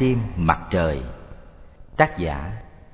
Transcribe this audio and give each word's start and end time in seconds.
Tim 0.00 0.18
mặt 0.36 0.58
trời. 0.70 0.98
Tác 1.96 2.18
giả 2.18 2.52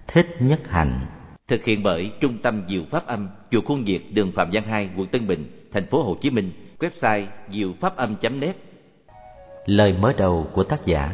Thích 0.09 0.37
Nhất 0.41 0.61
Hạnh 0.69 1.07
Thực 1.49 1.65
hiện 1.65 1.83
bởi 1.83 2.13
Trung 2.21 2.39
tâm 2.43 2.63
Diệu 2.69 2.83
Pháp 2.91 3.07
Âm 3.07 3.29
Chùa 3.51 3.61
Khuôn 3.61 3.85
Việt 3.85 4.15
đường 4.15 4.33
Phạm 4.33 4.51
Văn 4.53 4.65
Hai 4.65 4.89
quận 4.97 5.07
Tân 5.07 5.27
Bình 5.27 5.69
thành 5.73 5.87
phố 5.87 6.03
Hồ 6.03 6.17
Chí 6.21 6.31
Minh. 6.31 6.53
Website 6.79 7.27
diệu 7.51 7.73
pháp 7.81 7.97
âm.net 7.97 8.57
Lời 9.67 9.95
mở 10.01 10.13
đầu 10.17 10.47
của 10.53 10.65
tác 10.65 10.87
giả. 10.87 11.13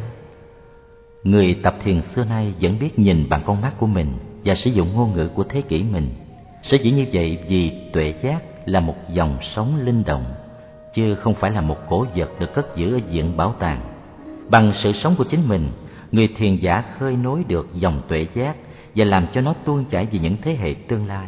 Người 1.23 1.59
tập 1.63 1.75
thiền 1.83 2.01
xưa 2.15 2.25
nay 2.25 2.53
vẫn 2.61 2.79
biết 2.79 2.99
nhìn 2.99 3.29
bằng 3.29 3.41
con 3.45 3.61
mắt 3.61 3.73
của 3.79 3.87
mình 3.87 4.07
và 4.43 4.55
sử 4.55 4.71
dụng 4.71 4.93
ngôn 4.93 5.13
ngữ 5.13 5.27
của 5.27 5.43
thế 5.43 5.61
kỷ 5.61 5.83
mình. 5.83 6.09
Sở 6.63 6.77
dĩ 6.77 6.91
như 6.91 7.05
vậy 7.13 7.37
vì 7.47 7.71
tuệ 7.93 8.13
giác 8.23 8.39
là 8.65 8.79
một 8.79 8.95
dòng 9.09 9.37
sống 9.41 9.85
linh 9.85 10.03
động, 10.03 10.25
chứ 10.95 11.15
không 11.15 11.33
phải 11.33 11.51
là 11.51 11.61
một 11.61 11.77
cổ 11.89 12.05
vật 12.15 12.29
được 12.39 12.53
cất 12.53 12.75
giữ 12.75 12.95
ở 12.95 12.99
diện 13.09 13.37
bảo 13.37 13.55
tàng. 13.59 13.81
Bằng 14.49 14.71
sự 14.73 14.91
sống 14.91 15.15
của 15.17 15.23
chính 15.23 15.47
mình, 15.47 15.69
người 16.13 16.27
thiền 16.27 16.55
giả 16.55 16.81
khơi 16.81 17.15
nối 17.15 17.43
được 17.47 17.67
dòng 17.73 18.01
tuệ 18.07 18.27
giác 18.33 18.55
và 18.95 19.05
làm 19.05 19.27
cho 19.33 19.41
nó 19.41 19.53
tuôn 19.65 19.85
chảy 19.85 20.07
về 20.11 20.19
những 20.19 20.37
thế 20.41 20.55
hệ 20.55 20.73
tương 20.87 21.07
lai. 21.07 21.27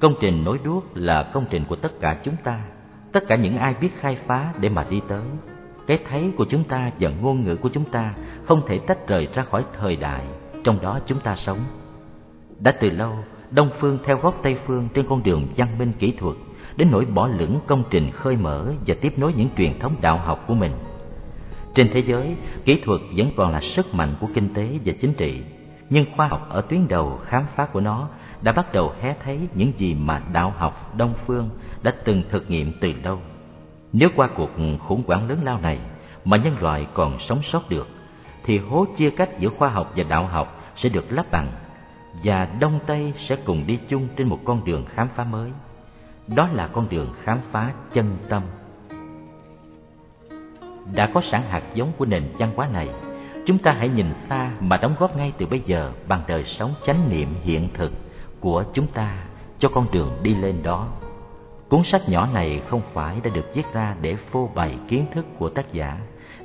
Công 0.00 0.14
trình 0.20 0.44
nối 0.44 0.58
đuốc 0.64 0.84
là 0.94 1.30
công 1.32 1.44
trình 1.50 1.64
của 1.68 1.76
tất 1.76 2.00
cả 2.00 2.16
chúng 2.24 2.36
ta, 2.44 2.60
tất 3.12 3.20
cả 3.28 3.36
những 3.36 3.56
ai 3.56 3.74
biết 3.80 3.90
khai 4.00 4.16
phá 4.26 4.52
để 4.60 4.68
mà 4.68 4.84
đi 4.90 5.00
tới. 5.08 5.22
Cái 5.86 5.98
thấy 6.08 6.32
của 6.36 6.44
chúng 6.48 6.64
ta 6.64 6.90
và 7.00 7.10
ngôn 7.10 7.44
ngữ 7.44 7.56
của 7.56 7.68
chúng 7.68 7.84
ta 7.84 8.14
không 8.44 8.62
thể 8.66 8.78
tách 8.78 9.08
rời 9.08 9.28
ra 9.34 9.42
khỏi 9.42 9.64
thời 9.80 9.96
đại 9.96 10.24
trong 10.64 10.78
đó 10.82 11.00
chúng 11.06 11.20
ta 11.20 11.34
sống. 11.34 11.58
Đã 12.60 12.72
từ 12.80 12.90
lâu, 12.90 13.14
Đông 13.50 13.70
phương 13.78 13.98
theo 14.04 14.18
gót 14.18 14.34
Tây 14.42 14.56
phương 14.66 14.88
trên 14.94 15.06
con 15.08 15.22
đường 15.22 15.46
văn 15.56 15.78
minh 15.78 15.92
kỹ 15.98 16.12
thuật 16.18 16.36
đến 16.76 16.88
nỗi 16.90 17.04
bỏ 17.04 17.28
lửng 17.28 17.60
công 17.66 17.84
trình 17.90 18.10
khơi 18.10 18.36
mở 18.36 18.72
và 18.86 18.94
tiếp 19.00 19.18
nối 19.18 19.32
những 19.36 19.48
truyền 19.56 19.78
thống 19.78 19.94
đạo 20.00 20.16
học 20.16 20.44
của 20.46 20.54
mình. 20.54 20.72
Trên 21.74 21.90
thế 21.92 22.00
giới, 22.00 22.36
kỹ 22.64 22.80
thuật 22.84 23.00
vẫn 23.16 23.30
còn 23.36 23.52
là 23.52 23.60
sức 23.60 23.94
mạnh 23.94 24.14
của 24.20 24.26
kinh 24.34 24.54
tế 24.54 24.78
và 24.84 24.92
chính 25.00 25.14
trị, 25.14 25.42
nhưng 25.90 26.06
khoa 26.16 26.28
học 26.28 26.46
ở 26.50 26.60
tuyến 26.60 26.88
đầu 26.88 27.18
khám 27.22 27.46
phá 27.54 27.66
của 27.66 27.80
nó 27.80 28.08
đã 28.42 28.52
bắt 28.52 28.72
đầu 28.72 28.92
hé 29.00 29.14
thấy 29.24 29.40
những 29.54 29.72
gì 29.76 29.94
mà 29.94 30.22
đạo 30.32 30.54
học 30.56 30.96
Đông 30.96 31.14
phương 31.26 31.50
đã 31.82 31.92
từng 32.04 32.22
thực 32.30 32.50
nghiệm 32.50 32.72
từ 32.80 32.92
lâu. 33.04 33.18
Nếu 33.92 34.08
qua 34.16 34.28
cuộc 34.36 34.50
khủng 34.78 35.02
hoảng 35.06 35.28
lớn 35.28 35.38
lao 35.44 35.60
này 35.60 35.78
mà 36.24 36.36
nhân 36.36 36.56
loại 36.60 36.86
còn 36.94 37.18
sống 37.18 37.42
sót 37.42 37.70
được, 37.70 37.88
thì 38.44 38.58
hố 38.58 38.86
chia 38.96 39.10
cách 39.10 39.38
giữa 39.38 39.48
khoa 39.48 39.68
học 39.68 39.92
và 39.96 40.04
đạo 40.08 40.26
học 40.26 40.72
sẽ 40.76 40.88
được 40.88 41.12
lấp 41.12 41.30
bằng 41.30 41.52
và 42.24 42.48
Đông 42.60 42.78
Tây 42.86 43.12
sẽ 43.16 43.36
cùng 43.36 43.64
đi 43.66 43.78
chung 43.88 44.08
trên 44.16 44.28
một 44.28 44.38
con 44.44 44.64
đường 44.64 44.84
khám 44.86 45.08
phá 45.08 45.24
mới. 45.24 45.50
Đó 46.26 46.48
là 46.52 46.66
con 46.66 46.88
đường 46.88 47.12
khám 47.22 47.38
phá 47.50 47.72
chân 47.92 48.16
tâm. 48.28 48.42
Đã 50.92 51.10
có 51.14 51.20
sẵn 51.20 51.42
hạt 51.48 51.62
giống 51.74 51.92
của 51.98 52.04
nền 52.04 52.22
văn 52.38 52.52
hóa 52.56 52.68
này, 52.72 52.88
chúng 53.46 53.58
ta 53.58 53.72
hãy 53.72 53.88
nhìn 53.88 54.06
xa 54.28 54.50
mà 54.60 54.76
đóng 54.76 54.94
góp 54.98 55.16
ngay 55.16 55.32
từ 55.38 55.46
bây 55.46 55.60
giờ 55.60 55.92
bằng 56.08 56.22
đời 56.26 56.44
sống 56.44 56.74
chánh 56.86 57.10
niệm 57.10 57.34
hiện 57.42 57.68
thực 57.74 57.92
của 58.40 58.64
chúng 58.72 58.86
ta 58.86 59.24
cho 59.58 59.68
con 59.68 59.86
đường 59.92 60.18
đi 60.22 60.34
lên 60.34 60.62
đó. 60.62 60.88
Cuốn 61.68 61.82
sách 61.82 62.08
nhỏ 62.08 62.28
này 62.34 62.62
không 62.66 62.82
phải 62.92 63.20
đã 63.24 63.30
được 63.34 63.54
viết 63.54 63.64
ra 63.72 63.94
để 64.00 64.16
phô 64.16 64.50
bày 64.54 64.78
kiến 64.88 65.06
thức 65.12 65.26
của 65.38 65.48
tác 65.48 65.72
giả, 65.72 65.98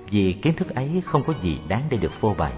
vì 0.10 0.34
kiến 0.34 0.54
thức 0.56 0.76
ấy 0.76 1.02
không 1.06 1.24
có 1.24 1.34
gì 1.42 1.60
đáng 1.68 1.84
để 1.90 1.98
được 1.98 2.12
phô 2.12 2.34
bày. 2.38 2.54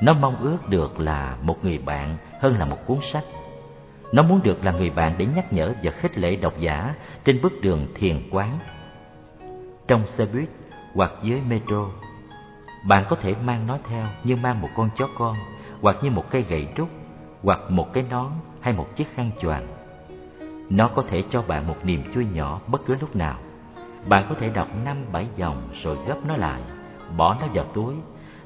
Nó 0.00 0.12
mong 0.12 0.36
ước 0.36 0.68
được 0.68 1.00
là 1.00 1.36
một 1.42 1.64
người 1.64 1.78
bạn 1.78 2.16
hơn 2.40 2.58
là 2.58 2.64
một 2.64 2.86
cuốn 2.86 2.98
sách. 3.00 3.24
Nó 4.12 4.22
muốn 4.22 4.40
được 4.42 4.64
là 4.64 4.72
người 4.72 4.90
bạn 4.90 5.14
để 5.18 5.26
nhắc 5.36 5.52
nhở 5.52 5.74
và 5.82 5.90
khích 5.90 6.18
lệ 6.18 6.36
độc 6.36 6.60
giả 6.60 6.94
trên 7.24 7.42
bước 7.42 7.60
đường 7.60 7.86
thiền 7.94 8.28
quán. 8.30 8.58
Trong 9.88 10.06
xe 10.06 10.26
buýt 10.26 10.48
hoặc 10.94 11.12
dưới 11.22 11.40
metro, 11.48 11.86
bạn 12.84 13.04
có 13.08 13.16
thể 13.16 13.34
mang 13.44 13.66
nó 13.66 13.78
theo 13.88 14.06
như 14.24 14.36
mang 14.36 14.60
một 14.60 14.68
con 14.76 14.90
chó 14.96 15.08
con, 15.18 15.36
hoặc 15.80 15.96
như 16.02 16.10
một 16.10 16.24
cây 16.30 16.42
gậy 16.42 16.68
trúc, 16.76 16.88
hoặc 17.42 17.60
một 17.68 17.92
cái 17.92 18.04
nón 18.10 18.30
hay 18.60 18.74
một 18.74 18.96
chiếc 18.96 19.14
khăn 19.14 19.30
choàng. 19.40 19.66
Nó 20.70 20.88
có 20.88 21.02
thể 21.08 21.24
cho 21.30 21.42
bạn 21.42 21.66
một 21.66 21.76
niềm 21.84 22.02
vui 22.14 22.26
nhỏ 22.32 22.60
bất 22.66 22.86
cứ 22.86 22.96
lúc 23.00 23.16
nào. 23.16 23.38
Bạn 24.08 24.26
có 24.28 24.34
thể 24.34 24.48
đọc 24.48 24.68
năm 24.84 24.96
bảy 25.12 25.26
dòng 25.36 25.68
rồi 25.82 25.98
gấp 26.06 26.16
nó 26.26 26.36
lại, 26.36 26.62
bỏ 27.16 27.36
nó 27.40 27.46
vào 27.54 27.64
túi 27.64 27.94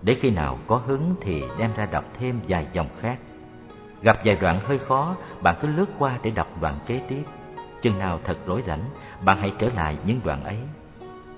để 0.02 0.14
khi 0.14 0.30
nào 0.30 0.58
có 0.66 0.76
hứng 0.76 1.14
thì 1.20 1.42
đem 1.58 1.70
ra 1.76 1.86
đọc 1.86 2.04
thêm 2.18 2.40
vài 2.48 2.66
dòng 2.72 2.88
khác. 3.00 3.18
Gặp 4.02 4.18
vài 4.24 4.36
đoạn 4.36 4.60
hơi 4.60 4.78
khó, 4.78 5.16
bạn 5.40 5.56
cứ 5.60 5.68
lướt 5.68 5.86
qua 5.98 6.18
để 6.22 6.30
đọc 6.30 6.48
đoạn 6.60 6.78
kế 6.86 7.00
tiếp. 7.08 7.22
Chừng 7.82 7.98
nào 7.98 8.20
thật 8.24 8.38
rỗi 8.46 8.62
rảnh, 8.66 8.84
bạn 9.24 9.38
hãy 9.40 9.52
trở 9.58 9.68
lại 9.70 9.98
những 10.06 10.20
đoạn 10.24 10.44
ấy. 10.44 10.58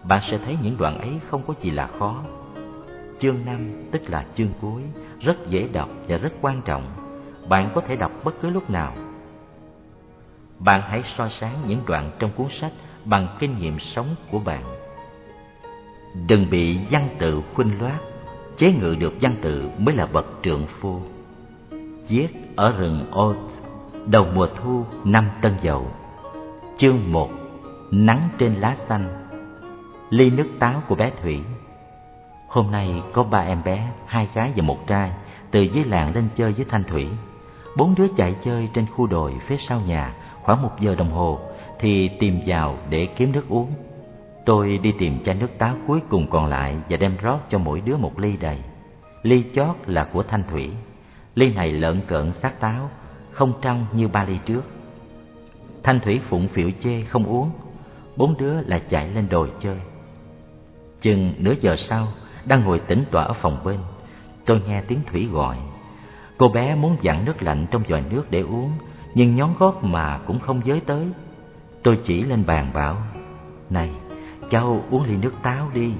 Bạn 0.09 0.21
sẽ 0.23 0.39
thấy 0.39 0.57
những 0.63 0.77
đoạn 0.79 0.99
ấy 0.99 1.21
không 1.31 1.43
có 1.47 1.55
gì 1.61 1.71
là 1.71 1.87
khó. 1.87 2.23
Chương 3.19 3.45
5 3.45 3.73
tức 3.91 4.03
là 4.07 4.27
chương 4.35 4.51
cuối, 4.61 4.83
rất 5.21 5.37
dễ 5.49 5.69
đọc 5.73 5.89
và 6.09 6.17
rất 6.17 6.33
quan 6.41 6.63
trọng. 6.65 6.93
Bạn 7.49 7.71
có 7.75 7.81
thể 7.81 7.97
đọc 7.97 8.13
bất 8.25 8.35
cứ 8.41 8.51
lúc 8.51 8.71
nào. 8.71 8.95
Bạn 10.59 10.83
hãy 10.83 11.03
so 11.03 11.29
sánh 11.29 11.55
những 11.67 11.81
đoạn 11.87 12.11
trong 12.19 12.31
cuốn 12.37 12.47
sách 12.51 12.73
bằng 13.05 13.37
kinh 13.39 13.59
nghiệm 13.59 13.79
sống 13.79 14.07
của 14.31 14.39
bạn. 14.39 14.63
Đừng 16.29 16.51
bị 16.51 16.79
văn 16.91 17.09
tự 17.19 17.43
khuynh 17.55 17.81
loát 17.81 18.01
chế 18.57 18.73
ngự 18.73 18.97
được 19.01 19.13
văn 19.21 19.37
tự 19.43 19.71
mới 19.79 19.95
là 19.95 20.07
bậc 20.07 20.27
trượng 20.43 20.67
phu 20.67 21.01
viết 22.09 22.29
ở 22.57 22.75
rừng 22.79 23.07
Oz 23.11 23.35
đầu 24.07 24.27
mùa 24.35 24.47
thu 24.47 24.85
năm 25.05 25.29
Tân 25.43 25.55
Dậu 25.63 25.91
chương 26.77 27.13
một 27.13 27.31
nắng 27.91 28.29
trên 28.39 28.55
lá 28.55 28.77
xanh 28.89 29.26
ly 30.11 30.31
nước 30.31 30.49
táo 30.59 30.83
của 30.89 30.95
bé 30.95 31.11
Thủy 31.23 31.41
hôm 32.49 32.71
nay 32.71 33.03
có 33.13 33.23
ba 33.23 33.39
em 33.39 33.63
bé 33.65 33.89
hai 34.07 34.29
gái 34.35 34.53
và 34.57 34.63
một 34.63 34.87
trai 34.87 35.13
từ 35.51 35.61
dưới 35.61 35.85
làng 35.85 36.15
lên 36.15 36.29
chơi 36.35 36.53
với 36.53 36.67
Thanh 36.69 36.85
Thủy 36.85 37.09
bốn 37.77 37.95
đứa 37.95 38.07
chạy 38.17 38.37
chơi 38.43 38.69
trên 38.75 38.87
khu 38.87 39.07
đồi 39.07 39.35
phía 39.47 39.57
sau 39.57 39.81
nhà 39.81 40.15
khoảng 40.43 40.63
một 40.63 40.81
giờ 40.81 40.95
đồng 40.95 41.11
hồ 41.11 41.39
thì 41.79 42.11
tìm 42.21 42.41
vào 42.47 42.77
để 42.91 43.07
kiếm 43.17 43.33
nước 43.33 43.49
uống 43.49 43.73
Tôi 44.47 44.79
đi 44.83 44.93
tìm 44.99 45.23
chai 45.25 45.35
nước 45.35 45.59
táo 45.59 45.77
cuối 45.87 46.01
cùng 46.09 46.31
còn 46.31 46.47
lại 46.47 46.77
và 46.89 46.97
đem 46.97 47.17
rót 47.23 47.39
cho 47.49 47.59
mỗi 47.59 47.81
đứa 47.81 47.97
một 47.97 48.19
ly 48.19 48.37
đầy. 48.37 48.59
Ly 49.23 49.45
chót 49.55 49.77
là 49.87 50.05
của 50.05 50.23
Thanh 50.23 50.43
Thủy. 50.51 50.71
Ly 51.35 51.53
này 51.53 51.73
lợn 51.73 52.01
cợn 52.07 52.33
sát 52.33 52.61
táo, 52.61 52.91
không 53.31 53.53
trong 53.63 53.87
như 53.93 54.09
ba 54.09 54.25
ly 54.25 54.39
trước. 54.47 54.63
Thanh 55.83 56.01
Thủy 56.01 56.21
phụng 56.29 56.49
phịu 56.49 56.71
chê 56.81 57.03
không 57.03 57.25
uống, 57.25 57.51
bốn 58.17 58.37
đứa 58.39 58.61
lại 58.61 58.83
chạy 58.89 59.09
lên 59.09 59.29
đồi 59.29 59.51
chơi. 59.61 59.77
Chừng 61.01 61.35
nửa 61.39 61.55
giờ 61.61 61.77
sau, 61.77 62.09
đang 62.45 62.65
ngồi 62.65 62.79
tĩnh 62.79 63.05
tọa 63.11 63.25
ở 63.25 63.33
phòng 63.33 63.61
bên, 63.65 63.79
tôi 64.47 64.61
nghe 64.69 64.83
tiếng 64.89 65.01
Thủy 65.11 65.29
gọi. 65.33 65.57
Cô 66.39 66.49
bé 66.49 66.75
muốn 66.75 66.97
dặn 67.01 67.25
nước 67.25 67.43
lạnh 67.43 67.67
trong 67.71 67.83
vòi 67.89 68.03
nước 68.11 68.31
để 68.31 68.41
uống, 68.41 68.73
nhưng 69.15 69.37
nhón 69.37 69.51
gót 69.59 69.85
mà 69.85 70.19
cũng 70.27 70.41
không 70.41 70.61
giới 70.65 70.81
tới. 70.81 71.07
Tôi 71.83 71.99
chỉ 72.05 72.23
lên 72.23 72.47
bàn 72.47 72.71
bảo, 72.75 72.97
Này, 73.71 73.91
Cháu 74.51 74.85
uống 74.91 75.03
ly 75.03 75.17
nước 75.17 75.33
táo 75.43 75.71
đi 75.75 75.93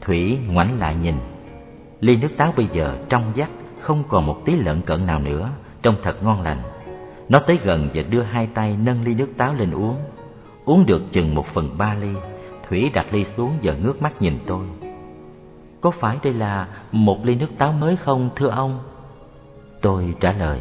Thủy 0.00 0.38
ngoảnh 0.48 0.78
lại 0.78 0.94
nhìn 0.94 1.14
Ly 2.00 2.16
nước 2.16 2.28
táo 2.36 2.52
bây 2.56 2.66
giờ 2.66 2.96
trong 3.08 3.32
vắt 3.36 3.48
Không 3.80 4.04
còn 4.08 4.26
một 4.26 4.42
tí 4.44 4.56
lợn 4.56 4.82
cận 4.82 5.06
nào 5.06 5.20
nữa 5.20 5.50
Trông 5.82 5.96
thật 6.02 6.22
ngon 6.22 6.42
lành 6.42 6.58
Nó 7.28 7.38
tới 7.46 7.58
gần 7.64 7.88
và 7.94 8.02
đưa 8.02 8.22
hai 8.22 8.48
tay 8.54 8.76
nâng 8.76 9.02
ly 9.04 9.14
nước 9.14 9.28
táo 9.36 9.54
lên 9.54 9.70
uống 9.70 9.96
Uống 10.64 10.86
được 10.86 11.02
chừng 11.12 11.34
một 11.34 11.46
phần 11.46 11.78
ba 11.78 11.94
ly 11.94 12.08
Thủy 12.72 12.90
đặt 12.94 13.06
ly 13.12 13.24
xuống 13.24 13.58
và 13.62 13.74
ngước 13.74 14.02
mắt 14.02 14.22
nhìn 14.22 14.38
tôi 14.46 14.66
Có 15.80 15.90
phải 15.90 16.18
đây 16.22 16.32
là 16.32 16.68
một 16.92 17.26
ly 17.26 17.34
nước 17.34 17.48
táo 17.58 17.72
mới 17.72 17.96
không 17.96 18.30
thưa 18.36 18.48
ông? 18.48 18.78
Tôi 19.80 20.14
trả 20.20 20.32
lời 20.32 20.60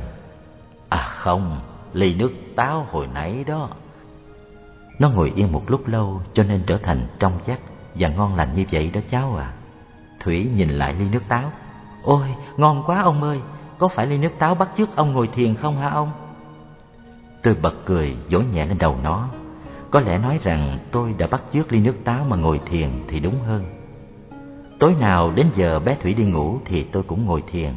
À 0.89 1.09
không, 1.11 1.59
ly 1.93 2.15
nước 2.15 2.31
táo 2.55 2.87
hồi 2.91 3.07
nãy 3.13 3.43
đó 3.47 3.69
nó 4.99 5.09
ngồi 5.09 5.31
yên 5.35 5.51
một 5.51 5.71
lúc 5.71 5.87
lâu 5.87 6.21
cho 6.33 6.43
nên 6.43 6.63
trở 6.67 6.77
thành 6.77 7.07
trong 7.19 7.39
vắt 7.45 7.59
và 7.95 8.09
ngon 8.09 8.35
lành 8.35 8.55
như 8.55 8.65
vậy 8.71 8.91
đó 8.93 9.01
cháu 9.09 9.35
à. 9.35 9.53
Thủy 10.19 10.49
nhìn 10.55 10.69
lại 10.69 10.93
ly 10.93 11.09
nước 11.09 11.23
táo. 11.27 11.51
Ôi, 12.03 12.35
ngon 12.57 12.83
quá 12.85 13.01
ông 13.01 13.23
ơi, 13.23 13.41
có 13.77 13.87
phải 13.87 14.07
ly 14.07 14.17
nước 14.17 14.31
táo 14.39 14.55
bắt 14.55 14.69
chước 14.77 14.95
ông 14.95 15.13
ngồi 15.13 15.27
thiền 15.27 15.55
không 15.55 15.77
hả 15.77 15.89
ông? 15.89 16.11
Tôi 17.43 17.53
bật 17.53 17.73
cười, 17.85 18.17
vỗ 18.29 18.39
nhẹ 18.39 18.65
lên 18.65 18.77
đầu 18.77 18.97
nó. 19.03 19.29
Có 19.91 19.99
lẽ 19.99 20.17
nói 20.17 20.39
rằng 20.43 20.79
tôi 20.91 21.15
đã 21.17 21.27
bắt 21.27 21.41
chước 21.51 21.71
ly 21.73 21.79
nước 21.79 21.95
táo 22.03 22.25
mà 22.29 22.35
ngồi 22.35 22.59
thiền 22.65 22.89
thì 23.07 23.19
đúng 23.19 23.39
hơn. 23.39 23.65
Tối 24.79 24.95
nào 24.99 25.31
đến 25.35 25.47
giờ 25.55 25.79
bé 25.79 25.95
Thủy 26.01 26.13
đi 26.13 26.23
ngủ 26.23 26.59
thì 26.65 26.83
tôi 26.83 27.03
cũng 27.03 27.25
ngồi 27.25 27.43
thiền. 27.51 27.73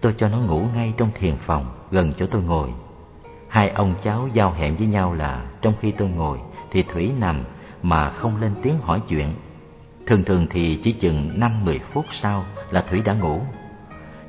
Tôi 0.00 0.14
cho 0.18 0.28
nó 0.28 0.38
ngủ 0.38 0.62
ngay 0.74 0.92
trong 0.96 1.10
thiền 1.14 1.36
phòng, 1.36 1.66
gần 1.90 2.12
chỗ 2.12 2.26
tôi 2.26 2.42
ngồi. 2.42 2.68
Hai 3.48 3.68
ông 3.68 3.94
cháu 4.02 4.28
giao 4.32 4.52
hẹn 4.52 4.76
với 4.76 4.86
nhau 4.86 5.14
là 5.14 5.44
trong 5.62 5.74
khi 5.80 5.92
tôi 5.92 6.08
ngồi 6.08 6.38
thì 6.70 6.82
Thủy 6.82 7.12
nằm 7.18 7.44
mà 7.82 8.10
không 8.10 8.40
lên 8.40 8.52
tiếng 8.62 8.78
hỏi 8.78 9.02
chuyện. 9.08 9.34
Thường 10.06 10.24
thường 10.24 10.46
thì 10.50 10.78
chỉ 10.82 10.92
chừng 10.92 11.40
năm 11.40 11.64
mười 11.64 11.78
phút 11.78 12.04
sau 12.10 12.44
là 12.70 12.84
Thủy 12.90 13.02
đã 13.04 13.12
ngủ. 13.12 13.40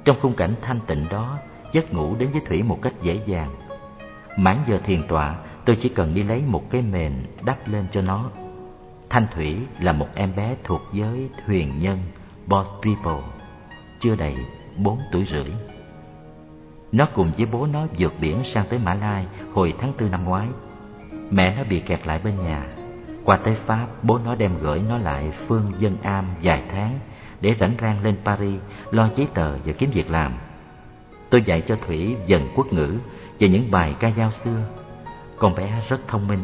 Trong 0.06 0.18
khung 0.22 0.34
cảnh 0.34 0.56
thanh 0.62 0.80
tịnh 0.88 1.06
đó, 1.10 1.38
giấc 1.72 1.94
ngủ 1.94 2.16
đến 2.16 2.30
với 2.32 2.42
Thủy 2.46 2.64
một 2.64 2.82
cách 2.82 2.94
dễ 3.02 3.20
dàng. 3.26 3.50
Mãn 4.38 4.58
giờ 4.68 4.80
thiền 4.84 5.08
tọa, 5.08 5.36
tôi 5.66 5.78
chỉ 5.82 5.90
cần 5.90 6.14
đi 6.14 6.24
lấy 6.24 6.44
một 6.48 6.70
cái 6.70 6.82
mền 6.82 7.14
đắp 7.46 7.68
lên 7.68 7.86
cho 7.92 8.02
nó. 8.02 8.30
Thanh 9.10 9.28
Thủy 9.36 9.58
là 9.80 9.92
một 9.92 10.08
em 10.16 10.36
bé 10.36 10.56
thuộc 10.64 10.82
giới 10.94 11.30
thuyền 11.46 11.80
nhân, 11.80 12.00
Boss 12.48 12.70
People, 12.84 13.24
chưa 14.00 14.16
đầy 14.16 14.36
bốn 14.78 15.00
tuổi 15.12 15.26
rưỡi. 15.26 15.52
Nó 16.92 17.08
cùng 17.14 17.32
với 17.38 17.46
bố 17.46 17.66
nó 17.66 17.88
vượt 17.98 18.14
biển 18.22 18.44
sang 18.44 18.66
tới 18.70 18.80
Mã 18.80 18.94
Lai 18.94 19.26
hồi 19.54 19.74
tháng 19.80 19.94
tư 19.98 20.10
năm 20.10 20.24
ngoái. 20.24 20.48
Mẹ 21.30 21.56
nó 21.56 21.64
bị 21.64 21.80
kẹt 21.80 22.08
lại 22.08 22.20
bên 22.24 22.38
nhà. 22.44 22.68
Qua 23.24 23.38
tới 23.38 23.56
Pháp, 23.66 23.88
bố 24.04 24.18
nó 24.18 24.36
đem 24.36 24.58
gửi 24.58 24.82
nó 24.90 24.98
lại 24.98 25.32
phương 25.48 25.72
dân 25.78 25.98
am 26.04 26.26
vài 26.44 26.64
tháng 26.72 27.00
để 27.42 27.56
rảnh 27.60 27.76
rang 27.82 28.04
lên 28.04 28.16
Paris 28.26 28.60
lo 28.92 29.10
giấy 29.16 29.28
tờ 29.34 29.58
và 29.66 29.74
kiếm 29.74 29.92
việc 29.94 30.12
làm. 30.12 30.34
Tôi 31.30 31.42
dạy 31.46 31.62
cho 31.62 31.76
Thủy 31.76 32.16
dần 32.26 32.48
quốc 32.56 32.74
ngữ 32.74 32.98
và 33.40 33.48
những 33.48 33.72
bài 33.72 33.96
ca 34.00 34.12
dao 34.12 34.32
xưa. 34.32 34.64
Con 35.42 35.56
bé 35.56 35.82
rất 35.90 36.08
thông 36.08 36.28
minh. 36.28 36.44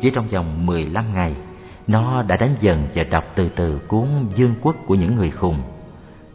Chỉ 0.00 0.10
trong 0.10 0.28
vòng 0.28 0.66
15 0.66 1.14
ngày, 1.14 1.34
nó 1.86 2.22
đã 2.22 2.36
đánh 2.36 2.56
dần 2.60 2.86
và 2.94 3.02
đọc 3.02 3.24
từ 3.34 3.48
từ 3.48 3.78
cuốn 3.88 4.08
Dương 4.34 4.54
quốc 4.62 4.76
của 4.86 4.94
những 4.94 5.14
người 5.14 5.30
khùng, 5.30 5.62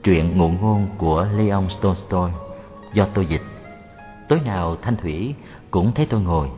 truyện 0.04 0.38
ngụ 0.38 0.50
ngôn 0.50 0.88
của 0.98 1.28
Leon 1.38 1.64
Tolstoy 1.82 2.32
do 2.94 3.08
tôi 3.14 3.26
dịch. 3.26 3.42
Tối 4.30 4.40
nào 4.46 4.76
Thanh 4.82 4.98
Thủy 4.98 5.36
cũng 5.72 5.92
thấy 5.94 6.06
tôi 6.06 6.22
ngồi. 6.22 6.50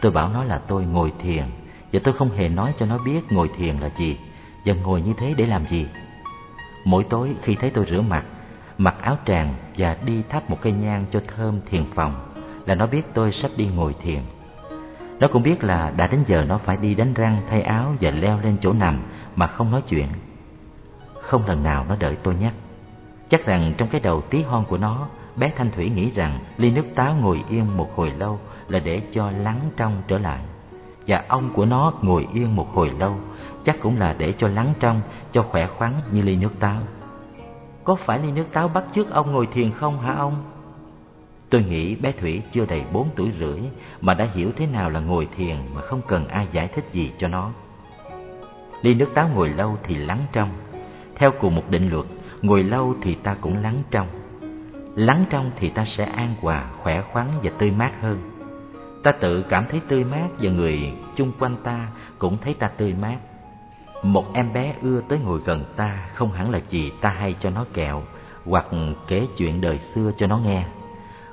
Tôi 0.00 0.12
bảo 0.12 0.28
nó 0.28 0.44
là 0.44 0.58
tôi 0.58 0.84
ngồi 0.84 1.12
thiền 1.18 1.44
và 1.92 2.00
tôi 2.04 2.14
không 2.14 2.30
hề 2.30 2.48
nói 2.48 2.74
cho 2.78 2.86
nó 2.86 2.98
biết 2.98 3.20
ngồi 3.30 3.50
thiền 3.56 3.76
là 3.78 3.90
gì 3.96 4.16
và 4.64 4.74
ngồi 4.74 5.02
như 5.02 5.12
thế 5.18 5.34
để 5.36 5.46
làm 5.46 5.66
gì. 5.66 5.86
Mỗi 6.84 7.04
tối 7.04 7.34
khi 7.42 7.54
thấy 7.54 7.70
tôi 7.70 7.86
rửa 7.90 8.00
mặt, 8.00 8.24
mặc 8.78 8.94
áo 9.00 9.18
tràng 9.26 9.54
và 9.76 9.96
đi 10.06 10.22
thắp 10.28 10.50
một 10.50 10.58
cây 10.60 10.72
nhang 10.72 11.04
cho 11.10 11.20
thơm 11.36 11.60
thiền 11.70 11.84
phòng 11.94 12.34
là 12.66 12.74
nó 12.74 12.86
biết 12.86 13.02
tôi 13.14 13.32
sắp 13.32 13.50
đi 13.56 13.66
ngồi 13.66 13.94
thiền. 14.02 14.20
Nó 15.22 15.28
cũng 15.28 15.42
biết 15.42 15.64
là 15.64 15.92
đã 15.96 16.06
đến 16.06 16.20
giờ 16.26 16.44
nó 16.48 16.58
phải 16.58 16.76
đi 16.76 16.94
đánh 16.94 17.14
răng, 17.14 17.42
thay 17.50 17.62
áo 17.62 17.94
và 18.00 18.10
leo 18.10 18.38
lên 18.42 18.56
chỗ 18.60 18.72
nằm 18.72 19.02
mà 19.36 19.46
không 19.46 19.70
nói 19.70 19.82
chuyện. 19.88 20.06
Không 21.20 21.46
lần 21.46 21.62
nào 21.62 21.86
nó 21.88 21.96
đợi 21.96 22.16
tôi 22.22 22.34
nhắc. 22.34 22.52
Chắc 23.28 23.46
rằng 23.46 23.74
trong 23.76 23.88
cái 23.88 24.00
đầu 24.00 24.20
tí 24.20 24.42
hon 24.42 24.64
của 24.64 24.78
nó, 24.78 25.08
bé 25.36 25.52
Thanh 25.56 25.70
Thủy 25.70 25.90
nghĩ 25.90 26.10
rằng 26.10 26.38
ly 26.56 26.70
nước 26.70 26.84
táo 26.94 27.14
ngồi 27.14 27.44
yên 27.48 27.76
một 27.76 27.96
hồi 27.96 28.10
lâu 28.18 28.38
là 28.68 28.78
để 28.78 29.02
cho 29.12 29.30
lắng 29.30 29.60
trong 29.76 30.02
trở 30.08 30.18
lại. 30.18 30.40
Và 31.06 31.24
ông 31.28 31.50
của 31.54 31.64
nó 31.64 31.92
ngồi 32.02 32.28
yên 32.32 32.56
một 32.56 32.74
hồi 32.74 32.90
lâu 32.98 33.16
chắc 33.64 33.76
cũng 33.80 33.98
là 33.98 34.14
để 34.18 34.32
cho 34.32 34.48
lắng 34.48 34.74
trong, 34.80 35.00
cho 35.32 35.42
khỏe 35.42 35.66
khoắn 35.66 35.92
như 36.12 36.22
ly 36.22 36.36
nước 36.36 36.60
táo. 36.60 36.80
Có 37.84 37.94
phải 37.94 38.18
ly 38.18 38.32
nước 38.32 38.52
táo 38.52 38.68
bắt 38.68 38.84
trước 38.92 39.10
ông 39.10 39.32
ngồi 39.32 39.46
thiền 39.46 39.70
không 39.70 40.00
hả 40.00 40.14
ông? 40.14 40.51
Tôi 41.52 41.62
nghĩ 41.62 41.94
bé 41.94 42.12
Thủy 42.12 42.42
chưa 42.52 42.66
đầy 42.66 42.82
bốn 42.92 43.08
tuổi 43.16 43.30
rưỡi 43.38 43.60
mà 44.00 44.14
đã 44.14 44.28
hiểu 44.34 44.52
thế 44.56 44.66
nào 44.66 44.90
là 44.90 45.00
ngồi 45.00 45.28
thiền 45.36 45.56
mà 45.74 45.80
không 45.80 46.02
cần 46.08 46.28
ai 46.28 46.48
giải 46.52 46.68
thích 46.68 46.84
gì 46.92 47.12
cho 47.18 47.28
nó. 47.28 47.50
Ly 48.82 48.94
nước 48.94 49.08
táo 49.14 49.28
ngồi 49.28 49.48
lâu 49.48 49.78
thì 49.82 49.94
lắng 49.94 50.20
trong. 50.32 50.50
Theo 51.16 51.32
cùng 51.40 51.54
một 51.54 51.70
định 51.70 51.90
luật, 51.90 52.06
ngồi 52.42 52.64
lâu 52.64 52.94
thì 53.02 53.14
ta 53.14 53.34
cũng 53.40 53.56
lắng 53.56 53.82
trong. 53.90 54.08
Lắng 54.94 55.24
trong 55.30 55.50
thì 55.56 55.70
ta 55.70 55.84
sẽ 55.84 56.04
an 56.04 56.34
hòa, 56.40 56.70
khỏe 56.82 57.02
khoắn 57.02 57.26
và 57.42 57.50
tươi 57.58 57.70
mát 57.70 57.92
hơn. 58.00 58.18
Ta 59.02 59.12
tự 59.12 59.42
cảm 59.42 59.66
thấy 59.70 59.80
tươi 59.88 60.04
mát 60.04 60.28
và 60.38 60.50
người 60.50 60.92
chung 61.16 61.32
quanh 61.38 61.56
ta 61.64 61.88
cũng 62.18 62.38
thấy 62.38 62.54
ta 62.54 62.68
tươi 62.68 62.94
mát. 63.00 63.18
Một 64.02 64.34
em 64.34 64.52
bé 64.52 64.74
ưa 64.82 65.00
tới 65.08 65.18
ngồi 65.18 65.40
gần 65.44 65.64
ta 65.76 66.08
không 66.14 66.32
hẳn 66.32 66.50
là 66.50 66.60
gì 66.68 66.92
ta 67.00 67.08
hay 67.08 67.34
cho 67.40 67.50
nó 67.50 67.64
kẹo 67.74 68.02
hoặc 68.44 68.66
kể 69.08 69.26
chuyện 69.36 69.60
đời 69.60 69.78
xưa 69.78 70.12
cho 70.16 70.26
nó 70.26 70.38
nghe. 70.38 70.64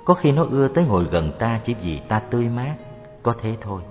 Có 0.09 0.15
khi 0.15 0.31
nó 0.31 0.45
ưa 0.51 0.67
tới 0.67 0.85
ngồi 0.85 1.03
gần 1.03 1.31
ta 1.39 1.59
chỉ 1.63 1.73
vì 1.73 1.99
ta 1.99 2.19
tươi 2.19 2.49
mát, 2.49 2.75
có 3.23 3.33
thế 3.41 3.55
thôi. 3.61 3.81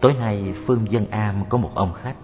Tối 0.00 0.14
nay 0.14 0.54
Phương 0.66 0.90
Dân 0.90 1.06
Am 1.10 1.44
có 1.48 1.58
một 1.58 1.70
ông 1.74 1.92
khách, 1.92 2.14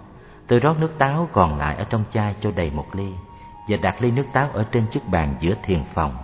tôi 0.46 0.58
rót 0.58 0.78
nước 0.78 0.98
táo 0.98 1.28
còn 1.32 1.58
lại 1.58 1.76
ở 1.76 1.84
trong 1.84 2.04
chai 2.12 2.34
cho 2.40 2.50
đầy 2.50 2.70
một 2.70 2.86
ly 2.92 3.12
và 3.68 3.76
đặt 3.76 4.02
ly 4.02 4.10
nước 4.10 4.24
táo 4.32 4.50
ở 4.52 4.64
trên 4.72 4.86
chiếc 4.86 5.00
bàn 5.10 5.34
giữa 5.40 5.54
thiền 5.62 5.84
phòng. 5.94 6.16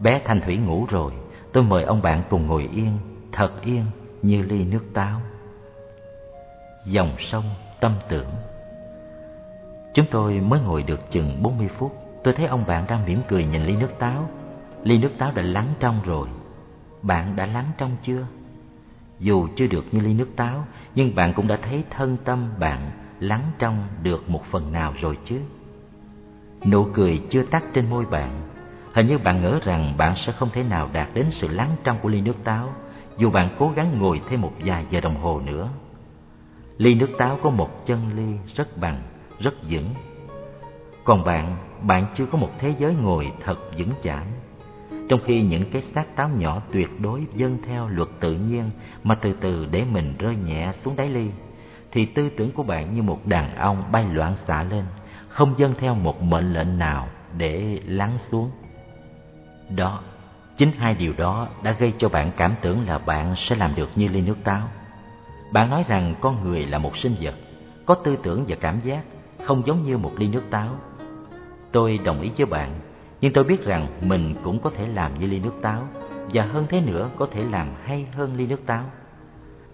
Bé 0.00 0.20
Thanh 0.24 0.40
Thủy 0.40 0.56
ngủ 0.56 0.86
rồi, 0.90 1.12
tôi 1.52 1.64
mời 1.64 1.84
ông 1.84 2.02
bạn 2.02 2.22
cùng 2.30 2.46
ngồi 2.46 2.68
yên, 2.72 2.98
thật 3.32 3.50
yên 3.62 3.84
như 4.22 4.42
ly 4.42 4.64
nước 4.64 4.84
táo. 4.94 5.20
Dòng 6.86 7.14
sông 7.18 7.44
tâm 7.80 7.92
tưởng 8.08 8.30
Chúng 9.94 10.06
tôi 10.10 10.40
mới 10.40 10.60
ngồi 10.60 10.82
được 10.82 11.10
chừng 11.10 11.42
40 11.42 11.68
phút 11.68 11.92
Tôi 12.24 12.34
thấy 12.34 12.46
ông 12.46 12.66
bạn 12.66 12.84
đang 12.88 13.06
mỉm 13.06 13.20
cười 13.28 13.44
nhìn 13.44 13.64
ly 13.64 13.76
nước 13.76 13.98
táo 13.98 14.28
Ly 14.84 14.98
nước 14.98 15.10
táo 15.18 15.32
đã 15.32 15.42
lắng 15.42 15.68
trong 15.80 16.00
rồi 16.04 16.28
Bạn 17.02 17.36
đã 17.36 17.46
lắng 17.46 17.66
trong 17.78 17.96
chưa? 18.02 18.26
Dù 19.18 19.48
chưa 19.56 19.66
được 19.66 19.84
như 19.92 20.00
ly 20.00 20.14
nước 20.14 20.28
táo 20.36 20.64
Nhưng 20.94 21.14
bạn 21.14 21.32
cũng 21.34 21.48
đã 21.48 21.58
thấy 21.62 21.84
thân 21.90 22.16
tâm 22.24 22.48
bạn 22.58 22.90
lắng 23.20 23.42
trong 23.58 23.88
được 24.02 24.30
một 24.30 24.44
phần 24.44 24.72
nào 24.72 24.94
rồi 25.00 25.18
chứ 25.24 25.40
Nụ 26.64 26.86
cười 26.94 27.22
chưa 27.30 27.42
tắt 27.42 27.64
trên 27.74 27.90
môi 27.90 28.04
bạn 28.04 28.42
Hình 28.94 29.06
như 29.06 29.18
bạn 29.18 29.40
ngỡ 29.40 29.58
rằng 29.62 29.94
bạn 29.96 30.14
sẽ 30.16 30.32
không 30.32 30.50
thể 30.52 30.62
nào 30.62 30.90
đạt 30.92 31.08
đến 31.14 31.26
sự 31.30 31.48
lắng 31.48 31.76
trong 31.84 31.98
của 32.02 32.08
ly 32.08 32.20
nước 32.20 32.44
táo 32.44 32.72
Dù 33.16 33.30
bạn 33.30 33.56
cố 33.58 33.72
gắng 33.76 33.98
ngồi 33.98 34.20
thêm 34.28 34.40
một 34.40 34.52
vài 34.58 34.86
giờ 34.90 35.00
đồng 35.00 35.16
hồ 35.16 35.40
nữa 35.40 35.70
Ly 36.78 36.94
nước 36.94 37.10
táo 37.18 37.38
có 37.42 37.50
một 37.50 37.86
chân 37.86 38.10
ly 38.16 38.38
rất 38.54 38.78
bằng, 38.78 39.02
rất 39.38 39.54
vững. 39.70 39.94
Còn 41.04 41.24
bạn, 41.24 41.56
bạn 41.82 42.06
chưa 42.16 42.26
có 42.26 42.38
một 42.38 42.50
thế 42.58 42.74
giới 42.78 42.94
ngồi 42.94 43.32
thật 43.44 43.56
vững 43.78 43.92
chãi. 44.02 44.26
Trong 45.08 45.20
khi 45.24 45.42
những 45.42 45.70
cái 45.70 45.82
xác 45.82 46.16
táo 46.16 46.28
nhỏ 46.28 46.62
tuyệt 46.72 47.00
đối 47.00 47.26
dâng 47.34 47.58
theo 47.66 47.88
luật 47.88 48.08
tự 48.20 48.34
nhiên 48.34 48.70
mà 49.04 49.14
từ 49.14 49.32
từ 49.40 49.66
để 49.70 49.84
mình 49.84 50.14
rơi 50.18 50.36
nhẹ 50.36 50.72
xuống 50.74 50.96
đáy 50.96 51.08
ly, 51.08 51.30
thì 51.92 52.06
tư 52.06 52.30
tưởng 52.36 52.52
của 52.52 52.62
bạn 52.62 52.94
như 52.94 53.02
một 53.02 53.26
đàn 53.26 53.56
ong 53.56 53.92
bay 53.92 54.04
loạn 54.12 54.36
xạ 54.36 54.62
lên, 54.62 54.84
không 55.28 55.54
dâng 55.58 55.74
theo 55.78 55.94
một 55.94 56.22
mệnh 56.22 56.52
lệnh 56.52 56.78
nào 56.78 57.08
để 57.36 57.80
lắng 57.86 58.18
xuống. 58.18 58.50
Đó, 59.76 60.00
chính 60.56 60.72
hai 60.78 60.94
điều 60.94 61.12
đó 61.16 61.48
đã 61.62 61.72
gây 61.72 61.92
cho 61.98 62.08
bạn 62.08 62.30
cảm 62.36 62.54
tưởng 62.62 62.86
là 62.86 62.98
bạn 62.98 63.36
sẽ 63.36 63.56
làm 63.56 63.74
được 63.74 63.90
như 63.96 64.08
ly 64.08 64.20
nước 64.20 64.36
táo. 64.44 64.68
Bạn 65.52 65.70
nói 65.70 65.84
rằng 65.88 66.14
con 66.20 66.44
người 66.44 66.66
là 66.66 66.78
một 66.78 66.96
sinh 66.96 67.14
vật, 67.20 67.34
có 67.86 67.94
tư 67.94 68.16
tưởng 68.22 68.44
và 68.48 68.56
cảm 68.60 68.80
giác, 68.80 69.02
không 69.44 69.62
giống 69.66 69.82
như 69.82 69.98
một 69.98 70.12
ly 70.18 70.28
nước 70.28 70.42
táo. 70.50 70.76
Tôi 71.72 71.98
đồng 72.04 72.20
ý 72.20 72.30
với 72.36 72.46
bạn, 72.46 72.80
nhưng 73.20 73.32
tôi 73.32 73.44
biết 73.44 73.64
rằng 73.64 73.88
mình 74.00 74.34
cũng 74.42 74.58
có 74.60 74.70
thể 74.70 74.88
làm 74.88 75.18
như 75.18 75.26
ly 75.26 75.38
nước 75.38 75.54
táo, 75.62 75.82
và 76.32 76.42
hơn 76.42 76.66
thế 76.68 76.80
nữa 76.80 77.10
có 77.16 77.26
thể 77.32 77.44
làm 77.44 77.68
hay 77.84 78.06
hơn 78.12 78.36
ly 78.36 78.46
nước 78.46 78.66
táo. 78.66 78.84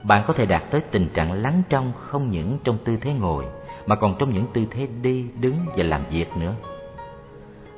Bạn 0.03 0.25
có 0.27 0.33
thể 0.33 0.47
đạt 0.47 0.63
tới 0.71 0.81
tình 0.81 1.09
trạng 1.15 1.33
lắng 1.33 1.63
trong 1.69 1.93
không 1.97 2.31
những 2.31 2.59
trong 2.65 2.79
tư 2.85 2.97
thế 3.01 3.13
ngồi, 3.13 3.45
mà 3.87 3.97
còn 3.97 4.17
trong 4.19 4.31
những 4.31 4.47
tư 4.53 4.67
thế 4.71 4.89
đi, 5.03 5.27
đứng 5.41 5.57
và 5.77 5.85
làm 5.85 6.01
việc 6.11 6.37
nữa. 6.37 6.55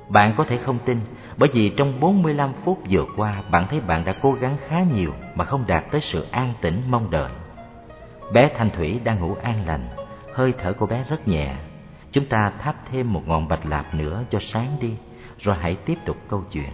Bạn 0.09 0.35
có 0.37 0.45
thể 0.45 0.57
không 0.57 0.79
tin, 0.85 1.01
bởi 1.37 1.49
vì 1.53 1.69
trong 1.69 2.01
45 2.01 2.53
phút 2.65 2.79
vừa 2.91 3.05
qua 3.17 3.43
bạn 3.51 3.67
thấy 3.69 3.81
bạn 3.81 4.05
đã 4.05 4.15
cố 4.23 4.33
gắng 4.33 4.57
khá 4.67 4.83
nhiều 4.95 5.13
mà 5.35 5.45
không 5.45 5.65
đạt 5.67 5.85
tới 5.91 6.01
sự 6.01 6.27
an 6.31 6.55
tĩnh 6.61 6.83
mong 6.89 7.11
đợi. 7.11 7.31
Bé 8.33 8.51
Thanh 8.57 8.71
Thủy 8.71 9.01
đang 9.05 9.21
ngủ 9.21 9.37
an 9.43 9.67
lành, 9.67 9.89
hơi 10.35 10.55
thở 10.59 10.73
của 10.73 10.87
bé 10.87 11.05
rất 11.09 11.29
nhẹ. 11.29 11.55
Chúng 12.13 12.27
ta 12.27 12.53
thắp 12.59 12.77
thêm 12.91 13.13
một 13.13 13.23
ngọn 13.27 13.49
bạch 13.49 13.67
lạp 13.67 13.95
nữa 13.95 14.25
cho 14.31 14.39
sáng 14.39 14.77
đi, 14.81 14.95
rồi 15.39 15.57
hãy 15.61 15.75
tiếp 15.75 15.99
tục 16.05 16.17
câu 16.29 16.45
chuyện. 16.51 16.71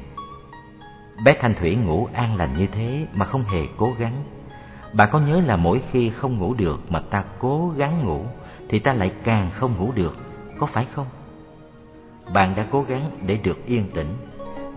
Bé 1.25 1.37
Thanh 1.41 1.55
Thủy 1.55 1.75
ngủ 1.75 2.09
an 2.13 2.37
lành 2.37 2.59
như 2.59 2.67
thế 2.67 3.07
mà 3.13 3.25
không 3.25 3.45
hề 3.45 3.67
cố 3.77 3.93
gắng. 3.99 4.25
Bà 4.93 5.07
có 5.07 5.21
nhớ 5.21 5.41
là 5.41 5.57
mỗi 5.57 5.83
khi 5.91 6.11
không 6.11 6.39
ngủ 6.39 6.55
được 6.55 6.93
mà 6.93 7.01
ta 7.01 7.25
cố 7.39 7.73
gắng 7.77 8.05
ngủ 8.05 8.25
thì 8.69 8.79
ta 8.79 8.93
lại 8.93 9.13
càng 9.25 9.51
không 9.51 9.77
ngủ 9.79 9.93
được, 9.95 10.17
có 10.59 10.67
phải 10.67 10.85
không? 10.85 11.07
Bạn 12.35 12.55
đã 12.57 12.67
cố 12.71 12.83
gắng 12.83 13.11
để 13.27 13.37
được 13.37 13.67
yên 13.67 13.91
tĩnh 13.95 14.15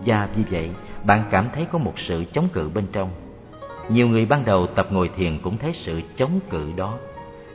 và 0.06 0.28
vì 0.34 0.44
vậy 0.50 0.70
bạn 1.04 1.24
cảm 1.30 1.48
thấy 1.52 1.66
có 1.72 1.78
một 1.78 1.98
sự 1.98 2.24
chống 2.32 2.48
cự 2.52 2.70
bên 2.74 2.86
trong 2.92 3.10
nhiều 3.88 4.08
người 4.08 4.26
ban 4.26 4.44
đầu 4.44 4.66
tập 4.66 4.86
ngồi 4.90 5.10
thiền 5.16 5.38
cũng 5.42 5.58
thấy 5.58 5.72
sự 5.72 6.02
chống 6.16 6.40
cự 6.50 6.72
đó. 6.76 6.98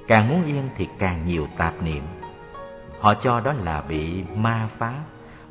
Càng 0.08 0.30
muốn 0.30 0.46
yên 0.46 0.70
thì 0.78 0.88
càng 1.00 1.26
nhiều 1.26 1.48
tạp 1.58 1.84
niệm. 1.84 2.04
Họ 3.00 3.14
cho 3.14 3.40
đó 3.40 3.54
là 3.54 3.82
bị 3.82 4.24
ma 4.36 4.70
phá 4.78 4.94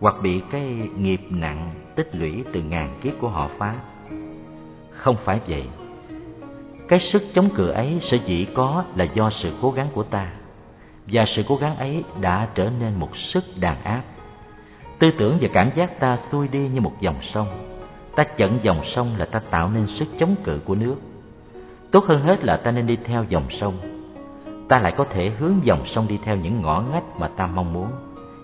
hoặc 0.01 0.15
bị 0.23 0.43
cái 0.51 0.89
nghiệp 0.97 1.21
nặng 1.31 1.71
tích 1.97 2.15
lũy 2.15 2.45
từ 2.53 2.63
ngàn 2.63 2.99
kiếp 3.03 3.13
của 3.21 3.29
họ 3.29 3.49
phá. 3.59 3.75
Không 4.91 5.17
phải 5.25 5.41
vậy. 5.47 5.65
Cái 6.89 6.99
sức 6.99 7.23
chống 7.35 7.49
cự 7.57 7.69
ấy 7.69 7.99
sẽ 8.01 8.19
chỉ 8.27 8.45
có 8.45 8.85
là 8.95 9.05
do 9.05 9.31
sự 9.31 9.53
cố 9.63 9.71
gắng 9.71 9.89
của 9.93 10.03
ta. 10.03 10.33
Và 11.07 11.25
sự 11.25 11.43
cố 11.49 11.57
gắng 11.57 11.77
ấy 11.77 12.05
đã 12.21 12.49
trở 12.55 12.71
nên 12.81 12.95
một 12.95 13.17
sức 13.17 13.45
đàn 13.61 13.83
áp. 13.83 14.03
Tư 14.99 15.11
tưởng 15.19 15.39
và 15.41 15.49
cảm 15.53 15.71
giác 15.75 16.01
ta 16.01 16.17
xuôi 16.17 16.49
đi 16.49 16.69
như 16.69 16.81
một 16.81 16.93
dòng 17.01 17.23
sông 17.23 17.71
ta 18.17 18.25
chặn 18.25 18.59
dòng 18.63 18.85
sông 18.85 19.17
là 19.17 19.25
ta 19.25 19.39
tạo 19.51 19.71
nên 19.71 19.87
sức 19.87 20.09
chống 20.19 20.35
cự 20.45 20.61
của 20.65 20.75
nước 20.75 20.97
tốt 21.91 22.05
hơn 22.05 22.21
hết 22.21 22.45
là 22.45 22.57
ta 22.57 22.71
nên 22.71 22.87
đi 22.87 22.97
theo 23.05 23.25
dòng 23.29 23.51
sông 23.51 23.75
ta 24.69 24.79
lại 24.79 24.93
có 24.97 25.05
thể 25.05 25.31
hướng 25.31 25.55
dòng 25.63 25.87
sông 25.87 26.09
đi 26.09 26.19
theo 26.25 26.37
những 26.37 26.63
ngõ 26.63 26.85
ngách 26.93 27.05
mà 27.19 27.29
ta 27.29 27.47
mong 27.47 27.73
muốn 27.73 27.89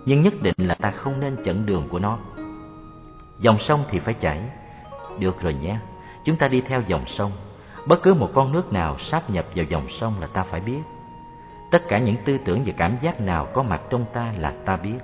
nhưng 0.06 0.22
nhất 0.22 0.34
định 0.42 0.54
là 0.58 0.74
ta 0.74 0.90
không 0.90 1.20
nên 1.20 1.36
chặn 1.44 1.66
đường 1.66 1.88
của 1.88 1.98
nó. 1.98 2.18
Dòng 3.38 3.58
sông 3.58 3.84
thì 3.90 3.98
phải 3.98 4.14
chảy. 4.14 4.42
Được 5.18 5.40
rồi 5.40 5.54
nhé 5.54 5.78
chúng 6.24 6.36
ta 6.36 6.48
đi 6.48 6.60
theo 6.60 6.82
dòng 6.86 7.06
sông. 7.06 7.32
Bất 7.86 8.02
cứ 8.02 8.14
một 8.14 8.30
con 8.34 8.52
nước 8.52 8.72
nào 8.72 8.98
sáp 8.98 9.30
nhập 9.30 9.46
vào 9.54 9.64
dòng 9.64 9.88
sông 9.88 10.20
là 10.20 10.26
ta 10.26 10.42
phải 10.42 10.60
biết. 10.60 10.80
Tất 11.70 11.88
cả 11.88 11.98
những 11.98 12.16
tư 12.24 12.38
tưởng 12.44 12.62
và 12.66 12.72
cảm 12.76 12.96
giác 13.00 13.20
nào 13.20 13.48
có 13.54 13.62
mặt 13.62 13.80
trong 13.90 14.04
ta 14.12 14.32
là 14.38 14.54
ta 14.64 14.76
biết. 14.76 14.98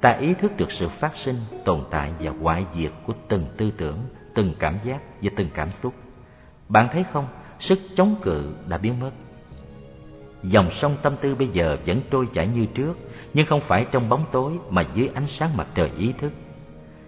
Ta 0.00 0.10
ý 0.10 0.34
thức 0.34 0.56
được 0.56 0.70
sự 0.70 0.88
phát 0.88 1.16
sinh, 1.16 1.36
tồn 1.64 1.84
tại 1.90 2.12
và 2.20 2.32
hoại 2.40 2.66
diệt 2.74 2.92
của 3.06 3.12
từng 3.28 3.46
tư 3.56 3.70
tưởng, 3.70 3.98
từng 4.34 4.54
cảm 4.58 4.78
giác 4.84 5.00
và 5.22 5.30
từng 5.36 5.48
cảm 5.54 5.70
xúc. 5.70 5.94
Bạn 6.68 6.88
thấy 6.92 7.04
không, 7.12 7.28
sức 7.58 7.78
chống 7.94 8.14
cự 8.22 8.54
đã 8.68 8.78
biến 8.78 9.00
mất. 9.00 9.10
Dòng 10.42 10.70
sông 10.70 10.96
tâm 11.02 11.16
tư 11.20 11.34
bây 11.34 11.48
giờ 11.48 11.76
vẫn 11.86 12.00
trôi 12.10 12.28
chảy 12.32 12.48
như 12.48 12.66
trước, 12.66 12.98
nhưng 13.34 13.46
không 13.46 13.60
phải 13.60 13.86
trong 13.92 14.08
bóng 14.08 14.24
tối 14.32 14.52
mà 14.70 14.84
dưới 14.94 15.10
ánh 15.14 15.26
sáng 15.26 15.56
mặt 15.56 15.66
trời 15.74 15.90
ý 15.98 16.12
thức. 16.12 16.32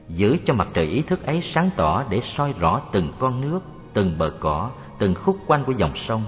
Giữ 0.09 0.37
cho 0.45 0.55
mặt 0.55 0.69
trời 0.75 0.85
ý 0.85 1.03
thức 1.03 1.27
ấy 1.27 1.41
sáng 1.41 1.71
tỏ 1.77 2.05
để 2.11 2.21
soi 2.21 2.55
rõ 2.59 2.83
từng 2.93 3.13
con 3.19 3.41
nước, 3.41 3.61
từng 3.93 4.19
bờ 4.19 4.33
cỏ, 4.41 4.71
từng 4.99 5.15
khúc 5.15 5.37
quanh 5.47 5.65
của 5.65 5.73
dòng 5.73 5.97
sông. 5.97 6.25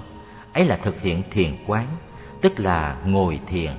Ấy 0.53 0.65
là 0.65 0.77
thực 0.77 1.01
hiện 1.01 1.23
thiền 1.31 1.55
quán, 1.67 1.87
tức 2.41 2.59
là 2.59 2.97
ngồi 3.05 3.39
thiền. 3.47 3.71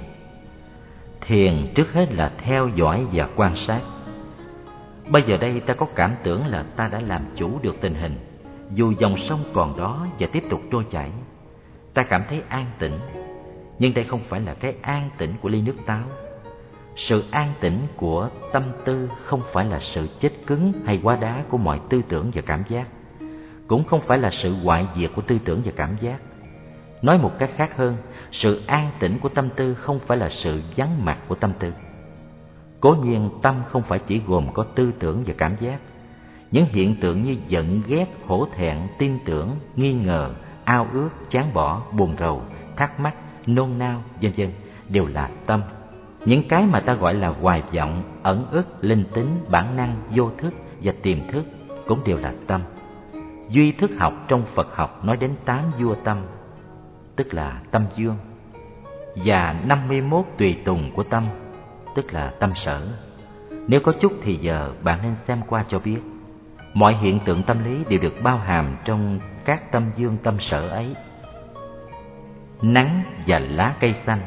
Thiền 1.20 1.66
trước 1.74 1.92
hết 1.92 2.12
là 2.12 2.32
theo 2.38 2.68
dõi 2.68 3.06
và 3.12 3.28
quan 3.36 3.56
sát. 3.56 3.80
Bây 5.08 5.22
giờ 5.22 5.36
đây 5.36 5.60
ta 5.60 5.74
có 5.74 5.86
cảm 5.94 6.14
tưởng 6.22 6.46
là 6.46 6.64
ta 6.76 6.88
đã 6.88 7.00
làm 7.00 7.22
chủ 7.36 7.58
được 7.62 7.80
tình 7.80 7.94
hình, 7.94 8.16
dù 8.70 8.92
dòng 8.98 9.16
sông 9.16 9.40
còn 9.52 9.76
đó 9.78 10.06
và 10.18 10.26
tiếp 10.32 10.44
tục 10.50 10.60
trôi 10.70 10.84
chảy. 10.90 11.10
Ta 11.94 12.02
cảm 12.02 12.22
thấy 12.28 12.42
an 12.48 12.66
tĩnh, 12.78 12.98
nhưng 13.78 13.94
đây 13.94 14.04
không 14.04 14.20
phải 14.28 14.40
là 14.40 14.54
cái 14.54 14.74
an 14.82 15.10
tĩnh 15.18 15.34
của 15.42 15.48
ly 15.48 15.62
nước 15.62 15.76
táo. 15.86 16.04
Sự 16.96 17.24
an 17.30 17.52
tĩnh 17.60 17.78
của 17.96 18.28
tâm 18.52 18.62
tư 18.84 19.10
không 19.22 19.42
phải 19.52 19.64
là 19.64 19.78
sự 19.78 20.08
chết 20.20 20.32
cứng 20.46 20.72
hay 20.86 21.00
quá 21.02 21.16
đá 21.16 21.44
của 21.48 21.58
mọi 21.58 21.80
tư 21.88 22.02
tưởng 22.08 22.30
và 22.34 22.42
cảm 22.46 22.62
giác, 22.68 22.88
cũng 23.66 23.84
không 23.84 24.00
phải 24.00 24.18
là 24.18 24.30
sự 24.30 24.54
hoại 24.54 24.86
diệt 24.96 25.10
của 25.14 25.22
tư 25.22 25.38
tưởng 25.44 25.62
và 25.64 25.72
cảm 25.76 25.96
giác 26.00 26.20
Nói 27.04 27.18
một 27.18 27.38
cách 27.38 27.50
khác 27.56 27.76
hơn, 27.76 27.96
sự 28.30 28.62
an 28.66 28.90
tĩnh 28.98 29.18
của 29.18 29.28
tâm 29.28 29.48
tư 29.56 29.74
không 29.74 29.98
phải 29.98 30.18
là 30.18 30.28
sự 30.28 30.62
vắng 30.76 31.04
mặt 31.04 31.18
của 31.28 31.34
tâm 31.34 31.52
tư. 31.58 31.72
Cố 32.80 32.96
nhiên 33.02 33.30
tâm 33.42 33.62
không 33.66 33.82
phải 33.82 33.98
chỉ 33.98 34.20
gồm 34.26 34.52
có 34.52 34.64
tư 34.74 34.92
tưởng 34.98 35.22
và 35.26 35.34
cảm 35.38 35.56
giác. 35.60 35.78
Những 36.50 36.64
hiện 36.64 36.96
tượng 37.00 37.22
như 37.22 37.36
giận, 37.48 37.82
ghét, 37.86 38.06
hổ 38.26 38.46
thẹn, 38.54 38.78
tin 38.98 39.18
tưởng, 39.24 39.56
nghi 39.76 39.92
ngờ, 39.92 40.34
ao 40.64 40.86
ước, 40.92 41.08
chán 41.30 41.54
bỏ, 41.54 41.82
buồn 41.92 42.16
rầu, 42.18 42.42
thắc 42.76 43.00
mắc, 43.00 43.14
nôn 43.46 43.78
nao, 43.78 44.02
vân 44.22 44.32
vân 44.36 44.50
đều 44.88 45.06
là 45.06 45.30
tâm. 45.46 45.62
Những 46.24 46.48
cái 46.48 46.66
mà 46.66 46.80
ta 46.80 46.94
gọi 46.94 47.14
là 47.14 47.28
hoài 47.28 47.62
vọng, 47.74 48.02
ẩn 48.22 48.46
ức, 48.50 48.84
linh 48.84 49.04
tính, 49.14 49.44
bản 49.50 49.76
năng, 49.76 49.96
vô 50.10 50.30
thức 50.38 50.54
và 50.82 50.92
tiềm 51.02 51.18
thức 51.28 51.44
cũng 51.86 52.04
đều 52.04 52.16
là 52.16 52.32
tâm. 52.46 52.60
Duy 53.48 53.72
thức 53.72 53.90
học 53.98 54.14
trong 54.28 54.42
Phật 54.54 54.76
học 54.76 55.04
nói 55.04 55.16
đến 55.16 55.30
tám 55.44 55.62
vua 55.78 55.94
tâm 55.94 56.22
tức 57.16 57.34
là 57.34 57.60
tâm 57.70 57.86
dương 57.96 58.16
và 59.14 59.60
51 59.66 60.24
tùy 60.38 60.58
tùng 60.64 60.90
của 60.94 61.02
tâm 61.02 61.26
tức 61.94 62.12
là 62.12 62.32
tâm 62.40 62.52
sở 62.54 62.88
nếu 63.68 63.80
có 63.80 63.92
chút 64.00 64.12
thì 64.22 64.36
giờ 64.36 64.72
bạn 64.82 64.98
nên 65.02 65.14
xem 65.26 65.40
qua 65.48 65.64
cho 65.68 65.78
biết 65.78 65.98
mọi 66.74 66.96
hiện 66.96 67.20
tượng 67.24 67.42
tâm 67.42 67.64
lý 67.64 67.84
đều 67.88 67.98
được 67.98 68.14
bao 68.22 68.38
hàm 68.38 68.76
trong 68.84 69.20
các 69.44 69.72
tâm 69.72 69.90
dương 69.96 70.16
tâm 70.22 70.40
sở 70.40 70.68
ấy 70.68 70.94
nắng 72.62 73.02
và 73.26 73.38
lá 73.38 73.74
cây 73.80 73.94
xanh. 74.06 74.20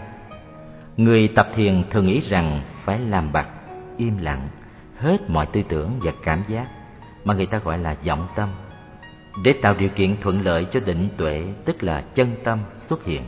Người 0.97 1.27
tập 1.35 1.47
thiền 1.55 1.83
thường 1.89 2.05
nghĩ 2.05 2.19
rằng 2.19 2.61
phải 2.83 2.99
làm 2.99 3.31
bặt 3.31 3.47
im 3.97 4.17
lặng, 4.17 4.47
hết 4.97 5.29
mọi 5.29 5.45
tư 5.45 5.61
tưởng 5.69 5.91
và 6.03 6.11
cảm 6.23 6.43
giác 6.47 6.67
mà 7.23 7.33
người 7.33 7.45
ta 7.45 7.57
gọi 7.57 7.77
là 7.77 7.95
vọng 8.05 8.27
tâm. 8.35 8.49
Để 9.43 9.53
tạo 9.61 9.75
điều 9.79 9.89
kiện 9.89 10.17
thuận 10.21 10.41
lợi 10.41 10.65
cho 10.71 10.79
định 10.79 11.09
tuệ, 11.17 11.47
tức 11.65 11.83
là 11.83 12.03
chân 12.15 12.35
tâm 12.43 12.59
xuất 12.89 13.05
hiện. 13.05 13.21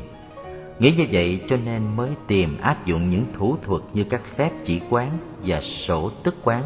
Nghĩ 0.80 0.92
như 0.92 1.06
vậy 1.12 1.42
cho 1.48 1.58
nên 1.66 1.96
mới 1.96 2.10
tìm 2.28 2.58
áp 2.62 2.86
dụng 2.86 3.10
những 3.10 3.26
thủ 3.34 3.58
thuật 3.64 3.82
như 3.94 4.04
các 4.04 4.22
phép 4.36 4.52
chỉ 4.64 4.82
quán 4.90 5.10
và 5.44 5.62
sổ 5.62 6.12
tức 6.24 6.36
quán 6.44 6.64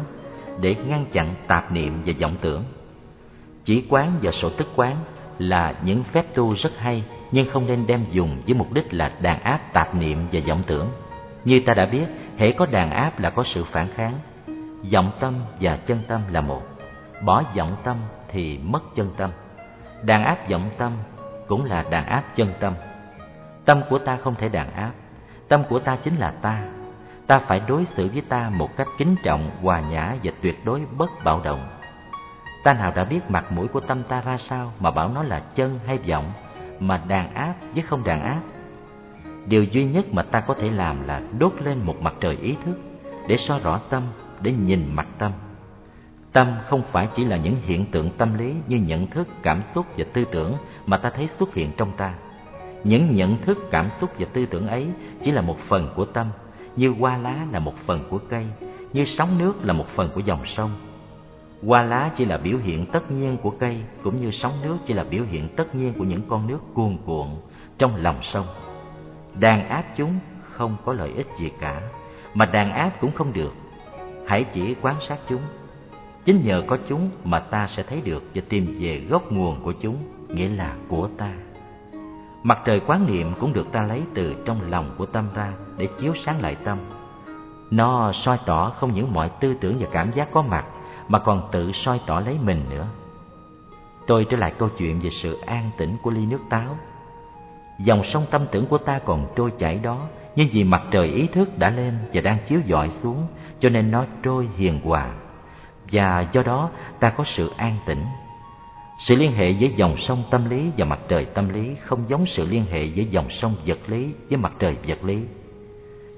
để 0.60 0.76
ngăn 0.88 1.04
chặn 1.12 1.34
tạp 1.46 1.72
niệm 1.72 1.92
và 2.06 2.12
vọng 2.20 2.36
tưởng. 2.40 2.64
Chỉ 3.64 3.84
quán 3.88 4.12
và 4.22 4.32
sổ 4.32 4.50
tức 4.50 4.68
quán 4.76 4.96
là 5.38 5.74
những 5.84 6.02
phép 6.04 6.34
tu 6.34 6.54
rất 6.54 6.72
hay 6.78 7.04
nhưng 7.34 7.50
không 7.50 7.66
nên 7.66 7.86
đem 7.86 8.04
dùng 8.10 8.42
với 8.46 8.54
mục 8.54 8.72
đích 8.72 8.94
là 8.94 9.12
đàn 9.20 9.42
áp 9.42 9.60
tạp 9.72 9.94
niệm 9.94 10.26
và 10.32 10.40
vọng 10.48 10.62
tưởng. 10.66 10.88
Như 11.44 11.60
ta 11.66 11.74
đã 11.74 11.86
biết, 11.86 12.06
hễ 12.36 12.52
có 12.52 12.66
đàn 12.66 12.90
áp 12.90 13.20
là 13.20 13.30
có 13.30 13.42
sự 13.42 13.64
phản 13.64 13.88
kháng. 13.94 14.14
Vọng 14.92 15.10
tâm 15.20 15.34
và 15.60 15.76
chân 15.76 15.98
tâm 16.08 16.20
là 16.30 16.40
một. 16.40 16.62
Bỏ 17.24 17.42
vọng 17.56 17.76
tâm 17.84 17.96
thì 18.28 18.58
mất 18.58 18.82
chân 18.94 19.10
tâm. 19.16 19.30
Đàn 20.02 20.24
áp 20.24 20.50
vọng 20.50 20.70
tâm 20.78 20.92
cũng 21.46 21.64
là 21.64 21.84
đàn 21.90 22.06
áp 22.06 22.22
chân 22.34 22.52
tâm. 22.60 22.74
Tâm 23.64 23.82
của 23.88 23.98
ta 23.98 24.16
không 24.16 24.34
thể 24.34 24.48
đàn 24.48 24.72
áp. 24.72 24.92
Tâm 25.48 25.62
của 25.68 25.78
ta 25.78 25.96
chính 26.02 26.16
là 26.16 26.30
ta. 26.30 26.62
Ta 27.26 27.38
phải 27.38 27.60
đối 27.68 27.84
xử 27.84 28.08
với 28.12 28.22
ta 28.28 28.50
một 28.54 28.76
cách 28.76 28.88
kính 28.98 29.16
trọng, 29.22 29.50
hòa 29.62 29.80
nhã 29.80 30.14
và 30.22 30.32
tuyệt 30.40 30.64
đối 30.64 30.82
bất 30.98 31.10
bạo 31.24 31.40
động. 31.44 31.68
Ta 32.64 32.72
nào 32.72 32.92
đã 32.96 33.04
biết 33.04 33.30
mặt 33.30 33.52
mũi 33.52 33.68
của 33.68 33.80
tâm 33.80 34.02
ta 34.02 34.20
ra 34.20 34.36
sao 34.36 34.72
mà 34.80 34.90
bảo 34.90 35.08
nó 35.08 35.22
là 35.22 35.42
chân 35.54 35.78
hay 35.86 35.98
vọng? 35.98 36.32
Mà 36.80 37.02
đàn 37.08 37.34
áp 37.34 37.54
với 37.74 37.82
không 37.82 38.04
đàn 38.04 38.22
áp 38.22 38.40
điều 39.46 39.64
duy 39.64 39.84
nhất 39.84 40.06
mà 40.12 40.22
ta 40.22 40.40
có 40.40 40.54
thể 40.54 40.70
làm 40.70 41.06
là 41.06 41.22
đốt 41.38 41.52
lên 41.62 41.78
một 41.84 42.02
mặt 42.02 42.14
trời 42.20 42.36
ý 42.36 42.54
thức 42.64 42.80
để 43.28 43.36
so 43.36 43.58
rõ 43.58 43.80
tâm 43.90 44.02
để 44.40 44.52
nhìn 44.52 44.94
mặt 44.94 45.06
tâm 45.18 45.32
Tâm 46.34 46.54
không 46.64 46.82
phải 46.82 47.08
chỉ 47.16 47.24
là 47.24 47.36
những 47.36 47.56
hiện 47.66 47.86
tượng 47.86 48.10
tâm 48.18 48.38
lý 48.38 48.54
như 48.68 48.76
nhận 48.76 49.06
thức, 49.06 49.28
cảm 49.42 49.62
xúc 49.74 49.86
và 49.96 50.04
tư 50.12 50.24
tưởng 50.32 50.54
mà 50.86 50.96
ta 50.96 51.10
thấy 51.10 51.28
xuất 51.38 51.54
hiện 51.54 51.70
trong 51.76 51.92
ta. 51.96 52.14
Những 52.84 53.14
nhận 53.14 53.42
thức, 53.42 53.58
cảm 53.70 53.90
xúc 54.00 54.10
và 54.18 54.26
tư 54.32 54.46
tưởng 54.46 54.66
ấy 54.66 54.88
chỉ 55.22 55.30
là 55.30 55.40
một 55.40 55.58
phần 55.58 55.92
của 55.96 56.04
tâm, 56.04 56.26
như 56.76 56.94
hoa 56.98 57.16
lá 57.16 57.46
là 57.52 57.58
một 57.58 57.74
phần 57.86 58.04
của 58.10 58.18
cây, 58.28 58.46
như 58.92 59.04
sóng 59.04 59.38
nước 59.38 59.54
là 59.62 59.72
một 59.72 59.86
phần 59.88 60.10
của 60.14 60.20
dòng 60.20 60.46
sông. 60.46 60.70
Hoa 61.66 61.82
lá 61.82 62.10
chỉ 62.16 62.24
là 62.24 62.36
biểu 62.36 62.58
hiện 62.58 62.86
tất 62.86 63.10
nhiên 63.10 63.36
của 63.42 63.50
cây, 63.50 63.80
cũng 64.02 64.20
như 64.20 64.30
sóng 64.30 64.52
nước 64.62 64.76
chỉ 64.84 64.94
là 64.94 65.04
biểu 65.04 65.24
hiện 65.24 65.48
tất 65.56 65.74
nhiên 65.74 65.92
của 65.98 66.04
những 66.04 66.22
con 66.28 66.46
nước 66.46 66.58
cuồn 66.74 66.96
cuộn 67.06 67.28
trong 67.78 67.96
lòng 67.96 68.22
sông. 68.22 68.46
Đàn 69.34 69.68
áp 69.68 69.84
chúng 69.96 70.18
không 70.42 70.76
có 70.84 70.92
lợi 70.92 71.12
ích 71.16 71.26
gì 71.38 71.50
cả, 71.60 71.82
mà 72.34 72.46
đàn 72.46 72.72
áp 72.72 72.90
cũng 73.00 73.12
không 73.12 73.32
được. 73.32 73.52
Hãy 74.26 74.44
chỉ 74.44 74.76
quan 74.82 75.00
sát 75.00 75.18
chúng 75.28 75.40
Chính 76.24 76.42
nhờ 76.44 76.62
có 76.66 76.78
chúng 76.88 77.10
mà 77.24 77.38
ta 77.40 77.66
sẽ 77.66 77.82
thấy 77.82 78.00
được 78.00 78.22
và 78.34 78.42
tìm 78.48 78.76
về 78.78 78.98
gốc 79.08 79.32
nguồn 79.32 79.62
của 79.62 79.72
chúng, 79.72 79.96
nghĩa 80.28 80.48
là 80.48 80.76
của 80.88 81.08
ta. 81.18 81.32
Mặt 82.42 82.62
trời 82.64 82.80
quán 82.86 83.06
niệm 83.06 83.32
cũng 83.40 83.52
được 83.52 83.72
ta 83.72 83.82
lấy 83.82 84.02
từ 84.14 84.36
trong 84.46 84.70
lòng 84.70 84.94
của 84.98 85.06
tâm 85.06 85.28
ra 85.34 85.52
để 85.76 85.88
chiếu 86.00 86.12
sáng 86.14 86.40
lại 86.40 86.56
tâm. 86.64 86.78
Nó 87.70 88.12
soi 88.12 88.38
tỏ 88.46 88.70
không 88.70 88.94
những 88.94 89.12
mọi 89.12 89.30
tư 89.40 89.54
tưởng 89.60 89.76
và 89.80 89.86
cảm 89.92 90.12
giác 90.12 90.28
có 90.32 90.42
mặt, 90.42 90.64
mà 91.08 91.18
còn 91.18 91.48
tự 91.52 91.72
soi 91.72 92.00
tỏ 92.06 92.20
lấy 92.20 92.38
mình 92.42 92.64
nữa. 92.70 92.86
Tôi 94.06 94.26
trở 94.30 94.36
lại 94.36 94.52
câu 94.58 94.68
chuyện 94.68 95.00
về 95.00 95.10
sự 95.10 95.40
an 95.46 95.70
tĩnh 95.78 95.96
của 96.02 96.10
ly 96.10 96.26
nước 96.26 96.40
táo. 96.50 96.76
Dòng 97.78 98.04
sông 98.04 98.26
tâm 98.30 98.46
tưởng 98.52 98.66
của 98.66 98.78
ta 98.78 98.98
còn 98.98 99.26
trôi 99.36 99.52
chảy 99.58 99.78
đó, 99.78 100.06
nhưng 100.36 100.48
vì 100.52 100.64
mặt 100.64 100.82
trời 100.90 101.06
ý 101.06 101.26
thức 101.26 101.58
đã 101.58 101.70
lên 101.70 101.98
và 102.12 102.20
đang 102.20 102.38
chiếu 102.46 102.60
dọi 102.66 102.90
xuống, 102.90 103.26
cho 103.58 103.68
nên 103.68 103.90
nó 103.90 104.04
trôi 104.22 104.48
hiền 104.56 104.80
hòa 104.84 105.14
và 105.92 106.26
do 106.32 106.42
đó 106.42 106.70
ta 107.00 107.10
có 107.10 107.24
sự 107.24 107.52
an 107.56 107.76
tĩnh. 107.86 108.04
Sự 108.98 109.14
liên 109.14 109.32
hệ 109.32 109.52
với 109.52 109.72
dòng 109.76 109.96
sông 109.96 110.22
tâm 110.30 110.50
lý 110.50 110.70
và 110.76 110.84
mặt 110.84 110.98
trời 111.08 111.24
tâm 111.24 111.48
lý 111.48 111.74
không 111.74 112.04
giống 112.08 112.26
sự 112.26 112.46
liên 112.50 112.64
hệ 112.70 112.88
với 112.96 113.06
dòng 113.10 113.30
sông 113.30 113.54
vật 113.66 113.78
lý 113.86 114.12
với 114.28 114.38
mặt 114.38 114.52
trời 114.58 114.76
vật 114.86 115.04
lý. 115.04 115.22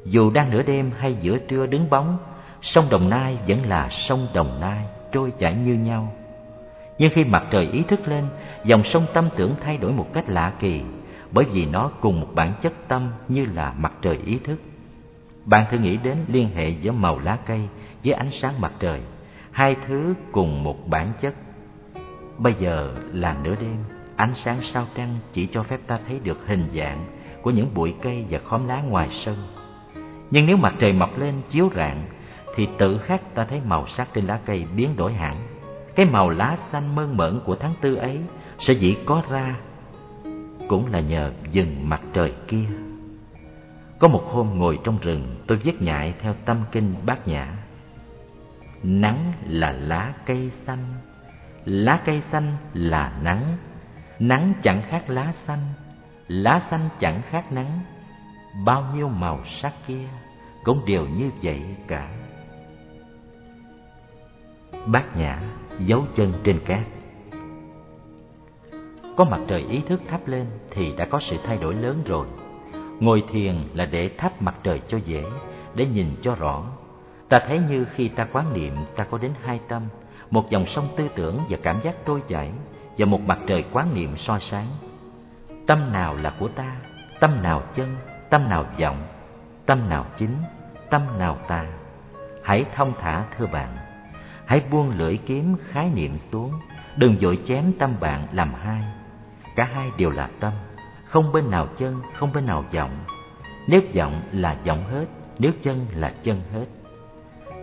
Dù 0.04 0.30
đang 0.30 0.50
nửa 0.50 0.62
đêm 0.62 0.90
hay 0.98 1.14
giữa 1.20 1.38
trưa 1.38 1.66
đứng 1.66 1.90
bóng, 1.90 2.18
sông 2.66 2.87
Đồng 2.90 3.11
Nai 3.11 3.38
vẫn 3.49 3.66
là 3.66 3.88
sông 3.88 4.28
Đồng 4.35 4.61
Nai, 4.61 4.85
trôi 5.12 5.32
chảy 5.38 5.54
như 5.54 5.75
nhau. 5.75 6.12
Nhưng 6.99 7.11
khi 7.12 7.25
mặt 7.25 7.44
trời 7.50 7.68
ý 7.73 7.82
thức 7.82 8.08
lên, 8.08 8.25
dòng 8.64 8.82
sông 8.82 9.06
tâm 9.12 9.28
tưởng 9.37 9.54
thay 9.64 9.78
đổi 9.78 9.92
một 9.92 10.06
cách 10.12 10.28
lạ 10.28 10.52
kỳ, 10.58 10.80
bởi 11.32 11.44
vì 11.44 11.66
nó 11.66 11.90
cùng 12.00 12.20
một 12.20 12.28
bản 12.35 12.52
chất 12.62 12.73
tâm 12.88 13.11
như 13.28 13.46
là 13.54 13.75
mặt 13.78 13.92
trời 14.02 14.18
ý 14.26 14.38
thức. 14.44 14.61
Bạn 15.44 15.64
thử 15.70 15.78
nghĩ 15.78 15.96
đến 15.96 16.16
liên 16.28 16.49
hệ 16.54 16.68
giữa 16.68 16.92
màu 16.92 17.18
lá 17.18 17.38
cây 17.46 17.61
với 18.04 18.14
ánh 18.14 18.30
sáng 18.30 18.61
mặt 18.61 18.73
trời 18.78 19.00
hai 19.56 19.76
thứ 19.87 20.14
cùng 20.32 20.62
một 20.62 20.88
bản 20.88 21.08
chất 21.20 21.35
bây 22.38 22.54
giờ 22.54 22.94
là 23.12 23.37
nửa 23.44 23.54
đêm 23.61 23.76
ánh 24.16 24.35
sáng 24.35 24.61
sao 24.61 24.87
trăng 24.94 25.18
chỉ 25.32 25.46
cho 25.46 25.62
phép 25.62 25.80
ta 25.87 25.99
thấy 26.08 26.20
được 26.25 26.46
hình 26.46 26.68
dạng 26.75 27.06
của 27.42 27.50
những 27.50 27.75
bụi 27.75 27.94
cây 28.02 28.25
và 28.30 28.38
khóm 28.38 28.68
lá 28.68 28.80
ngoài 28.80 29.08
sân 29.12 29.37
nhưng 30.30 30.46
nếu 30.46 30.56
mặt 30.56 30.75
trời 30.78 30.92
mọc 30.92 31.18
lên 31.18 31.35
chiếu 31.49 31.70
rạng 31.76 32.06
thì 32.56 32.68
tự 32.78 32.98
khắc 32.98 33.34
ta 33.34 33.44
thấy 33.44 33.60
màu 33.64 33.86
sắc 33.86 34.08
trên 34.14 34.26
lá 34.26 34.40
cây 34.44 34.66
biến 34.76 34.96
đổi 34.96 35.12
hẳn. 35.12 35.36
Cái 35.94 36.06
màu 36.06 36.30
lá 36.30 36.56
xanh 36.72 36.94
mơn 36.94 37.16
mởn 37.16 37.40
của 37.44 37.56
tháng 37.56 37.75
tư 37.80 37.94
ấy 37.94 38.20
sẽ 38.58 38.72
dĩ 38.72 38.96
có 39.06 39.22
ra, 39.30 39.56
cũng 40.68 40.92
là 40.92 41.00
nhờ 41.00 41.32
dừng 41.50 41.88
mặt 41.88 42.00
trời 42.12 42.32
kia. 42.48 42.66
Có 43.98 44.08
một 44.08 44.22
hôm 44.32 44.58
ngồi 44.58 44.78
trong 44.84 44.98
rừng, 44.98 45.36
tôi 45.46 45.58
viết 45.58 45.82
nhại 45.82 46.14
theo 46.20 46.34
tâm 46.44 46.64
kinh 46.72 46.94
bát 47.06 47.28
nhã. 47.28 47.56
Nắng 48.82 49.32
là 49.46 49.72
lá 49.72 50.12
cây 50.26 50.50
xanh, 50.66 50.84
Lá 51.66 52.00
cây 52.04 52.22
xanh 52.32 52.56
là 52.75 53.12
nắng. 53.22 53.56
Nắng 54.18 54.52
chẳng 54.62 54.82
khác 54.82 55.10
lá 55.10 55.32
xanh 55.46 55.72
Lá 56.28 56.60
xanh 56.70 56.88
chẳng 56.98 57.22
khác 57.22 57.52
nắng. 57.52 57.80
Bao 58.64 58.84
nhiêu 58.94 59.08
màu 59.08 59.44
sắc 59.44 59.72
kia 59.86 60.08
Cũng 60.64 60.84
đều 60.86 61.06
như 61.06 61.30
vậy 61.42 61.62
cả. 61.88 62.08
Bát 64.86 65.16
nhã, 65.16 65.40
dấu 65.80 66.04
chân 66.14 66.32
trên 66.44 66.60
cát 66.64 66.80
Có 69.16 69.24
mặt 69.24 69.40
trời 69.48 69.66
ý 69.70 69.80
thức 69.88 70.00
thắp 70.08 70.20
lên 70.26 70.46
thì 70.70 70.92
đã 70.96 71.04
có 71.04 71.18
sự 71.18 71.36
thay 71.44 71.56
đổi 71.56 71.74
lớn 71.74 72.02
rồi 72.06 72.26
Ngồi 73.00 73.24
thiền 73.32 73.54
là 73.74 73.86
để 73.86 74.10
thắp 74.18 74.42
mặt 74.42 74.54
trời 74.62 74.80
cho 74.88 74.98
dễ, 74.98 75.24
để 75.74 75.86
nhìn 75.86 76.16
cho 76.22 76.34
rõ. 76.34 76.64
Ta 77.28 77.40
thấy 77.46 77.60
như 77.68 77.84
khi 77.84 78.08
ta 78.08 78.26
quán 78.32 78.52
niệm 78.52 78.74
ta 78.96 79.04
có 79.04 79.18
đến 79.18 79.30
hai 79.44 79.60
tâm, 79.68 79.82
một 80.30 80.50
dòng 80.50 80.66
sông 80.66 80.88
tư 80.96 81.08
tưởng 81.14 81.40
và 81.48 81.58
cảm 81.62 81.80
giác 81.82 81.94
trôi 82.06 82.22
chảy 82.28 82.50
và 82.98 83.06
một 83.06 83.20
mặt 83.20 83.38
trời 83.46 83.64
quán 83.72 83.94
niệm 83.94 84.16
soi 84.16 84.40
sáng. 84.40 84.66
Tâm 85.66 85.92
nào 85.92 86.16
là 86.16 86.34
của 86.38 86.48
ta, 86.48 86.76
tâm 87.20 87.42
nào 87.42 87.62
chân, 87.74 87.96
tâm 88.30 88.48
nào 88.48 88.66
vọng, 88.80 89.02
tâm 89.66 89.88
nào 89.88 90.06
chính, 90.18 90.36
tâm 90.90 91.02
nào 91.18 91.38
ta. 91.48 91.66
Hãy 92.42 92.64
thông 92.74 92.92
thả 93.00 93.24
thưa 93.36 93.46
bạn, 93.46 93.76
hãy 94.46 94.62
buông 94.70 94.90
lưỡi 94.98 95.16
kiếm 95.26 95.56
khái 95.68 95.90
niệm 95.94 96.18
xuống, 96.32 96.52
đừng 96.96 97.16
vội 97.20 97.38
chém 97.46 97.72
tâm 97.78 97.94
bạn 98.00 98.26
làm 98.32 98.54
hai. 98.54 98.82
Cả 99.56 99.64
hai 99.74 99.90
đều 99.98 100.10
là 100.10 100.28
tâm 100.40 100.52
không 101.06 101.32
bên 101.32 101.50
nào 101.50 101.68
chân, 101.76 102.00
không 102.14 102.32
bên 102.32 102.46
nào 102.46 102.64
vọng. 102.74 103.04
Nếu 103.66 103.80
vọng 103.94 104.22
là 104.32 104.56
vọng 104.66 104.84
hết, 104.90 105.06
nếu 105.38 105.52
chân 105.62 105.86
là 105.94 106.14
chân 106.22 106.40
hết. 106.52 106.66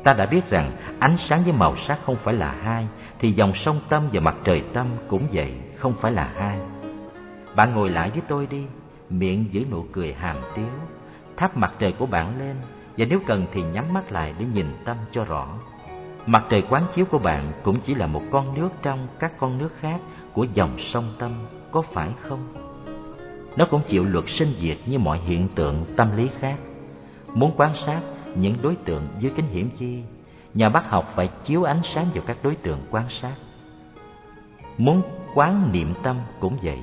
Ta 0.03 0.13
đã 0.13 0.25
biết 0.25 0.49
rằng 0.49 0.71
ánh 0.99 1.17
sáng 1.17 1.43
với 1.43 1.53
màu 1.53 1.75
sắc 1.75 1.99
không 2.05 2.15
phải 2.15 2.33
là 2.33 2.51
hai, 2.51 2.87
thì 3.19 3.31
dòng 3.31 3.53
sông 3.53 3.79
tâm 3.89 4.09
và 4.13 4.19
mặt 4.19 4.35
trời 4.43 4.63
tâm 4.73 4.87
cũng 5.07 5.27
vậy, 5.31 5.53
không 5.75 5.93
phải 5.93 6.11
là 6.11 6.31
hai. 6.35 6.59
Bạn 7.55 7.73
ngồi 7.73 7.89
lại 7.89 8.09
với 8.09 8.21
tôi 8.27 8.47
đi, 8.47 8.63
miệng 9.09 9.45
giữ 9.51 9.65
nụ 9.71 9.85
cười 9.91 10.13
hàm 10.13 10.37
tiếu, 10.55 10.69
thắp 11.37 11.57
mặt 11.57 11.73
trời 11.79 11.91
của 11.91 12.05
bạn 12.05 12.39
lên, 12.39 12.55
và 12.97 13.05
nếu 13.09 13.19
cần 13.27 13.45
thì 13.53 13.63
nhắm 13.63 13.93
mắt 13.93 14.11
lại 14.11 14.33
để 14.39 14.45
nhìn 14.53 14.67
tâm 14.85 14.97
cho 15.11 15.23
rõ. 15.23 15.47
Mặt 16.25 16.43
trời 16.49 16.63
quán 16.69 16.85
chiếu 16.95 17.05
của 17.05 17.19
bạn 17.19 17.51
cũng 17.63 17.79
chỉ 17.83 17.95
là 17.95 18.07
một 18.07 18.21
con 18.31 18.55
nước 18.55 18.69
trong 18.81 19.07
các 19.19 19.37
con 19.37 19.57
nước 19.57 19.69
khác 19.79 20.01
của 20.33 20.43
dòng 20.53 20.77
sông 20.77 21.13
tâm, 21.19 21.31
có 21.71 21.81
phải 21.81 22.09
không? 22.19 22.53
Nó 23.57 23.65
cũng 23.65 23.81
chịu 23.87 24.05
luật 24.05 24.25
sinh 24.27 24.53
diệt 24.59 24.77
như 24.85 24.99
mọi 24.99 25.19
hiện 25.25 25.47
tượng 25.55 25.85
tâm 25.95 26.17
lý 26.17 26.29
khác. 26.39 26.55
Muốn 27.33 27.51
quan 27.57 27.75
sát 27.75 28.01
những 28.35 28.55
đối 28.61 28.75
tượng 28.75 29.07
dưới 29.19 29.31
kính 29.35 29.45
hiển 29.45 29.69
chi, 29.79 30.01
nhà 30.53 30.69
bác 30.69 30.89
học 30.89 31.11
phải 31.15 31.29
chiếu 31.43 31.63
ánh 31.63 31.83
sáng 31.83 32.07
vào 32.13 32.23
các 32.27 32.37
đối 32.43 32.55
tượng 32.55 32.79
quan 32.91 33.09
sát. 33.09 33.35
Muốn 34.77 35.01
quán 35.35 35.69
niệm 35.71 35.93
tâm 36.03 36.17
cũng 36.39 36.57
vậy, 36.63 36.79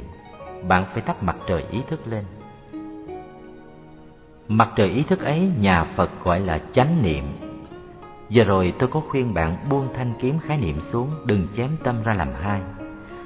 bạn 0.68 0.86
phải 0.92 1.02
thắp 1.02 1.22
mặt 1.22 1.36
trời 1.46 1.64
ý 1.70 1.80
thức 1.88 2.00
lên. 2.06 2.24
Mặt 4.48 4.68
trời 4.76 4.88
ý 4.88 5.02
thức 5.02 5.20
ấy 5.20 5.50
nhà 5.60 5.84
Phật 5.84 6.10
gọi 6.24 6.40
là 6.40 6.60
chánh 6.72 7.02
niệm. 7.02 7.24
Giờ 8.30 8.44
rồi 8.44 8.74
tôi 8.78 8.88
có 8.88 9.00
khuyên 9.08 9.34
bạn 9.34 9.56
buông 9.70 9.88
thanh 9.94 10.12
kiếm 10.20 10.38
khái 10.38 10.58
niệm 10.58 10.80
xuống, 10.80 11.10
đừng 11.24 11.48
chém 11.54 11.70
tâm 11.84 12.02
ra 12.02 12.14
làm 12.14 12.28
hai. 12.42 12.60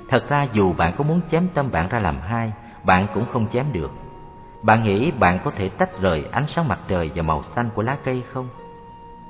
Thật 0.08 0.28
ra 0.28 0.46
dù 0.52 0.72
bạn 0.72 0.94
có 0.96 1.04
muốn 1.04 1.20
chém 1.30 1.48
tâm 1.54 1.70
bạn 1.70 1.88
ra 1.88 1.98
làm 1.98 2.20
hai, 2.20 2.52
bạn 2.84 3.06
cũng 3.14 3.26
không 3.32 3.46
chém 3.48 3.66
được. 3.72 3.90
Bạn 4.62 4.82
nghĩ 4.82 5.10
bạn 5.10 5.38
có 5.44 5.50
thể 5.50 5.68
tách 5.68 6.00
rời 6.00 6.24
ánh 6.30 6.46
sáng 6.46 6.68
mặt 6.68 6.78
trời 6.88 7.10
và 7.14 7.22
màu 7.22 7.42
xanh 7.42 7.70
của 7.74 7.82
lá 7.82 7.96
cây 8.04 8.22
không? 8.32 8.48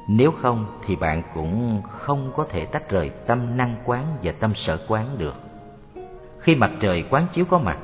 Nếu 0.08 0.30
không 0.42 0.66
thì 0.86 0.96
bạn 0.96 1.22
cũng 1.34 1.82
không 1.90 2.32
có 2.36 2.46
thể 2.50 2.64
tách 2.64 2.90
rời 2.90 3.10
tâm 3.26 3.56
năng 3.56 3.76
quán 3.84 4.04
và 4.22 4.32
tâm 4.32 4.54
sở 4.54 4.78
quán 4.88 5.18
được. 5.18 5.34
Khi 6.38 6.54
mặt 6.54 6.70
trời 6.80 7.04
quán 7.10 7.26
chiếu 7.32 7.44
có 7.44 7.58
mặt, 7.58 7.78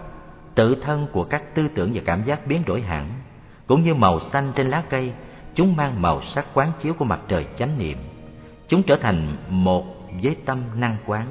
tự 0.55 0.74
thân 0.83 1.07
của 1.12 1.24
các 1.24 1.55
tư 1.55 1.68
tưởng 1.74 1.90
và 1.94 2.03
cảm 2.05 2.22
giác 2.24 2.46
biến 2.46 2.62
đổi 2.66 2.83
hẳn, 2.83 3.09
cũng 3.66 3.83
như 3.83 3.94
màu 3.94 4.20
xanh 4.20 4.53
trên 4.57 4.70
lá 4.70 4.83
cây, 4.90 5.12
chúng 5.54 5.76
mang 5.76 6.02
màu 6.02 6.22
sắc 6.22 6.46
quán 6.54 6.72
chiếu 6.80 6.94
của 6.94 7.04
mặt 7.04 7.20
trời 7.28 7.46
chánh 7.58 7.78
niệm. 7.78 7.98
Chúng 8.68 8.82
trở 8.82 8.96
thành 8.96 9.36
một 9.48 9.84
với 10.22 10.36
tâm 10.44 10.62
năng 10.74 10.96
quán, 11.06 11.26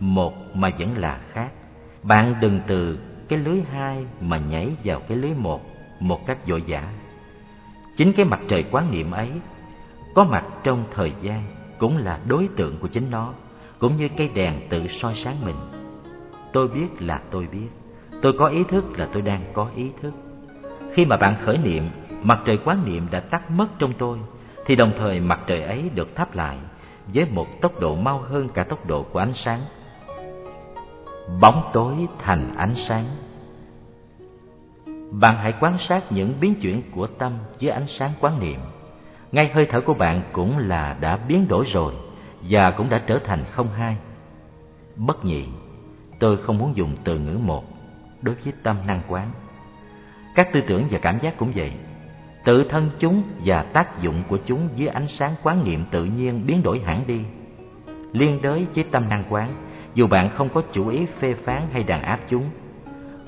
một 0.00 0.34
mà 0.54 0.70
vẫn 0.78 0.98
là 0.98 1.20
khác. 1.28 1.48
Bạn 2.02 2.34
đừng 2.40 2.60
từ 2.66 2.98
cái 3.28 3.38
lưới 3.38 3.60
hai 3.72 4.06
mà 4.20 4.38
nhảy 4.38 4.70
vào 4.84 5.00
cái 5.00 5.18
lưới 5.18 5.34
một 5.34 5.60
một 6.00 6.26
cách 6.26 6.46
vội 6.46 6.62
vã. 6.66 6.92
Chính 7.96 8.12
cái 8.12 8.24
mặt 8.26 8.40
trời 8.48 8.64
quán 8.70 8.90
niệm 8.90 9.10
ấy 9.10 9.30
có 10.14 10.24
mặt 10.24 10.44
trong 10.64 10.84
thời 10.94 11.12
gian 11.22 11.42
cũng 11.78 11.96
là 11.96 12.20
đối 12.28 12.48
tượng 12.56 12.78
của 12.78 12.88
chính 12.88 13.10
nó, 13.10 13.34
cũng 13.78 13.96
như 13.96 14.08
cây 14.16 14.30
đèn 14.34 14.60
tự 14.68 14.86
soi 14.88 15.14
sáng 15.14 15.36
mình. 15.44 15.56
Tôi 16.52 16.68
biết 16.68 16.86
là 16.98 17.20
tôi 17.30 17.46
biết, 17.52 17.68
tôi 18.22 18.32
có 18.38 18.46
ý 18.46 18.64
thức 18.64 18.98
là 18.98 19.08
tôi 19.12 19.22
đang 19.22 19.44
có 19.52 19.70
ý 19.76 19.90
thức. 20.02 20.14
Khi 20.92 21.04
mà 21.04 21.16
bạn 21.16 21.36
khởi 21.44 21.58
niệm, 21.58 21.90
mặt 22.22 22.40
trời 22.44 22.58
quán 22.64 22.84
niệm 22.84 23.06
đã 23.10 23.20
tắt 23.20 23.50
mất 23.50 23.66
trong 23.78 23.92
tôi, 23.98 24.18
thì 24.66 24.76
đồng 24.76 24.92
thời 24.98 25.20
mặt 25.20 25.40
trời 25.46 25.62
ấy 25.62 25.90
được 25.94 26.16
thắp 26.16 26.34
lại 26.34 26.58
với 27.14 27.24
một 27.24 27.46
tốc 27.60 27.80
độ 27.80 27.96
mau 27.96 28.18
hơn 28.18 28.48
cả 28.48 28.64
tốc 28.64 28.86
độ 28.86 29.02
của 29.02 29.18
ánh 29.18 29.34
sáng. 29.34 29.60
Bóng 31.40 31.70
tối 31.72 31.94
thành 32.18 32.56
ánh 32.56 32.74
sáng. 32.74 33.04
Bạn 35.10 35.36
hãy 35.36 35.54
quan 35.60 35.78
sát 35.78 36.12
những 36.12 36.34
biến 36.40 36.54
chuyển 36.54 36.82
của 36.94 37.06
tâm 37.06 37.32
dưới 37.58 37.70
ánh 37.70 37.86
sáng 37.86 38.12
quán 38.20 38.40
niệm. 38.40 38.60
Ngay 39.32 39.50
hơi 39.54 39.66
thở 39.66 39.80
của 39.80 39.94
bạn 39.94 40.22
cũng 40.32 40.58
là 40.58 40.96
đã 41.00 41.16
biến 41.16 41.48
đổi 41.48 41.64
rồi 41.72 41.94
và 42.42 42.70
cũng 42.70 42.88
đã 42.88 43.02
trở 43.06 43.18
thành 43.24 43.44
không 43.44 43.68
hai. 43.72 43.96
Bất 44.96 45.24
nhị 45.24 45.44
tôi 46.18 46.36
không 46.36 46.58
muốn 46.58 46.76
dùng 46.76 46.96
từ 47.04 47.18
ngữ 47.18 47.38
một 47.38 47.64
đối 48.22 48.34
với 48.34 48.52
tâm 48.62 48.76
năng 48.86 49.00
quán. 49.08 49.30
Các 50.34 50.52
tư 50.52 50.60
tưởng 50.66 50.86
và 50.90 50.98
cảm 50.98 51.18
giác 51.18 51.36
cũng 51.36 51.52
vậy 51.54 51.72
tự 52.44 52.64
thân 52.64 52.90
chúng 52.98 53.22
và 53.44 53.62
tác 53.62 54.02
dụng 54.02 54.22
của 54.28 54.38
chúng 54.46 54.68
dưới 54.74 54.88
ánh 54.88 55.06
sáng 55.06 55.34
quán 55.42 55.64
niệm 55.64 55.84
tự 55.90 56.04
nhiên 56.04 56.42
biến 56.46 56.62
đổi 56.62 56.80
hẳn 56.80 57.04
đi 57.06 57.24
liên 58.12 58.42
đới 58.42 58.66
với 58.74 58.84
tâm 58.84 59.08
năng 59.08 59.24
quán 59.28 59.50
dù 59.94 60.06
bạn 60.06 60.30
không 60.30 60.48
có 60.48 60.62
chủ 60.72 60.88
ý 60.88 61.06
phê 61.06 61.34
phán 61.34 61.62
hay 61.72 61.82
đàn 61.82 62.02
áp 62.02 62.20
chúng. 62.28 62.44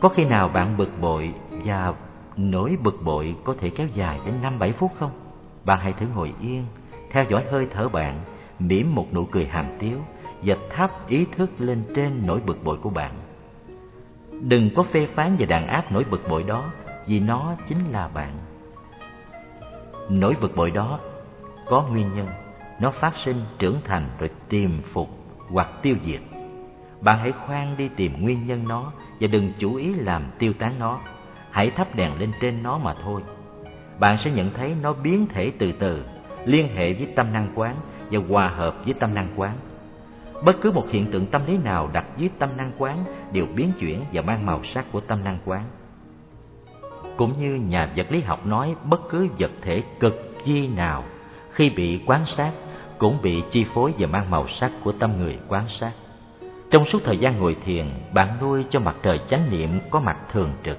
Có 0.00 0.08
khi 0.08 0.24
nào 0.24 0.48
bạn 0.48 0.76
bực 0.76 1.00
bội 1.00 1.34
và 1.64 1.94
nỗi 2.36 2.76
bực 2.82 3.02
bội 3.04 3.34
có 3.44 3.54
thể 3.60 3.70
kéo 3.70 3.86
dài 3.94 4.20
đến 4.26 4.34
năm 4.42 4.58
bảy 4.58 4.72
phút 4.72 4.92
không? 4.98 5.10
Bạn 5.64 5.80
hãy 5.82 5.92
thử 5.92 6.06
ngồi 6.14 6.34
yên, 6.40 6.64
theo 7.10 7.24
dõi 7.28 7.44
hơi 7.50 7.68
thở 7.70 7.88
bạn, 7.88 8.20
mỉm 8.58 8.94
một 8.94 9.14
nụ 9.14 9.24
cười 9.24 9.46
hàm 9.46 9.66
tiếu 9.78 9.98
và 10.42 10.56
thắp 10.70 11.08
ý 11.08 11.26
thức 11.36 11.50
lên 11.58 11.82
trên 11.94 12.22
nỗi 12.26 12.40
bực 12.46 12.64
bội 12.64 12.76
của 12.76 12.90
bạn. 12.90 13.12
Đừng 14.40 14.70
có 14.74 14.82
phê 14.82 15.06
phán 15.06 15.36
và 15.38 15.46
đàn 15.46 15.66
áp 15.66 15.92
nỗi 15.92 16.04
bực 16.10 16.28
bội 16.28 16.42
đó, 16.42 16.64
vì 17.06 17.20
nó 17.20 17.54
chính 17.68 17.78
là 17.92 18.08
bạn. 18.08 18.32
Nỗi 20.08 20.36
bực 20.40 20.56
bội 20.56 20.70
đó 20.70 20.98
có 21.66 21.82
nguyên 21.82 22.14
nhân, 22.14 22.28
nó 22.80 22.90
phát 22.90 23.16
sinh 23.16 23.36
trưởng 23.58 23.78
thành 23.84 24.08
rồi 24.18 24.30
tiềm 24.48 24.82
phục 24.82 25.08
hoặc 25.50 25.68
tiêu 25.82 25.96
diệt 26.04 26.20
bạn 27.04 27.18
hãy 27.18 27.32
khoan 27.32 27.76
đi 27.76 27.88
tìm 27.96 28.22
nguyên 28.22 28.46
nhân 28.46 28.68
nó 28.68 28.92
và 29.20 29.26
đừng 29.26 29.52
chủ 29.58 29.74
ý 29.74 29.94
làm 29.94 30.22
tiêu 30.38 30.52
tán 30.58 30.78
nó. 30.78 31.00
Hãy 31.50 31.70
thắp 31.70 31.96
đèn 31.96 32.20
lên 32.20 32.32
trên 32.40 32.62
nó 32.62 32.78
mà 32.78 32.94
thôi. 33.02 33.22
Bạn 33.98 34.18
sẽ 34.18 34.30
nhận 34.30 34.50
thấy 34.54 34.74
nó 34.82 34.92
biến 34.92 35.26
thể 35.26 35.52
từ 35.58 35.72
từ, 35.72 36.04
liên 36.44 36.68
hệ 36.74 36.92
với 36.92 37.08
tâm 37.16 37.32
năng 37.32 37.48
quán 37.54 37.76
và 38.10 38.20
hòa 38.28 38.48
hợp 38.48 38.76
với 38.84 38.94
tâm 38.94 39.14
năng 39.14 39.28
quán. 39.36 39.56
Bất 40.44 40.56
cứ 40.60 40.72
một 40.72 40.84
hiện 40.90 41.06
tượng 41.10 41.26
tâm 41.26 41.42
lý 41.46 41.58
nào 41.58 41.90
đặt 41.92 42.04
dưới 42.16 42.30
tâm 42.38 42.56
năng 42.56 42.72
quán 42.78 43.04
đều 43.32 43.46
biến 43.46 43.72
chuyển 43.78 44.00
và 44.12 44.22
mang 44.22 44.46
màu 44.46 44.64
sắc 44.64 44.84
của 44.92 45.00
tâm 45.00 45.24
năng 45.24 45.38
quán. 45.44 45.64
Cũng 47.16 47.40
như 47.40 47.54
nhà 47.54 47.92
vật 47.96 48.06
lý 48.10 48.20
học 48.20 48.46
nói 48.46 48.74
bất 48.84 49.00
cứ 49.08 49.28
vật 49.38 49.50
thể 49.62 49.82
cực 50.00 50.44
chi 50.44 50.68
nào 50.68 51.04
khi 51.50 51.70
bị 51.70 52.00
quán 52.06 52.26
sát 52.26 52.52
cũng 52.98 53.18
bị 53.22 53.42
chi 53.50 53.64
phối 53.74 53.92
và 53.98 54.06
mang 54.06 54.30
màu 54.30 54.48
sắc 54.48 54.72
của 54.84 54.92
tâm 54.92 55.18
người 55.18 55.38
quán 55.48 55.68
sát. 55.68 55.92
Trong 56.70 56.84
suốt 56.84 56.98
thời 57.04 57.18
gian 57.18 57.38
ngồi 57.38 57.56
thiền, 57.64 57.86
bạn 58.14 58.28
nuôi 58.40 58.64
cho 58.70 58.80
mặt 58.80 58.96
trời 59.02 59.20
chánh 59.28 59.50
niệm 59.50 59.80
có 59.90 60.00
mặt 60.00 60.16
thường 60.32 60.52
trực. 60.64 60.78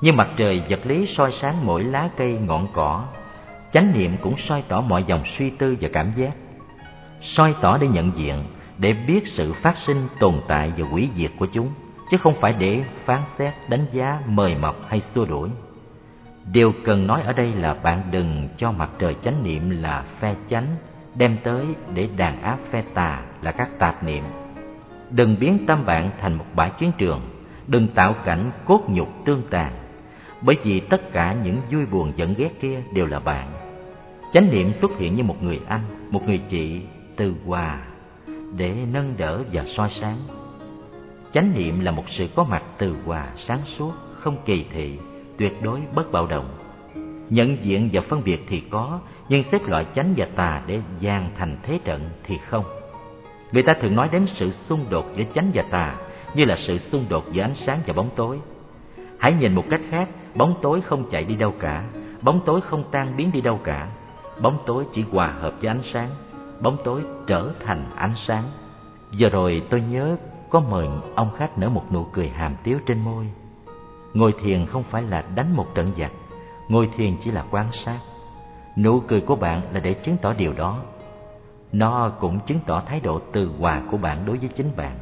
Như 0.00 0.12
mặt 0.12 0.28
trời 0.36 0.62
vật 0.68 0.80
lý 0.84 1.06
soi 1.06 1.32
sáng 1.32 1.66
mỗi 1.66 1.84
lá 1.84 2.08
cây 2.16 2.38
ngọn 2.46 2.66
cỏ, 2.72 3.04
chánh 3.72 3.92
niệm 3.98 4.16
cũng 4.22 4.36
soi 4.36 4.62
tỏ 4.68 4.80
mọi 4.80 5.04
dòng 5.06 5.22
suy 5.26 5.50
tư 5.50 5.76
và 5.80 5.88
cảm 5.92 6.12
giác. 6.16 6.32
Soi 7.20 7.54
tỏ 7.60 7.78
để 7.78 7.88
nhận 7.88 8.12
diện, 8.16 8.44
để 8.78 8.92
biết 8.92 9.26
sự 9.26 9.52
phát 9.52 9.76
sinh, 9.76 10.08
tồn 10.18 10.34
tại 10.48 10.72
và 10.76 10.88
hủy 10.88 11.10
diệt 11.16 11.30
của 11.38 11.46
chúng, 11.46 11.68
chứ 12.10 12.16
không 12.16 12.34
phải 12.34 12.54
để 12.58 12.84
phán 13.04 13.20
xét, 13.38 13.54
đánh 13.68 13.86
giá, 13.92 14.20
mời 14.26 14.54
mọc 14.54 14.76
hay 14.88 15.00
xua 15.00 15.24
đuổi. 15.24 15.50
Điều 16.52 16.72
cần 16.84 17.06
nói 17.06 17.22
ở 17.22 17.32
đây 17.32 17.52
là 17.52 17.74
bạn 17.74 18.02
đừng 18.10 18.48
cho 18.56 18.72
mặt 18.72 18.90
trời 18.98 19.16
chánh 19.22 19.42
niệm 19.42 19.82
là 19.82 20.04
phe 20.20 20.34
chánh, 20.50 20.66
đem 21.14 21.36
tới 21.44 21.66
để 21.94 22.08
đàn 22.16 22.42
áp 22.42 22.58
phe 22.70 22.82
tà 22.94 23.22
là 23.42 23.52
các 23.52 23.68
tạp 23.78 24.04
niệm. 24.04 24.24
Đừng 25.10 25.36
biến 25.40 25.66
tâm 25.66 25.86
bạn 25.86 26.10
thành 26.20 26.34
một 26.34 26.44
bãi 26.54 26.70
chiến 26.70 26.92
trường 26.98 27.20
Đừng 27.66 27.88
tạo 27.88 28.14
cảnh 28.24 28.50
cốt 28.64 28.80
nhục 28.88 29.08
tương 29.24 29.42
tàn 29.50 29.72
Bởi 30.40 30.56
vì 30.62 30.80
tất 30.80 31.12
cả 31.12 31.36
những 31.44 31.60
vui 31.70 31.86
buồn 31.86 32.12
giận 32.16 32.34
ghét 32.38 32.60
kia 32.60 32.82
đều 32.92 33.06
là 33.06 33.18
bạn. 33.18 33.52
Chánh 34.32 34.50
niệm 34.50 34.72
xuất 34.72 34.98
hiện 34.98 35.16
như 35.16 35.22
một 35.22 35.42
người 35.42 35.60
anh, 35.68 35.82
một 36.10 36.22
người 36.26 36.40
chị 36.48 36.80
từ 37.16 37.34
hòa 37.46 37.82
Để 38.56 38.74
nâng 38.92 39.14
đỡ 39.16 39.42
và 39.52 39.64
soi 39.64 39.90
sáng. 39.90 40.16
Chánh 41.36 41.54
niệm 41.54 41.80
là 41.80 41.90
một 41.90 42.04
sự 42.08 42.28
có 42.34 42.44
mặt 42.44 42.62
từ 42.78 42.96
hòa 43.04 43.28
sáng 43.36 43.60
suốt, 43.64 43.92
không 44.12 44.36
kỳ 44.44 44.64
thị, 44.72 44.98
tuyệt 45.38 45.62
đối 45.62 45.80
bất 45.94 46.12
bạo 46.12 46.26
động 46.26 46.48
Nhận 47.30 47.56
diện 47.62 47.90
và 47.92 48.00
phân 48.00 48.24
biệt 48.24 48.44
thì 48.48 48.62
có 48.70 49.00
Nhưng 49.28 49.42
xếp 49.42 49.66
loại 49.66 49.86
chánh 49.94 50.14
và 50.16 50.26
tà 50.36 50.62
để 50.66 50.80
gian 51.00 51.30
thành 51.36 51.56
thế 51.62 51.78
trận 51.84 52.00
thì 52.24 52.38
không 52.38 52.64
Người 53.52 53.62
ta 53.62 53.74
thường 53.80 53.94
nói 53.94 54.08
đến 54.12 54.26
sự 54.26 54.50
xung 54.50 54.80
đột 54.90 55.06
giữa 55.14 55.24
chánh 55.34 55.50
và 55.54 55.62
tà 55.70 55.96
như 56.34 56.44
là 56.44 56.56
sự 56.56 56.78
xung 56.78 57.04
đột 57.08 57.24
giữa 57.32 57.42
ánh 57.42 57.54
sáng 57.54 57.80
và 57.86 57.92
bóng 57.92 58.10
tối. 58.16 58.38
Hãy 59.18 59.32
nhìn 59.40 59.54
một 59.54 59.64
cách 59.70 59.80
khác, 59.90 60.08
bóng 60.34 60.58
tối 60.62 60.80
không 60.80 61.10
chạy 61.10 61.24
đi 61.24 61.34
đâu 61.34 61.54
cả, 61.58 61.84
bóng 62.22 62.40
tối 62.46 62.60
không 62.60 62.84
tan 62.90 63.16
biến 63.16 63.32
đi 63.32 63.40
đâu 63.40 63.60
cả. 63.64 63.88
Bóng 64.40 64.58
tối 64.66 64.84
chỉ 64.92 65.04
hòa 65.10 65.34
hợp 65.40 65.54
với 65.60 65.68
ánh 65.68 65.82
sáng, 65.82 66.10
bóng 66.60 66.76
tối 66.84 67.02
trở 67.26 67.52
thành 67.60 67.90
ánh 67.96 68.14
sáng. 68.14 68.44
Giờ 69.10 69.28
rồi 69.28 69.62
tôi 69.70 69.80
nhớ 69.80 70.16
có 70.50 70.60
mời 70.60 70.88
ông 71.14 71.30
khách 71.36 71.58
nở 71.58 71.68
một 71.68 71.92
nụ 71.92 72.04
cười 72.04 72.28
hàm 72.28 72.56
tiếu 72.62 72.78
trên 72.86 73.00
môi. 73.00 73.26
Ngồi 74.14 74.34
thiền 74.42 74.66
không 74.66 74.82
phải 74.82 75.02
là 75.02 75.24
đánh 75.34 75.56
một 75.56 75.66
trận 75.74 75.92
giặc, 75.98 76.12
ngồi 76.68 76.90
thiền 76.96 77.16
chỉ 77.20 77.30
là 77.30 77.44
quan 77.50 77.72
sát. 77.72 77.98
Nụ 78.76 79.00
cười 79.00 79.20
của 79.20 79.36
bạn 79.36 79.62
là 79.72 79.80
để 79.80 79.94
chứng 79.94 80.16
tỏ 80.16 80.32
điều 80.32 80.52
đó. 80.52 80.78
Nó 81.72 82.10
cũng 82.20 82.40
chứng 82.40 82.58
tỏ 82.66 82.82
thái 82.86 83.00
độ 83.00 83.20
từ 83.32 83.50
hòa 83.58 83.82
của 83.90 83.96
bạn 83.96 84.26
đối 84.26 84.38
với 84.38 84.48
chính 84.48 84.76
bạn. 84.76 84.98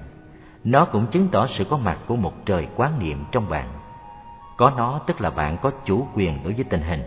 Nó 0.64 0.84
cũng 0.84 1.06
chứng 1.06 1.28
tỏ 1.28 1.46
sự 1.46 1.64
có 1.64 1.76
mặt 1.76 1.98
của 2.06 2.16
một 2.16 2.32
trời 2.46 2.68
quán 2.76 2.98
niệm 2.98 3.24
trong 3.32 3.48
bạn. 3.48 3.68
Có 4.56 4.70
nó 4.76 5.00
tức 5.06 5.20
là 5.20 5.30
bạn 5.30 5.56
có 5.62 5.70
chủ 5.84 6.06
quyền 6.14 6.44
đối 6.44 6.52
với 6.52 6.64
tình 6.64 6.82
hình. 6.82 7.02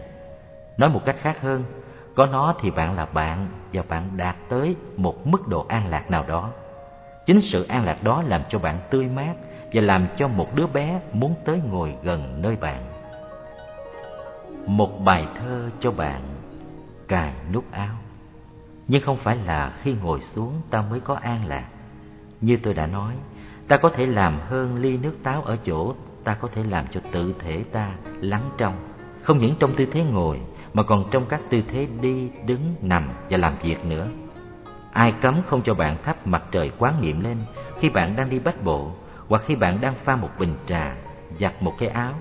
Nói 0.77 0.89
một 0.89 1.01
cách 1.05 1.15
khác 1.19 1.41
hơn, 1.41 1.63
có 2.15 2.25
nó 2.25 2.53
thì 2.59 2.71
bạn 2.71 2.95
là 2.95 3.05
bạn 3.05 3.47
và 3.73 3.83
bạn 3.89 4.09
đạt 4.17 4.35
tới 4.49 4.75
một 4.97 5.27
mức 5.27 5.47
độ 5.47 5.65
an 5.69 5.87
lạc 5.87 6.11
nào 6.11 6.23
đó. 6.27 6.51
Chính 7.27 7.41
sự 7.41 7.63
an 7.63 7.85
lạc 7.85 8.03
đó 8.03 8.23
làm 8.27 8.41
cho 8.49 8.59
bạn 8.59 8.79
tươi 8.89 9.07
mát 9.07 9.33
và 9.73 9.81
làm 9.81 10.07
cho 10.17 10.27
một 10.27 10.55
đứa 10.55 10.67
bé 10.67 11.01
muốn 11.13 11.35
tới 11.45 11.61
ngồi 11.69 11.95
gần 12.03 12.41
nơi 12.41 12.55
bạn. 12.55 12.83
Một 14.65 14.99
bài 15.05 15.27
thơ 15.39 15.69
cho 15.79 15.91
bạn 15.91 16.21
cài 17.07 17.33
nút 17.53 17.71
áo. 17.71 17.95
Nhưng 18.87 19.01
không 19.01 19.17
phải 19.17 19.37
là 19.45 19.73
khi 19.81 19.93
ngồi 20.03 20.21
xuống 20.21 20.61
ta 20.69 20.81
mới 20.81 20.99
có 20.99 21.15
an 21.15 21.45
lạc. 21.45 21.65
Như 22.41 22.57
tôi 22.63 22.73
đã 22.73 22.87
nói, 22.87 23.13
ta 23.67 23.77
có 23.77 23.89
thể 23.89 24.05
làm 24.05 24.39
hơn 24.49 24.75
ly 24.75 24.97
nước 24.97 25.13
táo 25.23 25.41
ở 25.41 25.57
chỗ 25.63 25.93
ta 26.23 26.33
có 26.33 26.47
thể 26.53 26.63
làm 26.63 26.85
cho 26.91 27.01
tự 27.11 27.35
thể 27.39 27.63
ta 27.71 27.95
lắng 28.21 28.49
trong, 28.57 28.73
không 29.21 29.37
những 29.37 29.55
trong 29.59 29.75
tư 29.75 29.85
thế 29.91 30.03
ngồi 30.03 30.39
mà 30.73 30.83
còn 30.83 31.05
trong 31.11 31.25
các 31.25 31.41
tư 31.49 31.61
thế 31.67 31.87
đi, 32.01 32.29
đứng, 32.45 32.75
nằm 32.81 33.09
và 33.29 33.37
làm 33.37 33.53
việc 33.61 33.85
nữa. 33.85 34.07
Ai 34.97 35.13
cấm 35.21 35.41
không 35.45 35.61
cho 35.61 35.73
bạn 35.73 35.97
thắp 36.03 36.27
mặt 36.27 36.43
trời 36.51 36.71
quán 36.77 37.01
niệm 37.01 37.21
lên 37.21 37.37
khi 37.79 37.89
bạn 37.89 38.15
đang 38.15 38.29
đi 38.29 38.39
bách 38.39 38.63
bộ 38.63 38.91
hoặc 39.27 39.41
khi 39.45 39.55
bạn 39.55 39.81
đang 39.81 39.93
pha 40.03 40.15
một 40.15 40.29
bình 40.39 40.55
trà, 40.67 40.95
giặt 41.39 41.53
một 41.61 41.73
cái 41.77 41.89
áo. 41.89 42.13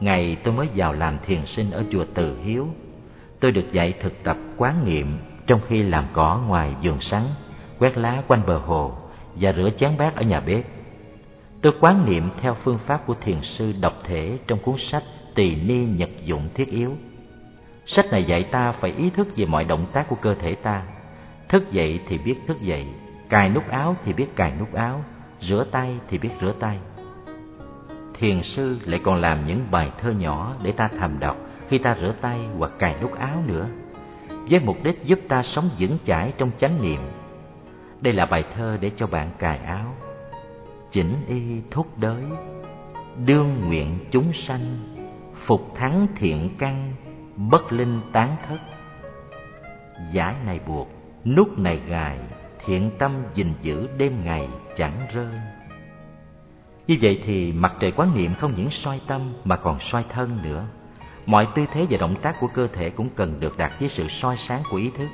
Ngày 0.00 0.36
tôi 0.44 0.54
mới 0.54 0.68
vào 0.74 0.92
làm 0.92 1.18
thiền 1.26 1.46
sinh 1.46 1.70
ở 1.70 1.84
chùa 1.90 2.04
Từ 2.14 2.38
Hiếu, 2.44 2.68
tôi 3.40 3.52
được 3.52 3.72
dạy 3.72 3.92
thực 4.00 4.22
tập 4.22 4.36
quán 4.56 4.84
niệm 4.84 5.18
trong 5.46 5.60
khi 5.68 5.82
làm 5.82 6.04
cỏ 6.12 6.40
ngoài 6.46 6.74
vườn 6.82 7.00
sắn, 7.00 7.22
quét 7.78 7.98
lá 7.98 8.22
quanh 8.28 8.46
bờ 8.46 8.58
hồ 8.58 8.92
và 9.34 9.52
rửa 9.52 9.70
chén 9.70 9.96
bát 9.98 10.16
ở 10.16 10.22
nhà 10.22 10.40
bếp. 10.40 10.64
Tôi 11.62 11.72
quán 11.80 12.06
niệm 12.06 12.30
theo 12.40 12.54
phương 12.54 12.78
pháp 12.78 13.06
của 13.06 13.14
thiền 13.20 13.42
sư 13.42 13.72
độc 13.80 13.94
thể 14.04 14.38
trong 14.46 14.58
cuốn 14.58 14.74
sách 14.78 15.02
Tỳ 15.34 15.56
Ni 15.56 15.84
Nhật 15.84 16.10
Dụng 16.24 16.48
Thiết 16.54 16.68
Yếu. 16.68 16.92
Sách 17.86 18.06
này 18.10 18.24
dạy 18.24 18.42
ta 18.42 18.72
phải 18.72 18.92
ý 18.92 19.10
thức 19.10 19.28
về 19.36 19.46
mọi 19.46 19.64
động 19.64 19.86
tác 19.92 20.08
của 20.08 20.16
cơ 20.16 20.34
thể 20.34 20.54
ta. 20.54 20.82
Thức 21.54 21.72
dậy 21.72 22.00
thì 22.08 22.18
biết 22.18 22.34
thức 22.46 22.60
dậy, 22.60 22.86
cài 23.28 23.48
nút 23.48 23.68
áo 23.70 23.96
thì 24.04 24.12
biết 24.12 24.36
cài 24.36 24.52
nút 24.58 24.74
áo, 24.74 25.04
rửa 25.40 25.64
tay 25.70 25.98
thì 26.08 26.18
biết 26.18 26.30
rửa 26.40 26.52
tay. 26.60 26.78
Thiền 28.14 28.42
sư 28.42 28.78
lại 28.84 29.00
còn 29.04 29.20
làm 29.20 29.46
những 29.46 29.70
bài 29.70 29.90
thơ 30.00 30.10
nhỏ 30.10 30.54
để 30.62 30.72
ta 30.72 30.88
thầm 30.98 31.18
đọc 31.20 31.36
khi 31.68 31.78
ta 31.78 31.96
rửa 32.00 32.14
tay 32.20 32.40
hoặc 32.58 32.72
cài 32.78 32.96
nút 33.00 33.18
áo 33.18 33.42
nữa, 33.46 33.68
với 34.50 34.60
mục 34.60 34.76
đích 34.82 35.04
giúp 35.04 35.18
ta 35.28 35.42
sống 35.42 35.70
vững 35.78 35.98
chãi 36.04 36.32
trong 36.38 36.50
chánh 36.58 36.82
niệm. 36.82 37.00
Đây 38.00 38.14
là 38.14 38.26
bài 38.26 38.44
thơ 38.54 38.78
để 38.80 38.90
cho 38.96 39.06
bạn 39.06 39.30
cài 39.38 39.58
áo, 39.58 39.94
chỉnh 40.90 41.14
y 41.28 41.60
thúc 41.70 41.98
đới, 41.98 42.22
đương 43.26 43.60
nguyện 43.66 43.98
chúng 44.10 44.32
sanh, 44.32 44.78
phục 45.46 45.72
thắng 45.74 46.06
thiện 46.16 46.50
căn, 46.58 46.92
bất 47.36 47.72
linh 47.72 48.00
tán 48.12 48.36
thất. 48.48 48.58
Giải 50.12 50.34
này 50.46 50.60
buộc, 50.66 50.93
nút 51.24 51.58
này 51.58 51.80
gài, 51.88 52.18
thiện 52.64 52.90
tâm 52.98 53.12
gìn 53.34 53.52
giữ 53.60 53.88
đêm 53.98 54.24
ngày 54.24 54.48
chẳng 54.76 55.06
rơi. 55.14 55.32
Như 56.86 56.96
vậy 57.02 57.22
thì 57.24 57.52
mặt 57.52 57.74
trời 57.80 57.92
quán 57.92 58.16
niệm 58.16 58.34
không 58.34 58.54
những 58.56 58.70
soi 58.70 59.00
tâm 59.06 59.32
mà 59.44 59.56
còn 59.56 59.80
soi 59.80 60.04
thân 60.08 60.38
nữa. 60.42 60.66
Mọi 61.26 61.48
tư 61.54 61.64
thế 61.72 61.86
và 61.90 61.96
động 61.98 62.16
tác 62.22 62.36
của 62.40 62.48
cơ 62.54 62.66
thể 62.66 62.90
cũng 62.90 63.08
cần 63.16 63.40
được 63.40 63.56
đặt 63.56 63.72
với 63.80 63.88
sự 63.88 64.08
soi 64.08 64.36
sáng 64.36 64.62
của 64.70 64.76
ý 64.76 64.90
thức. 64.90 65.08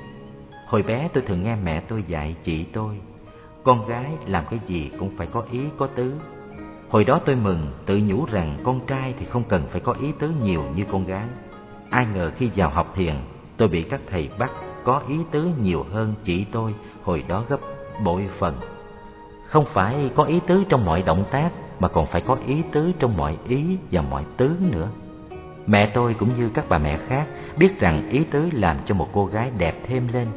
Hồi 0.66 0.82
bé 0.82 1.08
tôi 1.12 1.22
thường 1.26 1.42
nghe 1.42 1.56
mẹ 1.56 1.80
tôi 1.80 2.02
dạy 2.06 2.36
chị 2.42 2.64
tôi, 2.64 3.00
con 3.64 3.86
gái 3.88 4.10
làm 4.26 4.44
cái 4.50 4.60
gì 4.66 4.90
cũng 4.98 5.16
phải 5.16 5.26
có 5.26 5.42
ý 5.52 5.60
có 5.78 5.86
tứ. 5.86 6.14
Hồi 6.88 7.04
đó 7.04 7.20
tôi 7.24 7.36
mừng, 7.36 7.72
tự 7.86 8.00
nhủ 8.04 8.26
rằng 8.30 8.56
con 8.64 8.86
trai 8.86 9.14
thì 9.18 9.26
không 9.26 9.44
cần 9.44 9.62
phải 9.70 9.80
có 9.80 9.92
ý 9.92 10.12
tứ 10.18 10.32
nhiều 10.42 10.64
như 10.76 10.84
con 10.92 11.04
gái. 11.04 11.26
Ai 11.90 12.06
ngờ 12.14 12.30
khi 12.36 12.50
vào 12.56 12.70
học 12.70 12.92
thiền, 12.96 13.14
tôi 13.56 13.68
bị 13.68 13.82
các 13.82 14.00
thầy 14.06 14.28
bắt 14.38 14.50
có 14.84 15.02
ý 15.08 15.18
tứ 15.30 15.50
nhiều 15.62 15.84
hơn 15.92 16.14
chị 16.24 16.44
tôi 16.52 16.74
hồi 17.04 17.24
đó 17.28 17.44
gấp 17.48 17.60
bội 18.04 18.28
phần. 18.38 18.54
Không 19.46 19.64
phải 19.64 20.10
có 20.14 20.24
ý 20.24 20.40
tứ 20.46 20.64
trong 20.68 20.84
mọi 20.84 21.02
động 21.02 21.24
tác 21.30 21.50
mà 21.80 21.88
còn 21.88 22.06
phải 22.06 22.20
có 22.20 22.36
ý 22.46 22.62
tứ 22.72 22.92
trong 22.98 23.16
mọi 23.16 23.36
ý 23.48 23.78
và 23.90 24.02
mọi 24.02 24.24
tứ 24.36 24.56
nữa. 24.72 24.88
Mẹ 25.66 25.90
tôi 25.94 26.14
cũng 26.14 26.38
như 26.38 26.50
các 26.54 26.68
bà 26.68 26.78
mẹ 26.78 26.98
khác 26.98 27.26
biết 27.56 27.80
rằng 27.80 28.10
ý 28.10 28.24
tứ 28.24 28.48
làm 28.52 28.76
cho 28.84 28.94
một 28.94 29.08
cô 29.12 29.26
gái 29.26 29.50
đẹp 29.58 29.80
thêm 29.86 30.08
lên. 30.12 30.28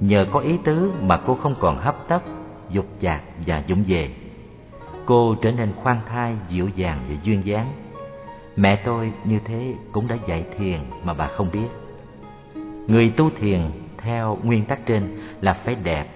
Nhờ 0.00 0.26
có 0.32 0.40
ý 0.40 0.58
tứ 0.64 0.92
mà 1.00 1.16
cô 1.26 1.34
không 1.34 1.54
còn 1.60 1.78
hấp 1.78 2.08
tấp, 2.08 2.22
dục 2.70 2.86
dạc 3.00 3.22
và 3.46 3.62
dũng 3.68 3.84
về. 3.86 4.10
Cô 5.06 5.34
trở 5.42 5.52
nên 5.52 5.72
khoan 5.82 6.00
thai, 6.06 6.36
dịu 6.48 6.68
dàng 6.68 6.98
và 7.08 7.14
duyên 7.22 7.46
dáng. 7.46 7.72
Mẹ 8.56 8.82
tôi 8.84 9.12
như 9.24 9.38
thế 9.44 9.74
cũng 9.92 10.08
đã 10.08 10.16
dạy 10.26 10.44
thiền 10.58 10.80
mà 11.04 11.14
bà 11.14 11.26
không 11.26 11.48
biết. 11.52 11.68
Người 12.86 13.12
tu 13.16 13.30
thiền 13.30 13.70
theo 13.98 14.38
nguyên 14.42 14.64
tắc 14.64 14.86
trên 14.86 15.18
là 15.40 15.52
phải 15.52 15.74
đẹp. 15.74 16.06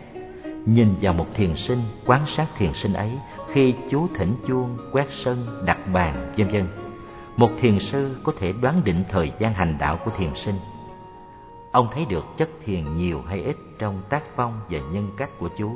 Nhìn 0.67 0.95
vào 1.01 1.13
một 1.13 1.27
thiền 1.35 1.57
sinh, 1.57 1.83
quan 2.07 2.27
sát 2.27 2.47
thiền 2.57 2.73
sinh 2.73 2.93
ấy 2.93 3.11
khi 3.53 3.75
chú 3.91 4.07
thỉnh 4.15 4.35
chuông, 4.47 4.79
quét 4.93 5.07
sân, 5.11 5.63
đặt 5.65 5.79
bàn, 5.93 6.33
vân 6.37 6.49
vân. 6.49 6.69
Một 7.37 7.51
thiền 7.61 7.79
sư 7.79 8.17
có 8.25 8.33
thể 8.39 8.53
đoán 8.53 8.85
định 8.85 9.05
thời 9.09 9.33
gian 9.39 9.55
hành 9.55 9.77
đạo 9.79 9.99
của 10.05 10.11
thiền 10.11 10.35
sinh. 10.35 10.55
Ông 11.73 11.89
thấy 11.93 12.05
được 12.09 12.25
chất 12.37 12.49
thiền 12.65 12.97
nhiều 12.97 13.23
hay 13.27 13.43
ít 13.43 13.57
trong 13.79 14.03
tác 14.09 14.23
phong 14.37 14.61
và 14.71 14.79
nhân 14.93 15.11
cách 15.17 15.31
của 15.39 15.49
chú. 15.59 15.71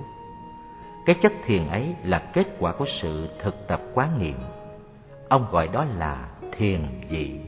Cái 1.07 1.17
chất 1.21 1.33
thiền 1.47 1.69
ấy 1.69 1.95
là 2.05 2.19
kết 2.19 2.47
quả 2.59 2.73
của 2.73 2.87
sự 2.87 3.29
thực 3.43 3.69
tập 3.69 3.81
quán 3.95 4.19
niệm. 4.19 4.37
Ông 5.29 5.47
gọi 5.51 5.69
đó 5.69 5.85
là 5.85 6.29
thiền 6.53 7.01
dị. 7.11 7.41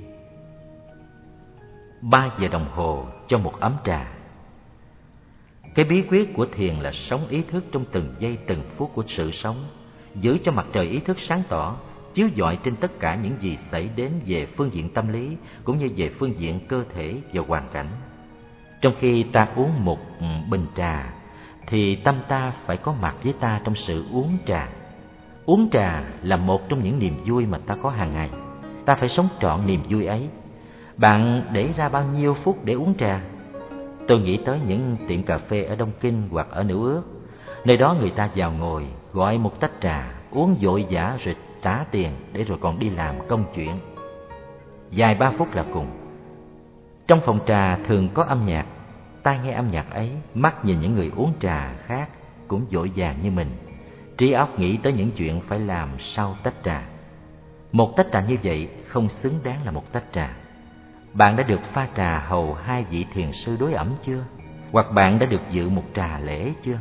Ba 2.10 2.30
giờ 2.38 2.48
đồng 2.48 2.68
hồ 2.70 3.06
cho 3.26 3.38
một 3.38 3.60
ấm 3.60 3.76
trà. 3.84 4.12
Cái 5.74 5.84
bí 5.84 6.02
quyết 6.10 6.34
của 6.34 6.46
thiền 6.46 6.74
là 6.74 6.92
sống 6.92 7.26
ý 7.28 7.42
thức 7.42 7.64
trong 7.72 7.84
từng 7.92 8.14
giây 8.18 8.38
từng 8.46 8.62
phút 8.76 8.90
của 8.94 9.02
sự 9.06 9.30
sống, 9.30 9.66
giữ 10.14 10.38
cho 10.44 10.52
mặt 10.52 10.66
trời 10.72 10.86
ý 10.86 10.98
thức 10.98 11.18
sáng 11.20 11.42
tỏ, 11.48 11.76
chiếu 12.14 12.28
dọi 12.34 12.58
trên 12.62 12.76
tất 12.76 13.00
cả 13.00 13.14
những 13.22 13.36
gì 13.40 13.58
xảy 13.70 13.90
đến 13.96 14.12
về 14.26 14.46
phương 14.46 14.70
diện 14.72 14.90
tâm 14.90 15.08
lý 15.08 15.36
cũng 15.64 15.78
như 15.78 15.88
về 15.96 16.10
phương 16.18 16.38
diện 16.38 16.60
cơ 16.68 16.84
thể 16.94 17.20
và 17.32 17.42
hoàn 17.48 17.68
cảnh. 17.72 17.88
Trong 18.80 18.94
khi 18.98 19.22
ta 19.22 19.48
uống 19.56 19.84
một 19.84 19.98
ừ, 20.20 20.26
bình 20.50 20.66
trà 20.76 21.14
thì 21.66 21.96
tâm 21.96 22.20
ta 22.28 22.52
phải 22.66 22.76
có 22.76 22.94
mặt 23.00 23.16
với 23.24 23.32
ta 23.40 23.60
trong 23.64 23.74
sự 23.74 24.04
uống 24.12 24.38
trà. 24.46 24.68
Uống 25.46 25.68
trà 25.72 26.04
là 26.22 26.36
một 26.36 26.68
trong 26.68 26.82
những 26.82 26.98
niềm 26.98 27.14
vui 27.24 27.46
mà 27.46 27.58
ta 27.58 27.76
có 27.82 27.90
hàng 27.90 28.12
ngày. 28.12 28.30
Ta 28.84 28.94
phải 28.94 29.08
sống 29.08 29.28
trọn 29.40 29.66
niềm 29.66 29.80
vui 29.88 30.06
ấy. 30.06 30.28
Bạn 30.96 31.42
để 31.52 31.72
ra 31.76 31.88
bao 31.88 32.04
nhiêu 32.04 32.34
phút 32.34 32.64
để 32.64 32.74
uống 32.74 32.94
trà? 32.94 33.20
Tôi 34.08 34.20
nghĩ 34.20 34.36
tới 34.36 34.60
những 34.66 34.96
tiệm 35.08 35.22
cà 35.22 35.38
phê 35.38 35.64
ở 35.64 35.76
Đông 35.76 35.90
Kinh 36.00 36.28
hoặc 36.30 36.46
ở 36.50 36.62
Nữ 36.62 36.80
Ước. 36.82 37.02
Nơi 37.64 37.76
đó 37.76 37.96
người 38.00 38.10
ta 38.10 38.30
vào 38.34 38.52
ngồi, 38.52 38.86
gọi 39.12 39.38
một 39.38 39.60
tách 39.60 39.72
trà, 39.80 40.14
uống 40.30 40.56
dội 40.60 40.86
vã 40.90 41.16
rồi 41.24 41.36
trả 41.62 41.84
tiền 41.90 42.10
để 42.32 42.44
rồi 42.44 42.58
còn 42.60 42.78
đi 42.78 42.90
làm 42.90 43.28
công 43.28 43.44
chuyện. 43.54 43.78
Dài 44.90 45.14
ba 45.14 45.30
phút 45.38 45.54
là 45.54 45.64
cùng. 45.72 45.86
Trong 47.06 47.20
phòng 47.20 47.40
trà 47.46 47.76
thường 47.76 48.08
có 48.14 48.22
âm 48.22 48.46
nhạc 48.46 48.66
tai 49.22 49.38
nghe 49.44 49.52
âm 49.52 49.70
nhạc 49.70 49.90
ấy, 49.90 50.10
mắt 50.34 50.64
nhìn 50.64 50.80
những 50.80 50.94
người 50.94 51.12
uống 51.16 51.32
trà 51.40 51.72
khác 51.76 52.08
cũng 52.48 52.66
dội 52.70 52.90
vàng 52.96 53.16
như 53.22 53.30
mình. 53.30 53.48
Trí 54.16 54.32
óc 54.32 54.58
nghĩ 54.58 54.76
tới 54.76 54.92
những 54.92 55.10
chuyện 55.10 55.40
phải 55.40 55.60
làm 55.60 55.88
sau 55.98 56.36
tách 56.42 56.54
trà. 56.64 56.82
Một 57.72 57.96
tách 57.96 58.06
trà 58.12 58.20
như 58.20 58.36
vậy 58.42 58.68
không 58.86 59.08
xứng 59.08 59.34
đáng 59.44 59.64
là 59.64 59.70
một 59.70 59.92
tách 59.92 60.04
trà. 60.12 60.36
Bạn 61.14 61.36
đã 61.36 61.42
được 61.42 61.60
pha 61.72 61.88
trà 61.96 62.18
hầu 62.18 62.54
hai 62.54 62.84
vị 62.90 63.06
thiền 63.12 63.32
sư 63.32 63.56
đối 63.60 63.72
ẩm 63.72 63.88
chưa? 64.02 64.24
Hoặc 64.72 64.86
bạn 64.94 65.18
đã 65.18 65.26
được 65.26 65.40
dự 65.50 65.68
một 65.68 65.84
trà 65.94 66.18
lễ 66.18 66.52
chưa? 66.62 66.78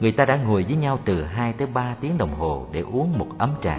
Người 0.00 0.12
ta 0.12 0.24
đã 0.24 0.36
ngồi 0.36 0.62
với 0.62 0.76
nhau 0.76 0.98
từ 1.04 1.24
hai 1.24 1.52
tới 1.52 1.66
ba 1.74 1.94
tiếng 2.00 2.18
đồng 2.18 2.34
hồ 2.34 2.66
để 2.72 2.80
uống 2.80 3.18
một 3.18 3.28
ấm 3.38 3.54
trà. 3.62 3.78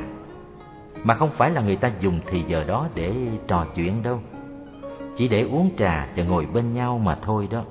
Mà 1.03 1.13
không 1.13 1.29
phải 1.29 1.51
là 1.51 1.61
người 1.61 1.75
ta 1.75 1.91
dùng 1.99 2.19
thì 2.27 2.43
giờ 2.47 2.63
đó 2.63 2.87
để 2.95 3.13
trò 3.47 3.65
chuyện 3.75 4.03
đâu 4.03 4.19
chỉ 5.15 5.27
để 5.27 5.41
uống 5.41 5.69
trà 5.77 6.07
và 6.15 6.23
ngồi 6.23 6.45
bên 6.45 6.73
nhau 6.73 6.97
mà 6.97 7.17
thôi 7.21 7.47
đó. 7.51 7.63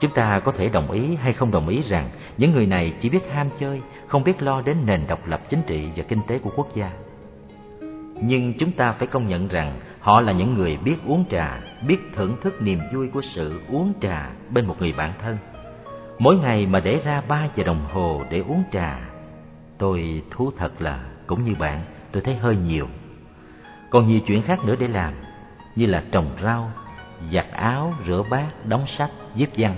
Chúng 0.00 0.14
ta 0.14 0.40
có 0.40 0.52
thể 0.52 0.68
đồng 0.68 0.90
ý 0.90 1.14
hay 1.14 1.32
không 1.32 1.50
đồng 1.50 1.68
ý 1.68 1.82
rằng 1.82 2.10
những 2.38 2.52
người 2.52 2.66
này 2.66 2.94
chỉ 3.00 3.08
biết 3.08 3.30
ham 3.30 3.48
chơi, 3.58 3.82
không 4.06 4.24
biết 4.24 4.42
lo 4.42 4.60
đến 4.60 4.76
nền 4.86 5.00
độc 5.08 5.26
lập 5.26 5.40
chính 5.48 5.62
trị 5.66 5.88
và 5.96 6.02
kinh 6.08 6.20
tế 6.26 6.38
của 6.38 6.50
quốc 6.56 6.74
gia. 6.74 6.92
Nhưng 8.20 8.54
chúng 8.58 8.72
ta 8.72 8.92
phải 8.92 9.06
công 9.06 9.28
nhận 9.28 9.48
rằng 9.48 9.80
họ 10.00 10.20
là 10.20 10.32
những 10.32 10.54
người 10.54 10.76
biết 10.76 10.96
uống 11.06 11.24
trà, 11.30 11.60
biết 11.86 11.98
thưởng 12.14 12.36
thức 12.42 12.62
niềm 12.62 12.78
vui 12.92 13.08
của 13.08 13.20
sự 13.20 13.60
uống 13.72 13.92
trà 14.00 14.30
bên 14.50 14.66
một 14.66 14.76
người 14.80 14.92
bạn 14.92 15.12
thân. 15.22 15.38
Mỗi 16.18 16.38
ngày 16.38 16.66
mà 16.66 16.80
để 16.80 17.00
ra 17.04 17.22
ba 17.28 17.48
giờ 17.54 17.64
đồng 17.64 17.84
hồ 17.92 18.22
để 18.30 18.38
uống 18.48 18.62
trà, 18.72 19.00
tôi 19.78 20.22
thú 20.30 20.50
thật 20.56 20.72
là 20.80 21.04
cũng 21.26 21.42
như 21.42 21.54
bạn, 21.58 21.80
tôi 22.12 22.22
thấy 22.22 22.36
hơi 22.36 22.56
nhiều. 22.56 22.86
Còn 23.90 24.06
nhiều 24.06 24.20
chuyện 24.26 24.42
khác 24.42 24.64
nữa 24.64 24.74
để 24.78 24.88
làm, 24.88 25.14
như 25.76 25.86
là 25.86 26.02
trồng 26.12 26.30
rau, 26.42 26.70
giặt 27.32 27.46
áo, 27.52 27.94
rửa 28.06 28.22
bát, 28.30 28.66
đóng 28.66 28.86
sách, 28.86 29.10
viết 29.34 29.50
văn. 29.56 29.76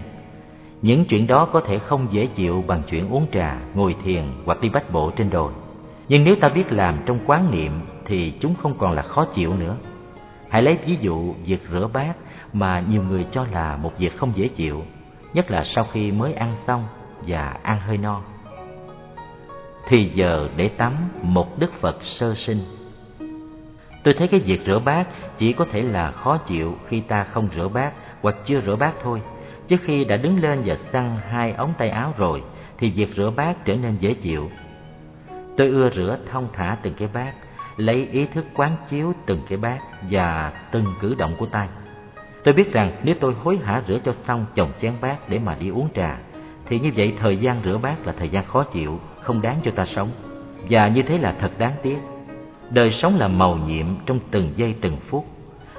Những 0.82 1.04
chuyện 1.04 1.26
đó 1.26 1.48
có 1.52 1.60
thể 1.60 1.78
không 1.78 2.06
dễ 2.10 2.26
chịu 2.26 2.64
bằng 2.66 2.82
chuyện 2.90 3.08
uống 3.08 3.26
trà, 3.32 3.58
ngồi 3.74 3.96
thiền 4.04 4.24
hoặc 4.44 4.60
đi 4.60 4.68
bách 4.68 4.90
bộ 4.92 5.10
trên 5.10 5.30
đồi. 5.30 5.52
Nhưng 6.08 6.24
nếu 6.24 6.36
ta 6.36 6.48
biết 6.48 6.72
làm 6.72 6.98
trong 7.06 7.18
quán 7.26 7.50
niệm 7.50 7.72
thì 8.04 8.34
chúng 8.40 8.54
không 8.54 8.78
còn 8.78 8.92
là 8.92 9.02
khó 9.02 9.24
chịu 9.24 9.56
nữa. 9.56 9.76
Hãy 10.50 10.62
lấy 10.62 10.78
ví 10.86 10.96
dụ 11.00 11.34
việc 11.46 11.62
rửa 11.72 11.88
bát 11.92 12.16
mà 12.52 12.80
nhiều 12.80 13.02
người 13.02 13.26
cho 13.30 13.46
là 13.52 13.76
một 13.76 13.98
việc 13.98 14.16
không 14.16 14.32
dễ 14.34 14.48
chịu, 14.48 14.82
nhất 15.34 15.50
là 15.50 15.64
sau 15.64 15.84
khi 15.92 16.12
mới 16.12 16.34
ăn 16.34 16.56
xong 16.66 16.86
và 17.26 17.56
ăn 17.62 17.80
hơi 17.80 17.96
no. 17.96 18.22
Thì 19.88 20.10
giờ 20.14 20.48
để 20.56 20.68
tắm 20.68 20.94
một 21.22 21.58
Đức 21.58 21.72
Phật 21.72 22.02
sơ 22.02 22.34
sinh. 22.34 22.58
Tôi 24.04 24.14
thấy 24.14 24.28
cái 24.28 24.40
việc 24.40 24.60
rửa 24.66 24.78
bát 24.78 25.08
chỉ 25.38 25.52
có 25.52 25.64
thể 25.72 25.82
là 25.82 26.10
khó 26.10 26.36
chịu 26.36 26.74
khi 26.88 27.00
ta 27.00 27.24
không 27.24 27.48
rửa 27.56 27.68
bát 27.68 27.92
hoặc 28.22 28.36
chưa 28.44 28.60
rửa 28.60 28.76
bát 28.76 28.94
thôi. 29.02 29.22
Chứ 29.68 29.76
khi 29.82 30.04
đã 30.04 30.16
đứng 30.16 30.42
lên 30.42 30.62
và 30.64 30.76
xăng 30.92 31.16
hai 31.16 31.52
ống 31.52 31.72
tay 31.78 31.90
áo 31.90 32.14
rồi 32.16 32.42
thì 32.78 32.90
việc 32.90 33.14
rửa 33.16 33.30
bát 33.36 33.64
trở 33.64 33.74
nên 33.74 33.96
dễ 33.96 34.14
chịu. 34.14 34.50
Tôi 35.56 35.68
ưa 35.68 35.90
rửa 35.90 36.18
thông 36.30 36.48
thả 36.52 36.76
từng 36.82 36.94
cái 36.94 37.08
bát, 37.12 37.34
lấy 37.76 38.08
ý 38.12 38.26
thức 38.26 38.46
quán 38.54 38.76
chiếu 38.88 39.12
từng 39.26 39.40
cái 39.48 39.58
bát 39.58 39.78
và 40.10 40.52
từng 40.72 40.84
cử 41.00 41.14
động 41.14 41.34
của 41.38 41.46
tay. 41.46 41.68
Tôi 42.44 42.54
biết 42.54 42.72
rằng 42.72 43.00
nếu 43.04 43.14
tôi 43.20 43.34
hối 43.34 43.56
hả 43.56 43.82
rửa 43.88 43.98
cho 44.04 44.12
xong 44.12 44.46
chồng 44.54 44.72
chén 44.80 44.92
bát 45.00 45.28
để 45.28 45.38
mà 45.38 45.56
đi 45.60 45.68
uống 45.68 45.88
trà, 45.94 46.18
thì 46.66 46.80
như 46.80 46.90
vậy 46.96 47.14
thời 47.18 47.36
gian 47.36 47.60
rửa 47.64 47.78
bát 47.78 48.06
là 48.06 48.12
thời 48.12 48.28
gian 48.28 48.44
khó 48.44 48.62
chịu, 48.62 49.00
không 49.20 49.42
đáng 49.42 49.56
cho 49.64 49.70
ta 49.70 49.84
sống. 49.84 50.10
Và 50.68 50.88
như 50.88 51.02
thế 51.02 51.18
là 51.18 51.34
thật 51.40 51.58
đáng 51.58 51.72
tiếc. 51.82 51.98
Đời 52.70 52.90
sống 52.90 53.18
là 53.18 53.28
màu 53.28 53.56
nhiệm 53.56 53.86
trong 54.06 54.20
từng 54.30 54.52
giây 54.56 54.74
từng 54.80 54.96
phút. 54.96 55.26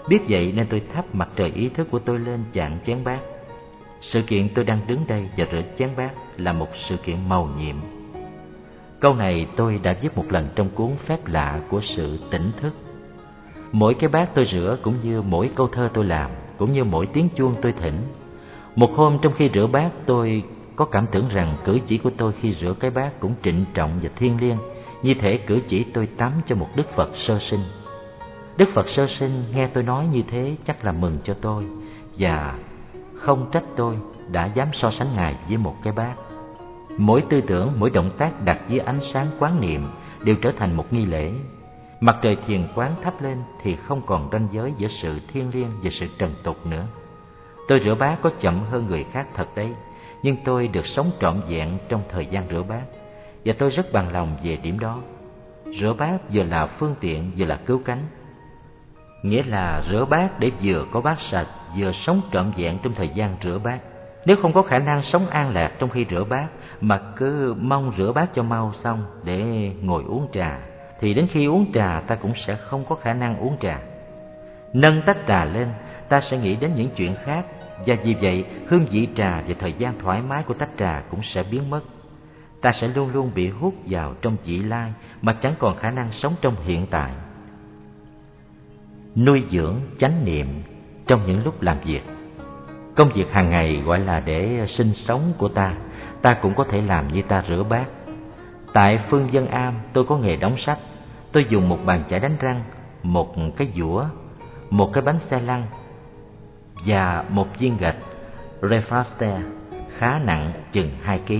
Biết 0.08 0.19
vậy 0.30 0.54
nên 0.56 0.67
tôi 0.67 0.82
thắp 0.93 1.15
mặt 1.15 1.30
trời 1.36 1.51
ý 1.56 1.69
thức 1.69 1.88
của 1.91 1.99
tôi 1.99 2.19
lên 2.19 2.43
chạm 2.54 2.71
chén 2.86 3.04
bát. 3.04 3.19
Sự 4.01 4.21
kiện 4.21 4.49
tôi 4.49 4.65
đang 4.65 4.80
đứng 4.88 5.08
đây 5.08 5.30
và 5.38 5.45
rửa 5.51 5.62
chén 5.77 5.89
bát 5.97 6.12
là 6.38 6.54
một 6.54 6.69
sự 6.75 6.97
kiện 6.97 7.30
màu 7.30 7.49
nhiệm. 7.58 7.75
Câu 9.01 9.15
này 9.15 9.47
tôi 9.55 9.79
đã 9.83 9.95
viết 10.01 10.17
một 10.17 10.25
lần 10.29 10.47
trong 10.55 10.69
cuốn 10.69 10.91
Phép 11.05 11.27
lạ 11.27 11.61
của 11.69 11.81
sự 11.81 12.19
tỉnh 12.31 12.51
thức. 12.57 12.73
Mỗi 13.71 13.93
cái 13.93 14.09
bát 14.09 14.29
tôi 14.35 14.45
rửa 14.45 14.77
cũng 14.81 14.95
như 15.03 15.21
mỗi 15.21 15.51
câu 15.55 15.67
thơ 15.67 15.89
tôi 15.93 16.05
làm, 16.05 16.31
cũng 16.57 16.73
như 16.73 16.83
mỗi 16.83 17.05
tiếng 17.05 17.29
chuông 17.35 17.55
tôi 17.61 17.73
thỉnh. 17.81 18.01
Một 18.75 18.91
hôm 18.95 19.17
trong 19.21 19.33
khi 19.33 19.49
rửa 19.53 19.67
bát 19.67 19.89
tôi 20.05 20.43
có 20.75 20.85
cảm 20.85 21.05
tưởng 21.11 21.27
rằng 21.29 21.57
cử 21.63 21.79
chỉ 21.87 21.97
của 21.97 22.11
tôi 22.17 22.31
khi 22.31 22.53
rửa 22.53 22.73
cái 22.79 22.91
bát 22.91 23.19
cũng 23.19 23.33
trịnh 23.43 23.65
trọng 23.73 23.99
và 24.03 24.09
thiêng 24.15 24.41
liêng, 24.41 24.57
như 25.01 25.13
thể 25.13 25.37
cử 25.37 25.61
chỉ 25.67 25.83
tôi 25.83 26.07
tắm 26.07 26.31
cho 26.45 26.55
một 26.55 26.69
Đức 26.75 26.89
Phật 26.95 27.15
sơ 27.15 27.39
sinh. 27.39 27.63
Đức 28.57 28.69
Phật 28.73 28.87
sơ 28.87 29.07
sinh 29.07 29.43
nghe 29.53 29.67
tôi 29.67 29.83
nói 29.83 30.07
như 30.11 30.21
thế 30.31 30.55
chắc 30.65 30.85
là 30.85 30.91
mừng 30.91 31.17
cho 31.23 31.33
tôi 31.33 31.63
và 32.17 32.55
không 33.13 33.49
trách 33.51 33.63
tôi 33.75 33.95
đã 34.31 34.45
dám 34.45 34.67
so 34.73 34.91
sánh 34.91 35.13
Ngài 35.15 35.35
với 35.47 35.57
một 35.57 35.75
cái 35.83 35.93
bát. 35.93 36.15
Mỗi 36.97 37.23
tư 37.30 37.41
tưởng, 37.41 37.73
mỗi 37.77 37.89
động 37.89 38.12
tác 38.17 38.45
đặt 38.45 38.60
dưới 38.67 38.80
ánh 38.80 38.99
sáng 39.01 39.27
quán 39.39 39.62
niệm 39.62 39.88
đều 40.23 40.36
trở 40.41 40.51
thành 40.51 40.73
một 40.73 40.93
nghi 40.93 41.06
lễ. 41.06 41.32
Mặt 41.99 42.17
trời 42.21 42.38
thiền 42.47 42.67
quán 42.75 42.95
thắp 43.04 43.21
lên 43.21 43.38
thì 43.62 43.75
không 43.75 44.01
còn 44.06 44.30
ranh 44.32 44.47
giới 44.51 44.73
giữa 44.77 44.88
sự 44.88 45.19
thiêng 45.27 45.49
liêng 45.54 45.71
và 45.84 45.89
sự 45.89 46.08
trần 46.17 46.34
tục 46.43 46.65
nữa. 46.65 46.86
Tôi 47.67 47.80
rửa 47.80 47.95
bát 47.95 48.17
có 48.21 48.32
chậm 48.39 48.63
hơn 48.63 48.86
người 48.86 49.04
khác 49.04 49.27
thật 49.36 49.47
đấy, 49.56 49.73
nhưng 50.23 50.36
tôi 50.43 50.67
được 50.67 50.86
sống 50.86 51.12
trọn 51.19 51.41
vẹn 51.49 51.77
trong 51.89 52.01
thời 52.10 52.25
gian 52.25 52.43
rửa 52.49 52.63
bát 52.63 52.84
và 53.45 53.54
tôi 53.58 53.69
rất 53.69 53.93
bằng 53.93 54.13
lòng 54.13 54.38
về 54.43 54.58
điểm 54.58 54.80
đó. 54.80 55.01
Rửa 55.80 55.93
bát 55.93 56.17
vừa 56.34 56.43
là 56.43 56.65
phương 56.65 56.95
tiện 56.99 57.32
vừa 57.38 57.45
là 57.45 57.56
cứu 57.65 57.82
cánh. 57.86 58.08
Nghĩa 59.23 59.43
là 59.43 59.84
rửa 59.89 60.06
bát 60.06 60.39
để 60.39 60.51
vừa 60.63 60.86
có 60.91 61.01
bát 61.01 61.19
sạch, 61.19 61.47
vừa 61.77 61.91
sống 61.91 62.21
trọn 62.32 62.51
vẹn 62.58 62.77
trong 62.84 62.93
thời 62.93 63.10
gian 63.10 63.36
rửa 63.43 63.60
bát. 63.63 63.80
Nếu 64.25 64.38
không 64.41 64.53
có 64.53 64.62
khả 64.62 64.79
năng 64.79 65.01
sống 65.01 65.27
an 65.27 65.53
lạc 65.53 65.71
trong 65.79 65.89
khi 65.89 66.05
rửa 66.10 66.23
bát 66.23 66.47
mà 66.81 67.01
cứ 67.15 67.55
mong 67.57 67.93
rửa 67.97 68.12
bát 68.12 68.29
cho 68.34 68.43
mau 68.43 68.71
xong 68.73 69.05
để 69.23 69.71
ngồi 69.81 70.03
uống 70.03 70.27
trà 70.34 70.60
thì 70.99 71.13
đến 71.13 71.27
khi 71.31 71.45
uống 71.45 71.71
trà 71.73 72.01
ta 72.07 72.15
cũng 72.15 72.34
sẽ 72.36 72.55
không 72.55 72.86
có 72.86 72.95
khả 72.95 73.13
năng 73.13 73.38
uống 73.38 73.57
trà. 73.60 73.79
Nâng 74.73 75.01
tách 75.05 75.17
trà 75.27 75.45
lên, 75.45 75.67
ta 76.10 76.21
sẽ 76.21 76.38
nghĩ 76.38 76.55
đến 76.55 76.71
những 76.75 76.89
chuyện 76.95 77.15
khác 77.23 77.45
và 77.86 77.95
vì 78.03 78.15
vậy 78.21 78.45
hương 78.67 78.86
vị 78.86 79.07
trà 79.15 79.41
và 79.47 79.55
thời 79.60 79.73
gian 79.73 79.99
thoải 79.99 80.21
mái 80.21 80.43
của 80.43 80.53
tách 80.53 80.69
trà 80.77 81.03
cũng 81.10 81.21
sẽ 81.21 81.43
biến 81.51 81.69
mất. 81.69 81.81
Ta 82.62 82.71
sẽ 82.71 82.88
luôn 82.88 83.10
luôn 83.13 83.31
bị 83.36 83.49
hút 83.49 83.73
vào 83.86 84.15
trong 84.21 84.38
vị 84.45 84.57
lai 84.57 84.93
mà 85.21 85.34
chẳng 85.34 85.53
còn 85.60 85.77
khả 85.77 85.91
năng 85.91 86.12
sống 86.12 86.34
trong 86.41 86.55
hiện 86.63 86.86
tại. 86.89 87.12
Nuôi 89.15 89.43
dưỡng 89.51 89.75
chánh 89.99 90.25
niệm 90.25 90.47
trong 91.07 91.27
những 91.27 91.43
lúc 91.43 91.62
làm 91.62 91.77
việc 91.84 92.01
Công 92.95 93.10
việc 93.10 93.32
hàng 93.32 93.49
ngày 93.49 93.82
gọi 93.86 93.99
là 93.99 94.19
để 94.19 94.65
sinh 94.67 94.93
sống 94.93 95.34
của 95.38 95.47
ta. 95.47 95.73
Ta 96.21 96.34
cũng 96.34 96.54
có 96.54 96.63
thể 96.63 96.82
làm 96.82 97.08
như 97.08 97.21
ta 97.21 97.43
rửa 97.47 97.63
bát. 97.63 97.86
Tại 98.73 98.99
Phương 99.10 99.27
Dân 99.32 99.47
Am, 99.47 99.73
tôi 99.93 100.04
có 100.04 100.17
nghề 100.17 100.36
đóng 100.36 100.58
sách. 100.58 100.80
Tôi 101.32 101.45
dùng 101.49 101.69
một 101.69 101.80
bàn 101.86 102.04
chải 102.10 102.19
đánh 102.19 102.38
răng, 102.39 102.63
Một 103.04 103.36
cái 103.58 103.67
dũa 103.75 104.06
Một 104.69 104.93
cái 104.93 105.01
bánh 105.01 105.19
xe 105.19 105.39
lăn 105.39 105.63
Và 106.86 107.23
một 107.30 107.60
viên 107.60 107.77
gạch 107.77 107.95
Refaster 108.62 109.41
khá 109.97 110.19
nặng 110.19 110.51
chừng 110.71 110.91
2 111.01 111.19
kg 111.27 111.34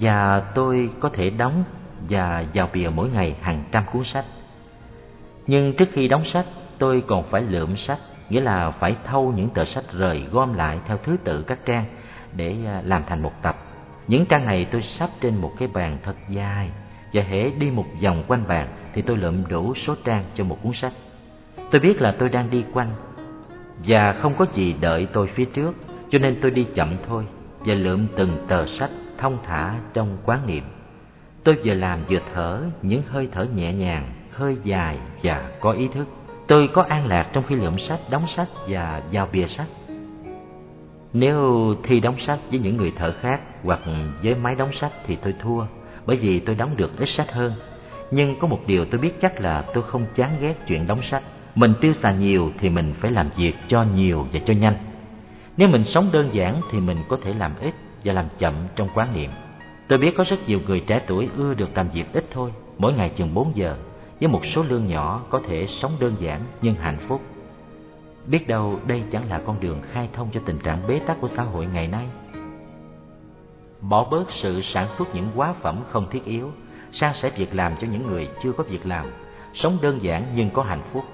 Và 0.00 0.40
tôi 0.40 0.90
có 1.00 1.08
thể 1.08 1.30
đóng 1.30 1.64
và 2.08 2.44
vào 2.54 2.68
bìa 2.72 2.90
mỗi 2.94 3.08
ngày 3.08 3.36
hàng 3.40 3.64
trăm 3.72 3.84
cuốn 3.92 4.04
sách. 4.04 4.24
Nhưng 5.46 5.76
trước 5.76 5.88
khi 5.92 6.08
đóng 6.08 6.24
sách, 6.24 6.46
tôi 6.78 7.04
còn 7.06 7.22
phải 7.22 7.42
lượm 7.42 7.76
sách 7.76 7.98
nghĩa 8.28 8.40
là 8.40 8.70
phải 8.70 8.96
thâu 9.04 9.32
những 9.36 9.48
tờ 9.48 9.64
sách 9.64 9.84
rời 9.92 10.26
gom 10.30 10.54
lại 10.54 10.78
theo 10.86 10.98
thứ 11.02 11.16
tự 11.24 11.42
các 11.42 11.58
trang 11.64 11.84
để 12.36 12.56
à, 12.66 12.82
làm 12.84 13.02
thành 13.06 13.22
một 13.22 13.32
tập. 13.42 13.56
Những 14.08 14.26
trang 14.26 14.46
này 14.46 14.64
tôi 14.64 14.82
sắp 14.82 15.10
trên 15.20 15.36
một 15.36 15.52
cái 15.58 15.68
bàn 15.68 15.98
thật 16.02 16.16
dài 16.28 16.70
và 17.12 17.22
hễ 17.22 17.50
đi 17.50 17.70
một 17.70 17.86
vòng 18.02 18.24
quanh 18.28 18.44
bàn 18.48 18.68
thì 18.92 19.02
tôi 19.02 19.16
lượm 19.16 19.48
đủ 19.48 19.74
số 19.74 19.94
trang 20.04 20.24
cho 20.34 20.44
một 20.44 20.58
cuốn 20.62 20.72
sách. 20.72 20.92
Tôi 21.70 21.80
biết 21.80 22.02
là 22.02 22.14
tôi 22.18 22.28
đang 22.28 22.50
đi 22.50 22.64
quanh 22.72 22.88
và 23.86 24.12
không 24.12 24.34
có 24.34 24.46
gì 24.52 24.74
đợi 24.80 25.06
tôi 25.12 25.26
phía 25.26 25.44
trước, 25.44 25.74
cho 26.10 26.18
nên 26.18 26.38
tôi 26.40 26.50
đi 26.50 26.66
chậm 26.74 26.96
thôi 27.08 27.26
và 27.60 27.74
lượm 27.74 28.06
từng 28.16 28.44
tờ 28.48 28.66
sách 28.66 28.90
thông 29.18 29.38
thả 29.44 29.74
trong 29.94 30.16
quán 30.24 30.46
niệm. 30.46 30.64
Tôi 31.44 31.56
vừa 31.64 31.74
làm 31.74 32.04
vừa 32.08 32.18
thở 32.34 32.62
những 32.82 33.02
hơi 33.08 33.28
thở 33.32 33.46
nhẹ 33.54 33.72
nhàng, 33.72 34.12
hơi 34.32 34.56
dài 34.64 34.98
và 35.22 35.50
có 35.60 35.72
ý 35.72 35.88
thức. 35.88 36.08
Tôi 36.46 36.68
có 36.72 36.82
an 36.82 37.06
lạc 37.06 37.30
trong 37.32 37.44
khi 37.44 37.54
lượm 37.54 37.78
sách, 37.78 38.00
đóng 38.10 38.26
sách 38.26 38.48
và 38.68 39.02
giao 39.10 39.28
bìa 39.32 39.46
sách. 39.46 39.66
Nếu 41.12 41.74
thi 41.82 42.00
đóng 42.00 42.18
sách 42.18 42.38
với 42.50 42.58
những 42.58 42.76
người 42.76 42.92
thợ 42.96 43.12
khác 43.12 43.40
hoặc 43.62 43.80
với 44.22 44.34
máy 44.34 44.54
đóng 44.54 44.72
sách 44.72 44.92
thì 45.06 45.16
tôi 45.16 45.34
thua, 45.38 45.64
bởi 46.06 46.16
vì 46.16 46.40
tôi 46.40 46.56
đóng 46.56 46.76
được 46.76 46.98
ít 46.98 47.08
sách 47.08 47.32
hơn. 47.32 47.52
Nhưng 48.10 48.38
có 48.38 48.46
một 48.46 48.60
điều 48.66 48.84
tôi 48.84 49.00
biết 49.00 49.20
chắc 49.20 49.40
là 49.40 49.64
tôi 49.74 49.84
không 49.84 50.06
chán 50.14 50.36
ghét 50.40 50.54
chuyện 50.66 50.86
đóng 50.86 51.02
sách. 51.02 51.22
Mình 51.54 51.74
tiêu 51.80 51.92
xài 51.92 52.14
nhiều 52.14 52.50
thì 52.58 52.70
mình 52.70 52.94
phải 53.00 53.10
làm 53.10 53.30
việc 53.36 53.54
cho 53.68 53.84
nhiều 53.96 54.26
và 54.32 54.40
cho 54.46 54.54
nhanh. 54.54 54.76
Nếu 55.56 55.68
mình 55.68 55.84
sống 55.84 56.08
đơn 56.12 56.28
giản 56.32 56.60
thì 56.70 56.80
mình 56.80 56.98
có 57.08 57.18
thể 57.22 57.34
làm 57.34 57.52
ít 57.60 57.74
và 58.04 58.12
làm 58.12 58.26
chậm 58.38 58.54
trong 58.76 58.88
quán 58.94 59.08
niệm. 59.14 59.30
Tôi 59.88 59.98
biết 59.98 60.14
có 60.16 60.24
rất 60.24 60.48
nhiều 60.48 60.60
người 60.66 60.80
trẻ 60.80 61.00
tuổi 61.06 61.28
ưa 61.36 61.54
được 61.54 61.76
làm 61.76 61.88
việc 61.88 62.12
ít 62.12 62.24
thôi, 62.30 62.50
mỗi 62.78 62.92
ngày 62.92 63.10
chừng 63.16 63.34
4 63.34 63.52
giờ 63.54 63.76
với 64.20 64.28
một 64.28 64.46
số 64.46 64.62
lương 64.62 64.86
nhỏ 64.86 65.22
có 65.30 65.40
thể 65.46 65.66
sống 65.66 65.92
đơn 66.00 66.16
giản 66.20 66.40
nhưng 66.62 66.74
hạnh 66.74 66.98
phúc. 67.08 67.22
Biết 68.26 68.48
đâu 68.48 68.80
đây 68.86 69.04
chẳng 69.10 69.28
là 69.28 69.40
con 69.46 69.60
đường 69.60 69.82
khai 69.82 70.08
thông 70.12 70.28
cho 70.32 70.40
tình 70.46 70.58
trạng 70.58 70.86
bế 70.86 70.98
tắc 70.98 71.20
của 71.20 71.28
xã 71.28 71.42
hội 71.42 71.66
ngày 71.66 71.88
nay. 71.88 72.08
Bỏ 73.80 74.04
bớt 74.10 74.30
sự 74.30 74.62
sản 74.62 74.88
xuất 74.96 75.14
những 75.14 75.28
quá 75.34 75.52
phẩm 75.52 75.80
không 75.90 76.10
thiết 76.10 76.24
yếu, 76.24 76.50
san 76.92 77.14
sẻ 77.14 77.30
việc 77.36 77.54
làm 77.54 77.72
cho 77.80 77.86
những 77.86 78.06
người 78.06 78.28
chưa 78.42 78.52
có 78.52 78.64
việc 78.64 78.86
làm, 78.86 79.06
sống 79.54 79.78
đơn 79.82 80.02
giản 80.02 80.24
nhưng 80.34 80.50
có 80.50 80.62
hạnh 80.62 80.82
phúc. 80.92 81.04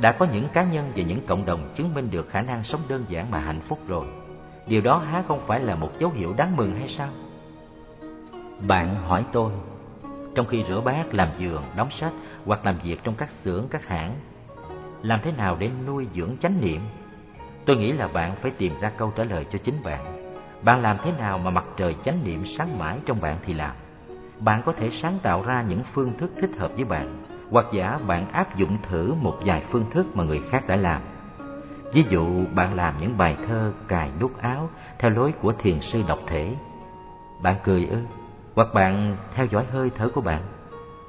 Đã 0.00 0.12
có 0.12 0.26
những 0.32 0.48
cá 0.52 0.62
nhân 0.62 0.92
và 0.96 1.02
những 1.02 1.26
cộng 1.26 1.46
đồng 1.46 1.68
chứng 1.74 1.94
minh 1.94 2.08
được 2.10 2.28
khả 2.28 2.42
năng 2.42 2.64
sống 2.64 2.80
đơn 2.88 3.04
giản 3.08 3.30
mà 3.30 3.38
hạnh 3.38 3.60
phúc 3.60 3.78
rồi. 3.88 4.06
Điều 4.66 4.80
đó 4.80 4.98
há 4.98 5.22
không 5.28 5.40
phải 5.46 5.60
là 5.60 5.74
một 5.74 5.90
dấu 5.98 6.10
hiệu 6.10 6.34
đáng 6.36 6.56
mừng 6.56 6.74
hay 6.74 6.88
sao? 6.88 7.08
Bạn 8.66 8.94
hỏi 8.94 9.24
tôi, 9.32 9.52
trong 10.34 10.46
khi 10.46 10.64
rửa 10.68 10.80
bát, 10.80 11.14
làm 11.14 11.28
giường, 11.38 11.62
đóng 11.76 11.90
sách 11.90 12.12
hoặc 12.44 12.66
làm 12.66 12.78
việc 12.78 13.04
trong 13.04 13.14
các 13.14 13.28
xưởng, 13.44 13.68
các 13.70 13.86
hãng. 13.86 14.14
Làm 15.02 15.20
thế 15.22 15.32
nào 15.32 15.56
để 15.58 15.70
nuôi 15.86 16.08
dưỡng 16.14 16.36
chánh 16.40 16.60
niệm? 16.60 16.80
Tôi 17.66 17.76
nghĩ 17.76 17.92
là 17.92 18.08
bạn 18.08 18.36
phải 18.36 18.50
tìm 18.50 18.72
ra 18.80 18.90
câu 18.96 19.12
trả 19.16 19.24
lời 19.24 19.46
cho 19.50 19.58
chính 19.58 19.82
bạn. 19.82 20.32
Bạn 20.62 20.82
làm 20.82 20.96
thế 21.04 21.12
nào 21.18 21.38
mà 21.38 21.50
mặt 21.50 21.64
trời 21.76 21.96
chánh 22.04 22.24
niệm 22.24 22.46
sáng 22.46 22.78
mãi 22.78 22.98
trong 23.06 23.20
bạn 23.20 23.36
thì 23.44 23.54
làm. 23.54 23.76
Bạn 24.38 24.62
có 24.62 24.72
thể 24.72 24.90
sáng 24.90 25.18
tạo 25.22 25.42
ra 25.42 25.62
những 25.62 25.82
phương 25.92 26.18
thức 26.18 26.30
thích 26.40 26.50
hợp 26.58 26.70
với 26.74 26.84
bạn, 26.84 27.24
hoặc 27.50 27.66
giả 27.72 27.98
bạn 28.06 28.32
áp 28.32 28.56
dụng 28.56 28.78
thử 28.82 29.14
một 29.14 29.38
vài 29.44 29.62
phương 29.70 29.90
thức 29.90 30.16
mà 30.16 30.24
người 30.24 30.40
khác 30.50 30.66
đã 30.68 30.76
làm. 30.76 31.02
Ví 31.92 32.04
dụ 32.08 32.44
bạn 32.54 32.74
làm 32.74 32.94
những 33.00 33.18
bài 33.18 33.36
thơ 33.46 33.72
cài 33.88 34.10
nút 34.20 34.38
áo 34.40 34.70
theo 34.98 35.10
lối 35.10 35.32
của 35.32 35.52
thiền 35.52 35.80
sư 35.80 36.02
độc 36.08 36.18
thể. 36.26 36.54
Bạn 37.42 37.56
cười 37.64 37.86
ư? 37.86 37.98
Hoặc 38.54 38.74
bạn 38.74 39.16
theo 39.34 39.46
dõi 39.46 39.64
hơi 39.72 39.90
thở 39.96 40.08
của 40.08 40.20
bạn. 40.20 40.42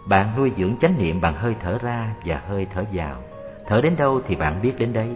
Bạn 0.06 0.34
nuôi 0.38 0.52
dưỡng 0.58 0.78
chánh 0.78 0.98
niệm 0.98 1.22
bằng 1.22 1.36
hơi 1.36 1.56
thở 1.62 1.78
ra 1.82 2.16
và 2.26 2.42
hơi 2.48 2.68
thở 2.74 2.86
vào. 2.92 3.18
Thở 3.68 3.82
đến 3.82 3.96
đâu 3.98 4.22
thì 4.28 4.36
bạn 4.36 4.62
biết 4.62 4.74
đến 4.78 4.94
đấy. 4.94 5.16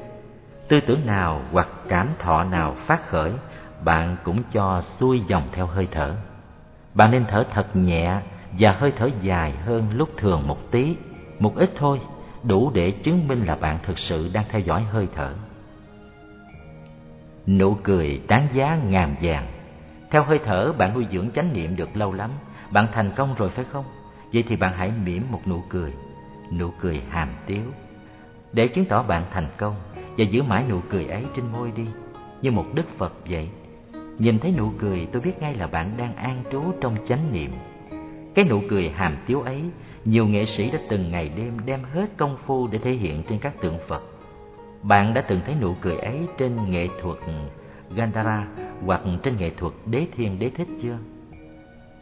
Tư 0.68 0.80
tưởng 0.80 1.06
nào 1.06 1.42
hoặc 1.52 1.68
cảm 1.88 2.08
thọ 2.20 2.44
nào 2.44 2.76
phát 2.76 3.08
khởi, 3.08 3.32
bạn 3.84 4.18
cũng 4.24 4.44
cho 4.52 4.82
xuôi 5.00 5.22
dòng 5.28 5.44
theo 5.52 5.66
hơi 5.66 5.88
thở. 5.92 6.16
Bạn 6.94 7.12
nên 7.12 7.26
thở 7.30 7.46
thật 7.54 7.76
nhẹ 7.76 8.22
và 8.60 8.72
hơi 8.72 8.92
thở 8.98 9.10
dài 9.22 9.52
hơn 9.52 9.90
lúc 9.94 10.10
thường 10.18 10.48
một 10.48 10.72
tí, 10.72 10.96
một 11.40 11.56
ít 11.56 11.72
thôi, 11.76 12.02
đủ 12.44 12.72
để 12.74 12.92
chứng 12.92 13.28
minh 13.28 13.44
là 13.46 13.56
bạn 13.56 13.78
thực 13.84 13.98
sự 13.98 14.30
đang 14.34 14.46
theo 14.50 14.62
dõi 14.62 14.84
hơi 14.84 15.08
thở. 15.16 15.34
Nụ 17.48 17.78
cười 17.84 18.22
đáng 18.28 18.48
giá 18.54 18.80
ngàn 18.88 19.16
vàng. 19.22 19.57
Theo 20.12 20.24
hơi 20.24 20.40
thở 20.46 20.74
bạn 20.78 20.94
nuôi 20.94 21.06
dưỡng 21.12 21.32
chánh 21.32 21.54
niệm 21.54 21.76
được 21.76 21.98
lâu 21.98 22.14
lắm, 22.14 22.32
bạn 22.72 22.88
thành 22.94 23.12
công 23.16 23.36
rồi 23.38 23.50
phải 23.50 23.66
không? 23.66 23.86
Vậy 24.34 24.44
thì 24.48 24.56
bạn 24.56 24.74
hãy 24.74 24.92
mỉm 25.06 25.24
một 25.32 25.42
nụ 25.48 25.62
cười, 25.70 25.94
nụ 26.52 26.72
cười 26.80 27.02
hàm 27.10 27.30
tiếu. 27.46 27.62
Để 28.54 28.68
chứng 28.68 28.86
tỏ 28.86 29.04
bạn 29.04 29.26
thành 29.32 29.48
công 29.58 29.76
và 30.18 30.26
giữ 30.26 30.44
mãi 30.44 30.64
nụ 30.70 30.80
cười 30.90 31.06
ấy 31.06 31.26
trên 31.36 31.46
môi 31.52 31.72
đi, 31.72 31.86
như 32.42 32.52
một 32.52 32.66
đức 32.74 32.98
Phật 32.98 33.14
vậy. 33.30 33.50
Nhìn 34.18 34.40
thấy 34.40 34.54
nụ 34.58 34.72
cười 34.80 35.08
tôi 35.12 35.22
biết 35.22 35.42
ngay 35.42 35.56
là 35.56 35.68
bạn 35.68 35.92
đang 35.98 36.16
an 36.16 36.44
trú 36.52 36.64
trong 36.82 36.96
chánh 37.08 37.34
niệm. 37.34 37.52
Cái 38.36 38.46
nụ 38.46 38.62
cười 38.70 38.90
hàm 38.90 39.18
tiếu 39.26 39.42
ấy, 39.42 39.62
nhiều 40.06 40.28
nghệ 40.28 40.46
sĩ 40.46 40.72
đã 40.72 40.80
từng 40.90 41.12
ngày 41.12 41.32
đêm 41.38 41.58
đem 41.66 41.84
hết 41.94 42.08
công 42.18 42.38
phu 42.38 42.68
để 42.68 42.80
thể 42.80 42.92
hiện 42.92 43.24
trên 43.30 43.40
các 43.40 43.62
tượng 43.62 43.78
Phật. 43.88 44.04
Bạn 44.82 45.14
đã 45.14 45.22
từng 45.22 45.42
thấy 45.46 45.56
nụ 45.62 45.76
cười 45.82 45.98
ấy 45.98 46.20
trên 46.38 46.72
nghệ 46.72 46.88
thuật 47.02 47.18
Gandhara 47.96 48.48
hoặc 48.86 49.02
trên 49.24 49.38
nghệ 49.38 49.50
thuật 49.50 49.74
Đế 49.86 50.08
Thiên 50.16 50.40
Đế 50.40 50.50
Thích 50.50 50.68
chưa? 50.82 50.98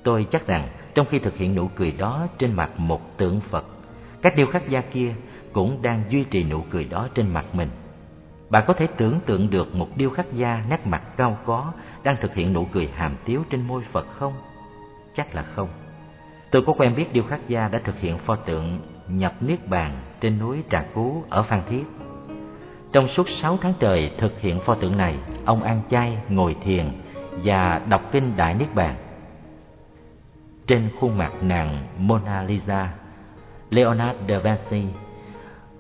Tôi 0.04 0.28
chắc 0.32 0.48
rằng 0.48 0.70
trong 0.96 1.08
khi 1.10 1.20
thực 1.20 1.38
hiện 1.38 1.56
nụ 1.56 1.68
cười 1.68 1.92
đó 1.92 2.28
trên 2.38 2.54
mặt 2.54 2.80
một 2.80 3.18
tượng 3.18 3.42
Phật, 3.42 3.66
các 4.22 4.36
điêu 4.36 4.48
khắc 4.48 4.70
gia 4.70 4.82
kia 4.82 5.16
cũng 5.54 5.82
đang 5.82 6.04
duy 6.10 6.24
trì 6.24 6.44
nụ 6.44 6.62
cười 6.70 6.84
đó 6.84 7.08
trên 7.16 7.34
mặt 7.34 7.46
mình. 7.54 7.70
Bạn 8.50 8.64
có 8.68 8.74
thể 8.74 8.88
tưởng 8.98 9.20
tượng 9.26 9.50
được 9.50 9.76
một 9.76 9.88
điêu 9.96 10.10
khắc 10.10 10.34
gia 10.34 10.66
nét 10.70 10.88
mặt 10.88 11.02
cao 11.18 11.38
có 11.46 11.72
đang 12.04 12.16
thực 12.22 12.34
hiện 12.34 12.54
nụ 12.54 12.66
cười 12.66 12.88
hàm 12.88 13.16
tiếu 13.26 13.44
trên 13.50 13.68
môi 13.68 13.84
Phật 13.92 14.08
không? 14.12 14.34
Chắc 15.16 15.36
là 15.36 15.44
không. 15.44 15.70
Tôi 16.52 16.64
có 16.68 16.74
quen 16.74 16.96
biết 16.96 17.14
điêu 17.14 17.24
khắc 17.24 17.48
gia 17.48 17.68
đã 17.68 17.80
thực 17.80 18.00
hiện 18.00 18.18
pho 18.18 18.36
tượng 18.36 18.80
nhập 19.08 19.34
niết 19.42 19.68
bàn 19.68 20.02
trên 20.22 20.40
núi 20.40 20.64
Trà 20.70 20.86
Cú 20.94 21.24
ở 21.30 21.44
Phan 21.44 21.62
Thiết. 21.70 21.84
Trong 22.96 23.08
suốt 23.08 23.30
sáu 23.30 23.58
tháng 23.62 23.74
trời 23.80 24.12
thực 24.18 24.40
hiện 24.40 24.60
pho 24.60 24.76
tượng 24.76 24.98
này, 24.98 25.16
ông 25.46 25.64
ăn 25.64 25.82
chay, 25.90 26.18
ngồi 26.30 26.56
thiền 26.64 26.92
và 27.44 27.82
đọc 27.90 28.02
kinh 28.12 28.38
Đại 28.38 28.54
Niết 28.54 28.76
Bàn. 28.76 28.96
Trên 30.68 30.90
khuôn 31.00 31.18
mặt 31.18 31.32
nàng 31.42 31.88
Mona 31.98 32.44
Lisa, 32.44 32.94
Leonardo 33.70 34.16
da 34.28 34.40
Vinci 34.40 34.88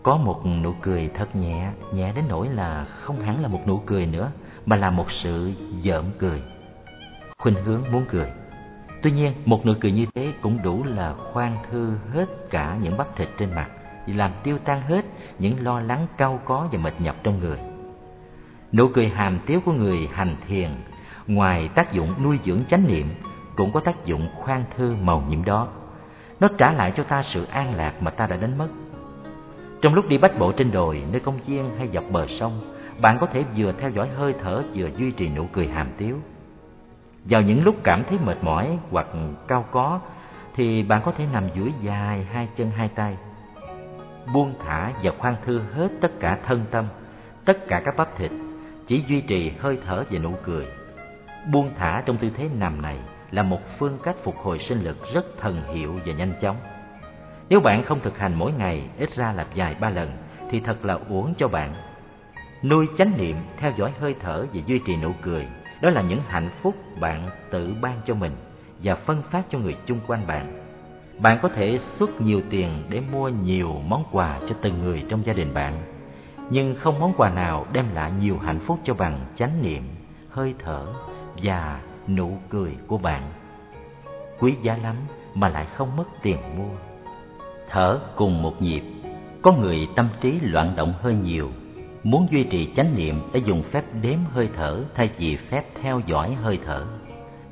có 0.03 0.17
một 0.17 0.41
nụ 0.63 0.73
cười 0.81 1.09
thật 1.13 1.35
nhẹ, 1.35 1.69
nhẹ 1.93 2.11
đến 2.15 2.25
nỗi 2.29 2.49
là 2.49 2.85
không 2.85 3.19
hẳn 3.19 3.41
là 3.41 3.47
một 3.47 3.61
nụ 3.67 3.77
cười 3.85 4.05
nữa, 4.05 4.31
mà 4.65 4.75
là 4.75 4.89
một 4.89 5.11
sự 5.11 5.51
giỡn 5.81 6.03
cười. 6.19 6.41
Khuynh 7.37 7.55
hướng 7.55 7.83
muốn 7.91 8.05
cười. 8.09 8.31
Tuy 9.01 9.11
nhiên, 9.11 9.33
một 9.45 9.65
nụ 9.65 9.73
cười 9.81 9.91
như 9.91 10.05
thế 10.15 10.33
cũng 10.41 10.63
đủ 10.63 10.83
là 10.83 11.13
khoan 11.13 11.57
thư 11.71 11.97
hết 12.13 12.25
cả 12.49 12.77
những 12.81 12.97
bắp 12.97 13.15
thịt 13.15 13.29
trên 13.37 13.55
mặt, 13.55 13.69
làm 14.13 14.31
tiêu 14.43 14.57
tan 14.65 14.81
hết 14.81 15.05
những 15.39 15.63
lo 15.63 15.79
lắng 15.79 16.07
cau 16.17 16.39
có 16.45 16.67
và 16.71 16.79
mệt 16.79 16.93
nhọc 16.99 17.15
trong 17.23 17.39
người. 17.39 17.59
Nụ 18.71 18.87
cười 18.93 19.07
hàm 19.07 19.39
tiếu 19.45 19.59
của 19.65 19.71
người 19.71 20.09
hành 20.13 20.35
thiền, 20.47 20.69
ngoài 21.27 21.69
tác 21.75 21.93
dụng 21.93 22.23
nuôi 22.23 22.39
dưỡng 22.45 22.61
chánh 22.69 22.87
niệm, 22.87 23.07
cũng 23.55 23.71
có 23.71 23.79
tác 23.79 24.05
dụng 24.05 24.29
khoan 24.35 24.63
thư 24.75 24.95
màu 25.01 25.23
nhiệm 25.29 25.45
đó. 25.45 25.67
Nó 26.39 26.47
trả 26.57 26.71
lại 26.71 26.93
cho 26.95 27.03
ta 27.03 27.23
sự 27.23 27.45
an 27.45 27.75
lạc 27.75 28.01
mà 28.01 28.11
ta 28.11 28.27
đã 28.27 28.35
đánh 28.35 28.57
mất 28.57 28.67
trong 29.85 29.93
lúc 29.93 30.07
đi 30.07 30.17
bách 30.17 30.39
bộ 30.39 30.51
trên 30.51 30.71
đồi, 30.71 31.03
nơi 31.11 31.19
công 31.19 31.39
viên 31.45 31.69
hay 31.77 31.87
dọc 31.93 32.03
bờ 32.11 32.27
sông, 32.27 32.61
bạn 33.01 33.17
có 33.19 33.27
thể 33.27 33.43
vừa 33.57 33.71
theo 33.71 33.89
dõi 33.89 34.09
hơi 34.17 34.35
thở 34.43 34.63
vừa 34.73 34.89
duy 34.97 35.11
trì 35.11 35.29
nụ 35.29 35.45
cười 35.53 35.67
hàm 35.67 35.87
tiếu. 35.97 36.17
Vào 37.25 37.41
những 37.41 37.63
lúc 37.63 37.75
cảm 37.83 38.03
thấy 38.03 38.19
mệt 38.25 38.37
mỏi 38.41 38.77
hoặc 38.91 39.07
cao 39.47 39.65
có, 39.71 39.99
thì 40.55 40.83
bạn 40.83 41.01
có 41.05 41.11
thể 41.11 41.25
nằm 41.33 41.43
duỗi 41.55 41.73
dài 41.81 42.27
hai 42.31 42.47
chân 42.55 42.71
hai 42.71 42.87
tay, 42.87 43.17
buông 44.33 44.53
thả 44.65 44.91
và 45.03 45.11
khoan 45.17 45.35
thư 45.45 45.61
hết 45.73 45.91
tất 46.01 46.11
cả 46.19 46.39
thân 46.45 46.65
tâm, 46.71 46.87
tất 47.45 47.67
cả 47.67 47.81
các 47.85 47.97
bắp 47.97 48.17
thịt, 48.17 48.31
chỉ 48.87 49.03
duy 49.07 49.21
trì 49.21 49.51
hơi 49.59 49.77
thở 49.85 50.03
và 50.09 50.19
nụ 50.19 50.31
cười. 50.43 50.65
Buông 51.51 51.71
thả 51.77 52.03
trong 52.05 52.17
tư 52.17 52.29
thế 52.37 52.49
nằm 52.55 52.81
này 52.81 52.99
là 53.31 53.43
một 53.43 53.59
phương 53.77 53.97
cách 54.03 54.15
phục 54.23 54.37
hồi 54.37 54.59
sinh 54.59 54.81
lực 54.81 54.97
rất 55.13 55.25
thần 55.39 55.61
hiệu 55.73 55.99
và 56.05 56.13
nhanh 56.13 56.33
chóng. 56.41 56.57
Nếu 57.49 57.59
bạn 57.59 57.83
không 57.83 57.99
thực 57.99 58.17
hành 58.17 58.33
mỗi 58.35 58.51
ngày, 58.51 58.89
ít 58.97 59.09
ra 59.09 59.31
là 59.31 59.45
vài 59.55 59.75
ba 59.79 59.89
lần, 59.89 60.11
thì 60.49 60.59
thật 60.59 60.85
là 60.85 60.99
uổng 61.09 61.33
cho 61.37 61.47
bạn. 61.47 61.73
Nuôi 62.63 62.87
chánh 62.97 63.13
niệm, 63.17 63.35
theo 63.57 63.71
dõi 63.77 63.91
hơi 63.99 64.15
thở 64.19 64.45
và 64.53 64.61
duy 64.65 64.79
trì 64.79 64.95
nụ 64.95 65.11
cười, 65.21 65.47
đó 65.81 65.89
là 65.89 66.01
những 66.01 66.21
hạnh 66.27 66.49
phúc 66.61 66.75
bạn 66.99 67.29
tự 67.49 67.75
ban 67.81 68.01
cho 68.05 68.15
mình 68.15 68.31
và 68.83 68.95
phân 68.95 69.21
phát 69.21 69.43
cho 69.49 69.59
người 69.59 69.77
chung 69.85 69.99
quanh 70.07 70.27
bạn. 70.27 70.64
Bạn 71.19 71.39
có 71.41 71.49
thể 71.49 71.77
xuất 71.77 72.21
nhiều 72.21 72.41
tiền 72.49 72.83
để 72.89 73.01
mua 73.11 73.29
nhiều 73.29 73.75
món 73.87 74.03
quà 74.11 74.39
cho 74.49 74.55
từng 74.61 74.79
người 74.79 75.03
trong 75.09 75.25
gia 75.25 75.33
đình 75.33 75.53
bạn, 75.53 75.81
nhưng 76.49 76.75
không 76.75 76.99
món 76.99 77.13
quà 77.17 77.29
nào 77.29 77.65
đem 77.73 77.85
lại 77.93 78.11
nhiều 78.21 78.37
hạnh 78.37 78.59
phúc 78.59 78.79
cho 78.83 78.93
bằng 78.93 79.25
chánh 79.35 79.61
niệm, 79.61 79.83
hơi 80.29 80.55
thở 80.59 80.85
và 81.43 81.81
nụ 82.07 82.37
cười 82.49 82.75
của 82.87 82.97
bạn. 82.97 83.31
Quý 84.39 84.55
giá 84.61 84.77
lắm 84.83 84.95
mà 85.33 85.49
lại 85.49 85.65
không 85.65 85.95
mất 85.95 86.05
tiền 86.21 86.37
mua. 86.57 86.75
Thở 87.69 87.99
cùng 88.15 88.41
một 88.41 88.61
nhịp 88.61 88.83
có 89.41 89.51
người 89.51 89.87
tâm 89.95 90.09
trí 90.21 90.39
loạn 90.41 90.73
động 90.75 90.93
hơi 91.01 91.15
nhiều 91.15 91.49
muốn 92.03 92.27
duy 92.31 92.43
trì 92.43 92.73
chánh 92.75 92.95
niệm 92.95 93.21
đã 93.33 93.39
dùng 93.45 93.63
phép 93.63 93.83
đếm 94.01 94.17
hơi 94.31 94.49
thở 94.55 94.83
thay 94.95 95.09
vì 95.17 95.35
phép 95.35 95.65
theo 95.81 96.01
dõi 96.05 96.37
hơi 96.41 96.59
thở. 96.65 96.85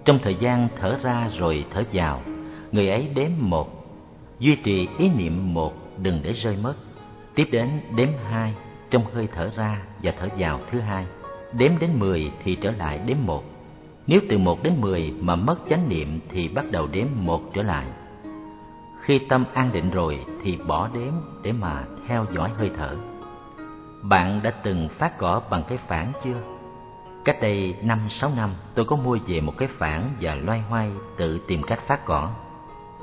Trong 0.05 0.19
thời 0.23 0.35
gian 0.35 0.67
thở 0.79 0.97
ra 1.03 1.29
rồi 1.37 1.65
thở 1.73 1.83
vào 1.93 2.21
người 2.73 2.89
ấy 2.89 3.09
đếm 3.15 3.29
một, 3.37 3.69
duy 4.39 4.55
trì 4.55 4.87
ý 4.97 5.09
niệm 5.09 5.53
một, 5.53 5.73
đừng 5.97 6.19
để 6.23 6.31
rơi 6.31 6.57
mất 6.63 6.75
tiếp 7.35 7.47
đến 7.51 7.69
đếm 7.95 8.09
hai, 8.29 8.53
trong 8.89 9.03
hơi 9.13 9.27
thở 9.33 9.51
ra 9.55 9.83
và 10.03 10.13
thở 10.19 10.27
vào 10.37 10.59
thứ 10.71 10.79
hai 10.79 11.05
đếm 11.53 11.71
đến 11.79 11.89
mười 11.99 12.31
thì 12.43 12.55
trở 12.55 12.71
lại 12.71 12.99
đếm 13.05 13.17
một 13.25 13.43
nếu 14.07 14.21
từ 14.29 14.37
một 14.37 14.63
đến 14.63 14.73
mười 14.81 15.13
mà 15.19 15.35
mất 15.35 15.55
chánh 15.69 15.89
niệm 15.89 16.19
thì 16.29 16.47
bắt 16.47 16.71
đầu 16.71 16.87
đếm 16.87 17.07
một 17.15 17.41
trở 17.53 17.63
lại 17.63 17.85
khi 19.03 19.19
tâm 19.29 19.45
an 19.53 19.69
định 19.73 19.89
rồi 19.89 20.25
thì 20.43 20.57
bỏ 20.67 20.89
đếm 20.93 21.13
để 21.43 21.51
mà 21.51 21.85
theo 22.07 22.25
dõi 22.35 22.49
hơi 22.57 22.71
thở. 22.77 22.97
Bạn 24.01 24.39
đã 24.43 24.51
từng 24.51 24.89
phát 24.89 25.17
cỏ 25.17 25.41
bằng 25.49 25.63
cái 25.67 25.77
phản 25.77 26.11
chưa? 26.23 26.41
Cách 27.25 27.37
đây 27.41 27.75
năm, 27.81 27.99
sáu 28.09 28.31
năm, 28.35 28.49
tôi 28.75 28.85
có 28.85 28.95
mua 28.95 29.17
về 29.27 29.41
một 29.41 29.53
cái 29.57 29.67
phản 29.67 30.09
và 30.21 30.35
loay 30.35 30.59
hoay 30.59 30.91
tự 31.17 31.39
tìm 31.47 31.63
cách 31.63 31.79
phát 31.87 32.05
cỏ. 32.05 32.29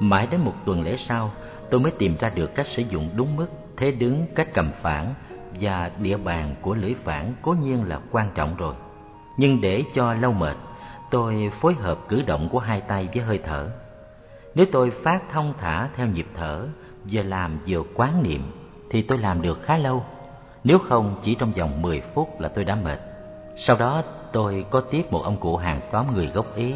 Mãi 0.01 0.27
đến 0.31 0.41
một 0.41 0.55
tuần 0.65 0.83
lễ 0.83 0.97
sau 0.97 1.31
tôi 1.71 1.81
mới 1.81 1.93
tìm 1.99 2.17
ra 2.21 2.29
được 2.29 2.55
cách 2.55 2.67
sử 2.67 2.83
dụng 2.83 3.11
đúng 3.17 3.37
mức, 3.37 3.47
thế 3.77 3.91
đứng, 3.91 4.27
cách 4.35 4.49
cầm 4.55 4.71
phản 4.83 5.15
và 5.61 5.91
địa 5.99 6.17
bàn 6.17 6.55
của 6.63 6.75
lưỡi 6.75 6.95
phản 7.05 7.33
cố 7.43 7.53
nhiên 7.53 7.89
là 7.89 8.01
quan 8.11 8.31
trọng 8.35 8.57
rồi. 8.57 8.75
Nhưng 9.37 9.61
để 9.61 9.85
cho 9.95 10.15
lâu 10.15 10.33
mệt, 10.33 10.57
tôi 11.11 11.51
phối 11.61 11.75
hợp 11.75 11.99
cử 12.09 12.23
động 12.23 12.49
của 12.49 12.59
hai 12.59 12.81
tay 12.81 13.09
với 13.15 13.25
hơi 13.25 13.39
thở 13.45 13.71
nếu 14.55 14.67
tôi 14.73 14.91
phát 14.91 15.23
thông 15.33 15.55
thả 15.59 15.89
theo 15.97 16.07
nhịp 16.07 16.27
thở, 16.35 16.67
vừa 17.11 17.23
làm 17.23 17.59
vừa 17.67 17.83
quán 17.95 18.23
niệm, 18.23 18.43
thì 18.91 19.03
tôi 19.03 19.19
làm 19.19 19.43
được 19.43 19.63
khá 19.63 19.77
lâu. 19.77 20.05
Nếu 20.65 20.79
không, 20.79 21.17
chỉ 21.23 21.35
trong 21.35 21.53
vòng 21.53 21.83
10 21.83 22.01
phút 22.01 22.41
là 22.41 22.49
tôi 22.49 22.65
đã 22.65 22.75
mệt. 22.75 22.99
Sau 23.57 23.77
đó, 23.77 24.03
tôi 24.33 24.65
có 24.71 24.81
tiếp 24.81 25.13
một 25.13 25.23
ông 25.25 25.37
cụ 25.37 25.57
hàng 25.57 25.81
xóm 25.93 26.15
người 26.15 26.27
gốc 26.27 26.47
Ý 26.55 26.75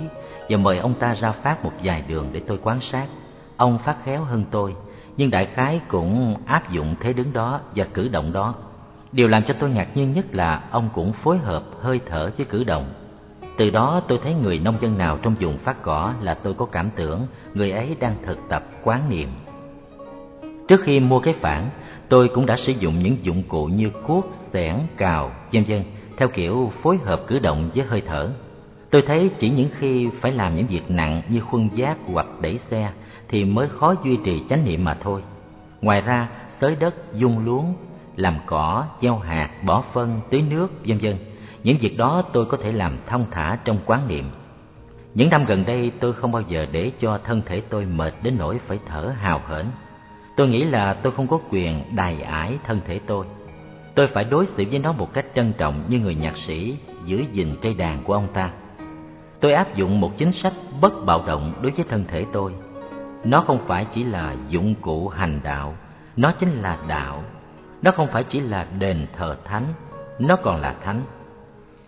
và 0.49 0.57
mời 0.57 0.79
ông 0.79 0.95
ta 0.95 1.15
ra 1.15 1.33
phát 1.33 1.65
một 1.65 1.73
vài 1.83 2.03
đường 2.09 2.29
để 2.33 2.41
tôi 2.47 2.59
quan 2.63 2.81
sát. 2.81 3.07
Ông 3.57 3.79
phát 3.79 3.97
khéo 4.05 4.25
hơn 4.25 4.45
tôi, 4.51 4.75
nhưng 5.17 5.31
đại 5.31 5.47
khái 5.47 5.81
cũng 5.89 6.37
áp 6.47 6.71
dụng 6.71 6.95
thế 7.01 7.13
đứng 7.13 7.33
đó 7.33 7.61
và 7.75 7.85
cử 7.95 8.09
động 8.09 8.33
đó. 8.33 8.55
Điều 9.13 9.29
làm 9.29 9.45
cho 9.45 9.55
tôi 9.59 9.71
ngạc 9.71 9.97
nhiên 9.97 10.13
nhất 10.13 10.25
là 10.33 10.63
ông 10.71 10.89
cũng 10.95 11.13
phối 11.13 11.39
hợp 11.39 11.63
hơi 11.81 12.01
thở 12.07 12.31
với 12.37 12.47
cử 12.47 12.65
động 12.65 12.93
từ 13.57 13.71
đó 13.71 14.03
tôi 14.09 14.19
thấy 14.23 14.35
người 14.35 14.59
nông 14.59 14.77
dân 14.81 14.99
nào 14.99 15.19
trong 15.23 15.35
vùng 15.35 15.59
phát 15.59 15.83
cỏ 15.83 16.13
là 16.23 16.35
tôi 16.35 16.55
có 16.55 16.67
cảm 16.67 16.91
tưởng 16.97 17.27
người 17.55 17.71
ấy 17.71 17.97
đang 18.01 18.17
thực 18.25 18.39
tập 18.49 18.65
quán 18.83 19.11
niệm. 19.11 19.29
Trước 20.69 20.81
khi 20.83 21.01
mua 21.01 21.21
cái 21.21 21.35
phản, 21.35 21.69
tôi 22.09 22.29
cũng 22.29 22.47
đã 22.47 22.57
sử 22.57 22.73
dụng 22.73 22.99
những 22.99 23.17
dụng 23.23 23.43
cụ 23.49 23.67
như 23.67 23.91
cuốc, 24.07 24.29
xẻng, 24.53 24.87
cào, 24.97 25.33
vân 25.53 25.65
vân 25.65 25.83
theo 26.17 26.29
kiểu 26.29 26.73
phối 26.83 26.99
hợp 27.05 27.23
cử 27.27 27.39
động 27.39 27.71
với 27.75 27.87
hơi 27.87 28.03
thở. 28.07 28.31
Tôi 28.95 29.03
thấy 29.07 29.31
chỉ 29.39 29.51
những 29.51 29.69
khi 29.79 30.09
phải 30.21 30.33
làm 30.33 30.57
những 30.57 30.67
việc 30.67 30.91
nặng 30.91 31.23
như 31.29 31.41
khuân 31.41 31.69
giác 31.75 31.97
hoặc 32.13 32.27
đẩy 32.41 32.59
xe 32.71 32.93
thì 33.29 33.45
mới 33.45 33.69
khó 33.69 33.95
duy 34.05 34.19
trì 34.25 34.43
chánh 34.49 34.65
niệm 34.65 34.85
mà 34.85 34.95
thôi. 34.95 35.23
Ngoài 35.81 36.01
ra, 36.01 36.29
xới 36.61 36.77
đất, 36.77 36.95
dung 37.15 37.45
luống, 37.45 37.75
làm 38.17 38.37
cỏ, 38.47 38.85
gieo 39.03 39.19
hạt, 39.19 39.51
bỏ 39.63 39.85
phân, 39.93 40.21
tưới 40.31 40.43
nước, 40.43 40.69
vân 40.87 40.99
vân. 40.99 41.17
Những 41.65 41.77
việc 41.79 41.97
đó 41.97 42.23
tôi 42.33 42.47
có 42.47 42.57
thể 42.57 42.73
làm 42.73 42.97
thông 43.07 43.27
thả 43.31 43.59
trong 43.65 43.79
quán 43.87 44.09
niệm. 44.09 44.25
Những 45.15 45.31
năm 45.31 45.45
gần 45.45 45.65
đây 45.65 45.93
tôi 46.01 46.13
không 46.13 46.33
bao 46.33 46.43
giờ 46.49 46.67
để 46.73 46.93
cho 46.99 47.19
thân 47.25 47.43
thể 47.47 47.61
tôi 47.61 47.85
mệt 47.85 48.15
đến 48.23 48.35
nỗi 48.39 48.61
phải 48.67 48.79
thở 48.87 49.13
hào 49.21 49.41
hển. 49.49 49.67
Tôi 50.37 50.49
nghĩ 50.49 50.65
là 50.65 50.95
tôi 50.95 51.13
không 51.13 51.27
có 51.27 51.39
quyền 51.51 51.83
đài 51.97 52.23
ải 52.23 52.59
thân 52.67 52.81
thể 52.87 53.01
tôi. 53.07 53.27
Tôi 53.95 54.07
phải 54.07 54.25
đối 54.25 54.47
xử 54.47 54.65
với 54.71 54.79
nó 54.79 54.93
một 54.93 55.15
cách 55.15 55.27
trân 55.35 55.53
trọng 55.59 55.85
như 55.89 55.99
người 55.99 56.15
nhạc 56.15 56.37
sĩ 56.37 56.77
giữ 57.05 57.25
gìn 57.33 57.57
cây 57.63 57.75
đàn 57.75 58.03
của 58.05 58.15
ông 58.15 58.29
ta. 58.35 58.51
Tôi 59.45 59.53
áp 59.53 59.75
dụng 59.75 60.01
một 60.01 60.13
chính 60.17 60.33
sách 60.33 60.53
bất 60.81 61.05
bạo 61.07 61.25
động 61.27 61.53
đối 61.63 61.73
với 61.73 61.85
thân 61.89 62.05
thể 62.09 62.27
tôi. 62.33 62.53
Nó 63.25 63.41
không 63.41 63.59
phải 63.67 63.87
chỉ 63.93 64.05
là 64.05 64.37
dụng 64.49 64.75
cụ 64.75 65.09
hành 65.09 65.41
đạo, 65.45 65.77
nó 66.17 66.33
chính 66.39 66.51
là 66.51 66.79
đạo. 66.89 67.25
Nó 67.83 67.91
không 67.91 68.07
phải 68.07 68.25
chỉ 68.25 68.41
là 68.41 68.67
đền 68.79 69.07
thờ 69.17 69.37
thánh, 69.45 69.65
nó 70.19 70.37
còn 70.37 70.61
là 70.61 70.75
thánh. 70.85 71.03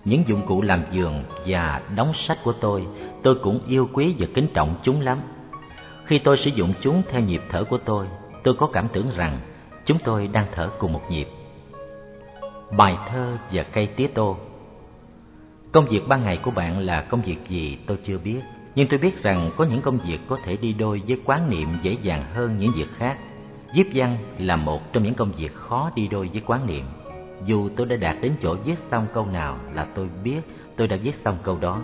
Những 0.05 0.29
dụng 0.29 0.47
cụ 0.47 0.63
làm 0.63 0.85
giường 0.91 1.23
và 1.47 1.81
đóng 1.97 2.15
sách 2.15 2.39
của 2.45 2.53
tôi, 2.53 2.87
tôi 3.23 3.35
cũng 3.35 3.61
yêu 3.67 3.89
quý 3.93 4.15
và 4.19 4.27
kính 4.35 4.49
trọng 4.55 4.75
chúng 4.83 5.01
lắm. 5.01 5.19
Khi 6.05 6.19
tôi 6.19 6.37
sử 6.37 6.51
dụng 6.51 6.73
chúng 6.81 7.03
theo 7.09 7.21
nhịp 7.21 7.43
thở 7.51 7.65
của 7.65 7.79
tôi, 7.79 8.07
tôi 8.43 8.55
có 8.55 8.67
cảm 8.67 8.89
tưởng 8.93 9.11
rằng 9.17 9.39
chúng 9.85 9.99
tôi 9.99 10.29
đang 10.29 10.47
thở 10.55 10.69
cùng 10.79 10.93
một 10.93 11.03
nhịp. 11.11 11.29
Bài 12.77 12.97
thơ 13.09 13.37
và 13.53 13.63
cây 13.63 13.87
tía 13.87 14.07
tô 14.07 14.37
Công 15.77 15.87
việc 15.87 16.09
ban 16.09 16.23
ngày 16.23 16.37
của 16.37 16.51
bạn 16.51 16.79
là 16.79 17.01
công 17.01 17.23
việc 17.23 17.37
gì 17.49 17.79
tôi 17.87 17.99
chưa 18.03 18.19
biết, 18.19 18.41
nhưng 18.75 18.89
tôi 18.89 18.99
biết 18.99 19.23
rằng 19.23 19.51
có 19.57 19.65
những 19.65 19.81
công 19.81 19.99
việc 19.99 20.19
có 20.29 20.39
thể 20.45 20.57
đi 20.57 20.73
đôi 20.73 21.03
với 21.09 21.21
quán 21.25 21.51
niệm 21.51 21.69
dễ 21.83 21.97
dàng 22.03 22.25
hơn 22.35 22.57
những 22.59 22.73
việc 22.77 22.89
khác. 22.97 23.19
Viết 23.75 23.91
văn 23.95 24.19
là 24.39 24.57
một 24.57 24.93
trong 24.93 25.03
những 25.03 25.15
công 25.15 25.33
việc 25.33 25.55
khó 25.55 25.91
đi 25.95 26.09
đôi 26.09 26.31
với 26.33 26.43
quán 26.47 26.67
niệm. 26.67 26.85
Dù 27.45 27.69
tôi 27.77 27.87
đã 27.87 27.97
đạt 27.97 28.17
đến 28.21 28.33
chỗ 28.43 28.55
viết 28.55 28.75
xong 28.91 29.07
câu 29.15 29.27
nào 29.27 29.59
là 29.75 29.87
tôi 29.95 30.09
biết 30.25 30.41
tôi 30.77 30.89
đã 30.89 30.97
viết 30.97 31.15
xong 31.25 31.39
câu 31.43 31.59
đó. 31.61 31.81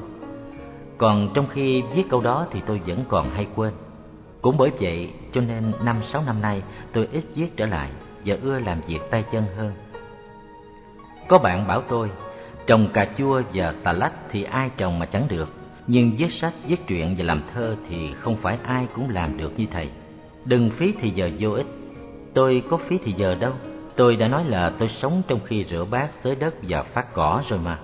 Còn 0.99 1.29
trong 1.35 1.47
khi 1.49 1.83
viết 1.95 2.05
câu 2.11 2.21
đó 2.21 2.47
thì 2.51 2.61
tôi 2.67 2.81
vẫn 2.87 3.05
còn 3.09 3.31
hay 3.31 3.47
quên. 3.55 3.73
Cũng 4.43 4.57
bởi 4.57 4.71
vậy 4.81 5.11
cho 5.33 5.41
nên 5.41 5.73
năm 5.85 5.97
sáu 6.03 6.23
năm 6.23 6.41
nay 6.41 6.63
tôi 6.93 7.09
ít 7.13 7.25
viết 7.35 7.57
trở 7.57 7.67
lại 7.67 7.91
và 8.25 8.37
ưa 8.43 8.59
làm 8.59 8.81
việc 8.87 9.01
tay 9.11 9.25
chân 9.33 9.45
hơn. 9.57 9.73
Có 11.29 11.39
bạn 11.39 11.67
bảo 11.67 11.81
tôi 11.81 12.11
Trồng 12.67 12.89
cà 12.93 13.07
chua 13.19 13.43
và 13.55 13.75
xà 13.85 13.93
lách 13.93 14.13
thì 14.31 14.43
ai 14.43 14.71
trồng 14.77 14.99
mà 14.99 15.07
chẳng 15.07 15.27
được. 15.29 15.53
Nhưng 15.87 16.13
viết 16.17 16.33
sách, 16.33 16.55
viết 16.67 16.87
truyện 16.87 17.15
và 17.19 17.25
làm 17.25 17.43
thơ 17.55 17.77
thì 17.89 18.13
không 18.13 18.37
phải 18.37 18.59
ai 18.65 18.87
cũng 18.95 19.11
làm 19.11 19.37
được 19.37 19.59
như 19.59 19.67
thầy. 19.73 19.91
Đừng 20.45 20.71
phí 20.71 20.95
thì 21.01 21.11
giờ 21.11 21.31
vô 21.39 21.51
ích. 21.51 21.67
Tôi 22.35 22.63
có 22.71 22.77
phí 22.77 22.99
thì 23.05 23.13
giờ 23.13 23.35
đâu. 23.35 23.53
Tôi 23.97 24.17
đã 24.17 24.29
nói 24.29 24.45
là 24.45 24.73
tôi 24.79 24.89
sống 24.89 25.23
trong 25.29 25.41
khi 25.45 25.65
rửa 25.65 25.85
bát, 25.91 26.11
xới 26.25 26.35
đất 26.35 26.55
và 26.63 26.83
phát 26.83 27.15
cỏ 27.15 27.43
rồi 27.49 27.59
mà. 27.59 27.79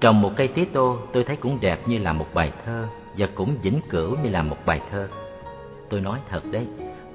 Trồng 0.00 0.20
một 0.22 0.32
cây 0.36 0.48
tía 0.48 0.64
tô 0.72 0.98
tôi 1.12 1.24
thấy 1.24 1.36
cũng 1.36 1.58
đẹp 1.60 1.88
như 1.88 1.98
là 1.98 2.12
một 2.12 2.26
bài 2.34 2.52
thơ 2.64 2.86
Và 3.18 3.28
cũng 3.34 3.56
vĩnh 3.62 3.80
cửu 3.90 4.16
như 4.22 4.30
là 4.30 4.42
một 4.42 4.56
bài 4.66 4.80
thơ. 4.90 5.08
Tôi 5.90 6.00
nói 6.00 6.18
thật 6.28 6.42
đấy 6.50 6.66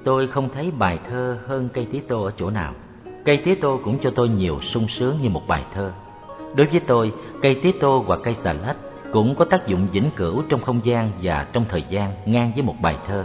Tôi 0.04 0.26
không 0.26 0.48
thấy 0.54 0.70
bài 0.70 0.98
thơ 1.10 1.38
hơn 1.46 1.68
cây 1.74 1.86
tía 1.92 2.00
tô 2.08 2.22
ở 2.22 2.30
chỗ 2.36 2.50
nào. 2.50 2.74
Cây 3.24 3.42
tía 3.44 3.54
tô 3.54 3.80
cũng 3.84 3.98
cho 3.98 4.10
tôi 4.10 4.28
nhiều 4.28 4.60
sung 4.60 4.88
sướng 4.88 5.18
như 5.22 5.28
một 5.28 5.42
bài 5.48 5.64
thơ. 5.74 5.92
Đối 6.54 6.66
với 6.66 6.80
tôi, 6.80 7.12
cây 7.42 7.54
tía 7.62 7.72
tô 7.80 8.04
hoặc 8.06 8.20
cây 8.24 8.36
xà 8.44 8.52
lách 8.52 8.76
cũng 9.12 9.34
có 9.34 9.44
tác 9.44 9.66
dụng 9.66 9.86
vĩnh 9.92 10.10
cửu 10.16 10.42
trong 10.48 10.60
không 10.60 10.80
gian 10.84 11.10
và 11.22 11.46
trong 11.52 11.64
thời 11.68 11.84
gian 11.88 12.14
ngang 12.26 12.52
với 12.54 12.62
một 12.62 12.74
bài 12.80 12.96
thơ. 13.06 13.24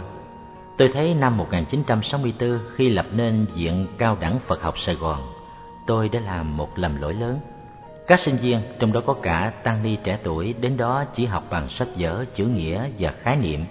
Tôi 0.78 0.90
thấy 0.94 1.14
năm 1.14 1.36
1964 1.36 2.58
khi 2.74 2.88
lập 2.88 3.06
nên 3.12 3.46
Viện 3.54 3.86
Cao 3.98 4.16
đẳng 4.20 4.38
Phật 4.46 4.62
học 4.62 4.78
Sài 4.78 4.94
Gòn, 4.94 5.20
tôi 5.86 6.08
đã 6.08 6.20
làm 6.20 6.56
một 6.56 6.78
lầm 6.78 7.00
lỗi 7.00 7.14
lớn. 7.14 7.40
Các 8.06 8.20
sinh 8.20 8.36
viên, 8.36 8.60
trong 8.78 8.92
đó 8.92 9.00
có 9.06 9.14
cả 9.22 9.52
tăng 9.62 9.82
ni 9.82 9.96
trẻ 10.04 10.18
tuổi, 10.22 10.54
đến 10.60 10.76
đó 10.76 11.04
chỉ 11.14 11.26
học 11.26 11.44
bằng 11.50 11.68
sách 11.68 11.88
vở, 11.98 12.24
chữ 12.34 12.46
nghĩa 12.46 12.88
và 12.98 13.10
khái 13.10 13.36
niệm. 13.36 13.64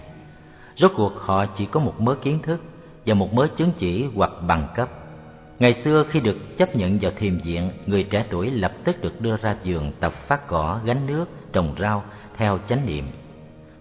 Rốt 0.76 0.92
cuộc 0.96 1.14
họ 1.18 1.46
chỉ 1.46 1.66
có 1.66 1.80
một 1.80 2.02
mớ 2.02 2.16
kiến 2.16 2.40
thức 2.40 2.62
và 3.06 3.14
một 3.14 3.34
mớ 3.34 3.48
chứng 3.56 3.72
chỉ 3.78 4.06
hoặc 4.16 4.32
bằng 4.48 4.68
cấp 4.76 4.90
Ngày 5.60 5.74
xưa 5.74 6.06
khi 6.10 6.20
được 6.20 6.58
chấp 6.58 6.76
nhận 6.76 6.98
vào 7.02 7.12
thiền 7.18 7.38
viện, 7.38 7.70
người 7.86 8.04
trẻ 8.04 8.26
tuổi 8.30 8.52
lập 8.52 8.72
tức 8.84 9.02
được 9.02 9.22
đưa 9.22 9.38
ra 9.38 9.56
giường 9.64 9.92
tập 10.00 10.14
phát 10.14 10.48
cỏ, 10.48 10.80
gánh 10.86 11.08
nước, 11.08 11.26
trồng 11.54 11.76
rau 11.80 12.04
theo 12.38 12.60
chánh 12.68 12.86
niệm. 12.86 13.06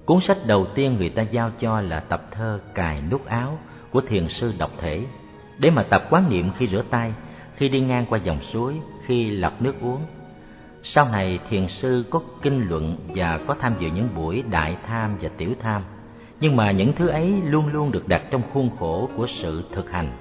Cuốn 0.05 0.21
sách 0.21 0.47
đầu 0.47 0.67
tiên 0.75 0.97
người 0.97 1.09
ta 1.09 1.23
giao 1.23 1.51
cho 1.59 1.81
là 1.81 2.01
tập 2.01 2.23
thơ 2.31 2.61
Cài 2.75 3.03
nút 3.11 3.27
áo 3.27 3.59
của 3.91 4.01
thiền 4.01 4.29
sư 4.29 4.53
độc 4.59 4.71
thể, 4.79 5.05
để 5.59 5.71
mà 5.71 5.83
tập 5.83 6.07
quán 6.11 6.31
niệm 6.31 6.51
khi 6.57 6.67
rửa 6.67 6.83
tay, 6.91 7.15
khi 7.55 7.69
đi 7.69 7.81
ngang 7.81 8.07
qua 8.07 8.19
dòng 8.19 8.41
suối, 8.41 8.75
khi 9.07 9.31
lọc 9.31 9.63
nước 9.63 9.75
uống. 9.81 10.01
Sau 10.83 11.09
này 11.09 11.39
thiền 11.51 11.69
sư 11.69 12.05
có 12.11 12.21
kinh 12.43 12.69
luận 12.69 12.97
và 13.09 13.39
có 13.47 13.55
tham 13.61 13.75
dự 13.79 13.89
những 13.89 14.09
buổi 14.15 14.43
đại 14.51 14.77
tham 14.87 15.17
và 15.21 15.29
tiểu 15.37 15.55
tham, 15.63 15.83
nhưng 16.41 16.57
mà 16.57 16.71
những 16.71 16.93
thứ 16.93 17.09
ấy 17.09 17.35
luôn 17.45 17.67
luôn 17.67 17.93
được 17.93 18.09
đặt 18.09 18.23
trong 18.31 18.43
khuôn 18.53 18.71
khổ 18.79 19.09
của 19.17 19.27
sự 19.27 19.65
thực 19.73 19.91
hành 19.91 20.13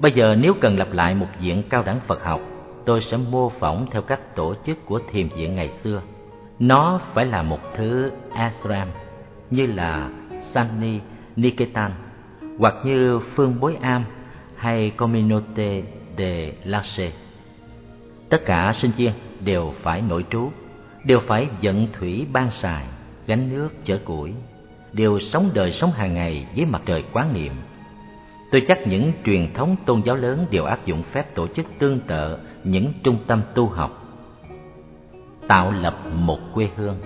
Bây 0.00 0.12
giờ 0.12 0.36
nếu 0.38 0.54
cần 0.60 0.78
lặp 0.78 0.92
lại 0.92 1.14
một 1.14 1.26
diện 1.40 1.62
cao 1.70 1.82
đẳng 1.82 2.00
Phật 2.06 2.24
học, 2.24 2.40
tôi 2.84 3.02
sẽ 3.02 3.16
mô 3.16 3.48
phỏng 3.48 3.86
theo 3.90 4.02
cách 4.02 4.34
tổ 4.34 4.54
chức 4.66 4.86
của 4.86 5.00
thiền 5.12 5.28
viện 5.28 5.54
ngày 5.54 5.70
xưa. 5.84 6.02
Nó 6.58 7.00
phải 7.14 7.26
là 7.26 7.42
một 7.42 7.60
thứ 7.76 8.10
ashram 8.32 8.88
như 9.50 9.66
là 9.66 10.10
Sani 10.40 11.00
Niketan 11.36 11.92
hoặc 12.58 12.74
như 12.84 13.18
Phương 13.18 13.60
Bối 13.60 13.76
Am 13.80 14.04
hay 14.56 14.90
Communauté 14.90 15.82
de 16.18 16.52
Lache. 16.64 17.10
Tất 18.28 18.44
cả 18.44 18.72
sinh 18.74 18.90
viên 18.96 19.12
đều 19.44 19.72
phải 19.82 20.02
nội 20.02 20.24
trú, 20.30 20.50
đều 21.04 21.20
phải 21.20 21.48
vận 21.62 21.88
thủy 21.92 22.26
ban 22.32 22.50
xài, 22.50 22.84
gánh 23.26 23.48
nước 23.50 23.68
chở 23.84 23.98
củi, 24.04 24.32
đều 24.92 25.18
sống 25.18 25.50
đời 25.54 25.72
sống 25.72 25.90
hàng 25.90 26.14
ngày 26.14 26.46
với 26.56 26.64
mặt 26.64 26.82
trời 26.86 27.04
quán 27.12 27.34
niệm 27.34 27.52
Tôi 28.50 28.62
chắc 28.68 28.86
những 28.86 29.12
truyền 29.24 29.52
thống 29.54 29.76
tôn 29.86 30.02
giáo 30.02 30.16
lớn 30.16 30.46
đều 30.50 30.64
áp 30.64 30.86
dụng 30.86 31.02
phép 31.02 31.34
tổ 31.34 31.46
chức 31.46 31.66
tương 31.78 32.00
tự 32.00 32.38
những 32.64 32.92
trung 33.02 33.18
tâm 33.26 33.42
tu 33.54 33.66
học. 33.66 34.02
Tạo 35.48 35.72
lập 35.72 35.96
một 36.14 36.38
quê 36.54 36.68
hương 36.76 36.96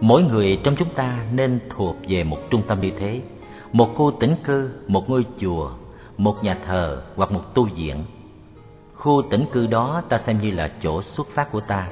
Mỗi 0.00 0.22
người 0.22 0.60
trong 0.64 0.76
chúng 0.76 0.94
ta 0.94 1.26
nên 1.32 1.60
thuộc 1.70 1.96
về 2.08 2.24
một 2.24 2.38
trung 2.50 2.62
tâm 2.68 2.80
như 2.80 2.90
thế, 2.98 3.20
một 3.72 3.94
khu 3.96 4.10
tĩnh 4.20 4.34
cư, 4.44 4.70
một 4.86 5.10
ngôi 5.10 5.24
chùa, 5.38 5.70
một 6.16 6.44
nhà 6.44 6.58
thờ 6.66 7.02
hoặc 7.16 7.32
một 7.32 7.54
tu 7.54 7.68
viện. 7.76 8.04
Khu 8.94 9.22
tĩnh 9.30 9.44
cư 9.52 9.66
đó 9.66 10.02
ta 10.08 10.18
xem 10.18 10.38
như 10.38 10.50
là 10.50 10.70
chỗ 10.80 11.02
xuất 11.02 11.26
phát 11.28 11.52
của 11.52 11.60
ta, 11.60 11.88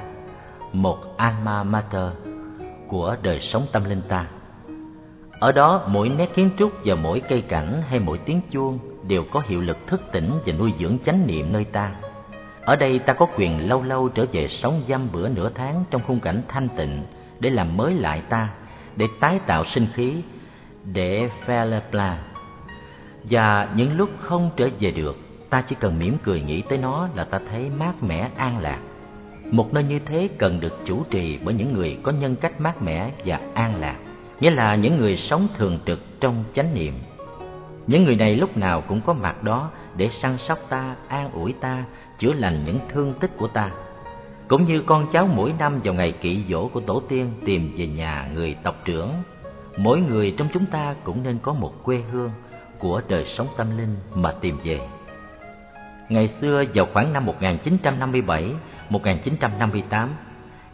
một 0.73 1.17
alma 1.17 1.63
mater 1.63 2.11
của 2.87 3.15
đời 3.23 3.39
sống 3.39 3.63
tâm 3.71 3.83
linh 3.83 4.01
ta. 4.07 4.27
Ở 5.41 5.51
đó 5.51 5.83
mỗi 5.87 6.09
nét 6.09 6.29
kiến 6.35 6.49
trúc 6.57 6.71
và 6.85 6.95
mỗi 6.95 7.19
cây 7.19 7.41
cảnh 7.41 7.81
hay 7.89 7.99
mỗi 7.99 8.17
tiếng 8.17 8.41
chuông 8.51 8.79
đều 9.07 9.23
có 9.31 9.41
hiệu 9.47 9.61
lực 9.61 9.77
thức 9.87 10.01
tỉnh 10.11 10.31
và 10.45 10.53
nuôi 10.53 10.73
dưỡng 10.79 10.97
chánh 11.05 11.27
niệm 11.27 11.53
nơi 11.53 11.63
ta. 11.63 11.91
Ở 12.65 12.75
đây 12.75 12.99
ta 12.99 13.13
có 13.13 13.27
quyền 13.37 13.69
lâu 13.69 13.83
lâu 13.83 14.09
trở 14.09 14.25
về 14.31 14.47
sống 14.47 14.81
dăm 14.87 15.11
bữa 15.11 15.29
nửa 15.29 15.49
tháng 15.55 15.83
trong 15.91 16.01
khung 16.07 16.19
cảnh 16.19 16.41
thanh 16.47 16.67
tịnh 16.69 17.03
để 17.39 17.49
làm 17.49 17.77
mới 17.77 17.93
lại 17.93 18.21
ta, 18.29 18.49
để 18.95 19.07
tái 19.19 19.39
tạo 19.39 19.65
sinh 19.65 19.87
khí, 19.93 20.13
để 20.85 21.29
faire 21.45 21.81
le. 21.91 22.17
Và 23.23 23.69
những 23.75 23.97
lúc 23.97 24.09
không 24.19 24.49
trở 24.57 24.69
về 24.79 24.91
được, 24.91 25.17
ta 25.49 25.61
chỉ 25.61 25.75
cần 25.79 25.99
mỉm 25.99 26.17
cười 26.23 26.41
nghĩ 26.41 26.61
tới 26.61 26.77
nó 26.77 27.09
là 27.15 27.23
ta 27.23 27.39
thấy 27.49 27.69
mát 27.69 28.03
mẻ 28.03 28.29
an 28.37 28.57
lạc. 28.61 28.79
Một 29.51 29.73
nơi 29.73 29.83
như 29.83 29.99
thế 29.99 30.29
cần 30.37 30.59
được 30.59 30.77
chủ 30.85 31.03
trì 31.09 31.39
bởi 31.43 31.53
những 31.53 31.73
người 31.73 31.97
có 32.03 32.11
nhân 32.11 32.35
cách 32.35 32.61
mát 32.61 32.81
mẻ 32.81 33.11
và 33.25 33.39
an 33.53 33.75
lạc 33.75 33.97
nghĩa 34.41 34.49
là 34.49 34.75
những 34.75 34.97
người 34.97 35.17
sống 35.17 35.47
thường 35.57 35.79
trực 35.85 36.19
trong 36.19 36.43
chánh 36.53 36.73
niệm. 36.73 36.93
Những 37.87 38.03
người 38.03 38.15
này 38.15 38.35
lúc 38.35 38.57
nào 38.57 38.83
cũng 38.87 39.01
có 39.01 39.13
mặt 39.13 39.43
đó 39.43 39.71
để 39.95 40.09
săn 40.09 40.37
sóc 40.37 40.59
ta, 40.69 40.95
an 41.07 41.31
ủi 41.31 41.53
ta, 41.53 41.83
chữa 42.17 42.33
lành 42.33 42.65
những 42.65 42.79
thương 42.89 43.13
tích 43.13 43.31
của 43.37 43.47
ta. 43.47 43.71
Cũng 44.47 44.65
như 44.65 44.81
con 44.81 45.07
cháu 45.11 45.27
mỗi 45.27 45.53
năm 45.59 45.79
vào 45.83 45.93
ngày 45.93 46.11
kỵ 46.11 46.43
dỗ 46.49 46.67
của 46.67 46.79
tổ 46.79 46.99
tiên 46.99 47.33
tìm 47.45 47.73
về 47.77 47.87
nhà 47.87 48.29
người 48.33 48.55
tộc 48.63 48.75
trưởng, 48.85 49.09
mỗi 49.77 49.99
người 49.99 50.35
trong 50.37 50.47
chúng 50.53 50.65
ta 50.65 50.95
cũng 51.03 51.23
nên 51.23 51.37
có 51.41 51.53
một 51.53 51.73
quê 51.83 52.01
hương 52.11 52.31
của 52.79 53.01
đời 53.07 53.25
sống 53.25 53.47
tâm 53.57 53.77
linh 53.77 53.95
mà 54.15 54.31
tìm 54.31 54.57
về. 54.63 54.79
Ngày 56.09 56.27
xưa 56.27 56.63
vào 56.73 56.87
khoảng 56.93 57.13
năm 57.13 57.25
1957, 57.25 58.51
1958, 58.89 60.09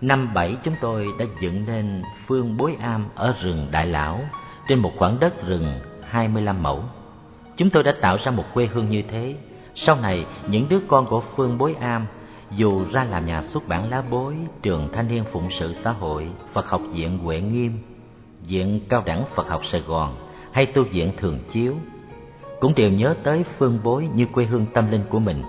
Năm 0.01 0.33
bảy 0.33 0.57
chúng 0.63 0.75
tôi 0.81 1.07
đã 1.19 1.25
dựng 1.41 1.65
nên 1.65 2.01
phương 2.25 2.57
bối 2.57 2.77
am 2.81 3.05
ở 3.15 3.35
rừng 3.41 3.67
Đại 3.71 3.87
Lão 3.87 4.19
trên 4.67 4.79
một 4.79 4.91
khoảng 4.97 5.19
đất 5.19 5.47
rừng 5.47 5.79
25 6.01 6.63
mẫu. 6.63 6.83
Chúng 7.57 7.69
tôi 7.69 7.83
đã 7.83 7.93
tạo 8.01 8.17
ra 8.23 8.31
một 8.31 8.43
quê 8.53 8.65
hương 8.65 8.89
như 8.89 9.01
thế. 9.09 9.35
Sau 9.75 9.95
này, 9.95 10.25
những 10.47 10.69
đứa 10.69 10.79
con 10.87 11.05
của 11.05 11.23
phương 11.35 11.57
bối 11.57 11.75
am 11.79 12.05
dù 12.51 12.85
ra 12.91 13.03
làm 13.03 13.25
nhà 13.25 13.41
xuất 13.41 13.67
bản 13.67 13.89
lá 13.89 14.03
bối, 14.09 14.35
trường 14.61 14.89
thanh 14.93 15.07
niên 15.07 15.23
phụng 15.31 15.47
sự 15.51 15.73
xã 15.73 15.91
hội, 15.91 16.27
Phật 16.53 16.69
học 16.69 16.81
viện 16.91 17.17
Huệ 17.17 17.41
Nghiêm, 17.41 17.79
viện 18.47 18.79
cao 18.89 19.03
đẳng 19.05 19.23
Phật 19.35 19.47
học 19.47 19.65
Sài 19.65 19.81
Gòn 19.81 20.15
hay 20.51 20.65
tu 20.65 20.83
viện 20.83 21.11
Thường 21.17 21.39
Chiếu, 21.51 21.73
cũng 22.59 22.75
đều 22.75 22.89
nhớ 22.89 23.15
tới 23.23 23.43
phương 23.57 23.79
bối 23.83 24.07
như 24.13 24.25
quê 24.25 24.45
hương 24.45 24.65
tâm 24.73 24.91
linh 24.91 25.03
của 25.09 25.19
mình. 25.19 25.43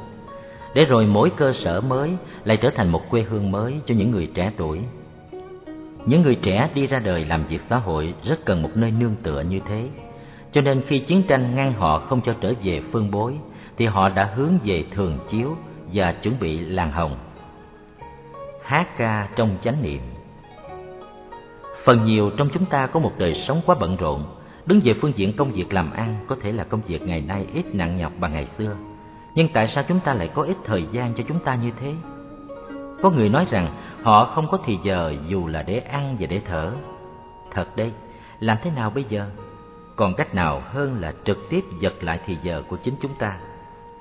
Để 0.74 0.84
rồi 0.84 1.06
mỗi 1.06 1.30
cơ 1.30 1.52
sở 1.52 1.80
mới 1.80 2.16
lại 2.44 2.56
trở 2.56 2.70
thành 2.70 2.88
một 2.88 3.10
quê 3.10 3.22
hương 3.22 3.50
mới 3.50 3.74
cho 3.86 3.94
những 3.94 4.10
người 4.10 4.30
trẻ 4.34 4.52
tuổi. 4.56 4.80
Những 6.06 6.22
người 6.22 6.34
trẻ 6.34 6.70
đi 6.74 6.86
ra 6.86 6.98
đời 6.98 7.24
làm 7.24 7.46
việc 7.46 7.60
xã 7.70 7.76
hội 7.76 8.14
rất 8.22 8.44
cần 8.44 8.62
một 8.62 8.70
nơi 8.74 8.90
nương 8.90 9.16
tựa 9.22 9.40
như 9.40 9.60
thế. 9.68 9.88
Cho 10.52 10.60
nên 10.60 10.82
khi 10.86 10.98
chiến 10.98 11.22
tranh 11.28 11.54
ngăn 11.54 11.72
họ 11.72 11.98
không 11.98 12.20
cho 12.20 12.34
trở 12.40 12.52
về 12.62 12.82
phương 12.92 13.10
bối, 13.10 13.34
thì 13.76 13.86
họ 13.86 14.08
đã 14.08 14.24
hướng 14.24 14.58
về 14.64 14.84
Thường 14.90 15.18
Chiếu 15.28 15.56
và 15.92 16.12
chuẩn 16.12 16.34
bị 16.40 16.58
làng 16.58 16.92
hồng. 16.92 17.16
Hát 18.62 18.96
ca 18.96 19.28
trong 19.36 19.56
chánh 19.62 19.82
niệm 19.82 20.00
Phần 21.84 22.04
nhiều 22.04 22.30
trong 22.36 22.48
chúng 22.54 22.64
ta 22.64 22.86
có 22.86 23.00
một 23.00 23.12
đời 23.18 23.34
sống 23.34 23.60
quá 23.66 23.76
bận 23.80 23.96
rộn, 23.96 24.24
đứng 24.66 24.80
về 24.84 24.94
phương 25.00 25.12
diện 25.16 25.32
công 25.36 25.52
việc 25.52 25.72
làm 25.72 25.90
ăn 25.90 26.16
có 26.26 26.36
thể 26.42 26.52
là 26.52 26.64
công 26.64 26.80
việc 26.86 27.02
ngày 27.02 27.20
nay 27.20 27.46
ít 27.54 27.74
nặng 27.74 27.96
nhọc 27.96 28.12
bằng 28.20 28.32
ngày 28.32 28.46
xưa. 28.58 28.76
Nhưng 29.38 29.48
tại 29.48 29.68
sao 29.68 29.84
chúng 29.88 30.00
ta 30.00 30.14
lại 30.14 30.28
có 30.34 30.42
ít 30.42 30.56
thời 30.64 30.86
gian 30.92 31.14
cho 31.14 31.24
chúng 31.28 31.38
ta 31.40 31.54
như 31.54 31.70
thế? 31.80 31.94
Có 33.02 33.10
người 33.10 33.28
nói 33.28 33.46
rằng 33.50 33.74
họ 34.02 34.24
không 34.24 34.48
có 34.48 34.58
thì 34.66 34.78
giờ 34.82 35.14
dù 35.28 35.46
là 35.46 35.62
để 35.62 35.78
ăn 35.78 36.16
và 36.20 36.26
để 36.26 36.40
thở. 36.46 36.72
Thật 37.50 37.76
đây, 37.76 37.92
làm 38.40 38.56
thế 38.62 38.70
nào 38.70 38.90
bây 38.90 39.04
giờ? 39.04 39.30
Còn 39.96 40.14
cách 40.14 40.34
nào 40.34 40.62
hơn 40.66 41.00
là 41.00 41.12
trực 41.24 41.38
tiếp 41.50 41.64
giật 41.80 42.04
lại 42.04 42.20
thì 42.26 42.36
giờ 42.42 42.62
của 42.68 42.76
chính 42.76 42.94
chúng 43.00 43.14
ta, 43.14 43.38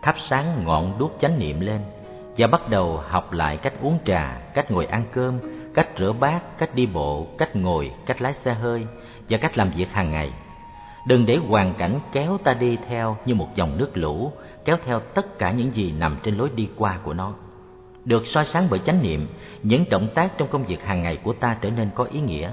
thắp 0.01 0.15
sáng 0.19 0.63
ngọn 0.65 0.97
đuốc 0.99 1.17
chánh 1.19 1.39
niệm 1.39 1.59
lên 1.59 1.81
và 2.37 2.47
bắt 2.47 2.69
đầu 2.69 2.97
học 2.97 3.33
lại 3.33 3.57
cách 3.57 3.73
uống 3.81 3.97
trà, 4.05 4.41
cách 4.53 4.71
ngồi 4.71 4.85
ăn 4.85 5.03
cơm, 5.11 5.39
cách 5.73 5.87
rửa 5.97 6.13
bát, 6.19 6.57
cách 6.57 6.75
đi 6.75 6.85
bộ, 6.85 7.27
cách 7.37 7.55
ngồi, 7.55 7.91
cách 8.05 8.21
lái 8.21 8.33
xe 8.33 8.53
hơi 8.53 8.87
và 9.29 9.37
cách 9.37 9.57
làm 9.57 9.69
việc 9.69 9.91
hàng 9.91 10.11
ngày. 10.11 10.33
Đừng 11.07 11.25
để 11.25 11.35
hoàn 11.35 11.73
cảnh 11.73 11.99
kéo 12.11 12.37
ta 12.43 12.53
đi 12.53 12.77
theo 12.87 13.17
như 13.25 13.35
một 13.35 13.55
dòng 13.55 13.77
nước 13.77 13.97
lũ, 13.97 14.31
kéo 14.65 14.77
theo 14.85 14.99
tất 14.99 15.39
cả 15.39 15.51
những 15.51 15.71
gì 15.71 15.93
nằm 15.99 16.17
trên 16.23 16.37
lối 16.37 16.49
đi 16.55 16.69
qua 16.75 16.99
của 17.03 17.13
nó. 17.13 17.33
Được 18.05 18.27
soi 18.27 18.45
sáng 18.45 18.67
bởi 18.69 18.79
chánh 18.79 19.03
niệm, 19.03 19.27
những 19.63 19.85
động 19.89 20.07
tác 20.15 20.37
trong 20.37 20.47
công 20.47 20.63
việc 20.63 20.83
hàng 20.83 21.01
ngày 21.01 21.17
của 21.23 21.33
ta 21.33 21.57
trở 21.61 21.69
nên 21.69 21.89
có 21.95 22.03
ý 22.03 22.19
nghĩa. 22.19 22.51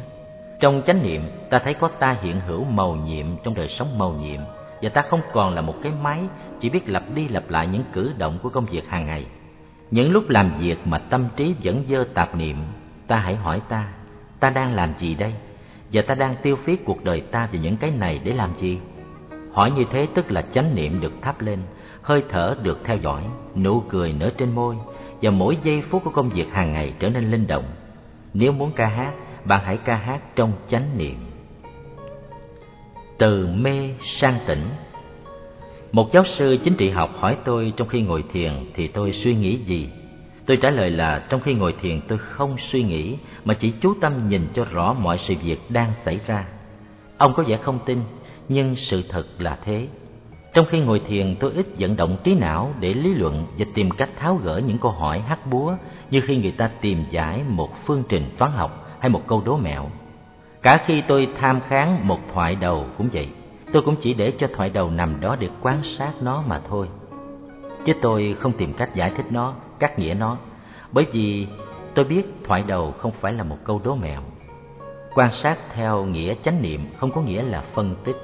Trong 0.60 0.82
chánh 0.86 1.02
niệm, 1.02 1.22
ta 1.50 1.58
thấy 1.58 1.74
có 1.74 1.88
ta 1.88 2.16
hiện 2.22 2.40
hữu 2.40 2.64
màu 2.64 2.96
nhiệm 2.96 3.26
trong 3.44 3.54
đời 3.54 3.68
sống 3.68 3.98
màu 3.98 4.12
nhiệm, 4.12 4.40
và 4.82 4.88
ta 4.88 5.02
không 5.02 5.20
còn 5.32 5.54
là 5.54 5.60
một 5.60 5.74
cái 5.82 5.92
máy 6.02 6.20
chỉ 6.60 6.70
biết 6.70 6.88
lặp 6.88 7.02
đi 7.14 7.28
lặp 7.28 7.50
lại 7.50 7.66
những 7.66 7.84
cử 7.92 8.12
động 8.18 8.38
của 8.42 8.48
công 8.48 8.64
việc 8.64 8.88
hàng 8.88 9.06
ngày. 9.06 9.26
Những 9.90 10.10
lúc 10.10 10.28
làm 10.28 10.58
việc 10.58 10.78
mà 10.84 10.98
tâm 10.98 11.28
trí 11.36 11.54
vẫn 11.62 11.84
dơ 11.88 12.04
tạp 12.14 12.34
niệm, 12.34 12.56
ta 13.06 13.16
hãy 13.16 13.36
hỏi 13.36 13.60
ta, 13.68 13.88
ta 14.40 14.50
đang 14.50 14.74
làm 14.74 14.94
gì 14.98 15.14
đây? 15.14 15.34
Và 15.94 16.02
ta 16.02 16.14
đang 16.14 16.34
tiêu 16.42 16.56
phí 16.56 16.76
cuộc 16.84 17.04
đời 17.04 17.20
ta 17.20 17.48
về 17.52 17.58
những 17.58 17.76
cái 17.76 17.90
này 17.90 18.20
để 18.24 18.32
làm 18.32 18.50
gì? 18.56 18.78
Hỏi 19.52 19.70
như 19.70 19.84
thế 19.90 20.06
tức 20.14 20.30
là 20.30 20.42
chánh 20.42 20.74
niệm 20.74 21.00
được 21.00 21.12
thắp 21.22 21.40
lên, 21.40 21.58
hơi 22.02 22.22
thở 22.30 22.56
được 22.62 22.80
theo 22.84 22.96
dõi, 22.96 23.22
nụ 23.56 23.82
cười 23.88 24.12
nở 24.12 24.30
trên 24.38 24.54
môi, 24.54 24.76
và 25.22 25.30
mỗi 25.30 25.58
giây 25.62 25.82
phút 25.90 26.04
của 26.04 26.10
công 26.10 26.28
việc 26.28 26.52
hàng 26.52 26.72
ngày 26.72 26.94
trở 26.98 27.10
nên 27.10 27.30
linh 27.30 27.46
động. 27.46 27.64
Nếu 28.34 28.52
muốn 28.52 28.70
ca 28.76 28.86
hát, 28.86 29.12
bạn 29.44 29.60
hãy 29.64 29.76
ca 29.76 29.96
hát 29.96 30.36
trong 30.36 30.52
chánh 30.68 30.98
niệm. 30.98 31.16
Từ 33.18 33.46
mê 33.46 33.90
sang 34.00 34.38
tỉnh 34.46 34.68
Một 35.92 36.12
giáo 36.12 36.24
sư 36.24 36.58
chính 36.62 36.74
trị 36.74 36.90
học 36.90 37.10
hỏi 37.18 37.36
tôi 37.44 37.72
trong 37.76 37.88
khi 37.88 38.00
ngồi 38.00 38.24
thiền 38.32 38.52
thì 38.74 38.88
tôi 38.88 39.12
suy 39.12 39.34
nghĩ 39.34 39.56
gì? 39.56 39.88
Tôi 40.46 40.56
trả 40.56 40.70
lời 40.70 40.90
là 40.90 41.24
trong 41.28 41.40
khi 41.40 41.54
ngồi 41.54 41.74
thiền 41.80 42.00
tôi 42.08 42.18
không 42.18 42.58
suy 42.58 42.82
nghĩ 42.82 43.16
mà 43.44 43.54
chỉ 43.54 43.72
chú 43.80 43.94
tâm 44.00 44.28
nhìn 44.28 44.46
cho 44.54 44.64
rõ 44.72 44.92
mọi 44.92 45.18
sự 45.18 45.34
việc 45.44 45.58
đang 45.68 45.92
xảy 46.04 46.20
ra. 46.26 46.44
Ông 47.18 47.34
có 47.34 47.42
vẻ 47.42 47.56
không 47.56 47.78
tin, 47.86 48.00
nhưng 48.48 48.76
sự 48.76 49.02
thật 49.08 49.26
là 49.38 49.58
thế. 49.64 49.88
Trong 50.54 50.66
khi 50.70 50.80
ngồi 50.80 51.00
thiền 51.08 51.36
tôi 51.40 51.52
ít 51.52 51.66
vận 51.78 51.96
động 51.96 52.16
trí 52.24 52.34
não 52.34 52.74
để 52.80 52.94
lý 52.94 53.14
luận 53.14 53.46
và 53.58 53.66
tìm 53.74 53.90
cách 53.90 54.10
tháo 54.16 54.36
gỡ 54.36 54.60
những 54.66 54.78
câu 54.78 54.92
hỏi 54.92 55.20
hắc 55.20 55.46
búa 55.46 55.74
như 56.10 56.20
khi 56.20 56.36
người 56.36 56.50
ta 56.52 56.70
tìm 56.80 57.04
giải 57.10 57.42
một 57.48 57.70
phương 57.84 58.02
trình 58.08 58.24
toán 58.38 58.52
học 58.52 58.96
hay 59.00 59.10
một 59.10 59.22
câu 59.26 59.42
đố 59.44 59.56
mẹo. 59.56 59.90
Cả 60.62 60.82
khi 60.86 61.02
tôi 61.08 61.28
tham 61.40 61.60
kháng 61.60 62.08
một 62.08 62.18
thoại 62.32 62.56
đầu 62.56 62.86
cũng 62.98 63.08
vậy, 63.12 63.28
tôi 63.72 63.82
cũng 63.82 63.96
chỉ 64.00 64.14
để 64.14 64.32
cho 64.38 64.46
thoại 64.54 64.70
đầu 64.70 64.90
nằm 64.90 65.20
đó 65.20 65.36
để 65.40 65.48
quan 65.60 65.82
sát 65.82 66.12
nó 66.20 66.42
mà 66.48 66.60
thôi. 66.68 66.88
Chứ 67.84 67.92
tôi 68.02 68.36
không 68.40 68.52
tìm 68.52 68.72
cách 68.72 68.94
giải 68.94 69.12
thích 69.16 69.26
nó, 69.30 69.54
cắt 69.78 69.98
nghĩa 69.98 70.14
nó, 70.14 70.36
bởi 70.92 71.06
vì 71.12 71.46
tôi 71.94 72.04
biết 72.04 72.22
thoại 72.44 72.64
đầu 72.66 72.92
không 72.92 73.12
phải 73.12 73.32
là 73.32 73.44
một 73.44 73.58
câu 73.64 73.80
đố 73.84 73.94
mẹo. 73.94 74.20
Quan 75.14 75.30
sát 75.30 75.58
theo 75.74 76.04
nghĩa 76.04 76.34
chánh 76.42 76.62
niệm 76.62 76.86
không 76.96 77.10
có 77.10 77.20
nghĩa 77.20 77.42
là 77.42 77.64
phân 77.74 77.94
tích, 78.04 78.16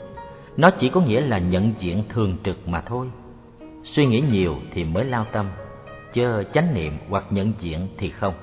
nó 0.57 0.71
chỉ 0.71 0.89
có 0.89 1.01
nghĩa 1.01 1.21
là 1.21 1.39
nhận 1.39 1.73
diện 1.79 2.05
thường 2.09 2.37
trực 2.45 2.69
mà 2.69 2.81
thôi. 2.81 3.07
Suy 3.85 4.07
nghĩ 4.07 4.23
nhiều 4.31 4.57
thì 4.73 4.85
mới 4.85 5.05
lao 5.05 5.27
tâm, 5.33 5.47
chớ 6.13 6.45
chánh 6.53 6.75
niệm 6.75 6.99
hoặc 7.09 7.25
nhận 7.31 7.53
diện 7.59 7.89
thì 7.99 8.11
không. 8.11 8.35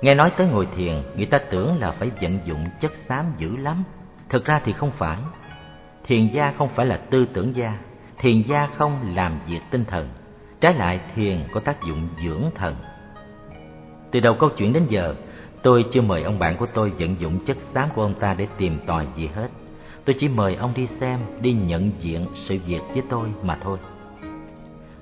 Nghe 0.00 0.14
nói 0.14 0.32
tới 0.36 0.46
ngồi 0.46 0.68
thiền, 0.76 1.02
người 1.16 1.26
ta 1.26 1.38
tưởng 1.50 1.80
là 1.80 1.90
phải 1.90 2.10
vận 2.20 2.38
dụng 2.44 2.64
chất 2.80 2.92
xám 3.08 3.26
dữ 3.38 3.56
lắm. 3.56 3.84
Thực 4.28 4.44
ra 4.44 4.60
thì 4.64 4.72
không 4.72 4.90
phải. 4.90 5.18
Thiền 6.04 6.28
gia 6.28 6.50
không 6.50 6.68
phải 6.68 6.86
là 6.86 6.96
tư 6.96 7.26
tưởng 7.32 7.56
gia, 7.56 7.78
thiền 8.22 8.42
gia 8.42 8.66
không 8.66 9.14
làm 9.14 9.38
việc 9.48 9.60
tinh 9.70 9.84
thần. 9.84 10.08
Trái 10.60 10.74
lại 10.74 11.00
thiền 11.14 11.44
có 11.52 11.60
tác 11.60 11.82
dụng 11.86 12.08
dưỡng 12.24 12.42
thần. 12.54 12.76
Từ 14.10 14.20
đầu 14.20 14.34
câu 14.34 14.50
chuyện 14.56 14.72
đến 14.72 14.86
giờ, 14.88 15.14
tôi 15.62 15.84
chưa 15.90 16.02
mời 16.02 16.22
ông 16.22 16.38
bạn 16.38 16.56
của 16.56 16.66
tôi 16.74 16.90
vận 16.90 17.20
dụng 17.20 17.44
chất 17.44 17.56
xám 17.74 17.88
của 17.94 18.02
ông 18.02 18.14
ta 18.14 18.34
để 18.34 18.46
tìm 18.56 18.78
tòi 18.86 19.06
gì 19.16 19.26
hết. 19.34 19.48
Tôi 20.04 20.14
chỉ 20.18 20.28
mời 20.28 20.54
ông 20.54 20.72
đi 20.76 20.86
xem, 20.86 21.18
đi 21.40 21.52
nhận 21.52 21.90
diện 21.98 22.26
sự 22.34 22.58
việc 22.66 22.80
với 22.92 23.02
tôi 23.08 23.28
mà 23.42 23.58
thôi. 23.62 23.78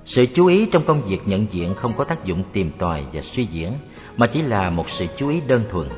Sự 0.05 0.27
chú 0.35 0.47
ý 0.47 0.67
trong 0.73 0.85
công 0.87 1.03
việc 1.03 1.21
nhận 1.29 1.47
diện 1.51 1.75
không 1.75 1.93
có 1.93 2.05
tác 2.05 2.25
dụng 2.25 2.43
tìm 2.53 2.71
tòi 2.79 3.05
và 3.13 3.21
suy 3.21 3.45
diễn, 3.47 3.73
mà 4.17 4.27
chỉ 4.27 4.43
là 4.43 4.71
một 4.71 4.91
sự 4.91 5.07
chú 5.17 5.29
ý 5.29 5.41
đơn 5.41 5.65
thuần. 5.71 5.89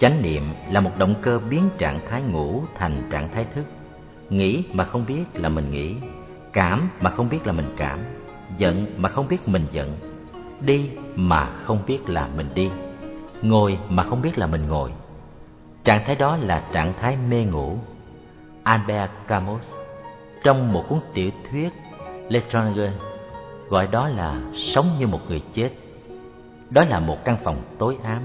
Chánh 0.00 0.22
niệm 0.22 0.42
là 0.70 0.80
một 0.80 0.90
động 0.98 1.14
cơ 1.22 1.40
biến 1.50 1.68
trạng 1.78 2.00
thái 2.10 2.22
ngủ 2.22 2.62
thành 2.74 3.02
trạng 3.10 3.28
thái 3.34 3.46
thức. 3.54 3.64
Nghĩ 4.30 4.62
mà 4.72 4.84
không 4.84 5.06
biết 5.06 5.24
là 5.34 5.48
mình 5.48 5.70
nghĩ, 5.70 5.94
cảm 6.52 6.88
mà 7.00 7.10
không 7.10 7.28
biết 7.28 7.46
là 7.46 7.52
mình 7.52 7.74
cảm, 7.76 7.98
giận 8.58 8.86
mà 8.96 9.08
không 9.08 9.28
biết 9.28 9.48
mình 9.48 9.66
giận, 9.72 9.96
đi 10.60 10.90
mà 11.16 11.52
không 11.52 11.82
biết 11.86 12.08
là 12.08 12.28
mình 12.36 12.48
đi, 12.54 12.70
ngồi 13.42 13.78
mà 13.88 14.02
không 14.02 14.22
biết 14.22 14.38
là 14.38 14.46
mình 14.46 14.68
ngồi. 14.68 14.90
Trạng 15.84 16.02
thái 16.06 16.16
đó 16.16 16.36
là 16.36 16.64
trạng 16.72 16.92
thái 17.00 17.16
mê 17.30 17.44
ngủ. 17.44 17.78
Albert 18.62 19.10
Camus 19.26 19.66
trong 20.44 20.72
một 20.72 20.84
cuốn 20.88 20.98
tiểu 21.14 21.30
thuyết 21.50 21.72
letranger 22.28 22.90
gọi 23.68 23.86
đó 23.86 24.08
là 24.08 24.40
sống 24.54 24.86
như 24.98 25.06
một 25.06 25.20
người 25.28 25.42
chết. 25.52 25.70
Đó 26.70 26.84
là 26.84 27.00
một 27.00 27.24
căn 27.24 27.36
phòng 27.44 27.62
tối 27.78 27.96
ám, 28.02 28.22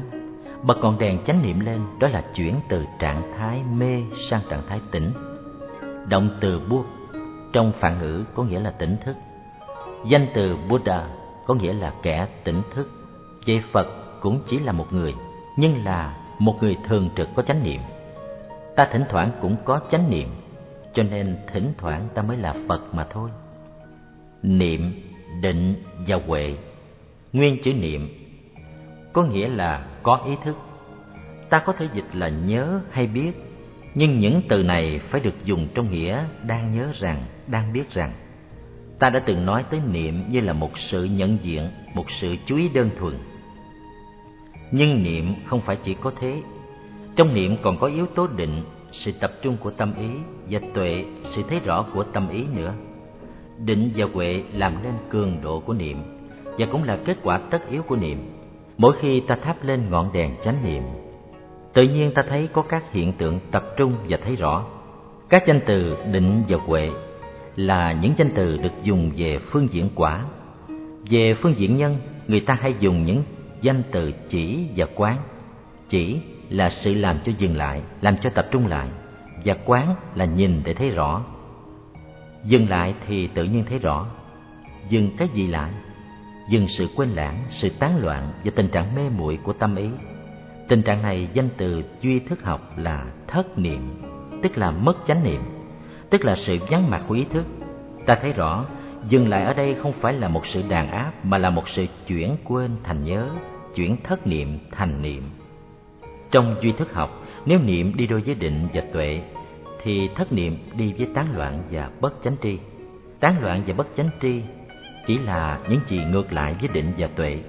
bật 0.63 0.77
ngọn 0.77 0.97
đèn 0.99 1.23
chánh 1.25 1.41
niệm 1.43 1.59
lên, 1.59 1.81
đó 1.99 2.07
là 2.07 2.23
chuyển 2.35 2.55
từ 2.69 2.85
trạng 2.99 3.33
thái 3.37 3.61
mê 3.77 4.03
sang 4.29 4.41
trạng 4.49 4.61
thái 4.69 4.81
tỉnh. 4.91 5.11
Động 6.09 6.29
từ 6.39 6.59
buông 6.59 6.85
trong 7.53 7.71
phản 7.79 7.99
ngữ 7.99 8.23
có 8.35 8.43
nghĩa 8.43 8.59
là 8.59 8.71
tỉnh 8.71 8.97
thức. 9.05 9.15
Danh 10.07 10.27
từ 10.33 10.57
Buddha 10.69 11.07
có 11.45 11.53
nghĩa 11.53 11.73
là 11.73 11.93
kẻ 12.03 12.27
tỉnh 12.43 12.61
thức. 12.73 12.89
Về 13.45 13.61
Phật 13.71 13.87
cũng 14.21 14.39
chỉ 14.47 14.59
là 14.59 14.71
một 14.71 14.93
người, 14.93 15.15
nhưng 15.57 15.83
là 15.85 16.17
một 16.39 16.55
người 16.61 16.77
thường 16.87 17.09
trực 17.15 17.29
có 17.35 17.41
chánh 17.41 17.63
niệm. 17.63 17.81
Ta 18.75 18.87
thỉnh 18.91 19.03
thoảng 19.09 19.31
cũng 19.41 19.55
có 19.65 19.79
chánh 19.91 20.09
niệm, 20.09 20.27
cho 20.93 21.03
nên 21.03 21.37
thỉnh 21.53 21.73
thoảng 21.77 22.07
ta 22.13 22.21
mới 22.21 22.37
là 22.37 22.53
Phật 22.67 22.93
mà 22.93 23.05
thôi. 23.09 23.29
Niệm, 24.43 24.93
định 25.41 25.83
và 26.07 26.19
huệ 26.27 26.55
Nguyên 27.33 27.57
chữ 27.63 27.73
niệm 27.73 28.09
có 29.13 29.23
nghĩa 29.23 29.47
là 29.47 29.85
có 30.03 30.21
ý 30.25 30.31
thức. 30.43 30.57
Ta 31.49 31.59
có 31.59 31.73
thể 31.73 31.87
dịch 31.93 32.05
là 32.13 32.29
nhớ 32.29 32.81
hay 32.91 33.07
biết, 33.07 33.31
nhưng 33.95 34.19
những 34.19 34.41
từ 34.49 34.63
này 34.63 34.99
phải 34.99 35.21
được 35.21 35.45
dùng 35.45 35.67
trong 35.75 35.91
nghĩa 35.91 36.23
đang 36.43 36.75
nhớ 36.75 36.87
rằng, 36.93 37.25
đang 37.47 37.73
biết 37.73 37.91
rằng. 37.91 38.11
Ta 38.99 39.09
đã 39.09 39.19
từng 39.19 39.45
nói 39.45 39.65
tới 39.69 39.81
niệm 39.91 40.23
như 40.29 40.39
là 40.39 40.53
một 40.53 40.77
sự 40.77 41.03
nhận 41.03 41.37
diện, 41.41 41.69
một 41.93 42.11
sự 42.11 42.35
chú 42.45 42.57
ý 42.57 42.69
đơn 42.69 42.89
thuần. 42.99 43.13
Nhưng 44.71 45.03
niệm 45.03 45.33
không 45.45 45.61
phải 45.61 45.75
chỉ 45.75 45.93
có 45.93 46.11
thế. 46.19 46.41
Trong 47.15 47.33
niệm 47.33 47.57
còn 47.61 47.77
có 47.79 47.87
yếu 47.87 48.05
tố 48.05 48.27
định, 48.27 48.63
sự 48.91 49.11
tập 49.11 49.31
trung 49.41 49.57
của 49.57 49.71
tâm 49.71 49.93
ý 49.95 50.09
và 50.49 50.59
tuệ, 50.73 51.05
sự 51.23 51.43
thấy 51.49 51.59
rõ 51.59 51.85
của 51.93 52.03
tâm 52.03 52.29
ý 52.29 52.45
nữa. 52.55 52.73
Định 53.65 53.91
và 53.95 54.05
huệ 54.13 54.43
làm 54.53 54.83
nên 54.83 54.93
cường 55.09 55.41
độ 55.41 55.59
của 55.59 55.73
niệm 55.73 55.97
và 56.57 56.65
cũng 56.71 56.83
là 56.83 56.97
kết 57.05 57.17
quả 57.23 57.37
tất 57.37 57.69
yếu 57.69 57.81
của 57.81 57.95
niệm. 57.95 58.17
Mỗi 58.77 58.93
khi 58.99 59.19
ta 59.19 59.35
thắp 59.35 59.63
lên 59.63 59.89
ngọn 59.89 60.13
đèn 60.13 60.35
chánh 60.43 60.63
niệm, 60.63 60.83
tự 61.73 61.83
nhiên 61.83 62.11
ta 62.13 62.23
thấy 62.29 62.47
có 62.53 62.61
các 62.61 62.91
hiện 62.91 63.13
tượng 63.13 63.39
tập 63.51 63.63
trung 63.77 63.93
và 64.09 64.17
thấy 64.23 64.35
rõ. 64.35 64.65
Các 65.29 65.43
danh 65.47 65.59
từ 65.65 65.97
định 66.11 66.43
và 66.47 66.57
huệ 66.57 66.89
là 67.57 67.91
những 67.91 68.13
danh 68.17 68.29
từ 68.35 68.57
được 68.57 68.83
dùng 68.83 69.11
về 69.17 69.39
phương 69.39 69.67
diện 69.71 69.89
quả. 69.95 70.25
Về 71.09 71.33
phương 71.33 71.53
diện 71.57 71.77
nhân 71.77 71.97
người 72.27 72.39
ta 72.39 72.57
hay 72.61 72.73
dùng 72.79 73.05
những 73.05 73.23
danh 73.61 73.83
từ 73.91 74.11
chỉ 74.29 74.67
và 74.75 74.85
quán. 74.95 75.17
Chỉ 75.89 76.19
là 76.49 76.69
sự 76.69 76.93
làm 76.93 77.17
cho 77.25 77.31
dừng 77.37 77.57
lại, 77.57 77.81
làm 78.01 78.17
cho 78.17 78.29
tập 78.29 78.47
trung 78.51 78.67
lại, 78.67 78.89
và 79.45 79.55
quán 79.65 79.95
là 80.15 80.25
nhìn 80.25 80.61
để 80.65 80.73
thấy 80.73 80.89
rõ. 80.89 81.23
Dừng 82.43 82.69
lại 82.69 82.93
thì 83.07 83.27
tự 83.27 83.43
nhiên 83.43 83.63
thấy 83.69 83.79
rõ. 83.79 84.05
Dừng 84.89 85.09
cái 85.17 85.27
gì 85.33 85.47
lại? 85.47 85.71
Dừng 86.49 86.67
sự 86.67 86.87
quên 86.95 87.09
lãng, 87.09 87.43
sự 87.49 87.69
tán 87.69 87.97
loạn 87.99 88.31
và 88.43 88.51
tình 88.55 88.67
trạng 88.67 88.95
mê 88.95 89.09
muội 89.17 89.37
của 89.43 89.53
tâm 89.53 89.75
ý. 89.75 89.89
Tình 90.67 90.81
trạng 90.81 91.01
này 91.01 91.29
danh 91.33 91.49
từ 91.57 91.83
duy 92.01 92.19
thức 92.19 92.43
học 92.43 92.77
là 92.77 93.05
thất 93.27 93.57
niệm, 93.57 94.01
tức 94.43 94.57
là 94.57 94.71
mất 94.71 94.97
chánh 95.07 95.23
niệm, 95.23 95.41
tức 96.09 96.25
là 96.25 96.35
sự 96.35 96.57
vắng 96.69 96.89
mặt 96.89 97.03
của 97.07 97.15
ý 97.15 97.25
thức. 97.29 97.45
Ta 98.05 98.15
thấy 98.15 98.33
rõ, 98.33 98.65
dừng 99.09 99.29
lại 99.29 99.43
ở 99.43 99.53
đây 99.53 99.75
không 99.75 99.91
phải 99.91 100.13
là 100.13 100.27
một 100.27 100.45
sự 100.45 100.63
đàn 100.69 100.91
áp 100.91 101.11
mà 101.23 101.37
là 101.37 101.49
một 101.49 101.67
sự 101.67 101.85
chuyển 102.07 102.37
quên 102.43 102.71
thành 102.83 103.03
nhớ, 103.03 103.29
chuyển 103.75 103.97
thất 104.03 104.27
niệm 104.27 104.59
thành 104.71 105.01
niệm. 105.01 105.23
Trong 106.31 106.55
duy 106.61 106.71
thức 106.71 106.93
học, 106.93 107.25
nếu 107.45 107.59
niệm 107.59 107.93
đi 107.95 108.07
đôi 108.07 108.21
với 108.21 108.35
định 108.35 108.67
và 108.73 108.81
tuệ, 108.93 109.21
thì 109.83 110.09
thất 110.15 110.33
niệm 110.33 110.57
đi 110.73 110.93
với 110.97 111.07
tán 111.13 111.27
loạn 111.37 111.63
và 111.71 111.89
bất 112.01 112.13
chánh 112.23 112.35
tri. 112.41 112.57
Tán 113.19 113.41
loạn 113.41 113.63
và 113.67 113.73
bất 113.73 113.87
chánh 113.95 114.09
tri 114.21 114.41
chỉ 115.05 115.17
là 115.17 115.59
những 115.69 115.79
gì 115.87 116.01
ngược 116.11 116.33
lại 116.33 116.55
với 116.59 116.69
định 116.73 116.93
và 116.97 117.07
tuệ. 117.07 117.39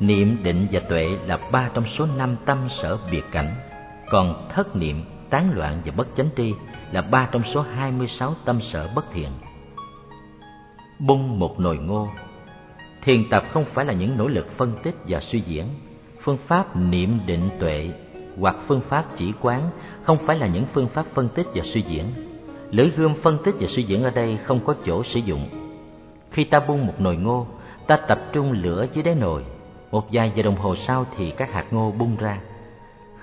Niệm, 0.00 0.36
định 0.42 0.66
và 0.72 0.80
tuệ 0.80 1.18
là 1.26 1.38
ba 1.52 1.70
trong 1.74 1.86
số 1.86 2.06
năm 2.16 2.36
tâm 2.44 2.58
sở 2.68 2.98
biệt 3.10 3.22
cảnh, 3.30 3.54
còn 4.10 4.48
thất 4.54 4.76
niệm, 4.76 5.04
tán 5.30 5.50
loạn 5.54 5.80
và 5.84 5.92
bất 5.96 6.08
chánh 6.16 6.28
tri 6.36 6.54
là 6.92 7.02
ba 7.02 7.28
trong 7.32 7.42
số 7.42 7.62
hai 7.62 7.92
mươi 7.92 8.08
sáu 8.08 8.34
tâm 8.44 8.60
sở 8.60 8.88
bất 8.94 9.04
thiện. 9.12 9.30
Bung 10.98 11.38
một 11.38 11.60
nồi 11.60 11.76
ngô 11.76 12.08
Thiền 13.02 13.28
tập 13.30 13.44
không 13.50 13.64
phải 13.64 13.84
là 13.84 13.92
những 13.92 14.16
nỗ 14.16 14.28
lực 14.28 14.56
phân 14.56 14.72
tích 14.82 14.94
và 15.08 15.20
suy 15.20 15.40
diễn. 15.40 15.64
Phương 16.20 16.36
pháp 16.36 16.76
niệm 16.76 17.20
định 17.26 17.50
tuệ 17.58 17.90
hoặc 18.40 18.56
phương 18.66 18.80
pháp 18.80 19.04
chỉ 19.16 19.32
quán 19.40 19.70
không 20.02 20.18
phải 20.26 20.38
là 20.38 20.46
những 20.46 20.64
phương 20.72 20.88
pháp 20.88 21.06
phân 21.06 21.28
tích 21.28 21.46
và 21.54 21.62
suy 21.64 21.82
diễn. 21.82 22.04
Lưỡi 22.70 22.90
gươm 22.90 23.14
phân 23.14 23.38
tích 23.44 23.54
và 23.60 23.66
suy 23.66 23.82
diễn 23.82 24.02
ở 24.02 24.10
đây 24.10 24.36
không 24.36 24.60
có 24.64 24.74
chỗ 24.84 25.02
sử 25.02 25.20
dụng. 25.20 25.48
Khi 26.30 26.44
ta 26.44 26.60
bung 26.60 26.86
một 26.86 26.94
nồi 26.98 27.16
ngô, 27.16 27.46
ta 27.86 27.96
tập 27.96 28.20
trung 28.32 28.52
lửa 28.52 28.86
dưới 28.92 29.02
đáy 29.02 29.14
nồi. 29.14 29.44
Một 29.90 30.06
vài 30.12 30.32
giờ 30.34 30.42
đồng 30.42 30.56
hồ 30.56 30.76
sau 30.76 31.06
thì 31.16 31.30
các 31.30 31.52
hạt 31.52 31.64
ngô 31.70 31.90
bung 31.98 32.16
ra. 32.16 32.40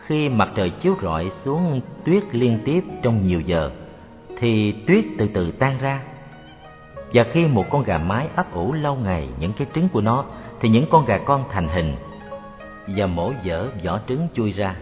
Khi 0.06 0.30
mặt 0.30 0.50
trời 0.56 0.70
chiếu 0.70 0.96
rọi 1.02 1.30
xuống 1.30 1.82
tuyết 2.04 2.24
liên 2.32 2.60
tiếp 2.66 2.84
trong 3.02 3.28
nhiều 3.28 3.42
giờ, 3.42 3.72
thì 4.38 4.72
tuyết 4.88 5.06
từ 5.18 5.28
từ 5.34 5.52
tan 5.52 5.78
ra. 5.82 6.02
Và 7.14 7.24
khi 7.24 7.48
một 7.48 7.66
con 7.70 7.84
gà 7.84 7.98
mái 7.98 8.28
ấp 8.36 8.54
ủ 8.54 8.74
lâu 8.74 8.96
ngày 8.96 9.30
những 9.40 9.54
cái 9.54 9.68
trứng 9.76 9.90
của 9.90 10.02
nó, 10.02 10.26
thì 10.60 10.70
những 10.70 10.86
con 10.90 11.06
gà 11.06 11.18
con 11.18 11.44
thành 11.52 11.68
hình 11.68 11.96
và 12.88 13.06
mổ 13.06 13.32
dở 13.44 13.70
vỏ 13.84 14.00
trứng 14.08 14.28
chui 14.34 14.52
ra. 14.52 14.76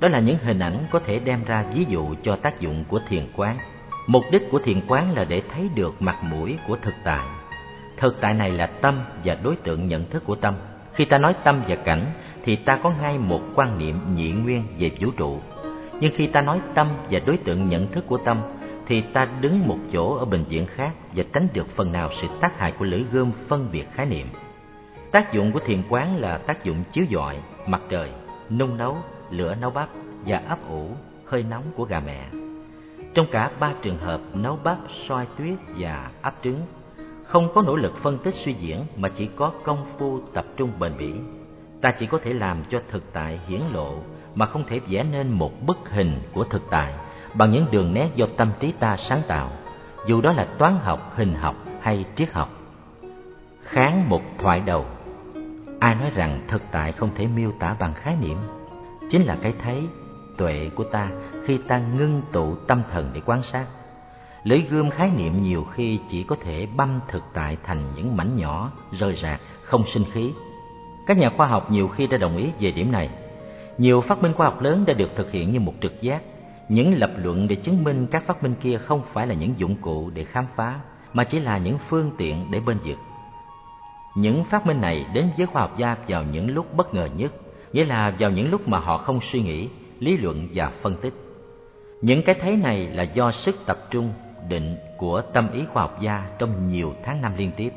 Đó 0.00 0.08
là 0.08 0.20
những 0.20 0.38
hình 0.42 0.58
ảnh 0.58 0.78
có 0.90 0.98
thể 0.98 1.18
đem 1.18 1.44
ra 1.44 1.64
ví 1.74 1.84
dụ 1.88 2.14
cho 2.22 2.36
tác 2.36 2.60
dụng 2.60 2.84
của 2.88 3.00
thiền 3.08 3.26
quán. 3.36 3.56
Mục 4.06 4.24
đích 4.30 4.50
của 4.50 4.58
thiền 4.58 4.80
quán 4.88 5.14
là 5.14 5.24
để 5.24 5.42
thấy 5.54 5.68
được 5.74 6.02
mặt 6.02 6.16
mũi 6.22 6.58
của 6.68 6.76
thực 6.82 6.94
tại. 7.04 7.26
Thực 7.96 8.20
tại 8.20 8.34
này 8.34 8.50
là 8.50 8.66
tâm 8.66 9.00
và 9.24 9.36
đối 9.42 9.56
tượng 9.56 9.88
nhận 9.88 10.04
thức 10.04 10.22
của 10.26 10.34
tâm. 10.34 10.54
Khi 10.92 11.04
ta 11.04 11.18
nói 11.18 11.34
tâm 11.44 11.60
và 11.68 11.76
cảnh 11.76 12.06
thì 12.44 12.56
ta 12.56 12.76
có 12.76 12.92
ngay 13.00 13.18
một 13.18 13.40
quan 13.54 13.78
niệm 13.78 14.00
nhị 14.14 14.32
nguyên 14.32 14.64
về 14.78 14.90
vũ 15.00 15.10
trụ. 15.16 15.38
Nhưng 16.00 16.12
khi 16.14 16.26
ta 16.26 16.40
nói 16.40 16.60
tâm 16.74 16.88
và 17.10 17.20
đối 17.26 17.36
tượng 17.36 17.68
nhận 17.68 17.86
thức 17.86 18.04
của 18.08 18.18
tâm 18.18 18.40
thì 18.86 19.00
ta 19.00 19.28
đứng 19.40 19.68
một 19.68 19.78
chỗ 19.92 20.14
ở 20.14 20.24
bình 20.24 20.44
diện 20.48 20.66
khác 20.66 20.92
và 21.14 21.24
tránh 21.32 21.48
được 21.52 21.66
phần 21.76 21.92
nào 21.92 22.10
sự 22.12 22.28
tác 22.40 22.58
hại 22.58 22.72
của 22.72 22.84
lưỡi 22.84 23.04
gươm 23.12 23.32
phân 23.48 23.68
biệt 23.72 23.84
khái 23.92 24.06
niệm. 24.06 24.26
Tác 25.10 25.32
dụng 25.32 25.52
của 25.52 25.60
thiền 25.60 25.82
quán 25.88 26.16
là 26.16 26.38
tác 26.38 26.64
dụng 26.64 26.84
chiếu 26.92 27.04
dọi, 27.08 27.36
mặt 27.66 27.82
trời, 27.88 28.10
nung 28.50 28.76
nấu, 28.76 28.96
lửa 29.30 29.54
nấu 29.60 29.70
bắp 29.70 29.88
và 30.26 30.42
ấp 30.48 30.68
ủ 30.68 30.88
hơi 31.26 31.42
nóng 31.50 31.62
của 31.76 31.84
gà 31.84 32.00
mẹ. 32.00 32.26
Trong 33.14 33.26
cả 33.30 33.50
ba 33.60 33.72
trường 33.82 33.98
hợp 33.98 34.20
nấu 34.34 34.58
bắp, 34.64 34.78
soi 35.08 35.26
tuyết 35.38 35.54
và 35.78 36.10
ấp 36.22 36.34
trứng, 36.44 36.60
không 37.22 37.48
có 37.54 37.62
nỗ 37.62 37.76
lực 37.76 37.96
phân 37.96 38.18
tích 38.18 38.34
suy 38.34 38.52
diễn 38.52 38.80
mà 38.96 39.08
chỉ 39.08 39.28
có 39.36 39.52
công 39.64 39.86
phu 39.98 40.20
tập 40.34 40.44
trung 40.56 40.70
bền 40.78 40.92
bỉ. 40.98 41.12
Ta 41.84 41.90
chỉ 41.90 42.06
có 42.06 42.18
thể 42.18 42.32
làm 42.32 42.64
cho 42.68 42.80
thực 42.88 43.12
tại 43.12 43.40
hiển 43.46 43.60
lộ 43.72 43.94
mà 44.34 44.46
không 44.46 44.64
thể 44.66 44.80
vẽ 44.88 45.02
nên 45.02 45.30
một 45.30 45.66
bức 45.66 45.76
hình 45.90 46.20
của 46.32 46.44
thực 46.44 46.62
tại 46.70 46.94
bằng 47.34 47.52
những 47.52 47.66
đường 47.70 47.94
nét 47.94 48.08
do 48.14 48.26
tâm 48.36 48.52
trí 48.60 48.72
ta 48.72 48.96
sáng 48.96 49.22
tạo, 49.28 49.50
dù 50.06 50.20
đó 50.20 50.32
là 50.32 50.44
toán 50.58 50.76
học, 50.82 51.12
hình 51.16 51.34
học 51.34 51.56
hay 51.80 52.04
triết 52.16 52.32
học. 52.32 52.50
Kháng 53.62 54.08
một 54.08 54.22
thoại 54.38 54.62
đầu. 54.66 54.86
Ai 55.80 55.94
nói 55.94 56.10
rằng 56.14 56.40
thực 56.48 56.62
tại 56.70 56.92
không 56.92 57.10
thể 57.14 57.26
miêu 57.26 57.52
tả 57.58 57.76
bằng 57.78 57.94
khái 57.94 58.16
niệm? 58.16 58.38
Chính 59.10 59.22
là 59.22 59.36
cái 59.42 59.54
thấy, 59.62 59.82
tuệ 60.36 60.70
của 60.74 60.84
ta 60.84 61.08
khi 61.44 61.58
ta 61.68 61.78
ngưng 61.78 62.22
tụ 62.32 62.54
tâm 62.54 62.82
thần 62.92 63.10
để 63.14 63.20
quan 63.26 63.42
sát. 63.42 63.66
Lưỡi 64.44 64.60
gươm 64.60 64.90
khái 64.90 65.10
niệm 65.10 65.42
nhiều 65.42 65.64
khi 65.64 66.00
chỉ 66.08 66.22
có 66.22 66.36
thể 66.40 66.66
băm 66.76 67.00
thực 67.08 67.22
tại 67.34 67.56
thành 67.62 67.92
những 67.94 68.16
mảnh 68.16 68.36
nhỏ, 68.36 68.72
rời 68.92 69.14
rạc, 69.14 69.40
không 69.62 69.86
sinh 69.86 70.04
khí. 70.12 70.32
Các 71.06 71.18
nhà 71.18 71.30
khoa 71.36 71.46
học 71.46 71.70
nhiều 71.70 71.88
khi 71.88 72.06
đã 72.06 72.18
đồng 72.18 72.36
ý 72.36 72.50
về 72.60 72.70
điểm 72.70 72.92
này 72.92 73.10
Nhiều 73.78 74.00
phát 74.00 74.22
minh 74.22 74.32
khoa 74.32 74.46
học 74.46 74.62
lớn 74.62 74.84
đã 74.86 74.94
được 74.94 75.10
thực 75.16 75.30
hiện 75.30 75.52
như 75.52 75.60
một 75.60 75.74
trực 75.80 76.02
giác 76.02 76.22
Những 76.68 76.98
lập 76.98 77.10
luận 77.16 77.48
để 77.48 77.56
chứng 77.56 77.84
minh 77.84 78.06
các 78.10 78.26
phát 78.26 78.42
minh 78.42 78.54
kia 78.60 78.78
không 78.78 79.02
phải 79.12 79.26
là 79.26 79.34
những 79.34 79.54
dụng 79.56 79.76
cụ 79.76 80.10
để 80.14 80.24
khám 80.24 80.46
phá 80.56 80.80
Mà 81.12 81.24
chỉ 81.24 81.40
là 81.40 81.58
những 81.58 81.78
phương 81.88 82.10
tiện 82.18 82.46
để 82.50 82.60
bên 82.60 82.78
vực 82.84 82.98
những 84.14 84.44
phát 84.44 84.66
minh 84.66 84.80
này 84.80 85.06
đến 85.12 85.30
với 85.36 85.46
khoa 85.46 85.62
học 85.62 85.78
gia 85.78 85.96
vào 86.08 86.24
những 86.24 86.54
lúc 86.54 86.74
bất 86.74 86.94
ngờ 86.94 87.08
nhất, 87.16 87.32
nghĩa 87.72 87.84
là 87.84 88.14
vào 88.18 88.30
những 88.30 88.50
lúc 88.50 88.68
mà 88.68 88.78
họ 88.78 88.98
không 88.98 89.20
suy 89.20 89.40
nghĩ, 89.40 89.68
lý 90.00 90.16
luận 90.16 90.48
và 90.54 90.72
phân 90.82 90.96
tích. 90.96 91.14
Những 92.02 92.22
cái 92.22 92.34
thấy 92.34 92.56
này 92.56 92.86
là 92.86 93.02
do 93.02 93.30
sức 93.30 93.56
tập 93.66 93.78
trung, 93.90 94.12
định 94.48 94.76
của 94.96 95.20
tâm 95.20 95.52
ý 95.52 95.62
khoa 95.72 95.82
học 95.82 96.00
gia 96.00 96.26
trong 96.38 96.68
nhiều 96.68 96.94
tháng 97.04 97.22
năm 97.22 97.32
liên 97.36 97.50
tiếp. 97.56 97.70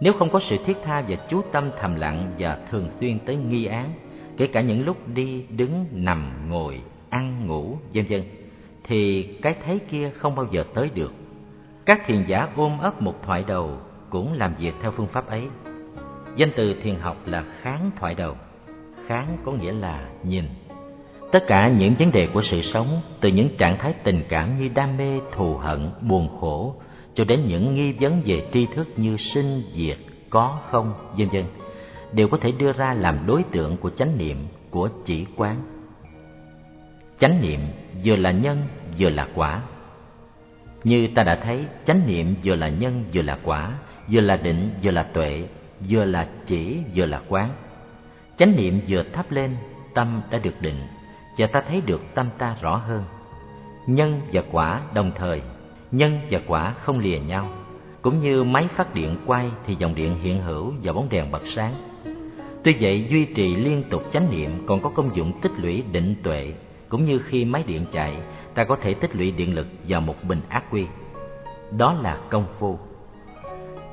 Nếu 0.00 0.12
không 0.12 0.30
có 0.30 0.38
sự 0.38 0.56
thiết 0.66 0.76
tha 0.84 1.04
và 1.08 1.16
chú 1.28 1.42
tâm 1.52 1.70
thầm 1.78 1.94
lặng 1.94 2.32
và 2.38 2.58
thường 2.70 2.88
xuyên 3.00 3.18
tới 3.18 3.36
nghi 3.36 3.64
án, 3.64 3.92
kể 4.36 4.46
cả 4.46 4.60
những 4.60 4.84
lúc 4.84 4.96
đi, 5.14 5.44
đứng, 5.48 5.86
nằm, 5.92 6.48
ngồi, 6.48 6.80
ăn, 7.10 7.46
ngủ, 7.46 7.76
vân 7.94 8.04
vân, 8.08 8.22
thì 8.84 9.22
cái 9.42 9.54
thấy 9.64 9.78
kia 9.90 10.10
không 10.14 10.34
bao 10.34 10.46
giờ 10.50 10.64
tới 10.74 10.90
được. 10.94 11.12
Các 11.86 12.02
thiền 12.06 12.24
giả 12.26 12.48
ôm 12.56 12.78
ấp 12.78 13.02
một 13.02 13.22
thoại 13.22 13.44
đầu 13.46 13.70
cũng 14.10 14.32
làm 14.32 14.54
việc 14.58 14.74
theo 14.82 14.90
phương 14.90 15.06
pháp 15.06 15.28
ấy. 15.28 15.46
Danh 16.36 16.50
từ 16.56 16.74
thiền 16.82 16.94
học 16.94 17.16
là 17.26 17.44
kháng 17.60 17.90
thoại 17.96 18.14
đầu. 18.14 18.36
Kháng 19.06 19.36
có 19.44 19.52
nghĩa 19.52 19.72
là 19.72 20.08
nhìn. 20.24 20.44
Tất 21.32 21.44
cả 21.46 21.68
những 21.68 21.94
vấn 21.98 22.12
đề 22.12 22.26
của 22.26 22.42
sự 22.42 22.62
sống, 22.62 23.00
từ 23.20 23.28
những 23.28 23.56
trạng 23.58 23.78
thái 23.78 23.94
tình 24.04 24.22
cảm 24.28 24.58
như 24.58 24.68
đam 24.74 24.96
mê, 24.96 25.20
thù 25.32 25.56
hận, 25.56 25.90
buồn 26.00 26.28
khổ, 26.40 26.74
cho 27.14 27.24
đến 27.24 27.46
những 27.46 27.74
nghi 27.74 27.92
vấn 27.92 28.22
về 28.24 28.48
tri 28.52 28.66
thức 28.66 28.88
như 28.96 29.16
sinh, 29.16 29.62
diệt, 29.72 29.98
có, 30.30 30.58
không, 30.66 30.94
vân 31.18 31.28
vân, 31.28 31.44
đều 32.12 32.28
có 32.28 32.36
thể 32.36 32.52
đưa 32.52 32.72
ra 32.72 32.94
làm 32.94 33.26
đối 33.26 33.42
tượng 33.42 33.76
của 33.76 33.90
chánh 33.90 34.18
niệm, 34.18 34.36
của 34.70 34.88
chỉ 35.04 35.26
quán. 35.36 35.56
Chánh 37.18 37.42
niệm 37.42 37.60
vừa 38.04 38.16
là 38.16 38.30
nhân, 38.30 38.58
vừa 38.98 39.10
là 39.10 39.28
quả. 39.34 39.62
Như 40.84 41.08
ta 41.14 41.22
đã 41.22 41.40
thấy, 41.42 41.64
chánh 41.84 42.06
niệm 42.06 42.34
vừa 42.44 42.54
là 42.54 42.68
nhân, 42.68 43.04
vừa 43.14 43.22
là 43.22 43.38
quả, 43.44 43.78
vừa 44.10 44.20
là 44.20 44.36
định 44.36 44.70
vừa 44.82 44.90
là 44.90 45.02
tuệ 45.02 45.48
vừa 45.88 46.04
là 46.04 46.28
chỉ 46.46 46.78
vừa 46.94 47.06
là 47.06 47.20
quán 47.28 47.50
chánh 48.36 48.56
niệm 48.56 48.80
vừa 48.88 49.02
thắp 49.02 49.30
lên 49.30 49.56
tâm 49.94 50.22
đã 50.30 50.38
được 50.38 50.54
định 50.60 50.86
và 51.38 51.46
ta 51.46 51.62
thấy 51.68 51.80
được 51.80 52.00
tâm 52.14 52.28
ta 52.38 52.56
rõ 52.60 52.76
hơn 52.76 53.04
nhân 53.86 54.20
và 54.32 54.42
quả 54.52 54.80
đồng 54.94 55.12
thời 55.14 55.42
nhân 55.92 56.18
và 56.30 56.40
quả 56.46 56.72
không 56.72 56.98
lìa 56.98 57.18
nhau. 57.18 57.48
Cũng 58.02 58.20
như 58.20 58.44
máy 58.44 58.68
phát 58.76 58.94
điện 58.94 59.16
quay 59.26 59.50
thì 59.66 59.74
dòng 59.74 59.94
điện 59.94 60.16
hiện 60.22 60.40
hữu 60.40 60.72
và 60.82 60.92
bóng 60.92 61.08
đèn 61.08 61.30
bật 61.30 61.42
sáng. 61.46 61.74
Tuy 62.64 62.76
vậy 62.80 63.06
duy 63.10 63.24
trì 63.24 63.56
liên 63.56 63.82
tục 63.90 64.02
chánh 64.12 64.30
niệm 64.30 64.50
còn 64.66 64.80
có 64.80 64.90
công 64.90 65.16
dụng 65.16 65.40
tích 65.40 65.52
lũy 65.56 65.82
định 65.92 66.14
tuệ. 66.22 66.52
Cũng 66.88 67.04
như 67.04 67.18
khi 67.18 67.44
máy 67.44 67.64
điện 67.66 67.86
chạy 67.92 68.16
ta 68.54 68.64
có 68.64 68.76
thể 68.76 68.94
tích 68.94 69.16
lũy 69.16 69.30
điện 69.30 69.54
lực 69.54 69.66
vào 69.88 70.00
một 70.00 70.24
bình 70.24 70.40
ác 70.48 70.64
quy. 70.70 70.86
Đó 71.78 71.92
là 72.02 72.18
công 72.30 72.44
phu. 72.58 72.78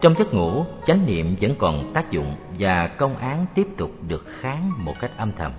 Trong 0.02 0.14
giấc 0.18 0.34
ngủ, 0.34 0.66
chánh 0.86 1.06
niệm 1.06 1.36
vẫn 1.42 1.56
còn 1.58 1.94
tác 1.94 2.12
dụng 2.12 2.36
và 2.60 2.88
công 2.88 3.18
án 3.18 3.46
tiếp 3.56 3.68
tục 3.78 3.92
được 4.08 4.26
kháng 4.28 4.72
một 4.78 4.94
cách 5.00 5.12
âm 5.18 5.32
thầm. 5.32 5.52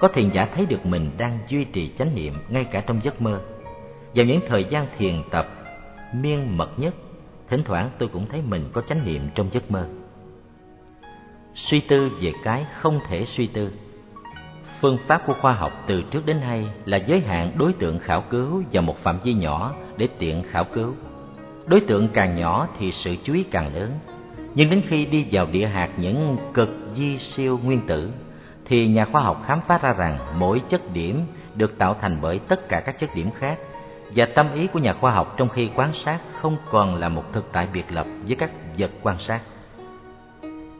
Có 0.00 0.08
thiền 0.08 0.30
giả 0.30 0.48
thấy 0.54 0.66
được 0.66 0.86
mình 0.86 1.10
đang 1.18 1.38
duy 1.48 1.64
trì 1.64 1.90
chánh 1.98 2.14
niệm 2.14 2.34
ngay 2.48 2.64
cả 2.64 2.82
trong 2.86 3.00
giấc 3.02 3.22
mơ. 3.22 3.40
Vào 4.14 4.26
những 4.26 4.40
thời 4.48 4.64
gian 4.64 4.86
thiền 4.98 5.22
tập 5.30 5.48
miên 6.12 6.56
mật 6.56 6.78
nhất, 6.78 6.94
thỉnh 7.48 7.62
thoảng 7.64 7.90
tôi 7.98 8.08
cũng 8.08 8.26
thấy 8.26 8.42
mình 8.48 8.64
có 8.72 8.80
chánh 8.80 9.04
niệm 9.04 9.28
trong 9.34 9.48
giấc 9.52 9.70
mơ. 9.70 9.88
Suy 11.54 11.80
tư 11.80 12.10
về 12.20 12.32
cái 12.44 12.66
không 12.80 13.00
thể 13.08 13.24
suy 13.24 13.46
tư 13.46 13.72
Phương 14.80 14.98
pháp 15.06 15.22
của 15.26 15.34
khoa 15.34 15.52
học 15.52 15.72
từ 15.86 16.02
trước 16.02 16.26
đến 16.26 16.40
nay 16.40 16.66
là 16.84 16.96
giới 16.96 17.20
hạn 17.20 17.52
đối 17.56 17.72
tượng 17.72 17.98
khảo 17.98 18.22
cứu 18.30 18.62
vào 18.72 18.82
một 18.82 18.98
phạm 18.98 19.18
vi 19.24 19.34
nhỏ 19.34 19.74
để 19.96 20.08
tiện 20.18 20.42
khảo 20.42 20.64
cứu 20.64 20.94
Đối 21.66 21.80
tượng 21.80 22.08
càng 22.08 22.36
nhỏ 22.36 22.68
thì 22.78 22.92
sự 22.92 23.16
chú 23.22 23.34
ý 23.34 23.42
càng 23.42 23.74
lớn. 23.74 23.90
Nhưng 24.54 24.70
đến 24.70 24.82
khi 24.88 25.06
đi 25.06 25.26
vào 25.30 25.46
địa 25.46 25.66
hạt 25.66 25.90
những 25.96 26.36
cực 26.54 26.68
di 26.94 27.18
siêu 27.18 27.60
nguyên 27.64 27.86
tử 27.86 28.12
thì 28.64 28.86
nhà 28.86 29.04
khoa 29.04 29.22
học 29.22 29.42
khám 29.44 29.60
phá 29.68 29.78
ra 29.82 29.92
rằng 29.92 30.18
mỗi 30.38 30.60
chất 30.68 30.92
điểm 30.92 31.20
được 31.54 31.78
tạo 31.78 31.96
thành 32.00 32.18
bởi 32.22 32.38
tất 32.38 32.68
cả 32.68 32.80
các 32.80 32.98
chất 32.98 33.10
điểm 33.14 33.30
khác 33.30 33.58
và 34.14 34.26
tâm 34.26 34.46
ý 34.54 34.66
của 34.66 34.78
nhà 34.78 34.92
khoa 34.92 35.12
học 35.12 35.34
trong 35.36 35.48
khi 35.48 35.70
quan 35.74 35.92
sát 35.92 36.18
không 36.32 36.56
còn 36.70 36.94
là 36.94 37.08
một 37.08 37.32
thực 37.32 37.52
tại 37.52 37.66
biệt 37.72 37.84
lập 37.90 38.06
với 38.26 38.36
các 38.36 38.50
vật 38.78 38.90
quan 39.02 39.18
sát. 39.18 39.40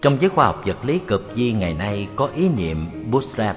Trong 0.03 0.20
giới 0.20 0.30
khoa 0.30 0.47
học 0.47 0.62
vật 0.66 0.85
lý 0.85 0.99
cực 0.99 1.33
di 1.35 1.53
ngày 1.53 1.74
nay 1.74 2.09
có 2.16 2.28
ý 2.35 2.49
niệm 2.49 3.11
bootstrap. 3.11 3.57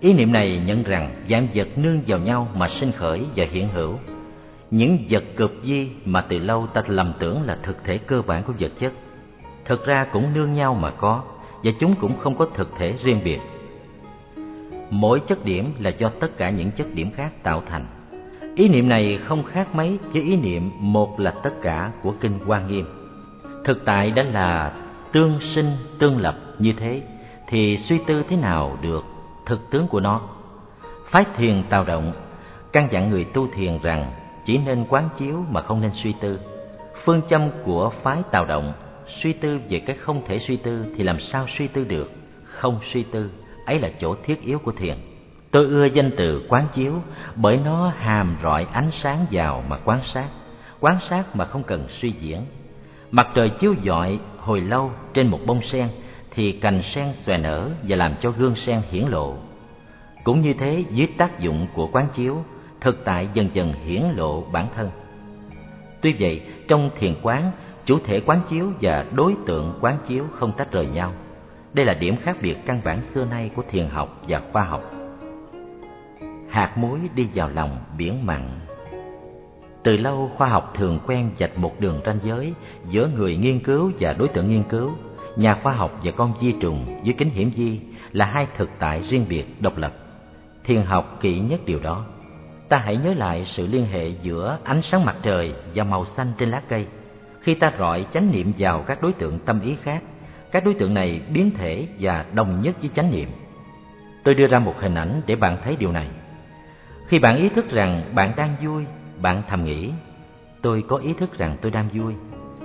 Ý 0.00 0.12
niệm 0.12 0.32
này 0.32 0.62
nhận 0.66 0.82
rằng 0.82 1.14
dạng 1.30 1.48
vật 1.54 1.68
nương 1.76 2.00
vào 2.06 2.18
nhau 2.18 2.48
mà 2.54 2.68
sinh 2.68 2.92
khởi 2.92 3.24
và 3.36 3.46
hiện 3.50 3.68
hữu. 3.68 3.94
Những 4.70 4.98
vật 5.08 5.24
cực 5.36 5.60
di 5.62 5.88
mà 6.04 6.20
từ 6.20 6.38
lâu 6.38 6.66
ta 6.66 6.82
lầm 6.86 7.12
tưởng 7.18 7.42
là 7.42 7.58
thực 7.62 7.84
thể 7.84 7.98
cơ 7.98 8.22
bản 8.26 8.42
của 8.42 8.52
vật 8.60 8.72
chất, 8.78 8.92
thực 9.64 9.86
ra 9.86 10.06
cũng 10.12 10.34
nương 10.34 10.52
nhau 10.52 10.74
mà 10.74 10.90
có, 10.90 11.22
và 11.64 11.70
chúng 11.80 11.94
cũng 11.94 12.18
không 12.18 12.36
có 12.36 12.46
thực 12.54 12.72
thể 12.78 12.94
riêng 12.98 13.20
biệt. 13.24 13.38
Mỗi 14.90 15.20
chất 15.26 15.44
điểm 15.44 15.72
là 15.78 15.90
do 15.90 16.08
tất 16.20 16.36
cả 16.36 16.50
những 16.50 16.70
chất 16.70 16.86
điểm 16.94 17.10
khác 17.10 17.42
tạo 17.42 17.62
thành. 17.66 17.86
Ý 18.58 18.68
niệm 18.68 18.88
này 18.88 19.18
không 19.24 19.42
khác 19.42 19.74
mấy 19.74 19.98
với 20.12 20.22
ý 20.22 20.36
niệm 20.36 20.70
một 20.78 21.20
là 21.20 21.30
tất 21.30 21.50
cả 21.62 21.90
của 22.02 22.14
Kinh 22.20 22.38
Hoa 22.46 22.60
Nghiêm. 22.60 22.86
Thực 23.64 23.84
tại 23.84 24.10
đã 24.10 24.22
là 24.22 24.72
tương 25.12 25.40
sinh, 25.40 25.76
tương 25.98 26.20
lập 26.20 26.36
như 26.58 26.72
thế, 26.72 27.02
thì 27.46 27.76
suy 27.76 27.98
tư 28.06 28.22
thế 28.28 28.36
nào 28.36 28.78
được 28.82 29.04
thực 29.46 29.70
tướng 29.70 29.86
của 29.86 30.00
nó? 30.00 30.20
Phái 31.06 31.24
thiền 31.36 31.62
tào 31.68 31.84
động, 31.84 32.12
căn 32.72 32.88
dặn 32.90 33.10
người 33.10 33.24
tu 33.24 33.48
thiền 33.54 33.78
rằng 33.82 34.12
chỉ 34.44 34.58
nên 34.58 34.84
quán 34.88 35.08
chiếu 35.18 35.44
mà 35.50 35.60
không 35.60 35.80
nên 35.80 35.90
suy 35.94 36.14
tư. 36.20 36.38
Phương 37.04 37.20
châm 37.28 37.48
của 37.64 37.92
phái 38.02 38.22
tào 38.30 38.44
động, 38.44 38.72
suy 39.06 39.32
tư 39.32 39.60
về 39.68 39.78
cái 39.78 39.96
không 39.96 40.22
thể 40.26 40.38
suy 40.38 40.56
tư 40.56 40.84
thì 40.96 41.04
làm 41.04 41.20
sao 41.20 41.46
suy 41.48 41.68
tư 41.68 41.84
được? 41.84 42.12
Không 42.44 42.78
suy 42.82 43.02
tư, 43.02 43.30
ấy 43.66 43.78
là 43.78 43.90
chỗ 44.00 44.14
thiết 44.24 44.42
yếu 44.42 44.58
của 44.58 44.72
thiền 44.72 44.96
tôi 45.50 45.64
ưa 45.64 45.84
danh 45.84 46.10
từ 46.16 46.46
quán 46.48 46.66
chiếu 46.74 46.92
bởi 47.36 47.56
nó 47.64 47.92
hàm 47.98 48.36
rọi 48.42 48.66
ánh 48.72 48.90
sáng 48.90 49.26
vào 49.30 49.64
mà 49.68 49.78
quan 49.84 50.02
sát 50.02 50.28
quan 50.80 50.98
sát 50.98 51.36
mà 51.36 51.44
không 51.44 51.62
cần 51.62 51.84
suy 51.88 52.10
diễn 52.20 52.40
mặt 53.10 53.28
trời 53.34 53.50
chiếu 53.50 53.74
rọi 53.84 54.18
hồi 54.38 54.60
lâu 54.60 54.90
trên 55.14 55.26
một 55.26 55.40
bông 55.46 55.62
sen 55.62 55.88
thì 56.30 56.52
cành 56.52 56.82
sen 56.82 57.12
xòe 57.12 57.38
nở 57.38 57.70
và 57.82 57.96
làm 57.96 58.14
cho 58.20 58.30
gương 58.30 58.54
sen 58.54 58.82
hiển 58.90 59.04
lộ. 59.08 59.36
Cũng 60.24 60.40
như 60.40 60.52
thế 60.52 60.84
dưới 60.90 61.06
tác 61.18 61.40
dụng 61.40 61.66
của 61.74 61.86
quán 61.86 62.06
chiếu, 62.14 62.44
thực 62.80 63.04
tại 63.04 63.28
dần 63.34 63.48
dần 63.52 63.72
hiển 63.84 64.02
lộ 64.16 64.40
bản 64.52 64.66
thân. 64.76 64.90
Tuy 66.00 66.14
vậy, 66.18 66.42
trong 66.68 66.90
thiền 66.98 67.14
quán, 67.22 67.50
chủ 67.84 67.98
thể 68.04 68.20
quán 68.20 68.40
chiếu 68.50 68.72
và 68.80 69.04
đối 69.12 69.34
tượng 69.46 69.78
quán 69.80 69.98
chiếu 70.08 70.24
không 70.32 70.52
tách 70.56 70.72
rời 70.72 70.86
nhau. 70.86 71.12
Đây 71.72 71.86
là 71.86 71.94
điểm 71.94 72.16
khác 72.16 72.36
biệt 72.42 72.56
căn 72.66 72.80
bản 72.84 73.02
xưa 73.02 73.24
nay 73.24 73.50
của 73.54 73.62
thiền 73.70 73.88
học 73.88 74.20
và 74.28 74.40
khoa 74.52 74.62
học. 74.62 74.97
Hạt 76.50 76.78
muối 76.78 77.00
đi 77.14 77.28
vào 77.34 77.48
lòng 77.48 77.78
biển 77.96 78.26
mặn 78.26 78.60
từ 79.88 79.96
lâu 79.96 80.30
khoa 80.36 80.48
học 80.48 80.72
thường 80.74 81.00
quen 81.06 81.30
dạch 81.38 81.58
một 81.58 81.80
đường 81.80 82.00
ranh 82.06 82.18
giới 82.22 82.54
giữa 82.88 83.10
người 83.16 83.36
nghiên 83.36 83.60
cứu 83.60 83.92
và 84.00 84.12
đối 84.12 84.28
tượng 84.28 84.50
nghiên 84.50 84.62
cứu. 84.62 84.90
Nhà 85.36 85.54
khoa 85.54 85.72
học 85.72 86.00
và 86.02 86.10
con 86.10 86.34
vi 86.40 86.54
trùng 86.60 87.00
dưới 87.02 87.14
kính 87.18 87.30
hiển 87.30 87.50
vi 87.50 87.80
là 88.12 88.24
hai 88.24 88.46
thực 88.56 88.70
tại 88.78 89.02
riêng 89.02 89.26
biệt 89.28 89.62
độc 89.62 89.76
lập. 89.76 89.92
Thiền 90.64 90.82
học 90.82 91.18
kỹ 91.20 91.38
nhất 91.38 91.60
điều 91.66 91.78
đó. 91.80 92.04
Ta 92.68 92.78
hãy 92.78 92.96
nhớ 92.96 93.14
lại 93.14 93.44
sự 93.44 93.66
liên 93.66 93.86
hệ 93.86 94.08
giữa 94.08 94.58
ánh 94.64 94.82
sáng 94.82 95.04
mặt 95.04 95.16
trời 95.22 95.54
và 95.74 95.84
màu 95.84 96.04
xanh 96.04 96.32
trên 96.38 96.48
lá 96.48 96.62
cây. 96.68 96.86
Khi 97.40 97.54
ta 97.54 97.72
rọi 97.78 98.06
chánh 98.12 98.32
niệm 98.32 98.52
vào 98.58 98.82
các 98.86 99.02
đối 99.02 99.12
tượng 99.12 99.38
tâm 99.38 99.60
ý 99.60 99.76
khác, 99.82 100.02
các 100.52 100.64
đối 100.64 100.74
tượng 100.74 100.94
này 100.94 101.20
biến 101.32 101.50
thể 101.50 101.86
và 102.00 102.24
đồng 102.34 102.62
nhất 102.62 102.76
với 102.80 102.90
chánh 102.94 103.10
niệm. 103.12 103.28
Tôi 104.24 104.34
đưa 104.34 104.46
ra 104.46 104.58
một 104.58 104.74
hình 104.80 104.94
ảnh 104.94 105.20
để 105.26 105.36
bạn 105.36 105.58
thấy 105.64 105.76
điều 105.76 105.92
này. 105.92 106.08
Khi 107.08 107.18
bạn 107.18 107.36
ý 107.36 107.48
thức 107.48 107.70
rằng 107.70 108.12
bạn 108.14 108.32
đang 108.36 108.56
vui, 108.62 108.84
bạn 109.22 109.42
thầm 109.48 109.64
nghĩ, 109.64 109.90
tôi 110.62 110.84
có 110.88 110.96
ý 110.96 111.12
thức 111.12 111.38
rằng 111.38 111.56
tôi 111.60 111.70
đang 111.70 111.88
vui. 111.88 112.14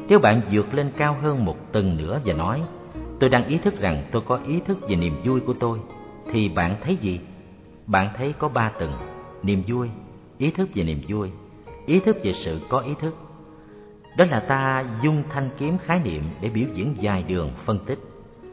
Nếu 0.07 0.19
bạn 0.19 0.41
vượt 0.51 0.73
lên 0.73 0.91
cao 0.97 1.17
hơn 1.21 1.45
một 1.45 1.57
tầng 1.71 1.97
nữa 1.97 2.21
và 2.25 2.33
nói, 2.33 2.61
tôi 3.19 3.29
đang 3.29 3.45
ý 3.45 3.57
thức 3.57 3.79
rằng 3.79 4.03
tôi 4.11 4.21
có 4.27 4.39
ý 4.47 4.59
thức 4.59 4.77
về 4.89 4.95
niềm 4.95 5.15
vui 5.23 5.39
của 5.39 5.53
tôi, 5.53 5.79
thì 6.31 6.49
bạn 6.49 6.75
thấy 6.83 6.95
gì? 6.95 7.19
Bạn 7.87 8.09
thấy 8.17 8.33
có 8.39 8.49
ba 8.49 8.71
tầng, 8.79 8.93
niềm 9.43 9.63
vui, 9.67 9.89
ý 10.37 10.51
thức 10.51 10.69
về 10.75 10.83
niềm 10.83 11.01
vui, 11.07 11.29
ý 11.85 11.99
thức 11.99 12.17
về 12.23 12.33
sự 12.33 12.59
có 12.69 12.79
ý 12.79 12.91
thức. 13.01 13.15
Đó 14.17 14.25
là 14.25 14.39
ta 14.39 14.85
dung 15.01 15.23
thanh 15.29 15.49
kiếm 15.57 15.77
khái 15.77 15.99
niệm 15.99 16.23
để 16.41 16.49
biểu 16.49 16.67
diễn 16.73 16.95
dài 16.99 17.23
đường 17.27 17.51
phân 17.65 17.79
tích. 17.85 17.99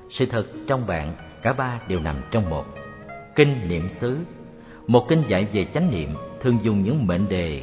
Sự 0.09 0.27
thật 0.27 0.47
trong 0.67 0.87
bạn, 0.87 1.13
cả 1.43 1.53
ba 1.53 1.81
đều 1.89 2.01
nằm 2.01 2.17
trong 2.31 2.51
một. 2.51 2.65
Kinh 3.37 3.69
niệm 3.69 3.89
xứ 4.01 4.19
một 4.91 5.09
kinh 5.09 5.23
dạy 5.29 5.47
về 5.53 5.67
chánh 5.75 5.91
niệm 5.91 6.15
thường 6.41 6.59
dùng 6.63 6.83
những 6.83 7.07
mệnh 7.07 7.29
đề 7.29 7.63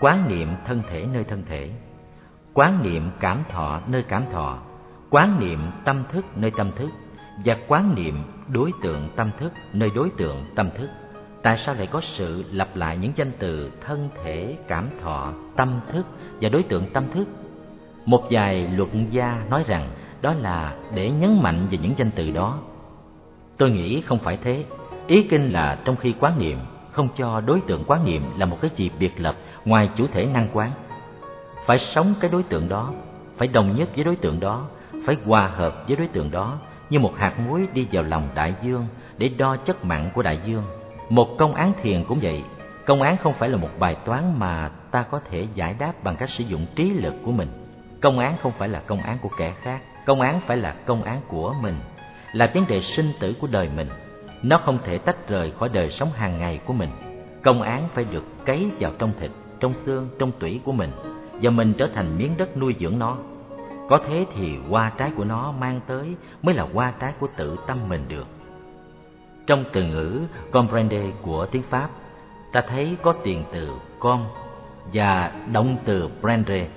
quán 0.00 0.28
niệm 0.28 0.48
thân 0.66 0.82
thể 0.90 1.06
nơi 1.12 1.24
thân 1.24 1.42
thể, 1.48 1.70
quán 2.54 2.82
niệm 2.82 3.10
cảm 3.20 3.42
thọ 3.50 3.80
nơi 3.86 4.02
cảm 4.02 4.22
thọ, 4.32 4.58
quán 5.10 5.40
niệm 5.40 5.60
tâm 5.84 6.04
thức 6.12 6.24
nơi 6.36 6.50
tâm 6.56 6.70
thức 6.76 6.90
và 7.44 7.56
quán 7.68 7.94
niệm 7.94 8.22
đối 8.48 8.70
tượng 8.82 9.08
tâm 9.16 9.30
thức 9.38 9.52
nơi 9.72 9.90
đối 9.94 10.10
tượng 10.10 10.44
tâm 10.54 10.70
thức. 10.78 10.90
Tại 11.42 11.56
sao 11.56 11.74
lại 11.74 11.86
có 11.86 12.00
sự 12.00 12.44
lặp 12.52 12.76
lại 12.76 12.96
những 12.96 13.12
danh 13.16 13.32
từ 13.38 13.72
thân 13.80 14.08
thể, 14.24 14.56
cảm 14.68 14.88
thọ, 15.02 15.32
tâm 15.56 15.80
thức 15.92 16.06
và 16.40 16.48
đối 16.48 16.62
tượng 16.62 16.86
tâm 16.92 17.04
thức? 17.14 17.28
Một 18.06 18.22
vài 18.30 18.68
luận 18.68 19.06
gia 19.10 19.44
nói 19.50 19.64
rằng 19.66 19.88
đó 20.22 20.34
là 20.34 20.76
để 20.94 21.10
nhấn 21.10 21.42
mạnh 21.42 21.66
về 21.70 21.78
những 21.82 21.94
danh 21.96 22.10
từ 22.10 22.30
đó. 22.30 22.58
Tôi 23.56 23.70
nghĩ 23.70 24.00
không 24.00 24.18
phải 24.18 24.38
thế 24.42 24.64
ý 25.06 25.22
kinh 25.22 25.52
là 25.52 25.78
trong 25.84 25.96
khi 25.96 26.14
quán 26.20 26.38
niệm 26.38 26.58
không 26.92 27.08
cho 27.16 27.40
đối 27.40 27.60
tượng 27.60 27.84
quán 27.86 28.04
niệm 28.04 28.22
là 28.36 28.46
một 28.46 28.58
cái 28.60 28.70
gì 28.74 28.90
biệt 28.98 29.20
lập 29.20 29.36
ngoài 29.64 29.90
chủ 29.96 30.06
thể 30.06 30.26
năng 30.26 30.48
quán. 30.52 30.70
Phải 31.66 31.78
sống 31.78 32.14
cái 32.20 32.30
đối 32.30 32.42
tượng 32.42 32.68
đó, 32.68 32.92
phải 33.36 33.48
đồng 33.48 33.76
nhất 33.76 33.88
với 33.94 34.04
đối 34.04 34.16
tượng 34.16 34.40
đó, 34.40 34.66
phải 35.06 35.16
hòa 35.24 35.48
hợp 35.48 35.84
với 35.88 35.96
đối 35.96 36.08
tượng 36.08 36.30
đó 36.30 36.58
như 36.90 36.98
một 36.98 37.16
hạt 37.16 37.40
muối 37.46 37.66
đi 37.72 37.86
vào 37.92 38.04
lòng 38.04 38.28
đại 38.34 38.54
dương 38.62 38.86
để 39.18 39.28
đo 39.28 39.56
chất 39.56 39.84
mặn 39.84 40.10
của 40.14 40.22
đại 40.22 40.38
dương. 40.44 40.62
Một 41.08 41.38
công 41.38 41.54
án 41.54 41.72
thiền 41.82 42.04
cũng 42.04 42.18
vậy, 42.22 42.42
công 42.86 43.02
án 43.02 43.16
không 43.16 43.32
phải 43.32 43.48
là 43.48 43.56
một 43.56 43.70
bài 43.78 43.96
toán 44.04 44.38
mà 44.38 44.70
ta 44.90 45.02
có 45.02 45.20
thể 45.30 45.46
giải 45.54 45.74
đáp 45.78 45.92
bằng 46.04 46.16
cách 46.16 46.30
sử 46.30 46.44
dụng 46.44 46.66
trí 46.76 46.90
lực 46.90 47.14
của 47.24 47.32
mình. 47.32 47.48
Công 48.00 48.18
án 48.18 48.36
không 48.42 48.52
phải 48.58 48.68
là 48.68 48.80
công 48.86 49.00
án 49.00 49.18
của 49.22 49.30
kẻ 49.38 49.54
khác, 49.62 49.80
công 50.06 50.20
án 50.20 50.40
phải 50.46 50.56
là 50.56 50.74
công 50.86 51.02
án 51.02 51.20
của 51.28 51.54
mình, 51.62 51.74
là 52.32 52.50
vấn 52.54 52.66
đề 52.66 52.80
sinh 52.80 53.12
tử 53.20 53.34
của 53.40 53.46
đời 53.50 53.70
mình 53.76 53.88
nó 54.42 54.58
không 54.58 54.78
thể 54.84 54.98
tách 54.98 55.28
rời 55.28 55.50
khỏi 55.50 55.68
đời 55.68 55.90
sống 55.90 56.10
hàng 56.14 56.38
ngày 56.38 56.60
của 56.66 56.72
mình. 56.72 56.90
Công 57.42 57.62
án 57.62 57.88
phải 57.94 58.04
được 58.04 58.24
cấy 58.44 58.70
vào 58.80 58.92
trong 58.98 59.12
thịt, 59.20 59.30
trong 59.60 59.74
xương, 59.74 60.08
trong 60.18 60.32
tủy 60.32 60.60
của 60.64 60.72
mình 60.72 60.90
và 61.42 61.50
mình 61.50 61.72
trở 61.78 61.86
thành 61.94 62.18
miếng 62.18 62.34
đất 62.36 62.56
nuôi 62.56 62.74
dưỡng 62.78 62.98
nó. 62.98 63.16
Có 63.88 63.98
thế 64.06 64.26
thì 64.34 64.56
hoa 64.68 64.92
trái 64.98 65.10
của 65.16 65.24
nó 65.24 65.52
mang 65.52 65.80
tới 65.86 66.14
mới 66.42 66.54
là 66.54 66.66
hoa 66.74 66.92
trái 67.00 67.12
của 67.20 67.28
tự 67.36 67.56
tâm 67.66 67.78
mình 67.88 68.04
được. 68.08 68.26
Trong 69.46 69.64
từ 69.72 69.82
ngữ 69.82 70.20
comprende 70.50 71.10
của 71.22 71.46
tiếng 71.46 71.62
Pháp, 71.62 71.90
ta 72.52 72.64
thấy 72.68 72.96
có 73.02 73.12
tiền 73.24 73.44
từ 73.52 73.70
con 73.98 74.26
và 74.92 75.32
động 75.52 75.76
từ 75.84 76.08
prendre. 76.20 76.68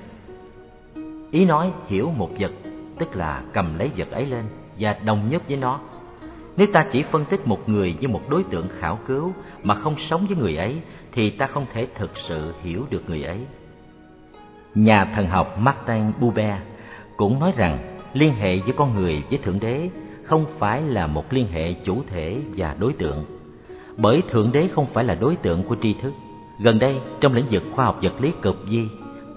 Ý 1.32 1.46
nói 1.46 1.72
hiểu 1.88 2.12
một 2.18 2.30
vật, 2.40 2.52
tức 2.98 3.16
là 3.16 3.42
cầm 3.54 3.80
lấy 3.80 3.92
vật 3.98 4.12
ấy 4.12 4.26
lên 4.26 4.46
và 4.80 4.96
đồng 5.06 5.30
nhất 5.30 5.42
với 5.48 5.58
nó 5.58 5.80
nếu 6.60 6.68
ta 6.74 6.86
chỉ 6.92 7.04
phân 7.04 7.26
tích 7.26 7.48
một 7.48 7.70
người 7.70 7.96
như 8.00 8.08
một 8.08 8.30
đối 8.30 8.44
tượng 8.44 8.68
khảo 8.80 9.00
cứu 9.08 9.34
mà 9.64 9.76
không 9.76 9.96
sống 9.98 10.26
với 10.28 10.38
người 10.38 10.56
ấy 10.56 10.82
thì 11.12 11.30
ta 11.30 11.48
không 11.48 11.66
thể 11.74 11.88
thực 11.96 12.18
sự 12.18 12.54
hiểu 12.64 12.86
được 12.90 13.04
người 13.08 13.24
ấy. 13.24 13.40
Nhà 14.76 15.06
thần 15.16 15.28
học 15.28 15.58
Martin 15.60 16.12
Buber 16.20 16.54
cũng 17.18 17.40
nói 17.40 17.52
rằng 17.56 17.98
liên 18.14 18.34
hệ 18.34 18.56
giữa 18.56 18.74
con 18.74 18.96
người 18.96 19.24
với 19.30 19.38
Thượng 19.38 19.60
Đế 19.60 19.90
không 20.24 20.46
phải 20.58 20.82
là 20.82 21.08
một 21.08 21.34
liên 21.34 21.48
hệ 21.52 21.74
chủ 21.74 22.04
thể 22.08 22.38
và 22.56 22.76
đối 22.80 22.94
tượng. 22.94 23.26
Bởi 23.98 24.22
Thượng 24.30 24.52
Đế 24.52 24.68
không 24.68 24.86
phải 24.86 25.04
là 25.04 25.16
đối 25.16 25.36
tượng 25.36 25.64
của 25.64 25.76
tri 25.82 25.94
thức. 25.94 26.14
Gần 26.60 26.80
đây, 26.80 27.00
trong 27.20 27.34
lĩnh 27.34 27.48
vực 27.52 27.64
khoa 27.72 27.86
học 27.86 28.00
vật 28.02 28.14
lý 28.22 28.34
cực 28.42 28.66
di, 28.70 28.88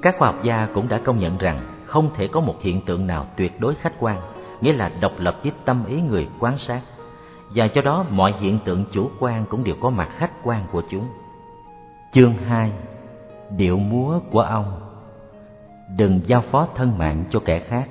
các 0.02 0.14
khoa 0.18 0.32
học 0.32 0.44
gia 0.44 0.68
cũng 0.74 0.88
đã 0.88 0.98
công 0.98 1.18
nhận 1.18 1.38
rằng 1.38 1.60
không 1.84 2.10
thể 2.14 2.26
có 2.26 2.40
một 2.40 2.62
hiện 2.62 2.80
tượng 2.80 3.06
nào 3.06 3.26
tuyệt 3.36 3.60
đối 3.60 3.74
khách 3.74 3.94
quan, 3.98 4.20
nghĩa 4.60 4.72
là 4.72 4.90
độc 5.00 5.12
lập 5.18 5.36
với 5.42 5.52
tâm 5.64 5.84
ý 5.86 6.00
người 6.00 6.28
quan 6.38 6.58
sát 6.58 6.80
và 7.54 7.68
cho 7.68 7.82
đó 7.82 8.06
mọi 8.10 8.34
hiện 8.40 8.58
tượng 8.64 8.84
chủ 8.92 9.10
quan 9.20 9.44
cũng 9.50 9.64
đều 9.64 9.74
có 9.80 9.90
mặt 9.90 10.08
khách 10.10 10.32
quan 10.42 10.66
của 10.72 10.82
chúng. 10.90 11.08
Chương 12.12 12.34
2 12.34 12.72
Điệu 13.56 13.78
múa 13.78 14.20
của 14.30 14.40
ông. 14.40 14.80
Đừng 15.96 16.20
giao 16.26 16.40
phó 16.40 16.68
thân 16.74 16.98
mạng 16.98 17.24
cho 17.30 17.40
kẻ 17.44 17.60
khác. 17.60 17.88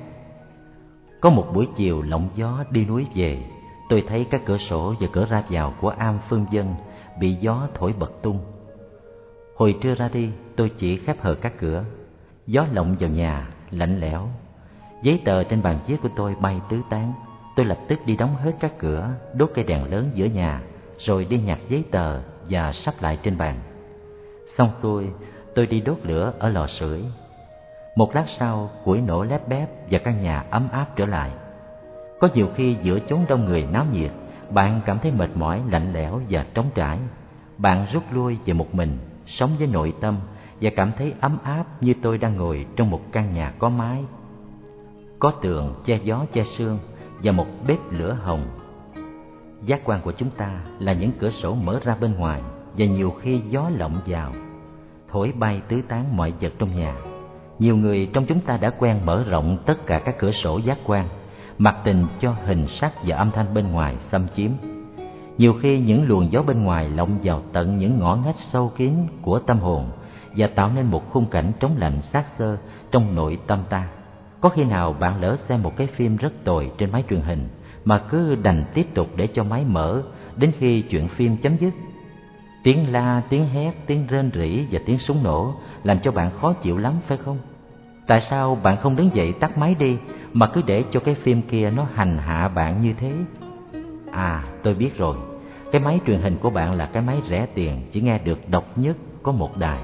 Có 1.22 1.30
một 1.30 1.48
buổi 1.54 1.68
chiều 1.76 2.02
lộng 2.02 2.30
gió 2.36 2.64
đi 2.72 2.86
núi 2.86 3.08
về 3.16 3.44
Tôi 3.90 4.04
thấy 4.08 4.26
các 4.30 4.42
cửa 4.46 4.58
sổ 4.58 4.94
và 5.00 5.08
cửa 5.12 5.26
ra 5.26 5.44
vào 5.50 5.74
của 5.82 5.90
am 5.90 6.20
phương 6.30 6.46
dân 6.52 6.76
Bị 7.20 7.34
gió 7.34 7.68
thổi 7.74 7.94
bật 8.00 8.22
tung. 8.22 8.40
Hồi 9.56 9.76
trưa 9.82 9.94
ra 9.96 10.10
đi 10.14 10.30
tôi 10.56 10.72
chỉ 10.78 10.98
khép 10.98 11.22
hờ 11.22 11.36
các 11.36 11.54
cửa. 11.58 11.84
Gió 12.48 12.66
lộng 12.74 12.96
vào 13.00 13.10
nhà, 13.10 13.50
lạnh 13.72 14.00
lẽo. 14.00 14.28
Giấy 15.02 15.22
tờ 15.26 15.44
trên 15.44 15.62
bàn 15.62 15.80
viết 15.88 15.98
của 16.02 16.10
tôi 16.16 16.36
bay 16.40 16.62
tứ 16.70 16.82
tán. 16.90 17.14
Tôi 17.56 17.66
lập 17.66 17.78
tức 17.88 18.00
đi 18.06 18.16
đóng 18.16 18.36
hết 18.36 18.52
các 18.60 18.78
cửa, 18.80 19.10
đốt 19.34 19.52
cây 19.54 19.66
đèn 19.66 19.92
lớn 19.92 20.10
giữa 20.14 20.26
nhà, 20.26 20.62
rồi 20.98 21.26
đi 21.26 21.40
nhặt 21.40 21.60
giấy 21.70 21.84
tờ 21.92 22.22
và 22.50 22.74
sắp 22.74 22.94
lại 23.02 23.18
trên 23.24 23.38
bàn. 23.38 23.60
Xong 24.58 24.70
xuôi, 24.82 25.06
tôi 25.56 25.66
đi 25.66 25.82
đốt 25.82 25.98
lửa 26.04 26.34
ở 26.40 26.50
lò 26.50 26.68
sưởi. 26.68 27.04
Một 27.96 28.16
lát 28.16 28.30
sau, 28.30 28.70
củi 28.84 29.02
nổ 29.02 29.24
lép 29.24 29.48
bép 29.48 29.70
và 29.90 30.00
căn 30.00 30.24
nhà 30.24 30.46
ấm 30.50 30.68
áp 30.72 30.96
trở 30.96 31.06
lại. 31.06 31.32
Có 32.20 32.30
nhiều 32.34 32.50
khi 32.56 32.76
giữa 32.82 33.00
chốn 33.00 33.26
đông 33.30 33.46
người 33.46 33.68
náo 33.72 33.86
nhiệt, 33.92 34.12
bạn 34.50 34.82
cảm 34.86 35.00
thấy 35.00 35.12
mệt 35.12 35.30
mỏi, 35.36 35.62
lạnh 35.72 35.94
lẽo 35.94 36.22
và 36.30 36.46
trống 36.54 36.70
trải. 36.76 37.00
Bạn 37.58 37.86
rút 37.94 38.04
lui 38.12 38.38
về 38.46 38.54
một 38.54 38.76
mình, 38.76 38.98
sống 39.26 39.52
với 39.60 39.68
nội 39.68 39.94
tâm 40.02 40.18
và 40.62 40.70
cảm 40.76 40.92
thấy 40.98 41.14
ấm 41.22 41.38
áp 41.44 41.64
như 41.82 41.94
tôi 42.02 42.18
đang 42.18 42.36
ngồi 42.36 42.66
trong 42.76 42.90
một 42.90 43.02
căn 43.12 43.34
nhà 43.34 43.54
có 43.60 43.70
mái, 43.70 44.04
có 45.20 45.32
tường 45.32 45.76
che 45.86 46.00
gió 46.04 46.26
che 46.34 46.44
sương 46.44 46.80
và 47.24 47.32
một 47.32 47.48
bếp 47.68 47.80
lửa 47.92 48.18
hồng. 48.24 48.42
Giác 49.66 49.82
quan 49.84 50.02
của 50.02 50.12
chúng 50.12 50.30
ta 50.30 50.62
là 50.80 50.94
những 50.94 51.12
cửa 51.20 51.30
sổ 51.30 51.56
mở 51.56 51.80
ra 51.84 51.96
bên 52.02 52.16
ngoài 52.16 52.42
và 52.78 52.86
nhiều 52.86 53.14
khi 53.22 53.42
gió 53.50 53.70
lộng 53.78 54.02
vào, 54.06 54.32
thổi 55.12 55.34
bay 55.40 55.62
tứ 55.68 55.82
tán 55.88 56.18
mọi 56.18 56.34
vật 56.42 56.54
trong 56.60 56.76
nhà. 56.76 56.96
Nhiều 57.60 57.78
người 57.78 58.10
trong 58.14 58.26
chúng 58.26 58.40
ta 58.40 58.58
đã 58.58 58.70
quen 58.70 59.00
mở 59.06 59.24
rộng 59.30 59.58
tất 59.66 59.86
cả 59.86 60.00
các 60.00 60.16
cửa 60.20 60.32
sổ 60.32 60.58
giác 60.58 60.78
quan, 60.86 61.08
mặc 61.58 61.76
tình 61.84 62.06
cho 62.20 62.36
hình 62.46 62.68
sắc 62.68 62.94
và 63.06 63.18
âm 63.18 63.32
thanh 63.32 63.54
bên 63.54 63.72
ngoài 63.72 63.96
xâm 64.12 64.28
chiếm. 64.36 64.52
Nhiều 65.38 65.54
khi 65.62 65.80
những 65.80 66.08
luồng 66.08 66.32
gió 66.32 66.42
bên 66.42 66.64
ngoài 66.64 66.90
lộng 66.90 67.18
vào 67.24 67.42
tận 67.54 67.78
những 67.78 67.98
ngõ 67.98 68.18
ngách 68.26 68.40
sâu 68.40 68.72
kín 68.76 68.94
của 69.22 69.40
tâm 69.40 69.60
hồn 69.60 69.86
và 70.38 70.48
tạo 70.56 70.72
nên 70.76 70.86
một 70.86 71.12
khung 71.12 71.26
cảnh 71.26 71.52
trống 71.60 71.76
lạnh 71.78 72.02
xác 72.02 72.26
xơ 72.38 72.58
trong 72.92 73.16
nội 73.16 73.38
tâm 73.48 73.64
ta. 73.70 73.88
Có 74.42 74.50
khi 74.50 74.64
nào 74.64 74.94
bạn 74.94 75.22
lỡ 75.22 75.38
xem 75.50 75.64
một 75.64 75.76
cái 75.76 75.88
phim 75.88 76.18
rất 76.18 76.34
tồi 76.44 76.72
trên 76.78 76.92
máy 76.92 77.04
truyền 77.10 77.22
hình 77.22 77.48
mà 77.86 77.98
cứ 77.98 78.36
đành 78.36 78.64
tiếp 78.74 78.88
tục 78.94 79.10
để 79.16 79.28
cho 79.34 79.44
máy 79.44 79.66
mở 79.66 80.04
đến 80.36 80.52
khi 80.58 80.82
chuyện 80.82 81.08
phim 81.08 81.38
chấm 81.38 81.58
dứt? 81.58 81.74
Tiếng 82.64 82.92
la, 82.92 83.22
tiếng 83.30 83.48
hét, 83.48 83.72
tiếng 83.88 84.08
rên 84.08 84.32
rỉ 84.34 84.66
và 84.72 84.80
tiếng 84.86 84.98
súng 84.98 85.24
nổ 85.24 85.54
làm 85.84 86.00
cho 86.00 86.12
bạn 86.12 86.32
khó 86.32 86.54
chịu 86.54 86.78
lắm 86.78 86.94
phải 87.08 87.18
không? 87.18 87.38
Tại 88.08 88.22
sao 88.22 88.56
bạn 88.64 88.78
không 88.78 88.96
đứng 88.96 89.10
dậy 89.14 89.34
tắt 89.40 89.58
máy 89.58 89.76
đi 89.80 89.98
mà 90.34 90.48
cứ 90.48 90.62
để 90.62 90.84
cho 90.92 91.00
cái 91.00 91.16
phim 91.16 91.42
kia 91.42 91.70
nó 91.70 91.88
hành 91.94 92.18
hạ 92.18 92.48
bạn 92.48 92.82
như 92.82 92.94
thế? 92.94 93.12
À, 94.12 94.44
tôi 94.64 94.74
biết 94.74 94.98
rồi. 94.98 95.18
Cái 95.72 95.82
máy 95.82 96.00
truyền 96.08 96.22
hình 96.22 96.38
của 96.42 96.50
bạn 96.50 96.74
là 96.74 96.86
cái 96.86 97.04
máy 97.04 97.22
rẻ 97.30 97.46
tiền, 97.54 97.82
chỉ 97.92 98.02
nghe 98.02 98.18
được 98.18 98.50
độc 98.50 98.64
nhất 98.76 98.98
có 99.24 99.32
một 99.32 99.58
đài. 99.58 99.80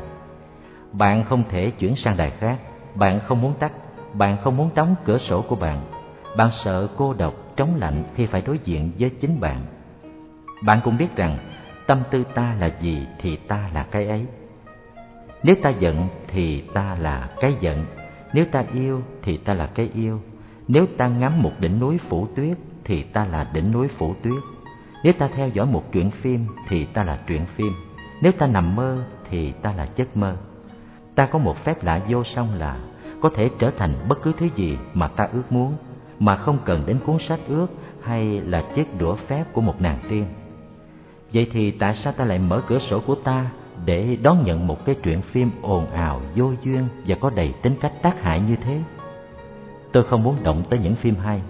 Bạn 0.91 1.23
không 1.23 1.43
thể 1.49 1.71
chuyển 1.71 1.95
sang 1.95 2.17
đài 2.17 2.29
khác, 2.29 2.57
bạn 2.95 3.19
không 3.19 3.41
muốn 3.41 3.53
tắt, 3.59 3.71
bạn 4.17 4.37
không 4.37 4.57
muốn 4.57 4.69
đóng 4.75 4.95
cửa 5.05 5.17
sổ 5.17 5.41
của 5.41 5.55
bạn. 5.55 5.81
Bạn 6.37 6.49
sợ 6.51 6.87
cô 6.97 7.13
độc, 7.13 7.33
trống 7.55 7.75
lạnh 7.75 8.03
khi 8.15 8.25
phải 8.25 8.41
đối 8.41 8.59
diện 8.63 8.91
với 8.99 9.09
chính 9.09 9.39
bạn. 9.39 9.65
Bạn 10.63 10.79
cũng 10.83 10.97
biết 10.97 11.15
rằng 11.15 11.37
tâm 11.87 12.03
tư 12.11 12.23
ta 12.35 12.55
là 12.59 12.69
gì 12.79 13.07
thì 13.19 13.35
ta 13.35 13.69
là 13.73 13.83
cái 13.83 14.07
ấy. 14.07 14.25
Nếu 15.43 15.55
ta 15.63 15.69
giận 15.69 16.07
thì 16.27 16.61
ta 16.61 16.97
là 16.99 17.29
cái 17.39 17.55
giận, 17.59 17.85
nếu 18.33 18.45
ta 18.51 18.63
yêu 18.73 19.01
thì 19.23 19.37
ta 19.37 19.53
là 19.53 19.67
cái 19.67 19.89
yêu, 19.93 20.21
nếu 20.67 20.85
ta 20.97 21.07
ngắm 21.07 21.41
một 21.43 21.51
đỉnh 21.59 21.79
núi 21.79 21.99
phủ 22.09 22.27
tuyết 22.35 22.57
thì 22.83 23.03
ta 23.03 23.25
là 23.25 23.49
đỉnh 23.53 23.71
núi 23.71 23.87
phủ 23.87 24.15
tuyết, 24.23 24.43
nếu 25.03 25.13
ta 25.13 25.29
theo 25.35 25.49
dõi 25.49 25.65
một 25.65 25.83
truyện 25.91 26.11
phim 26.11 26.47
thì 26.67 26.85
ta 26.85 27.03
là 27.03 27.19
truyện 27.27 27.45
phim, 27.45 27.73
nếu 28.21 28.31
ta 28.31 28.47
nằm 28.47 28.75
mơ 28.75 29.03
thì 29.29 29.51
ta 29.51 29.73
là 29.73 29.87
giấc 29.95 30.17
mơ. 30.17 30.35
Ta 31.15 31.25
có 31.25 31.39
một 31.39 31.57
phép 31.57 31.83
lạ 31.83 32.01
vô 32.09 32.23
song 32.23 32.49
là 32.57 32.77
có 33.21 33.29
thể 33.29 33.49
trở 33.59 33.71
thành 33.71 33.93
bất 34.09 34.21
cứ 34.21 34.31
thứ 34.37 34.49
gì 34.55 34.77
mà 34.93 35.07
ta 35.07 35.27
ước 35.33 35.51
muốn, 35.51 35.73
mà 36.19 36.35
không 36.35 36.57
cần 36.65 36.83
đến 36.85 36.99
cuốn 37.05 37.19
sách 37.19 37.39
ước 37.47 37.67
hay 38.01 38.41
là 38.41 38.63
chiếc 38.75 38.99
đũa 38.99 39.15
phép 39.15 39.43
của 39.53 39.61
một 39.61 39.81
nàng 39.81 39.99
tiên. 40.09 40.25
Vậy 41.33 41.47
thì 41.51 41.71
tại 41.71 41.93
sao 41.93 42.13
ta 42.13 42.25
lại 42.25 42.39
mở 42.39 42.61
cửa 42.67 42.79
sổ 42.79 42.99
của 42.99 43.15
ta 43.15 43.45
để 43.85 44.17
đón 44.21 44.43
nhận 44.45 44.67
một 44.67 44.85
cái 44.85 44.95
truyện 45.03 45.21
phim 45.21 45.51
ồn 45.61 45.91
ào, 45.91 46.21
vô 46.35 46.51
duyên 46.63 46.87
và 47.07 47.15
có 47.15 47.29
đầy 47.29 47.53
tính 47.61 47.75
cách 47.81 47.93
tác 48.01 48.21
hại 48.21 48.41
như 48.41 48.55
thế? 48.55 48.81
Tôi 49.91 50.03
không 50.03 50.23
muốn 50.23 50.35
động 50.43 50.63
tới 50.69 50.79
những 50.79 50.95
phim 50.95 51.15
hay, 51.15 51.41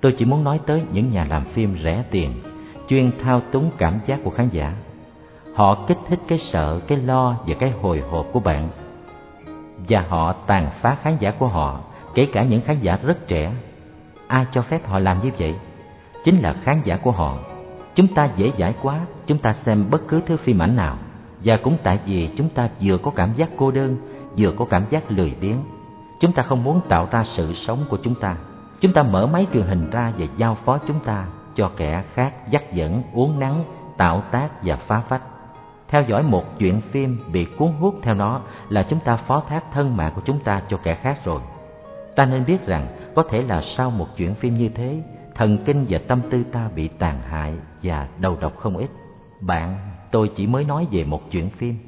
tôi 0.00 0.14
chỉ 0.18 0.24
muốn 0.24 0.44
nói 0.44 0.60
tới 0.66 0.82
những 0.92 1.10
nhà 1.10 1.26
làm 1.30 1.44
phim 1.44 1.76
rẻ 1.82 2.04
tiền, 2.10 2.32
chuyên 2.88 3.12
thao 3.22 3.40
túng 3.40 3.70
cảm 3.78 4.00
giác 4.06 4.20
của 4.24 4.30
khán 4.30 4.48
giả. 4.48 4.74
Họ 5.54 5.84
kích 5.88 5.98
thích 6.08 6.18
cái 6.28 6.38
sợ, 6.38 6.80
cái 6.86 6.98
lo 6.98 7.36
và 7.46 7.54
cái 7.58 7.70
hồi 7.70 8.02
hộp 8.10 8.26
của 8.32 8.40
bạn 8.40 8.68
và 9.88 10.04
họ 10.08 10.32
tàn 10.32 10.70
phá 10.80 10.96
khán 11.02 11.16
giả 11.20 11.30
của 11.30 11.46
họ, 11.46 11.80
kể 12.14 12.26
cả 12.32 12.42
những 12.42 12.60
khán 12.60 12.80
giả 12.80 12.98
rất 13.02 13.28
trẻ. 13.28 13.52
Ai 14.26 14.46
cho 14.52 14.62
phép 14.62 14.88
họ 14.88 14.98
làm 14.98 15.22
như 15.22 15.30
vậy? 15.38 15.54
Chính 16.24 16.40
là 16.40 16.52
khán 16.52 16.82
giả 16.84 16.96
của 16.96 17.10
họ. 17.10 17.38
Chúng 17.94 18.14
ta 18.14 18.28
dễ 18.36 18.52
dãi 18.58 18.74
quá, 18.82 19.00
chúng 19.26 19.38
ta 19.38 19.54
xem 19.66 19.90
bất 19.90 20.08
cứ 20.08 20.22
thứ 20.26 20.36
phim 20.36 20.62
ảnh 20.62 20.76
nào. 20.76 20.98
Và 21.44 21.56
cũng 21.56 21.76
tại 21.82 21.98
vì 22.06 22.30
chúng 22.36 22.48
ta 22.48 22.68
vừa 22.80 22.98
có 22.98 23.10
cảm 23.10 23.34
giác 23.34 23.50
cô 23.56 23.70
đơn, 23.70 23.96
vừa 24.38 24.52
có 24.52 24.64
cảm 24.64 24.84
giác 24.90 25.10
lười 25.10 25.34
biếng. 25.40 25.58
Chúng 26.20 26.32
ta 26.32 26.42
không 26.42 26.64
muốn 26.64 26.80
tạo 26.88 27.08
ra 27.10 27.24
sự 27.24 27.52
sống 27.52 27.78
của 27.88 27.98
chúng 28.02 28.14
ta. 28.14 28.36
Chúng 28.80 28.92
ta 28.92 29.02
mở 29.02 29.26
máy 29.26 29.46
truyền 29.52 29.66
hình 29.66 29.90
ra 29.90 30.12
và 30.18 30.26
giao 30.36 30.54
phó 30.54 30.78
chúng 30.86 31.00
ta 31.00 31.26
cho 31.54 31.70
kẻ 31.76 32.02
khác 32.12 32.50
dắt 32.50 32.72
dẫn, 32.72 33.02
uốn 33.12 33.38
nắng, 33.38 33.64
tạo 33.96 34.22
tác 34.30 34.48
và 34.62 34.76
phá 34.76 35.02
phách. 35.08 35.22
Theo 35.90 36.02
dõi 36.02 36.22
một 36.22 36.58
chuyện 36.58 36.80
phim 36.80 37.18
bị 37.32 37.44
cuốn 37.44 37.72
hút 37.72 37.94
theo 38.02 38.14
nó 38.14 38.40
là 38.68 38.82
chúng 38.82 39.00
ta 39.00 39.16
phó 39.16 39.42
thác 39.48 39.64
thân 39.72 39.96
mạng 39.96 40.12
của 40.14 40.22
chúng 40.24 40.40
ta 40.40 40.62
cho 40.68 40.76
kẻ 40.76 40.94
khác 40.94 41.24
rồi. 41.24 41.40
Ta 42.16 42.24
nên 42.24 42.44
biết 42.44 42.66
rằng 42.66 42.86
có 43.14 43.22
thể 43.22 43.42
là 43.42 43.60
sau 43.60 43.90
một 43.90 44.06
chuyện 44.16 44.34
phim 44.34 44.54
như 44.54 44.68
thế, 44.68 45.02
thần 45.34 45.58
kinh 45.64 45.86
và 45.88 45.98
tâm 46.08 46.20
tư 46.30 46.44
ta 46.52 46.68
bị 46.74 46.88
tàn 46.88 47.20
hại 47.22 47.54
và 47.82 48.08
đầu 48.18 48.36
độc 48.40 48.58
không 48.58 48.76
ít. 48.76 48.90
Bạn, 49.40 49.78
tôi 50.10 50.30
chỉ 50.36 50.46
mới 50.46 50.64
nói 50.64 50.86
về 50.90 51.04
một 51.04 51.30
chuyện 51.30 51.50
phim. 51.50 51.78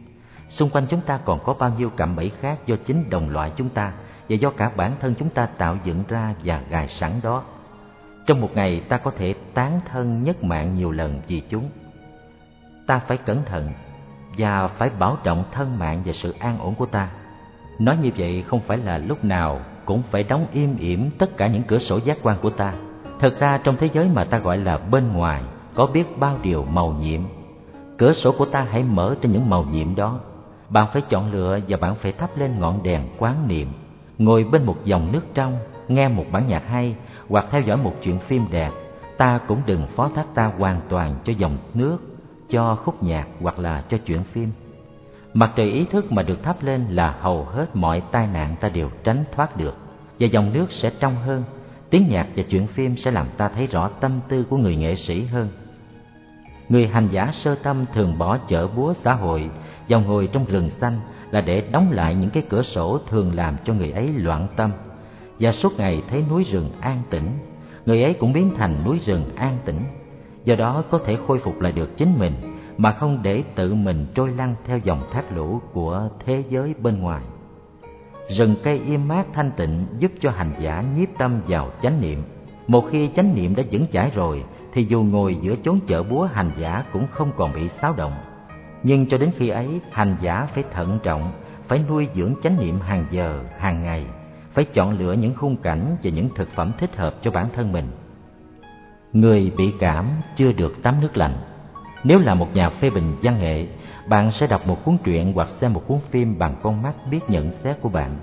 Xung 0.49 0.71
quanh 0.71 0.87
chúng 0.89 1.01
ta 1.01 1.19
còn 1.25 1.41
có 1.45 1.55
bao 1.55 1.71
nhiêu 1.79 1.91
cạm 1.97 2.17
bẫy 2.17 2.31
khác 2.41 2.67
do 2.67 2.77
chính 2.77 3.11
đồng 3.11 3.31
loại 3.31 3.53
chúng 3.57 3.69
ta 3.69 3.93
và 4.29 4.37
do 4.37 4.51
cả 4.51 4.71
bản 4.77 4.93
thân 5.01 5.15
chúng 5.19 5.31
ta 5.31 5.47
tạo 5.47 5.77
dựng 5.85 6.05
ra 6.09 6.35
và 6.45 6.63
gài 6.71 6.89
sẵn 6.89 7.13
đó. 7.23 7.43
Trong 8.27 8.41
một 8.41 8.51
ngày 8.55 8.81
ta 8.89 8.99
có 8.99 9.11
thể 9.11 9.35
tán 9.55 9.81
thân 9.91 10.23
nhất 10.23 10.45
mạng 10.45 10.75
nhiều 10.75 10.91
lần 10.91 11.21
vì 11.27 11.41
chúng. 11.41 11.71
Ta 12.87 12.99
phải 12.99 13.17
cẩn 13.17 13.45
thận 13.45 13.69
và 14.39 14.69
phải 14.69 14.91
bảo 14.99 15.17
trọng 15.23 15.45
thân 15.53 15.79
mạng 15.79 16.03
và 16.05 16.13
sự 16.13 16.35
an 16.39 16.59
ổn 16.59 16.75
của 16.75 16.87
ta. 16.87 17.09
Nói 17.79 17.97
như 18.03 18.11
vậy 18.17 18.43
không 18.47 18.61
phải 18.61 18.79
là 18.79 18.99
lúc 18.99 19.25
nào 19.25 19.61
cũng 19.85 20.03
phải 20.11 20.23
đóng 20.23 20.47
im 20.53 20.77
ỉm 20.79 21.11
tất 21.19 21.37
cả 21.37 21.47
những 21.47 21.63
cửa 21.63 21.79
sổ 21.79 21.97
giác 21.97 22.19
quan 22.23 22.39
của 22.43 22.51
ta. 22.51 22.75
Thật 23.21 23.41
ra 23.41 23.59
trong 23.65 23.77
thế 23.77 23.89
giới 23.93 24.09
mà 24.15 24.25
ta 24.25 24.39
gọi 24.39 24.59
là 24.59 24.79
bên 24.79 25.13
ngoài 25.13 25.43
có 25.75 25.87
biết 25.87 26.19
bao 26.19 26.39
điều 26.43 26.65
màu 26.65 26.93
nhiệm. 26.93 27.21
Cửa 27.99 28.13
sổ 28.13 28.33
của 28.33 28.45
ta 28.45 28.67
hãy 28.71 28.83
mở 28.83 29.15
trên 29.23 29.33
những 29.33 29.51
màu 29.51 29.65
nhiệm 29.65 29.95
đó. 29.95 30.21
Bạn 30.69 30.87
phải 30.93 31.03
chọn 31.09 31.33
lựa 31.33 31.59
và 31.69 31.77
bạn 31.77 31.95
phải 31.95 32.13
thắp 32.13 32.31
lên 32.37 32.61
ngọn 32.61 32.83
đèn 32.83 33.03
quán 33.19 33.49
niệm. 33.49 33.69
Ngồi 34.19 34.45
bên 34.45 34.65
một 34.65 34.77
dòng 34.85 35.13
nước 35.13 35.23
trong, 35.35 35.59
nghe 35.89 36.09
một 36.09 36.25
bản 36.33 36.47
nhạc 36.47 36.67
hay 36.67 36.97
hoặc 37.29 37.47
theo 37.51 37.61
dõi 37.61 37.77
một 37.77 37.95
chuyện 38.03 38.19
phim 38.19 38.45
đẹp. 38.51 38.71
Ta 39.17 39.39
cũng 39.39 39.63
đừng 39.67 39.87
phó 39.87 40.11
thác 40.15 40.35
ta 40.35 40.53
hoàn 40.59 40.81
toàn 40.89 41.15
cho 41.25 41.33
dòng 41.33 41.57
nước 41.75 41.99
cho 42.53 42.77
khúc 42.85 43.03
nhạc 43.03 43.27
hoặc 43.41 43.59
là 43.59 43.83
cho 43.89 43.99
chuyện 44.07 44.25
phim. 44.25 44.53
Mặt 45.35 45.53
trời 45.57 45.71
ý 45.71 45.85
thức 45.85 46.13
mà 46.13 46.23
được 46.23 46.43
thắp 46.43 46.63
lên 46.63 46.87
là 46.91 47.17
hầu 47.21 47.45
hết 47.45 47.77
mọi 47.77 48.03
tai 48.13 48.27
nạn 48.27 48.57
ta 48.61 48.69
đều 48.69 48.91
tránh 49.05 49.25
thoát 49.35 49.57
được 49.57 49.77
và 50.21 50.27
dòng 50.27 50.53
nước 50.53 50.73
sẽ 50.73 50.91
trong 51.01 51.17
hơn, 51.17 51.45
tiếng 51.91 52.07
nhạc 52.09 52.27
và 52.37 52.43
chuyện 52.43 52.67
phim 52.67 52.97
sẽ 52.97 53.11
làm 53.11 53.27
ta 53.37 53.49
thấy 53.49 53.67
rõ 53.67 53.89
tâm 53.89 54.21
tư 54.29 54.45
của 54.51 54.57
người 54.57 54.77
nghệ 54.77 54.95
sĩ 54.95 55.25
hơn. 55.25 55.49
Người 56.69 56.87
hành 56.87 57.09
giả 57.13 57.31
sơ 57.33 57.55
tâm 57.55 57.85
thường 57.95 58.19
bỏ 58.19 58.39
chợ 58.39 58.69
búa 58.77 58.95
xã 59.05 59.13
hội 59.13 59.51
vào 59.89 60.01
ngồi 60.01 60.29
trong 60.33 60.45
rừng 60.45 60.71
xanh 60.71 61.01
là 61.31 61.41
để 61.41 61.61
đóng 61.73 61.93
lại 61.93 62.15
những 62.15 62.31
cái 62.31 62.43
cửa 62.49 62.63
sổ 62.63 62.99
thường 63.09 63.35
làm 63.35 63.57
cho 63.65 63.75
người 63.75 63.91
ấy 63.91 64.09
loạn 64.09 64.47
tâm 64.57 64.71
và 65.41 65.53
suốt 65.53 65.79
ngày 65.79 66.03
thấy 66.09 66.25
núi 66.31 66.45
rừng 66.45 66.71
an 66.81 67.03
tĩnh, 67.11 67.29
người 67.87 68.03
ấy 68.03 68.15
cũng 68.15 68.33
biến 68.33 68.51
thành 68.57 68.85
núi 68.85 68.99
rừng 68.99 69.25
an 69.37 69.59
tĩnh 69.65 69.81
do 70.45 70.55
đó 70.55 70.85
có 70.91 70.99
thể 70.99 71.17
khôi 71.27 71.39
phục 71.39 71.61
lại 71.61 71.73
được 71.73 71.97
chính 71.97 72.19
mình 72.19 72.33
mà 72.79 72.93
không 72.93 73.23
để 73.23 73.43
tự 73.55 73.75
mình 73.75 74.07
trôi 74.15 74.31
lăn 74.31 74.55
theo 74.65 74.79
dòng 74.79 75.03
thác 75.13 75.33
lũ 75.33 75.61
của 75.73 76.09
thế 76.25 76.45
giới 76.51 76.75
bên 76.83 76.99
ngoài. 76.99 77.23
Rừng 78.29 78.57
cây 78.63 78.81
im 78.87 79.09
mát 79.09 79.27
thanh 79.33 79.51
tịnh 79.57 79.87
giúp 79.99 80.13
cho 80.21 80.31
hành 80.31 80.53
giả 80.59 80.85
nhiếp 80.97 81.09
tâm 81.19 81.41
vào 81.49 81.71
chánh 81.83 82.01
niệm. 82.01 82.23
Một 82.67 82.85
khi 82.91 83.11
chánh 83.15 83.35
niệm 83.35 83.55
đã 83.57 83.63
vững 83.71 83.87
chãi 83.93 84.11
rồi 84.15 84.45
thì 84.73 84.85
dù 84.85 85.03
ngồi 85.03 85.37
giữa 85.43 85.55
chốn 85.63 85.81
chợ 85.87 86.03
búa 86.03 86.29
hành 86.33 86.51
giả 86.59 86.85
cũng 86.93 87.07
không 87.11 87.31
còn 87.37 87.53
bị 87.55 87.69
xáo 87.69 87.95
động. 87.97 88.13
Nhưng 88.83 89.07
cho 89.07 89.19
đến 89.19 89.31
khi 89.37 89.49
ấy, 89.49 89.81
hành 89.91 90.17
giả 90.21 90.49
phải 90.55 90.65
thận 90.73 90.99
trọng, 91.03 91.33
phải 91.69 91.85
nuôi 91.89 92.09
dưỡng 92.15 92.35
chánh 92.43 92.57
niệm 92.61 92.81
hàng 92.81 93.05
giờ, 93.11 93.45
hàng 93.59 93.83
ngày, 93.83 94.07
phải 94.53 94.65
chọn 94.65 94.99
lựa 94.99 95.13
những 95.13 95.35
khung 95.35 95.57
cảnh 95.57 95.97
và 96.03 96.11
những 96.11 96.29
thực 96.35 96.49
phẩm 96.49 96.73
thích 96.79 96.97
hợp 96.97 97.15
cho 97.23 97.31
bản 97.31 97.47
thân 97.55 97.73
mình 97.73 97.87
Người 99.13 99.53
bị 99.57 99.73
cảm 99.79 100.07
chưa 100.37 100.53
được 100.53 100.83
tắm 100.83 101.01
nước 101.01 101.17
lạnh. 101.17 101.35
Nếu 102.05 102.19
là 102.19 102.35
một 102.35 102.49
nhà 102.55 102.71
phê 102.71 102.91
bình 102.91 103.17
văn 103.23 103.39
nghệ, 103.41 103.67
bạn 104.07 104.33
sẽ 104.33 104.47
đọc 104.47 104.67
một 104.67 104.85
cuốn 104.85 104.99
truyện 105.05 105.33
hoặc 105.35 105.49
xem 105.61 105.73
một 105.73 105.83
cuốn 105.87 105.99
phim 106.11 106.39
bằng 106.39 106.55
con 106.63 106.83
mắt 106.83 106.95
biết 107.11 107.21
nhận 107.29 107.53
xét 107.53 107.81
của 107.81 107.89
bạn. 107.89 108.17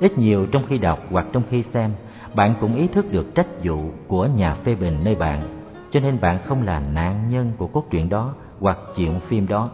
Ít 0.00 0.18
nhiều 0.18 0.46
trong 0.46 0.62
khi 0.68 0.78
đọc 0.78 0.98
hoặc 1.10 1.26
trong 1.32 1.42
khi 1.50 1.62
xem, 1.62 1.92
bạn 2.34 2.54
cũng 2.60 2.76
ý 2.76 2.86
thức 2.86 3.12
được 3.12 3.34
trách 3.34 3.46
vụ 3.64 3.90
của 4.08 4.26
nhà 4.26 4.54
phê 4.54 4.74
bình 4.74 4.98
nơi 5.04 5.14
bạn, 5.14 5.42
cho 5.90 6.00
nên 6.00 6.20
bạn 6.20 6.38
không 6.44 6.62
là 6.62 6.80
nạn 6.80 7.28
nhân 7.28 7.52
của 7.58 7.66
cốt 7.66 7.84
truyện 7.90 8.08
đó 8.08 8.34
hoặc 8.60 8.78
chuyện 8.96 9.20
phim 9.20 9.46
đó. 9.48 9.70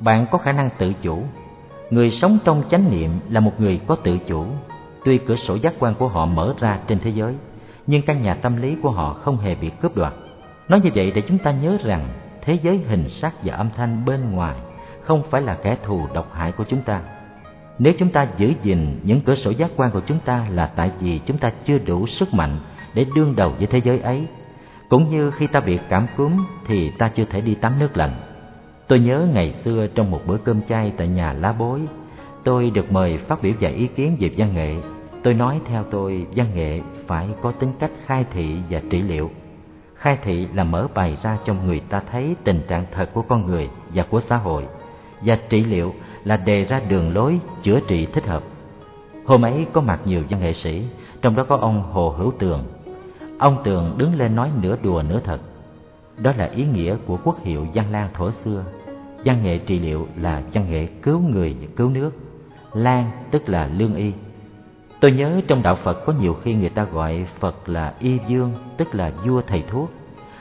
Bạn 0.00 0.26
có 0.30 0.38
khả 0.38 0.52
năng 0.52 0.70
tự 0.78 0.92
chủ. 1.02 1.22
Người 1.90 2.10
sống 2.10 2.38
trong 2.44 2.62
chánh 2.70 2.90
niệm 2.90 3.10
là 3.28 3.40
một 3.40 3.60
người 3.60 3.80
có 3.86 3.94
tự 3.94 4.18
chủ. 4.18 4.44
Tuy 5.04 5.18
cửa 5.18 5.36
sổ 5.36 5.54
giác 5.54 5.74
quan 5.78 5.94
của 5.94 6.08
họ 6.08 6.26
mở 6.26 6.54
ra 6.58 6.78
trên 6.86 6.98
thế 6.98 7.10
giới, 7.10 7.34
nhưng 7.88 8.02
căn 8.02 8.22
nhà 8.22 8.34
tâm 8.34 8.56
lý 8.56 8.76
của 8.82 8.90
họ 8.90 9.14
không 9.14 9.38
hề 9.38 9.54
bị 9.54 9.70
cướp 9.80 9.96
đoạt. 9.96 10.12
Nói 10.68 10.80
như 10.80 10.90
vậy 10.94 11.12
để 11.14 11.22
chúng 11.28 11.38
ta 11.38 11.50
nhớ 11.50 11.78
rằng 11.84 12.08
thế 12.42 12.58
giới 12.62 12.78
hình 12.78 13.08
sắc 13.08 13.34
và 13.44 13.54
âm 13.54 13.70
thanh 13.76 14.04
bên 14.04 14.30
ngoài 14.30 14.56
không 15.00 15.22
phải 15.30 15.42
là 15.42 15.54
kẻ 15.54 15.76
thù 15.82 16.00
độc 16.14 16.32
hại 16.32 16.52
của 16.52 16.64
chúng 16.68 16.82
ta 16.82 17.02
nếu 17.78 17.92
chúng 17.98 18.10
ta 18.10 18.28
giữ 18.36 18.52
gìn 18.62 19.00
những 19.02 19.20
cửa 19.20 19.34
sổ 19.34 19.50
giác 19.50 19.70
quan 19.76 19.90
của 19.90 20.00
chúng 20.06 20.18
ta 20.18 20.46
là 20.50 20.66
tại 20.66 20.90
vì 21.00 21.20
chúng 21.26 21.38
ta 21.38 21.52
chưa 21.64 21.78
đủ 21.78 22.06
sức 22.06 22.34
mạnh 22.34 22.58
để 22.94 23.06
đương 23.14 23.36
đầu 23.36 23.52
với 23.58 23.66
thế 23.66 23.80
giới 23.84 23.98
ấy. 23.98 24.26
Cũng 24.88 25.10
như 25.10 25.30
khi 25.30 25.46
ta 25.46 25.60
bị 25.60 25.78
cảm 25.88 26.06
cúm 26.16 26.32
thì 26.66 26.90
ta 26.90 27.08
chưa 27.08 27.24
thể 27.24 27.40
đi 27.40 27.54
tắm 27.54 27.78
nước 27.78 27.96
lạnh. 27.96 28.14
Tôi 28.88 29.00
nhớ 29.00 29.28
ngày 29.34 29.52
xưa 29.64 29.86
trong 29.94 30.10
một 30.10 30.20
bữa 30.26 30.36
cơm 30.36 30.62
chay 30.62 30.92
tại 30.96 31.08
nhà 31.08 31.32
lá 31.32 31.52
bối, 31.52 31.80
tôi 32.44 32.70
được 32.70 32.92
mời 32.92 33.18
phát 33.18 33.42
biểu 33.42 33.52
vài 33.60 33.72
ý 33.72 33.86
kiến 33.86 34.16
về 34.20 34.30
văn 34.36 34.54
nghệ. 34.54 34.74
Tôi 35.22 35.34
nói 35.34 35.60
theo 35.64 35.84
tôi 35.90 36.26
văn 36.34 36.46
nghệ 36.54 36.80
phải 37.06 37.28
có 37.42 37.52
tính 37.52 37.72
cách 37.78 37.90
khai 38.06 38.24
thị 38.32 38.56
và 38.70 38.80
trị 38.90 39.02
liệu. 39.02 39.30
Khai 39.94 40.18
thị 40.22 40.46
là 40.54 40.64
mở 40.64 40.88
bày 40.94 41.16
ra 41.22 41.38
cho 41.44 41.54
người 41.54 41.80
ta 41.80 42.02
thấy 42.12 42.36
tình 42.44 42.60
trạng 42.68 42.84
thật 42.92 43.10
của 43.14 43.22
con 43.22 43.46
người 43.46 43.68
và 43.94 44.02
của 44.10 44.20
xã 44.20 44.36
hội. 44.36 44.66
Và 45.20 45.38
trị 45.48 45.64
liệu 45.64 45.94
là 46.24 46.36
đề 46.36 46.64
ra 46.64 46.80
đường 46.88 47.14
lối 47.14 47.38
chữa 47.62 47.80
trị 47.80 48.06
thích 48.06 48.26
hợp. 48.26 48.42
Hôm 49.26 49.44
ấy 49.44 49.66
có 49.72 49.80
mặt 49.80 50.00
nhiều 50.04 50.22
văn 50.30 50.40
nghệ 50.40 50.52
sĩ, 50.52 50.84
trong 51.22 51.36
đó 51.36 51.44
có 51.44 51.56
ông 51.56 51.82
Hồ 51.82 52.14
Hữu 52.18 52.32
Tường. 52.38 52.64
Ông 53.38 53.56
Tường 53.64 53.94
đứng 53.98 54.14
lên 54.14 54.36
nói 54.36 54.50
nửa 54.62 54.76
đùa 54.82 55.02
nửa 55.08 55.20
thật. 55.24 55.40
Đó 56.18 56.32
là 56.36 56.44
ý 56.44 56.64
nghĩa 56.66 56.96
của 57.06 57.18
quốc 57.24 57.44
hiệu 57.44 57.66
Văn 57.74 57.84
Lan 57.90 58.08
thuở 58.14 58.30
xưa. 58.44 58.64
Văn 59.24 59.42
nghệ 59.42 59.58
trị 59.58 59.78
liệu 59.78 60.08
là 60.16 60.42
văn 60.52 60.70
nghệ 60.70 60.86
cứu 60.86 61.20
người 61.20 61.56
và 61.60 61.66
cứu 61.76 61.90
nước. 61.90 62.10
Lan 62.72 63.10
tức 63.30 63.48
là 63.48 63.70
lương 63.78 63.94
y. 63.94 64.12
Tôi 65.00 65.12
nhớ 65.12 65.40
trong 65.48 65.62
đạo 65.62 65.74
Phật 65.74 66.04
có 66.06 66.12
nhiều 66.20 66.34
khi 66.34 66.54
người 66.54 66.68
ta 66.68 66.84
gọi 66.84 67.26
Phật 67.38 67.68
là 67.68 67.94
y 67.98 68.18
dương, 68.28 68.52
tức 68.76 68.94
là 68.94 69.12
vua 69.24 69.42
thầy 69.46 69.62
thuốc. 69.70 69.90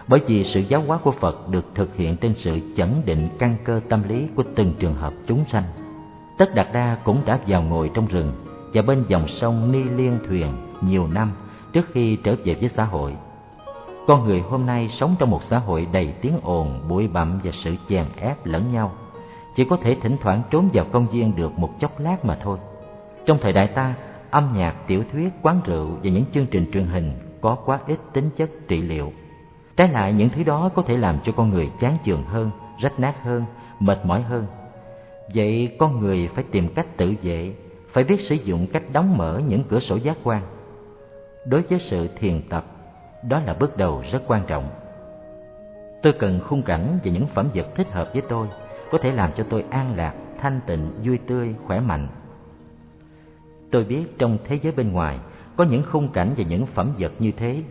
Bởi 0.07 0.19
vì 0.27 0.43
sự 0.43 0.59
giáo 0.59 0.81
hóa 0.81 0.97
của 0.97 1.11
Phật 1.11 1.49
được 1.49 1.65
thực 1.75 1.95
hiện 1.95 2.17
trên 2.17 2.33
sự 2.33 2.59
chẩn 2.77 3.01
định 3.05 3.29
căn 3.39 3.55
cơ 3.63 3.79
tâm 3.89 4.03
lý 4.07 4.27
của 4.35 4.43
từng 4.55 4.73
trường 4.79 4.95
hợp 4.95 5.13
chúng 5.27 5.45
sanh. 5.45 5.63
Tất 6.37 6.55
Đạt 6.55 6.67
Đa 6.73 6.97
cũng 7.03 7.21
đã 7.25 7.39
vào 7.47 7.61
ngồi 7.61 7.91
trong 7.93 8.07
rừng 8.07 8.31
và 8.73 8.81
bên 8.81 9.03
dòng 9.07 9.27
sông 9.27 9.71
Ni 9.71 9.83
Liên 9.83 10.19
Thuyền 10.27 10.47
nhiều 10.81 11.07
năm 11.07 11.31
trước 11.73 11.85
khi 11.91 12.17
trở 12.23 12.35
về 12.43 12.53
với 12.53 12.69
xã 12.75 12.83
hội. 12.83 13.15
Con 14.07 14.23
người 14.25 14.39
hôm 14.39 14.65
nay 14.65 14.87
sống 14.87 15.15
trong 15.19 15.29
một 15.29 15.43
xã 15.43 15.57
hội 15.57 15.87
đầy 15.91 16.13
tiếng 16.21 16.39
ồn, 16.43 16.87
bụi 16.87 17.07
bặm 17.07 17.39
và 17.43 17.51
sự 17.51 17.75
chèn 17.89 18.05
ép 18.17 18.45
lẫn 18.45 18.71
nhau. 18.71 18.91
Chỉ 19.55 19.65
có 19.65 19.77
thể 19.81 19.95
thỉnh 20.01 20.17
thoảng 20.21 20.41
trốn 20.49 20.69
vào 20.73 20.85
công 20.91 21.07
viên 21.07 21.35
được 21.35 21.59
một 21.59 21.69
chốc 21.79 21.99
lát 21.99 22.25
mà 22.25 22.37
thôi. 22.41 22.57
Trong 23.25 23.37
thời 23.41 23.53
đại 23.53 23.67
ta, 23.67 23.93
âm 24.31 24.53
nhạc, 24.55 24.75
tiểu 24.87 25.03
thuyết, 25.11 25.29
quán 25.41 25.61
rượu 25.65 25.87
và 26.03 26.09
những 26.09 26.25
chương 26.31 26.45
trình 26.45 26.71
truyền 26.71 26.85
hình 26.85 27.11
có 27.41 27.55
quá 27.65 27.79
ít 27.87 27.99
tính 28.13 28.29
chất 28.35 28.49
trị 28.67 28.81
liệu. 28.81 29.13
Trái 29.75 29.87
lại 29.87 30.13
những 30.13 30.29
thứ 30.29 30.43
đó 30.43 30.69
có 30.75 30.81
thể 30.81 30.97
làm 30.97 31.19
cho 31.23 31.31
con 31.31 31.49
người 31.49 31.69
chán 31.79 31.97
chường 32.03 32.23
hơn, 32.23 32.51
rách 32.79 32.99
nát 32.99 33.23
hơn, 33.23 33.45
mệt 33.79 34.05
mỏi 34.05 34.21
hơn. 34.21 34.45
Vậy 35.33 35.75
con 35.79 35.99
người 35.99 36.27
phải 36.27 36.43
tìm 36.51 36.73
cách 36.73 36.97
tự 36.97 37.13
vệ, 37.21 37.53
phải 37.91 38.03
biết 38.03 38.21
sử 38.21 38.35
dụng 38.35 38.67
cách 38.67 38.83
đóng 38.91 39.17
mở 39.17 39.41
những 39.47 39.63
cửa 39.63 39.79
sổ 39.79 39.95
giác 39.95 40.17
quan. 40.23 40.41
Đối 41.45 41.61
với 41.61 41.79
sự 41.79 42.09
thiền 42.17 42.41
tập, 42.49 42.65
đó 43.23 43.39
là 43.45 43.53
bước 43.53 43.77
đầu 43.77 44.03
rất 44.11 44.23
quan 44.27 44.41
trọng. 44.47 44.69
Tôi 46.01 46.13
cần 46.13 46.39
khung 46.39 46.63
cảnh 46.63 46.99
và 47.03 47.11
những 47.11 47.27
phẩm 47.27 47.49
vật 47.53 47.67
thích 47.75 47.91
hợp 47.91 48.09
với 48.13 48.21
tôi, 48.29 48.47
có 48.91 48.97
thể 48.97 49.11
làm 49.11 49.31
cho 49.33 49.43
tôi 49.49 49.65
an 49.69 49.93
lạc, 49.95 50.13
thanh 50.39 50.59
tịnh, 50.67 50.91
vui 51.03 51.19
tươi, 51.27 51.55
khỏe 51.65 51.79
mạnh. 51.79 52.07
Tôi 53.71 53.83
biết 53.83 54.19
trong 54.19 54.37
thế 54.45 54.59
giới 54.63 54.73
bên 54.73 54.91
ngoài 54.91 55.19
có 55.55 55.63
những 55.63 55.83
khung 55.83 56.07
cảnh 56.07 56.33
và 56.37 56.43
những 56.43 56.65
phẩm 56.65 56.93
vật 56.97 57.11
như 57.19 57.31
thế 57.31 57.63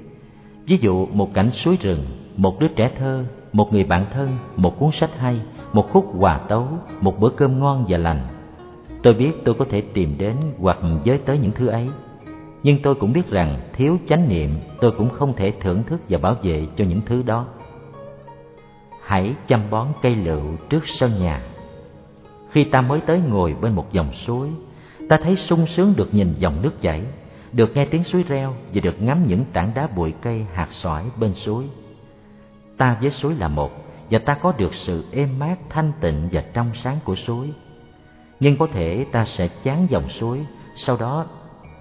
Ví 0.67 0.79
dụ 0.81 1.07
một 1.07 1.35
cảnh 1.35 1.51
suối 1.51 1.77
rừng, 1.77 2.05
một 2.37 2.61
đứa 2.61 2.69
trẻ 2.69 2.91
thơ, 2.99 3.25
một 3.53 3.73
người 3.73 3.85
bạn 3.85 4.07
thân, 4.13 4.37
một 4.57 4.79
cuốn 4.79 4.91
sách 4.91 5.19
hay, 5.19 5.41
một 5.73 5.91
khúc 5.93 6.07
hòa 6.19 6.39
tấu, 6.39 6.69
một 7.01 7.21
bữa 7.21 7.29
cơm 7.37 7.61
ngon 7.61 7.85
và 7.89 7.99
lành. 7.99 8.21
Tôi 9.03 9.15
biết 9.15 9.33
tôi 9.45 9.55
có 9.55 9.65
thể 9.71 9.81
tìm 9.81 10.15
đến 10.19 10.37
hoặc 10.59 10.79
giới 11.05 11.19
tới 11.19 11.39
những 11.39 11.53
thứ 11.53 11.67
ấy. 11.67 11.89
Nhưng 12.63 12.83
tôi 12.83 12.95
cũng 12.95 13.13
biết 13.13 13.31
rằng 13.31 13.61
thiếu 13.73 13.99
chánh 14.09 14.29
niệm 14.29 14.51
tôi 14.81 14.93
cũng 14.99 15.11
không 15.11 15.37
thể 15.37 15.53
thưởng 15.61 15.83
thức 15.83 16.01
và 16.09 16.19
bảo 16.19 16.37
vệ 16.43 16.67
cho 16.77 16.85
những 16.85 17.01
thứ 17.07 17.23
đó. 17.23 17.47
Hãy 19.03 19.35
chăm 19.47 19.71
bón 19.71 19.87
cây 20.03 20.15
lựu 20.15 20.43
trước 20.69 20.83
sân 20.87 21.19
nhà. 21.19 21.43
Khi 22.51 22.65
ta 22.65 22.81
mới 22.81 23.01
tới 23.01 23.21
ngồi 23.29 23.55
bên 23.61 23.75
một 23.75 23.93
dòng 23.93 24.13
suối, 24.13 24.49
ta 25.09 25.17
thấy 25.23 25.37
sung 25.37 25.67
sướng 25.67 25.95
được 25.97 26.15
nhìn 26.15 26.35
dòng 26.39 26.63
nước 26.63 26.81
chảy 26.81 27.03
được 27.53 27.77
nghe 27.77 27.85
tiếng 27.85 28.05
suối 28.05 28.23
reo 28.23 28.55
và 28.75 28.81
được 28.81 29.03
ngắm 29.03 29.27
những 29.27 29.45
tảng 29.53 29.73
đá 29.75 29.87
bụi 29.87 30.15
cây 30.23 30.47
hạt 30.55 30.69
sỏi 30.71 31.11
bên 31.21 31.35
suối. 31.35 31.65
Ta 32.77 32.97
với 33.01 33.11
suối 33.11 33.35
là 33.35 33.49
một 33.49 33.71
và 34.11 34.19
ta 34.19 34.35
có 34.35 34.53
được 34.53 34.75
sự 34.75 35.05
êm 35.13 35.39
mát, 35.39 35.57
thanh 35.71 35.93
tịnh 36.01 36.29
và 36.33 36.45
trong 36.53 36.75
sáng 36.75 36.97
của 37.05 37.15
suối. 37.15 37.53
Nhưng 38.41 38.57
có 38.57 38.67
thể 38.67 39.07
ta 39.13 39.25
sẽ 39.25 39.49
chán 39.49 39.87
dòng 39.91 40.09
suối, 40.09 40.47
sau 40.75 40.97
đó 40.97 41.27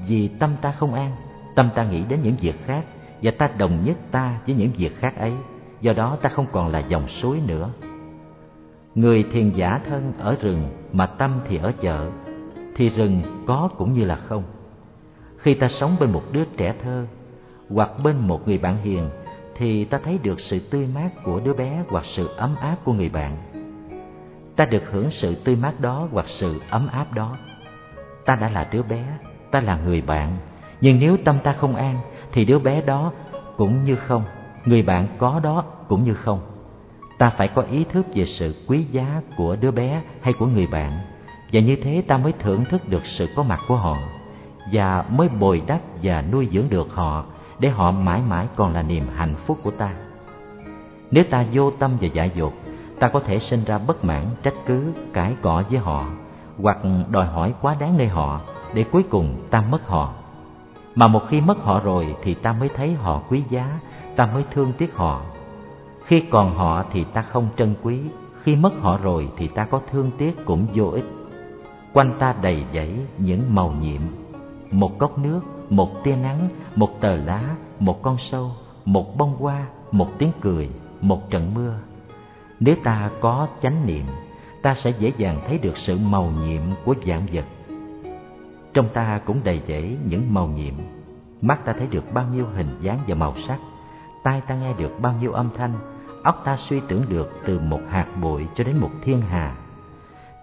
vì 0.08 0.28
tâm 0.28 0.56
ta 0.62 0.72
không 0.72 0.94
an, 0.94 1.16
tâm 1.56 1.70
ta 1.76 1.84
nghĩ 1.84 2.04
đến 2.10 2.20
những 2.24 2.36
việc 2.36 2.66
khác 2.66 2.86
và 3.22 3.32
ta 3.32 3.50
đồng 3.58 3.84
nhất 3.84 3.98
ta 4.12 4.40
với 4.46 4.56
những 4.56 4.72
việc 4.78 4.96
khác 4.96 5.18
ấy, 5.18 5.34
do 5.82 5.94
đó 5.94 6.18
ta 6.22 6.30
không 6.30 6.48
còn 6.52 6.68
là 6.68 6.80
dòng 6.80 7.08
suối 7.08 7.42
nữa. 7.48 7.70
Người 8.96 9.24
thiền 9.32 9.50
giả 9.50 9.80
thân 9.90 10.14
ở 10.20 10.36
rừng 10.42 10.70
mà 10.94 11.06
tâm 11.06 11.40
thì 11.48 11.58
ở 11.58 11.72
chợ, 11.82 12.12
thì 12.76 12.90
rừng 12.90 13.22
có 13.48 13.70
cũng 13.78 13.94
như 13.94 14.06
là 14.06 14.16
không 14.16 14.44
khi 15.38 15.54
ta 15.54 15.68
sống 15.68 15.96
bên 16.00 16.12
một 16.12 16.24
đứa 16.32 16.46
trẻ 16.58 16.74
thơ 16.84 17.06
hoặc 17.70 17.90
bên 18.04 18.28
một 18.28 18.48
người 18.48 18.58
bạn 18.58 18.78
hiền 18.78 19.10
thì 19.56 19.86
ta 19.86 20.00
thấy 20.04 20.20
được 20.24 20.40
sự 20.40 20.60
tươi 20.60 20.88
mát 20.96 21.10
của 21.24 21.40
đứa 21.40 21.54
bé 21.54 21.84
hoặc 21.90 22.06
sự 22.06 22.30
ấm 22.38 22.56
áp 22.60 22.76
của 22.84 22.94
người 22.94 23.10
bạn. 23.10 23.38
Ta 24.56 24.66
được 24.66 24.84
hưởng 24.92 25.10
sự 25.10 25.36
tươi 25.36 25.56
mát 25.56 25.80
đó 25.80 26.08
hoặc 26.12 26.28
sự 26.28 26.62
ấm 26.70 26.88
áp 26.88 27.14
đó. 27.14 27.38
Ta 28.26 28.36
đã 28.36 28.50
là 28.50 28.68
đứa 28.72 28.84
bé, 28.84 29.06
ta 29.52 29.62
là 29.62 29.78
người 29.78 30.02
bạn, 30.02 30.38
nhưng 30.82 31.00
nếu 31.00 31.18
tâm 31.26 31.40
ta 31.44 31.54
không 31.54 31.76
an 31.76 31.98
thì 32.32 32.46
đứa 32.46 32.60
bé 32.60 32.82
đó 32.82 33.12
cũng 33.58 33.84
như 33.84 33.96
không, 33.96 34.24
người 34.66 34.82
bạn 34.82 35.08
có 35.18 35.40
đó 35.40 35.64
cũng 35.88 36.04
như 36.04 36.14
không. 36.14 36.40
Ta 37.18 37.30
phải 37.30 37.48
có 37.48 37.62
ý 37.62 37.84
thức 37.84 38.06
về 38.16 38.26
sự 38.26 38.56
quý 38.68 38.86
giá 38.92 39.22
của 39.38 39.56
đứa 39.56 39.72
bé 39.72 40.02
hay 40.22 40.34
của 40.34 40.46
người 40.46 40.68
bạn 40.68 41.00
và 41.56 41.62
như 41.62 41.76
thế 41.76 42.04
ta 42.08 42.18
mới 42.18 42.34
thưởng 42.40 42.66
thức 42.66 42.90
được 42.90 43.06
sự 43.06 43.28
có 43.36 43.44
mặt 43.44 43.60
của 43.68 43.76
họ 43.76 43.98
và 44.72 45.06
mới 45.10 45.30
bồi 45.30 45.62
đắp 45.68 45.80
và 46.04 46.22
nuôi 46.22 46.48
dưỡng 46.52 46.70
được 46.70 46.94
họ 46.94 47.26
để 47.60 47.70
họ 47.70 47.92
mãi 47.92 48.22
mãi 48.28 48.48
còn 48.56 48.74
là 48.74 48.82
niềm 48.82 49.04
hạnh 49.16 49.36
phúc 49.36 49.60
của 49.64 49.72
ta. 49.72 49.96
Nếu 51.12 51.24
ta 51.30 51.46
vô 51.54 51.72
tâm 51.72 51.98
và 52.02 52.08
dại 52.14 52.32
dột, 52.36 52.54
ta 53.00 53.08
có 53.08 53.20
thể 53.20 53.40
sinh 53.40 53.64
ra 53.66 53.78
bất 53.78 54.06
mãn, 54.06 54.26
trách 54.44 54.54
cứ, 54.66 54.94
cãi 55.14 55.36
cọ 55.42 55.64
với 55.70 55.80
họ 55.80 56.06
hoặc 56.62 56.78
đòi 57.10 57.26
hỏi 57.26 57.54
quá 57.62 57.76
đáng 57.80 57.98
nơi 57.98 58.08
họ 58.08 58.42
để 58.74 58.84
cuối 58.92 59.04
cùng 59.04 59.36
ta 59.50 59.62
mất 59.62 59.88
họ. 59.88 60.14
Mà 60.96 61.08
một 61.08 61.22
khi 61.28 61.42
mất 61.42 61.58
họ 61.64 61.80
rồi 61.80 62.16
thì 62.24 62.34
ta 62.34 62.54
mới 62.54 62.70
thấy 62.70 62.94
họ 62.94 63.22
quý 63.30 63.44
giá, 63.50 63.80
ta 64.16 64.26
mới 64.26 64.44
thương 64.52 64.74
tiếc 64.78 64.96
họ. 64.96 65.22
Khi 66.06 66.24
còn 66.32 66.56
họ 66.56 66.84
thì 66.92 67.04
ta 67.04 67.22
không 67.22 67.48
trân 67.58 67.76
quý, 67.84 68.00
khi 68.42 68.56
mất 68.56 68.74
họ 68.82 68.98
rồi 68.98 69.30
thì 69.38 69.48
ta 69.48 69.66
có 69.66 69.82
thương 69.92 70.12
tiếc 70.18 70.46
cũng 70.46 70.68
vô 70.74 70.90
ích. 70.90 71.06
Quanh 71.96 72.14
ta 72.20 72.36
đầy 72.42 72.66
dẫy 72.74 72.92
những 73.18 73.56
màu 73.56 73.72
nhiệm 73.72 74.02
một 74.72 75.00
cốc 75.00 75.18
nước, 75.18 75.42
một 75.70 76.04
tia 76.04 76.16
nắng, 76.16 76.50
một 76.76 77.02
tờ 77.02 77.16
lá, 77.16 77.56
một 77.80 78.02
con 78.02 78.18
sâu, 78.18 78.52
một 78.86 79.18
bông 79.18 79.36
hoa, 79.36 79.68
một 79.92 80.08
tiếng 80.18 80.32
cười, 80.42 80.70
một 81.02 81.30
trận 81.30 81.54
mưa. 81.54 81.80
Nếu 82.60 82.76
ta 82.84 83.10
có 83.22 83.48
chánh 83.62 83.86
niệm, 83.86 84.06
ta 84.62 84.74
sẽ 84.76 84.90
dễ 85.00 85.12
dàng 85.18 85.42
thấy 85.48 85.58
được 85.58 85.78
sự 85.78 85.98
màu 85.98 86.32
nhiệm 86.46 86.62
của 86.86 86.96
vạn 87.06 87.26
vật. 87.32 87.46
Trong 88.74 88.90
ta 88.94 89.22
cũng 89.26 89.44
đầy 89.44 89.62
dẫy 89.68 89.98
những 90.06 90.34
màu 90.34 90.48
nhiệm. 90.48 90.74
Mắt 91.42 91.66
ta 91.66 91.74
thấy 91.74 91.88
được 91.88 92.14
bao 92.14 92.28
nhiêu 92.34 92.46
hình 92.56 92.78
dáng 92.82 93.00
và 93.08 93.16
màu 93.16 93.36
sắc, 93.48 93.60
tai 94.24 94.42
ta 94.42 94.56
nghe 94.56 94.74
được 94.74 95.00
bao 95.02 95.14
nhiêu 95.22 95.32
âm 95.32 95.50
thanh, 95.58 95.74
óc 96.24 96.42
ta 96.46 96.58
suy 96.58 96.82
tưởng 96.88 97.06
được 97.10 97.42
từ 97.46 97.60
một 97.60 97.82
hạt 97.90 98.08
bụi 98.22 98.46
cho 98.54 98.64
đến 98.64 98.78
một 98.78 98.92
thiên 99.04 99.22
hà. 99.22 99.56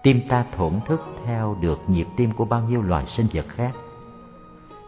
Tim 0.03 0.21
ta 0.27 0.45
thổn 0.57 0.73
thức 0.85 1.01
theo 1.25 1.57
được 1.61 1.79
nhịp 1.87 2.07
tim 2.17 2.31
của 2.31 2.45
bao 2.45 2.61
nhiêu 2.61 2.81
loài 2.81 3.05
sinh 3.05 3.27
vật 3.33 3.45
khác 3.47 3.73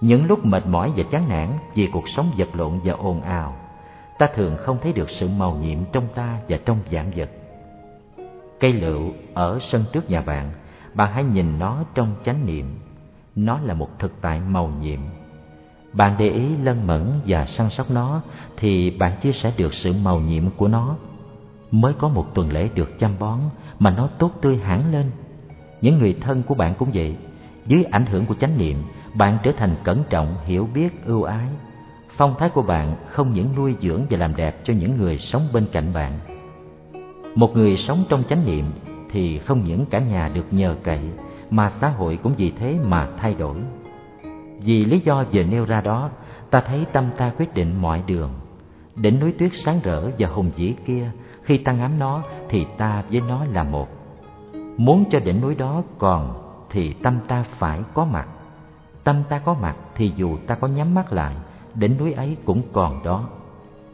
những 0.02 0.26
lúc 0.26 0.46
mệt 0.46 0.68
mỏi 0.68 0.92
và 0.96 1.04
chán 1.04 1.30
nản 1.30 1.50
vì 1.74 1.88
cuộc 1.88 2.10
sống 2.10 2.32
vật 2.38 2.50
lộn 2.54 2.80
và 2.84 2.94
ồn 2.94 3.22
ào, 3.22 3.56
ta 4.18 4.28
thường 4.36 4.58
không 4.58 4.78
thấy 4.82 4.94
được 4.94 5.10
sự 5.10 5.30
màu 5.38 5.56
nhiệm 5.56 5.80
trong 5.92 6.08
ta 6.16 6.40
và 6.50 6.58
trong 6.66 6.78
vạn 6.92 7.12
vật. 7.16 7.30
Cây 8.60 8.74
lựu 8.74 9.14
ở 9.34 9.60
sân 9.62 9.84
trước 9.94 10.10
nhà 10.10 10.22
bạn, 10.22 10.52
bạn 10.94 11.14
hãy 11.14 11.24
nhìn 11.24 11.60
nó 11.60 11.84
trong 11.96 12.16
chánh 12.24 12.46
niệm. 12.46 12.80
Nó 13.36 13.60
là 13.64 13.74
một 13.74 14.00
thực 14.00 14.22
tại 14.22 14.40
màu 14.40 14.68
nhiệm. 14.68 15.00
bạn 15.94 16.16
để 16.20 16.30
ý 16.30 16.58
lân 16.58 16.88
mẫn 16.88 17.12
và 17.26 17.46
săn 17.46 17.70
sóc 17.70 17.92
nó 17.92 18.22
thì 18.58 18.90
bạn 18.90 19.20
chia 19.22 19.32
sẻ 19.32 19.54
được 19.58 19.74
sự 19.74 19.94
màu 19.94 20.20
nhiệm 20.20 20.50
của 20.50 20.68
nó 20.68 20.96
mới 21.72 21.94
có 21.94 22.08
một 22.08 22.36
tuần 22.36 22.52
lễ 22.52 22.70
được 22.76 23.00
chăm 23.00 23.12
bón 23.20 23.40
mà 23.80 23.92
nó 23.92 24.10
tốt 24.20 24.32
tươi 24.42 24.58
hẳn 24.58 24.92
lên. 24.92 25.12
Những 25.82 26.00
người 26.00 26.18
thân 26.22 26.44
của 26.44 26.56
bạn 26.56 26.74
cũng 26.78 26.90
vậy. 26.94 27.16
Dưới 27.68 27.84
ảnh 27.84 28.06
hưởng 28.06 28.26
của 28.26 28.36
chánh 28.36 28.58
niệm, 28.58 28.78
bạn 29.14 29.38
trở 29.44 29.52
thành 29.52 29.76
cẩn 29.84 30.04
trọng, 30.10 30.36
hiểu 30.46 30.70
biết, 30.74 31.06
ưu 31.06 31.24
ái. 31.24 31.48
Phong 32.18 32.36
thái 32.40 32.50
của 32.50 32.62
bạn 32.62 32.96
không 33.06 33.32
những 33.32 33.56
nuôi 33.56 33.76
dưỡng 33.82 34.02
và 34.10 34.18
làm 34.18 34.36
đẹp 34.36 34.62
cho 34.64 34.74
những 34.74 34.98
người 34.98 35.18
sống 35.18 35.48
bên 35.54 35.66
cạnh 35.72 35.94
bạn. 35.94 36.20
Một 37.36 37.52
người 37.54 37.78
sống 37.78 38.04
trong 38.10 38.24
chánh 38.30 38.46
niệm 38.46 38.66
thì 39.12 39.40
không 39.40 39.64
những 39.64 39.86
cả 39.86 40.00
nhà 40.00 40.32
được 40.34 40.46
nhờ 40.52 40.76
cậy, 40.84 41.00
mà 41.50 41.72
xã 41.82 41.90
hội 41.90 42.20
cũng 42.24 42.34
vì 42.38 42.52
thế 42.52 42.78
mà 42.84 43.10
thay 43.18 43.36
đổi. 43.36 43.58
Vì 44.60 44.86
lý 44.86 45.00
do 45.00 45.24
vừa 45.32 45.44
nêu 45.44 45.66
ra 45.66 45.82
đó, 45.82 46.10
ta 46.50 46.62
thấy 46.62 46.86
tâm 46.94 47.06
ta 47.18 47.32
quyết 47.38 47.54
định 47.54 47.82
mọi 47.82 48.04
đường. 48.08 48.30
Đỉnh 48.96 49.20
núi 49.20 49.32
tuyết 49.32 49.52
sáng 49.54 49.80
rỡ 49.84 50.10
và 50.20 50.28
hùng 50.28 50.52
vĩ 50.56 50.74
kia 50.86 51.12
khi 51.46 51.58
ta 51.58 51.72
ngắm 51.72 52.00
nó, 52.00 52.24
thì 52.50 52.66
ta 52.78 53.04
với 53.12 53.22
nó 53.22 53.46
là 53.46 53.64
một. 53.64 53.88
Muốn 54.78 55.04
cho 55.12 55.20
đỉnh 55.20 55.42
núi 55.42 55.56
đó 55.56 55.84
còn, 55.98 56.42
thì 56.70 56.94
tâm 56.94 57.20
ta 57.28 57.46
phải 57.58 57.82
có 57.94 58.06
mặt. 58.06 58.28
Tâm 59.04 59.24
ta 59.30 59.40
có 59.40 59.54
mặt 59.54 59.76
thì 59.96 60.12
dù 60.16 60.38
ta 60.48 60.56
có 60.56 60.68
nhắm 60.68 60.94
mắt 60.94 61.14
lại, 61.14 61.36
đỉnh 61.76 61.98
núi 61.98 62.14
ấy 62.14 62.38
cũng 62.46 62.62
còn 62.74 63.04
đó. 63.04 63.30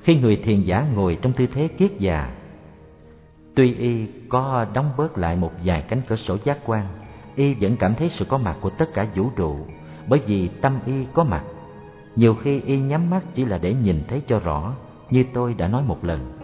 Khi 0.02 0.16
người 0.16 0.36
thiền 0.36 0.62
giả 0.62 0.86
ngồi 0.96 1.18
trong 1.22 1.34
tư 1.34 1.48
thế 1.48 1.68
kiết 1.68 2.00
già, 2.00 2.32
tuy 3.56 3.74
y 3.74 4.08
có 4.30 4.66
đóng 4.74 4.92
bớt 4.98 5.18
lại 5.18 5.36
một 5.36 5.52
vài 5.66 5.82
cánh 5.82 6.02
cửa 6.08 6.16
sổ 6.16 6.38
giác 6.44 6.58
quan, 6.66 6.86
y 7.36 7.54
vẫn 7.54 7.78
cảm 7.78 7.96
thấy 7.96 8.10
sự 8.10 8.26
có 8.26 8.38
mặt 8.38 8.58
của 8.62 8.70
tất 8.70 8.94
cả 8.94 9.08
vũ 9.16 9.30
trụ, 9.36 9.56
bởi 10.08 10.20
vì 10.20 10.48
tâm 10.48 10.80
y 10.86 11.06
có 11.14 11.24
mặt. 11.24 11.44
Nhiều 12.16 12.36
khi 12.36 12.62
y 12.62 12.80
nhắm 12.80 13.10
mắt 13.10 13.22
chỉ 13.34 13.46
là 13.46 13.58
để 13.58 13.74
nhìn 13.74 14.04
thấy 14.08 14.22
cho 14.28 14.40
rõ, 14.40 14.74
như 15.10 15.26
tôi 15.34 15.54
đã 15.54 15.68
nói 15.68 15.84
một 15.88 16.06
lần 16.06 16.41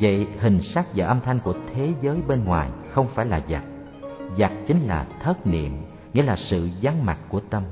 vậy 0.00 0.26
hình 0.40 0.60
sắc 0.62 0.86
và 0.94 1.06
âm 1.06 1.20
thanh 1.20 1.40
của 1.40 1.54
thế 1.74 1.92
giới 2.00 2.22
bên 2.28 2.44
ngoài 2.44 2.70
không 2.90 3.08
phải 3.08 3.26
là 3.26 3.40
giặc. 3.48 3.64
Giặc 4.38 4.52
chính 4.66 4.80
là 4.80 5.06
thất 5.20 5.46
niệm, 5.46 5.72
nghĩa 6.14 6.22
là 6.22 6.36
sự 6.36 6.68
vắng 6.82 7.06
mặt 7.06 7.18
của 7.28 7.40
tâm. 7.40 7.62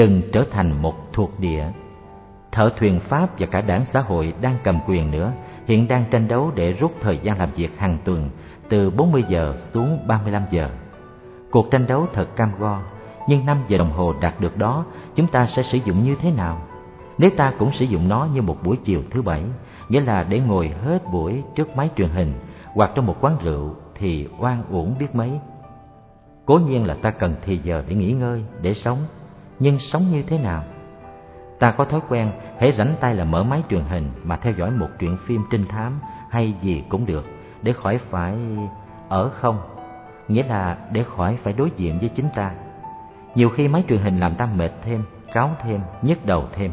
Đừng 0.00 0.22
trở 0.32 0.44
thành 0.50 0.82
một 0.82 1.12
thuộc 1.12 1.40
địa. 1.40 1.64
Thợ 2.52 2.70
thuyền 2.76 3.00
Pháp 3.00 3.38
và 3.38 3.46
cả 3.46 3.60
đảng 3.60 3.84
xã 3.92 4.00
hội 4.00 4.34
đang 4.40 4.56
cầm 4.64 4.78
quyền 4.86 5.10
nữa, 5.10 5.32
hiện 5.66 5.88
đang 5.88 6.04
tranh 6.10 6.28
đấu 6.28 6.50
để 6.54 6.72
rút 6.72 6.92
thời 7.00 7.18
gian 7.22 7.38
làm 7.38 7.50
việc 7.50 7.78
hàng 7.78 7.98
tuần 8.04 8.30
từ 8.68 8.90
40 8.90 9.24
giờ 9.28 9.56
xuống 9.72 9.98
35 10.06 10.42
giờ. 10.50 10.70
Cuộc 11.50 11.70
tranh 11.70 11.86
đấu 11.86 12.06
thật 12.12 12.36
cam 12.36 12.52
go, 12.58 12.80
nhưng 13.28 13.46
5 13.46 13.58
giờ 13.68 13.78
đồng 13.78 13.92
hồ 13.92 14.14
đạt 14.20 14.40
được 14.40 14.56
đó, 14.56 14.84
chúng 15.14 15.26
ta 15.26 15.46
sẽ 15.46 15.62
sử 15.62 15.78
dụng 15.84 16.04
như 16.04 16.14
thế 16.14 16.30
nào? 16.30 16.62
Nếu 17.18 17.30
ta 17.36 17.52
cũng 17.58 17.72
sử 17.72 17.84
dụng 17.84 18.08
nó 18.08 18.28
như 18.34 18.42
một 18.42 18.56
buổi 18.62 18.76
chiều 18.84 19.02
thứ 19.10 19.22
bảy, 19.22 19.42
nghĩa 19.88 20.00
là 20.00 20.24
để 20.24 20.40
ngồi 20.40 20.68
hết 20.84 21.02
buổi 21.12 21.42
trước 21.54 21.76
máy 21.76 21.90
truyền 21.96 22.08
hình 22.08 22.32
hoặc 22.74 22.90
trong 22.94 23.06
một 23.06 23.16
quán 23.20 23.36
rượu 23.42 23.74
thì 23.94 24.28
oan 24.38 24.62
uổng 24.70 24.94
biết 24.98 25.14
mấy. 25.14 25.30
Cố 26.46 26.58
nhiên 26.58 26.86
là 26.86 26.94
ta 26.94 27.10
cần 27.10 27.34
thì 27.42 27.56
giờ 27.56 27.84
để 27.88 27.94
nghỉ 27.94 28.12
ngơi, 28.12 28.44
để 28.62 28.74
sống, 28.74 28.98
nhưng 29.60 29.78
sống 29.78 30.10
như 30.10 30.22
thế 30.22 30.38
nào? 30.38 30.64
Ta 31.58 31.70
có 31.70 31.84
thói 31.84 32.00
quen 32.08 32.32
hễ 32.58 32.72
rảnh 32.72 32.94
tay 33.00 33.14
là 33.14 33.24
mở 33.24 33.44
máy 33.44 33.62
truyền 33.70 33.84
hình 33.84 34.10
mà 34.22 34.36
theo 34.36 34.52
dõi 34.52 34.70
một 34.70 34.88
truyện 34.98 35.16
phim 35.26 35.42
trinh 35.50 35.66
thám 35.66 36.00
hay 36.30 36.54
gì 36.60 36.84
cũng 36.88 37.06
được 37.06 37.24
để 37.62 37.72
khỏi 37.72 37.98
phải 37.98 38.36
ở 39.08 39.28
không, 39.28 39.58
nghĩa 40.28 40.42
là 40.42 40.78
để 40.92 41.02
khỏi 41.02 41.38
phải 41.42 41.52
đối 41.52 41.70
diện 41.76 41.98
với 41.98 42.08
chính 42.08 42.28
ta. 42.34 42.52
Nhiều 43.34 43.50
khi 43.50 43.68
máy 43.68 43.84
truyền 43.88 44.00
hình 44.00 44.18
làm 44.18 44.34
ta 44.34 44.46
mệt 44.46 44.70
thêm, 44.82 45.02
cáo 45.32 45.50
thêm, 45.62 45.80
nhức 46.02 46.26
đầu 46.26 46.44
thêm. 46.52 46.72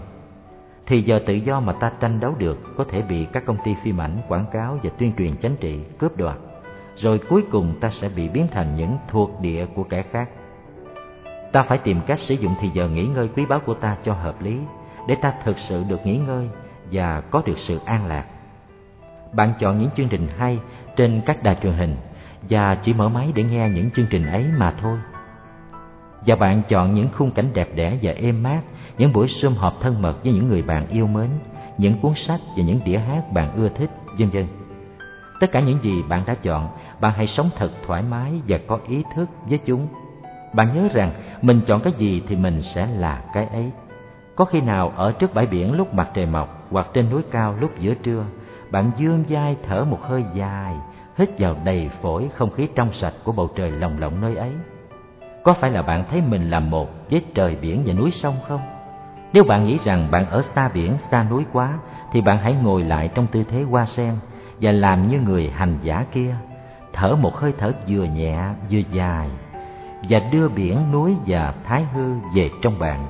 Thì 0.86 1.02
giờ 1.02 1.20
tự 1.26 1.34
do 1.34 1.60
mà 1.60 1.74
ta 1.74 1.92
tranh 2.00 2.20
đấu 2.20 2.36
được 2.38 2.58
có 2.78 2.84
thể 2.84 3.02
bị 3.02 3.26
các 3.26 3.46
công 3.46 3.58
ty 3.64 3.76
phim 3.84 4.02
ảnh, 4.02 4.18
quảng 4.28 4.46
cáo 4.52 4.80
và 4.84 4.90
tuyên 4.98 5.14
truyền 5.18 5.36
chính 5.36 5.56
trị 5.56 5.80
cướp 6.00 6.18
đoạt. 6.18 6.38
Rồi 6.96 7.20
cuối 7.30 7.44
cùng 7.52 7.80
ta 7.80 7.90
sẽ 7.90 8.10
bị 8.16 8.30
biến 8.30 8.48
thành 8.52 8.76
những 8.76 8.98
thuộc 9.08 9.42
địa 9.42 9.66
của 9.66 9.84
kẻ 9.84 10.02
khác. 10.02 10.30
Ta 11.58 11.64
phải 11.64 11.78
tìm 11.78 12.02
cách 12.08 12.20
sử 12.20 12.36
dụng 12.36 12.56
thì 12.60 12.70
giờ 12.70 12.90
nghỉ 12.90 13.06
ngơi 13.06 13.30
quý 13.36 13.46
báu 13.46 13.60
của 13.60 13.74
ta 13.74 13.98
cho 14.04 14.14
hợp 14.14 14.42
lý 14.42 14.60
để 15.08 15.16
ta 15.16 15.34
thực 15.44 15.58
sự 15.58 15.84
được 15.90 16.06
nghỉ 16.06 16.18
ngơi 16.18 16.50
và 16.92 17.22
có 17.22 17.42
được 17.46 17.58
sự 17.58 17.80
an 17.86 18.08
lạc. 18.08 18.26
Bạn 19.34 19.54
chọn 19.60 19.78
những 19.78 19.90
chương 19.96 20.10
trình 20.10 20.28
hay 20.38 20.60
trên 20.96 21.22
các 21.26 21.44
đài 21.44 21.56
truyền 21.64 21.74
hình 21.74 21.96
và 22.50 22.76
chỉ 22.76 22.94
mở 22.94 23.10
máy 23.10 23.32
để 23.36 23.44
nghe 23.44 23.70
những 23.70 23.92
chương 23.92 24.06
trình 24.10 24.26
ấy 24.26 24.46
mà 24.58 24.74
thôi. 24.82 25.00
Và 26.26 26.36
bạn 26.36 26.62
chọn 26.68 26.94
những 26.94 27.10
khung 27.14 27.32
cảnh 27.32 27.50
đẹp 27.54 27.70
đẽ 27.76 27.98
và 28.02 28.12
êm 28.12 28.44
mát, 28.44 28.62
những 28.98 29.14
buổi 29.14 29.28
sum 29.28 29.56
họp 29.56 29.82
thân 29.82 30.02
mật 30.02 30.24
với 30.24 30.34
những 30.34 30.48
người 30.48 30.62
bạn 30.62 30.88
yêu 30.88 31.08
mến, 31.08 31.30
những 31.78 32.00
cuốn 32.02 32.14
sách 32.16 32.40
và 32.58 32.64
những 32.64 32.80
đĩa 32.86 32.98
hát 32.98 33.32
bạn 33.34 33.56
ưa 33.56 33.70
thích, 33.70 33.90
vân 34.20 34.30
vân. 34.30 34.48
Tất 35.40 35.52
cả 35.52 35.60
những 35.60 35.80
gì 35.82 36.04
bạn 36.10 36.24
đã 36.26 36.36
chọn, 36.36 36.70
bạn 37.02 37.14
hãy 37.16 37.28
sống 37.28 37.50
thật 37.58 37.72
thoải 37.86 38.04
mái 38.04 38.42
và 38.48 38.60
có 38.68 38.80
ý 38.88 39.04
thức 39.16 39.30
với 39.50 39.60
chúng 39.66 39.88
bạn 40.54 40.68
nhớ 40.76 40.88
rằng 40.94 41.12
mình 41.42 41.62
chọn 41.66 41.82
cái 41.82 41.94
gì 41.98 42.24
thì 42.28 42.36
mình 42.36 42.62
sẽ 42.62 42.88
là 42.88 43.22
cái 43.34 43.46
ấy. 43.46 43.72
Có 44.36 44.46
khi 44.46 44.62
nào 44.62 44.94
ở 44.96 45.12
trước 45.12 45.34
bãi 45.34 45.46
biển 45.46 45.74
lúc 45.74 45.94
mặt 45.94 46.10
trời 46.14 46.26
mọc 46.26 46.68
hoặc 46.72 46.88
trên 46.94 47.10
núi 47.10 47.22
cao 47.32 47.56
lúc 47.60 47.72
giữa 47.80 47.94
trưa, 47.94 48.24
bạn 48.72 48.92
dương 48.98 49.24
vai 49.30 49.58
thở 49.68 49.84
một 49.84 50.00
hơi 50.04 50.26
dài, 50.34 50.76
hít 51.18 51.30
vào 51.40 51.56
đầy 51.64 51.90
phổi 52.02 52.30
không 52.34 52.52
khí 52.52 52.68
trong 52.76 52.94
sạch 52.94 53.14
của 53.24 53.32
bầu 53.32 53.50
trời 53.56 53.72
lồng 53.72 54.00
lộng 54.00 54.22
nơi 54.22 54.36
ấy. 54.36 54.52
Có 55.44 55.54
phải 55.54 55.72
là 55.72 55.82
bạn 55.82 56.04
thấy 56.10 56.22
mình 56.22 56.50
là 56.50 56.60
một 56.60 56.90
với 57.12 57.22
trời 57.34 57.56
biển 57.62 57.84
và 57.86 57.94
núi 57.94 58.12
sông 58.12 58.36
không? 58.48 58.62
Nếu 59.34 59.44
bạn 59.44 59.66
nghĩ 59.66 59.78
rằng 59.84 60.08
bạn 60.12 60.30
ở 60.30 60.42
xa 60.42 60.70
biển, 60.74 60.98
xa 61.12 61.24
núi 61.30 61.46
quá, 61.54 61.80
thì 62.12 62.22
bạn 62.22 62.38
hãy 62.38 62.54
ngồi 62.54 62.84
lại 62.84 63.10
trong 63.16 63.28
tư 63.28 63.44
thế 63.50 63.62
hoa 63.62 63.86
sen 63.86 64.16
và 64.62 64.72
làm 64.72 65.08
như 65.08 65.20
người 65.20 65.50
hành 65.50 65.78
giả 65.82 66.06
kia, 66.12 66.36
thở 66.94 67.16
một 67.16 67.36
hơi 67.36 67.54
thở 67.58 67.72
vừa 67.88 68.04
nhẹ 68.04 68.40
vừa 68.72 68.82
dài 68.92 69.30
và 70.10 70.20
đưa 70.32 70.50
biển 70.50 70.92
núi 70.92 71.16
và 71.28 71.54
thái 71.64 71.84
hư 71.84 72.14
về 72.36 72.50
trong 72.62 72.80
bạn, 72.80 73.08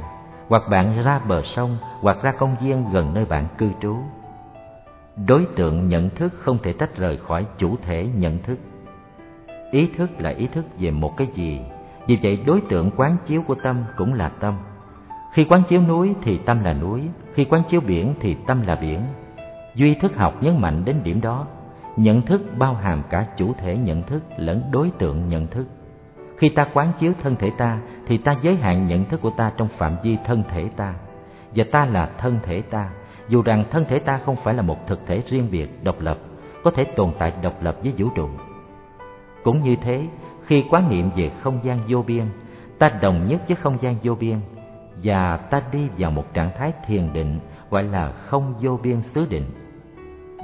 hoặc 0.48 0.64
bạn 0.70 1.04
ra 1.04 1.20
bờ 1.20 1.42
sông, 1.42 1.78
hoặc 2.02 2.18
ra 2.22 2.32
công 2.32 2.56
viên 2.62 2.86
gần 2.92 3.14
nơi 3.14 3.26
bạn 3.26 3.48
cư 3.58 3.70
trú. 3.82 3.96
Đối 5.26 5.46
tượng 5.56 5.88
nhận 5.88 6.10
thức 6.10 6.34
không 6.40 6.58
thể 6.64 6.74
tách 6.74 6.98
rời 6.98 7.18
khỏi 7.18 7.46
chủ 7.58 7.76
thể 7.82 8.08
nhận 8.16 8.38
thức. 8.44 8.60
Ý 9.72 9.88
thức 9.98 10.10
là 10.20 10.30
ý 10.30 10.48
thức 10.48 10.66
về 10.80 10.92
một 10.92 11.18
cái 11.18 11.28
gì. 11.28 11.62
Vì 12.08 12.18
vậy, 12.24 12.40
đối 12.46 12.62
tượng 12.62 12.92
quán 12.96 13.18
chiếu 13.26 13.42
của 13.42 13.56
tâm 13.64 13.84
cũng 13.98 14.14
là 14.14 14.30
tâm. 14.30 14.58
Khi 15.34 15.44
quán 15.44 15.64
chiếu 15.70 15.82
núi 15.82 16.16
thì 16.24 16.38
tâm 16.38 16.64
là 16.64 16.74
núi, 16.74 17.02
khi 17.34 17.46
quán 17.46 17.64
chiếu 17.70 17.82
biển 17.82 18.14
thì 18.20 18.36
tâm 18.48 18.62
là 18.62 18.76
biển. 18.76 19.02
Duy 19.76 19.94
thức 19.94 20.18
học 20.18 20.44
nhấn 20.44 20.62
mạnh 20.62 20.86
đến 20.86 20.96
điểm 21.04 21.22
đó. 21.22 21.48
Nhận 21.98 22.22
thức 22.22 22.42
bao 22.58 22.74
hàm 22.74 23.04
cả 23.10 23.26
chủ 23.38 23.54
thể 23.58 23.78
nhận 23.78 24.04
thức 24.04 24.24
lẫn 24.38 24.64
đối 24.72 24.92
tượng 24.92 25.28
nhận 25.28 25.48
thức 25.48 25.68
khi 26.38 26.50
ta 26.50 26.68
quán 26.74 26.92
chiếu 27.00 27.14
thân 27.24 27.36
thể 27.36 27.50
ta, 27.50 27.80
thì 28.08 28.18
ta 28.18 28.36
giới 28.42 28.56
hạn 28.56 28.88
nhận 28.88 29.06
thức 29.06 29.22
của 29.22 29.30
ta 29.30 29.52
trong 29.58 29.68
phạm 29.68 29.96
vi 30.04 30.18
thân 30.26 30.44
thể 30.50 30.70
ta. 30.76 30.94
Và 31.56 31.66
ta 31.72 31.86
là 31.86 32.10
thân 32.18 32.40
thể 32.44 32.62
ta. 32.62 32.90
Dù 33.30 33.42
rằng 33.42 33.64
thân 33.72 33.86
thể 33.90 34.00
ta 34.00 34.18
không 34.18 34.36
phải 34.36 34.54
là 34.54 34.62
một 34.62 34.88
thực 34.88 35.08
thể 35.08 35.22
riêng 35.28 35.48
biệt, 35.52 35.84
độc 35.84 36.02
lập, 36.02 36.18
có 36.64 36.72
thể 36.72 36.84
tồn 36.84 37.12
tại 37.20 37.34
độc 37.42 37.64
lập 37.64 37.78
với 37.84 37.94
vũ 37.98 38.10
trụ. 38.16 38.30
Cũng 39.44 39.62
như 39.62 39.76
thế, 39.76 40.08
khi 40.46 40.64
quán 40.70 40.90
niệm 40.90 41.10
về 41.16 41.30
không 41.42 41.60
gian 41.64 41.80
vô 41.88 42.02
biên, 42.02 42.26
ta 42.80 42.90
đồng 43.02 43.28
nhất 43.28 43.42
với 43.48 43.56
không 43.56 43.78
gian 43.82 43.96
vô 44.04 44.16
biên, 44.16 44.38
và 45.04 45.38
ta 45.38 45.62
đi 45.72 45.90
vào 45.98 46.12
một 46.12 46.34
trạng 46.34 46.52
thái 46.58 46.74
thiền 46.86 47.14
định, 47.14 47.40
gọi 47.70 47.84
là 47.84 48.12
không 48.12 48.54
vô 48.60 48.80
biên 48.84 49.02
xứ 49.02 49.26
định. 49.30 49.46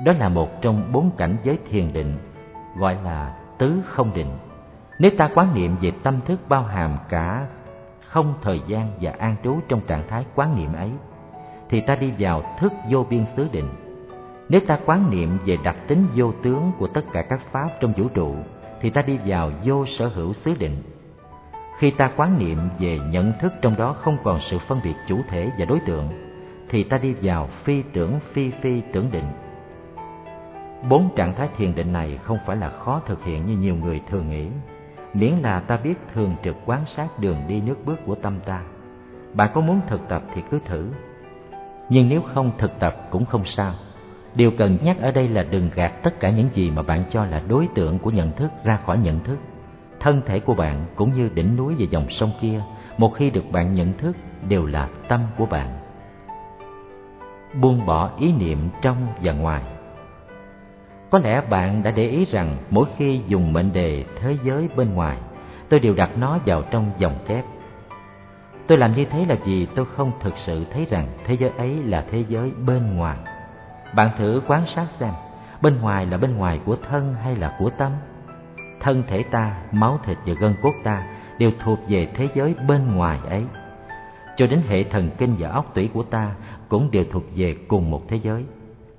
Đó 0.06 0.14
là 0.20 0.30
một 0.30 0.62
trong 0.62 0.92
bốn 0.92 1.12
cảnh 1.18 1.38
giới 1.44 1.58
thiền 1.70 1.94
định, 1.94 2.18
gọi 2.78 2.98
là 3.04 3.36
tứ 3.58 3.82
không 3.86 4.14
định 4.14 4.30
nếu 5.00 5.12
ta 5.18 5.30
quán 5.36 5.56
niệm 5.56 5.76
về 5.82 5.92
tâm 6.04 6.20
thức 6.26 6.40
bao 6.50 6.64
hàm 6.64 6.98
cả 7.10 7.48
không 8.02 8.34
thời 8.42 8.62
gian 8.68 8.92
và 9.02 9.12
an 9.20 9.36
trú 9.44 9.60
trong 9.68 9.82
trạng 9.88 10.08
thái 10.08 10.26
quán 10.36 10.56
niệm 10.56 10.74
ấy, 10.74 10.92
thì 11.70 11.82
ta 11.82 11.96
đi 11.96 12.12
vào 12.20 12.56
thức 12.60 12.74
vô 12.90 13.06
biên 13.10 13.26
xứ 13.36 13.48
định. 13.52 13.70
Nếu 14.50 14.62
ta 14.68 14.80
quán 14.86 15.10
niệm 15.10 15.38
về 15.46 15.58
đặc 15.64 15.76
tính 15.88 16.08
vô 16.16 16.32
tướng 16.44 16.72
của 16.78 16.88
tất 16.88 17.06
cả 17.14 17.22
các 17.22 17.42
pháp 17.52 17.70
trong 17.82 17.94
vũ 17.94 18.08
trụ, 18.14 18.36
thì 18.82 18.90
ta 18.90 19.02
đi 19.02 19.20
vào 19.26 19.52
vô 19.64 19.86
sở 19.86 20.08
hữu 20.08 20.34
xứ 20.34 20.54
định. 20.60 20.84
khi 21.78 21.92
ta 21.92 22.12
quán 22.16 22.38
niệm 22.38 22.58
về 22.80 23.00
nhận 23.00 23.34
thức 23.40 23.54
trong 23.62 23.76
đó 23.78 23.94
không 23.94 24.18
còn 24.24 24.40
sự 24.40 24.58
phân 24.60 24.80
biệt 24.84 24.94
chủ 25.08 25.22
thể 25.30 25.52
và 25.60 25.66
đối 25.66 25.80
tượng 25.80 26.10
thì 26.70 26.84
ta 26.84 26.98
đi 26.98 27.14
vào 27.22 27.48
phi 27.64 27.84
tưởng 27.94 28.20
phi 28.34 28.50
phi 28.50 28.82
tưởng 28.94 29.12
định 29.12 29.26
bốn 30.90 31.10
trạng 31.16 31.36
thái 31.36 31.50
thiền 31.58 31.76
định 31.76 31.94
này 31.94 32.18
không 32.18 32.38
phải 32.46 32.58
là 32.58 32.70
khó 32.70 33.02
thực 33.06 33.24
hiện 33.24 33.46
như 33.46 33.58
nhiều 33.58 33.76
người 33.76 34.02
thường 34.10 34.30
nghĩ 34.30 34.48
miễn 35.14 35.34
là 35.34 35.60
ta 35.60 35.78
biết 35.78 35.96
thường 36.14 36.36
trực 36.44 36.56
quan 36.66 36.86
sát 36.86 37.20
đường 37.20 37.38
đi 37.48 37.62
nước 37.62 37.86
bước 37.86 38.00
của 38.06 38.16
tâm 38.16 38.40
ta. 38.46 38.62
Bạn 39.34 39.50
có 39.54 39.62
muốn 39.62 39.80
thực 39.88 40.08
tập 40.10 40.24
thì 40.34 40.42
cứ 40.52 40.60
thử. 40.66 40.90
Nhưng 41.90 42.10
nếu 42.10 42.22
không 42.22 42.52
thực 42.58 42.80
tập 42.80 43.08
cũng 43.10 43.26
không 43.26 43.46
sao. 43.46 43.74
Điều 44.36 44.52
cần 44.58 44.78
nhắc 44.84 44.98
ở 45.02 45.12
đây 45.12 45.28
là 45.28 45.44
đừng 45.44 45.70
gạt 45.76 45.94
tất 46.04 46.20
cả 46.20 46.30
những 46.30 46.50
gì 46.54 46.72
mà 46.72 46.82
bạn 46.82 47.04
cho 47.10 47.26
là 47.26 47.42
đối 47.48 47.68
tượng 47.76 48.00
của 48.00 48.12
nhận 48.12 48.32
thức 48.32 48.52
ra 48.64 48.78
khỏi 48.78 48.98
nhận 48.98 49.20
thức. 49.20 49.38
Thân 50.00 50.22
thể 50.26 50.40
của 50.40 50.54
bạn 50.54 50.86
cũng 50.96 51.14
như 51.14 51.30
đỉnh 51.34 51.56
núi 51.56 51.76
và 51.80 51.86
dòng 51.90 52.10
sông 52.10 52.32
kia, 52.42 52.62
một 52.98 53.14
khi 53.16 53.30
được 53.30 53.52
bạn 53.52 53.74
nhận 53.74 53.94
thức 53.94 54.16
đều 54.50 54.66
là 54.66 54.90
tâm 55.08 55.22
của 55.38 55.46
bạn. 55.46 55.80
Buông 57.62 57.86
bỏ 57.86 58.10
ý 58.20 58.34
niệm 58.34 58.70
trong 58.82 58.98
và 59.22 59.34
ngoài 59.34 59.64
có 61.14 61.20
lẽ 61.20 61.42
bạn 61.50 61.84
đã 61.84 61.92
để 61.92 62.08
ý 62.08 62.26
rằng 62.26 62.58
mỗi 62.70 62.86
khi 62.98 63.22
dùng 63.28 63.54
mệnh 63.54 63.74
đề 63.74 64.04
thế 64.20 64.38
giới 64.44 64.68
bên 64.76 64.94
ngoài, 64.94 65.18
tôi 65.70 65.80
đều 65.80 65.94
đặt 65.94 66.18
nó 66.18 66.40
vào 66.46 66.62
trong 66.72 66.92
dòng 66.98 67.16
chép. 67.28 67.44
Tôi 68.68 68.78
làm 68.78 68.96
như 68.96 69.06
thế 69.06 69.26
là 69.26 69.36
vì 69.46 69.66
tôi 69.66 69.86
không 69.86 70.12
thực 70.20 70.38
sự 70.38 70.66
thấy 70.74 70.86
rằng 70.90 71.08
thế 71.26 71.38
giới 71.40 71.50
ấy 71.58 71.84
là 71.84 72.06
thế 72.12 72.26
giới 72.30 72.52
bên 72.66 72.96
ngoài. 72.96 73.18
Bạn 73.96 74.10
thử 74.18 74.42
quan 74.48 74.66
sát 74.66 74.86
xem, 75.00 75.14
bên 75.62 75.82
ngoài 75.82 76.06
là 76.06 76.18
bên 76.18 76.38
ngoài 76.38 76.60
của 76.66 76.78
thân 76.90 77.14
hay 77.14 77.36
là 77.36 77.56
của 77.60 77.70
tâm? 77.70 77.92
Thân 78.80 79.04
thể 79.08 79.24
ta, 79.24 79.56
máu 79.72 80.00
thịt 80.06 80.18
và 80.26 80.34
gân 80.40 80.56
cốt 80.62 80.74
ta 80.84 81.08
đều 81.38 81.52
thuộc 81.60 81.80
về 81.88 82.08
thế 82.16 82.28
giới 82.36 82.56
bên 82.68 82.96
ngoài 82.96 83.20
ấy. 83.30 83.46
Cho 84.36 84.48
đến 84.48 84.62
hệ 84.68 84.84
thần 84.84 85.10
kinh 85.18 85.36
và 85.40 85.50
óc 85.50 85.74
tủy 85.74 85.90
của 85.94 86.04
ta 86.04 86.32
cũng 86.70 86.92
đều 86.92 87.04
thuộc 87.12 87.24
về 87.36 87.56
cùng 87.68 87.92
một 87.92 88.02
thế 88.08 88.20
giới 88.24 88.46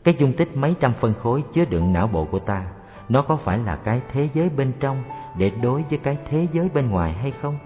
cái 0.05 0.15
dung 0.19 0.33
tích 0.33 0.57
mấy 0.57 0.75
trăm 0.81 0.93
phân 0.93 1.15
khối 1.15 1.45
chứa 1.53 1.65
đựng 1.65 1.93
não 1.93 2.07
bộ 2.07 2.25
của 2.25 2.39
ta, 2.39 2.67
nó 3.09 3.23
có 3.23 3.37
phải 3.37 3.59
là 3.59 3.77
cái 3.77 4.01
thế 4.13 4.29
giới 4.35 4.49
bên 4.49 4.73
trong 4.81 5.03
để 5.39 5.51
đối 5.63 5.83
với 5.83 5.99
cái 5.99 6.19
thế 6.29 6.47
giới 6.53 6.69
bên 6.75 6.91
ngoài 6.91 7.13
hay 7.13 7.31
không? 7.31 7.59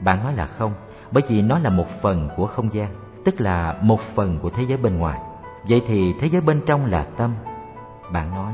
Bạn 0.00 0.24
nói 0.24 0.34
là 0.34 0.46
không, 0.46 0.72
bởi 1.10 1.22
vì 1.28 1.42
nó 1.42 1.58
là 1.58 1.70
một 1.70 1.86
phần 2.02 2.28
của 2.36 2.46
không 2.46 2.74
gian, 2.74 2.88
tức 3.24 3.40
là 3.40 3.78
một 3.82 4.00
phần 4.14 4.38
của 4.38 4.50
thế 4.50 4.62
giới 4.68 4.78
bên 4.78 4.98
ngoài. 4.98 5.20
Vậy 5.68 5.82
thì 5.86 6.14
thế 6.20 6.28
giới 6.28 6.40
bên 6.40 6.62
trong 6.66 6.86
là 6.86 7.06
tâm. 7.16 7.34
Bạn 8.12 8.30
nói, 8.30 8.52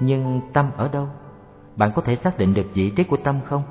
nhưng 0.00 0.40
tâm 0.52 0.70
ở 0.76 0.88
đâu? 0.88 1.08
Bạn 1.76 1.92
có 1.94 2.02
thể 2.02 2.16
xác 2.16 2.38
định 2.38 2.54
được 2.54 2.66
vị 2.74 2.90
trí 2.90 3.04
của 3.04 3.16
tâm 3.16 3.40
không? 3.44 3.62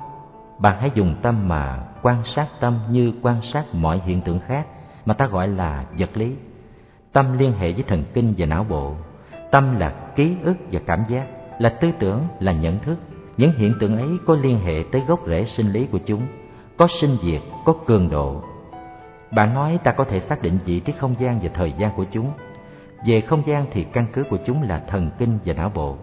Bạn 0.58 0.80
hãy 0.80 0.90
dùng 0.94 1.14
tâm 1.22 1.48
mà 1.48 1.84
quan 2.02 2.24
sát 2.24 2.48
tâm 2.60 2.78
như 2.90 3.12
quan 3.22 3.42
sát 3.42 3.64
mọi 3.72 4.00
hiện 4.04 4.20
tượng 4.20 4.40
khác 4.40 4.66
mà 5.06 5.14
ta 5.14 5.26
gọi 5.26 5.48
là 5.48 5.84
vật 5.98 6.10
lý 6.14 6.36
tâm 7.14 7.38
liên 7.38 7.52
hệ 7.52 7.72
với 7.72 7.82
thần 7.82 8.04
kinh 8.14 8.34
và 8.38 8.46
não 8.46 8.64
bộ. 8.68 8.94
Tâm 9.50 9.78
là 9.78 9.90
ký 10.16 10.36
ức 10.42 10.56
và 10.72 10.80
cảm 10.86 11.04
giác, 11.08 11.26
là 11.58 11.68
tư 11.68 11.90
tưởng, 11.98 12.20
là 12.40 12.52
nhận 12.52 12.78
thức. 12.78 12.98
Những 13.36 13.52
hiện 13.52 13.74
tượng 13.80 13.96
ấy 13.96 14.08
có 14.26 14.34
liên 14.34 14.58
hệ 14.58 14.84
tới 14.92 15.02
gốc 15.06 15.20
rễ 15.26 15.44
sinh 15.44 15.72
lý 15.72 15.86
của 15.86 15.98
chúng, 16.06 16.22
có 16.76 16.88
sinh 17.00 17.16
diệt, 17.22 17.40
có 17.64 17.74
cường 17.86 18.10
độ. 18.10 18.42
Bạn 19.30 19.54
nói 19.54 19.78
ta 19.84 19.92
có 19.92 20.04
thể 20.04 20.20
xác 20.20 20.42
định 20.42 20.58
vị 20.64 20.80
trí 20.80 20.92
không 20.92 21.14
gian 21.18 21.40
và 21.42 21.50
thời 21.54 21.72
gian 21.78 21.90
của 21.96 22.04
chúng. 22.10 22.32
Về 23.06 23.20
không 23.20 23.42
gian 23.46 23.66
thì 23.72 23.84
căn 23.84 24.06
cứ 24.12 24.24
của 24.30 24.38
chúng 24.46 24.62
là 24.62 24.82
thần 24.88 25.10
kinh 25.18 25.38
và 25.44 25.54
não 25.54 25.70
bộ. 25.74 25.96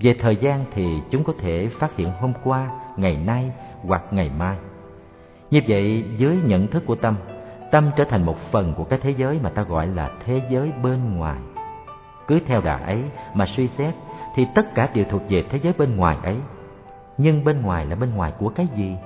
Về 0.00 0.14
thời 0.18 0.36
gian 0.36 0.64
thì 0.74 1.00
chúng 1.10 1.24
có 1.24 1.32
thể 1.38 1.68
phát 1.78 1.96
hiện 1.96 2.10
hôm 2.20 2.32
qua, 2.44 2.70
ngày 2.96 3.16
nay 3.26 3.50
hoặc 3.82 4.02
ngày 4.10 4.30
mai. 4.38 4.56
Như 5.50 5.60
vậy, 5.68 6.04
dưới 6.16 6.38
nhận 6.44 6.66
thức 6.66 6.82
của 6.86 6.94
tâm 6.94 7.16
tâm 7.76 7.90
trở 7.96 8.04
thành 8.04 8.26
một 8.26 8.38
phần 8.50 8.74
của 8.74 8.84
cái 8.84 8.98
thế 9.02 9.10
giới 9.10 9.40
mà 9.42 9.50
ta 9.50 9.62
gọi 9.62 9.86
là 9.86 10.10
thế 10.24 10.40
giới 10.50 10.72
bên 10.82 11.16
ngoài. 11.16 11.38
Cứ 12.26 12.40
theo 12.46 12.60
đà 12.60 12.76
ấy 12.76 13.02
mà 13.34 13.46
suy 13.46 13.68
xét, 13.68 13.94
thì 14.34 14.46
tất 14.54 14.74
cả 14.74 14.88
đều 14.94 15.04
thuộc 15.10 15.22
về 15.28 15.44
thế 15.50 15.58
giới 15.62 15.72
bên 15.78 15.96
ngoài 15.96 16.16
ấy. 16.22 16.36
Nhưng 17.18 17.44
bên 17.44 17.62
ngoài 17.62 17.86
là 17.86 17.96
bên 17.96 18.14
ngoài 18.14 18.32
của 18.38 18.48
cái 18.48 18.66
gì? 18.66 18.96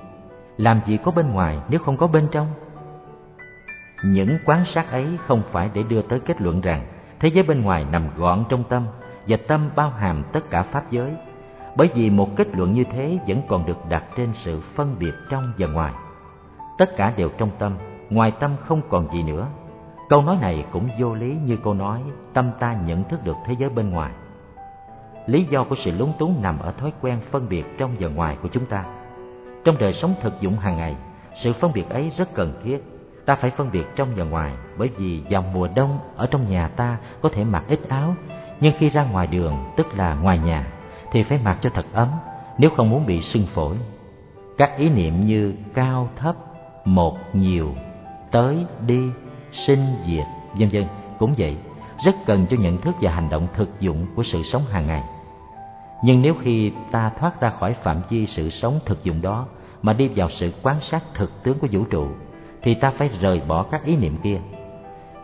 Làm 0.56 0.80
gì 0.86 0.96
có 0.96 1.12
bên 1.12 1.32
ngoài 1.32 1.58
nếu 1.68 1.80
không 1.80 1.96
có 1.96 2.06
bên 2.06 2.28
trong? 2.32 2.46
Những 4.04 4.38
quan 4.44 4.64
sát 4.64 4.90
ấy 4.90 5.18
không 5.26 5.42
phải 5.50 5.70
để 5.74 5.82
đưa 5.82 6.02
tới 6.02 6.20
kết 6.20 6.40
luận 6.40 6.60
rằng 6.60 6.86
thế 7.20 7.28
giới 7.28 7.44
bên 7.44 7.62
ngoài 7.62 7.86
nằm 7.92 8.08
gọn 8.16 8.44
trong 8.48 8.64
tâm 8.64 8.86
và 9.26 9.36
tâm 9.48 9.70
bao 9.76 9.90
hàm 9.90 10.22
tất 10.32 10.50
cả 10.50 10.62
pháp 10.62 10.90
giới, 10.90 11.12
bởi 11.76 11.90
vì 11.94 12.10
một 12.10 12.36
kết 12.36 12.48
luận 12.56 12.72
như 12.72 12.84
thế 12.84 13.18
vẫn 13.26 13.42
còn 13.48 13.66
được 13.66 13.78
đặt 13.88 14.04
trên 14.16 14.32
sự 14.32 14.60
phân 14.74 14.96
biệt 14.98 15.12
trong 15.30 15.52
và 15.58 15.66
ngoài. 15.66 15.92
Tất 16.78 16.96
cả 16.96 17.12
đều 17.16 17.28
trong 17.38 17.50
tâm 17.58 17.76
ngoài 18.10 18.30
tâm 18.30 18.56
không 18.60 18.82
còn 18.88 19.10
gì 19.12 19.22
nữa. 19.22 19.46
Câu 20.08 20.22
nói 20.22 20.36
này 20.40 20.64
cũng 20.72 20.88
vô 20.98 21.14
lý 21.14 21.36
như 21.44 21.56
câu 21.56 21.74
nói, 21.74 22.02
tâm 22.32 22.50
ta 22.58 22.76
nhận 22.86 23.04
thức 23.04 23.24
được 23.24 23.36
thế 23.46 23.54
giới 23.58 23.70
bên 23.70 23.90
ngoài. 23.90 24.12
Lý 25.26 25.44
do 25.44 25.64
của 25.64 25.74
sự 25.74 25.92
lúng 25.98 26.12
túng 26.18 26.42
nằm 26.42 26.58
ở 26.58 26.72
thói 26.72 26.92
quen 27.00 27.20
phân 27.30 27.48
biệt 27.48 27.64
trong 27.78 27.90
và 28.00 28.08
ngoài 28.08 28.36
của 28.42 28.48
chúng 28.48 28.66
ta. 28.66 28.84
Trong 29.64 29.78
đời 29.78 29.92
sống 29.92 30.14
thực 30.20 30.40
dụng 30.40 30.58
hàng 30.58 30.76
ngày, 30.76 30.96
sự 31.34 31.52
phân 31.52 31.72
biệt 31.74 31.90
ấy 31.90 32.10
rất 32.16 32.34
cần 32.34 32.60
thiết. 32.64 32.78
Ta 33.26 33.34
phải 33.34 33.50
phân 33.50 33.70
biệt 33.72 33.86
trong 33.96 34.08
và 34.16 34.24
ngoài, 34.24 34.52
bởi 34.78 34.90
vì 34.96 35.22
vào 35.30 35.44
mùa 35.54 35.68
đông, 35.74 35.98
ở 36.16 36.26
trong 36.26 36.50
nhà 36.50 36.68
ta 36.68 36.98
có 37.22 37.28
thể 37.32 37.44
mặc 37.44 37.64
ít 37.68 37.80
áo, 37.88 38.14
nhưng 38.60 38.72
khi 38.78 38.88
ra 38.88 39.04
ngoài 39.04 39.26
đường, 39.26 39.56
tức 39.76 39.86
là 39.96 40.14
ngoài 40.14 40.38
nhà, 40.38 40.72
thì 41.12 41.22
phải 41.22 41.38
mặc 41.44 41.58
cho 41.60 41.70
thật 41.74 41.86
ấm, 41.92 42.08
nếu 42.58 42.70
không 42.76 42.90
muốn 42.90 43.06
bị 43.06 43.20
sưng 43.20 43.46
phổi. 43.46 43.76
Các 44.58 44.76
ý 44.76 44.88
niệm 44.88 45.26
như 45.26 45.54
cao, 45.74 46.08
thấp, 46.16 46.36
một, 46.84 47.18
nhiều 47.32 47.74
tới 48.30 48.66
đi, 48.86 49.00
sinh 49.52 49.86
diệt, 50.06 50.26
vân 50.54 50.68
vân. 50.68 50.84
Cũng 51.18 51.34
vậy, 51.38 51.56
rất 52.04 52.14
cần 52.26 52.46
cho 52.50 52.56
nhận 52.56 52.78
thức 52.78 52.94
và 53.00 53.12
hành 53.12 53.30
động 53.30 53.46
thực 53.54 53.80
dụng 53.80 54.06
của 54.14 54.22
sự 54.22 54.42
sống 54.42 54.62
hàng 54.70 54.86
ngày. 54.86 55.02
Nhưng 56.04 56.22
nếu 56.22 56.34
khi 56.42 56.72
ta 56.90 57.10
thoát 57.18 57.40
ra 57.40 57.50
khỏi 57.50 57.72
phạm 57.72 58.02
vi 58.08 58.26
sự 58.26 58.50
sống 58.50 58.78
thực 58.86 59.04
dụng 59.04 59.22
đó, 59.22 59.46
mà 59.82 59.92
đi 59.92 60.08
vào 60.16 60.28
sự 60.28 60.52
quan 60.62 60.80
sát 60.80 61.02
thực 61.14 61.42
tướng 61.42 61.58
của 61.58 61.68
vũ 61.70 61.84
trụ, 61.84 62.06
thì 62.62 62.74
ta 62.74 62.90
phải 62.90 63.10
rời 63.20 63.40
bỏ 63.48 63.62
các 63.62 63.84
ý 63.84 63.96
niệm 63.96 64.16
kia. 64.22 64.38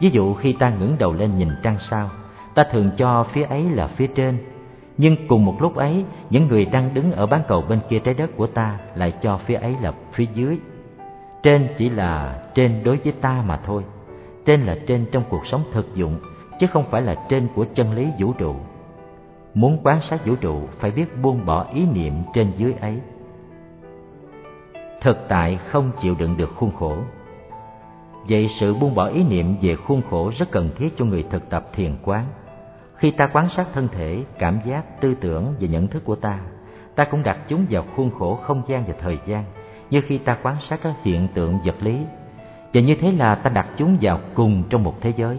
Ví 0.01 0.11
dụ 0.11 0.35
khi 0.35 0.53
ta 0.53 0.71
ngẩng 0.71 0.97
đầu 0.99 1.13
lên 1.13 1.39
nhìn 1.39 1.49
trăng 1.63 1.79
sao, 1.79 2.11
ta 2.55 2.65
thường 2.71 2.91
cho 2.97 3.23
phía 3.23 3.43
ấy 3.43 3.63
là 3.71 3.87
phía 3.87 4.07
trên. 4.07 4.39
Nhưng 4.99 5.29
cùng 5.29 5.45
một 5.45 5.57
lúc 5.61 5.75
ấy, 5.75 6.05
những 6.31 6.49
người 6.49 6.65
đang 6.65 6.95
đứng 6.95 7.13
ở 7.13 7.27
bán 7.27 7.41
cầu 7.49 7.65
bên 7.69 7.81
kia 7.89 7.99
trái 7.99 8.15
đất 8.15 8.31
của 8.37 8.47
ta 8.47 8.79
lại 8.95 9.13
cho 9.23 9.37
phía 9.37 9.55
ấy 9.55 9.77
là 9.83 9.93
phía 10.13 10.27
dưới 10.35 10.59
trên 11.47 11.69
chỉ 11.77 11.89
là 11.89 12.43
trên 12.55 12.85
đối 12.85 12.97
với 12.97 13.13
ta 13.13 13.43
mà 13.47 13.57
thôi. 13.57 13.85
Trên 14.45 14.61
là 14.63 14.77
trên 14.87 15.07
trong 15.13 15.25
cuộc 15.29 15.47
sống 15.47 15.63
thực 15.73 15.95
dụng, 15.95 16.21
chứ 16.59 16.67
không 16.67 16.85
phải 16.91 17.03
là 17.03 17.15
trên 17.29 17.49
của 17.55 17.67
chân 17.75 17.93
lý 17.93 18.09
vũ 18.19 18.33
trụ. 18.33 18.55
Muốn 19.55 19.81
quan 19.83 20.01
sát 20.01 20.27
vũ 20.27 20.35
trụ, 20.37 20.61
phải 20.79 20.91
biết 20.91 21.17
buông 21.23 21.47
bỏ 21.47 21.67
ý 21.75 21.87
niệm 21.87 22.15
trên 22.35 22.53
dưới 22.57 22.75
ấy. 22.81 23.01
Thực 25.01 25.17
tại 25.29 25.57
không 25.57 25.91
chịu 26.01 26.15
đựng 26.19 26.37
được 26.37 26.51
khuôn 26.57 26.71
khổ. 26.73 26.97
Vậy 28.29 28.49
sự 28.49 28.75
buông 28.75 28.95
bỏ 28.95 29.07
ý 29.07 29.25
niệm 29.25 29.57
về 29.63 29.77
khuôn 29.77 30.03
khổ 30.11 30.31
rất 30.39 30.51
cần 30.51 30.71
thiết 30.77 30.97
cho 30.97 31.05
người 31.05 31.25
thực 31.31 31.51
tập 31.51 31.69
thiền 31.73 31.97
quán. 32.05 32.27
Khi 32.95 33.11
ta 33.11 33.27
quan 33.27 33.49
sát 33.49 33.67
thân 33.73 33.89
thể, 33.89 34.25
cảm 34.39 34.61
giác, 34.65 35.01
tư 35.01 35.15
tưởng 35.21 35.55
và 35.61 35.69
nhận 35.69 35.89
thức 35.89 36.05
của 36.05 36.17
ta 36.17 36.41
ta 36.97 37.05
cũng 37.05 37.23
đặt 37.23 37.39
chúng 37.49 37.67
vào 37.71 37.85
khuôn 37.97 38.11
khổ 38.11 38.35
không 38.35 38.63
gian 38.67 38.85
và 38.87 38.95
thời 38.99 39.19
gian 39.27 39.45
như 39.91 40.01
khi 40.01 40.19
ta 40.19 40.37
quan 40.43 40.57
sát 40.61 40.81
các 40.83 40.95
hiện 41.03 41.29
tượng 41.35 41.59
vật 41.65 41.75
lý, 41.81 41.99
và 42.75 42.81
như 42.81 42.95
thế 43.01 43.13
là 43.13 43.35
ta 43.35 43.51
đặt 43.51 43.67
chúng 43.77 43.97
vào 44.01 44.21
cùng 44.35 44.63
trong 44.71 44.85
một 44.85 44.95
thế 45.01 45.13
giới. 45.17 45.39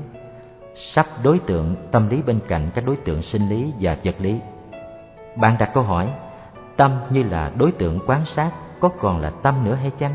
Sắp 0.76 1.06
đối 1.24 1.40
tượng 1.40 1.76
tâm 1.91 2.10
lý 2.10 2.22
bên 2.22 2.40
cạnh 2.48 2.69
các 2.74 2.86
đối 2.86 2.95
tượng 2.95 3.22
sinh 3.22 3.49
lý 3.49 3.74
và 3.80 3.98
vật 4.03 4.15
lý. 4.19 4.40
Bạn 5.36 5.56
đặt 5.60 5.72
câu 5.74 5.84
hỏi, 5.84 6.10
tâm 6.76 6.91
như 7.10 7.24
là 7.24 7.52
đối 7.56 7.72
tượng 7.72 7.99
quan 8.07 8.26
sát 8.26 8.52
có 8.80 8.90
còn 8.99 9.22
là 9.22 9.30
tâm 9.30 9.64
nữa 9.64 9.76
hay 9.76 9.91
chăng? 9.98 10.14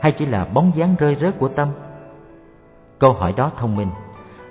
Hay 0.00 0.12
chỉ 0.12 0.26
là 0.26 0.44
bóng 0.44 0.72
dáng 0.74 0.94
rơi 0.98 1.14
rớt 1.14 1.38
của 1.38 1.48
tâm? 1.48 1.68
Câu 2.98 3.12
hỏi 3.12 3.34
đó 3.36 3.50
thông 3.56 3.76
minh. 3.76 3.88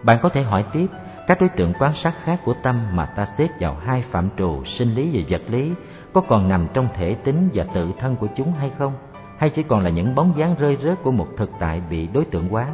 Bạn 0.03 0.17
có 0.21 0.29
thể 0.29 0.43
hỏi 0.43 0.65
tiếp, 0.73 0.87
các 1.27 1.41
đối 1.41 1.49
tượng 1.49 1.73
quan 1.79 1.93
sát 1.93 2.13
khác 2.23 2.39
của 2.45 2.53
tâm 2.63 2.95
mà 2.95 3.05
ta 3.05 3.25
xếp 3.37 3.47
vào 3.59 3.75
hai 3.85 4.01
phạm 4.01 4.29
trù 4.37 4.63
sinh 4.65 4.93
lý 4.93 5.09
và 5.13 5.21
vật 5.29 5.41
lý 5.47 5.73
có 6.13 6.21
còn 6.21 6.49
nằm 6.49 6.67
trong 6.73 6.87
thể 6.93 7.15
tính 7.15 7.49
và 7.53 7.65
tự 7.73 7.91
thân 7.99 8.15
của 8.15 8.27
chúng 8.35 8.51
hay 8.51 8.69
không? 8.69 8.93
Hay 9.37 9.49
chỉ 9.49 9.63
còn 9.63 9.83
là 9.83 9.89
những 9.89 10.15
bóng 10.15 10.33
dáng 10.37 10.55
rơi 10.59 10.77
rớt 10.81 11.03
của 11.03 11.11
một 11.11 11.27
thực 11.37 11.49
tại 11.59 11.81
bị 11.89 12.07
đối 12.07 12.25
tượng 12.25 12.47
hóa 12.47 12.67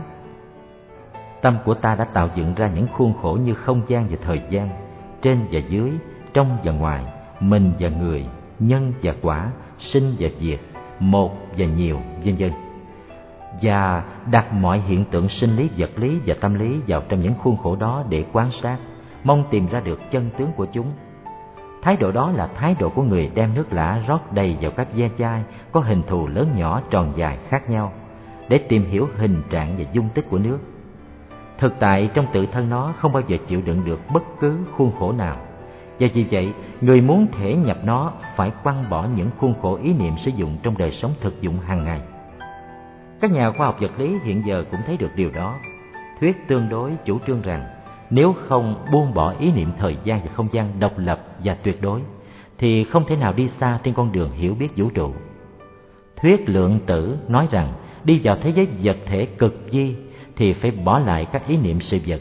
tâm 1.41 1.57
của 1.65 1.73
ta 1.73 1.95
đã 1.95 2.03
tạo 2.03 2.29
dựng 2.35 2.53
ra 2.53 2.69
những 2.75 2.87
khuôn 2.87 3.13
khổ 3.21 3.37
như 3.43 3.53
không 3.53 3.81
gian 3.87 4.07
và 4.09 4.17
thời 4.21 4.41
gian, 4.49 4.69
trên 5.21 5.39
và 5.51 5.59
dưới, 5.59 5.91
trong 6.33 6.57
và 6.63 6.71
ngoài, 6.71 7.05
mình 7.39 7.71
và 7.79 7.89
người, 7.89 8.25
nhân 8.59 8.93
và 9.01 9.13
quả, 9.21 9.51
sinh 9.77 10.15
và 10.19 10.29
diệt, 10.39 10.59
một 10.99 11.37
và 11.57 11.65
nhiều, 11.65 11.99
vân 12.25 12.35
vân. 12.35 12.51
Và 13.61 14.03
đặt 14.31 14.53
mọi 14.53 14.79
hiện 14.79 15.05
tượng 15.05 15.27
sinh 15.27 15.55
lý, 15.55 15.69
vật 15.77 15.89
lý 15.95 16.19
và 16.25 16.35
tâm 16.41 16.53
lý 16.53 16.79
vào 16.87 17.01
trong 17.09 17.21
những 17.21 17.33
khuôn 17.43 17.57
khổ 17.57 17.75
đó 17.75 18.03
để 18.09 18.25
quan 18.33 18.51
sát, 18.51 18.77
mong 19.23 19.43
tìm 19.49 19.67
ra 19.67 19.79
được 19.79 20.11
chân 20.11 20.29
tướng 20.37 20.51
của 20.51 20.65
chúng. 20.71 20.91
Thái 21.81 21.97
độ 21.97 22.11
đó 22.11 22.31
là 22.31 22.47
thái 22.47 22.75
độ 22.79 22.89
của 22.89 23.03
người 23.03 23.31
đem 23.35 23.53
nước 23.53 23.73
lã 23.73 24.01
rót 24.07 24.33
đầy 24.33 24.57
vào 24.61 24.71
các 24.71 24.87
ve 24.93 25.09
chai 25.17 25.43
có 25.71 25.79
hình 25.79 26.01
thù 26.07 26.27
lớn 26.27 26.51
nhỏ 26.55 26.81
tròn 26.89 27.13
dài 27.15 27.37
khác 27.47 27.69
nhau 27.69 27.93
để 28.49 28.57
tìm 28.57 28.85
hiểu 28.85 29.09
hình 29.17 29.41
trạng 29.49 29.77
và 29.77 29.83
dung 29.91 30.09
tích 30.13 30.25
của 30.29 30.37
nước. 30.37 30.59
Thực 31.57 31.79
tại 31.79 32.09
trong 32.13 32.25
tự 32.33 32.45
thân 32.45 32.69
nó 32.69 32.93
không 32.97 33.13
bao 33.13 33.23
giờ 33.27 33.37
chịu 33.47 33.61
đựng 33.65 33.85
được 33.85 33.99
bất 34.13 34.23
cứ 34.39 34.57
khuôn 34.77 34.91
khổ 34.99 35.11
nào. 35.11 35.37
Và 35.99 36.07
vì 36.13 36.25
vậy, 36.31 36.53
người 36.81 37.01
muốn 37.01 37.27
thể 37.37 37.55
nhập 37.55 37.77
nó 37.83 38.13
phải 38.35 38.51
quăng 38.63 38.89
bỏ 38.89 39.07
những 39.15 39.29
khuôn 39.37 39.53
khổ 39.61 39.79
ý 39.83 39.93
niệm 39.93 40.17
sử 40.17 40.31
dụng 40.31 40.57
trong 40.63 40.77
đời 40.77 40.91
sống 40.91 41.11
thực 41.21 41.41
dụng 41.41 41.59
hàng 41.59 41.83
ngày. 41.83 42.01
Các 43.21 43.31
nhà 43.31 43.51
khoa 43.51 43.65
học 43.65 43.77
vật 43.79 43.99
lý 43.99 44.17
hiện 44.23 44.43
giờ 44.45 44.63
cũng 44.71 44.79
thấy 44.85 44.97
được 44.97 45.11
điều 45.15 45.31
đó. 45.31 45.55
Thuyết 46.19 46.47
tương 46.47 46.69
đối 46.69 46.91
chủ 47.05 47.19
trương 47.27 47.41
rằng 47.41 47.65
nếu 48.09 48.35
không 48.47 48.85
buông 48.91 49.13
bỏ 49.13 49.33
ý 49.39 49.51
niệm 49.51 49.71
thời 49.79 49.97
gian 50.03 50.19
và 50.25 50.31
không 50.33 50.47
gian 50.51 50.79
độc 50.79 50.93
lập 50.97 51.25
và 51.43 51.53
tuyệt 51.53 51.81
đối, 51.81 52.01
thì 52.57 52.83
không 52.83 53.05
thể 53.07 53.15
nào 53.15 53.33
đi 53.33 53.49
xa 53.59 53.79
trên 53.83 53.93
con 53.93 54.11
đường 54.11 54.31
hiểu 54.31 54.55
biết 54.55 54.67
vũ 54.75 54.89
trụ. 54.89 55.13
Thuyết 56.15 56.49
lượng 56.49 56.79
tử 56.85 57.17
nói 57.27 57.47
rằng, 57.51 57.73
đi 58.03 58.19
vào 58.23 58.37
thế 58.41 58.49
giới 58.49 58.67
vật 58.83 58.97
thể 59.05 59.25
cực 59.25 59.55
di 59.71 59.95
thì 60.35 60.53
phải 60.53 60.71
bỏ 60.71 60.99
lại 60.99 61.25
các 61.25 61.47
ý 61.47 61.57
niệm 61.57 61.79
sự 61.79 61.99
vật, 62.05 62.19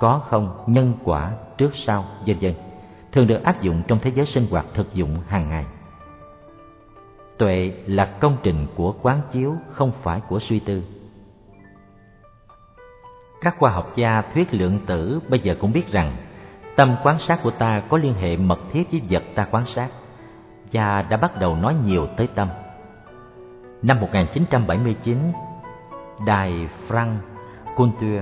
có 0.00 0.18
không, 0.18 0.64
nhân 0.66 0.92
quả, 1.04 1.32
trước 1.58 1.76
sau, 1.76 2.04
vân 2.26 2.38
vân, 2.38 2.54
thường 3.12 3.26
được 3.26 3.42
áp 3.42 3.62
dụng 3.62 3.82
trong 3.88 3.98
thế 4.02 4.12
giới 4.14 4.26
sinh 4.26 4.46
hoạt 4.50 4.66
thực 4.74 4.94
dụng 4.94 5.16
hàng 5.28 5.48
ngày 5.48 5.64
tuệ 7.38 7.72
là 7.86 8.04
công 8.04 8.36
trình 8.42 8.66
của 8.74 8.94
quán 9.02 9.20
chiếu, 9.32 9.54
không 9.68 9.92
phải 10.02 10.20
của 10.20 10.38
suy 10.38 10.58
tư 10.58 10.82
các 13.44 13.56
khoa 13.58 13.70
học 13.70 13.92
gia 13.96 14.22
thuyết 14.22 14.54
lượng 14.54 14.78
tử 14.86 15.20
bây 15.28 15.40
giờ 15.40 15.54
cũng 15.60 15.72
biết 15.72 15.92
rằng 15.92 16.16
tâm 16.76 16.96
quan 17.02 17.18
sát 17.18 17.42
của 17.42 17.50
ta 17.50 17.82
có 17.88 17.98
liên 17.98 18.14
hệ 18.14 18.36
mật 18.36 18.60
thiết 18.72 18.90
với 18.90 19.02
vật 19.10 19.22
ta 19.34 19.46
quan 19.50 19.66
sát 19.66 19.88
và 20.72 21.02
đã 21.02 21.16
bắt 21.16 21.38
đầu 21.38 21.56
nói 21.56 21.74
nhiều 21.84 22.06
tới 22.06 22.28
tâm. 22.34 22.48
Năm 23.82 24.00
1979, 24.00 25.18
Đài 26.26 26.68
Frank 26.88 27.16
Kuntur 27.76 28.20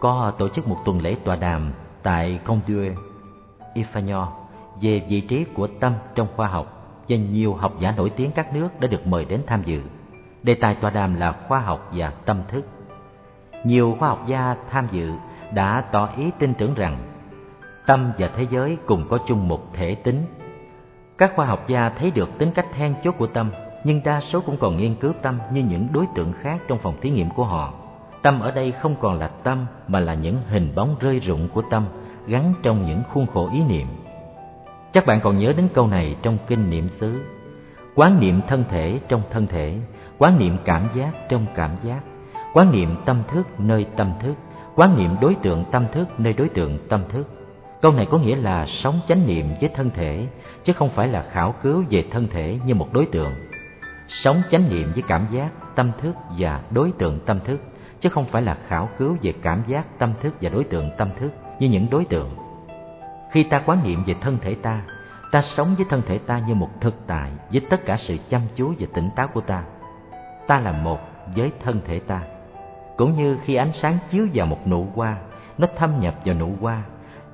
có 0.00 0.32
tổ 0.38 0.48
chức 0.48 0.68
một 0.68 0.76
tuần 0.84 1.02
lễ 1.02 1.16
tọa 1.24 1.36
đàm 1.36 1.72
tại 2.02 2.40
công 2.44 2.60
viên 2.66 2.94
Ifanyo 3.74 4.26
về 4.80 5.02
vị 5.08 5.20
trí 5.20 5.44
của 5.54 5.68
tâm 5.80 5.94
trong 6.14 6.28
khoa 6.36 6.48
học 6.48 6.72
và 7.08 7.16
nhiều 7.16 7.54
học 7.54 7.72
giả 7.78 7.94
nổi 7.96 8.10
tiếng 8.10 8.30
các 8.30 8.54
nước 8.54 8.80
đã 8.80 8.88
được 8.88 9.06
mời 9.06 9.24
đến 9.24 9.40
tham 9.46 9.62
dự. 9.62 9.80
Đề 10.42 10.54
tài 10.54 10.74
tọa 10.74 10.90
đàm 10.90 11.14
là 11.14 11.32
khoa 11.32 11.60
học 11.60 11.88
và 11.92 12.10
tâm 12.10 12.42
thức. 12.48 12.75
Nhiều 13.66 13.96
khoa 13.98 14.08
học 14.08 14.24
gia 14.26 14.56
tham 14.70 14.88
dự 14.90 15.12
đã 15.54 15.84
tỏ 15.92 16.08
ý 16.16 16.30
tin 16.38 16.54
tưởng 16.54 16.74
rằng 16.74 16.98
tâm 17.86 18.12
và 18.18 18.30
thế 18.36 18.46
giới 18.50 18.76
cùng 18.86 19.08
có 19.08 19.18
chung 19.26 19.48
một 19.48 19.74
thể 19.74 19.94
tính. 19.94 20.24
Các 21.18 21.32
khoa 21.36 21.46
học 21.46 21.64
gia 21.68 21.88
thấy 21.88 22.10
được 22.10 22.38
tính 22.38 22.50
cách 22.54 22.66
then 22.72 22.94
chốt 23.02 23.14
của 23.18 23.26
tâm, 23.26 23.50
nhưng 23.84 24.00
đa 24.04 24.20
số 24.20 24.40
cũng 24.40 24.56
còn 24.56 24.76
nghiên 24.76 24.94
cứu 24.94 25.12
tâm 25.22 25.38
như 25.52 25.62
những 25.62 25.88
đối 25.92 26.06
tượng 26.14 26.32
khác 26.32 26.60
trong 26.68 26.78
phòng 26.78 26.94
thí 27.00 27.10
nghiệm 27.10 27.30
của 27.30 27.44
họ 27.44 27.72
Tâm 28.26 28.40
ở 28.40 28.50
đây 28.50 28.72
không 28.72 28.96
còn 29.00 29.18
là 29.18 29.28
tâm 29.28 29.66
mà 29.88 30.00
là 30.00 30.14
những 30.14 30.36
hình 30.48 30.72
bóng 30.74 30.96
rơi 31.00 31.18
rụng 31.18 31.48
của 31.54 31.62
tâm 31.70 31.86
gắn 32.26 32.54
trong 32.62 32.86
những 32.86 33.02
khuôn 33.12 33.26
khổ 33.26 33.50
ý 33.52 33.62
niệm. 33.62 33.86
Chắc 34.92 35.06
bạn 35.06 35.20
còn 35.22 35.38
nhớ 35.38 35.52
đến 35.56 35.68
câu 35.74 35.86
này 35.86 36.16
trong 36.22 36.38
kinh 36.46 36.70
niệm 36.70 36.88
xứ. 36.88 37.20
Quán 37.94 38.20
niệm 38.20 38.40
thân 38.48 38.64
thể 38.68 39.00
trong 39.08 39.22
thân 39.30 39.46
thể, 39.46 39.78
quán 40.18 40.38
niệm 40.38 40.56
cảm 40.64 40.88
giác 40.94 41.10
trong 41.28 41.46
cảm 41.54 41.70
giác, 41.82 42.00
quán 42.56 42.72
niệm 42.72 42.96
tâm 43.04 43.22
thức 43.28 43.60
nơi 43.60 43.86
tâm 43.96 44.12
thức, 44.20 44.34
quán 44.74 44.98
niệm 44.98 45.16
đối 45.20 45.34
tượng 45.34 45.64
tâm 45.70 45.86
thức 45.92 46.20
nơi 46.20 46.32
đối 46.32 46.48
tượng 46.48 46.78
tâm 46.88 47.00
thức. 47.08 47.30
Câu 47.82 47.92
này 47.92 48.06
có 48.10 48.18
nghĩa 48.18 48.36
là 48.36 48.66
sống 48.66 49.00
chánh 49.08 49.26
niệm 49.26 49.46
với 49.60 49.70
thân 49.74 49.90
thể, 49.90 50.26
chứ 50.64 50.72
không 50.72 50.90
phải 50.90 51.08
là 51.08 51.22
khảo 51.22 51.54
cứu 51.62 51.84
về 51.90 52.04
thân 52.10 52.28
thể 52.28 52.58
như 52.66 52.74
một 52.74 52.92
đối 52.92 53.06
tượng. 53.06 53.32
Sống 54.08 54.42
chánh 54.50 54.70
niệm 54.70 54.92
với 54.94 55.02
cảm 55.08 55.26
giác, 55.32 55.48
tâm 55.76 55.90
thức 56.00 56.12
và 56.38 56.60
đối 56.70 56.92
tượng 56.92 57.18
tâm 57.26 57.40
thức 57.40 57.60
chứ 58.00 58.08
không 58.08 58.24
phải 58.24 58.42
là 58.42 58.54
khảo 58.54 58.88
cứu 58.98 59.16
về 59.22 59.32
cảm 59.42 59.62
giác 59.66 59.98
tâm 59.98 60.12
thức 60.20 60.34
và 60.40 60.48
đối 60.48 60.64
tượng 60.64 60.90
tâm 60.98 61.10
thức 61.18 61.30
như 61.58 61.68
những 61.68 61.90
đối 61.90 62.04
tượng 62.04 62.36
khi 63.30 63.42
ta 63.42 63.62
quán 63.66 63.82
niệm 63.84 64.02
về 64.06 64.14
thân 64.20 64.38
thể 64.40 64.54
ta 64.54 64.82
ta 65.32 65.42
sống 65.42 65.74
với 65.76 65.86
thân 65.90 66.02
thể 66.06 66.18
ta 66.18 66.38
như 66.38 66.54
một 66.54 66.70
thực 66.80 66.94
tại 67.06 67.30
với 67.52 67.60
tất 67.70 67.84
cả 67.86 67.96
sự 67.96 68.16
chăm 68.28 68.42
chú 68.54 68.74
và 68.78 68.86
tỉnh 68.94 69.10
táo 69.16 69.28
của 69.28 69.40
ta 69.40 69.62
ta 70.46 70.60
là 70.60 70.72
một 70.72 71.00
với 71.36 71.52
thân 71.64 71.80
thể 71.86 71.98
ta 71.98 72.20
cũng 72.96 73.12
như 73.12 73.38
khi 73.42 73.54
ánh 73.54 73.72
sáng 73.72 73.98
chiếu 74.10 74.28
vào 74.34 74.46
một 74.46 74.66
nụ 74.66 74.86
hoa, 74.94 75.16
nó 75.58 75.66
thâm 75.76 76.00
nhập 76.00 76.14
vào 76.24 76.34
nụ 76.34 76.52
hoa, 76.60 76.82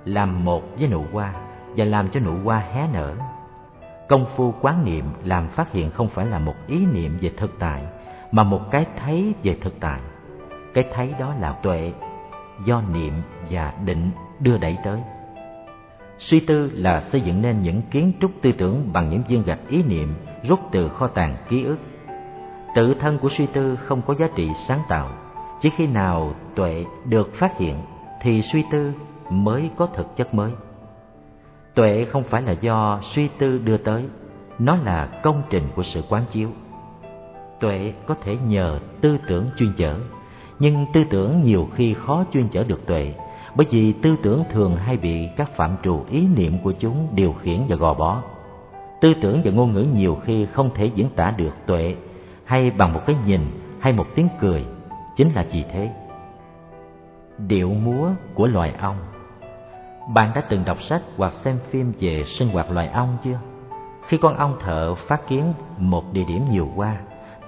làm 0.05 0.45
một 0.45 0.63
với 0.79 0.89
nụ 0.89 1.05
hoa 1.13 1.33
và 1.77 1.85
làm 1.85 2.09
cho 2.09 2.21
nụ 2.21 2.37
hoa 2.45 2.59
hé 2.59 2.89
nở. 2.93 3.15
Công 4.09 4.27
phu 4.37 4.55
quán 4.61 4.85
niệm 4.85 5.05
làm 5.25 5.49
phát 5.49 5.73
hiện 5.73 5.91
không 5.91 6.09
phải 6.09 6.27
là 6.27 6.39
một 6.39 6.55
ý 6.67 6.87
niệm 6.87 7.19
về 7.21 7.31
thực 7.37 7.59
tại, 7.59 7.83
mà 8.33 8.43
một 8.43 8.71
cái 8.71 8.87
thấy 8.99 9.35
về 9.43 9.57
thực 9.61 9.81
tại. 9.81 10.01
Cái 10.75 10.85
thấy 10.95 11.15
đó 11.19 11.35
là 11.41 11.53
tuệ 11.53 11.93
do 12.65 12.83
niệm 12.93 13.13
và 13.51 13.73
định 13.85 14.11
đưa 14.41 14.59
đẩy 14.59 14.77
tới. 14.85 15.01
Suy 16.19 16.41
tư 16.41 16.71
là 16.75 17.01
xây 17.01 17.21
dựng 17.21 17.43
nên 17.43 17.61
những 17.61 17.83
kiến 17.83 18.13
trúc 18.21 18.31
tư 18.43 18.53
tưởng 18.53 18.93
bằng 18.93 19.11
những 19.11 19.23
viên 19.29 19.43
gạch 19.43 19.69
ý 19.69 19.83
niệm 19.83 20.15
rút 20.43 20.61
từ 20.73 20.89
kho 20.89 21.07
tàng 21.07 21.37
ký 21.49 21.65
ức. 21.65 21.79
Tự 22.75 22.95
thân 22.95 23.19
của 23.19 23.29
suy 23.29 23.47
tư 23.47 23.77
không 23.77 24.03
có 24.03 24.15
giá 24.15 24.29
trị 24.35 24.49
sáng 24.69 24.81
tạo 24.89 25.22
chỉ 25.63 25.71
khi 25.71 25.87
nào 25.87 26.35
tuệ 26.55 26.85
được 27.05 27.35
phát 27.35 27.59
hiện 27.59 27.77
thì 28.21 28.43
suy 28.43 28.65
tư 28.71 28.93
mới 29.31 29.71
có 29.77 29.87
thực 29.87 30.17
chất 30.17 30.35
mới. 30.35 30.53
Tuệ 31.75 32.05
không 32.05 32.23
phải 32.23 32.43
là 32.43 32.53
do 32.53 32.99
suy 33.03 33.29
tư 33.29 33.59
đưa 33.59 33.77
tới, 33.77 34.05
nó 34.59 34.77
là 34.77 35.07
công 35.23 35.43
trình 35.51 35.63
của 35.77 35.83
sự 35.83 36.03
quán 36.09 36.23
chiếu. 36.31 36.49
Tuệ 37.61 37.93
có 38.07 38.15
thể 38.15 38.37
nhờ 38.47 38.79
tư 39.01 39.19
tưởng 39.29 39.47
chuyên 39.57 39.73
chở, 39.77 39.97
nhưng 40.59 40.87
tư 40.93 41.05
tưởng 41.11 41.43
nhiều 41.43 41.69
khi 41.75 41.95
khó 41.95 42.25
chuyên 42.33 42.49
chở 42.49 42.65
được 42.65 42.87
tuệ, 42.87 43.15
bởi 43.55 43.67
vì 43.71 43.93
tư 43.93 44.17
tưởng 44.23 44.45
thường 44.51 44.77
hay 44.77 44.97
bị 44.97 45.29
các 45.37 45.57
phạm 45.57 45.77
trù 45.83 46.05
ý 46.11 46.27
niệm 46.27 46.59
của 46.63 46.73
chúng 46.73 47.09
điều 47.15 47.33
khiển 47.33 47.61
và 47.69 47.77
gò 47.77 47.95
bó. 47.95 48.23
Tư 49.01 49.15
tưởng 49.23 49.41
và 49.45 49.51
ngôn 49.51 49.73
ngữ 49.73 49.87
nhiều 49.95 50.19
khi 50.25 50.47
không 50.47 50.71
thể 50.75 50.91
diễn 50.95 51.09
tả 51.17 51.35
được 51.37 51.55
tuệ 51.67 51.97
hay 52.45 52.71
bằng 52.71 52.93
một 52.93 53.01
cái 53.07 53.17
nhìn 53.27 53.41
hay 53.81 53.93
một 53.93 54.07
tiếng 54.15 54.29
cười 54.41 54.65
chính 55.17 55.35
là 55.35 55.45
gì 55.45 55.65
thế 55.73 55.91
điệu 57.39 57.71
múa 57.71 58.11
của 58.35 58.47
loài 58.47 58.75
ong 58.81 58.99
bạn 60.15 60.31
đã 60.35 60.41
từng 60.41 60.65
đọc 60.65 60.83
sách 60.83 61.03
hoặc 61.17 61.33
xem 61.33 61.59
phim 61.71 61.93
về 62.01 62.25
sinh 62.25 62.49
hoạt 62.49 62.71
loài 62.71 62.89
ong 62.89 63.19
chưa 63.23 63.39
khi 64.07 64.17
con 64.17 64.37
ong 64.37 64.57
thợ 64.61 64.95
phát 64.95 65.29
kiến 65.29 65.53
một 65.79 66.13
địa 66.13 66.25
điểm 66.25 66.45
nhiều 66.51 66.69
qua, 66.77 66.97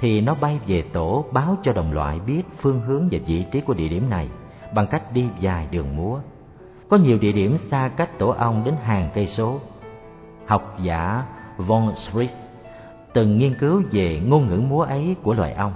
thì 0.01 0.21
nó 0.21 0.35
bay 0.35 0.61
về 0.67 0.83
tổ 0.93 1.25
báo 1.33 1.57
cho 1.63 1.73
đồng 1.73 1.93
loại 1.93 2.21
biết 2.27 2.43
phương 2.59 2.81
hướng 2.81 3.09
và 3.13 3.19
vị 3.27 3.45
trí 3.53 3.61
của 3.61 3.75
địa 3.75 3.89
điểm 3.89 4.11
này 4.11 4.29
bằng 4.75 4.87
cách 4.87 5.13
đi 5.13 5.29
dài 5.39 5.69
đường 5.71 5.97
múa. 5.97 6.19
Có 6.89 6.97
nhiều 6.97 7.19
địa 7.19 7.33
điểm 7.33 7.59
xa 7.71 7.91
cách 7.97 8.19
tổ 8.19 8.29
ong 8.29 8.65
đến 8.65 8.75
hàng 8.83 9.11
cây 9.15 9.27
số. 9.27 9.61
Học 10.47 10.77
giả 10.83 11.25
von 11.57 11.93
Schritz 11.93 12.29
từng 13.13 13.39
nghiên 13.39 13.55
cứu 13.59 13.83
về 13.91 14.21
ngôn 14.27 14.47
ngữ 14.47 14.61
múa 14.69 14.83
ấy 14.83 15.17
của 15.23 15.35
loài 15.35 15.53
ong. 15.53 15.73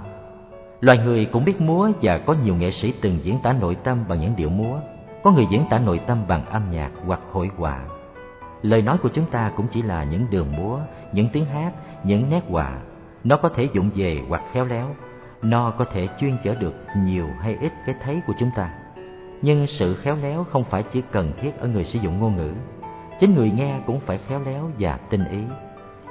Loài 0.81 0.97
người 0.97 1.25
cũng 1.25 1.45
biết 1.45 1.61
múa 1.61 1.91
và 2.01 2.17
có 2.17 2.35
nhiều 2.43 2.55
nghệ 2.55 2.71
sĩ 2.71 2.93
từng 3.01 3.19
diễn 3.23 3.39
tả 3.43 3.53
nội 3.53 3.75
tâm 3.83 3.97
bằng 4.07 4.19
những 4.19 4.35
điệu 4.35 4.49
múa. 4.49 4.79
Có 5.23 5.31
người 5.31 5.45
diễn 5.51 5.65
tả 5.69 5.79
nội 5.79 5.99
tâm 6.07 6.17
bằng 6.27 6.45
âm 6.45 6.71
nhạc 6.71 6.91
hoặc 7.05 7.19
hội 7.31 7.49
họa. 7.57 7.79
Lời 8.61 8.81
nói 8.81 8.97
của 8.97 9.09
chúng 9.09 9.25
ta 9.25 9.51
cũng 9.55 9.67
chỉ 9.71 9.81
là 9.81 10.03
những 10.03 10.25
đường 10.29 10.47
múa, 10.57 10.79
những 11.11 11.29
tiếng 11.33 11.45
hát, 11.45 11.71
những 12.03 12.29
nét 12.29 12.43
họa. 12.49 12.79
Nó 13.23 13.37
có 13.37 13.49
thể 13.49 13.67
dụng 13.73 13.89
về 13.95 14.21
hoặc 14.29 14.43
khéo 14.51 14.65
léo. 14.65 14.95
Nó 15.41 15.71
có 15.71 15.85
thể 15.85 16.07
chuyên 16.19 16.37
chở 16.43 16.55
được 16.55 16.73
nhiều 16.97 17.27
hay 17.39 17.57
ít 17.61 17.73
cái 17.85 17.95
thấy 18.03 18.21
của 18.27 18.33
chúng 18.39 18.49
ta. 18.55 18.73
Nhưng 19.41 19.67
sự 19.67 19.95
khéo 19.95 20.15
léo 20.21 20.43
không 20.43 20.63
phải 20.63 20.83
chỉ 20.83 21.01
cần 21.11 21.31
thiết 21.41 21.59
ở 21.59 21.67
người 21.67 21.85
sử 21.85 21.99
dụng 21.99 22.19
ngôn 22.19 22.35
ngữ. 22.35 22.51
Chính 23.19 23.35
người 23.35 23.51
nghe 23.51 23.79
cũng 23.85 23.99
phải 23.99 24.17
khéo 24.17 24.41
léo 24.45 24.69
và 24.79 24.97
tinh 25.09 25.25
ý. 25.25 25.39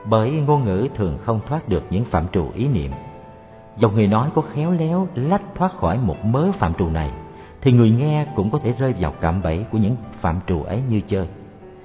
Bởi 0.04 0.30
ngôn 0.30 0.64
ngữ 0.64 0.88
thường 0.94 1.18
không 1.24 1.40
thoát 1.46 1.68
được 1.68 1.82
những 1.90 2.04
phạm 2.04 2.28
trù 2.28 2.50
ý 2.54 2.68
niệm 2.68 2.92
dòng 3.78 3.94
người 3.94 4.06
nói 4.06 4.30
có 4.34 4.42
khéo 4.42 4.72
léo 4.72 5.08
lách 5.14 5.42
thoát 5.54 5.72
khỏi 5.72 5.98
một 5.98 6.24
mớ 6.24 6.52
phạm 6.52 6.74
trù 6.74 6.88
này 6.88 7.10
thì 7.60 7.72
người 7.72 7.90
nghe 7.90 8.26
cũng 8.36 8.50
có 8.50 8.58
thể 8.58 8.72
rơi 8.78 8.94
vào 8.98 9.12
cạm 9.20 9.42
bẫy 9.42 9.64
của 9.72 9.78
những 9.78 9.96
phạm 10.20 10.40
trù 10.46 10.62
ấy 10.62 10.82
như 10.88 11.00
chơi 11.00 11.26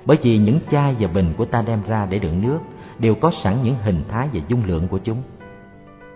bởi 0.05 0.17
vì 0.21 0.37
những 0.37 0.59
chai 0.71 0.95
và 0.99 1.07
bình 1.07 1.33
của 1.37 1.45
ta 1.45 1.61
đem 1.61 1.79
ra 1.87 2.07
để 2.09 2.19
đựng 2.19 2.41
nước 2.41 2.59
đều 2.99 3.15
có 3.15 3.31
sẵn 3.31 3.57
những 3.63 3.75
hình 3.83 4.03
thái 4.09 4.29
và 4.33 4.41
dung 4.47 4.61
lượng 4.65 4.87
của 4.87 4.99
chúng. 5.03 5.17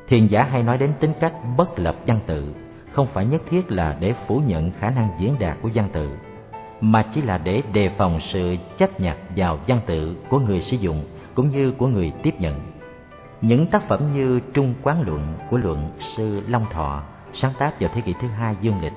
Thiền 0.07 0.27
giả 0.27 0.43
hay 0.43 0.63
nói 0.63 0.77
đến 0.77 0.93
tính 0.99 1.11
cách 1.19 1.33
bất 1.57 1.79
lập 1.79 1.95
văn 2.07 2.19
tự, 2.25 2.53
không 2.91 3.07
phải 3.07 3.25
nhất 3.25 3.41
thiết 3.49 3.71
là 3.71 3.97
để 3.99 4.13
phủ 4.27 4.41
nhận 4.47 4.71
khả 4.71 4.89
năng 4.89 5.09
diễn 5.19 5.35
đạt 5.39 5.57
của 5.61 5.69
văn 5.73 5.89
tự, 5.93 6.09
mà 6.81 7.05
chỉ 7.13 7.21
là 7.21 7.37
để 7.37 7.61
đề 7.73 7.89
phòng 7.89 8.19
sự 8.19 8.55
chấp 8.77 8.99
nhặt 8.99 9.17
vào 9.35 9.59
văn 9.67 9.79
tự 9.85 10.15
của 10.29 10.39
người 10.39 10.61
sử 10.61 10.77
dụng 10.77 11.03
cũng 11.33 11.49
như 11.49 11.71
của 11.71 11.87
người 11.87 12.11
tiếp 12.23 12.41
nhận. 12.41 12.59
Những 13.41 13.67
tác 13.67 13.87
phẩm 13.87 14.13
như 14.15 14.39
Trung 14.53 14.73
Quán 14.83 15.01
Luận 15.01 15.33
của 15.49 15.57
luận 15.57 15.89
sư 15.99 16.41
Long 16.47 16.65
Thọ 16.71 17.03
sáng 17.33 17.53
tác 17.59 17.81
vào 17.81 17.89
thế 17.93 18.01
kỷ 18.01 18.13
thứ 18.21 18.27
hai 18.27 18.55
dương 18.61 18.81
lịch 18.81 18.93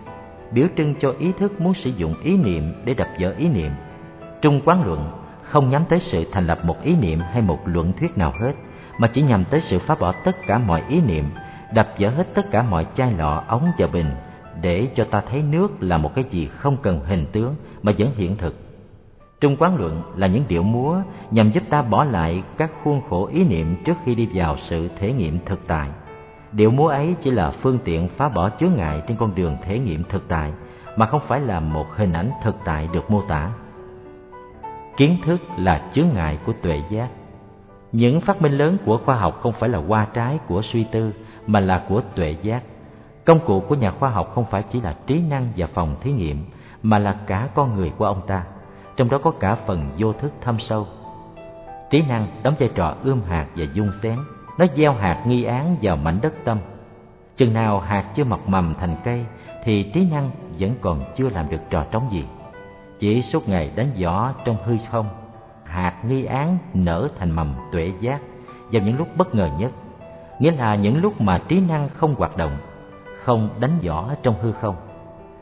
biểu 0.52 0.66
trưng 0.76 0.94
cho 0.94 1.14
ý 1.18 1.32
thức 1.38 1.60
muốn 1.60 1.74
sử 1.74 1.90
dụng 1.90 2.14
ý 2.22 2.36
niệm 2.36 2.72
để 2.84 2.94
đập 2.94 3.08
vỡ 3.18 3.34
ý 3.38 3.48
niệm. 3.48 3.72
Trung 4.42 4.60
Quán 4.64 4.86
Luận 4.86 5.10
không 5.42 5.70
nhắm 5.70 5.84
tới 5.88 6.00
sự 6.00 6.24
thành 6.32 6.46
lập 6.46 6.64
một 6.64 6.82
ý 6.82 6.96
niệm 6.96 7.20
hay 7.20 7.42
một 7.42 7.58
luận 7.64 7.92
thuyết 7.92 8.18
nào 8.18 8.34
hết, 8.40 8.52
mà 8.98 9.08
chỉ 9.08 9.22
nhằm 9.22 9.44
tới 9.44 9.60
sự 9.60 9.78
phá 9.78 9.94
bỏ 9.94 10.12
tất 10.24 10.46
cả 10.46 10.58
mọi 10.58 10.82
ý 10.88 11.00
niệm, 11.00 11.24
đập 11.74 11.88
vỡ 11.98 12.08
hết 12.08 12.34
tất 12.34 12.50
cả 12.50 12.62
mọi 12.62 12.86
chai 12.94 13.12
lọ, 13.12 13.44
ống 13.48 13.70
và 13.78 13.86
bình, 13.86 14.10
để 14.62 14.88
cho 14.94 15.04
ta 15.04 15.22
thấy 15.30 15.42
nước 15.42 15.82
là 15.82 15.98
một 15.98 16.14
cái 16.14 16.24
gì 16.30 16.46
không 16.46 16.76
cần 16.82 17.00
hình 17.04 17.26
tướng 17.32 17.54
mà 17.82 17.92
vẫn 17.98 18.14
hiện 18.16 18.36
thực. 18.36 18.69
Trung 19.40 19.56
quán 19.58 19.76
luận 19.76 20.02
là 20.16 20.26
những 20.26 20.44
điệu 20.48 20.62
múa 20.62 21.02
nhằm 21.30 21.50
giúp 21.50 21.62
ta 21.70 21.82
bỏ 21.82 22.04
lại 22.04 22.42
các 22.56 22.70
khuôn 22.82 23.00
khổ 23.10 23.26
ý 23.26 23.44
niệm 23.44 23.76
trước 23.84 23.94
khi 24.04 24.14
đi 24.14 24.28
vào 24.34 24.56
sự 24.58 24.88
thể 24.98 25.12
nghiệm 25.12 25.38
thực 25.44 25.66
tại. 25.66 25.88
Điệu 26.52 26.70
múa 26.70 26.88
ấy 26.88 27.14
chỉ 27.20 27.30
là 27.30 27.50
phương 27.50 27.78
tiện 27.84 28.08
phá 28.08 28.28
bỏ 28.28 28.50
chướng 28.50 28.72
ngại 28.76 29.02
trên 29.08 29.16
con 29.16 29.34
đường 29.34 29.56
thể 29.62 29.78
nghiệm 29.78 30.04
thực 30.04 30.28
tại, 30.28 30.52
mà 30.96 31.06
không 31.06 31.20
phải 31.26 31.40
là 31.40 31.60
một 31.60 31.86
hình 31.96 32.12
ảnh 32.12 32.30
thực 32.42 32.56
tại 32.64 32.88
được 32.92 33.10
mô 33.10 33.22
tả. 33.22 33.50
Kiến 34.96 35.16
thức 35.24 35.40
là 35.56 35.90
chướng 35.92 36.08
ngại 36.14 36.38
của 36.46 36.52
tuệ 36.62 36.82
giác. 36.88 37.08
Những 37.92 38.20
phát 38.20 38.42
minh 38.42 38.52
lớn 38.52 38.76
của 38.84 38.98
khoa 39.04 39.16
học 39.16 39.38
không 39.40 39.52
phải 39.52 39.68
là 39.68 39.78
hoa 39.78 40.06
trái 40.14 40.38
của 40.46 40.62
suy 40.62 40.84
tư, 40.84 41.12
mà 41.46 41.60
là 41.60 41.84
của 41.88 42.02
tuệ 42.14 42.36
giác. 42.42 42.62
Công 43.24 43.40
cụ 43.46 43.60
của 43.60 43.74
nhà 43.74 43.90
khoa 43.90 44.10
học 44.10 44.30
không 44.34 44.44
phải 44.50 44.62
chỉ 44.62 44.80
là 44.80 44.94
trí 45.06 45.20
năng 45.20 45.48
và 45.56 45.66
phòng 45.66 45.96
thí 46.00 46.12
nghiệm, 46.12 46.44
mà 46.82 46.98
là 46.98 47.12
cả 47.26 47.48
con 47.54 47.76
người 47.76 47.92
của 47.98 48.04
ông 48.04 48.20
ta, 48.26 48.44
trong 49.01 49.10
đó 49.10 49.18
có 49.18 49.31
cả 49.31 49.55
phần 49.55 49.90
vô 49.98 50.12
thức 50.12 50.32
thâm 50.40 50.59
sâu. 50.59 50.86
Trí 51.90 52.02
năng 52.02 52.27
đóng 52.43 52.55
vai 52.59 52.70
trò 52.74 52.94
ươm 53.02 53.22
hạt 53.22 53.47
và 53.56 53.64
dung 53.74 53.90
xén, 54.02 54.18
nó 54.59 54.66
gieo 54.77 54.93
hạt 54.93 55.24
nghi 55.27 55.44
án 55.44 55.77
vào 55.82 55.97
mảnh 55.97 56.18
đất 56.22 56.35
tâm. 56.44 56.59
Chừng 57.36 57.55
nào 57.55 57.81
hạt 57.81 58.05
chưa 58.14 58.24
mọc 58.24 58.48
mầm 58.48 58.74
thành 58.81 58.97
cây 59.05 59.24
thì 59.64 59.82
trí 59.82 60.09
năng 60.10 60.31
vẫn 60.59 60.74
còn 60.81 61.05
chưa 61.14 61.28
làm 61.28 61.51
được 61.51 61.60
trò 61.70 61.85
trống 61.90 62.09
gì. 62.10 62.24
Chỉ 62.98 63.22
suốt 63.22 63.48
ngày 63.48 63.70
đánh 63.77 63.90
giỏ 63.97 64.32
trong 64.44 64.56
hư 64.64 64.77
không, 64.90 65.09
hạt 65.64 66.05
nghi 66.05 66.24
án 66.24 66.59
nở 66.74 67.09
thành 67.18 67.31
mầm 67.31 67.55
tuệ 67.72 67.93
giác 68.01 68.20
vào 68.72 68.82
những 68.82 68.98
lúc 68.98 69.09
bất 69.16 69.35
ngờ 69.35 69.48
nhất, 69.59 69.72
nghĩa 70.39 70.51
là 70.51 70.74
những 70.74 71.02
lúc 71.02 71.20
mà 71.20 71.39
trí 71.48 71.60
năng 71.60 71.89
không 71.89 72.14
hoạt 72.14 72.36
động, 72.36 72.56
không 73.16 73.48
đánh 73.60 73.78
giỏ 73.82 74.05
trong 74.22 74.35
hư 74.43 74.52
không. 74.52 74.89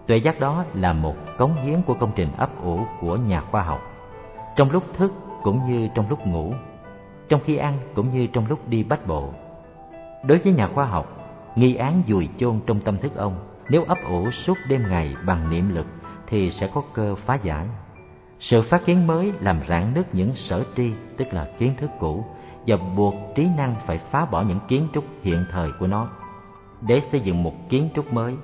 Tuệ 0.09 0.17
giác 0.17 0.41
đó 0.41 0.65
là 0.75 0.93
một 0.93 1.15
cống 1.39 1.55
hiến 1.55 1.83
của 1.83 1.95
công 1.95 2.13
trình 2.17 2.29
ấp 2.37 2.63
ủ 2.63 2.81
của 3.01 3.17
nhà 3.17 3.41
khoa 3.41 3.63
học. 3.63 3.81
Trong 4.57 4.71
lúc 4.71 4.83
thức 4.95 5.13
cũng 5.43 5.67
như 5.71 5.89
trong 5.95 6.09
lúc 6.09 6.27
ngủ, 6.27 6.53
trong 7.29 7.41
khi 7.45 7.57
ăn 7.57 7.79
cũng 7.95 8.15
như 8.15 8.27
trong 8.27 8.47
lúc 8.47 8.69
đi 8.69 8.83
bách 8.83 9.07
bộ. 9.07 9.31
Đối 10.25 10.39
với 10.39 10.53
nhà 10.53 10.69
khoa 10.69 10.85
học, 10.85 11.07
nghi 11.57 11.75
án 11.75 12.03
dùi 12.07 12.29
chôn 12.39 12.61
trong 12.67 12.81
tâm 12.81 12.99
thức 12.99 13.17
ông 13.17 13.37
nếu 13.69 13.85
ấp 13.85 13.99
ủ 14.09 14.31
suốt 14.31 14.59
đêm 14.69 14.83
ngày 14.89 15.15
bằng 15.27 15.51
niệm 15.51 15.75
lực 15.75 15.87
thì 16.27 16.51
sẽ 16.51 16.71
có 16.75 16.83
cơ 16.95 17.15
phá 17.15 17.35
giải. 17.35 17.67
Sự 18.39 18.63
phát 18.63 18.85
kiến 18.85 19.07
mới 19.07 19.33
làm 19.41 19.61
rạn 19.69 19.95
nứt 19.95 20.15
những 20.15 20.35
sở 20.35 20.65
tri, 20.77 20.93
tức 21.17 21.35
là 21.35 21.49
kiến 21.59 21.75
thức 21.77 21.91
cũ, 21.99 22.25
và 22.67 22.77
buộc 22.97 23.15
trí 23.35 23.49
năng 23.57 23.75
phải 23.87 23.99
phá 23.99 24.25
bỏ 24.25 24.43
những 24.43 24.61
kiến 24.69 24.89
trúc 24.95 25.05
hiện 25.23 25.45
thời 25.51 25.73
của 25.73 25.87
nó 25.87 26.09
để 26.81 27.01
xây 27.13 27.21
dựng 27.21 27.43
một 27.43 27.55
kiến 27.69 27.89
trúc 27.95 28.13
mới. 28.13 28.35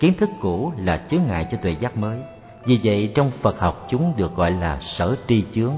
Kiến 0.00 0.14
thức 0.18 0.30
cũ 0.40 0.72
là 0.76 1.00
chướng 1.08 1.22
ngại 1.26 1.46
cho 1.50 1.58
tuệ 1.62 1.76
giác 1.80 1.96
mới. 1.96 2.18
Vì 2.64 2.80
vậy 2.84 3.12
trong 3.14 3.30
Phật 3.30 3.58
học 3.58 3.86
chúng 3.90 4.16
được 4.16 4.36
gọi 4.36 4.50
là 4.50 4.78
sở 4.80 5.16
tri 5.28 5.44
chướng. 5.54 5.72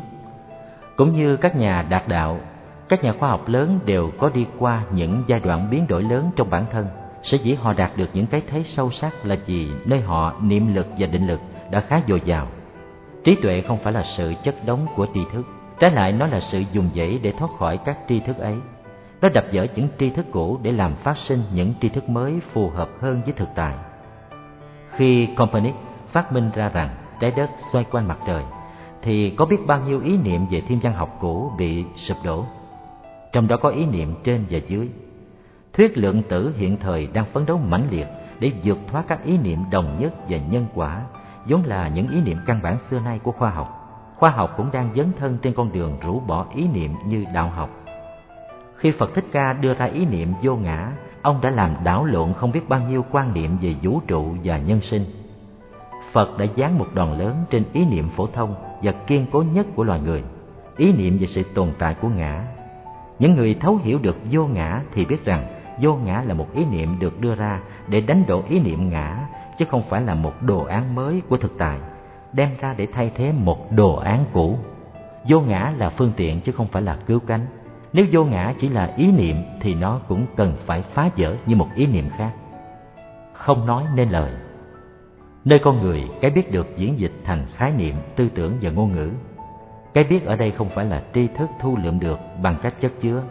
Cũng 0.96 1.12
như 1.12 1.36
các 1.36 1.56
nhà 1.56 1.86
đạt 1.88 2.08
đạo, 2.08 2.40
các 2.88 3.04
nhà 3.04 3.12
khoa 3.12 3.28
học 3.28 3.48
lớn 3.48 3.78
đều 3.84 4.10
có 4.18 4.28
đi 4.28 4.46
qua 4.58 4.82
những 4.90 5.22
giai 5.26 5.40
đoạn 5.40 5.70
biến 5.70 5.86
đổi 5.86 6.02
lớn 6.02 6.30
trong 6.36 6.50
bản 6.50 6.64
thân. 6.70 6.86
Sở 7.22 7.38
dĩ 7.42 7.54
họ 7.54 7.72
đạt 7.72 7.96
được 7.96 8.08
những 8.12 8.26
cái 8.26 8.42
thấy 8.50 8.64
sâu 8.64 8.90
sắc 8.90 9.26
là 9.26 9.36
vì 9.46 9.68
nơi 9.84 10.00
họ 10.00 10.34
niệm 10.40 10.74
lực 10.74 10.86
và 10.98 11.06
định 11.06 11.26
lực 11.26 11.40
đã 11.70 11.80
khá 11.80 12.00
dồi 12.08 12.20
dào. 12.24 12.48
Trí 13.24 13.34
tuệ 13.34 13.60
không 13.60 13.78
phải 13.78 13.92
là 13.92 14.02
sự 14.02 14.34
chất 14.42 14.54
đóng 14.66 14.86
của 14.96 15.06
tri 15.14 15.20
thức. 15.32 15.46
Trái 15.78 15.90
lại 15.90 16.12
nó 16.12 16.26
là 16.26 16.40
sự 16.40 16.62
dùng 16.72 16.90
dãy 16.96 17.18
để 17.22 17.32
thoát 17.38 17.50
khỏi 17.58 17.78
các 17.84 17.98
tri 18.08 18.20
thức 18.20 18.38
ấy. 18.38 18.54
Nó 19.20 19.28
đập 19.28 19.44
vỡ 19.52 19.66
những 19.74 19.88
tri 19.98 20.10
thức 20.10 20.26
cũ 20.32 20.58
để 20.62 20.72
làm 20.72 20.94
phát 20.94 21.16
sinh 21.16 21.42
những 21.54 21.74
tri 21.80 21.88
thức 21.88 22.08
mới 22.08 22.40
phù 22.52 22.70
hợp 22.70 22.88
hơn 23.00 23.22
với 23.24 23.32
thực 23.32 23.48
tại 23.54 23.74
khi 24.96 25.28
Copernic 25.36 25.74
phát 26.08 26.32
minh 26.32 26.50
ra 26.54 26.68
rằng 26.68 26.88
trái 27.20 27.32
đất 27.36 27.50
xoay 27.72 27.84
quanh 27.84 28.08
mặt 28.08 28.18
trời 28.26 28.42
thì 29.02 29.30
có 29.30 29.46
biết 29.46 29.66
bao 29.66 29.80
nhiêu 29.80 30.00
ý 30.00 30.16
niệm 30.16 30.46
về 30.50 30.60
thiên 30.60 30.78
văn 30.82 30.92
học 30.92 31.16
cũ 31.20 31.52
bị 31.58 31.84
sụp 31.96 32.16
đổ 32.24 32.44
trong 33.32 33.48
đó 33.48 33.56
có 33.56 33.68
ý 33.68 33.86
niệm 33.86 34.14
trên 34.24 34.44
và 34.50 34.58
dưới 34.68 34.88
Thuyết 35.76 35.98
lượng 35.98 36.22
tử 36.22 36.54
hiện 36.56 36.76
thời 36.80 37.06
đang 37.06 37.24
phấn 37.24 37.46
đấu 37.46 37.58
mãnh 37.58 37.86
liệt 37.90 38.06
để 38.38 38.52
vượt 38.64 38.78
thoát 38.88 39.04
các 39.08 39.24
ý 39.24 39.38
niệm 39.38 39.58
đồng 39.70 39.96
nhất 40.00 40.14
và 40.28 40.38
nhân 40.38 40.66
quả, 40.74 41.02
vốn 41.46 41.64
là 41.64 41.88
những 41.88 42.08
ý 42.08 42.20
niệm 42.20 42.38
căn 42.46 42.62
bản 42.62 42.76
xưa 42.90 43.00
nay 43.00 43.20
của 43.22 43.32
khoa 43.32 43.50
học. 43.50 43.82
Khoa 44.16 44.30
học 44.30 44.54
cũng 44.56 44.70
đang 44.72 44.90
dấn 44.96 45.12
thân 45.18 45.38
trên 45.42 45.52
con 45.52 45.72
đường 45.72 45.98
rũ 46.02 46.20
bỏ 46.20 46.46
ý 46.54 46.68
niệm 46.68 46.94
như 47.06 47.24
đạo 47.34 47.48
học. 47.48 47.70
Khi 48.76 48.90
Phật 48.90 49.14
Thích 49.14 49.24
Ca 49.32 49.52
đưa 49.52 49.74
ra 49.74 49.84
ý 49.84 50.04
niệm 50.04 50.32
vô 50.42 50.56
ngã, 50.56 50.92
ông 51.26 51.40
đã 51.40 51.50
làm 51.50 51.76
đảo 51.84 52.04
lộn 52.04 52.32
không 52.32 52.52
biết 52.52 52.68
bao 52.68 52.80
nhiêu 52.80 53.04
quan 53.10 53.34
niệm 53.34 53.58
về 53.60 53.74
vũ 53.82 54.00
trụ 54.06 54.34
và 54.44 54.58
nhân 54.58 54.80
sinh. 54.80 55.04
Phật 56.12 56.38
đã 56.38 56.46
dán 56.54 56.78
một 56.78 56.86
đòn 56.94 57.18
lớn 57.18 57.44
trên 57.50 57.64
ý 57.72 57.84
niệm 57.84 58.08
phổ 58.08 58.26
thông 58.26 58.54
và 58.82 58.92
kiên 58.92 59.26
cố 59.32 59.42
nhất 59.42 59.66
của 59.74 59.84
loài 59.84 60.00
người, 60.00 60.24
ý 60.76 60.92
niệm 60.92 61.18
về 61.18 61.26
sự 61.26 61.42
tồn 61.54 61.68
tại 61.78 61.94
của 61.94 62.08
ngã. 62.08 62.44
Những 63.18 63.34
người 63.34 63.54
thấu 63.54 63.78
hiểu 63.82 63.98
được 63.98 64.16
vô 64.30 64.46
ngã 64.46 64.82
thì 64.94 65.04
biết 65.04 65.24
rằng 65.24 65.46
vô 65.80 65.94
ngã 65.94 66.22
là 66.26 66.34
một 66.34 66.46
ý 66.54 66.64
niệm 66.64 66.98
được 66.98 67.20
đưa 67.20 67.34
ra 67.34 67.60
để 67.88 68.00
đánh 68.00 68.24
đổ 68.26 68.42
ý 68.48 68.60
niệm 68.60 68.88
ngã 68.88 69.28
chứ 69.58 69.64
không 69.64 69.82
phải 69.82 70.02
là 70.02 70.14
một 70.14 70.42
đồ 70.42 70.64
án 70.64 70.94
mới 70.94 71.22
của 71.28 71.36
thực 71.36 71.58
tại 71.58 71.78
đem 72.32 72.50
ra 72.60 72.74
để 72.76 72.86
thay 72.92 73.10
thế 73.14 73.32
một 73.32 73.72
đồ 73.72 73.96
án 73.96 74.24
cũ 74.32 74.58
vô 75.28 75.40
ngã 75.40 75.72
là 75.76 75.88
phương 75.88 76.12
tiện 76.16 76.40
chứ 76.40 76.52
không 76.52 76.68
phải 76.68 76.82
là 76.82 76.96
cứu 77.06 77.20
cánh 77.26 77.46
nếu 77.96 78.06
vô 78.12 78.24
ngã 78.24 78.54
chỉ 78.58 78.68
là 78.68 78.94
ý 78.96 79.12
niệm 79.12 79.36
thì 79.60 79.74
nó 79.74 80.00
cũng 80.08 80.26
cần 80.36 80.56
phải 80.66 80.82
phá 80.82 81.10
vỡ 81.16 81.36
như 81.46 81.56
một 81.56 81.68
ý 81.74 81.86
niệm 81.86 82.08
khác 82.16 82.32
không 83.32 83.66
nói 83.66 83.84
nên 83.94 84.08
lời 84.08 84.32
nơi 85.44 85.58
con 85.58 85.82
người 85.82 86.04
cái 86.20 86.30
biết 86.30 86.52
được 86.52 86.76
diễn 86.76 86.98
dịch 86.98 87.12
thành 87.24 87.46
khái 87.54 87.72
niệm 87.72 87.94
tư 88.16 88.28
tưởng 88.34 88.52
và 88.62 88.70
ngôn 88.70 88.92
ngữ 88.92 89.10
cái 89.94 90.04
biết 90.04 90.24
ở 90.24 90.36
đây 90.36 90.50
không 90.50 90.68
phải 90.68 90.84
là 90.84 91.02
tri 91.14 91.26
thức 91.26 91.50
thu 91.60 91.76
lượm 91.76 92.00
được 92.00 92.18
bằng 92.42 92.56
cách 92.62 92.74
chất 92.80 92.92
chứa 93.00 93.22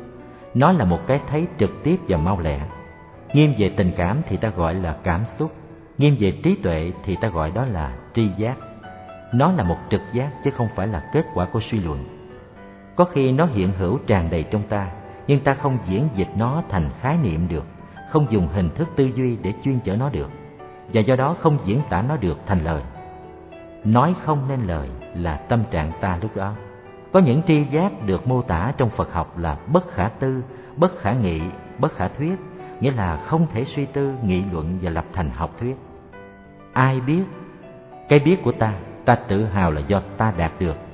nó 0.55 0.71
là 0.71 0.85
một 0.85 0.99
cái 1.07 1.19
thấy 1.27 1.47
trực 1.59 1.83
tiếp 1.83 1.99
và 2.07 2.17
mau 2.17 2.39
lẹ. 2.39 2.59
Nghiêm 3.33 3.53
về 3.57 3.71
tình 3.77 3.91
cảm 3.97 4.21
thì 4.27 4.37
ta 4.37 4.49
gọi 4.49 4.73
là 4.73 4.95
cảm 5.03 5.23
xúc, 5.39 5.51
nghiêm 5.97 6.15
về 6.19 6.31
trí 6.43 6.55
tuệ 6.55 6.91
thì 7.03 7.15
ta 7.15 7.27
gọi 7.27 7.51
đó 7.51 7.65
là 7.65 7.97
tri 8.13 8.29
giác. 8.37 8.55
Nó 9.33 9.51
là 9.51 9.63
một 9.63 9.77
trực 9.89 10.01
giác 10.13 10.31
chứ 10.43 10.51
không 10.51 10.67
phải 10.75 10.87
là 10.87 11.09
kết 11.13 11.25
quả 11.33 11.45
của 11.45 11.59
suy 11.59 11.79
luận. 11.79 12.14
Có 12.95 13.05
khi 13.05 13.31
nó 13.31 13.45
hiện 13.45 13.71
hữu 13.77 13.97
tràn 14.07 14.29
đầy 14.29 14.43
trong 14.43 14.63
ta, 14.63 14.91
nhưng 15.27 15.39
ta 15.39 15.53
không 15.53 15.77
diễn 15.85 16.09
dịch 16.15 16.29
nó 16.35 16.63
thành 16.69 16.89
khái 16.99 17.17
niệm 17.17 17.47
được, 17.47 17.65
không 18.09 18.27
dùng 18.29 18.47
hình 18.47 18.69
thức 18.75 18.87
tư 18.95 19.11
duy 19.15 19.37
để 19.41 19.53
chuyên 19.63 19.79
chở 19.79 19.95
nó 19.95 20.09
được, 20.09 20.29
và 20.93 21.01
do 21.01 21.15
đó 21.15 21.35
không 21.39 21.57
diễn 21.65 21.81
tả 21.89 22.01
nó 22.01 22.17
được 22.17 22.37
thành 22.45 22.63
lời. 22.63 22.81
Nói 23.83 24.15
không 24.23 24.47
nên 24.47 24.59
lời 24.61 24.89
là 25.13 25.35
tâm 25.35 25.63
trạng 25.71 25.91
ta 26.01 26.17
lúc 26.21 26.35
đó. 26.35 26.53
Có 27.13 27.19
những 27.19 27.41
tri 27.43 27.63
giác 27.63 27.91
được 28.05 28.27
mô 28.27 28.41
tả 28.41 28.73
trong 28.77 28.89
Phật 28.89 29.13
học 29.13 29.37
là 29.37 29.57
bất 29.67 29.91
khả 29.91 30.07
tư, 30.07 30.43
bất 30.75 30.99
khả 30.99 31.13
nghị, 31.13 31.41
bất 31.79 31.95
khả 31.95 32.07
thuyết, 32.07 32.39
nghĩa 32.79 32.91
là 32.91 33.17
không 33.17 33.47
thể 33.53 33.65
suy 33.65 33.85
tư, 33.85 34.13
nghị 34.23 34.43
luận 34.51 34.77
và 34.81 34.89
lập 34.89 35.05
thành 35.13 35.29
học 35.29 35.51
thuyết. 35.59 35.75
Ai 36.73 36.99
biết? 36.99 37.23
Cái 38.09 38.19
biết 38.19 38.43
của 38.43 38.51
ta, 38.51 38.73
ta 39.05 39.15
tự 39.15 39.45
hào 39.45 39.71
là 39.71 39.81
do 39.87 40.01
ta 40.17 40.33
đạt 40.37 40.51
được. 40.59 40.84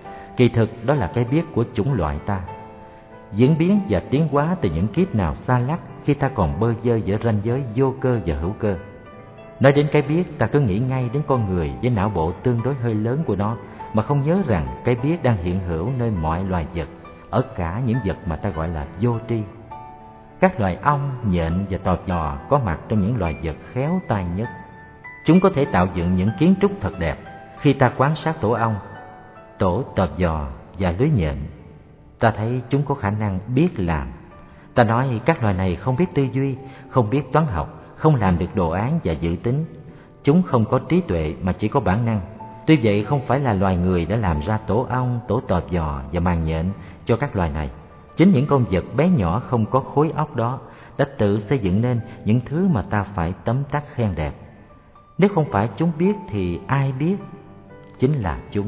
Kỳ 0.41 0.49
thực 0.49 0.85
đó 0.85 0.93
là 0.93 1.07
cái 1.07 1.23
biết 1.23 1.43
của 1.53 1.63
chủng 1.73 1.93
loại 1.93 2.19
ta. 2.26 2.41
Diễn 3.31 3.57
biến 3.57 3.80
và 3.89 4.01
tiến 4.09 4.27
hóa 4.31 4.55
từ 4.61 4.69
những 4.69 4.88
kiếp 4.88 5.15
nào 5.15 5.35
xa 5.35 5.59
lắc 5.59 5.80
khi 6.03 6.13
ta 6.13 6.30
còn 6.30 6.59
bơ 6.59 6.73
vơ 6.84 6.95
giữa 6.95 7.18
ranh 7.23 7.39
giới 7.43 7.63
vô 7.76 7.93
cơ 7.99 8.19
và 8.26 8.35
hữu 8.35 8.51
cơ. 8.59 8.76
Nói 9.59 9.72
đến 9.72 9.88
cái 9.91 10.01
biết, 10.01 10.39
ta 10.39 10.47
cứ 10.47 10.59
nghĩ 10.59 10.80
ngay 10.80 11.09
đến 11.13 11.23
con 11.27 11.55
người 11.55 11.72
với 11.81 11.89
não 11.89 12.09
bộ 12.09 12.31
tương 12.31 12.63
đối 12.63 12.73
hơi 12.73 12.95
lớn 12.95 13.23
của 13.27 13.35
nó 13.35 13.57
mà 13.93 14.03
không 14.03 14.22
nhớ 14.22 14.41
rằng 14.47 14.68
cái 14.84 14.95
biết 14.95 15.23
đang 15.23 15.38
hiện 15.38 15.59
hữu 15.59 15.89
nơi 15.97 16.11
mọi 16.11 16.43
loài 16.43 16.65
vật, 16.73 16.88
ở 17.30 17.41
cả 17.55 17.81
những 17.85 17.97
vật 18.05 18.18
mà 18.26 18.35
ta 18.35 18.49
gọi 18.49 18.68
là 18.68 18.85
vô 19.01 19.18
tri. 19.30 19.39
Các 20.39 20.59
loài 20.59 20.77
ong, 20.81 21.11
nhện 21.23 21.65
và 21.69 21.77
tò 21.77 21.97
giò 22.05 22.38
có 22.49 22.59
mặt 22.65 22.80
trong 22.89 23.01
những 23.01 23.18
loài 23.18 23.35
vật 23.43 23.55
khéo 23.73 24.01
tay 24.07 24.26
nhất. 24.35 24.49
Chúng 25.26 25.39
có 25.39 25.49
thể 25.55 25.65
tạo 25.65 25.88
dựng 25.93 26.15
những 26.15 26.30
kiến 26.39 26.55
trúc 26.61 26.72
thật 26.81 26.99
đẹp 26.99 27.18
khi 27.59 27.73
ta 27.73 27.91
quan 27.97 28.15
sát 28.15 28.41
tổ 28.41 28.51
ong, 28.51 28.76
tổ 29.61 29.83
tò 29.95 30.07
giò 30.17 30.47
và 30.79 30.93
lưới 30.99 31.09
nhện. 31.09 31.35
Ta 32.19 32.31
thấy 32.31 32.61
chúng 32.69 32.83
có 32.83 32.95
khả 32.95 33.09
năng 33.09 33.39
biết 33.55 33.79
làm. 33.79 34.07
Ta 34.73 34.83
nói 34.83 35.21
các 35.25 35.41
loài 35.41 35.53
này 35.53 35.75
không 35.75 35.95
biết 35.95 36.05
tư 36.13 36.27
duy, 36.31 36.55
không 36.89 37.09
biết 37.09 37.31
toán 37.31 37.45
học, 37.45 37.83
không 37.95 38.15
làm 38.15 38.38
được 38.38 38.55
đồ 38.55 38.69
án 38.69 38.99
và 39.03 39.13
dự 39.13 39.35
tính. 39.43 39.65
Chúng 40.23 40.43
không 40.43 40.65
có 40.65 40.79
trí 40.79 41.01
tuệ 41.01 41.35
mà 41.41 41.53
chỉ 41.53 41.67
có 41.67 41.79
bản 41.79 42.05
năng 42.05 42.21
Tuy 42.65 42.79
vậy 42.83 43.03
không 43.03 43.21
phải 43.21 43.39
là 43.39 43.53
loài 43.53 43.77
người 43.77 44.05
đã 44.05 44.15
làm 44.15 44.39
ra 44.39 44.57
tổ 44.57 44.88
ong, 44.89 45.19
tổ 45.27 45.39
tọp 45.39 45.63
giò 45.71 46.01
và 46.11 46.19
màng 46.19 46.43
nhện 46.43 46.65
cho 47.05 47.15
các 47.15 47.35
loài 47.35 47.49
này. 47.49 47.69
Chính 48.17 48.31
những 48.31 48.45
con 48.45 48.65
vật 48.71 48.83
bé 48.95 49.09
nhỏ 49.09 49.39
không 49.39 49.65
có 49.65 49.79
khối 49.79 50.11
óc 50.15 50.35
đó 50.35 50.59
đã 50.97 51.05
tự 51.17 51.39
xây 51.39 51.59
dựng 51.59 51.81
nên 51.81 51.99
những 52.25 52.41
thứ 52.45 52.67
mà 52.67 52.81
ta 52.81 53.03
phải 53.03 53.33
tấm 53.45 53.63
tắc 53.71 53.83
khen 53.93 54.15
đẹp. 54.15 54.33
Nếu 55.17 55.29
không 55.35 55.45
phải 55.51 55.69
chúng 55.77 55.91
biết 55.97 56.15
thì 56.29 56.59
ai 56.67 56.91
biết? 56.91 57.15
Chính 57.99 58.13
là 58.13 58.39
chúng 58.51 58.67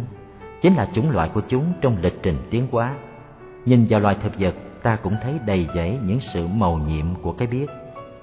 chính 0.63 0.75
là 0.75 0.85
chủng 0.93 1.11
loại 1.11 1.29
của 1.33 1.41
chúng 1.47 1.73
trong 1.81 1.97
lịch 2.01 2.23
trình 2.23 2.37
tiến 2.49 2.67
hóa. 2.71 2.95
Nhìn 3.65 3.85
vào 3.89 3.99
loài 3.99 4.15
thực 4.21 4.39
vật, 4.39 4.55
ta 4.83 4.95
cũng 4.95 5.15
thấy 5.21 5.39
đầy 5.45 5.67
dẫy 5.75 5.99
những 6.05 6.19
sự 6.19 6.47
màu 6.47 6.77
nhiệm 6.77 7.15
của 7.21 7.31
cái 7.31 7.47
biết. 7.47 7.65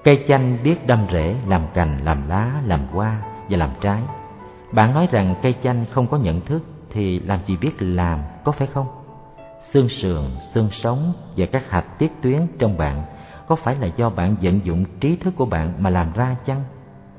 Cây 0.03 0.23
chanh 0.27 0.57
biết 0.63 0.87
đâm 0.87 1.07
rễ, 1.11 1.35
làm 1.47 1.61
cành, 1.73 2.05
làm 2.05 2.29
lá, 2.29 2.61
làm 2.65 2.87
hoa 2.87 3.21
và 3.49 3.57
làm 3.57 3.69
trái. 3.81 4.01
Bạn 4.71 4.93
nói 4.93 5.07
rằng 5.11 5.35
cây 5.41 5.55
chanh 5.63 5.85
không 5.91 6.07
có 6.07 6.17
nhận 6.17 6.41
thức 6.41 6.63
thì 6.89 7.19
làm 7.19 7.39
gì 7.43 7.57
biết 7.57 7.71
làm, 7.79 8.19
có 8.43 8.51
phải 8.51 8.67
không? 8.67 8.87
Xương 9.71 9.89
sườn, 9.89 10.23
xương 10.53 10.69
sống 10.71 11.13
và 11.37 11.45
các 11.45 11.69
hạch 11.69 11.99
tiết 11.99 12.11
tuyến 12.21 12.47
trong 12.59 12.77
bạn 12.77 13.03
có 13.47 13.55
phải 13.55 13.75
là 13.75 13.87
do 13.95 14.09
bạn 14.09 14.35
vận 14.41 14.65
dụng 14.65 14.85
trí 14.99 15.15
thức 15.15 15.33
của 15.35 15.45
bạn 15.45 15.73
mà 15.79 15.89
làm 15.89 16.13
ra 16.13 16.35
chăng? 16.45 16.61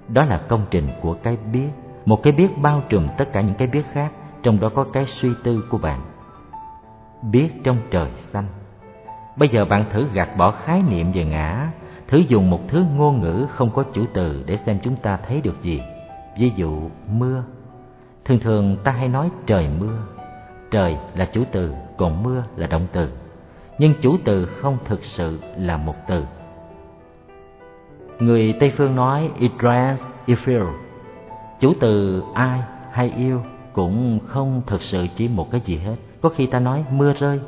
Đó 0.08 0.24
là 0.24 0.38
công 0.38 0.66
trình 0.70 0.88
của 1.02 1.14
cái 1.22 1.36
biết, 1.52 1.68
một 2.06 2.22
cái 2.22 2.32
biết 2.32 2.58
bao 2.58 2.82
trùm 2.88 3.06
tất 3.18 3.32
cả 3.32 3.40
những 3.40 3.54
cái 3.54 3.68
biết 3.68 3.86
khác, 3.92 4.12
trong 4.42 4.60
đó 4.60 4.68
có 4.74 4.84
cái 4.84 5.06
suy 5.06 5.30
tư 5.42 5.64
của 5.70 5.78
bạn. 5.78 6.00
Biết 7.22 7.50
trong 7.64 7.78
trời 7.90 8.10
xanh. 8.14 8.46
Bây 9.36 9.48
giờ 9.48 9.64
bạn 9.64 9.84
thử 9.90 10.06
gạt 10.12 10.36
bỏ 10.36 10.50
khái 10.50 10.82
niệm 10.82 11.12
về 11.12 11.24
ngã, 11.24 11.70
thử 12.08 12.18
dùng 12.18 12.50
một 12.50 12.60
thứ 12.68 12.84
ngôn 12.96 13.20
ngữ 13.20 13.46
không 13.50 13.70
có 13.70 13.84
chủ 13.92 14.04
từ 14.12 14.44
để 14.46 14.56
xem 14.66 14.78
chúng 14.82 14.96
ta 14.96 15.16
thấy 15.16 15.40
được 15.40 15.62
gì. 15.62 15.82
Ví 16.38 16.52
dụ 16.56 16.90
mưa. 17.08 17.44
Thường 18.24 18.38
thường 18.38 18.76
ta 18.84 18.92
hay 18.92 19.08
nói 19.08 19.30
trời 19.46 19.68
mưa. 19.80 19.98
Trời 20.70 20.96
là 21.14 21.24
chủ 21.24 21.44
từ, 21.52 21.74
còn 21.96 22.22
mưa 22.22 22.44
là 22.56 22.66
động 22.66 22.86
từ. 22.92 23.12
Nhưng 23.78 23.94
chủ 24.00 24.16
từ 24.24 24.46
không 24.46 24.78
thực 24.84 25.04
sự 25.04 25.40
là 25.56 25.76
một 25.76 25.94
từ. 26.08 26.24
Người 28.18 28.54
Tây 28.60 28.72
Phương 28.76 28.96
nói 28.96 29.30
it 29.38 29.52
rains, 29.62 30.00
it 30.26 30.38
feels. 30.44 30.72
Chủ 31.60 31.72
từ 31.80 32.22
ai 32.34 32.62
hay 32.92 33.12
yêu 33.16 33.42
cũng 33.72 34.18
không 34.26 34.62
thực 34.66 34.82
sự 34.82 35.06
chỉ 35.16 35.28
một 35.28 35.50
cái 35.50 35.60
gì 35.60 35.76
hết. 35.76 35.96
Có 36.20 36.28
khi 36.28 36.46
ta 36.46 36.58
nói 36.58 36.84
mưa 36.90 37.12
rơi, 37.12 37.40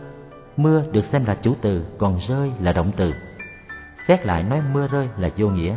mưa 0.57 0.83
được 0.93 1.05
xem 1.05 1.25
là 1.25 1.35
chủ 1.35 1.55
từ, 1.61 1.87
còn 1.99 2.19
rơi 2.29 2.53
là 2.61 2.73
động 2.73 2.93
từ. 2.97 3.15
Xét 4.09 4.27
lại 4.27 4.43
nói 4.43 4.63
mưa 4.73 4.87
rơi 4.87 5.09
là 5.19 5.31
vô 5.37 5.49
nghĩa. 5.49 5.77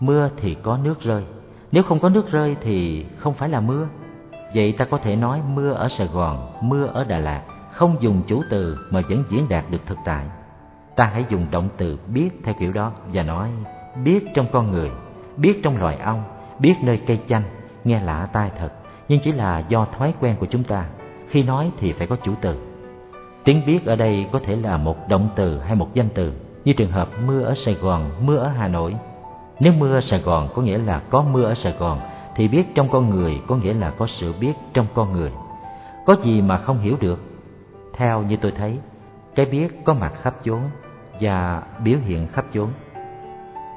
Mưa 0.00 0.28
thì 0.36 0.56
có 0.62 0.78
nước 0.84 1.00
rơi, 1.00 1.24
nếu 1.72 1.82
không 1.82 2.00
có 2.00 2.08
nước 2.08 2.30
rơi 2.30 2.56
thì 2.60 3.06
không 3.18 3.34
phải 3.34 3.48
là 3.48 3.60
mưa. 3.60 3.88
Vậy 4.54 4.74
ta 4.78 4.84
có 4.84 4.98
thể 4.98 5.16
nói 5.16 5.40
mưa 5.54 5.72
ở 5.72 5.88
Sài 5.88 6.06
Gòn, 6.06 6.52
mưa 6.62 6.86
ở 6.86 7.04
Đà 7.04 7.18
Lạt, 7.18 7.42
không 7.70 7.96
dùng 8.00 8.22
chủ 8.26 8.42
từ 8.50 8.76
mà 8.90 9.00
vẫn 9.08 9.24
diễn 9.30 9.48
đạt 9.48 9.64
được 9.70 9.80
thực 9.86 9.98
tại. 10.04 10.26
Ta 10.96 11.04
hãy 11.04 11.24
dùng 11.28 11.46
động 11.50 11.68
từ 11.76 11.98
biết 12.14 12.30
theo 12.44 12.54
kiểu 12.58 12.72
đó 12.72 12.92
và 13.12 13.22
nói 13.22 13.50
biết 14.04 14.24
trong 14.34 14.46
con 14.52 14.70
người, 14.70 14.90
biết 15.36 15.60
trong 15.62 15.76
loài 15.76 15.96
ong, 15.96 16.22
biết 16.58 16.74
nơi 16.82 17.00
cây 17.06 17.20
chanh, 17.28 17.42
nghe 17.84 18.00
lạ 18.00 18.28
tai 18.32 18.50
thật, 18.58 18.72
nhưng 19.10 19.20
chỉ 19.20 19.32
là 19.32 19.62
do 19.68 19.84
thói 19.84 20.14
quen 20.20 20.36
của 20.40 20.46
chúng 20.46 20.64
ta. 20.64 20.84
Khi 21.28 21.42
nói 21.42 21.70
thì 21.78 21.92
phải 21.92 22.06
có 22.06 22.16
chủ 22.16 22.32
từ. 22.40 22.56
Tiếng 23.44 23.66
biết 23.66 23.86
ở 23.86 23.96
đây 23.96 24.26
có 24.32 24.40
thể 24.44 24.56
là 24.56 24.76
một 24.76 25.08
động 25.08 25.28
từ 25.36 25.58
hay 25.58 25.74
một 25.74 25.94
danh 25.94 26.08
từ, 26.14 26.32
như 26.64 26.72
trường 26.72 26.90
hợp 26.90 27.08
mưa 27.26 27.42
ở 27.42 27.54
Sài 27.54 27.74
Gòn, 27.74 28.10
mưa 28.26 28.36
ở 28.36 28.48
Hà 28.48 28.68
Nội. 28.68 28.96
Nếu 29.60 29.72
mưa 29.72 29.94
ở 29.94 30.00
Sài 30.00 30.20
Gòn 30.20 30.48
có 30.54 30.62
nghĩa 30.62 30.78
là 30.78 31.02
có 31.10 31.22
mưa 31.22 31.44
ở 31.44 31.54
Sài 31.54 31.72
Gòn, 31.72 32.00
thì 32.36 32.48
biết 32.48 32.74
trong 32.74 32.88
con 32.88 33.10
người 33.10 33.40
có 33.46 33.56
nghĩa 33.56 33.74
là 33.74 33.90
có 33.90 34.06
sự 34.06 34.34
biết 34.40 34.52
trong 34.72 34.86
con 34.94 35.12
người. 35.12 35.32
Có 36.06 36.16
gì 36.22 36.42
mà 36.42 36.56
không 36.56 36.78
hiểu 36.78 36.96
được? 37.00 37.20
Theo 37.96 38.22
như 38.22 38.36
tôi 38.36 38.52
thấy, 38.52 38.78
cái 39.34 39.46
biết 39.46 39.84
có 39.84 39.94
mặt 39.94 40.12
khắp 40.22 40.34
chốn 40.44 40.60
và 41.20 41.62
biểu 41.84 41.98
hiện 41.98 42.26
khắp 42.26 42.44
chốn. 42.52 42.68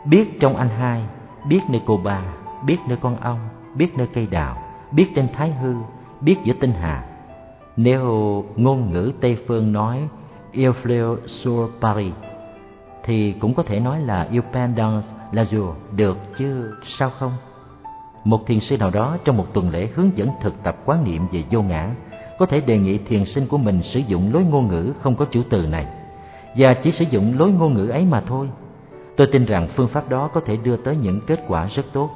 Biết 0.05 0.39
trong 0.39 0.55
anh 0.55 0.69
hai, 0.69 1.03
biết 1.47 1.61
nơi 1.69 1.81
cô 1.85 1.97
ba, 1.97 2.21
biết 2.65 2.77
nơi 2.87 2.97
con 3.01 3.15
ong, 3.15 3.39
biết 3.75 3.97
nơi 3.97 4.07
cây 4.13 4.27
đào, 4.31 4.57
biết 4.95 5.07
trên 5.15 5.27
thái 5.33 5.51
hư, 5.51 5.73
biết 6.21 6.35
giữa 6.43 6.53
tinh 6.59 6.71
hà. 6.71 7.05
Nếu 7.77 8.01
ngôn 8.55 8.91
ngữ 8.91 9.11
Tây 9.21 9.37
Phương 9.47 9.73
nói 9.73 10.07
Il 10.51 10.69
fleur 10.69 11.17
sur 11.25 11.69
Paris 11.81 12.13
thì 13.03 13.31
cũng 13.31 13.53
có 13.53 13.63
thể 13.63 13.79
nói 13.79 14.01
là 14.01 14.27
Il 14.31 14.41
pendant 14.53 15.03
la 15.31 15.43
jour 15.43 15.73
được 15.95 16.17
chứ 16.37 16.71
sao 16.83 17.09
không? 17.09 17.31
Một 18.23 18.47
thiền 18.47 18.59
sư 18.59 18.77
nào 18.77 18.89
đó 18.89 19.17
trong 19.25 19.37
một 19.37 19.53
tuần 19.53 19.69
lễ 19.69 19.87
hướng 19.95 20.17
dẫn 20.17 20.29
thực 20.41 20.63
tập 20.63 20.77
quán 20.85 21.03
niệm 21.03 21.27
về 21.31 21.43
vô 21.51 21.61
ngã 21.61 21.95
có 22.39 22.45
thể 22.45 22.59
đề 22.59 22.77
nghị 22.77 22.97
thiền 22.97 23.25
sinh 23.25 23.47
của 23.47 23.57
mình 23.57 23.81
sử 23.81 23.99
dụng 23.99 24.33
lối 24.33 24.43
ngôn 24.43 24.67
ngữ 24.67 24.93
không 24.99 25.15
có 25.15 25.25
chủ 25.31 25.41
từ 25.49 25.67
này 25.67 25.87
và 26.57 26.73
chỉ 26.73 26.91
sử 26.91 27.05
dụng 27.09 27.39
lối 27.39 27.51
ngôn 27.51 27.73
ngữ 27.73 27.87
ấy 27.87 28.05
mà 28.05 28.21
thôi 28.21 28.49
Tôi 29.15 29.27
tin 29.31 29.45
rằng 29.45 29.67
phương 29.67 29.87
pháp 29.87 30.09
đó 30.09 30.29
có 30.33 30.41
thể 30.45 30.57
đưa 30.57 30.77
tới 30.77 30.95
những 30.95 31.21
kết 31.27 31.39
quả 31.47 31.65
rất 31.65 31.85
tốt. 31.93 32.09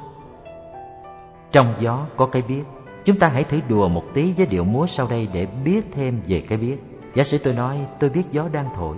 Trong 1.52 1.74
gió 1.80 2.06
có 2.16 2.26
cái 2.26 2.42
biết, 2.42 2.62
chúng 3.04 3.18
ta 3.18 3.28
hãy 3.28 3.44
thử 3.44 3.60
đùa 3.68 3.88
một 3.88 4.04
tí 4.14 4.32
với 4.32 4.46
điệu 4.46 4.64
múa 4.64 4.86
sau 4.86 5.06
đây 5.10 5.28
để 5.32 5.46
biết 5.64 5.86
thêm 5.92 6.20
về 6.26 6.44
cái 6.48 6.58
biết. 6.58 6.76
Giả 7.14 7.24
sử 7.24 7.38
tôi 7.38 7.54
nói 7.54 7.80
tôi 7.98 8.10
biết 8.10 8.22
gió 8.30 8.48
đang 8.52 8.68
thổi. 8.76 8.96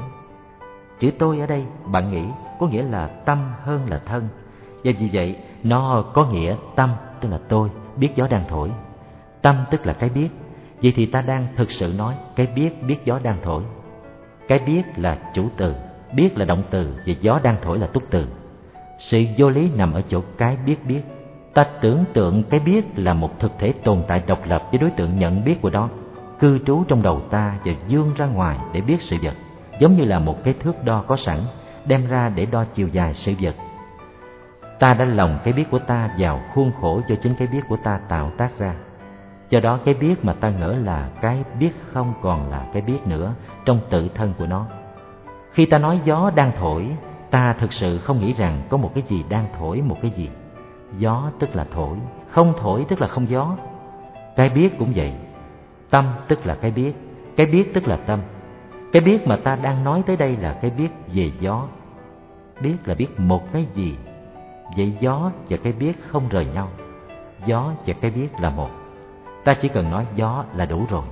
Chữ 0.98 1.10
tôi 1.18 1.40
ở 1.40 1.47
đây 1.47 1.64
bạn 1.86 2.10
nghĩ 2.10 2.24
có 2.59 2.66
nghĩa 2.66 2.82
là 2.82 3.06
tâm 3.06 3.52
hơn 3.62 3.81
là 3.90 3.98
thân. 3.98 4.28
Và 4.85 4.93
vì 4.98 5.09
vậy 5.12 5.36
nó 5.62 6.05
có 6.14 6.27
nghĩa 6.27 6.56
tâm 6.77 6.90
tức 7.20 7.28
là 7.28 7.39
tôi 7.48 7.68
biết 7.97 8.09
gió 8.14 8.27
đang 8.27 8.44
thổi. 8.48 8.70
Tâm 9.43 9.56
tức 9.70 9.86
là 9.86 9.93
cái 9.93 10.10
biết. 10.10 10.28
Vậy 10.82 10.93
thì 10.97 11.06
ta 11.06 11.20
đang 11.20 11.47
thực 11.56 11.70
sự 11.70 11.93
nói 11.98 12.14
cái 12.36 12.47
biết 12.47 12.82
biết 12.82 13.05
gió 13.05 13.18
đang 13.22 13.36
thổi. 13.43 13.62
Cái 14.48 14.59
biết 14.59 14.82
là 14.97 15.18
chủ 15.35 15.48
từ 15.56 15.74
biết 16.14 16.39
là 16.39 16.44
động 16.44 16.62
từ 16.70 16.94
và 17.06 17.14
gió 17.20 17.40
đang 17.43 17.56
thổi 17.62 17.78
là 17.78 17.86
túc 17.86 18.02
từ 18.10 18.27
sự 18.98 19.24
vô 19.36 19.48
lý 19.48 19.70
nằm 19.77 19.93
ở 19.93 20.02
chỗ 20.09 20.20
cái 20.39 20.56
biết 20.66 20.86
biết 20.86 21.02
ta 21.55 21.64
tưởng 21.81 22.05
tượng 22.12 22.43
cái 22.51 22.60
biết 22.60 22.85
là 22.97 23.14
một 23.14 23.40
thực 23.40 23.52
thể 23.59 23.72
tồn 23.72 24.02
tại 24.09 24.22
độc 24.27 24.39
lập 24.47 24.62
với 24.70 24.78
đối 24.78 24.90
tượng 24.90 25.18
nhận 25.18 25.44
biết 25.44 25.62
của 25.62 25.70
đó 25.70 25.89
cư 26.39 26.59
trú 26.66 26.85
trong 26.89 27.02
đầu 27.02 27.20
ta 27.31 27.55
và 27.64 27.72
dương 27.89 28.12
ra 28.16 28.27
ngoài 28.27 28.59
để 28.72 28.81
biết 28.81 29.02
sự 29.02 29.16
vật 29.22 29.35
giống 29.81 29.97
như 29.97 30.05
là 30.05 30.18
một 30.18 30.44
cái 30.44 30.55
thước 30.55 30.85
đo 30.85 31.05
có 31.06 31.16
sẵn 31.16 31.40
đem 31.86 32.06
ra 32.06 32.28
để 32.28 32.47
đo 32.47 32.64
chiều 32.74 32.89
dài 32.89 33.14
sự 33.14 33.35
vật. 33.40 33.55
Ta 34.78 34.94
đã 34.94 35.05
lồng 35.05 35.39
cái 35.44 35.52
biết 35.52 35.70
của 35.70 35.78
ta 35.78 36.10
vào 36.18 36.40
khuôn 36.55 36.72
khổ 36.81 37.01
do 37.09 37.16
chính 37.22 37.35
cái 37.35 37.48
biết 37.48 37.60
của 37.68 37.77
ta 37.77 38.01
tạo 38.09 38.31
tác 38.31 38.59
ra. 38.59 38.74
Do 39.51 39.60
đó 39.60 39.78
cái 39.85 39.94
biết 39.94 40.24
mà 40.24 40.32
ta 40.32 40.51
ngỡ 40.51 40.72
là 40.85 41.09
cái 41.20 41.44
biết 41.59 41.72
không 41.93 42.14
còn 42.22 42.51
là 42.51 42.66
cái 42.72 42.82
biết 42.82 43.06
nữa 43.06 43.35
trong 43.64 43.81
tự 43.90 44.09
thân 44.09 44.35
của 44.39 44.47
nó. 44.47 44.66
Khi 45.51 45.66
ta 45.66 45.78
nói 45.78 46.01
gió 46.05 46.31
đang 46.35 46.52
thổi, 46.59 46.86
ta 47.31 47.52
thực 47.52 47.72
sự 47.72 47.98
không 47.98 48.20
nghĩ 48.20 48.32
rằng 48.32 48.62
có 48.68 48.77
một 48.77 48.90
cái 48.94 49.05
gì 49.09 49.24
đang 49.28 49.47
thổi 49.59 49.81
một 49.81 49.97
cái 50.02 50.10
gì. 50.10 50.28
Gió 50.99 51.31
tức 51.39 51.57
là 51.57 51.67
thổi, 51.73 51.97
không 52.29 52.55
thổi 52.59 52.87
tức 52.89 53.01
là 53.01 53.07
không 53.07 53.31
gió. 53.31 53.57
Cái 54.37 54.49
biết 54.49 54.79
cũng 54.79 54.93
vậy. 54.97 55.12
Tâm 55.91 56.12
tức 56.29 56.47
là 56.47 56.55
cái 56.55 56.71
biết, 56.71 56.93
cái 57.37 57.47
biết 57.47 57.75
tức 57.75 57.89
là 57.89 57.97
tâm. 57.97 58.21
Cái 58.93 59.03
biết 59.03 59.27
mà 59.27 59.37
ta 59.37 59.57
đang 59.57 59.85
nói 59.85 60.03
tới 60.07 60.17
đây 60.17 60.37
là 60.37 60.53
cái 60.53 60.71
biết 60.71 60.89
về 61.12 61.33
gió. 61.41 61.67
Biết 62.62 62.77
là 62.85 62.95
biết 62.95 63.21
một 63.21 63.53
cái 63.53 63.67
gì. 63.75 63.97
Vậy 64.77 64.97
gió 65.01 65.31
và 65.49 65.57
cái 65.57 65.73
biết 65.73 65.93
không 66.09 66.29
rời 66.29 66.47
nhau. 66.55 66.69
Gió 67.47 67.73
và 67.87 67.95
cái 68.01 68.11
biết 68.11 68.29
là 68.41 68.51
một. 68.51 68.71
Ta 69.45 69.55
chỉ 69.55 69.69
cần 69.69 69.91
nói 69.91 70.07
gió 70.17 70.45
là 70.55 70.67
đủ 70.67 70.87
rồi. 70.91 71.05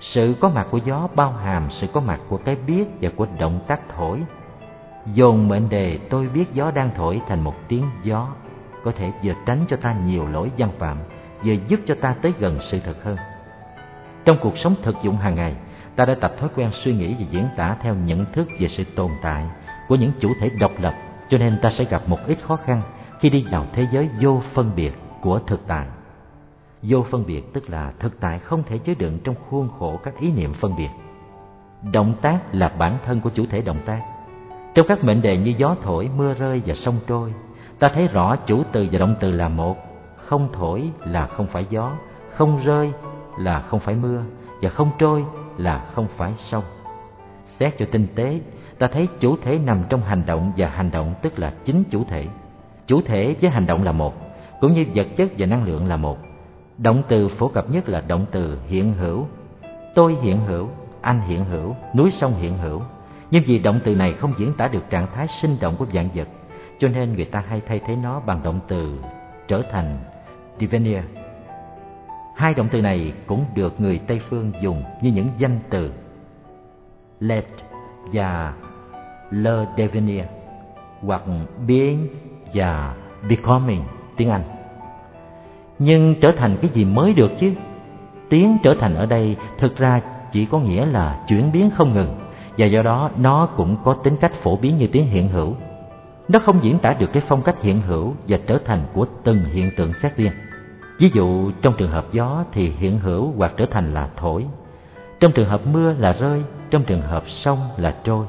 Sự 0.00 0.34
có 0.40 0.48
mặt 0.48 0.66
của 0.70 0.78
gió 0.78 1.08
bao 1.14 1.32
hàm 1.32 1.70
sự 1.70 1.86
có 1.86 2.00
mặt 2.00 2.20
của 2.28 2.36
cái 2.36 2.56
biết 2.66 2.84
và 3.00 3.10
của 3.16 3.26
động 3.38 3.60
tác 3.66 3.80
thổi. 3.88 4.22
Dồn 5.06 5.48
mệnh 5.48 5.68
đề 5.68 5.98
tôi 6.10 6.28
biết 6.28 6.52
gió 6.52 6.70
đang 6.70 6.90
thổi 6.94 7.20
thành 7.28 7.40
một 7.40 7.54
tiếng 7.68 7.84
gió, 8.02 8.28
có 8.86 8.92
thể 8.92 9.12
vừa 9.22 9.32
tránh 9.46 9.64
cho 9.68 9.76
ta 9.76 9.96
nhiều 10.06 10.26
lỗi 10.28 10.50
văn 10.58 10.70
phạm, 10.78 10.98
vừa 11.44 11.54
giúp 11.68 11.80
cho 11.86 11.94
ta 12.00 12.14
tới 12.22 12.32
gần 12.38 12.58
sự 12.60 12.80
thật 12.84 13.04
hơn. 13.04 13.16
Trong 14.24 14.36
cuộc 14.40 14.58
sống 14.58 14.74
thực 14.82 14.96
dụng 15.02 15.16
hàng 15.16 15.34
ngày, 15.34 15.54
ta 15.96 16.04
đã 16.04 16.14
tập 16.20 16.32
thói 16.38 16.48
quen 16.54 16.70
suy 16.72 16.94
nghĩ 16.94 17.14
và 17.18 17.26
diễn 17.30 17.48
tả 17.56 17.76
theo 17.80 17.94
nhận 17.94 18.24
thức 18.32 18.48
về 18.58 18.68
sự 18.68 18.84
tồn 18.84 19.10
tại 19.22 19.44
của 19.88 19.94
những 19.94 20.12
chủ 20.20 20.32
thể 20.40 20.50
độc 20.60 20.72
lập, 20.78 20.94
cho 21.28 21.38
nên 21.38 21.58
ta 21.62 21.70
sẽ 21.70 21.84
gặp 21.84 22.02
một 22.06 22.18
ít 22.26 22.38
khó 22.42 22.56
khăn 22.56 22.82
khi 23.20 23.30
đi 23.30 23.44
vào 23.50 23.66
thế 23.72 23.86
giới 23.92 24.08
vô 24.20 24.42
phân 24.52 24.70
biệt 24.76 24.92
của 25.20 25.38
thực 25.38 25.66
tại. 25.66 25.86
Vô 26.82 27.02
phân 27.10 27.26
biệt 27.26 27.42
tức 27.52 27.70
là 27.70 27.92
thực 27.98 28.20
tại 28.20 28.38
không 28.38 28.62
thể 28.62 28.78
chứa 28.78 28.94
đựng 28.98 29.18
trong 29.24 29.34
khuôn 29.48 29.68
khổ 29.78 30.00
các 30.02 30.18
ý 30.20 30.32
niệm 30.32 30.52
phân 30.52 30.76
biệt. 30.76 30.90
Động 31.92 32.14
tác 32.22 32.38
là 32.52 32.68
bản 32.68 32.98
thân 33.04 33.20
của 33.20 33.30
chủ 33.30 33.44
thể 33.50 33.60
động 33.60 33.80
tác. 33.86 34.00
Trong 34.74 34.86
các 34.86 35.04
mệnh 35.04 35.22
đề 35.22 35.36
như 35.36 35.54
gió 35.56 35.76
thổi, 35.82 36.10
mưa 36.16 36.34
rơi 36.34 36.62
và 36.66 36.74
sông 36.74 36.98
trôi, 37.06 37.32
ta 37.78 37.88
thấy 37.88 38.08
rõ 38.08 38.36
chủ 38.36 38.62
từ 38.72 38.86
và 38.92 38.98
động 38.98 39.14
từ 39.20 39.30
là 39.32 39.48
một. 39.48 39.76
Không 40.16 40.48
thổi 40.52 40.90
là 41.04 41.26
không 41.26 41.46
phải 41.46 41.66
gió, 41.70 41.92
không 42.30 42.60
rơi 42.64 42.92
là 43.38 43.60
không 43.60 43.80
phải 43.80 43.94
mưa, 43.94 44.22
và 44.62 44.68
không 44.68 44.90
trôi 44.98 45.24
là 45.56 45.78
không 45.78 46.06
phải 46.16 46.32
sông. 46.36 46.64
Xét 47.46 47.78
cho 47.78 47.86
tinh 47.90 48.06
tế, 48.14 48.40
ta 48.78 48.86
thấy 48.86 49.08
chủ 49.20 49.36
thể 49.36 49.58
nằm 49.58 49.82
trong 49.88 50.02
hành 50.02 50.22
động 50.26 50.52
và 50.56 50.68
hành 50.68 50.90
động 50.90 51.14
tức 51.22 51.38
là 51.38 51.52
chính 51.64 51.84
chủ 51.90 52.04
thể. 52.04 52.26
Chủ 52.86 53.00
thể 53.02 53.36
với 53.40 53.50
hành 53.50 53.66
động 53.66 53.84
là 53.84 53.92
một, 53.92 54.14
cũng 54.60 54.72
như 54.72 54.84
vật 54.94 55.06
chất 55.16 55.28
và 55.38 55.46
năng 55.46 55.64
lượng 55.64 55.88
là 55.88 55.96
một. 55.96 56.18
Động 56.78 57.02
từ 57.08 57.28
phổ 57.28 57.48
cập 57.48 57.70
nhất 57.70 57.88
là 57.88 58.02
động 58.08 58.26
từ 58.30 58.58
hiện 58.66 58.92
hữu. 58.92 59.26
Tôi 59.94 60.16
hiện 60.22 60.40
hữu, 60.40 60.68
anh 61.00 61.20
hiện 61.20 61.44
hữu, 61.44 61.76
núi 61.94 62.10
sông 62.10 62.34
hiện 62.34 62.58
hữu. 62.58 62.82
Nhưng 63.30 63.42
vì 63.46 63.58
động 63.58 63.80
từ 63.84 63.94
này 63.94 64.12
không 64.12 64.32
diễn 64.38 64.52
tả 64.52 64.68
được 64.68 64.90
trạng 64.90 65.06
thái 65.14 65.26
sinh 65.26 65.56
động 65.60 65.74
của 65.78 65.86
dạng 65.92 66.08
vật, 66.14 66.28
cho 66.78 66.88
nên 66.88 67.12
người 67.12 67.24
ta 67.24 67.44
hay 67.48 67.60
thay 67.66 67.80
thế 67.86 67.96
nó 67.96 68.20
bằng 68.20 68.42
động 68.42 68.60
từ 68.68 69.00
trở 69.48 69.62
thành 69.70 69.98
devenir. 70.60 70.98
Hai 72.36 72.54
động 72.54 72.68
từ 72.70 72.80
này 72.80 73.12
cũng 73.26 73.44
được 73.54 73.80
người 73.80 74.00
Tây 74.06 74.20
phương 74.28 74.52
dùng 74.60 74.82
như 75.02 75.12
những 75.12 75.28
danh 75.38 75.58
từ 75.70 75.92
let 77.20 77.44
và 78.12 78.54
le 79.30 79.66
devenir 79.76 80.24
hoặc 81.00 81.22
being 81.66 82.08
và 82.54 82.94
becoming 83.28 83.82
tiếng 84.16 84.30
Anh. 84.30 84.42
Nhưng 85.78 86.14
trở 86.20 86.32
thành 86.32 86.56
cái 86.62 86.70
gì 86.74 86.84
mới 86.84 87.14
được 87.14 87.30
chứ? 87.38 87.52
Tiếng 88.28 88.56
trở 88.62 88.74
thành 88.80 88.94
ở 88.94 89.06
đây 89.06 89.36
thực 89.58 89.76
ra 89.76 90.00
chỉ 90.32 90.46
có 90.46 90.58
nghĩa 90.58 90.86
là 90.86 91.24
chuyển 91.28 91.52
biến 91.52 91.70
không 91.70 91.92
ngừng, 91.92 92.14
và 92.58 92.66
do 92.66 92.82
đó 92.82 93.10
nó 93.16 93.46
cũng 93.56 93.76
có 93.84 93.94
tính 93.94 94.16
cách 94.16 94.32
phổ 94.32 94.56
biến 94.56 94.78
như 94.78 94.86
tiếng 94.86 95.06
hiện 95.06 95.28
hữu. 95.28 95.54
Nó 96.28 96.38
không 96.38 96.62
diễn 96.62 96.78
tả 96.78 96.92
được 96.92 97.12
cái 97.12 97.22
phong 97.28 97.42
cách 97.42 97.62
hiện 97.62 97.80
hữu 97.80 98.14
và 98.28 98.38
trở 98.46 98.58
thành 98.64 98.80
của 98.92 99.06
từng 99.24 99.44
hiện 99.44 99.70
tượng 99.76 99.92
xét 100.02 100.16
riêng. 100.16 100.32
Ví 100.98 101.10
dụ 101.14 101.50
trong 101.62 101.74
trường 101.78 101.90
hợp 101.90 102.06
gió 102.12 102.44
thì 102.52 102.70
hiện 102.78 102.98
hữu 102.98 103.32
hoặc 103.36 103.52
trở 103.56 103.66
thành 103.70 103.94
là 103.94 104.08
thổi. 104.16 104.44
Trong 105.20 105.32
trường 105.32 105.48
hợp 105.48 105.66
mưa 105.66 105.92
là 105.92 106.12
rơi, 106.12 106.42
trong 106.70 106.84
trường 106.84 107.02
hợp 107.02 107.28
sông 107.28 107.58
là 107.76 107.94
trôi. 108.04 108.26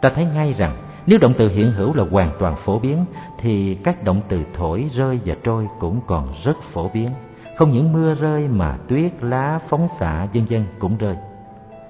Ta 0.00 0.08
thấy 0.08 0.24
ngay 0.34 0.52
rằng 0.52 0.76
nếu 1.06 1.18
động 1.18 1.34
từ 1.38 1.48
hiện 1.48 1.72
hữu 1.72 1.94
là 1.94 2.04
hoàn 2.10 2.30
toàn 2.38 2.56
phổ 2.56 2.78
biến 2.78 3.04
thì 3.38 3.74
các 3.74 4.04
động 4.04 4.20
từ 4.28 4.42
thổi, 4.54 4.90
rơi 4.94 5.20
và 5.24 5.34
trôi 5.42 5.68
cũng 5.78 6.00
còn 6.06 6.34
rất 6.44 6.56
phổ 6.72 6.88
biến. 6.88 7.10
Không 7.56 7.72
những 7.72 7.92
mưa 7.92 8.14
rơi 8.14 8.48
mà 8.48 8.78
tuyết, 8.88 9.12
lá, 9.20 9.58
phóng 9.68 9.88
xạ 10.00 10.26
vân 10.34 10.44
vân 10.44 10.64
cũng 10.78 10.96
rơi. 10.96 11.16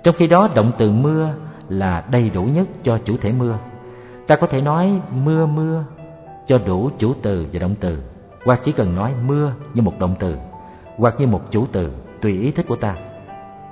Trong 0.04 0.14
khi 0.18 0.26
đó 0.26 0.48
động 0.54 0.72
từ 0.78 0.90
mưa 0.90 1.30
là 1.68 2.04
đầy 2.10 2.30
đủ 2.30 2.42
nhất 2.42 2.68
cho 2.82 2.98
chủ 3.04 3.16
thể 3.20 3.32
mưa. 3.32 3.58
Ta 4.28 4.36
có 4.36 4.46
thể 4.46 4.60
nói 4.60 5.00
mưa 5.24 5.46
mưa 5.46 5.84
cho 6.46 6.58
đủ 6.58 6.90
chủ 6.98 7.14
từ 7.22 7.46
và 7.52 7.58
động 7.58 7.74
từ, 7.80 8.02
hoặc 8.44 8.60
chỉ 8.64 8.72
cần 8.72 8.94
nói 8.94 9.12
mưa 9.26 9.52
như 9.74 9.82
một 9.82 9.92
động 9.98 10.14
từ, 10.18 10.36
hoặc 10.96 11.14
như 11.18 11.26
một 11.26 11.42
chủ 11.50 11.66
từ 11.72 11.92
tùy 12.20 12.40
ý 12.40 12.50
thích 12.50 12.66
của 12.68 12.76
ta. 12.76 12.96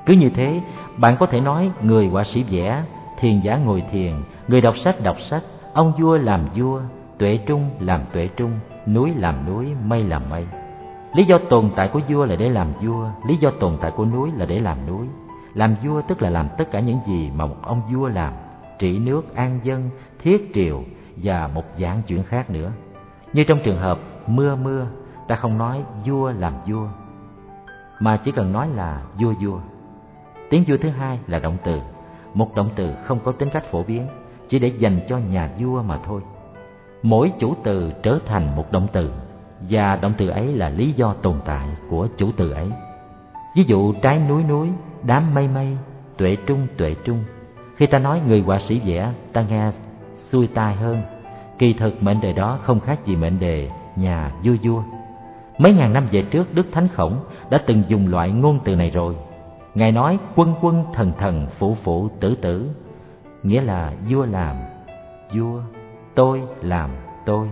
Cứ 0.07 0.15
như 0.15 0.31
thế, 0.31 0.61
bạn 0.97 1.17
có 1.17 1.27
thể 1.27 1.41
nói 1.41 1.71
người 1.83 2.07
họa 2.07 2.25
sĩ 2.25 2.45
vẽ, 2.51 2.85
thiền 3.19 3.41
giả 3.41 3.57
ngồi 3.57 3.83
thiền, 3.93 4.15
người 4.49 4.61
đọc 4.61 4.77
sách 4.77 5.03
đọc 5.03 5.21
sách, 5.21 5.43
ông 5.73 5.93
vua 5.99 6.17
làm 6.17 6.41
vua, 6.55 6.81
tuệ 7.19 7.39
trung 7.47 7.71
làm 7.81 8.01
tuệ 8.13 8.29
trung, 8.37 8.53
núi 8.87 9.13
làm 9.17 9.47
núi, 9.47 9.67
mây 9.87 10.03
làm 10.03 10.23
mây. 10.31 10.47
Lý 11.15 11.25
do 11.25 11.39
tồn 11.39 11.71
tại 11.77 11.89
của 11.89 12.01
vua 12.09 12.25
là 12.25 12.37
để 12.37 12.49
làm 12.49 12.69
vua, 12.81 13.09
lý 13.29 13.37
do 13.37 13.51
tồn 13.51 13.77
tại 13.81 13.91
của 13.91 14.05
núi 14.05 14.31
là 14.37 14.47
để 14.47 14.59
làm 14.59 14.87
núi. 14.87 15.07
Làm 15.55 15.75
vua 15.85 16.03
tức 16.09 16.23
là 16.23 16.31
làm 16.31 16.49
tất 16.59 16.71
cả 16.71 16.81
những 16.81 16.99
gì 17.07 17.31
mà 17.37 17.47
một 17.47 17.57
ông 17.63 17.83
vua 17.93 18.09
làm, 18.09 18.33
trị 18.79 18.99
nước, 18.99 19.35
an 19.35 19.61
dân, 19.63 19.91
thiết 20.27 20.51
triều 20.55 20.83
và 21.17 21.51
một 21.55 21.65
dạng 21.77 22.03
chuyện 22.07 22.23
khác 22.23 22.51
nữa. 22.51 22.73
Như 23.33 23.45
trong 23.45 23.59
trường 23.65 23.79
hợp 23.79 23.99
mưa 24.27 24.57
mưa, 24.57 24.87
ta 25.29 25.37
không 25.37 25.59
nói 25.59 25.83
vua 26.05 26.33
làm 26.33 26.55
vua, 26.67 26.89
mà 28.01 28.17
chỉ 28.17 28.33
cần 28.33 28.53
nói 28.53 28.69
là 28.75 29.03
vua 29.21 29.33
vua. 29.41 29.59
Tiếng 30.51 30.65
vua 30.67 30.77
thứ 30.77 30.89
hai 30.89 31.19
là 31.27 31.39
động 31.39 31.57
từ, 31.65 31.81
một 32.35 32.55
động 32.55 32.71
từ 32.77 32.95
không 33.05 33.21
có 33.25 33.33
tính 33.33 33.49
cách 33.53 33.65
phổ 33.71 33.83
biến, 33.83 34.07
chỉ 34.49 34.59
để 34.59 34.69
dành 34.69 35.01
cho 35.09 35.19
nhà 35.19 35.51
vua 35.59 35.83
mà 35.83 35.99
thôi. 36.05 36.21
Mỗi 37.03 37.33
chủ 37.39 37.55
từ 37.65 37.93
trở 38.03 38.19
thành 38.27 38.57
một 38.57 38.73
động 38.73 38.87
từ, 38.93 39.13
và 39.61 39.97
động 39.97 40.13
từ 40.19 40.29
ấy 40.29 40.53
là 40.53 40.69
lý 40.69 40.93
do 40.93 41.15
tồn 41.23 41.41
tại 41.45 41.69
của 41.91 42.09
chủ 42.17 42.31
từ 42.37 42.51
ấy. 42.51 42.71
Ví 43.57 43.65
dụ 43.67 43.93
trái 43.93 44.19
núi 44.19 44.43
núi, 44.43 44.69
đám 45.03 45.35
mây 45.35 45.49
mây, 45.49 45.77
tuệ 46.17 46.37
trung 46.47 46.67
tuệ 46.77 46.95
trung. 47.05 47.25
Khi 47.77 47.87
ta 47.87 47.99
nói 47.99 48.21
người 48.27 48.41
họa 48.41 48.59
sĩ 48.59 48.81
vẽ, 48.85 49.13
ta 49.33 49.45
nghe 49.49 49.71
xuôi 50.37 50.47
tai 50.55 50.75
hơn. 50.75 51.03
Kỳ 51.59 51.73
thực 51.73 52.03
mệnh 52.03 52.21
đề 52.21 52.33
đó 52.33 52.59
không 52.63 52.81
khác 52.81 53.05
gì 53.05 53.17
mệnh 53.17 53.39
đề 53.39 53.71
nhà 53.97 54.33
vua 54.45 54.55
vua. 54.63 54.83
Mấy 55.59 55.73
ngàn 55.73 55.93
năm 55.93 56.09
về 56.11 56.23
trước, 56.23 56.55
Đức 56.55 56.67
Thánh 56.73 56.89
Khổng 56.89 57.19
đã 57.51 57.59
từng 57.67 57.83
dùng 57.89 58.09
loại 58.09 58.31
ngôn 58.31 58.61
từ 58.65 58.77
này 58.77 58.91
rồi. 58.91 59.17
Ngài 59.75 59.93
nói 59.93 60.19
quân 60.35 60.55
quân 60.61 60.85
thần 60.93 61.13
thần 61.19 61.47
phụ 61.59 61.77
phụ 61.83 62.09
tử 62.21 62.35
tử, 62.35 62.71
nghĩa 63.43 63.61
là 63.61 63.93
vua 64.11 64.27
làm, 64.27 64.57
vua, 65.35 65.61
tôi 66.15 66.43
làm, 66.63 66.91
tôi, 67.27 67.51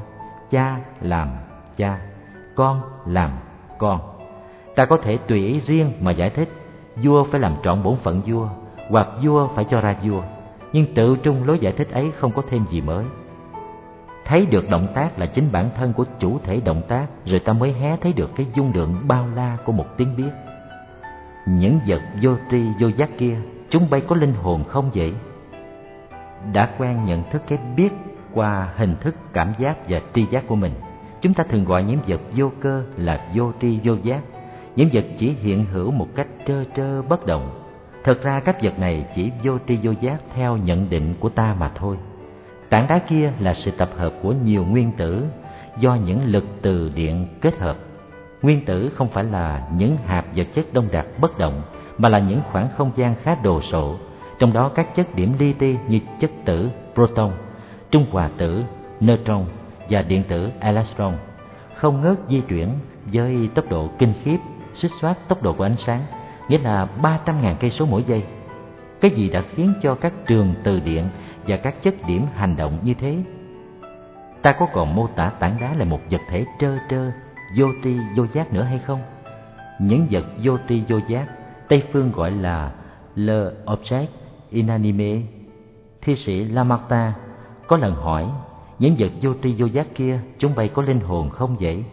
cha 0.51 0.81
làm, 1.01 1.29
cha, 1.77 1.99
con 2.55 2.81
làm, 3.07 3.31
con. 3.79 4.01
Ta 4.75 4.85
có 4.85 4.97
thể 4.97 5.17
tùy 5.17 5.47
ý 5.47 5.61
riêng 5.61 5.93
mà 6.01 6.11
giải 6.11 6.31
thích 6.31 6.49
vua 6.97 7.25
phải 7.25 7.41
làm 7.41 7.55
trọn 7.63 7.83
bổn 7.83 7.97
phận 7.97 8.21
vua 8.27 8.49
hoặc 8.91 9.09
vua 9.23 9.49
phải 9.49 9.65
cho 9.71 9.81
ra 9.81 9.97
vua 10.03 10.23
nhưng 10.75 10.95
tự 10.95 11.17
trung 11.23 11.45
lối 11.45 11.59
giải 11.59 11.73
thích 11.73 11.91
ấy 11.91 12.11
không 12.11 12.33
có 12.33 12.43
thêm 12.49 12.65
gì 12.71 12.81
mới. 12.81 13.05
Thấy 14.25 14.47
được 14.47 14.71
động 14.71 14.89
tác 14.95 15.19
là 15.19 15.27
chính 15.27 15.53
bản 15.53 15.71
thân 15.77 15.93
của 15.93 16.05
chủ 16.19 16.39
thể 16.45 16.61
động 16.65 16.83
tác, 16.89 17.07
rồi 17.25 17.41
ta 17.41 17.53
mới 17.53 17.73
hé 17.73 17.97
thấy 17.97 18.13
được 18.13 18.31
cái 18.37 18.47
dung 18.55 18.73
lượng 18.75 18.95
bao 19.09 19.29
la 19.35 19.57
của 19.65 19.73
một 19.73 19.87
tiếng 19.97 20.17
biết. 20.17 20.31
Những 21.47 21.79
vật 21.87 22.03
vô 22.23 22.31
tri, 22.51 22.63
vô 22.81 22.89
giác 22.89 23.11
kia, 23.19 23.37
chúng 23.69 23.91
bay 23.91 24.01
có 24.01 24.17
linh 24.17 24.33
hồn 24.33 24.65
không 24.65 24.91
vậy? 24.95 25.13
Đã 26.53 26.71
quen 26.79 27.05
nhận 27.05 27.23
thức 27.31 27.43
cái 27.47 27.59
biết 27.77 27.93
qua 28.33 28.73
hình 28.77 28.97
thức, 29.01 29.15
cảm 29.33 29.53
giác 29.59 29.89
và 29.89 30.01
tri 30.15 30.27
giác 30.27 30.45
của 30.47 30.57
mình. 30.57 30.73
Chúng 31.21 31.35
ta 31.35 31.45
thường 31.49 31.65
gọi 31.65 31.85
những 31.85 31.99
vật 32.07 32.21
vô 32.33 32.51
cơ 32.61 32.85
là 32.97 33.29
vô 33.35 33.53
tri, 33.61 33.79
vô 33.85 33.95
giác. 34.03 34.21
Những 34.77 34.89
vật 34.93 35.05
chỉ 35.19 35.31
hiện 35.31 35.65
hữu 35.65 35.91
một 35.91 36.09
cách 36.15 36.29
trơ 36.47 36.65
trơ, 36.75 37.03
bất 37.03 37.27
động 37.27 37.64
thật 38.05 38.23
ra 38.23 38.41
các 38.41 38.63
vật 38.63 38.79
này 38.79 39.07
chỉ 39.15 39.31
vô 39.43 39.59
tri 39.69 39.79
vô 39.83 39.93
giác 40.01 40.17
theo 40.35 40.57
nhận 40.57 40.91
định 40.91 41.15
của 41.21 41.29
ta 41.29 41.57
mà 41.59 41.71
thôi. 41.75 41.97
Tảng 42.69 42.87
đá 42.87 42.99
kia 42.99 43.33
là 43.41 43.55
sự 43.55 43.71
tập 43.71 43.91
hợp 43.97 44.13
của 44.23 44.35
nhiều 44.45 44.65
nguyên 44.65 44.93
tử 44.93 45.25
do 45.79 45.95
những 45.95 46.25
lực 46.25 46.45
từ 46.63 46.93
điện 46.95 47.27
kết 47.41 47.59
hợp. 47.59 47.77
Nguyên 48.43 48.65
tử 48.65 48.91
không 48.95 49.09
phải 49.09 49.25
là 49.25 49.69
những 49.77 49.97
hạt 50.07 50.25
vật 50.37 50.47
chất 50.55 50.73
đông 50.73 50.89
đặc 50.93 51.07
bất 51.21 51.39
động 51.39 51.63
mà 51.99 52.09
là 52.09 52.19
những 52.19 52.41
khoảng 52.53 52.69
không 52.77 52.91
gian 52.97 53.15
khá 53.15 53.35
đồ 53.43 53.63
sộ 53.63 53.97
trong 54.39 54.53
đó 54.53 54.69
các 54.75 54.95
chất 54.95 55.15
điểm 55.15 55.33
li 55.39 55.53
ti 55.53 55.77
như 55.89 56.01
chất 56.21 56.31
tử 56.45 56.71
proton 56.95 57.33
trung 57.91 58.07
hòa 58.11 58.31
tử 58.39 58.65
neutron 59.01 59.45
và 59.91 60.03
điện 60.03 60.23
tử 60.29 60.51
electron 60.61 61.15
không 61.75 62.01
ngớt 62.01 62.19
di 62.29 62.41
chuyển 62.41 62.69
với 63.13 63.49
tốc 63.55 63.65
độ 63.71 63.89
kinh 63.99 64.13
khiếp 64.23 64.37
xích 64.75 64.91
xoát 65.01 65.29
tốc 65.29 65.43
độ 65.43 65.53
của 65.53 65.65
ánh 65.65 65.77
sáng, 65.77 66.03
nghĩa 66.49 66.59
là 66.59 66.89
300.000 67.03 67.55
cây 67.61 67.71
số 67.71 67.87
mỗi 67.87 68.05
giây. 68.07 68.23
Cái 69.01 69.11
gì 69.11 69.29
đã 69.29 69.43
khiến 69.55 69.75
cho 69.83 69.95
các 69.95 70.13
trường 70.27 70.55
từ 70.63 70.81
điện 70.81 71.09
và 71.47 71.57
các 71.57 71.83
chất 71.83 71.95
điểm 72.07 72.27
hành 72.35 72.57
động 72.57 72.79
như 72.83 72.95
thế? 72.95 73.19
Ta 74.43 74.53
có 74.53 74.67
còn 74.73 74.95
mô 74.95 75.07
tả 75.07 75.31
tảng 75.31 75.57
đá 75.61 75.75
là 75.75 75.85
một 75.85 76.01
vật 76.11 76.21
thể 76.29 76.45
trơ 76.59 76.79
trơ, 76.89 77.11
vô 77.57 77.67
tri 77.85 77.97
vô 78.17 78.27
giác 78.27 78.53
nữa 78.53 78.63
hay 78.63 78.79
không? 78.79 79.01
Những 79.81 80.07
vật 80.11 80.25
vô 80.43 80.59
tri 80.69 80.83
vô 80.89 80.99
giác, 81.09 81.27
Tây 81.69 81.83
phương 81.93 82.13
gọi 82.13 82.31
là 82.31 82.73
le 83.15 83.45
object 83.67 84.07
inanime. 84.51 85.23
Thi 86.03 86.17
sĩ 86.17 86.45
Lamarta 86.45 87.15
có 87.67 87.77
lần 87.77 87.95
hỏi, 87.95 88.29
những 88.79 88.97
vật 88.99 89.11
vô 89.23 89.33
tri 89.43 89.55
vô 89.59 89.67
giác 89.67 89.87
kia 89.95 90.21
chúng 90.39 90.55
bay 90.55 90.69
có 90.69 90.83
linh 90.83 91.01
hồn 91.01 91.31
không 91.31 91.57
vậy? 91.61 91.85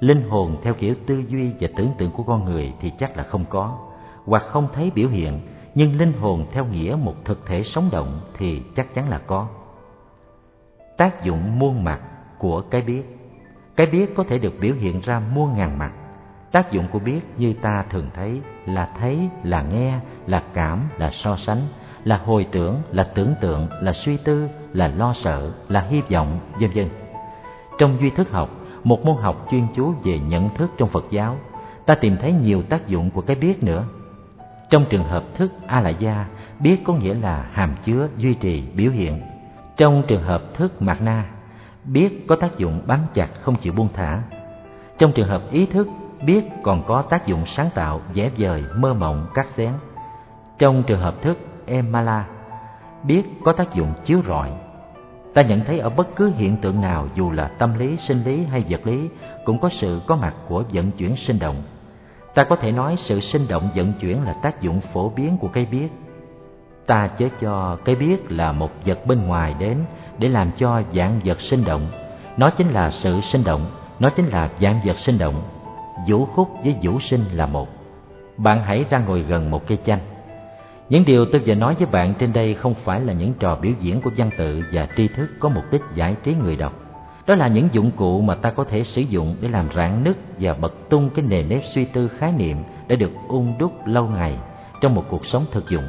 Linh 0.00 0.28
hồn 0.28 0.56
theo 0.62 0.74
kiểu 0.74 0.94
tư 1.06 1.24
duy 1.28 1.52
và 1.60 1.68
tưởng 1.76 1.92
tượng 1.98 2.10
của 2.10 2.22
con 2.22 2.44
người 2.44 2.72
thì 2.80 2.92
chắc 2.98 3.16
là 3.16 3.22
không 3.22 3.44
có, 3.50 3.78
hoặc 4.24 4.42
không 4.42 4.68
thấy 4.72 4.90
biểu 4.94 5.08
hiện, 5.08 5.40
nhưng 5.74 5.98
linh 5.98 6.12
hồn 6.12 6.46
theo 6.52 6.64
nghĩa 6.64 6.96
một 7.02 7.14
thực 7.24 7.46
thể 7.46 7.62
sống 7.62 7.88
động 7.92 8.20
thì 8.38 8.62
chắc 8.76 8.94
chắn 8.94 9.08
là 9.08 9.18
có. 9.18 9.48
Tác 10.96 11.24
dụng 11.24 11.58
muôn 11.58 11.84
mặt 11.84 12.00
của 12.38 12.60
cái 12.60 12.80
biết 12.80 13.02
Cái 13.76 13.86
biết 13.86 14.14
có 14.16 14.24
thể 14.28 14.38
được 14.38 14.54
biểu 14.60 14.74
hiện 14.74 15.00
ra 15.00 15.20
muôn 15.34 15.56
ngàn 15.56 15.78
mặt. 15.78 15.92
Tác 16.52 16.72
dụng 16.72 16.88
của 16.88 16.98
biết 16.98 17.20
như 17.38 17.54
ta 17.62 17.84
thường 17.90 18.10
thấy 18.14 18.40
là 18.66 18.88
thấy, 19.00 19.28
là 19.44 19.62
nghe, 19.62 20.00
là 20.26 20.42
cảm, 20.54 20.88
là 20.98 21.10
so 21.10 21.36
sánh, 21.36 21.60
là 22.04 22.16
hồi 22.16 22.46
tưởng, 22.52 22.82
là 22.92 23.04
tưởng 23.04 23.34
tượng, 23.40 23.68
là 23.82 23.92
suy 23.92 24.16
tư, 24.16 24.48
là 24.72 24.88
lo 24.88 25.12
sợ, 25.12 25.50
là 25.68 25.80
hy 25.80 26.00
vọng, 26.00 26.38
vân 26.60 26.70
vân. 26.74 26.88
Trong 27.78 28.00
duy 28.00 28.10
thức 28.10 28.30
học, 28.30 28.50
một 28.86 29.04
môn 29.04 29.16
học 29.16 29.46
chuyên 29.50 29.66
chú 29.74 29.94
về 30.04 30.18
nhận 30.18 30.54
thức 30.54 30.70
trong 30.76 30.88
Phật 30.88 31.04
giáo, 31.10 31.36
ta 31.86 31.94
tìm 31.94 32.16
thấy 32.20 32.32
nhiều 32.32 32.62
tác 32.62 32.88
dụng 32.88 33.10
của 33.10 33.20
cái 33.20 33.36
biết 33.36 33.62
nữa. 33.62 33.84
Trong 34.70 34.84
trường 34.90 35.04
hợp 35.04 35.24
thức 35.34 35.52
a 35.66 35.80
la 35.80 35.90
gia, 35.90 36.26
biết 36.60 36.84
có 36.84 36.92
nghĩa 36.92 37.14
là 37.14 37.48
hàm 37.52 37.74
chứa, 37.84 38.08
duy 38.16 38.34
trì, 38.34 38.62
biểu 38.74 38.90
hiện. 38.90 39.20
Trong 39.76 40.02
trường 40.08 40.22
hợp 40.22 40.42
thức 40.54 40.82
mạt 40.82 41.02
na, 41.02 41.24
biết 41.84 42.26
có 42.28 42.36
tác 42.36 42.58
dụng 42.58 42.80
bám 42.86 43.00
chặt 43.14 43.28
không 43.40 43.56
chịu 43.56 43.72
buông 43.72 43.88
thả. 43.94 44.22
Trong 44.98 45.12
trường 45.12 45.28
hợp 45.28 45.42
ý 45.50 45.66
thức, 45.66 45.88
biết 46.22 46.44
còn 46.62 46.82
có 46.86 47.02
tác 47.02 47.26
dụng 47.26 47.46
sáng 47.46 47.70
tạo, 47.74 48.00
vẽ 48.14 48.30
vời, 48.38 48.64
mơ 48.76 48.94
mộng, 48.94 49.26
cắt 49.34 49.46
xén. 49.56 49.72
Trong 50.58 50.82
trường 50.86 51.00
hợp 51.00 51.22
thức 51.22 51.38
emala, 51.66 52.24
biết 53.02 53.22
có 53.44 53.52
tác 53.52 53.74
dụng 53.74 53.92
chiếu 54.04 54.20
rọi, 54.26 54.50
ta 55.36 55.42
nhận 55.42 55.64
thấy 55.64 55.78
ở 55.78 55.90
bất 55.90 56.16
cứ 56.16 56.32
hiện 56.36 56.56
tượng 56.56 56.80
nào, 56.80 57.08
dù 57.14 57.30
là 57.30 57.48
tâm 57.48 57.78
lý, 57.78 57.96
sinh 57.96 58.22
lý 58.24 58.44
hay 58.44 58.64
vật 58.68 58.86
lý, 58.86 59.08
cũng 59.44 59.58
có 59.58 59.68
sự 59.68 60.00
có 60.06 60.16
mặt 60.16 60.34
của 60.48 60.64
vận 60.72 60.90
chuyển 60.90 61.16
sinh 61.16 61.38
động 61.38 61.62
ta 62.34 62.44
có 62.44 62.56
thể 62.56 62.72
nói 62.72 62.96
sự 62.96 63.20
sinh 63.20 63.48
động 63.48 63.68
vận 63.74 63.92
chuyển 64.00 64.22
là 64.22 64.32
tác 64.32 64.60
dụng 64.60 64.80
phổ 64.80 65.08
biến 65.08 65.36
của 65.38 65.48
cái 65.48 65.66
biết 65.66 65.88
ta 66.86 67.06
chớ 67.06 67.28
cho 67.40 67.78
cái 67.84 67.94
biết 67.94 68.32
là 68.32 68.52
một 68.52 68.70
vật 68.84 69.06
bên 69.06 69.26
ngoài 69.26 69.54
đến 69.58 69.78
để 70.18 70.28
làm 70.28 70.50
cho 70.56 70.82
dạng 70.94 71.20
vật 71.24 71.40
sinh 71.40 71.64
động 71.64 71.86
nó 72.36 72.50
chính 72.50 72.68
là 72.68 72.90
sự 72.90 73.20
sinh 73.20 73.44
động, 73.44 73.66
nó 73.98 74.10
chính 74.10 74.26
là 74.26 74.50
dạng 74.60 74.80
vật 74.84 74.98
sinh 74.98 75.18
động 75.18 75.42
vũ 76.08 76.28
hút 76.34 76.48
với 76.64 76.76
vũ 76.82 77.00
sinh 77.00 77.24
là 77.32 77.46
một. 77.46 77.68
Bạn 78.36 78.62
hãy 78.62 78.84
ra 78.90 78.98
ngồi 78.98 79.22
gần 79.22 79.50
một 79.50 79.66
cây 79.66 79.78
chanh. 79.86 79.98
Những 80.88 81.04
điều 81.04 81.24
tôi 81.24 81.42
vừa 81.46 81.54
nói 81.54 81.74
với 81.74 81.86
bạn 81.86 82.14
trên 82.18 82.32
đây 82.32 82.54
không 82.54 82.74
phải 82.74 83.00
là 83.00 83.12
những 83.12 83.34
trò 83.38 83.56
biểu 83.62 83.72
diễn 83.80 84.00
của 84.00 84.10
văn 84.16 84.30
tự 84.38 84.62
và 84.72 84.88
tri 84.96 85.08
thức 85.08 85.30
có 85.40 85.48
mục 85.48 85.64
đích 85.70 85.82
giải 85.94 86.16
trí 86.22 86.34
người 86.34 86.56
đọc. 86.56 86.72
Đó 87.26 87.34
là 87.34 87.48
những 87.48 87.68
dụng 87.72 87.90
cụ 87.90 88.20
mà 88.20 88.34
ta 88.34 88.50
có 88.50 88.64
thể 88.64 88.84
sử 88.84 89.02
dụng 89.02 89.36
để 89.40 89.48
làm 89.48 89.68
rạn 89.74 90.04
nứt 90.04 90.16
và 90.40 90.54
bật 90.54 90.74
tung 90.88 91.10
cái 91.10 91.24
nề 91.28 91.42
nếp 91.42 91.62
suy 91.74 91.84
tư 91.84 92.08
khái 92.08 92.32
niệm 92.32 92.56
đã 92.88 92.96
được 92.96 93.10
ung 93.28 93.58
đúc 93.58 93.72
lâu 93.86 94.08
ngày 94.08 94.38
trong 94.80 94.94
một 94.94 95.04
cuộc 95.08 95.26
sống 95.26 95.46
thực 95.52 95.68
dụng 95.70 95.84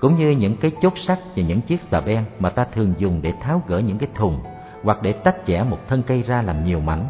cũng 0.00 0.14
như 0.14 0.30
những 0.30 0.56
cái 0.56 0.70
chốt 0.82 0.98
sắt 0.98 1.18
và 1.36 1.42
những 1.42 1.60
chiếc 1.60 1.80
xà 1.80 2.00
beng 2.00 2.24
mà 2.38 2.50
ta 2.50 2.64
thường 2.64 2.94
dùng 2.98 3.22
để 3.22 3.32
tháo 3.40 3.62
gỡ 3.66 3.78
những 3.78 3.98
cái 3.98 4.08
thùng 4.14 4.38
hoặc 4.82 5.02
để 5.02 5.12
tách 5.12 5.36
chẻ 5.46 5.62
một 5.62 5.78
thân 5.88 6.02
cây 6.02 6.22
ra 6.22 6.42
làm 6.42 6.64
nhiều 6.64 6.80
mảnh. 6.80 7.06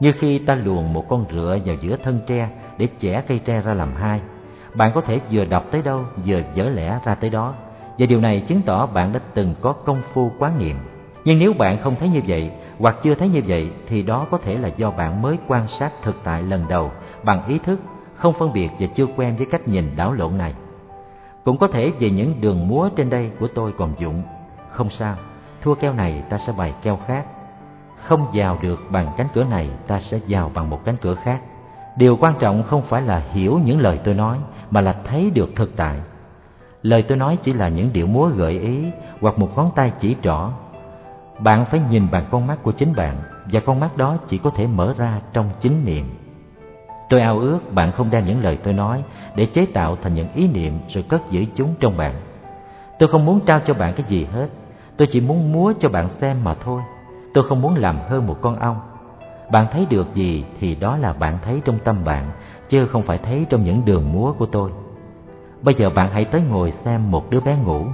Như 0.00 0.12
khi 0.12 0.38
ta 0.38 0.54
luồn 0.54 0.92
một 0.92 1.08
con 1.08 1.24
rựa 1.32 1.58
vào 1.64 1.76
giữa 1.80 1.96
thân 1.96 2.20
tre 2.26 2.48
để 2.78 2.88
chẻ 2.98 3.22
cây 3.28 3.38
tre 3.38 3.60
ra 3.60 3.74
làm 3.74 3.94
hai, 3.94 4.20
bạn 4.74 4.92
có 4.94 5.00
thể 5.00 5.20
vừa 5.30 5.44
đọc 5.44 5.64
tới 5.70 5.82
đâu 5.82 6.04
vừa 6.26 6.42
dở 6.54 6.64
lẽ 6.64 6.98
ra 7.04 7.14
tới 7.14 7.30
đó, 7.30 7.54
và 7.98 8.06
điều 8.06 8.20
này 8.20 8.44
chứng 8.48 8.62
tỏ 8.62 8.86
bạn 8.86 9.12
đã 9.12 9.20
từng 9.34 9.54
có 9.60 9.72
công 9.72 10.02
phu 10.12 10.30
quán 10.38 10.58
niệm. 10.58 10.76
Nhưng 11.24 11.38
nếu 11.38 11.52
bạn 11.52 11.78
không 11.78 11.96
thấy 11.96 12.08
như 12.08 12.20
vậy 12.26 12.50
hoặc 12.78 12.96
chưa 13.02 13.14
thấy 13.14 13.28
như 13.28 13.40
vậy 13.46 13.70
thì 13.88 14.02
đó 14.02 14.26
có 14.30 14.38
thể 14.38 14.56
là 14.58 14.68
do 14.68 14.90
bạn 14.90 15.22
mới 15.22 15.38
quan 15.48 15.68
sát 15.68 15.92
thực 16.02 16.16
tại 16.24 16.42
lần 16.42 16.64
đầu 16.68 16.90
bằng 17.22 17.46
ý 17.46 17.58
thức, 17.58 17.80
không 18.14 18.32
phân 18.32 18.52
biệt 18.52 18.70
và 18.80 18.86
chưa 18.94 19.06
quen 19.16 19.36
với 19.36 19.46
cách 19.50 19.68
nhìn 19.68 19.90
đảo 19.96 20.12
lộn 20.12 20.38
này. 20.38 20.54
Cũng 21.44 21.58
có 21.58 21.68
thể 21.68 21.92
về 21.98 22.10
những 22.10 22.40
đường 22.40 22.68
múa 22.68 22.88
trên 22.96 23.10
đây 23.10 23.30
của 23.40 23.48
tôi 23.54 23.72
còn 23.72 23.92
dụng. 23.98 24.22
Không 24.68 24.90
sao, 24.90 25.16
thua 25.60 25.74
keo 25.74 25.92
này 25.92 26.22
ta 26.28 26.38
sẽ 26.38 26.52
bày 26.58 26.74
keo 26.82 26.98
khác. 27.06 27.26
Không 27.96 28.26
vào 28.32 28.58
được 28.62 28.80
bằng 28.90 29.08
cánh 29.16 29.26
cửa 29.34 29.44
này 29.44 29.70
ta 29.86 30.00
sẽ 30.00 30.20
vào 30.28 30.50
bằng 30.54 30.70
một 30.70 30.84
cánh 30.84 30.96
cửa 30.96 31.14
khác. 31.14 31.40
Điều 31.96 32.16
quan 32.16 32.34
trọng 32.38 32.62
không 32.62 32.82
phải 32.82 33.02
là 33.02 33.22
hiểu 33.32 33.60
những 33.64 33.80
lời 33.80 34.00
tôi 34.04 34.14
nói 34.14 34.38
mà 34.70 34.80
là 34.80 34.94
thấy 35.04 35.30
được 35.30 35.50
thực 35.56 35.76
tại. 35.76 35.96
Lời 36.82 37.02
tôi 37.02 37.18
nói 37.18 37.38
chỉ 37.42 37.52
là 37.52 37.68
những 37.68 37.92
điệu 37.92 38.06
múa 38.06 38.26
gợi 38.26 38.58
ý 38.58 38.84
hoặc 39.20 39.38
một 39.38 39.56
ngón 39.56 39.70
tay 39.74 39.92
chỉ 40.00 40.16
trỏ. 40.22 40.50
Bạn 41.38 41.64
phải 41.64 41.80
nhìn 41.90 42.06
bằng 42.12 42.24
con 42.30 42.46
mắt 42.46 42.62
của 42.62 42.72
chính 42.72 42.94
bạn 42.96 43.16
và 43.52 43.60
con 43.60 43.80
mắt 43.80 43.96
đó 43.96 44.16
chỉ 44.28 44.38
có 44.38 44.50
thể 44.50 44.66
mở 44.66 44.94
ra 44.96 45.20
trong 45.32 45.50
chính 45.60 45.84
niệm. 45.84 46.04
Tôi 47.08 47.20
ao 47.20 47.38
ước 47.38 47.58
bạn 47.72 47.92
không 47.92 48.10
đem 48.10 48.26
những 48.26 48.42
lời 48.42 48.58
tôi 48.62 48.74
nói 48.74 49.04
để 49.34 49.46
chế 49.46 49.66
tạo 49.66 49.96
thành 50.02 50.14
những 50.14 50.32
ý 50.34 50.48
niệm 50.48 50.78
rồi 50.88 51.04
cất 51.08 51.30
giữ 51.30 51.44
chúng 51.54 51.74
trong 51.80 51.96
bạn. 51.96 52.14
Tôi 52.98 53.08
không 53.08 53.24
muốn 53.24 53.40
trao 53.46 53.60
cho 53.66 53.74
bạn 53.74 53.94
cái 53.96 54.06
gì 54.08 54.26
hết, 54.32 54.48
tôi 54.96 55.08
chỉ 55.10 55.20
muốn 55.20 55.52
múa 55.52 55.72
cho 55.80 55.88
bạn 55.88 56.08
xem 56.20 56.44
mà 56.44 56.54
thôi. 56.54 56.82
Tôi 57.34 57.44
không 57.48 57.62
muốn 57.62 57.74
làm 57.74 57.98
hơn 58.08 58.26
một 58.26 58.38
con 58.40 58.56
ong. 58.56 58.76
Bạn 59.50 59.66
thấy 59.72 59.86
được 59.90 60.14
gì 60.14 60.44
thì 60.60 60.74
đó 60.74 60.96
là 60.96 61.12
bạn 61.12 61.38
thấy 61.44 61.60
trong 61.64 61.78
tâm 61.84 62.04
bạn, 62.04 62.30
chứ 62.68 62.86
không 62.86 63.02
phải 63.02 63.18
thấy 63.18 63.46
trong 63.50 63.64
những 63.64 63.84
đường 63.84 64.12
múa 64.12 64.32
của 64.38 64.46
tôi. 64.46 64.70
Bây 65.62 65.74
giờ 65.74 65.90
bạn 65.90 66.10
hãy 66.10 66.24
tới 66.24 66.42
ngồi 66.50 66.72
xem 66.84 67.10
một 67.10 67.30
đứa 67.30 67.40
bé 67.40 67.56
ngủ, 67.56 67.86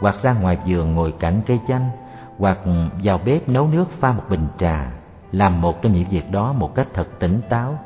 hoặc 0.00 0.16
ra 0.22 0.32
ngoài 0.32 0.58
giường 0.64 0.94
ngồi 0.94 1.12
cạnh 1.18 1.40
cây 1.46 1.60
chanh, 1.68 1.90
hoặc 2.38 2.58
vào 3.02 3.20
bếp 3.24 3.48
nấu 3.48 3.68
nước 3.68 3.84
pha 4.00 4.12
một 4.12 4.22
bình 4.28 4.46
trà, 4.58 4.90
làm 5.32 5.60
một 5.60 5.82
trong 5.82 5.92
những 5.92 6.08
việc 6.08 6.30
đó 6.30 6.52
một 6.52 6.74
cách 6.74 6.88
thật 6.94 7.08
tỉnh 7.18 7.40
táo, 7.48 7.78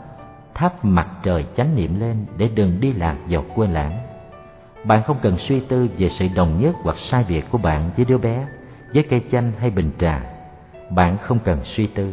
thắp 0.55 0.84
mặt 0.84 1.09
trời 1.22 1.47
chánh 1.56 1.76
niệm 1.76 2.01
lên 2.01 2.26
để 2.36 2.51
đừng 2.55 2.80
đi 2.80 2.92
lạc 2.92 3.16
vào 3.28 3.44
quên 3.55 3.72
lãng. 3.72 3.98
Bạn 4.84 5.02
không 5.02 5.16
cần 5.22 5.38
suy 5.38 5.60
tư 5.60 5.88
về 5.98 6.09
sự 6.09 6.26
đồng 6.36 6.62
nhất 6.62 6.74
hoặc 6.82 6.97
sai 6.98 7.24
biệt 7.28 7.44
của 7.51 7.59
bạn 7.59 7.90
với 7.97 8.05
đứa 8.05 8.18
bé, 8.18 8.47
với 8.94 9.02
cây 9.02 9.22
chanh 9.30 9.52
hay 9.59 9.70
bình 9.70 9.90
trà. 9.98 10.22
Bạn 10.90 11.18
không 11.18 11.38
cần 11.38 11.59
suy 11.64 11.86
tư. 11.86 12.12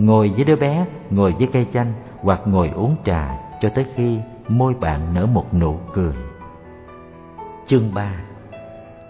Ngồi 0.00 0.32
với 0.34 0.44
đứa 0.44 0.56
bé, 0.56 0.86
ngồi 1.10 1.34
với 1.38 1.48
cây 1.52 1.66
chanh 1.72 1.92
hoặc 2.22 2.40
ngồi 2.44 2.70
uống 2.70 2.96
trà 3.04 3.38
cho 3.60 3.68
tới 3.74 3.86
khi 3.94 4.20
môi 4.48 4.74
bạn 4.74 5.14
nở 5.14 5.26
một 5.26 5.54
nụ 5.54 5.78
cười. 5.92 6.14
Chương 7.66 7.94
ba 7.94 8.12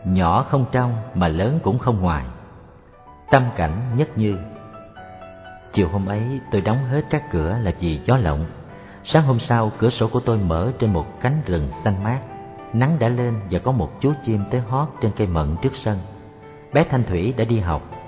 Nhỏ 0.04 0.42
không 0.48 0.64
trong 0.72 0.96
mà 1.14 1.28
lớn 1.28 1.58
cũng 1.62 1.78
không 1.78 2.00
ngoài 2.00 2.24
Tâm 3.30 3.42
cảnh 3.56 3.72
nhất 3.96 4.18
như 4.18 4.38
Chiều 5.72 5.88
hôm 5.88 6.06
ấy 6.06 6.40
tôi 6.50 6.60
đóng 6.60 6.84
hết 6.84 7.04
các 7.10 7.30
cửa 7.30 7.58
là 7.62 7.72
vì 7.80 8.00
gió 8.04 8.16
lộng 8.16 8.46
Sáng 9.04 9.22
hôm 9.22 9.38
sau, 9.38 9.72
cửa 9.78 9.90
sổ 9.90 10.08
của 10.08 10.20
tôi 10.20 10.38
mở 10.38 10.72
trên 10.78 10.92
một 10.92 11.20
cánh 11.20 11.42
rừng 11.46 11.68
xanh 11.84 12.04
mát. 12.04 12.20
Nắng 12.72 12.98
đã 12.98 13.08
lên 13.08 13.40
và 13.50 13.58
có 13.58 13.72
một 13.72 14.00
chú 14.00 14.12
chim 14.24 14.40
tới 14.50 14.60
hót 14.60 14.88
trên 15.00 15.12
cây 15.16 15.26
mận 15.26 15.56
trước 15.62 15.76
sân. 15.76 15.98
Bé 16.72 16.84
Thanh 16.84 17.04
Thủy 17.04 17.34
đã 17.36 17.44
đi 17.44 17.58
học. 17.58 17.99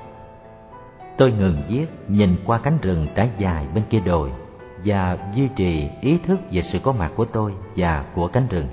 Tôi 1.22 1.32
ngừng 1.32 1.62
viết, 1.68 1.86
nhìn 2.08 2.36
qua 2.46 2.58
cánh 2.58 2.78
rừng 2.82 3.06
trải 3.14 3.30
dài 3.38 3.66
bên 3.74 3.84
kia 3.90 4.00
đồi 4.00 4.30
và 4.84 5.18
duy 5.34 5.48
trì 5.56 5.88
ý 6.00 6.18
thức 6.18 6.40
về 6.50 6.62
sự 6.62 6.78
có 6.78 6.92
mặt 6.92 7.12
của 7.16 7.24
tôi 7.24 7.52
và 7.76 8.04
của 8.14 8.28
cánh 8.28 8.46
rừng. 8.50 8.66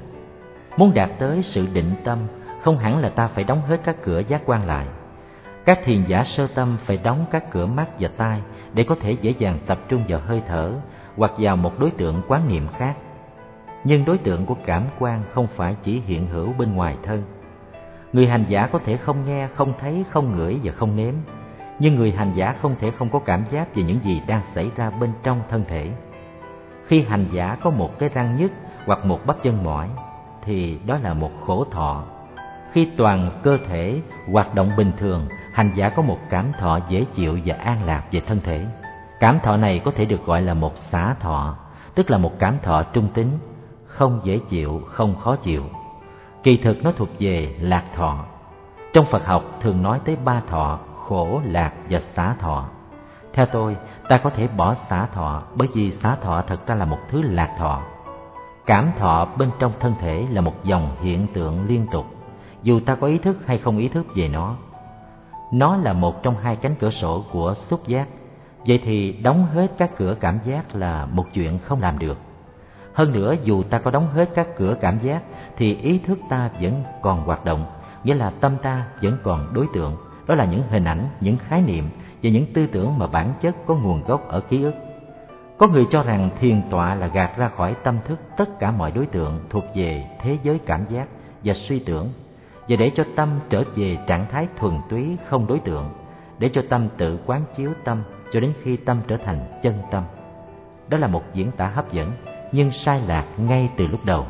Muốn 0.78 0.94
đạt 0.94 1.10
tới 1.20 1.44
sự 1.44 1.68
định 1.74 1.92
tâm, 2.04 2.20
không 2.62 2.78
hẳn 2.78 3.00
là 3.00 3.10
ta 3.10 3.28
phải 3.28 3.44
đóng 3.44 3.62
hết 3.62 3.80
các 3.84 3.96
cửa 4.04 4.22
giác 4.28 4.42
quan 4.46 4.68
lại. 4.68 4.88
Các 5.66 5.80
thiền 5.84 6.06
giả 6.08 6.24
sơ 6.24 6.48
tâm 6.48 6.78
phải 6.84 6.98
đóng 6.98 7.26
các 7.32 7.52
cửa 7.52 7.66
mắt 7.66 7.90
và 8.00 8.10
tai 8.18 8.42
để 8.74 8.84
có 8.84 8.96
thể 9.02 9.12
dễ 9.22 9.34
dàng 9.38 9.60
tập 9.66 9.80
trung 9.90 10.04
vào 10.08 10.20
hơi 10.20 10.42
thở 10.48 10.74
hoặc 11.18 11.32
vào 11.38 11.56
một 11.56 11.80
đối 11.80 11.92
tượng 11.92 12.22
quán 12.28 12.48
niệm 12.48 12.68
khác. 12.68 12.96
Nhưng 13.84 14.06
đối 14.06 14.18
tượng 14.18 14.46
của 14.46 14.56
cảm 14.66 14.84
quan 15.00 15.24
không 15.30 15.48
phải 15.48 15.76
chỉ 15.84 16.02
hiện 16.06 16.28
hữu 16.28 16.54
bên 16.54 16.76
ngoài 16.76 16.98
thân. 17.04 17.24
Người 18.14 18.28
hành 18.28 18.46
giả 18.50 18.68
có 18.72 18.80
thể 18.86 18.98
không 18.98 19.26
nghe, 19.26 19.48
không 19.48 19.74
thấy, 19.80 20.06
không 20.10 20.38
ngửi 20.38 20.60
và 20.64 20.72
không 20.72 20.96
nếm, 20.96 21.14
nhưng 21.80 21.96
người 21.96 22.12
hành 22.12 22.32
giả 22.36 22.56
không 22.62 22.76
thể 22.80 22.92
không 22.92 23.10
có 23.10 23.20
cảm 23.20 23.44
giác 23.52 23.76
về 23.76 23.84
những 23.84 24.00
gì 24.04 24.22
đang 24.28 24.42
xảy 24.56 24.72
ra 24.76 24.90
bên 24.90 25.12
trong 25.24 25.42
thân 25.50 25.64
thể. 25.68 25.92
Khi 26.86 27.04
hành 27.04 27.26
giả 27.32 27.58
có 27.62 27.70
một 27.70 28.00
cái 28.00 28.10
răng 28.10 28.36
nhức 28.36 28.52
hoặc 28.86 29.06
một 29.06 29.26
bắp 29.26 29.44
chân 29.44 29.64
mỏi, 29.64 29.90
thì 30.42 30.80
đó 30.86 30.98
là 31.04 31.14
một 31.14 31.32
khổ 31.46 31.66
thọ. 31.72 32.04
Khi 32.72 32.88
toàn 32.98 33.40
cơ 33.44 33.58
thể 33.68 34.02
hoạt 34.32 34.56
động 34.56 34.72
bình 34.78 34.92
thường, 34.98 35.28
hành 35.54 35.72
giả 35.76 35.90
có 35.90 36.02
một 36.02 36.18
cảm 36.30 36.52
thọ 36.60 36.80
dễ 36.90 37.06
chịu 37.14 37.40
và 37.46 37.56
an 37.56 37.84
lạc 37.86 38.04
về 38.12 38.20
thân 38.20 38.40
thể. 38.44 38.66
Cảm 39.20 39.40
thọ 39.40 39.58
này 39.58 39.80
có 39.86 39.92
thể 39.92 40.06
được 40.06 40.26
gọi 40.26 40.42
là 40.42 40.54
một 40.54 40.78
xả 40.78 41.16
thọ, 41.20 41.56
tức 41.96 42.12
là 42.12 42.18
một 42.18 42.40
cảm 42.40 42.58
thọ 42.64 42.84
trung 42.84 43.08
tính, 43.14 43.40
không 43.86 44.20
dễ 44.24 44.40
chịu, 44.50 44.82
không 44.86 45.16
khó 45.16 45.36
chịu. 45.36 45.64
Kỳ 46.44 46.58
thực 46.58 46.84
nó 46.84 46.92
thuộc 46.92 47.10
về 47.20 47.56
lạc 47.60 47.84
thọ. 47.96 48.26
Trong 48.94 49.06
Phật 49.06 49.26
học 49.26 49.44
thường 49.62 49.82
nói 49.82 50.00
tới 50.06 50.16
ba 50.26 50.42
thọ, 50.48 50.80
khổ, 51.10 51.42
lạc 51.46 51.74
và 51.90 52.00
xả 52.16 52.36
thọ. 52.40 52.66
Theo 53.34 53.46
tôi, 53.46 53.76
ta 54.10 54.18
có 54.18 54.30
thể 54.30 54.48
bỏ 54.48 54.76
xả 54.90 55.06
thọ 55.06 55.44
bởi 55.56 55.68
vì 55.74 55.92
xả 55.92 56.16
thọ 56.16 56.42
thật 56.42 56.68
ra 56.68 56.76
là 56.76 56.86
một 56.86 57.00
thứ 57.10 57.22
lạc 57.22 57.56
thọ. 57.58 57.82
Cảm 58.66 58.92
thọ 58.98 59.28
bên 59.38 59.50
trong 59.60 59.72
thân 59.80 59.94
thể 60.00 60.28
là 60.32 60.42
một 60.42 60.64
dòng 60.64 60.96
hiện 61.02 61.28
tượng 61.34 61.68
liên 61.68 61.88
tục, 61.92 62.06
dù 62.64 62.80
ta 62.80 62.96
có 62.96 63.08
ý 63.08 63.18
thức 63.18 63.38
hay 63.46 63.58
không 63.58 63.78
ý 63.78 63.88
thức 63.88 64.08
về 64.16 64.28
nó. 64.28 64.56
Nó 65.54 65.78
là 65.78 65.94
một 65.94 66.24
trong 66.24 66.38
hai 66.38 66.56
cánh 66.56 66.76
cửa 66.80 66.90
sổ 66.90 67.24
của 67.32 67.54
xúc 67.54 67.88
giác 67.88 68.08
Vậy 68.68 68.80
thì 68.84 69.12
đóng 69.12 69.48
hết 69.54 69.72
các 69.78 69.92
cửa 69.98 70.16
cảm 70.20 70.40
giác 70.44 70.76
là 70.76 71.06
một 71.06 71.26
chuyện 71.34 71.60
không 71.60 71.82
làm 71.82 72.00
được. 72.00 72.18
Hơn 72.94 73.12
nữa 73.12 73.36
dù 73.44 73.64
ta 73.64 73.80
có 73.80 73.92
đóng 73.92 74.08
hết 74.14 74.30
các 74.36 74.48
cửa 74.58 74.76
cảm 74.82 75.00
giác 75.00 75.24
thì 75.58 75.76
ý 75.76 76.00
thức 76.00 76.20
ta 76.30 76.50
vẫn 76.62 76.84
còn 77.02 77.22
hoạt 77.22 77.46
động, 77.46 77.66
nghĩa 78.04 78.14
là 78.14 78.30
tâm 78.30 78.58
ta 78.62 78.86
vẫn 79.02 79.18
còn 79.24 79.54
đối 79.54 79.68
tượng, 79.74 79.96
đó 80.30 80.36
là 80.36 80.46
những 80.46 80.64
hình 80.70 80.84
ảnh, 80.84 81.08
những 81.22 81.38
khái 81.38 81.62
niệm 81.62 81.90
và 82.24 82.30
những 82.30 82.46
tư 82.54 82.68
tưởng 82.68 82.98
mà 82.98 83.08
bản 83.08 83.34
chất 83.42 83.56
có 83.66 83.76
nguồn 83.76 84.04
gốc 84.04 84.28
ở 84.28 84.40
ký 84.40 84.64
ức. 84.64 84.76
Có 85.58 85.68
người 85.68 85.86
cho 85.90 86.04
rằng 86.04 86.30
thiền 86.40 86.62
tọa 86.70 86.96
là 86.96 87.08
gạt 87.08 87.38
ra 87.38 87.50
khỏi 87.50 87.76
tâm 87.84 87.98
thức 88.06 88.20
tất 88.38 88.60
cả 88.60 88.72
mọi 88.72 88.92
đối 88.92 89.06
tượng 89.06 89.40
thuộc 89.50 89.64
về 89.76 90.06
thế 90.20 90.38
giới 90.44 90.60
cảm 90.66 90.86
giác 90.90 91.08
và 91.44 91.54
suy 91.54 91.80
tưởng 91.80 92.10
và 92.68 92.76
để 92.76 92.92
cho 92.96 93.04
tâm 93.16 93.30
trở 93.50 93.64
về 93.76 93.98
trạng 94.08 94.26
thái 94.32 94.48
thuần 94.58 94.74
túy 94.90 95.18
không 95.26 95.48
đối 95.48 95.60
tượng, 95.60 95.90
để 96.40 96.50
cho 96.50 96.62
tâm 96.70 96.88
tự 96.98 97.20
quán 97.26 97.42
chiếu 97.56 97.72
tâm 97.84 98.04
cho 98.32 98.40
đến 98.40 98.54
khi 98.64 98.78
tâm 98.78 99.02
trở 99.08 99.18
thành 99.18 99.40
chân 99.62 99.74
tâm. 99.92 100.04
Đó 100.88 100.98
là 100.98 101.08
một 101.08 101.24
diễn 101.34 101.52
tả 101.52 101.68
hấp 101.68 101.92
dẫn 101.92 102.12
nhưng 102.52 102.72
sai 102.72 103.02
lạc 103.08 103.26
ngay 103.38 103.70
từ 103.78 103.88
lúc 103.88 104.06
đầu. 104.06 104.26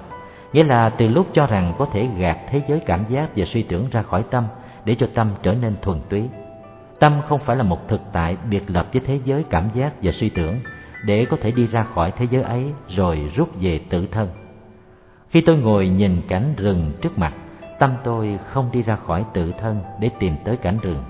Nghĩa 0.54 0.64
là 0.64 0.90
từ 0.90 1.08
lúc 1.08 1.28
cho 1.34 1.48
rằng 1.48 1.74
có 1.78 1.86
thể 1.86 2.08
gạt 2.18 2.38
thế 2.50 2.62
giới 2.68 2.80
cảm 2.86 3.06
giác 3.10 3.30
và 3.36 3.46
suy 3.46 3.64
tưởng 3.64 3.88
ra 3.92 4.02
khỏi 4.02 4.24
tâm 4.32 4.44
để 4.90 4.95
cho 4.95 5.07
tâm 5.14 5.32
trở 5.44 5.53
nên 5.53 5.76
thuần 5.82 5.99
túy. 6.10 6.24
Tâm 6.99 7.22
không 7.28 7.40
phải 7.40 7.56
là 7.56 7.64
một 7.64 7.88
thực 7.88 8.02
tại 8.14 8.38
biệt 8.49 8.64
lập 8.68 8.88
với 8.94 9.02
thế 9.06 9.20
giới 9.26 9.44
cảm 9.49 9.70
giác 9.74 9.94
và 10.02 10.11
suy 10.11 10.30
tưởng 10.30 10.56
để 11.06 11.26
có 11.26 11.38
thể 11.41 11.52
đi 11.52 11.68
ra 11.68 11.84
khỏi 11.84 12.11
thế 12.11 12.28
giới 12.32 12.41
ấy 12.41 12.74
rồi 12.88 13.32
rút 13.36 13.49
về 13.61 13.80
tự 13.90 14.07
thân. 14.07 14.30
Khi 15.30 15.41
tôi 15.41 15.57
ngồi 15.57 15.90
nhìn 15.90 16.22
cảnh 16.28 16.53
rừng 16.57 16.91
trước 17.02 17.18
mặt, 17.18 17.34
tâm 17.80 17.94
tôi 18.03 18.40
không 18.45 18.70
đi 18.72 18.82
ra 18.82 18.95
khỏi 18.95 19.26
tự 19.34 19.52
thân 19.52 19.82
để 19.99 20.10
tìm 20.20 20.34
tới 20.45 20.57
cảnh 20.57 20.78
rừng 20.82 21.03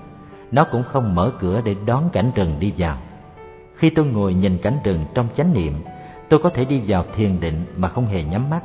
nó 0.52 0.64
cũng 0.64 0.82
không 0.82 1.14
mở 1.14 1.32
cửa 1.40 1.60
để 1.64 1.76
đón 1.86 2.10
cảnh 2.12 2.30
rừng 2.34 2.56
đi 2.60 2.72
vào. 2.76 2.98
Khi 3.74 3.90
tôi 3.90 4.06
ngồi 4.06 4.34
nhìn 4.34 4.58
cảnh 4.58 4.78
rừng 4.84 5.04
trong 5.14 5.28
chánh 5.34 5.52
niệm, 5.52 5.72
tôi 6.28 6.40
có 6.42 6.50
thể 6.50 6.64
đi 6.64 6.82
vào 6.86 7.04
thiền 7.16 7.40
định 7.40 7.64
mà 7.76 7.88
không 7.88 8.06
hề 8.06 8.24
nhắm 8.24 8.50
mắt. 8.50 8.62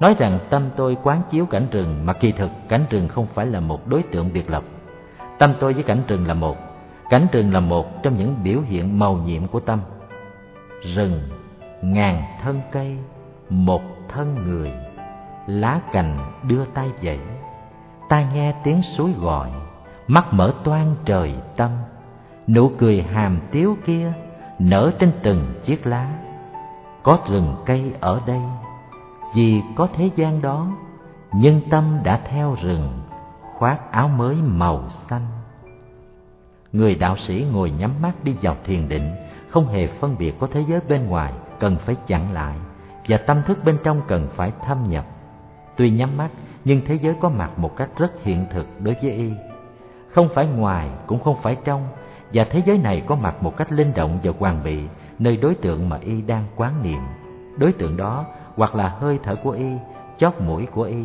Nói 0.00 0.14
rằng 0.18 0.38
tâm 0.50 0.70
tôi 0.76 0.96
quán 1.02 1.22
chiếu 1.30 1.46
cảnh 1.46 1.66
rừng 1.70 2.06
mà 2.06 2.12
kỳ 2.12 2.32
thực 2.32 2.50
cảnh 2.68 2.84
rừng 2.90 3.08
không 3.08 3.26
phải 3.26 3.46
là 3.46 3.60
một 3.60 3.86
đối 3.86 4.02
tượng 4.02 4.32
biệt 4.32 4.50
lập. 4.50 4.62
Tâm 5.38 5.54
tôi 5.60 5.72
với 5.72 5.82
cảnh 5.82 6.02
rừng 6.08 6.26
là 6.26 6.34
một, 6.34 6.56
cảnh 7.10 7.26
rừng 7.32 7.52
là 7.52 7.60
một 7.60 8.02
trong 8.02 8.16
những 8.16 8.36
biểu 8.42 8.60
hiện 8.60 8.98
màu 8.98 9.14
nhiệm 9.14 9.46
của 9.46 9.60
tâm. 9.60 9.80
Rừng, 10.82 11.20
ngàn 11.82 12.22
thân 12.42 12.60
cây 12.72 12.96
một 13.50 13.82
thân 14.08 14.34
người. 14.44 14.72
Lá 15.46 15.80
cành 15.92 16.32
đưa 16.48 16.64
tay 16.64 16.90
dậy. 17.00 17.18
Tai 18.08 18.26
nghe 18.34 18.54
tiếng 18.64 18.82
suối 18.82 19.12
gọi. 19.20 19.50
Mắt 20.06 20.32
mở 20.32 20.52
toan 20.64 20.94
trời 21.04 21.34
tâm. 21.56 21.70
Nụ 22.48 22.70
cười 22.78 23.02
hàm 23.02 23.38
tiếu 23.50 23.76
kia 23.86 24.12
nở 24.58 24.92
trên 24.98 25.12
từng 25.22 25.54
chiếc 25.64 25.86
lá. 25.86 26.12
Có 27.02 27.18
rừng 27.28 27.54
cây 27.66 27.92
ở 28.00 28.20
đây 28.26 28.40
vì 29.34 29.62
có 29.76 29.88
thế 29.94 30.10
gian 30.16 30.42
đó, 30.42 30.72
nhân 31.34 31.60
tâm 31.70 31.98
đã 32.04 32.20
theo 32.24 32.56
rừng, 32.62 32.88
khoác 33.58 33.92
áo 33.92 34.08
mới 34.08 34.34
màu 34.34 34.84
xanh. 34.88 35.26
Người 36.72 36.94
đạo 36.94 37.16
sĩ 37.16 37.46
ngồi 37.52 37.70
nhắm 37.70 37.90
mắt 38.02 38.12
đi 38.24 38.36
vào 38.42 38.56
thiền 38.64 38.88
định, 38.88 39.10
không 39.48 39.68
hề 39.68 39.86
phân 39.86 40.18
biệt 40.18 40.38
có 40.38 40.48
thế 40.52 40.64
giới 40.68 40.80
bên 40.88 41.06
ngoài 41.06 41.32
cần 41.60 41.76
phải 41.76 41.96
chặn 42.06 42.32
lại, 42.32 42.58
và 43.08 43.16
tâm 43.16 43.42
thức 43.46 43.58
bên 43.64 43.78
trong 43.84 44.02
cần 44.08 44.28
phải 44.34 44.52
thâm 44.64 44.84
nhập. 44.88 45.06
Tuy 45.76 45.90
nhắm 45.90 46.16
mắt, 46.16 46.28
nhưng 46.64 46.80
thế 46.86 46.94
giới 46.94 47.14
có 47.20 47.28
mặt 47.28 47.58
một 47.58 47.76
cách 47.76 47.88
rất 47.96 48.22
hiện 48.22 48.46
thực 48.50 48.66
đối 48.80 48.96
với 49.02 49.10
y. 49.10 49.32
Không 50.08 50.28
phải 50.34 50.46
ngoài, 50.46 50.90
cũng 51.06 51.20
không 51.20 51.36
phải 51.42 51.56
trong, 51.64 51.88
và 52.32 52.44
thế 52.50 52.62
giới 52.66 52.78
này 52.78 53.02
có 53.06 53.14
mặt 53.14 53.42
một 53.42 53.56
cách 53.56 53.72
linh 53.72 53.94
động 53.94 54.18
và 54.22 54.32
hoàn 54.38 54.64
bị 54.64 54.78
nơi 55.18 55.36
đối 55.36 55.54
tượng 55.54 55.88
mà 55.88 55.98
y 56.00 56.22
đang 56.22 56.44
quán 56.56 56.82
niệm. 56.82 57.00
Đối 57.58 57.72
tượng 57.72 57.96
đó 57.96 58.24
hoặc 58.58 58.74
là 58.74 58.88
hơi 58.88 59.18
thở 59.22 59.36
của 59.36 59.50
y, 59.50 59.72
chóp 60.16 60.40
mũi 60.40 60.66
của 60.66 60.82
y, 60.82 61.04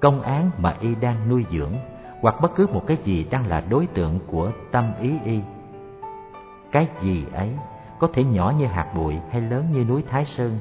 công 0.00 0.20
án 0.20 0.50
mà 0.58 0.74
y 0.80 0.94
đang 0.94 1.28
nuôi 1.28 1.46
dưỡng, 1.50 1.72
hoặc 2.20 2.40
bất 2.40 2.54
cứ 2.54 2.66
một 2.66 2.82
cái 2.86 2.96
gì 3.04 3.26
đang 3.30 3.46
là 3.46 3.62
đối 3.68 3.86
tượng 3.86 4.18
của 4.26 4.50
tâm 4.70 4.92
ý 5.00 5.12
y. 5.24 5.40
Cái 6.72 6.88
gì 7.00 7.26
ấy 7.34 7.50
có 7.98 8.08
thể 8.12 8.24
nhỏ 8.24 8.52
như 8.58 8.66
hạt 8.66 8.86
bụi 8.94 9.18
hay 9.30 9.40
lớn 9.40 9.66
như 9.72 9.84
núi 9.84 10.04
thái 10.08 10.24
sơn, 10.24 10.58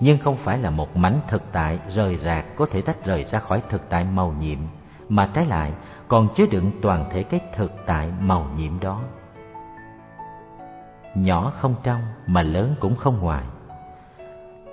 nhưng 0.00 0.18
không 0.18 0.36
phải 0.36 0.58
là 0.58 0.70
một 0.70 0.96
mảnh 0.96 1.20
thực 1.28 1.42
tại 1.52 1.78
rời 1.88 2.16
rạc 2.16 2.56
có 2.56 2.66
thể 2.70 2.80
tách 2.80 3.04
rời 3.04 3.24
ra 3.24 3.38
khỏi 3.38 3.62
thực 3.68 3.88
tại 3.88 4.04
màu 4.04 4.34
nhiệm, 4.40 4.58
mà 5.08 5.30
trái 5.34 5.46
lại 5.46 5.72
còn 6.08 6.28
chứa 6.34 6.46
đựng 6.46 6.70
toàn 6.82 7.04
thể 7.10 7.22
cái 7.22 7.40
thực 7.56 7.72
tại 7.86 8.12
màu 8.20 8.46
nhiệm 8.56 8.80
đó. 8.80 9.00
Nhỏ 11.14 11.52
không 11.60 11.74
trong 11.82 12.00
mà 12.26 12.42
lớn 12.42 12.74
cũng 12.80 12.96
không 12.96 13.18
ngoài 13.20 13.44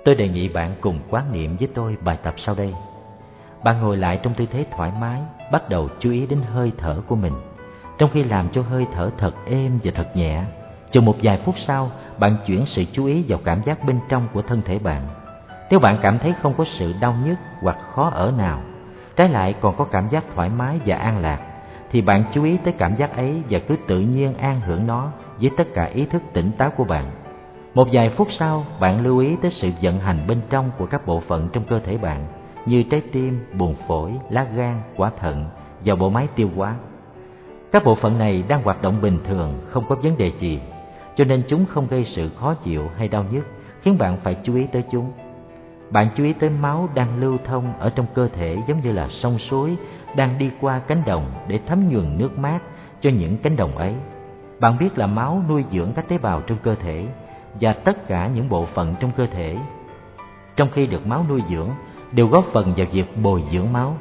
tôi 0.04 0.14
đề 0.14 0.28
nghị 0.28 0.48
bạn 0.48 0.74
cùng 0.80 0.98
quán 1.10 1.32
niệm 1.32 1.56
với 1.56 1.68
tôi 1.74 1.96
bài 2.00 2.18
tập 2.22 2.34
sau 2.36 2.54
đây. 2.54 2.74
Bạn 3.64 3.80
ngồi 3.80 3.96
lại 3.96 4.20
trong 4.22 4.34
tư 4.34 4.46
thế 4.50 4.66
thoải 4.70 4.92
mái, 5.00 5.20
bắt 5.52 5.68
đầu 5.68 5.88
chú 5.98 6.10
ý 6.10 6.26
đến 6.26 6.42
hơi 6.52 6.72
thở 6.78 7.02
của 7.06 7.16
mình. 7.16 7.34
Trong 7.98 8.10
khi 8.12 8.24
làm 8.24 8.48
cho 8.48 8.62
hơi 8.62 8.86
thở 8.92 9.10
thật 9.18 9.32
êm 9.46 9.78
và 9.84 9.92
thật 9.94 10.16
nhẹ 10.16 10.44
chừng 10.92 11.04
một 11.04 11.16
vài 11.22 11.38
phút 11.44 11.58
sau, 11.58 11.90
bạn 12.18 12.36
chuyển 12.46 12.66
sự 12.66 12.84
chú 12.92 13.06
ý 13.06 13.24
vào 13.28 13.40
cảm 13.44 13.62
giác 13.64 13.84
bên 13.84 14.00
trong 14.08 14.28
của 14.32 14.42
thân 14.42 14.62
thể 14.62 14.78
bạn. 14.78 15.06
Nếu 15.70 15.80
bạn 15.80 15.98
cảm 16.02 16.18
thấy 16.18 16.34
không 16.42 16.54
có 16.54 16.64
sự 16.64 16.94
đau 17.00 17.14
nhức 17.24 17.38
hoặc 17.60 17.78
khó 17.80 18.10
ở 18.10 18.32
nào, 18.38 18.62
trái 19.16 19.28
lại 19.28 19.54
còn 19.60 19.76
có 19.76 19.84
cảm 19.84 20.08
giác 20.08 20.24
thoải 20.34 20.48
mái 20.48 20.80
và 20.86 20.96
an 20.96 21.18
lạc, 21.18 21.40
thì 21.90 22.00
bạn 22.00 22.24
chú 22.32 22.44
ý 22.44 22.56
tới 22.64 22.74
cảm 22.78 22.96
giác 22.96 23.16
ấy 23.16 23.42
và 23.50 23.58
cứ 23.58 23.76
tự 23.86 24.00
nhiên 24.00 24.34
an 24.34 24.60
hưởng 24.60 24.86
nó 24.86 25.10
với 25.40 25.50
tất 25.56 25.64
cả 25.74 25.84
ý 25.84 26.06
thức 26.06 26.22
tỉnh 26.32 26.52
táo 26.58 26.70
của 26.70 26.84
bạn 26.84 27.10
một 27.74 27.88
vài 27.92 28.10
phút 28.10 28.28
sau, 28.30 28.66
bạn 28.80 29.02
lưu 29.02 29.18
ý 29.18 29.36
tới 29.42 29.50
sự 29.50 29.70
vận 29.82 29.98
hành 29.98 30.26
bên 30.28 30.40
trong 30.50 30.70
của 30.78 30.86
các 30.86 31.06
bộ 31.06 31.20
phận 31.20 31.48
trong 31.52 31.64
cơ 31.64 31.78
thể 31.78 31.98
bạn, 31.98 32.26
như 32.66 32.82
trái 32.82 33.00
tim, 33.12 33.46
buồng 33.58 33.74
phổi, 33.88 34.12
lá 34.30 34.44
gan, 34.44 34.82
quả 34.96 35.10
thận 35.20 35.44
và 35.84 35.94
bộ 35.94 36.10
máy 36.10 36.28
tiêu 36.36 36.50
hóa 36.56 36.76
các 37.72 37.84
bộ 37.84 37.94
phận 37.94 38.18
này 38.18 38.44
đang 38.48 38.62
hoạt 38.62 38.82
động 38.82 39.00
bình 39.02 39.18
thường, 39.24 39.60
không 39.66 39.84
có 39.88 39.94
vấn 39.94 40.18
đề 40.18 40.32
gì, 40.38 40.60
cho 41.16 41.24
nên 41.24 41.42
chúng 41.48 41.66
không 41.66 41.86
gây 41.86 42.04
sự 42.04 42.28
khó 42.28 42.54
chịu 42.54 42.88
hay 42.96 43.08
đau 43.08 43.24
nhức, 43.32 43.46
khiến 43.80 43.98
bạn 43.98 44.16
phải 44.22 44.36
chú 44.42 44.54
ý 44.54 44.66
tới 44.66 44.82
chúng 44.90 45.12
bạn 45.90 46.08
chú 46.14 46.24
ý 46.24 46.32
tới 46.32 46.50
máu 46.50 46.88
đang 46.94 47.20
lưu 47.20 47.38
thông 47.44 47.72
ở 47.78 47.90
trong 47.90 48.06
cơ 48.14 48.28
thể 48.28 48.56
giống 48.66 48.80
như 48.80 48.92
là 48.92 49.08
sông 49.08 49.38
suối 49.38 49.76
đang 50.16 50.38
đi 50.38 50.50
qua 50.60 50.78
cánh 50.78 51.02
đồng 51.06 51.24
để 51.48 51.60
thấm 51.66 51.88
nhuần 51.88 52.18
nước 52.18 52.38
mát 52.38 52.58
cho 53.00 53.10
những 53.10 53.36
cánh 53.36 53.56
đồng 53.56 53.76
ấy. 53.76 53.94
Bạn 54.60 54.78
biết 54.78 54.98
là 54.98 55.06
máu 55.06 55.42
nuôi 55.48 55.64
dưỡng 55.70 55.92
các 55.92 56.08
tế 56.08 56.18
bào 56.18 56.40
trong 56.40 56.58
cơ 56.62 56.74
thể 56.74 57.06
và 57.60 57.72
tất 57.72 58.06
cả 58.06 58.26
những 58.26 58.48
bộ 58.48 58.66
phận 58.66 58.94
trong 59.00 59.10
cơ 59.16 59.26
thể. 59.26 59.56
Trong 60.56 60.68
khi 60.72 60.86
được 60.86 61.06
máu 61.06 61.24
nuôi 61.28 61.42
dưỡng, 61.50 61.68
đều 62.12 62.26
góp 62.26 62.44
phần 62.52 62.74
vào 62.76 62.86
việc 62.92 63.18
bồi 63.22 63.44
dưỡng 63.52 63.72
máu, 63.72 63.96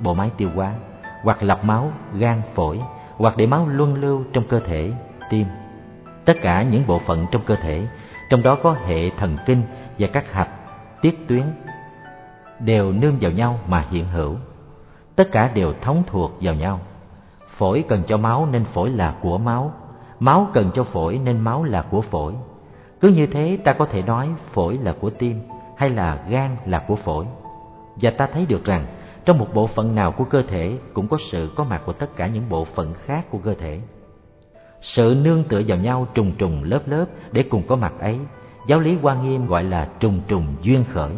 bộ 0.00 0.14
máy 0.14 0.30
tiêu 0.36 0.50
hóa, 0.54 0.74
hoặc 1.22 1.42
lọc 1.42 1.64
máu, 1.64 1.92
gan, 2.18 2.42
phổi, 2.54 2.80
hoặc 3.16 3.36
để 3.36 3.46
máu 3.46 3.68
luân 3.68 3.94
lưu 3.94 4.24
trong 4.32 4.44
cơ 4.44 4.60
thể, 4.60 4.92
tim. 5.30 5.46
Tất 6.24 6.34
cả 6.42 6.62
những 6.62 6.86
bộ 6.86 6.98
phận 6.98 7.26
trong 7.30 7.42
cơ 7.46 7.56
thể, 7.62 7.86
trong 8.32 8.42
đó 8.42 8.58
có 8.62 8.76
hệ 8.86 9.10
thần 9.10 9.36
kinh 9.46 9.62
và 9.98 10.08
các 10.12 10.32
hạch 10.32 10.48
tiết 11.02 11.28
tuyến 11.28 11.42
đều 12.60 12.92
nương 12.92 13.16
vào 13.20 13.30
nhau 13.30 13.58
mà 13.66 13.86
hiện 13.90 14.08
hữu 14.08 14.36
tất 15.16 15.28
cả 15.32 15.50
đều 15.54 15.72
thống 15.80 16.02
thuộc 16.06 16.32
vào 16.40 16.54
nhau 16.54 16.80
phổi 17.56 17.84
cần 17.88 18.02
cho 18.06 18.16
máu 18.16 18.48
nên 18.52 18.64
phổi 18.64 18.90
là 18.90 19.14
của 19.22 19.38
máu 19.38 19.72
máu 20.20 20.48
cần 20.52 20.70
cho 20.74 20.84
phổi 20.84 21.18
nên 21.18 21.40
máu 21.40 21.64
là 21.64 21.82
của 21.82 22.00
phổi 22.00 22.34
cứ 23.02 23.08
như 23.08 23.26
thế 23.26 23.58
ta 23.64 23.72
có 23.72 23.86
thể 23.86 24.02
nói 24.02 24.28
phổi 24.52 24.78
là 24.82 24.94
của 25.00 25.10
tim 25.10 25.40
hay 25.76 25.90
là 25.90 26.24
gan 26.28 26.56
là 26.66 26.78
của 26.78 26.96
phổi. 26.96 27.26
Và 27.96 28.10
ta 28.10 28.26
thấy 28.26 28.46
được 28.46 28.64
rằng, 28.64 28.86
trong 29.24 29.38
một 29.38 29.46
bộ 29.54 29.66
phận 29.66 29.94
nào 29.94 30.12
của 30.12 30.24
cơ 30.24 30.42
thể 30.42 30.78
cũng 30.94 31.08
có 31.08 31.16
sự 31.30 31.52
có 31.56 31.64
mặt 31.64 31.82
của 31.86 31.92
tất 31.92 32.16
cả 32.16 32.26
những 32.26 32.48
bộ 32.48 32.64
phận 32.64 32.94
khác 32.94 33.26
của 33.30 33.38
cơ 33.38 33.54
thể. 33.54 33.80
Sự 34.80 35.16
nương 35.24 35.44
tựa 35.44 35.62
vào 35.66 35.78
nhau 35.78 36.06
trùng 36.14 36.32
trùng 36.38 36.64
lớp 36.64 36.80
lớp 36.86 37.04
để 37.32 37.42
cùng 37.42 37.62
có 37.66 37.76
mặt 37.76 37.92
ấy, 38.00 38.18
giáo 38.66 38.80
lý 38.80 38.96
quan 39.02 39.28
nghiêm 39.28 39.46
gọi 39.46 39.64
là 39.64 39.88
trùng 40.00 40.20
trùng 40.28 40.46
duyên 40.62 40.84
khởi. 40.84 41.12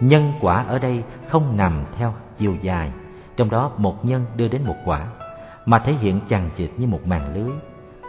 Nhân 0.00 0.32
quả 0.40 0.64
ở 0.68 0.78
đây 0.78 1.02
không 1.28 1.56
nằm 1.56 1.84
theo 1.96 2.14
chiều 2.38 2.56
dài, 2.62 2.92
trong 3.36 3.50
đó 3.50 3.72
một 3.76 4.04
nhân 4.04 4.24
đưa 4.36 4.48
đến 4.48 4.62
một 4.64 4.76
quả, 4.84 5.06
mà 5.66 5.78
thể 5.78 5.92
hiện 5.92 6.20
chằng 6.28 6.50
chịt 6.56 6.70
như 6.76 6.86
một 6.86 7.06
màn 7.06 7.34
lưới. 7.34 7.50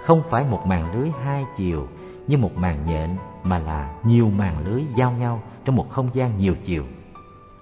Không 0.06 0.22
phải 0.30 0.44
một 0.44 0.62
màn 0.66 0.94
lưới 0.94 1.12
hai 1.24 1.46
chiều 1.58 1.88
như 2.28 2.38
một 2.38 2.52
màn 2.56 2.86
nhện 2.86 3.10
mà 3.44 3.60
là 3.60 3.90
nhiều 4.04 4.30
màn 4.30 4.66
lưới 4.66 4.84
giao 4.96 5.12
nhau 5.12 5.42
trong 5.66 5.76
một 5.76 5.90
không 5.90 6.10
gian 6.14 6.38
nhiều 6.38 6.56
chiều. 6.64 6.84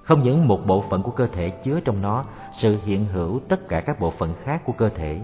Không 0.03 0.21
những 0.21 0.47
một 0.47 0.67
bộ 0.67 0.83
phận 0.89 1.03
của 1.03 1.11
cơ 1.11 1.27
thể 1.27 1.49
chứa 1.49 1.79
trong 1.79 2.01
nó 2.01 2.25
sự 2.53 2.79
hiện 2.85 3.05
hữu 3.05 3.39
tất 3.47 3.67
cả 3.67 3.81
các 3.81 3.99
bộ 3.99 4.11
phận 4.11 4.33
khác 4.43 4.61
của 4.65 4.73
cơ 4.73 4.89
thể, 4.89 5.21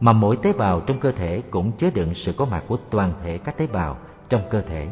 mà 0.00 0.12
mỗi 0.12 0.36
tế 0.36 0.52
bào 0.52 0.80
trong 0.80 1.00
cơ 1.00 1.12
thể 1.12 1.42
cũng 1.50 1.72
chứa 1.72 1.90
đựng 1.94 2.14
sự 2.14 2.32
có 2.32 2.44
mặt 2.44 2.64
của 2.68 2.76
toàn 2.90 3.12
thể 3.22 3.38
các 3.38 3.56
tế 3.56 3.66
bào 3.66 3.96
trong 4.28 4.42
cơ 4.50 4.60
thể. 4.60 4.88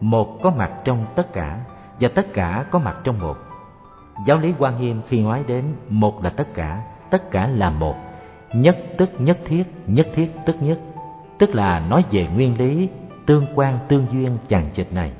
Một 0.00 0.38
có 0.42 0.50
mặt 0.50 0.72
trong 0.84 1.06
tất 1.14 1.32
cả 1.32 1.60
và 2.00 2.08
tất 2.14 2.26
cả 2.32 2.64
có 2.70 2.78
mặt 2.78 2.96
trong 3.04 3.18
một. 3.18 3.36
Giáo 4.26 4.38
lý 4.38 4.54
quan 4.58 4.80
nghiêm 4.80 5.00
khi 5.08 5.22
nói 5.22 5.44
đến 5.46 5.64
một 5.88 6.24
là 6.24 6.30
tất 6.30 6.54
cả 6.54 6.82
tất 7.10 7.30
cả 7.30 7.46
là 7.46 7.70
một, 7.70 7.94
nhất 8.54 8.76
tức 8.98 9.10
nhất 9.18 9.38
thiết 9.44 9.64
nhất 9.86 10.06
thiết 10.14 10.30
tức 10.46 10.56
nhất 10.60 10.78
tức 11.38 11.54
là 11.54 11.80
nói 11.80 12.04
về 12.10 12.26
nguyên 12.34 12.58
lý 12.58 12.88
tương 13.26 13.46
quan 13.54 13.78
tương 13.88 14.06
duyên 14.12 14.38
chằng 14.48 14.66
chịt 14.74 14.92
này. 14.92 15.12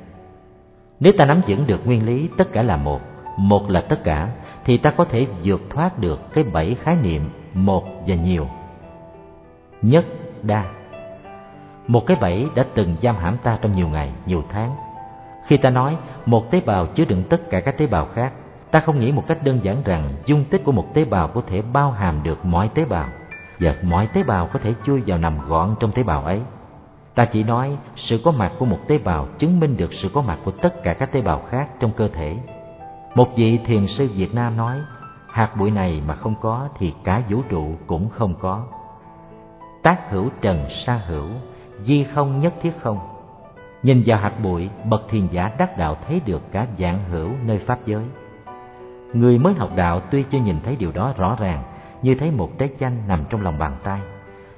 Nếu 0.99 1.13
ta 1.17 1.25
nắm 1.25 1.41
vững 1.47 1.67
được 1.67 1.85
nguyên 1.85 2.05
lý 2.05 2.29
tất 2.37 2.51
cả 2.51 2.61
là 2.61 2.77
một 2.77 3.01
một 3.37 3.69
là 3.69 3.81
tất 3.81 4.03
cả 4.03 4.29
thì 4.65 4.77
ta 4.77 4.91
có 4.91 5.03
thể 5.03 5.27
vượt 5.43 5.61
thoát 5.69 5.99
được 5.99 6.33
cái 6.33 6.43
bảy 6.43 6.75
khái 6.75 6.95
niệm 6.95 7.29
một 7.53 7.85
và 8.07 8.15
nhiều. 8.15 8.47
Nhất 9.81 10.05
đa. 10.43 10.65
Một 11.87 12.05
cái 12.05 12.17
bẫy 12.21 12.47
đã 12.55 12.65
từng 12.73 12.95
giam 13.01 13.15
hãm 13.15 13.37
ta 13.37 13.57
trong 13.61 13.75
nhiều 13.75 13.87
ngày, 13.87 14.11
nhiều 14.25 14.43
tháng. 14.49 14.75
Khi 15.45 15.57
ta 15.57 15.69
nói 15.69 15.97
một 16.25 16.51
tế 16.51 16.61
bào 16.65 16.85
chứa 16.85 17.05
đựng 17.05 17.23
tất 17.29 17.49
cả 17.49 17.59
các 17.59 17.77
tế 17.77 17.87
bào 17.87 18.05
khác, 18.05 18.33
ta 18.71 18.79
không 18.79 18.99
nghĩ 18.99 19.11
một 19.11 19.23
cách 19.27 19.43
đơn 19.43 19.59
giản 19.63 19.77
rằng 19.85 20.09
dung 20.25 20.45
tích 20.45 20.63
của 20.63 20.71
một 20.71 20.93
tế 20.93 21.05
bào 21.05 21.27
có 21.27 21.41
thể 21.47 21.61
bao 21.73 21.91
hàm 21.91 22.23
được 22.23 22.45
mọi 22.45 22.69
tế 22.73 22.85
bào 22.85 23.07
và 23.59 23.75
mọi 23.81 24.07
tế 24.07 24.23
bào 24.23 24.49
có 24.53 24.59
thể 24.59 24.73
chui 24.83 25.03
vào 25.05 25.17
nằm 25.17 25.39
gọn 25.47 25.75
trong 25.79 25.91
tế 25.91 26.03
bào 26.03 26.23
ấy. 26.23 26.41
Ta 27.15 27.25
chỉ 27.25 27.43
nói 27.43 27.77
sự 27.95 28.21
có 28.25 28.31
mặt 28.31 28.51
của 28.59 28.65
một 28.65 28.79
tế 28.87 28.97
bào 28.97 29.27
chứng 29.37 29.59
minh 29.59 29.77
được 29.77 29.93
sự 29.93 30.09
có 30.13 30.21
mặt 30.21 30.37
của 30.45 30.51
tất 30.51 30.83
cả 30.83 30.93
các 30.93 31.11
tế 31.11 31.21
bào 31.21 31.41
khác 31.49 31.69
trong 31.79 31.91
cơ 31.91 32.07
thể. 32.07 32.37
Một 33.15 33.27
vị 33.35 33.59
thiền 33.65 33.87
sư 33.87 34.09
Việt 34.15 34.35
Nam 34.35 34.57
nói, 34.57 34.81
hạt 35.31 35.55
bụi 35.57 35.71
này 35.71 36.01
mà 36.07 36.15
không 36.15 36.35
có 36.41 36.67
thì 36.77 36.93
cả 37.03 37.23
vũ 37.29 37.41
trụ 37.49 37.75
cũng 37.87 38.09
không 38.09 38.35
có. 38.39 38.63
Tác 39.83 40.11
hữu 40.11 40.29
trần 40.41 40.69
sa 40.69 41.01
hữu, 41.07 41.27
di 41.83 42.03
không 42.03 42.39
nhất 42.39 42.53
thiết 42.61 42.71
không 42.81 42.99
nhìn 43.83 44.03
vào 44.05 44.19
hạt 44.19 44.33
bụi 44.43 44.69
bậc 44.85 45.09
thiền 45.09 45.27
giả 45.27 45.51
đắc 45.57 45.77
đạo 45.77 45.97
thấy 46.07 46.21
được 46.25 46.51
cả 46.51 46.67
dạng 46.77 46.99
hữu 47.09 47.29
nơi 47.45 47.59
pháp 47.59 47.79
giới 47.85 48.03
người 49.13 49.39
mới 49.39 49.53
học 49.53 49.69
đạo 49.75 50.01
tuy 50.11 50.23
chưa 50.23 50.39
nhìn 50.39 50.55
thấy 50.63 50.75
điều 50.75 50.91
đó 50.91 51.13
rõ 51.17 51.35
ràng 51.39 51.63
như 52.01 52.15
thấy 52.15 52.31
một 52.31 52.57
trái 52.57 52.69
chanh 52.79 52.97
nằm 53.07 53.23
trong 53.29 53.41
lòng 53.41 53.57
bàn 53.59 53.75
tay, 53.83 54.01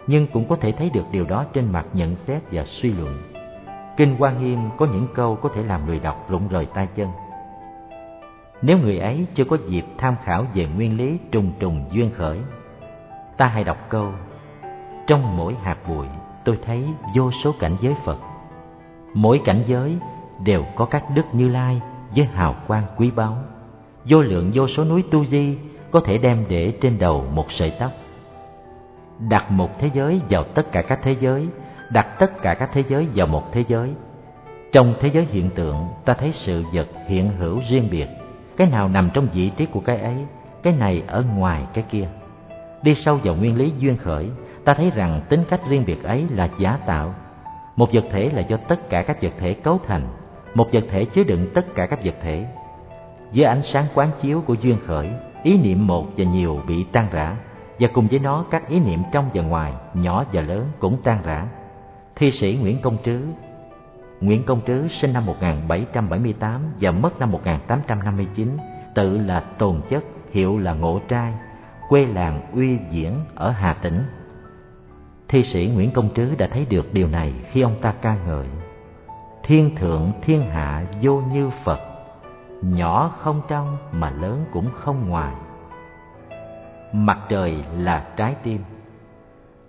nhưng 0.08 0.28
cũng 0.28 0.48
có 0.50 0.56
thể 0.56 0.72
thấy 0.72 0.90
được 0.94 1.06
điều 1.12 1.26
đó 1.26 1.46
trên 1.54 1.72
mặt 1.72 1.86
nhận 1.94 2.16
xét 2.16 2.42
và 2.52 2.64
suy 2.66 2.92
luận. 2.92 3.22
Kinh 3.98 4.16
quan 4.20 4.44
nghiêm 4.44 4.60
có 4.78 4.86
những 4.86 5.08
câu 5.14 5.36
có 5.36 5.50
thể 5.56 5.64
làm 5.64 5.86
người 5.86 6.00
đọc 6.00 6.26
rụng 6.30 6.48
rời 6.48 6.66
tay 6.66 6.88
chân. 6.96 7.10
Nếu 8.62 8.78
người 8.78 9.00
ấy 9.00 9.28
chưa 9.34 9.44
có 9.44 9.58
dịp 9.68 9.86
tham 9.98 10.16
khảo 10.24 10.46
về 10.54 10.68
nguyên 10.68 10.98
lý 10.98 11.20
trùng 11.32 11.52
trùng 11.60 11.86
duyên 11.92 12.12
khởi, 12.12 12.40
ta 13.38 13.48
hãy 13.48 13.64
đọc 13.64 13.78
câu, 13.90 14.12
trong 15.08 15.38
mỗi 15.38 15.56
hạt 15.64 15.78
bụi 15.88 16.08
tôi 16.44 16.60
thấy 16.66 16.86
vô 17.16 17.32
số 17.32 17.56
cảnh 17.60 17.76
giới 17.82 17.96
Phật. 18.06 18.18
Mỗi 19.14 19.42
cảnh 19.46 19.64
giới 19.68 19.98
đều 20.44 20.66
có 20.76 20.86
các 20.86 21.04
đức 21.16 21.26
như 21.34 21.48
lai 21.48 21.82
với 22.16 22.26
hào 22.26 22.56
quang 22.68 22.84
quý 22.98 23.12
báu. 23.12 23.38
Vô 24.06 24.22
lượng 24.22 24.52
vô 24.54 24.68
số 24.68 24.84
núi 24.86 25.04
tu 25.12 25.26
di 25.26 25.58
có 25.92 26.00
thể 26.00 26.18
đem 26.18 26.46
để 26.50 26.74
trên 26.82 27.00
đầu 27.00 27.26
một 27.34 27.52
sợi 27.52 27.72
tóc. 27.80 27.92
Đặt 29.20 29.52
một 29.52 29.80
thế 29.80 29.90
giới 29.94 30.22
vào 30.30 30.44
tất 30.44 30.72
cả 30.72 30.82
các 30.82 31.00
thế 31.04 31.16
giới, 31.20 31.48
đặt 31.90 32.08
tất 32.20 32.42
cả 32.42 32.54
các 32.54 32.70
thế 32.74 32.84
giới 32.90 33.08
vào 33.16 33.28
một 33.28 33.52
thế 33.52 33.64
giới. 33.68 33.92
Trong 34.72 34.94
thế 35.00 35.10
giới 35.14 35.26
hiện 35.26 35.50
tượng, 35.50 35.88
ta 36.06 36.14
thấy 36.14 36.32
sự 36.32 36.64
vật 36.74 36.88
hiện 37.08 37.30
hữu 37.30 37.62
riêng 37.70 37.88
biệt. 37.92 38.08
Cái 38.58 38.70
nào 38.70 38.90
nằm 38.90 39.10
trong 39.14 39.28
vị 39.34 39.52
trí 39.58 39.66
của 39.66 39.80
cái 39.80 39.98
ấy, 39.98 40.16
cái 40.64 40.74
này 40.74 41.04
ở 41.08 41.24
ngoài 41.36 41.66
cái 41.74 41.84
kia. 41.90 42.08
Đi 42.82 42.96
sâu 42.96 43.20
vào 43.24 43.36
nguyên 43.36 43.58
lý 43.58 43.72
duyên 43.78 43.98
khởi, 43.98 44.30
ta 44.66 44.74
thấy 44.74 44.92
rằng 44.96 45.22
tính 45.30 45.44
cách 45.50 45.62
riêng 45.70 45.84
biệt 45.86 46.04
ấy 46.04 46.26
là 46.30 46.50
giả 46.58 46.78
tạo. 46.86 47.16
Một 47.76 47.94
vật 47.94 48.06
thể 48.12 48.30
là 48.34 48.42
do 48.42 48.58
tất 48.58 48.90
cả 48.90 49.02
các 49.02 49.22
vật 49.22 49.34
thể 49.40 49.54
cấu 49.54 49.80
thành, 49.88 50.08
một 50.54 50.68
vật 50.72 50.84
thể 50.90 51.06
chứa 51.06 51.24
đựng 51.24 51.48
tất 51.54 51.76
cả 51.76 51.86
các 51.86 52.04
vật 52.04 52.16
thể. 52.22 52.46
Dưới 53.32 53.46
ánh 53.46 53.62
sáng 53.64 53.86
quán 53.94 54.10
chiếu 54.22 54.42
của 54.42 54.54
duyên 54.54 54.78
khởi 54.86 55.10
ý 55.44 55.58
niệm 55.58 55.88
một 55.88 56.08
và 56.18 56.26
nhiều 56.26 56.62
bị 56.68 56.86
tan 56.92 57.08
rã, 57.12 57.36
và 57.80 57.88
cùng 57.94 58.08
với 58.08 58.20
nó 58.20 58.46
các 58.52 58.68
ý 58.68 58.80
niệm 58.80 59.00
trong 59.12 59.30
và 59.34 59.42
ngoài, 59.42 59.74
nhỏ 59.94 60.26
và 60.34 60.42
lớn 60.42 60.66
cũng 60.80 60.98
tan 61.04 61.22
rã. 61.24 61.48
Thi 62.16 62.32
sĩ 62.32 62.58
nguyễn 62.62 62.82
công 62.82 62.98
trứ. 63.04 63.22
Nguyễn 64.22 64.44
công 64.44 64.62
trứ 64.68 64.88
sinh 64.88 65.14
năm 65.14 65.26
1778 65.26 66.62
và 66.80 66.92
mất 66.92 67.20
năm 67.20 67.32
1859 67.32 68.58
tự 68.96 69.18
là 69.18 69.40
tồn 69.40 69.82
chất, 69.90 70.04
hiệu 70.32 70.58
là 70.58 70.74
ngộ 70.74 71.00
trai, 71.08 71.34
quê 71.90 72.06
làng 72.06 72.52
uy 72.54 72.78
diễn 72.90 73.14
ở 73.36 73.50
hà 73.52 73.74
tĩnh. 73.74 74.04
Thi 75.28 75.44
sĩ 75.44 75.72
nguyễn 75.76 75.92
công 75.92 76.10
trứ 76.14 76.36
đã 76.36 76.48
thấy 76.48 76.66
được 76.70 76.94
điều 76.94 77.08
này 77.08 77.34
khi 77.52 77.62
ông 77.62 77.76
ta 77.82 77.94
ca 78.02 78.18
ngợi. 78.26 78.48
Thiên 79.44 79.76
thượng, 79.76 80.12
thiên 80.22 80.42
hạ, 80.42 80.86
vô 81.02 81.22
như 81.32 81.50
phật 81.64 81.89
nhỏ 82.62 83.12
không 83.18 83.42
trong 83.48 83.78
mà 83.92 84.10
lớn 84.10 84.46
cũng 84.52 84.70
không 84.74 85.10
ngoài. 85.10 85.34
Mặt 86.94 87.20
trời 87.30 87.64
là 87.78 88.08
trái 88.16 88.36
tim. 88.44 88.64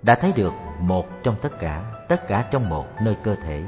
Đã 0.02 0.14
thấy 0.14 0.32
được 0.36 0.52
một 0.80 1.06
trong 1.22 1.34
tất 1.42 1.58
cả 1.60 1.84
tất 2.10 2.26
cả 2.28 2.44
trong 2.50 2.68
một 2.68 2.86
nơi 3.02 3.16
cơ 3.22 3.36
thể, 3.44 3.62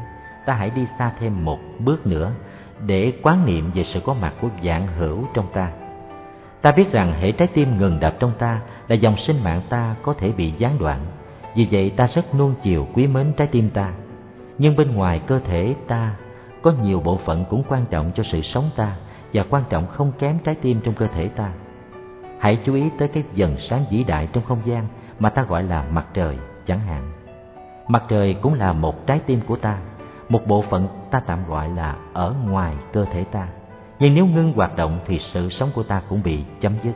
ta 0.46 0.54
hãy 0.54 0.70
đi 0.70 0.86
xa 0.98 1.12
thêm 1.18 1.44
một 1.44 1.58
bước 1.78 2.06
nữa 2.06 2.32
để 2.86 3.12
quán 3.22 3.46
niệm 3.46 3.70
về 3.74 3.84
sự 3.84 4.00
có 4.00 4.14
mặt 4.14 4.34
của 4.40 4.48
dạng 4.64 4.86
hữu 4.86 5.24
trong 5.34 5.46
ta. 5.52 5.72
Ta 6.62 6.72
biết 6.72 6.92
rằng 6.92 7.12
hệ 7.12 7.32
trái 7.32 7.48
tim 7.48 7.78
ngừng 7.78 8.00
đập 8.00 8.14
trong 8.18 8.32
ta 8.38 8.60
là 8.88 8.94
dòng 8.94 9.16
sinh 9.16 9.44
mạng 9.44 9.62
ta 9.68 9.94
có 10.02 10.14
thể 10.14 10.32
bị 10.32 10.52
gián 10.58 10.78
đoạn. 10.78 11.00
Vì 11.54 11.68
vậy 11.70 11.92
ta 11.96 12.06
rất 12.06 12.34
nuông 12.34 12.54
chiều 12.62 12.86
quý 12.94 13.06
mến 13.06 13.32
trái 13.36 13.46
tim 13.46 13.70
ta. 13.70 13.92
Nhưng 14.58 14.76
bên 14.76 14.94
ngoài 14.94 15.20
cơ 15.26 15.38
thể 15.38 15.74
ta 15.88 16.14
có 16.62 16.72
nhiều 16.82 17.00
bộ 17.00 17.16
phận 17.16 17.44
cũng 17.50 17.62
quan 17.68 17.84
trọng 17.90 18.10
cho 18.14 18.22
sự 18.22 18.40
sống 18.40 18.70
ta 18.76 18.96
và 19.32 19.44
quan 19.50 19.64
trọng 19.68 19.86
không 19.86 20.12
kém 20.18 20.38
trái 20.38 20.54
tim 20.54 20.80
trong 20.80 20.94
cơ 20.94 21.06
thể 21.06 21.28
ta. 21.28 21.52
Hãy 22.38 22.58
chú 22.64 22.74
ý 22.74 22.90
tới 22.98 23.08
cái 23.08 23.24
dần 23.34 23.56
sáng 23.58 23.84
vĩ 23.90 24.04
đại 24.04 24.28
trong 24.32 24.44
không 24.44 24.60
gian 24.64 24.86
mà 25.18 25.30
ta 25.30 25.42
gọi 25.42 25.62
là 25.62 25.84
mặt 25.90 26.06
trời, 26.14 26.38
chẳng 26.66 26.80
hạn. 26.80 27.12
Mặt 27.88 28.02
trời 28.08 28.34
cũng 28.34 28.54
là 28.54 28.72
một 28.72 29.06
trái 29.06 29.20
tim 29.26 29.40
của 29.46 29.56
ta, 29.56 29.78
một 30.28 30.46
bộ 30.46 30.62
phận 30.62 30.88
ta 31.10 31.20
tạm 31.20 31.38
gọi 31.48 31.68
là 31.68 31.96
ở 32.12 32.34
ngoài 32.48 32.76
cơ 32.92 33.04
thể 33.04 33.24
ta. 33.24 33.48
Nhưng 33.98 34.14
nếu 34.14 34.26
ngưng 34.26 34.52
hoạt 34.52 34.76
động 34.76 34.98
thì 35.06 35.18
sự 35.18 35.48
sống 35.50 35.70
của 35.74 35.82
ta 35.82 36.02
cũng 36.08 36.22
bị 36.22 36.44
chấm 36.60 36.72
dứt. 36.84 36.92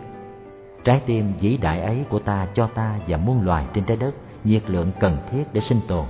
Trái 0.84 1.00
tim 1.06 1.32
vĩ 1.40 1.56
đại 1.56 1.80
ấy 1.80 2.04
của 2.08 2.18
ta 2.18 2.46
cho 2.54 2.66
ta 2.66 2.94
và 3.06 3.16
muôn 3.16 3.44
loài 3.44 3.66
trên 3.74 3.84
trái 3.84 3.96
đất 3.96 4.14
nhiệt 4.44 4.70
lượng 4.70 4.92
cần 5.00 5.16
thiết 5.30 5.44
để 5.52 5.60
sinh 5.60 5.80
tồn. 5.88 6.04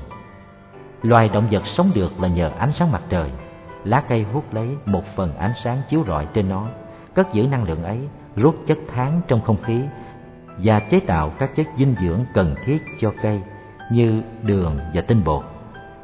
Loài 1.03 1.29
động 1.29 1.49
vật 1.51 1.67
sống 1.67 1.91
được 1.95 2.21
là 2.21 2.29
nhờ 2.29 2.51
ánh 2.59 2.73
sáng 2.73 2.93
mặt 2.93 3.03
trời 3.09 3.31
lá 3.87 4.03
cây 4.09 4.23
hút 4.23 4.55
lấy 4.55 4.77
một 4.87 5.03
phần 5.17 5.37
ánh 5.37 5.55
sáng 5.55 5.83
chiếu 5.89 6.05
rọi 6.07 6.27
trên 6.35 6.49
nó, 6.49 6.69
cất 7.15 7.33
giữ 7.33 7.43
năng 7.47 7.65
lượng 7.65 7.83
ấy, 7.83 8.09
rút 8.37 8.57
chất 8.67 8.79
tháng 8.89 9.21
trong 9.29 9.41
không 9.41 9.63
khí 9.63 9.83
và 10.59 10.81
chế 10.81 11.01
tạo 11.01 11.33
các 11.39 11.55
chất 11.57 11.67
dinh 11.77 11.95
dưỡng 12.01 12.25
cần 12.35 12.55
thiết 12.65 12.83
cho 12.99 13.13
cây 13.23 13.43
như 13.93 14.23
đường 14.43 14.79
và 14.95 15.01
tinh 15.01 15.25
bột. 15.25 15.45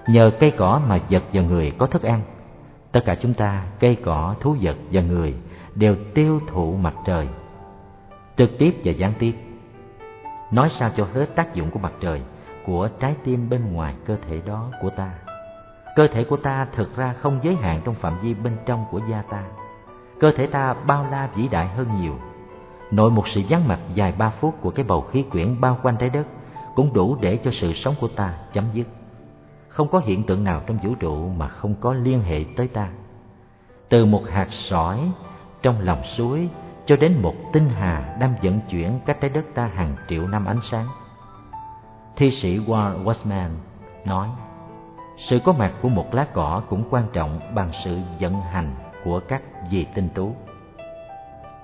Nhờ 0.06 0.30
cây 0.40 0.50
cỏ 0.50 0.80
mà 0.88 0.98
vật 1.10 1.22
và 1.32 1.42
người 1.42 1.70
có 1.78 1.86
thức 1.86 2.02
ăn. 2.02 2.20
Tất 2.92 3.00
cả 3.04 3.14
chúng 3.14 3.34
ta, 3.34 3.64
cây 3.80 3.96
cỏ, 4.04 4.34
thú 4.40 4.56
vật 4.60 4.76
và 4.92 5.00
người 5.00 5.34
đều 5.74 5.96
tiêu 6.14 6.40
thụ 6.46 6.76
mặt 6.76 6.94
trời. 7.04 7.28
Trực 8.36 8.50
tiếp 8.58 8.80
và 8.84 8.92
gián 8.92 9.12
tiếp. 9.18 9.34
Nói 10.50 10.68
sao 10.68 10.90
cho 10.96 11.06
hết 11.14 11.26
tác 11.34 11.54
dụng 11.54 11.70
của 11.70 11.78
mặt 11.78 11.92
trời, 12.00 12.22
của 12.66 12.88
trái 13.00 13.14
tim 13.24 13.48
bên 13.50 13.72
ngoài 13.72 13.94
cơ 14.04 14.16
thể 14.28 14.40
đó 14.46 14.70
của 14.82 14.90
ta 14.90 15.10
cơ 15.94 16.06
thể 16.06 16.24
của 16.24 16.36
ta 16.36 16.66
thực 16.72 16.96
ra 16.96 17.12
không 17.12 17.38
giới 17.42 17.54
hạn 17.54 17.80
trong 17.84 17.94
phạm 17.94 18.18
vi 18.18 18.34
bên 18.34 18.56
trong 18.66 18.84
của 18.90 19.00
da 19.10 19.22
ta. 19.22 19.42
Cơ 20.20 20.32
thể 20.36 20.46
ta 20.46 20.74
bao 20.74 21.06
la 21.10 21.28
vĩ 21.34 21.48
đại 21.48 21.68
hơn 21.68 21.86
nhiều. 22.00 22.14
Nội 22.90 23.10
một 23.10 23.28
sự 23.28 23.42
vắng 23.48 23.68
mặt 23.68 23.78
dài 23.94 24.12
ba 24.18 24.30
phút 24.30 24.54
của 24.60 24.70
cái 24.70 24.84
bầu 24.84 25.00
khí 25.00 25.22
quyển 25.22 25.60
bao 25.60 25.78
quanh 25.82 25.96
trái 25.96 26.10
đất 26.10 26.26
cũng 26.74 26.92
đủ 26.92 27.16
để 27.20 27.36
cho 27.36 27.50
sự 27.50 27.72
sống 27.72 27.94
của 28.00 28.08
ta 28.08 28.34
chấm 28.52 28.64
dứt. 28.72 28.86
Không 29.68 29.88
có 29.88 29.98
hiện 29.98 30.22
tượng 30.22 30.44
nào 30.44 30.62
trong 30.66 30.78
vũ 30.82 30.94
trụ 30.94 31.28
mà 31.28 31.48
không 31.48 31.74
có 31.80 31.94
liên 31.94 32.22
hệ 32.22 32.44
tới 32.56 32.68
ta. 32.68 32.88
Từ 33.88 34.04
một 34.04 34.22
hạt 34.30 34.46
sỏi 34.50 35.10
trong 35.62 35.80
lòng 35.80 36.02
suối 36.04 36.48
cho 36.86 36.96
đến 36.96 37.22
một 37.22 37.34
tinh 37.52 37.68
hà 37.68 38.16
đang 38.20 38.34
vận 38.42 38.60
chuyển 38.70 39.00
cách 39.06 39.20
trái 39.20 39.30
đất 39.30 39.44
ta 39.54 39.70
hàng 39.74 39.96
triệu 40.08 40.26
năm 40.26 40.44
ánh 40.44 40.60
sáng. 40.62 40.86
Thi 42.16 42.30
sĩ 42.30 42.58
Walt 42.58 43.04
Whitman 43.04 43.50
nói 44.04 44.28
sự 45.22 45.38
có 45.38 45.52
mặt 45.52 45.72
của 45.82 45.88
một 45.88 46.14
lá 46.14 46.26
cỏ 46.32 46.62
cũng 46.68 46.84
quan 46.90 47.04
trọng 47.12 47.40
bằng 47.54 47.70
sự 47.72 47.98
vận 48.20 48.40
hành 48.40 48.74
của 49.04 49.20
các 49.28 49.42
vị 49.70 49.86
tinh 49.94 50.08
tú. 50.14 50.34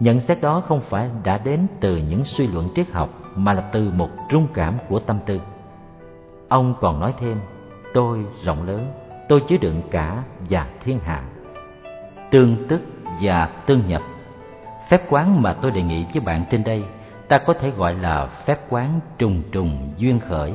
Nhận 0.00 0.20
xét 0.20 0.40
đó 0.40 0.62
không 0.66 0.80
phải 0.80 1.10
đã 1.24 1.38
đến 1.38 1.66
từ 1.80 1.96
những 1.96 2.24
suy 2.24 2.46
luận 2.46 2.68
triết 2.74 2.90
học, 2.92 3.10
mà 3.34 3.52
là 3.52 3.60
từ 3.60 3.90
một 3.90 4.08
trung 4.28 4.46
cảm 4.54 4.74
của 4.88 4.98
tâm 4.98 5.18
tư. 5.26 5.40
Ông 6.48 6.74
còn 6.80 7.00
nói 7.00 7.14
thêm, 7.20 7.40
tôi 7.94 8.24
rộng 8.44 8.66
lớn, 8.66 8.92
tôi 9.28 9.42
chứa 9.48 9.56
đựng 9.56 9.82
cả 9.90 10.22
và 10.50 10.66
thiên 10.84 10.98
hạ, 10.98 11.22
tương 12.30 12.68
tức 12.68 12.80
và 13.22 13.46
tương 13.66 13.86
nhập. 13.88 14.02
Phép 14.88 15.02
quán 15.08 15.42
mà 15.42 15.52
tôi 15.52 15.70
đề 15.70 15.82
nghị 15.82 16.04
với 16.12 16.20
bạn 16.20 16.44
trên 16.50 16.64
đây, 16.64 16.84
ta 17.28 17.38
có 17.38 17.52
thể 17.52 17.70
gọi 17.70 17.94
là 17.94 18.26
phép 18.26 18.58
quán 18.68 19.00
trùng 19.18 19.42
trùng 19.52 19.92
duyên 19.96 20.20
khởi 20.20 20.52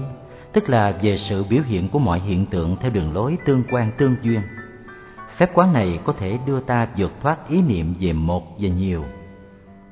tức 0.54 0.70
là 0.70 0.94
về 1.02 1.18
sự 1.18 1.46
biểu 1.50 1.62
hiện 1.64 1.90
của 1.90 2.00
mọi 2.00 2.20
hiện 2.20 2.46
tượng 2.46 2.76
theo 2.82 2.92
đường 2.92 3.14
lối 3.14 3.38
tương 3.46 3.64
quan 3.72 3.92
tương 3.98 4.16
duyên. 4.22 4.42
Phép 5.38 5.50
quán 5.54 5.74
này 5.74 6.00
có 6.04 6.14
thể 6.14 6.38
đưa 6.46 6.60
ta 6.60 6.88
vượt 6.98 7.12
thoát 7.22 7.50
ý 7.50 7.62
niệm 7.62 7.96
về 8.00 8.14
một 8.14 8.44
và 8.60 8.70
nhiều, 8.70 9.06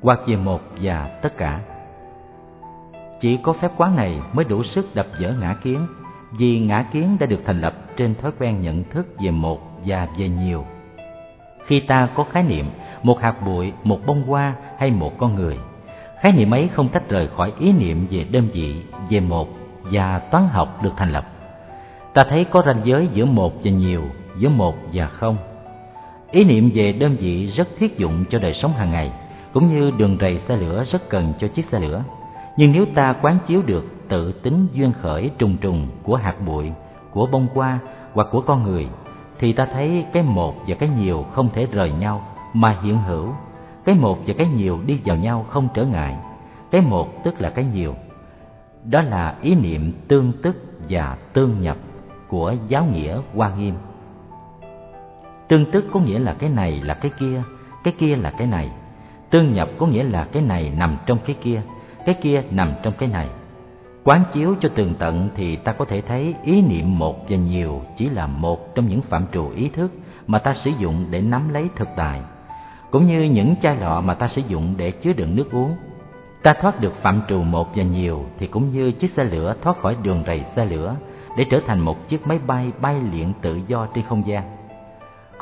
hoặc 0.02 0.20
về 0.26 0.36
một 0.36 0.60
và 0.80 1.18
tất 1.22 1.36
cả. 1.36 1.60
Chỉ 3.20 3.36
có 3.42 3.52
phép 3.52 3.70
quán 3.76 3.96
này 3.96 4.20
mới 4.32 4.44
đủ 4.44 4.62
sức 4.62 4.94
đập 4.94 5.06
vỡ 5.20 5.34
ngã 5.40 5.54
kiến, 5.62 5.86
vì 6.38 6.60
ngã 6.60 6.82
kiến 6.92 7.16
đã 7.20 7.26
được 7.26 7.40
thành 7.44 7.60
lập 7.60 7.74
trên 7.96 8.14
thói 8.14 8.32
quen 8.38 8.60
nhận 8.60 8.84
thức 8.84 9.06
về 9.24 9.30
một 9.30 9.60
và 9.86 10.08
về 10.18 10.28
nhiều. 10.28 10.64
Khi 11.64 11.80
ta 11.80 12.08
có 12.14 12.24
khái 12.24 12.42
niệm 12.42 12.66
một 13.02 13.20
hạt 13.20 13.34
bụi, 13.46 13.72
một 13.84 14.00
bông 14.06 14.22
hoa 14.22 14.54
hay 14.78 14.90
một 14.90 15.18
con 15.18 15.34
người, 15.34 15.58
khái 16.20 16.32
niệm 16.32 16.50
ấy 16.50 16.68
không 16.68 16.88
tách 16.88 17.08
rời 17.08 17.28
khỏi 17.28 17.52
ý 17.58 17.72
niệm 17.72 18.06
về 18.10 18.24
đơn 18.24 18.48
vị, 18.52 18.82
về 19.10 19.20
một 19.20 19.48
và 19.84 20.18
toán 20.18 20.48
học 20.48 20.82
được 20.82 20.92
thành 20.96 21.12
lập. 21.12 21.24
Ta 22.14 22.24
thấy 22.24 22.44
có 22.44 22.62
ranh 22.66 22.80
giới 22.84 23.08
giữa 23.12 23.24
một 23.24 23.52
và 23.64 23.70
nhiều, 23.70 24.02
giữa 24.38 24.48
một 24.48 24.74
và 24.92 25.06
không. 25.06 25.36
Ý 26.30 26.44
niệm 26.44 26.70
về 26.74 26.92
đơn 26.92 27.16
vị 27.16 27.46
rất 27.46 27.68
thiết 27.78 27.98
dụng 27.98 28.24
cho 28.30 28.38
đời 28.38 28.54
sống 28.54 28.72
hàng 28.72 28.90
ngày, 28.90 29.12
cũng 29.52 29.68
như 29.68 29.90
đường 29.90 30.16
rầy 30.20 30.38
xe 30.38 30.56
lửa 30.56 30.84
rất 30.84 31.08
cần 31.08 31.32
cho 31.38 31.48
chiếc 31.48 31.64
xe 31.64 31.80
lửa. 31.80 32.04
Nhưng 32.56 32.72
nếu 32.72 32.84
ta 32.94 33.14
quán 33.22 33.38
chiếu 33.46 33.62
được 33.62 33.84
tự 34.08 34.32
tính 34.32 34.66
duyên 34.72 34.92
khởi 34.92 35.30
trùng 35.38 35.56
trùng 35.56 35.88
của 36.02 36.16
hạt 36.16 36.34
bụi, 36.46 36.70
của 37.10 37.26
bông 37.26 37.46
hoa 37.54 37.78
hoặc 38.12 38.28
của 38.30 38.40
con 38.40 38.62
người, 38.62 38.88
thì 39.38 39.52
ta 39.52 39.66
thấy 39.72 40.04
cái 40.12 40.22
một 40.22 40.54
và 40.66 40.74
cái 40.74 40.88
nhiều 40.88 41.26
không 41.30 41.48
thể 41.54 41.66
rời 41.72 41.92
nhau 41.92 42.26
mà 42.52 42.76
hiện 42.82 42.98
hữu. 42.98 43.28
Cái 43.84 43.94
một 43.94 44.18
và 44.26 44.34
cái 44.38 44.46
nhiều 44.46 44.80
đi 44.86 44.98
vào 45.04 45.16
nhau 45.16 45.46
không 45.48 45.68
trở 45.74 45.84
ngại. 45.84 46.16
Cái 46.70 46.80
một 46.80 47.24
tức 47.24 47.40
là 47.40 47.50
cái 47.50 47.64
nhiều 47.74 47.94
đó 48.84 49.02
là 49.02 49.36
ý 49.42 49.54
niệm 49.54 49.92
tương 50.08 50.32
tức 50.42 50.56
và 50.88 51.16
tương 51.32 51.60
nhập 51.60 51.76
của 52.28 52.54
giáo 52.68 52.84
nghĩa 52.84 53.18
hoa 53.34 53.54
nghiêm. 53.54 53.74
Tương 55.48 55.70
tức 55.70 55.84
có 55.92 56.00
nghĩa 56.00 56.18
là 56.18 56.34
cái 56.34 56.50
này, 56.50 56.82
là 56.84 56.94
cái 56.94 57.10
kia 57.18 57.42
cái 57.84 57.94
kia 57.98 58.16
là 58.16 58.30
cái 58.30 58.46
này. 58.46 58.70
Tương 59.30 59.54
nhập 59.54 59.68
có 59.78 59.86
nghĩa 59.86 60.04
là 60.04 60.24
cái 60.24 60.42
này 60.42 60.72
nằm 60.76 60.96
trong 61.06 61.18
cái 61.24 61.36
kia 61.42 61.62
cái 62.06 62.14
kia 62.14 62.42
nằm 62.50 62.74
trong 62.82 62.94
cái 62.98 63.08
này. 63.08 63.28
Quán 64.04 64.24
chiếu 64.32 64.54
cho 64.60 64.68
tường 64.68 64.94
tận 64.98 65.28
thì 65.34 65.56
ta 65.56 65.72
có 65.72 65.84
thể 65.84 66.00
thấy 66.00 66.34
ý 66.42 66.62
niệm 66.62 66.98
một 66.98 67.28
và 67.28 67.36
nhiều 67.36 67.82
chỉ 67.96 68.08
là 68.08 68.26
một 68.26 68.74
trong 68.74 68.88
những 68.88 69.00
phạm 69.00 69.26
trù 69.32 69.50
ý 69.50 69.68
thức 69.68 69.92
mà 70.26 70.38
ta 70.38 70.52
sử 70.52 70.70
dụng 70.78 71.06
để 71.10 71.20
nắm 71.20 71.48
lấy 71.48 71.68
thực 71.76 71.88
tại, 71.96 72.20
cũng 72.90 73.06
như 73.06 73.22
những 73.22 73.54
chai 73.62 73.76
lọ 73.76 74.00
mà 74.00 74.14
ta 74.14 74.28
sử 74.28 74.42
dụng 74.48 74.74
để 74.76 74.90
chứa 74.90 75.12
đựng 75.12 75.36
nước 75.36 75.52
uống 75.52 75.76
ta 76.42 76.54
thoát 76.60 76.80
được 76.80 76.94
phạm 76.94 77.22
trù 77.28 77.42
một 77.42 77.68
và 77.76 77.82
nhiều 77.82 78.24
thì 78.38 78.46
cũng 78.46 78.72
như 78.72 78.92
chiếc 78.92 79.10
xe 79.10 79.24
lửa 79.24 79.54
thoát 79.62 79.78
khỏi 79.78 79.96
đường 80.02 80.22
rầy 80.26 80.44
xe 80.56 80.64
lửa 80.64 80.96
để 81.36 81.44
trở 81.50 81.60
thành 81.66 81.80
một 81.80 82.08
chiếc 82.08 82.26
máy 82.26 82.38
bay 82.46 82.72
bay 82.80 83.00
liện 83.12 83.32
tự 83.42 83.60
do 83.68 83.86
trên 83.94 84.04
không 84.04 84.26
gian 84.26 84.62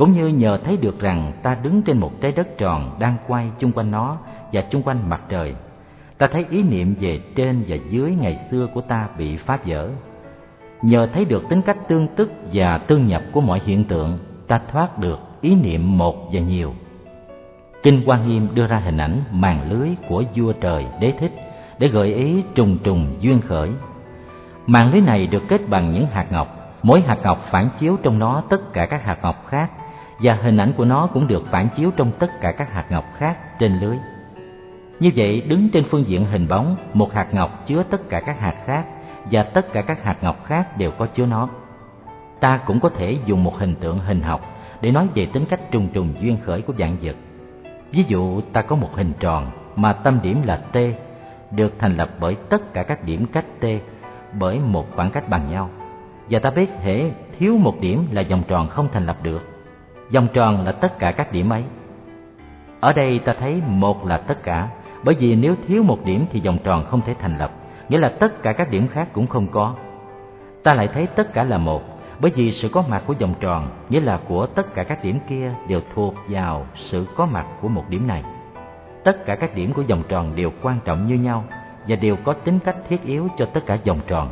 cũng 0.01 0.13
như 0.13 0.27
nhờ 0.27 0.59
thấy 0.65 0.77
được 0.77 1.01
rằng 1.01 1.33
ta 1.43 1.57
đứng 1.63 1.83
trên 1.83 1.99
một 1.99 2.21
trái 2.21 2.33
đất 2.33 2.59
tròn 2.59 2.97
đang 2.99 3.17
quay 3.29 3.51
chung 3.59 3.73
quanh 3.73 3.91
nó 3.91 4.19
và 4.53 4.61
chung 4.61 4.83
quanh 4.83 5.09
mặt 5.09 5.21
trời. 5.29 5.55
Ta 6.19 6.27
thấy 6.27 6.47
ý 6.51 6.63
niệm 6.63 6.95
về 7.01 7.21
trên 7.35 7.65
và 7.69 7.77
dưới 7.91 8.15
ngày 8.21 8.39
xưa 8.51 8.67
của 8.75 8.81
ta 8.81 9.09
bị 9.19 9.37
phá 9.37 9.59
vỡ. 9.65 9.89
Nhờ 10.83 11.09
thấy 11.13 11.25
được 11.25 11.49
tính 11.49 11.63
cách 11.63 11.89
tương 11.89 12.09
tức 12.09 12.31
và 12.53 12.79
tương 12.79 13.07
nhập 13.07 13.23
của 13.33 13.41
mọi 13.41 13.61
hiện 13.67 13.85
tượng, 13.85 14.19
ta 14.47 14.61
thoát 14.73 14.99
được 14.99 15.19
ý 15.41 15.55
niệm 15.55 15.99
một 15.99 16.29
và 16.33 16.41
nhiều. 16.41 16.75
Kinh 17.83 18.03
Quan 18.07 18.29
Nghiêm 18.29 18.49
đưa 18.55 18.67
ra 18.67 18.77
hình 18.77 18.97
ảnh 18.97 19.23
màn 19.33 19.71
lưới 19.71 19.89
của 20.09 20.25
vua 20.35 20.53
trời 20.53 20.87
đế 21.01 21.13
thích 21.19 21.33
để 21.79 21.89
gợi 21.89 22.15
ý 22.15 22.45
trùng 22.55 22.79
trùng 22.85 23.17
duyên 23.21 23.41
khởi. 23.41 23.71
Màn 24.67 24.93
lưới 24.93 25.01
này 25.01 25.27
được 25.27 25.43
kết 25.49 25.69
bằng 25.69 25.93
những 25.93 26.07
hạt 26.07 26.27
ngọc, 26.31 26.77
mỗi 26.83 27.01
hạt 27.01 27.19
ngọc 27.23 27.47
phản 27.51 27.69
chiếu 27.79 27.97
trong 28.03 28.19
nó 28.19 28.43
tất 28.51 28.73
cả 28.73 28.87
các 28.87 29.05
hạt 29.05 29.19
ngọc 29.23 29.47
khác 29.47 29.71
và 30.23 30.35
hình 30.35 30.57
ảnh 30.57 30.73
của 30.77 30.85
nó 30.85 31.07
cũng 31.07 31.27
được 31.27 31.47
phản 31.51 31.69
chiếu 31.77 31.91
trong 31.97 32.13
tất 32.19 32.41
cả 32.41 32.53
các 32.53 32.73
hạt 32.73 32.85
ngọc 32.91 33.05
khác 33.15 33.59
trên 33.59 33.81
lưới. 33.81 33.97
Như 35.01 35.11
vậy, 35.17 35.41
đứng 35.41 35.69
trên 35.69 35.85
phương 35.91 36.09
diện 36.09 36.25
hình 36.25 36.49
bóng, 36.49 36.77
một 36.95 37.13
hạt 37.13 37.35
ngọc 37.35 37.67
chứa 37.67 37.83
tất 37.91 38.09
cả 38.09 38.21
các 38.21 38.41
hạt 38.41 38.55
khác 38.65 38.85
và 39.31 39.43
tất 39.43 39.73
cả 39.73 39.83
các 39.83 40.05
hạt 40.05 40.17
ngọc 40.23 40.45
khác 40.45 40.79
đều 40.79 40.91
có 40.91 41.07
chứa 41.07 41.27
nó. 41.27 41.49
Ta 42.41 42.57
cũng 42.57 42.81
có 42.81 42.89
thể 42.89 43.19
dùng 43.25 43.45
một 43.45 43.59
hình 43.59 43.75
tượng 43.75 43.99
hình 43.99 44.23
học 44.23 44.41
để 44.81 44.91
nói 44.91 45.09
về 45.15 45.27
tính 45.27 45.45
cách 45.47 45.61
trùng 45.71 45.89
trùng 45.93 46.15
duyên 46.21 46.37
khởi 46.45 46.63
của 46.63 46.73
vạn 46.79 46.97
vật. 47.03 47.17
Ví 47.93 48.05
dụ 48.07 48.41
ta 48.41 48.63
có 48.63 48.77
một 48.77 48.91
hình 48.95 49.13
tròn 49.21 49.51
mà 49.77 49.93
tâm 49.93 50.19
điểm 50.23 50.43
là 50.45 50.57
T, 50.57 50.77
được 51.51 51.75
thành 51.79 51.97
lập 51.97 52.09
bởi 52.21 52.37
tất 52.49 52.73
cả 52.73 52.83
các 52.83 53.05
điểm 53.05 53.27
cách 53.33 53.45
T 53.61 53.65
bởi 54.39 54.59
một 54.59 54.87
khoảng 54.97 55.11
cách 55.11 55.29
bằng 55.29 55.51
nhau. 55.51 55.71
Và 56.31 56.39
ta 56.39 56.51
biết 56.51 56.71
hệ 56.83 57.11
thiếu 57.39 57.57
một 57.57 57.81
điểm 57.81 58.07
là 58.11 58.23
vòng 58.31 58.43
tròn 58.49 58.69
không 58.69 58.89
thành 58.93 59.07
lập 59.07 59.17
được. 59.23 59.49
Vòng 60.15 60.29
tròn 60.33 60.65
là 60.65 60.73
tất 60.73 60.99
cả 60.99 61.13
các 61.13 61.33
điểm 61.33 61.51
ấy. 61.51 61.65
Ở 62.81 62.93
đây 62.93 63.19
ta 63.19 63.35
thấy 63.41 63.63
một 63.67 64.07
là 64.07 64.17
tất 64.17 64.43
cả, 64.43 64.69
bởi 65.03 65.15
vì 65.15 65.35
nếu 65.35 65.55
thiếu 65.69 65.83
một 65.83 66.05
điểm 66.05 66.27
thì 66.33 66.41
vòng 66.41 66.59
tròn 66.65 66.85
không 66.85 67.01
thể 67.01 67.15
thành 67.19 67.39
lập, 67.39 67.51
nghĩa 67.89 67.99
là 67.99 68.09
tất 68.09 68.43
cả 68.43 68.53
các 68.53 68.71
điểm 68.71 68.89
khác 68.89 69.09
cũng 69.13 69.27
không 69.27 69.47
có. 69.47 69.75
Ta 70.63 70.75
lại 70.75 70.89
thấy 70.89 71.07
tất 71.07 71.33
cả 71.33 71.45
là 71.45 71.59
một, 71.59 72.00
bởi 72.21 72.31
vì 72.35 72.51
sự 72.51 72.69
có 72.69 72.85
mặt 72.89 73.03
của 73.07 73.15
vòng 73.21 73.35
tròn, 73.41 73.69
nghĩa 73.89 74.01
là 74.01 74.21
của 74.29 74.47
tất 74.47 74.75
cả 74.75 74.85
các 74.85 75.05
điểm 75.05 75.19
kia 75.29 75.55
đều 75.69 75.81
thuộc 75.95 76.15
vào 76.29 76.67
sự 76.75 77.07
có 77.17 77.27
mặt 77.27 77.47
của 77.61 77.69
một 77.69 77.85
điểm 77.89 78.07
này. 78.07 78.23
Tất 79.05 79.27
cả 79.27 79.37
các 79.37 79.55
điểm 79.55 79.73
của 79.73 79.83
vòng 79.89 80.03
tròn 80.09 80.37
đều 80.37 80.53
quan 80.63 80.79
trọng 80.85 81.07
như 81.07 81.15
nhau 81.15 81.45
và 81.89 81.97
đều 81.97 82.17
có 82.25 82.33
tính 82.33 82.59
cách 82.65 82.77
thiết 82.89 83.03
yếu 83.03 83.29
cho 83.37 83.47
tất 83.47 83.67
cả 83.67 83.79
vòng 83.85 84.01
tròn. 84.07 84.29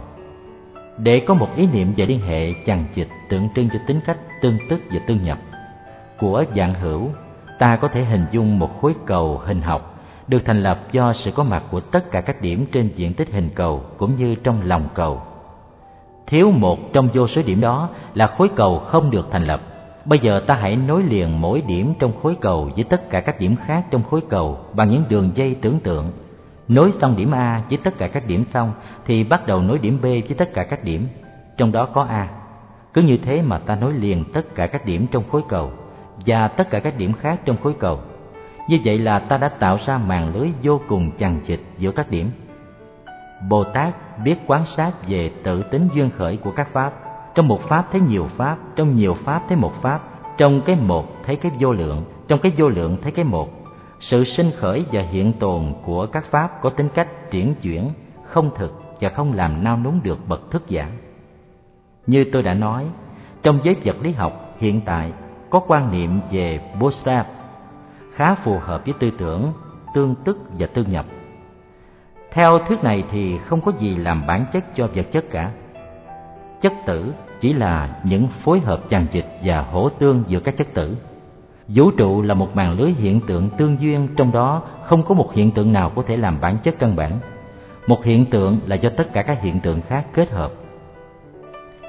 Để 0.98 1.20
có 1.26 1.34
một 1.34 1.48
ý 1.56 1.66
niệm 1.66 1.92
về 1.96 2.06
liên 2.06 2.20
hệ 2.20 2.52
chằng 2.66 2.84
chịt 2.94 3.08
tượng 3.28 3.48
trưng 3.54 3.68
cho 3.70 3.78
tính 3.86 4.00
cách 4.06 4.18
tương 4.40 4.58
tức 4.70 4.80
và 4.90 5.00
tương 5.06 5.22
nhập 5.22 5.38
của 6.18 6.44
dạng 6.56 6.74
hữu, 6.74 7.10
ta 7.58 7.76
có 7.76 7.88
thể 7.88 8.04
hình 8.04 8.26
dung 8.30 8.58
một 8.58 8.80
khối 8.80 8.94
cầu 9.06 9.40
hình 9.44 9.62
học 9.62 9.94
được 10.28 10.42
thành 10.44 10.62
lập 10.62 10.92
do 10.92 11.12
sự 11.12 11.30
có 11.30 11.42
mặt 11.42 11.62
của 11.70 11.80
tất 11.80 12.10
cả 12.10 12.20
các 12.20 12.42
điểm 12.42 12.66
trên 12.72 12.90
diện 12.96 13.14
tích 13.14 13.32
hình 13.32 13.50
cầu 13.54 13.82
cũng 13.98 14.16
như 14.16 14.34
trong 14.34 14.60
lòng 14.64 14.88
cầu. 14.94 15.22
Thiếu 16.28 16.50
một 16.50 16.92
trong 16.92 17.08
vô 17.14 17.26
số 17.26 17.42
điểm 17.42 17.60
đó 17.60 17.88
là 18.14 18.26
khối 18.26 18.48
cầu 18.56 18.78
không 18.78 19.10
được 19.10 19.28
thành 19.30 19.46
lập. 19.46 19.60
Bây 20.04 20.18
giờ 20.18 20.40
ta 20.46 20.54
hãy 20.54 20.76
nối 20.76 21.02
liền 21.02 21.40
mỗi 21.40 21.60
điểm 21.60 21.94
trong 21.98 22.12
khối 22.22 22.36
cầu 22.40 22.70
với 22.74 22.84
tất 22.84 23.10
cả 23.10 23.20
các 23.20 23.40
điểm 23.40 23.56
khác 23.56 23.84
trong 23.90 24.02
khối 24.02 24.20
cầu 24.28 24.58
bằng 24.72 24.90
những 24.90 25.04
đường 25.08 25.30
dây 25.34 25.56
tưởng 25.60 25.80
tượng. 25.80 26.12
Nối 26.68 26.92
xong 27.00 27.16
điểm 27.16 27.30
A 27.30 27.62
với 27.68 27.78
tất 27.84 27.98
cả 27.98 28.08
các 28.08 28.26
điểm 28.26 28.44
xong 28.54 28.72
thì 29.06 29.24
bắt 29.24 29.46
đầu 29.46 29.62
nối 29.62 29.78
điểm 29.78 29.98
B 30.02 30.04
với 30.04 30.34
tất 30.38 30.54
cả 30.54 30.64
các 30.64 30.84
điểm, 30.84 31.08
trong 31.56 31.72
đó 31.72 31.84
có 31.84 32.02
A. 32.02 32.28
Cứ 32.94 33.02
như 33.02 33.16
thế 33.16 33.42
mà 33.42 33.58
ta 33.58 33.76
nối 33.76 33.92
liền 33.92 34.24
tất 34.32 34.54
cả 34.54 34.66
các 34.66 34.86
điểm 34.86 35.06
trong 35.12 35.22
khối 35.30 35.42
cầu 35.48 35.72
và 36.26 36.48
tất 36.48 36.70
cả 36.70 36.80
các 36.80 36.98
điểm 36.98 37.12
khác 37.12 37.40
trong 37.44 37.56
khối 37.62 37.74
cầu. 37.78 38.00
Như 38.68 38.78
vậy 38.84 38.98
là 38.98 39.18
ta 39.18 39.38
đã 39.38 39.48
tạo 39.48 39.78
ra 39.86 39.98
màn 39.98 40.34
lưới 40.34 40.48
vô 40.62 40.80
cùng 40.88 41.10
chằng 41.18 41.40
chịt 41.46 41.60
giữa 41.78 41.90
các 41.90 42.10
điểm. 42.10 42.30
Bồ 43.48 43.64
Tát 43.64 43.94
biết 44.24 44.36
quán 44.46 44.64
sát 44.64 44.92
về 45.08 45.30
tự 45.42 45.62
tính 45.62 45.88
duyên 45.94 46.10
khởi 46.10 46.36
của 46.36 46.50
các 46.50 46.68
pháp. 46.72 46.92
Trong 47.34 47.48
một 47.48 47.60
pháp 47.60 47.88
thấy 47.92 48.00
nhiều 48.00 48.26
pháp, 48.36 48.58
trong 48.76 48.94
nhiều 48.94 49.14
pháp 49.14 49.42
thấy 49.48 49.56
một 49.56 49.72
pháp, 49.82 50.00
trong 50.36 50.60
cái 50.60 50.76
một 50.76 51.06
thấy 51.24 51.36
cái 51.36 51.52
vô 51.60 51.72
lượng, 51.72 52.04
trong 52.28 52.38
cái 52.38 52.52
vô 52.56 52.68
lượng 52.68 52.96
thấy 53.02 53.12
cái 53.12 53.24
một. 53.24 53.50
Sự 54.00 54.24
sinh 54.24 54.50
khởi 54.50 54.84
và 54.92 55.02
hiện 55.02 55.32
tồn 55.32 55.72
của 55.84 56.06
các 56.06 56.24
pháp 56.30 56.62
có 56.62 56.70
tính 56.70 56.88
cách 56.94 57.08
triển 57.30 57.54
chuyển, 57.54 57.90
không 58.22 58.50
thực 58.56 58.82
và 59.00 59.08
không 59.08 59.32
làm 59.32 59.64
nao 59.64 59.76
núng 59.76 60.00
được 60.02 60.28
bậc 60.28 60.50
thức 60.50 60.68
giả. 60.68 60.90
Như 62.06 62.24
tôi 62.32 62.42
đã 62.42 62.54
nói, 62.54 62.84
trong 63.42 63.60
giới 63.62 63.76
vật 63.84 63.96
lý 64.02 64.12
học 64.12 64.54
hiện 64.58 64.80
tại 64.80 65.12
có 65.50 65.60
quan 65.66 65.90
niệm 65.92 66.20
về 66.30 66.60
bootstrap 66.80 67.26
khá 68.12 68.34
phù 68.34 68.58
hợp 68.58 68.84
với 68.84 68.94
tư 69.00 69.10
tưởng 69.18 69.52
tương 69.94 70.14
tức 70.24 70.38
và 70.58 70.66
tương 70.66 70.90
nhập 70.90 71.06
theo 72.38 72.58
thuyết 72.58 72.84
này 72.84 73.04
thì 73.10 73.38
không 73.38 73.60
có 73.60 73.72
gì 73.78 73.96
làm 73.96 74.26
bản 74.26 74.44
chất 74.52 74.64
cho 74.74 74.88
vật 74.94 75.06
chất 75.12 75.30
cả. 75.30 75.50
Chất 76.60 76.72
tử 76.86 77.12
chỉ 77.40 77.52
là 77.52 78.00
những 78.04 78.28
phối 78.28 78.60
hợp 78.60 78.80
chằng 78.90 79.06
chịt 79.06 79.24
và 79.44 79.60
hỗ 79.60 79.88
tương 79.88 80.24
giữa 80.28 80.40
các 80.40 80.56
chất 80.56 80.74
tử. 80.74 80.96
Vũ 81.68 81.90
trụ 81.90 82.22
là 82.22 82.34
một 82.34 82.56
màn 82.56 82.78
lưới 82.78 82.90
hiện 82.90 83.20
tượng 83.26 83.50
tương 83.50 83.80
duyên 83.80 84.08
trong 84.16 84.32
đó 84.32 84.62
không 84.84 85.02
có 85.02 85.14
một 85.14 85.34
hiện 85.34 85.50
tượng 85.50 85.72
nào 85.72 85.92
có 85.96 86.02
thể 86.06 86.16
làm 86.16 86.40
bản 86.40 86.56
chất 86.62 86.78
căn 86.78 86.96
bản. 86.96 87.18
Một 87.86 88.04
hiện 88.04 88.26
tượng 88.26 88.60
là 88.66 88.76
do 88.76 88.90
tất 88.96 89.12
cả 89.12 89.22
các 89.22 89.42
hiện 89.42 89.60
tượng 89.60 89.80
khác 89.80 90.06
kết 90.14 90.30
hợp. 90.30 90.52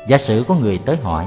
Giả 0.07 0.17
sử 0.17 0.43
có 0.47 0.55
người 0.55 0.77
tới 0.77 0.97
hỏi, 0.97 1.25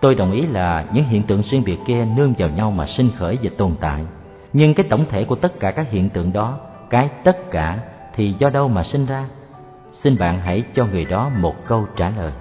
tôi 0.00 0.14
đồng 0.14 0.32
ý 0.32 0.46
là 0.46 0.84
những 0.92 1.04
hiện 1.04 1.22
tượng 1.22 1.42
xuyên 1.42 1.64
biệt 1.64 1.78
kia 1.86 2.04
nương 2.16 2.34
vào 2.38 2.48
nhau 2.48 2.70
mà 2.70 2.86
sinh 2.86 3.10
khởi 3.16 3.38
và 3.42 3.50
tồn 3.56 3.74
tại. 3.80 4.04
Nhưng 4.52 4.74
cái 4.74 4.86
tổng 4.90 5.04
thể 5.08 5.24
của 5.24 5.36
tất 5.36 5.60
cả 5.60 5.70
các 5.70 5.90
hiện 5.90 6.08
tượng 6.08 6.32
đó, 6.32 6.58
cái 6.90 7.08
tất 7.24 7.50
cả 7.50 7.78
thì 8.14 8.34
do 8.38 8.50
đâu 8.50 8.68
mà 8.68 8.82
sinh 8.82 9.06
ra? 9.06 9.24
Xin 9.92 10.18
bạn 10.18 10.40
hãy 10.40 10.64
cho 10.74 10.86
người 10.86 11.04
đó 11.04 11.30
một 11.40 11.54
câu 11.66 11.86
trả 11.96 12.10
lời. 12.10 12.32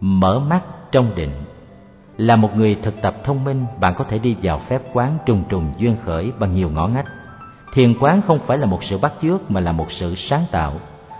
Mở 0.00 0.38
mắt 0.38 0.62
trong 0.90 1.14
định 1.14 1.30
Là 2.16 2.36
một 2.36 2.56
người 2.56 2.76
thực 2.82 3.02
tập 3.02 3.16
thông 3.24 3.44
minh, 3.44 3.64
bạn 3.80 3.94
có 3.94 4.04
thể 4.04 4.18
đi 4.18 4.36
vào 4.42 4.60
phép 4.68 4.82
quán 4.92 5.18
trùng 5.26 5.44
trùng 5.48 5.72
duyên 5.78 5.96
khởi 6.04 6.32
bằng 6.38 6.52
nhiều 6.52 6.70
ngõ 6.70 6.88
ngách. 6.88 7.06
Thiền 7.74 7.94
quán 8.00 8.22
không 8.26 8.38
phải 8.46 8.58
là 8.58 8.66
một 8.66 8.84
sự 8.84 8.98
bắt 8.98 9.12
chước 9.22 9.50
mà 9.50 9.60
là 9.60 9.72
một 9.72 9.92
sự 9.92 10.14
sáng 10.14 10.44
tạo. 10.50 10.72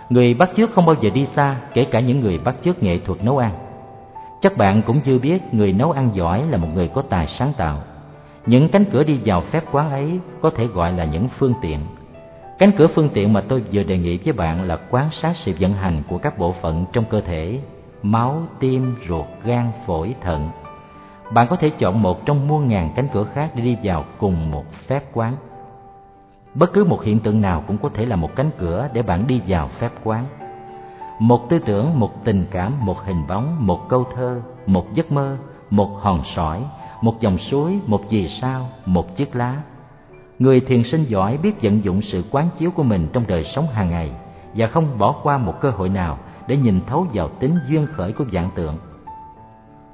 Người 0.09 0.33
bắt 0.33 0.49
chước 0.55 0.73
không 0.73 0.85
bao 0.85 0.95
giờ 1.01 1.09
đi 1.09 1.25
xa, 1.35 1.55
kể 1.73 1.85
cả 1.85 1.99
những 1.99 2.19
người 2.19 2.37
bắt 2.37 2.55
chước 2.61 2.83
nghệ 2.83 2.99
thuật 2.99 3.23
nấu 3.23 3.37
ăn. 3.37 3.51
Chắc 4.41 4.57
bạn 4.57 4.81
cũng 4.81 5.01
chưa 5.01 5.17
biết 5.17 5.53
người 5.53 5.73
nấu 5.73 5.91
ăn 5.91 6.09
giỏi 6.13 6.43
là 6.49 6.57
một 6.57 6.67
người 6.73 6.87
có 6.87 7.01
tài 7.01 7.27
sáng 7.27 7.53
tạo. 7.57 7.81
Những 8.45 8.69
cánh 8.69 8.85
cửa 8.85 9.03
đi 9.03 9.19
vào 9.25 9.41
phép 9.41 9.63
quán 9.71 9.89
ấy 9.89 10.19
có 10.41 10.49
thể 10.49 10.67
gọi 10.67 10.93
là 10.93 11.05
những 11.05 11.27
phương 11.37 11.53
tiện 11.61 11.79
Cánh 12.57 12.71
cửa 12.71 12.87
phương 12.87 13.09
tiện 13.09 13.33
mà 13.33 13.41
tôi 13.41 13.63
vừa 13.71 13.83
đề 13.83 13.97
nghị 13.97 14.17
với 14.17 14.33
bạn 14.33 14.63
là 14.63 14.77
quan 14.89 15.11
sát 15.11 15.37
sự 15.37 15.53
vận 15.59 15.73
hành 15.73 16.03
của 16.09 16.17
các 16.17 16.37
bộ 16.37 16.51
phận 16.51 16.85
trong 16.93 17.05
cơ 17.05 17.21
thể, 17.21 17.59
máu, 18.03 18.41
tim, 18.59 18.95
ruột, 19.07 19.25
gan, 19.43 19.71
phổi, 19.85 20.15
thận. 20.21 20.49
Bạn 21.33 21.47
có 21.47 21.55
thể 21.55 21.69
chọn 21.69 22.01
một 22.01 22.25
trong 22.25 22.47
muôn 22.47 22.67
ngàn 22.67 22.93
cánh 22.95 23.07
cửa 23.13 23.23
khác 23.23 23.51
để 23.55 23.61
đi 23.61 23.77
vào 23.83 24.05
cùng 24.17 24.51
một 24.51 24.65
phép 24.87 25.03
quán. 25.13 25.33
Bất 26.53 26.73
cứ 26.73 26.83
một 26.83 27.03
hiện 27.03 27.19
tượng 27.19 27.41
nào 27.41 27.63
cũng 27.67 27.77
có 27.77 27.89
thể 27.93 28.05
là 28.05 28.15
một 28.15 28.35
cánh 28.35 28.49
cửa 28.57 28.89
để 28.93 29.01
bạn 29.01 29.27
đi 29.27 29.41
vào 29.47 29.69
phép 29.79 29.91
quán. 30.03 30.25
Một 31.19 31.49
tư 31.49 31.59
tưởng, 31.65 31.99
một 31.99 32.23
tình 32.23 32.45
cảm, 32.51 32.85
một 32.85 32.97
hình 33.05 33.27
bóng, 33.27 33.67
một 33.67 33.89
câu 33.89 34.05
thơ, 34.15 34.41
một 34.65 34.93
giấc 34.93 35.11
mơ, 35.11 35.37
một 35.69 35.89
hòn 36.01 36.23
sỏi, 36.23 36.63
một 37.01 37.19
dòng 37.19 37.37
suối, 37.37 37.79
một 37.85 38.01
vì 38.09 38.27
sao, 38.27 38.67
một 38.85 39.15
chiếc 39.15 39.35
lá, 39.35 39.55
Người 40.39 40.59
thiền 40.59 40.83
sinh 40.83 41.03
giỏi 41.03 41.37
biết 41.37 41.61
vận 41.61 41.83
dụng 41.83 42.01
sự 42.01 42.23
quán 42.31 42.49
chiếu 42.57 42.71
của 42.71 42.83
mình 42.83 43.07
trong 43.13 43.23
đời 43.27 43.43
sống 43.43 43.67
hàng 43.67 43.89
ngày 43.89 44.11
và 44.55 44.67
không 44.67 44.97
bỏ 44.97 45.15
qua 45.23 45.37
một 45.37 45.53
cơ 45.61 45.69
hội 45.69 45.89
nào 45.89 46.17
để 46.47 46.57
nhìn 46.57 46.81
thấu 46.87 47.07
vào 47.13 47.27
tính 47.27 47.59
duyên 47.67 47.85
khởi 47.85 48.11
của 48.11 48.25
dạng 48.33 48.49
tượng. 48.55 48.77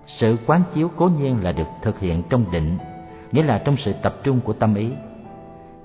Sự 0.06 0.38
quán 0.46 0.62
chiếu 0.74 0.90
cố 0.96 1.10
nhiên 1.10 1.44
là 1.44 1.52
được 1.52 1.68
thực 1.82 2.00
hiện 2.00 2.24
trong 2.30 2.52
định, 2.52 2.78
nghĩa 3.32 3.44
là 3.44 3.58
trong 3.58 3.78
sự 3.78 3.94
tập 3.94 4.16
trung 4.24 4.40
của 4.40 4.54
tâm 4.54 4.76
ý. 4.76 4.90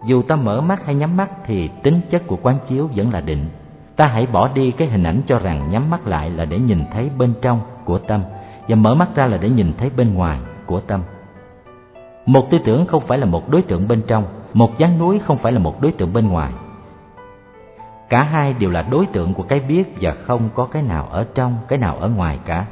Dù 0.07 0.23
ta 0.23 0.37
mở 0.37 0.61
mắt 0.61 0.87
hay 0.87 0.95
nhắm 0.95 1.17
mắt 1.17 1.31
thì 1.47 1.69
tính 1.83 2.01
chất 2.11 2.27
của 2.27 2.39
quán 2.43 2.59
chiếu 2.69 2.91
vẫn 2.95 3.13
là 3.13 3.21
định. 3.21 3.49
Ta 3.97 4.07
hãy 4.07 4.27
bỏ 4.27 4.49
đi 4.49 4.71
cái 4.71 4.89
hình 4.89 5.03
ảnh 5.03 5.23
cho 5.27 5.39
rằng 5.39 5.71
nhắm 5.71 5.91
mắt 5.91 6.07
lại 6.07 6.31
là 6.31 6.45
để 6.45 6.59
nhìn 6.59 6.85
thấy 6.93 7.11
bên 7.19 7.35
trong 7.43 7.61
của 7.85 7.99
tâm 7.99 8.23
và 8.69 8.77
mở 8.77 8.95
mắt 8.95 9.09
ra 9.15 9.27
là 9.27 9.37
để 9.37 9.49
nhìn 9.49 9.73
thấy 9.79 9.91
bên 9.97 10.15
ngoài 10.15 10.41
của 10.67 10.81
tâm. 10.81 11.03
Một 12.29 12.51
tư 12.51 12.59
tưởng 12.65 12.87
không 12.87 13.07
phải 13.07 13.19
là 13.19 13.27
một 13.27 13.49
đối 13.49 13.63
tượng 13.63 13.89
bên 13.89 14.03
trong, 14.07 14.25
một 14.55 14.79
dáng 14.79 14.99
núi 14.99 15.19
không 15.19 15.39
phải 15.39 15.53
là 15.53 15.59
một 15.59 15.81
đối 15.81 15.93
tượng 15.93 16.13
bên 16.13 16.29
ngoài. 16.29 16.53
Cả 18.09 18.23
hai 18.23 18.53
đều 18.53 18.71
là 18.71 18.83
đối 18.83 19.07
tượng 19.07 19.35
của 19.35 19.43
cái 19.43 19.61
biết 19.61 19.85
và 20.01 20.11
không 20.11 20.49
có 20.55 20.65
cái 20.65 20.83
nào 20.83 21.09
ở 21.11 21.27
trong, 21.35 21.57
cái 21.69 21.79
nào 21.79 21.97
ở 21.97 22.09
ngoài 22.09 22.39
cả. 22.47 22.67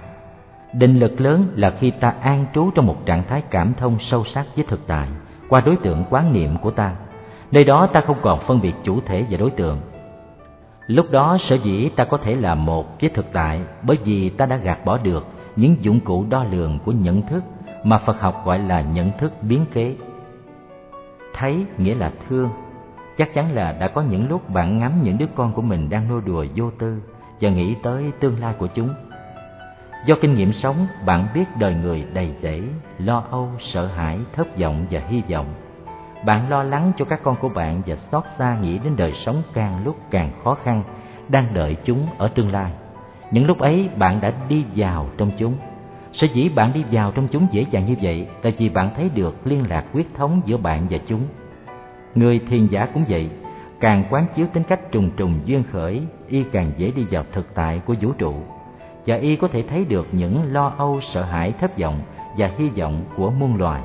Định 0.72 0.98
lực 0.98 1.20
lớn 1.20 1.48
là 1.54 1.70
khi 1.70 1.90
ta 1.90 2.14
an 2.20 2.46
trú 2.54 2.70
trong 2.74 2.86
một 2.86 3.06
trạng 3.06 3.22
thái 3.28 3.42
cảm 3.50 3.72
thông 3.78 3.98
sâu 3.98 4.24
sắc 4.24 4.46
với 4.56 4.64
thực 4.68 4.86
tại, 4.86 5.08
qua 5.48 5.60
đối 5.60 5.76
tượng 5.76 6.04
quán 6.10 6.32
niệm 6.32 6.56
của 6.62 6.70
ta. 6.70 6.94
Nơi 7.52 7.64
đó 7.64 7.86
ta 7.86 8.00
không 8.00 8.18
còn 8.22 8.38
phân 8.40 8.60
biệt 8.60 8.74
chủ 8.82 9.00
thể 9.06 9.24
và 9.30 9.38
đối 9.38 9.50
tượng. 9.50 9.80
Lúc 10.86 11.10
đó 11.10 11.36
sở 11.38 11.56
dĩ 11.56 11.88
ta 11.88 12.04
có 12.04 12.16
thể 12.16 12.34
là 12.34 12.54
một 12.54 13.00
với 13.00 13.10
thực 13.10 13.26
tại 13.32 13.60
bởi 13.82 13.98
vì 14.04 14.28
ta 14.28 14.46
đã 14.46 14.56
gạt 14.56 14.84
bỏ 14.84 14.98
được 14.98 15.26
những 15.56 15.76
dụng 15.80 16.00
cụ 16.00 16.24
đo 16.28 16.44
lường 16.50 16.78
của 16.84 16.92
nhận 16.92 17.22
thức 17.22 17.44
mà 17.86 17.98
Phật 17.98 18.20
học 18.20 18.42
gọi 18.44 18.58
là 18.58 18.80
nhận 18.80 19.12
thức 19.18 19.32
biến 19.42 19.66
kế. 19.72 19.96
Thấy 21.34 21.66
nghĩa 21.78 21.94
là 21.94 22.12
thương. 22.28 22.48
Chắc 23.16 23.34
chắn 23.34 23.52
là 23.52 23.72
đã 23.72 23.88
có 23.88 24.02
những 24.02 24.28
lúc 24.28 24.50
bạn 24.50 24.78
ngắm 24.78 24.92
những 25.02 25.18
đứa 25.18 25.26
con 25.34 25.52
của 25.52 25.62
mình 25.62 25.88
đang 25.88 26.08
nô 26.08 26.20
đùa 26.20 26.46
vô 26.54 26.70
tư 26.78 27.02
và 27.40 27.50
nghĩ 27.50 27.74
tới 27.82 28.12
tương 28.20 28.40
lai 28.40 28.54
của 28.58 28.66
chúng. 28.66 28.94
Do 30.06 30.14
kinh 30.20 30.34
nghiệm 30.34 30.52
sống, 30.52 30.86
bạn 31.06 31.28
biết 31.34 31.44
đời 31.58 31.74
người 31.74 32.06
đầy 32.12 32.34
rẫy, 32.42 32.62
lo 32.98 33.24
âu, 33.30 33.48
sợ 33.58 33.86
hãi, 33.86 34.18
thất 34.32 34.58
vọng 34.58 34.86
và 34.90 35.00
hy 35.08 35.22
vọng. 35.30 35.46
Bạn 36.24 36.50
lo 36.50 36.62
lắng 36.62 36.92
cho 36.96 37.04
các 37.04 37.22
con 37.22 37.36
của 37.36 37.48
bạn 37.48 37.82
và 37.86 37.96
xót 37.96 38.24
xa 38.38 38.58
nghĩ 38.58 38.78
đến 38.78 38.96
đời 38.96 39.12
sống 39.12 39.42
càng 39.54 39.84
lúc 39.84 39.96
càng 40.10 40.30
khó 40.44 40.54
khăn, 40.54 40.82
đang 41.28 41.54
đợi 41.54 41.76
chúng 41.84 42.06
ở 42.18 42.28
tương 42.28 42.52
lai. 42.52 42.72
Những 43.30 43.46
lúc 43.46 43.58
ấy 43.58 43.88
bạn 43.96 44.20
đã 44.20 44.32
đi 44.48 44.64
vào 44.76 45.06
trong 45.18 45.30
chúng. 45.38 45.56
Sở 46.16 46.26
dĩ 46.32 46.48
bạn 46.48 46.72
đi 46.72 46.84
vào 46.90 47.12
trong 47.12 47.28
chúng 47.28 47.46
dễ 47.50 47.66
dàng 47.70 47.86
như 47.86 47.94
vậy 48.02 48.26
là 48.42 48.50
vì 48.58 48.68
bạn 48.68 48.90
thấy 48.96 49.10
được 49.14 49.46
liên 49.46 49.64
lạc 49.68 49.84
quyết 49.92 50.14
thống 50.14 50.40
giữa 50.44 50.56
bạn 50.56 50.86
và 50.90 50.98
chúng. 51.06 51.20
Người 52.14 52.40
thiền 52.48 52.66
giả 52.66 52.86
cũng 52.86 53.04
vậy, 53.08 53.30
càng 53.80 54.04
quán 54.10 54.26
chiếu 54.34 54.46
tính 54.52 54.62
cách 54.62 54.80
trùng 54.92 55.10
trùng 55.16 55.40
duyên 55.44 55.62
khởi, 55.62 56.02
y 56.28 56.44
càng 56.52 56.72
dễ 56.76 56.90
đi 56.90 57.04
vào 57.10 57.24
thực 57.32 57.54
tại 57.54 57.80
của 57.86 57.94
vũ 58.00 58.12
trụ. 58.18 58.34
Và 59.06 59.16
y 59.16 59.36
có 59.36 59.48
thể 59.48 59.62
thấy 59.62 59.84
được 59.84 60.08
những 60.12 60.52
lo 60.52 60.72
âu, 60.78 61.00
sợ 61.00 61.22
hãi, 61.22 61.52
thất 61.60 61.78
vọng 61.78 62.00
và 62.36 62.50
hy 62.58 62.68
vọng 62.68 63.04
của 63.16 63.30
muôn 63.30 63.56
loài. 63.56 63.82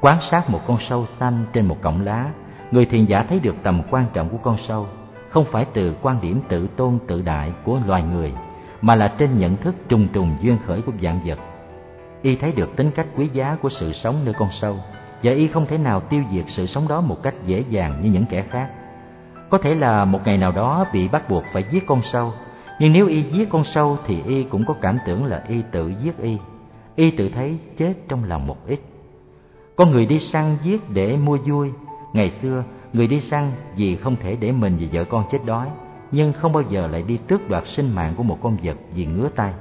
Quan 0.00 0.20
sát 0.20 0.50
một 0.50 0.60
con 0.66 0.78
sâu 0.78 1.06
xanh 1.06 1.44
trên 1.52 1.66
một 1.66 1.76
cọng 1.80 2.00
lá, 2.00 2.30
người 2.70 2.86
thiền 2.86 3.04
giả 3.04 3.22
thấy 3.28 3.40
được 3.40 3.56
tầm 3.62 3.82
quan 3.90 4.06
trọng 4.12 4.28
của 4.28 4.38
con 4.42 4.56
sâu 4.56 4.86
không 5.28 5.44
phải 5.44 5.64
từ 5.72 5.96
quan 6.02 6.20
điểm 6.20 6.40
tự 6.48 6.68
tôn 6.76 6.98
tự 7.06 7.22
đại 7.22 7.52
của 7.64 7.80
loài 7.86 8.02
người 8.02 8.32
mà 8.84 8.94
là 8.94 9.08
trên 9.08 9.38
nhận 9.38 9.56
thức 9.56 9.74
trùng 9.88 10.08
trùng 10.12 10.36
duyên 10.40 10.58
khởi 10.58 10.82
của 10.82 10.92
dạng 11.02 11.20
vật. 11.24 11.38
Y 12.22 12.36
thấy 12.36 12.52
được 12.52 12.76
tính 12.76 12.90
cách 12.90 13.06
quý 13.16 13.28
giá 13.32 13.56
của 13.62 13.68
sự 13.68 13.92
sống 13.92 14.24
nơi 14.24 14.34
con 14.38 14.48
sâu 14.50 14.76
và 15.22 15.32
y 15.32 15.46
không 15.46 15.66
thể 15.66 15.78
nào 15.78 16.00
tiêu 16.00 16.22
diệt 16.32 16.44
sự 16.46 16.66
sống 16.66 16.88
đó 16.88 17.00
một 17.00 17.22
cách 17.22 17.34
dễ 17.46 17.64
dàng 17.68 18.00
như 18.00 18.10
những 18.10 18.26
kẻ 18.26 18.42
khác. 18.42 18.70
Có 19.50 19.58
thể 19.58 19.74
là 19.74 20.04
một 20.04 20.20
ngày 20.24 20.38
nào 20.38 20.52
đó 20.52 20.86
bị 20.92 21.08
bắt 21.08 21.28
buộc 21.28 21.44
phải 21.52 21.64
giết 21.70 21.86
con 21.86 22.02
sâu 22.02 22.32
nhưng 22.80 22.92
nếu 22.92 23.06
y 23.06 23.22
giết 23.22 23.50
con 23.50 23.64
sâu 23.64 23.98
thì 24.06 24.22
y 24.26 24.42
cũng 24.42 24.64
có 24.66 24.74
cảm 24.80 24.98
tưởng 25.06 25.24
là 25.24 25.44
y 25.48 25.62
tự 25.70 25.92
giết 26.02 26.18
y. 26.18 26.38
Y 26.94 27.10
tự 27.10 27.28
thấy 27.28 27.58
chết 27.76 27.94
trong 28.08 28.24
lòng 28.24 28.46
một 28.46 28.66
ít. 28.66 28.80
Có 29.76 29.86
người 29.86 30.06
đi 30.06 30.18
săn 30.18 30.56
giết 30.62 30.90
để 30.90 31.16
mua 31.16 31.36
vui. 31.46 31.70
Ngày 32.12 32.30
xưa 32.30 32.64
Người 32.94 33.06
đi 33.06 33.20
săn 33.20 33.52
vì 33.76 33.96
không 33.96 34.16
thể 34.16 34.36
để 34.40 34.52
mình 34.52 34.76
và 34.80 34.86
vợ 34.92 35.04
con 35.04 35.24
chết 35.30 35.44
đói, 35.44 35.68
nhưng 36.14 36.32
không 36.32 36.52
bao 36.52 36.62
giờ 36.68 36.86
lại 36.86 37.02
đi 37.02 37.16
tước 37.16 37.48
đoạt 37.48 37.66
sinh 37.66 37.94
mạng 37.94 38.14
của 38.16 38.22
một 38.22 38.38
con 38.42 38.56
vật 38.62 38.76
vì 38.94 39.06
ngứa 39.06 39.28
tay. 39.28 39.52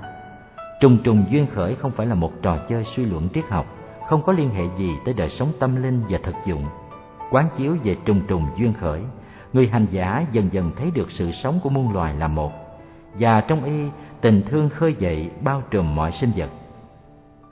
Trùng 0.80 0.98
trùng 1.04 1.26
duyên 1.30 1.48
khởi 1.48 1.76
không 1.76 1.92
phải 1.92 2.08
là 2.08 2.16
một 2.16 2.32
trò 2.42 2.58
chơi 2.70 2.84
suy 2.84 3.06
luận 3.06 3.30
triết 3.34 3.46
học, 3.50 3.66
không 4.08 4.22
có 4.22 4.34
liên 4.34 4.50
hệ 4.50 4.64
gì 4.78 4.92
tới 5.06 5.14
đời 5.14 5.30
sống 5.30 5.52
tâm 5.60 5.84
linh 5.84 6.02
và 6.10 6.20
thực 6.24 6.36
dụng. 6.46 6.66
Quán 7.32 7.48
chiếu 7.58 7.78
về 7.84 7.96
trùng 8.06 8.22
trùng 8.28 8.48
duyên 8.58 8.74
khởi, 8.74 9.02
người 9.54 9.68
hành 9.68 9.86
giả 9.92 10.26
dần 10.32 10.50
dần 10.52 10.72
thấy 10.78 10.92
được 10.92 11.12
sự 11.12 11.32
sống 11.32 11.60
của 11.64 11.70
muôn 11.70 11.94
loài 11.94 12.16
là 12.16 12.28
một, 12.28 12.52
và 13.20 13.42
trong 13.42 13.64
y 13.64 13.90
tình 14.22 14.42
thương 14.50 14.70
khơi 14.70 14.96
dậy 15.00 15.30
bao 15.44 15.64
trùm 15.72 15.96
mọi 15.96 16.12
sinh 16.12 16.32
vật. 16.36 16.50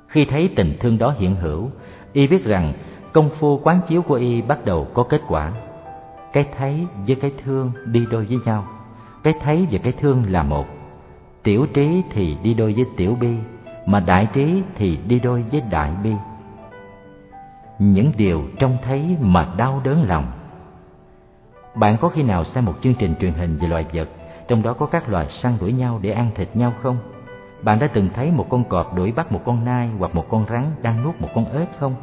Khi 0.07 0.25
thấy 0.25 0.49
tình 0.55 0.77
thương 0.79 0.97
đó 0.97 1.13
hiện 1.17 1.35
hữu, 1.35 1.69
y 2.13 2.27
biết 2.27 2.45
rằng 2.45 2.73
công 3.13 3.29
phu 3.29 3.59
quán 3.63 3.79
chiếu 3.87 4.01
của 4.01 4.15
y 4.15 4.41
bắt 4.41 4.65
đầu 4.65 4.87
có 4.93 5.03
kết 5.03 5.21
quả 5.27 5.53
cái 6.33 6.45
thấy 6.57 6.87
với 7.07 7.15
cái 7.15 7.31
thương 7.43 7.71
đi 7.85 8.05
đôi 8.11 8.25
với 8.25 8.37
nhau 8.45 8.67
cái 9.23 9.34
thấy 9.43 9.68
và 9.72 9.80
cái 9.84 9.93
thương 9.93 10.23
là 10.27 10.43
một. 10.43 10.65
Tiểu 11.43 11.65
trí 11.73 12.03
thì 12.10 12.38
đi 12.43 12.53
đôi 12.53 12.73
với 12.73 12.85
tiểu 12.98 13.18
bi, 13.19 13.35
mà 13.85 13.99
đại 13.99 14.27
trí 14.34 14.64
thì 14.76 14.99
đi 15.07 15.19
đôi 15.19 15.43
với 15.52 15.61
đại 15.61 15.91
bi. 16.03 16.14
Những 17.80 18.11
điều 18.18 18.43
trông 18.60 18.77
thấy 18.84 19.18
mà 19.22 19.48
đau 19.57 19.81
đớn 19.84 20.03
lòng. 20.07 20.31
Bạn 21.76 21.98
có 22.02 22.10
khi 22.10 22.23
nào 22.23 22.43
xem 22.43 22.65
một 22.65 22.73
chương 22.81 22.93
trình 22.93 23.15
truyền 23.19 23.34
hình 23.34 23.57
về 23.57 23.68
loài 23.68 23.85
vật, 23.93 24.10
trong 24.48 24.64
đó 24.64 24.73
có 24.73 24.85
các 24.85 25.10
loài 25.10 25.27
săn 25.27 25.57
đuổi 25.61 25.73
nhau 25.73 25.99
để 26.02 26.11
ăn 26.11 26.30
thịt 26.35 26.56
nhau 26.56 26.73
không? 26.81 26.98
Bạn 27.61 27.80
đã 27.80 27.88
từng 27.88 28.10
thấy 28.14 28.31
một 28.31 28.45
con 28.49 28.64
cọp 28.64 28.95
đuổi 28.95 29.11
bắt 29.11 29.31
một 29.31 29.41
con 29.45 29.65
nai 29.65 29.89
hoặc 29.99 30.15
một 30.15 30.26
con 30.30 30.45
rắn 30.49 30.65
đang 30.81 31.03
nuốt 31.03 31.22
một 31.22 31.30
con 31.35 31.45
ếch 31.53 31.69
không? 31.80 31.95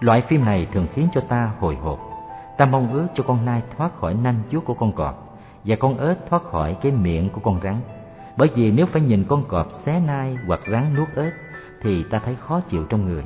Loại 0.00 0.20
phim 0.20 0.44
này 0.44 0.66
thường 0.72 0.86
khiến 0.92 1.08
cho 1.12 1.20
ta 1.20 1.50
hồi 1.60 1.76
hộp. 1.76 2.00
Ta 2.56 2.66
mong 2.66 2.92
ước 2.92 3.06
cho 3.14 3.22
con 3.22 3.44
nai 3.44 3.62
thoát 3.76 3.96
khỏi 3.96 4.14
nanh 4.14 4.42
vuốt 4.50 4.64
của 4.64 4.74
con 4.74 4.92
cọp 4.92 5.29
và 5.64 5.76
con 5.76 5.98
ếch 5.98 6.18
thoát 6.28 6.42
khỏi 6.42 6.76
cái 6.82 6.92
miệng 6.92 7.30
của 7.30 7.40
con 7.40 7.60
rắn. 7.62 7.76
Bởi 8.36 8.48
vì 8.54 8.70
nếu 8.70 8.86
phải 8.86 9.02
nhìn 9.02 9.24
con 9.28 9.44
cọp 9.48 9.68
xé 9.84 10.00
nai 10.00 10.36
hoặc 10.46 10.60
rắn 10.70 10.94
nuốt 10.94 11.08
ếch 11.16 11.32
thì 11.82 12.02
ta 12.02 12.18
thấy 12.18 12.34
khó 12.34 12.60
chịu 12.60 12.84
trong 12.84 13.04
người. 13.04 13.24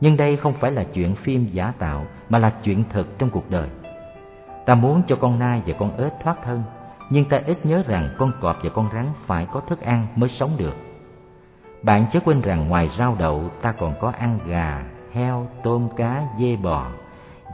Nhưng 0.00 0.16
đây 0.16 0.36
không 0.36 0.52
phải 0.52 0.72
là 0.72 0.84
chuyện 0.84 1.14
phim 1.14 1.46
giả 1.52 1.72
tạo 1.78 2.06
mà 2.28 2.38
là 2.38 2.50
chuyện 2.50 2.84
thực 2.90 3.18
trong 3.18 3.30
cuộc 3.30 3.50
đời. 3.50 3.68
Ta 4.66 4.74
muốn 4.74 5.02
cho 5.06 5.16
con 5.16 5.38
nai 5.38 5.62
và 5.66 5.74
con 5.78 5.96
ếch 5.96 6.12
thoát 6.22 6.42
thân, 6.42 6.62
nhưng 7.10 7.24
ta 7.24 7.40
ít 7.46 7.66
nhớ 7.66 7.82
rằng 7.86 8.14
con 8.18 8.32
cọp 8.40 8.56
và 8.62 8.70
con 8.70 8.88
rắn 8.94 9.06
phải 9.26 9.46
có 9.52 9.60
thức 9.60 9.80
ăn 9.80 10.06
mới 10.16 10.28
sống 10.28 10.50
được. 10.56 10.74
Bạn 11.82 12.06
chớ 12.12 12.20
quên 12.24 12.40
rằng 12.40 12.68
ngoài 12.68 12.90
rau 12.98 13.16
đậu 13.18 13.50
ta 13.62 13.72
còn 13.72 13.94
có 14.00 14.12
ăn 14.18 14.38
gà, 14.46 14.82
heo, 15.12 15.46
tôm 15.62 15.88
cá, 15.96 16.24
dê 16.38 16.56
bò 16.56 16.86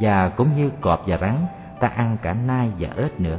và 0.00 0.28
cũng 0.28 0.56
như 0.56 0.70
cọp 0.80 1.02
và 1.06 1.16
rắn 1.16 1.46
ta 1.80 1.88
ăn 1.88 2.16
cả 2.22 2.34
nai 2.34 2.72
và 2.78 2.88
ếch 2.96 3.20
nữa 3.20 3.38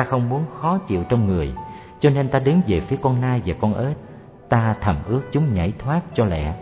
ta 0.00 0.04
không 0.04 0.28
muốn 0.28 0.44
khó 0.60 0.78
chịu 0.78 1.04
trong 1.08 1.26
người, 1.26 1.52
cho 2.00 2.10
nên 2.10 2.28
ta 2.28 2.38
đứng 2.38 2.60
về 2.66 2.80
phía 2.80 2.96
con 3.02 3.20
nai 3.20 3.42
và 3.46 3.54
con 3.60 3.74
ếch, 3.74 3.96
ta 4.48 4.74
thầm 4.80 4.96
ước 5.06 5.22
chúng 5.32 5.54
nhảy 5.54 5.72
thoát 5.78 6.00
cho 6.14 6.24
lẹ 6.24 6.52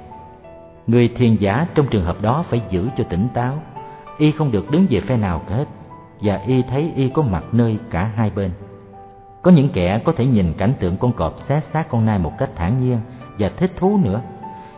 người 0.86 1.08
thiền 1.16 1.36
giả 1.36 1.66
trong 1.74 1.86
trường 1.86 2.04
hợp 2.04 2.22
đó 2.22 2.44
phải 2.48 2.62
giữ 2.70 2.88
cho 2.96 3.04
tỉnh 3.04 3.28
táo, 3.34 3.62
y 4.18 4.30
không 4.30 4.50
được 4.50 4.70
đứng 4.70 4.86
về 4.90 5.00
phe 5.00 5.16
nào 5.16 5.42
hết, 5.48 5.64
và 6.20 6.36
y 6.46 6.62
thấy 6.62 6.92
y 6.96 7.08
có 7.08 7.22
mặt 7.22 7.44
nơi 7.52 7.78
cả 7.90 8.10
hai 8.16 8.30
bên 8.30 8.50
có 9.42 9.50
những 9.50 9.68
kẻ 9.68 10.00
có 10.04 10.12
thể 10.12 10.26
nhìn 10.26 10.52
cảnh 10.58 10.72
tượng 10.80 10.96
con 10.96 11.12
cọp 11.12 11.34
xé 11.48 11.60
xác 11.72 11.88
con 11.88 12.06
nai 12.06 12.18
một 12.18 12.32
cách 12.38 12.50
thản 12.56 12.78
nhiên 12.78 12.98
và 13.38 13.50
thích 13.56 13.72
thú 13.76 13.96
nữa, 13.96 14.20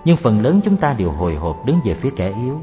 nhưng 0.05 0.17
phần 0.17 0.43
lớn 0.43 0.61
chúng 0.65 0.77
ta 0.77 0.93
đều 0.93 1.11
hồi 1.11 1.35
hộp 1.35 1.67
đứng 1.67 1.81
về 1.85 1.95
phía 1.95 2.11
kẻ 2.17 2.33
yếu 2.43 2.61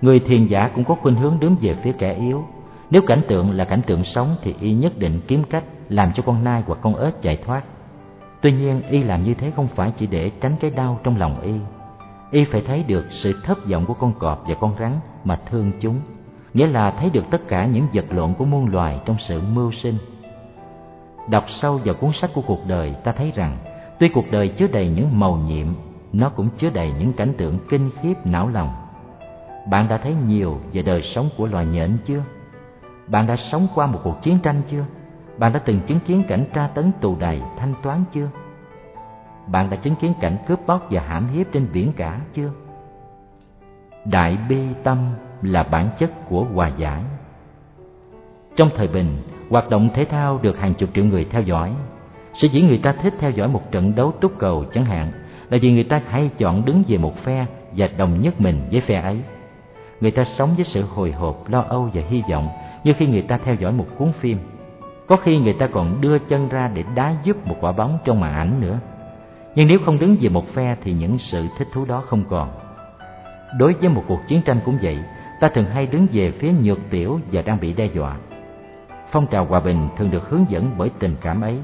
Người 0.00 0.20
thiền 0.20 0.46
giả 0.46 0.70
cũng 0.74 0.84
có 0.84 0.94
khuynh 0.94 1.16
hướng 1.16 1.40
đứng 1.40 1.56
về 1.60 1.74
phía 1.74 1.92
kẻ 1.92 2.14
yếu. 2.14 2.44
Nếu 2.90 3.02
cảnh 3.02 3.20
tượng 3.28 3.50
là 3.50 3.64
cảnh 3.64 3.82
tượng 3.86 4.04
sống 4.04 4.36
thì 4.42 4.54
y 4.60 4.74
nhất 4.74 4.98
định 4.98 5.20
kiếm 5.28 5.44
cách 5.50 5.64
làm 5.88 6.12
cho 6.12 6.22
con 6.22 6.44
nai 6.44 6.62
hoặc 6.66 6.78
con 6.82 6.96
ếch 6.96 7.22
chạy 7.22 7.36
thoát. 7.36 7.64
Tuy 8.40 8.52
nhiên 8.52 8.82
y 8.90 9.02
làm 9.02 9.24
như 9.24 9.34
thế 9.34 9.50
không 9.50 9.68
phải 9.68 9.92
chỉ 9.98 10.06
để 10.06 10.30
tránh 10.40 10.56
cái 10.60 10.70
đau 10.70 11.00
trong 11.04 11.16
lòng 11.16 11.40
y. 11.40 11.54
Y 12.30 12.44
phải 12.44 12.62
thấy 12.66 12.82
được 12.82 13.06
sự 13.10 13.40
thất 13.44 13.66
vọng 13.68 13.86
của 13.86 13.94
con 13.94 14.12
cọp 14.18 14.44
và 14.48 14.54
con 14.54 14.74
rắn 14.78 14.92
mà 15.24 15.36
thương 15.50 15.72
chúng. 15.80 16.00
Nghĩa 16.54 16.66
là 16.66 16.90
thấy 16.90 17.10
được 17.10 17.24
tất 17.30 17.48
cả 17.48 17.66
những 17.66 17.86
vật 17.94 18.04
lộn 18.10 18.34
của 18.34 18.44
muôn 18.44 18.68
loài 18.68 19.00
trong 19.04 19.16
sự 19.18 19.40
mưu 19.54 19.72
sinh. 19.72 19.94
Đọc 21.28 21.44
sâu 21.48 21.80
vào 21.84 21.94
cuốn 21.94 22.12
sách 22.12 22.30
của 22.34 22.42
cuộc 22.46 22.60
đời 22.68 22.94
ta 23.04 23.12
thấy 23.12 23.32
rằng 23.34 23.58
tuy 23.98 24.08
cuộc 24.08 24.30
đời 24.30 24.48
chứa 24.48 24.66
đầy 24.72 24.88
những 24.88 25.20
màu 25.20 25.36
nhiệm, 25.36 25.66
nó 26.12 26.28
cũng 26.28 26.48
chứa 26.56 26.70
đầy 26.70 26.92
những 26.98 27.12
cảnh 27.12 27.32
tượng 27.38 27.58
kinh 27.68 27.90
khiếp 28.02 28.14
não 28.24 28.48
lòng 28.48 28.84
bạn 29.66 29.88
đã 29.88 29.98
thấy 29.98 30.14
nhiều 30.26 30.60
về 30.72 30.82
đời 30.82 31.02
sống 31.02 31.28
của 31.36 31.46
loài 31.46 31.66
nhện 31.66 31.96
chưa? 32.04 32.22
Bạn 33.06 33.26
đã 33.26 33.36
sống 33.36 33.66
qua 33.74 33.86
một 33.86 34.00
cuộc 34.04 34.22
chiến 34.22 34.38
tranh 34.42 34.62
chưa? 34.70 34.84
Bạn 35.38 35.52
đã 35.52 35.58
từng 35.58 35.80
chứng 35.80 36.00
kiến 36.00 36.22
cảnh 36.28 36.44
tra 36.54 36.66
tấn 36.66 36.92
tù 37.00 37.16
đầy 37.16 37.40
thanh 37.58 37.74
toán 37.82 38.04
chưa? 38.12 38.28
Bạn 39.46 39.70
đã 39.70 39.76
chứng 39.76 39.94
kiến 39.94 40.12
cảnh 40.20 40.36
cướp 40.46 40.66
bóc 40.66 40.86
và 40.90 41.02
hãm 41.02 41.28
hiếp 41.28 41.52
trên 41.52 41.68
biển 41.72 41.92
cả 41.96 42.20
chưa? 42.34 42.50
Đại 44.04 44.38
bi 44.48 44.60
tâm 44.82 44.98
là 45.42 45.62
bản 45.62 45.88
chất 45.98 46.10
của 46.28 46.44
hòa 46.44 46.70
giải. 46.78 47.02
Trong 48.56 48.70
thời 48.76 48.88
bình, 48.88 49.16
hoạt 49.50 49.70
động 49.70 49.88
thể 49.94 50.04
thao 50.04 50.38
được 50.42 50.58
hàng 50.58 50.74
chục 50.74 50.90
triệu 50.94 51.04
người 51.04 51.24
theo 51.24 51.42
dõi. 51.42 51.72
Sở 52.34 52.48
dĩ 52.48 52.62
người 52.62 52.78
ta 52.78 52.92
thích 52.92 53.14
theo 53.18 53.30
dõi 53.30 53.48
một 53.48 53.62
trận 53.70 53.94
đấu 53.94 54.12
túc 54.20 54.38
cầu 54.38 54.64
chẳng 54.72 54.84
hạn 54.84 55.12
là 55.50 55.58
vì 55.62 55.72
người 55.72 55.84
ta 55.84 56.00
hay 56.08 56.30
chọn 56.38 56.64
đứng 56.64 56.82
về 56.88 56.98
một 56.98 57.16
phe 57.16 57.46
và 57.72 57.88
đồng 57.98 58.20
nhất 58.20 58.40
mình 58.40 58.68
với 58.70 58.80
phe 58.80 59.00
ấy 59.00 59.20
người 60.00 60.10
ta 60.10 60.24
sống 60.24 60.54
với 60.54 60.64
sự 60.64 60.82
hồi 60.82 61.12
hộp 61.12 61.48
lo 61.48 61.60
âu 61.60 61.90
và 61.94 62.02
hy 62.08 62.22
vọng 62.30 62.48
như 62.84 62.92
khi 62.92 63.06
người 63.06 63.22
ta 63.22 63.38
theo 63.44 63.54
dõi 63.54 63.72
một 63.72 63.86
cuốn 63.98 64.12
phim, 64.12 64.38
có 65.06 65.16
khi 65.16 65.38
người 65.38 65.52
ta 65.52 65.66
còn 65.66 66.00
đưa 66.00 66.18
chân 66.18 66.48
ra 66.48 66.70
để 66.74 66.84
đá 66.94 67.14
giúp 67.22 67.46
một 67.46 67.56
quả 67.60 67.72
bóng 67.72 67.98
trong 68.04 68.20
màn 68.20 68.34
ảnh 68.34 68.60
nữa. 68.60 68.78
Nhưng 69.54 69.68
nếu 69.68 69.78
không 69.84 69.98
đứng 69.98 70.16
về 70.20 70.28
một 70.28 70.48
phe 70.48 70.76
thì 70.82 70.92
những 70.92 71.18
sự 71.18 71.46
thích 71.58 71.68
thú 71.72 71.84
đó 71.84 72.02
không 72.06 72.24
còn. 72.28 72.48
Đối 73.58 73.72
với 73.72 73.88
một 73.88 74.04
cuộc 74.06 74.20
chiến 74.26 74.42
tranh 74.42 74.60
cũng 74.64 74.78
vậy, 74.82 74.98
ta 75.40 75.48
thường 75.48 75.66
hay 75.66 75.86
đứng 75.86 76.06
về 76.12 76.30
phía 76.30 76.52
nhược 76.62 76.78
tiểu 76.90 77.20
và 77.32 77.42
đang 77.42 77.60
bị 77.60 77.72
đe 77.72 77.86
dọa. 77.86 78.16
Phong 79.10 79.26
trào 79.26 79.44
hòa 79.44 79.60
bình 79.60 79.88
thường 79.96 80.10
được 80.10 80.28
hướng 80.28 80.44
dẫn 80.48 80.70
bởi 80.78 80.90
tình 80.98 81.16
cảm 81.20 81.40
ấy. 81.40 81.58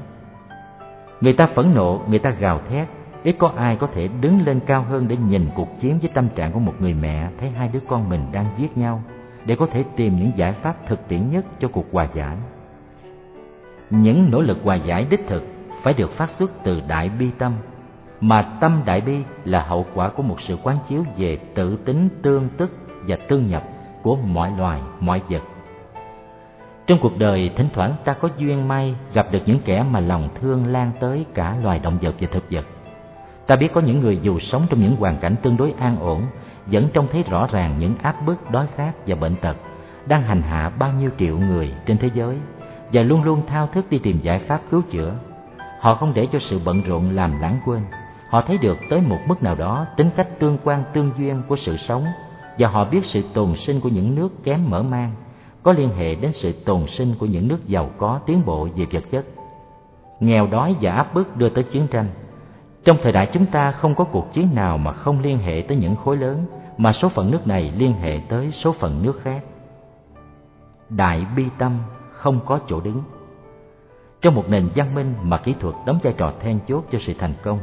Người 1.21 1.33
ta 1.33 1.47
phẫn 1.47 1.73
nộ, 1.73 2.01
người 2.07 2.19
ta 2.19 2.29
gào 2.29 2.59
thét, 2.69 2.87
ít 3.23 3.35
có 3.39 3.51
ai 3.55 3.75
có 3.75 3.87
thể 3.87 4.09
đứng 4.21 4.45
lên 4.45 4.59
cao 4.59 4.85
hơn 4.89 5.07
để 5.07 5.17
nhìn 5.17 5.49
cuộc 5.55 5.79
chiến 5.79 5.99
với 6.01 6.11
tâm 6.13 6.29
trạng 6.35 6.51
của 6.51 6.59
một 6.59 6.73
người 6.79 6.93
mẹ 6.93 7.29
thấy 7.39 7.49
hai 7.49 7.69
đứa 7.73 7.79
con 7.87 8.09
mình 8.09 8.21
đang 8.31 8.45
giết 8.57 8.77
nhau 8.77 9.03
để 9.45 9.55
có 9.55 9.65
thể 9.65 9.83
tìm 9.95 10.17
những 10.17 10.31
giải 10.35 10.53
pháp 10.53 10.75
thực 10.87 11.07
tiễn 11.07 11.31
nhất 11.31 11.45
cho 11.59 11.67
cuộc 11.67 11.85
hòa 11.91 12.07
giải. 12.13 12.37
Những 13.89 14.31
nỗ 14.31 14.41
lực 14.41 14.57
hòa 14.63 14.75
giải 14.75 15.05
đích 15.09 15.27
thực 15.27 15.43
phải 15.83 15.93
được 15.93 16.11
phát 16.11 16.29
xuất 16.29 16.51
từ 16.63 16.81
đại 16.87 17.09
bi 17.09 17.29
tâm. 17.37 17.53
mà 18.21 18.41
tâm 18.41 18.81
đại 18.85 19.01
bi 19.01 19.17
là 19.45 19.63
hậu 19.63 19.85
quả 19.93 20.09
của 20.09 20.23
một 20.23 20.41
sự 20.41 20.57
quán 20.63 20.77
chiếu 20.87 21.03
về 21.17 21.37
tự 21.55 21.77
tính 21.85 22.09
tương 22.21 22.49
tức 22.57 22.71
và 23.07 23.15
tương 23.15 23.47
nhập 23.47 23.63
của 24.01 24.15
mọi 24.15 24.51
loài, 24.57 24.81
mọi 24.99 25.21
vật 25.29 25.41
trong 26.87 26.99
cuộc 27.01 27.17
đời, 27.17 27.51
thỉnh 27.55 27.67
thoảng 27.73 27.93
ta 28.05 28.13
có 28.13 28.29
duyên 28.37 28.67
may 28.67 28.95
gặp 29.13 29.27
được 29.31 29.39
những 29.45 29.59
kẻ 29.65 29.85
mà 29.91 29.99
lòng 29.99 30.29
thương 30.41 30.65
lan 30.65 30.91
tới 30.99 31.25
cả 31.33 31.55
loài 31.63 31.79
động 31.79 31.97
vật 32.01 32.15
và 32.19 32.27
thực 32.31 32.43
vật 32.51 32.65
ta 33.47 33.55
biết 33.55 33.73
có 33.73 33.81
những 33.81 33.99
người 33.99 34.19
dù 34.21 34.39
sống 34.39 34.67
trong 34.69 34.81
những 34.81 34.95
hoàn 34.95 35.17
cảnh 35.17 35.35
tương 35.41 35.57
đối 35.57 35.73
an 35.79 35.97
ổn 35.99 36.21
vẫn 36.65 36.87
trông 36.93 37.07
thấy 37.11 37.23
rõ 37.23 37.47
ràng 37.51 37.75
những 37.79 37.95
áp 38.01 38.25
bức, 38.25 38.51
đói 38.51 38.67
khát 38.75 38.93
và 39.07 39.15
bệnh 39.15 39.35
tật 39.35 39.57
đang 40.05 40.23
hành 40.23 40.41
hạ 40.41 40.69
bao 40.79 40.91
nhiêu 40.91 41.09
triệu 41.17 41.39
người 41.39 41.73
trên 41.85 41.97
thế 41.97 42.09
giới 42.13 42.37
và 42.93 43.01
luôn 43.01 43.23
luôn 43.23 43.45
thao 43.47 43.67
thức 43.67 43.85
đi 43.89 43.99
tìm 43.99 44.19
giải 44.21 44.39
pháp 44.39 44.61
cứu 44.71 44.81
chữa. 44.89 45.13
Họ 45.79 45.95
không 45.95 46.13
để 46.13 46.27
cho 46.31 46.39
sự 46.39 46.59
bận 46.65 46.81
rộn 46.81 47.09
làm 47.09 47.39
lãng 47.39 47.59
quên. 47.65 47.81
Họ 48.29 48.41
thấy 48.41 48.57
được 48.57 48.77
tới 48.89 49.01
một 49.01 49.19
mức 49.27 49.43
nào 49.43 49.55
đó 49.55 49.85
tính 49.97 50.09
cách 50.15 50.39
tương 50.39 50.57
quan, 50.63 50.83
tương 50.93 51.11
duyên 51.17 51.41
của 51.47 51.55
sự 51.55 51.77
sống 51.77 52.05
và 52.57 52.67
họ 52.67 52.85
biết 52.85 53.05
sự 53.05 53.23
tồn 53.33 53.55
sinh 53.55 53.81
của 53.81 53.89
những 53.89 54.15
nước 54.15 54.43
kém 54.43 54.69
mở 54.69 54.83
mang 54.83 55.11
có 55.63 55.71
liên 55.71 55.89
hệ 55.89 56.15
đến 56.15 56.33
sự 56.33 56.51
tồn 56.51 56.87
sinh 56.87 57.15
của 57.19 57.25
những 57.25 57.47
nước 57.47 57.67
giàu 57.67 57.89
có, 57.97 58.19
tiến 58.25 58.45
bộ 58.45 58.67
về 58.75 58.85
vật 58.91 59.03
chất. 59.11 59.25
Nghèo 60.19 60.47
đói 60.47 60.75
và 60.81 60.91
áp 60.91 61.13
bức 61.13 61.37
đưa 61.37 61.49
tới 61.49 61.63
chiến 61.63 61.87
tranh 61.87 62.07
trong 62.83 62.97
thời 63.03 63.11
đại 63.11 63.29
chúng 63.33 63.45
ta 63.45 63.71
không 63.71 63.95
có 63.95 64.03
cuộc 64.03 64.33
chiến 64.33 64.49
nào 64.55 64.77
mà 64.77 64.91
không 64.93 65.19
liên 65.19 65.37
hệ 65.37 65.65
tới 65.67 65.77
những 65.77 65.95
khối 65.95 66.17
lớn, 66.17 66.45
mà 66.77 66.91
số 66.91 67.09
phận 67.09 67.31
nước 67.31 67.47
này 67.47 67.73
liên 67.77 67.93
hệ 67.93 68.19
tới 68.29 68.51
số 68.51 68.71
phận 68.71 69.03
nước 69.03 69.21
khác. 69.23 69.43
Đại 70.89 71.25
bi 71.35 71.45
tâm 71.57 71.77
không 72.11 72.39
có 72.45 72.59
chỗ 72.67 72.81
đứng. 72.81 73.03
Trong 74.21 74.35
một 74.35 74.49
nền 74.49 74.69
văn 74.75 74.95
minh 74.95 75.13
mà 75.21 75.37
kỹ 75.37 75.55
thuật 75.59 75.75
đóng 75.85 75.99
vai 76.03 76.13
trò 76.17 76.33
then 76.39 76.59
chốt 76.67 76.83
cho 76.91 76.97
sự 76.97 77.13
thành 77.19 77.33
công, 77.43 77.59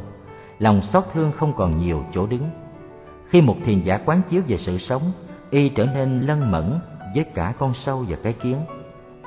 lòng 0.59 0.83
xót 0.83 1.05
thương 1.13 1.33
không 1.33 1.53
còn 1.53 1.79
nhiều 1.79 2.05
chỗ 2.13 2.27
đứng. 2.27 2.51
Khi 3.29 3.41
một 3.41 3.57
thiền 3.65 3.83
giả 3.83 3.99
quán 4.05 4.23
chiếu 4.29 4.43
về 4.47 4.57
sự 4.57 4.79
sống, 4.79 5.03
y 5.51 5.69
trở 5.69 5.87
nên 5.87 6.21
lân 6.21 6.51
mẫn 6.51 6.81
với 7.15 7.25
cả 7.25 7.55
con 7.59 7.75
sâu 7.75 8.05
và 8.09 8.17
cái 8.23 8.33
kiến. 8.33 8.57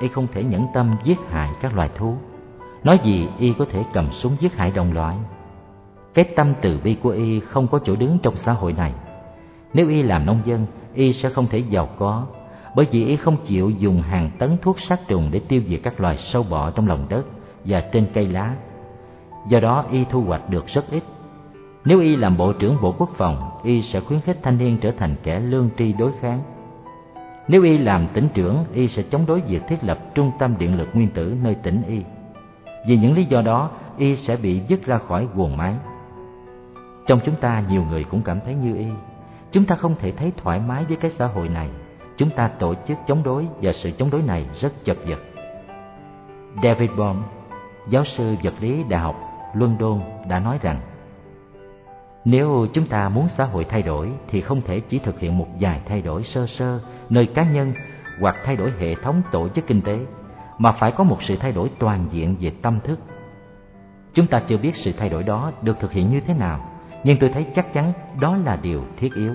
Y 0.00 0.08
không 0.08 0.26
thể 0.32 0.44
nhẫn 0.44 0.66
tâm 0.74 0.96
giết 1.04 1.18
hại 1.28 1.50
các 1.60 1.74
loài 1.74 1.90
thú. 1.94 2.16
Nói 2.84 3.00
gì 3.04 3.28
y 3.38 3.52
có 3.58 3.64
thể 3.70 3.84
cầm 3.92 4.12
súng 4.12 4.36
giết 4.40 4.54
hại 4.56 4.70
đồng 4.70 4.92
loại 4.92 5.16
cái 6.14 6.24
tâm 6.24 6.54
từ 6.60 6.80
bi 6.84 6.96
của 7.02 7.10
y 7.10 7.40
không 7.40 7.68
có 7.68 7.78
chỗ 7.84 7.96
đứng 7.96 8.18
trong 8.22 8.36
xã 8.36 8.52
hội 8.52 8.72
này. 8.72 8.92
Nếu 9.74 9.88
y 9.88 10.02
làm 10.02 10.26
nông 10.26 10.40
dân, 10.44 10.66
y 10.94 11.12
sẽ 11.12 11.30
không 11.30 11.46
thể 11.46 11.58
giàu 11.58 11.88
có, 11.98 12.26
bởi 12.76 12.86
vì 12.90 13.04
y 13.04 13.16
không 13.16 13.36
chịu 13.44 13.70
dùng 13.70 14.02
hàng 14.02 14.30
tấn 14.38 14.56
thuốc 14.62 14.80
sát 14.80 15.00
trùng 15.08 15.28
để 15.32 15.40
tiêu 15.48 15.62
diệt 15.66 15.80
các 15.82 16.00
loài 16.00 16.16
sâu 16.16 16.44
bọ 16.50 16.70
trong 16.70 16.86
lòng 16.86 17.06
đất 17.08 17.26
và 17.64 17.80
trên 17.80 18.06
cây 18.14 18.26
lá. 18.26 18.54
Do 19.48 19.60
đó, 19.60 19.84
y 19.90 20.04
thu 20.04 20.20
hoạch 20.20 20.50
được 20.50 20.66
rất 20.66 20.90
ít. 20.90 21.02
Nếu 21.84 22.00
y 22.00 22.16
làm 22.16 22.36
bộ 22.36 22.52
trưởng 22.52 22.76
bộ 22.82 22.94
quốc 22.98 23.10
phòng, 23.16 23.50
y 23.62 23.82
sẽ 23.82 24.00
khuyến 24.00 24.20
khích 24.20 24.38
thanh 24.42 24.58
niên 24.58 24.78
trở 24.80 24.90
thành 24.90 25.14
kẻ 25.22 25.40
lương 25.40 25.70
tri 25.78 25.92
đối 25.92 26.12
kháng. 26.20 26.42
Nếu 27.48 27.62
y 27.62 27.78
làm 27.78 28.06
tỉnh 28.14 28.28
trưởng, 28.34 28.64
y 28.72 28.88
sẽ 28.88 29.02
chống 29.02 29.26
đối 29.26 29.40
việc 29.40 29.62
thiết 29.68 29.84
lập 29.84 29.98
trung 30.14 30.32
tâm 30.38 30.54
điện 30.58 30.78
lực 30.78 30.88
nguyên 30.94 31.08
tử 31.08 31.36
nơi 31.42 31.54
tỉnh 31.54 31.82
y. 31.88 32.00
Vì 32.86 32.96
những 32.96 33.14
lý 33.14 33.24
do 33.24 33.42
đó, 33.42 33.70
y 33.98 34.16
sẽ 34.16 34.36
bị 34.36 34.60
dứt 34.68 34.86
ra 34.86 34.98
khỏi 34.98 35.28
guồng 35.34 35.56
máy 35.56 35.74
trong 37.06 37.20
chúng 37.24 37.36
ta 37.36 37.64
nhiều 37.68 37.84
người 37.84 38.04
cũng 38.04 38.22
cảm 38.22 38.40
thấy 38.44 38.54
như 38.54 38.76
y. 38.76 38.86
Chúng 39.50 39.64
ta 39.64 39.76
không 39.76 39.94
thể 39.98 40.12
thấy 40.12 40.32
thoải 40.36 40.60
mái 40.60 40.84
với 40.84 40.96
cái 40.96 41.10
xã 41.10 41.26
hội 41.26 41.48
này. 41.48 41.68
Chúng 42.16 42.30
ta 42.30 42.48
tổ 42.48 42.74
chức 42.86 42.98
chống 43.06 43.22
đối 43.22 43.46
và 43.62 43.72
sự 43.72 43.90
chống 43.90 44.10
đối 44.10 44.22
này 44.22 44.46
rất 44.54 44.72
chật 44.84 44.96
vật. 45.06 45.18
David 46.62 46.90
bohm 46.90 47.22
giáo 47.88 48.04
sư 48.04 48.36
vật 48.42 48.54
lý 48.60 48.84
đại 48.88 49.00
học 49.00 49.16
london 49.54 50.00
đã 50.28 50.38
nói 50.38 50.58
rằng 50.62 50.80
nếu 52.24 52.66
chúng 52.72 52.86
ta 52.86 53.08
muốn 53.08 53.28
xã 53.28 53.44
hội 53.44 53.64
thay 53.64 53.82
đổi 53.82 54.12
thì 54.28 54.40
không 54.40 54.62
thể 54.62 54.80
chỉ 54.80 54.98
thực 54.98 55.20
hiện 55.20 55.38
một 55.38 55.46
vài 55.60 55.80
thay 55.88 56.02
đổi 56.02 56.22
sơ 56.22 56.46
sơ 56.46 56.80
nơi 57.08 57.26
cá 57.26 57.44
nhân 57.44 57.72
hoặc 58.20 58.36
thay 58.44 58.56
đổi 58.56 58.72
hệ 58.78 58.94
thống 58.94 59.22
tổ 59.32 59.48
chức 59.48 59.66
kinh 59.66 59.82
tế 59.82 60.06
mà 60.58 60.72
phải 60.72 60.92
có 60.92 61.04
một 61.04 61.22
sự 61.22 61.36
thay 61.36 61.52
đổi 61.52 61.70
toàn 61.78 62.06
diện 62.10 62.36
về 62.40 62.52
tâm 62.62 62.80
thức. 62.84 62.98
Chúng 64.14 64.26
ta 64.26 64.42
chưa 64.46 64.56
biết 64.56 64.76
sự 64.76 64.92
thay 64.92 65.08
đổi 65.08 65.22
đó 65.22 65.52
được 65.62 65.76
thực 65.80 65.92
hiện 65.92 66.08
như 66.08 66.20
thế 66.20 66.34
nào, 66.34 66.71
nhưng 67.04 67.18
tôi 67.18 67.30
thấy 67.30 67.46
chắc 67.54 67.72
chắn 67.72 67.92
đó 68.20 68.36
là 68.44 68.58
điều 68.62 68.84
thiết 68.96 69.14
yếu. 69.14 69.34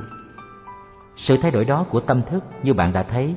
Sự 1.15 1.37
thay 1.37 1.51
đổi 1.51 1.65
đó 1.65 1.85
của 1.89 1.99
tâm 1.99 2.21
thức 2.21 2.43
như 2.63 2.73
bạn 2.73 2.93
đã 2.93 3.03
thấy 3.03 3.35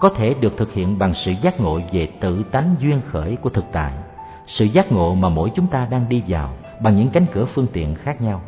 có 0.00 0.08
thể 0.08 0.34
được 0.40 0.56
thực 0.56 0.72
hiện 0.72 0.98
bằng 0.98 1.14
sự 1.14 1.32
giác 1.42 1.60
ngộ 1.60 1.80
về 1.92 2.08
tự 2.20 2.42
tánh 2.50 2.74
duyên 2.80 3.00
khởi 3.10 3.36
của 3.36 3.50
thực 3.50 3.64
tại, 3.72 3.92
sự 4.46 4.64
giác 4.64 4.92
ngộ 4.92 5.14
mà 5.14 5.28
mỗi 5.28 5.50
chúng 5.54 5.66
ta 5.66 5.86
đang 5.90 6.08
đi 6.08 6.22
vào 6.26 6.54
bằng 6.82 6.96
những 6.96 7.10
cánh 7.10 7.26
cửa 7.32 7.44
phương 7.44 7.66
tiện 7.72 7.94
khác 7.94 8.20
nhau. 8.20 8.42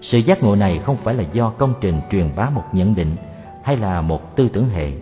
Sự 0.00 0.18
giác 0.18 0.42
ngộ 0.42 0.56
này 0.56 0.78
không 0.78 0.96
phải 0.96 1.14
là 1.14 1.24
do 1.32 1.50
công 1.50 1.74
trình 1.80 2.00
truyền 2.10 2.30
bá 2.36 2.50
một 2.50 2.64
nhận 2.72 2.94
định 2.94 3.16
hay 3.62 3.76
là 3.76 4.00
một 4.00 4.36
tư 4.36 4.48
tưởng 4.48 4.68
hệ, 4.68 4.92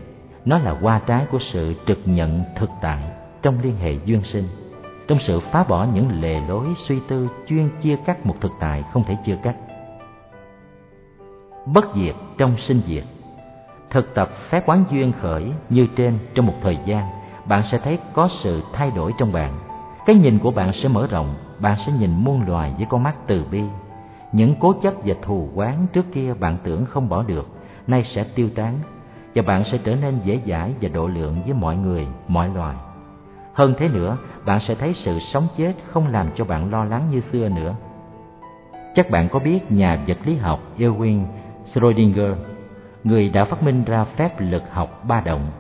nó 0.44 0.59
là 0.59 0.74
qua 0.82 1.00
trái 1.06 1.26
của 1.30 1.38
sự 1.38 1.74
trực 1.86 1.98
nhận 2.05 2.42
thực 2.56 2.70
tại 2.80 3.02
trong 3.42 3.59
liên 3.62 3.76
hệ 3.76 3.94
duyên 4.05 4.22
sinh, 4.22 4.48
trong 5.09 5.18
sự 5.18 5.40
phá 5.40 5.64
bỏ 5.68 5.86
những 5.94 6.20
lề 6.20 6.40
lối 6.48 6.66
suy 6.76 6.98
tư 7.09 7.28
chuyên 7.48 7.68
chia 7.82 7.96
cắt 8.05 8.26
một 8.26 8.34
thực 8.40 8.52
tại 8.60 8.84
không 8.92 9.05
thể 9.05 9.16
chia 9.24 9.36
cắt. 9.42 9.55
Bất 11.73 11.85
diệt 11.95 12.15
trong 12.39 12.57
sinh 12.57 12.81
diệt 12.86 13.05
Thực 13.90 14.15
tập 14.15 14.31
phép 14.51 14.62
quán 14.66 14.85
duyên 14.90 15.12
khởi 15.12 15.53
như 15.69 15.86
trên 15.97 16.19
trong 16.35 16.47
một 16.47 16.55
thời 16.62 16.78
gian, 16.85 17.09
bạn 17.45 17.62
sẽ 17.62 17.78
thấy 17.78 17.99
có 18.12 18.28
sự 18.28 18.62
thay 18.73 18.90
đổi 18.90 19.12
trong 19.19 19.32
bạn. 19.32 19.53
Cái 20.07 20.16
nhìn 20.16 20.39
của 20.39 20.51
bạn 20.51 20.73
sẽ 20.73 20.89
mở 20.89 21.07
rộng, 21.07 21.35
bạn 21.59 21.77
sẽ 21.77 21.93
nhìn 21.93 22.11
muôn 22.24 22.47
loài 22.47 22.74
với 22.77 22.86
con 22.90 23.03
mắt 23.03 23.15
từ 23.27 23.45
bi, 23.51 23.62
những 24.32 24.55
cố 24.61 24.73
chấp 24.82 24.95
và 25.05 25.15
thù 25.23 25.49
quán 25.55 25.86
trước 25.93 26.07
kia 26.12 26.35
bạn 26.40 26.57
tưởng 26.65 26.86
không 26.86 27.09
bỏ 27.09 27.23
được, 27.23 27.49
nay 27.86 28.05
sẽ 28.05 28.24
tiêu 28.24 28.49
tán 28.55 28.78
và 29.35 29.43
bạn 29.43 29.65
sẽ 29.65 29.78
trở 29.85 29.95
nên 29.95 30.19
dễ 30.24 30.40
dãi 30.47 30.74
và 30.81 30.89
độ 30.89 31.09
lượng 31.09 31.43
với 31.45 31.53
mọi 31.53 31.77
người, 31.77 32.07
mọi 32.28 32.49
loài. 32.49 32.77
Hơn 33.55 33.74
thế 33.78 33.89
nữa, 33.89 34.16
bạn 34.45 34.61
sẽ 34.61 34.74
thấy 34.74 34.93
sự 34.93 35.19
sống 35.19 35.47
chết 35.57 35.73
không 35.86 36.07
làm 36.07 36.27
cho 36.35 36.45
bạn 36.45 36.70
lo 36.70 36.85
lắng 36.85 37.09
như 37.11 37.20
xưa 37.20 37.49
nữa. 37.49 37.74
Chắc 38.95 39.11
bạn 39.11 39.28
có 39.28 39.39
biết 39.39 39.73
nhà 39.73 39.99
vật 40.07 40.19
lý 40.24 40.36
học 40.36 40.61
Ewing 40.78 41.24
Schrödinger, 41.73 42.32
người 43.05 43.28
đã 43.28 43.45
phát 43.45 43.62
minh 43.62 43.85
ra 43.85 44.05
phép 44.05 44.40
lực 44.40 44.62
học 44.70 45.05
ba 45.05 45.20
động, 45.20 45.51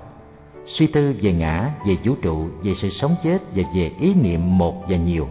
suy 0.66 0.86
tư 0.86 1.14
về 1.22 1.32
ngã, 1.32 1.70
về 1.86 1.96
vũ 2.04 2.14
trụ, 2.22 2.48
về 2.62 2.74
sự 2.74 2.88
sống 2.88 3.14
chết 3.22 3.38
và 3.54 3.62
về 3.74 3.92
ý 4.00 4.14
niệm 4.14 4.58
một 4.58 4.88
và 4.88 4.96
nhiều. 4.96 5.28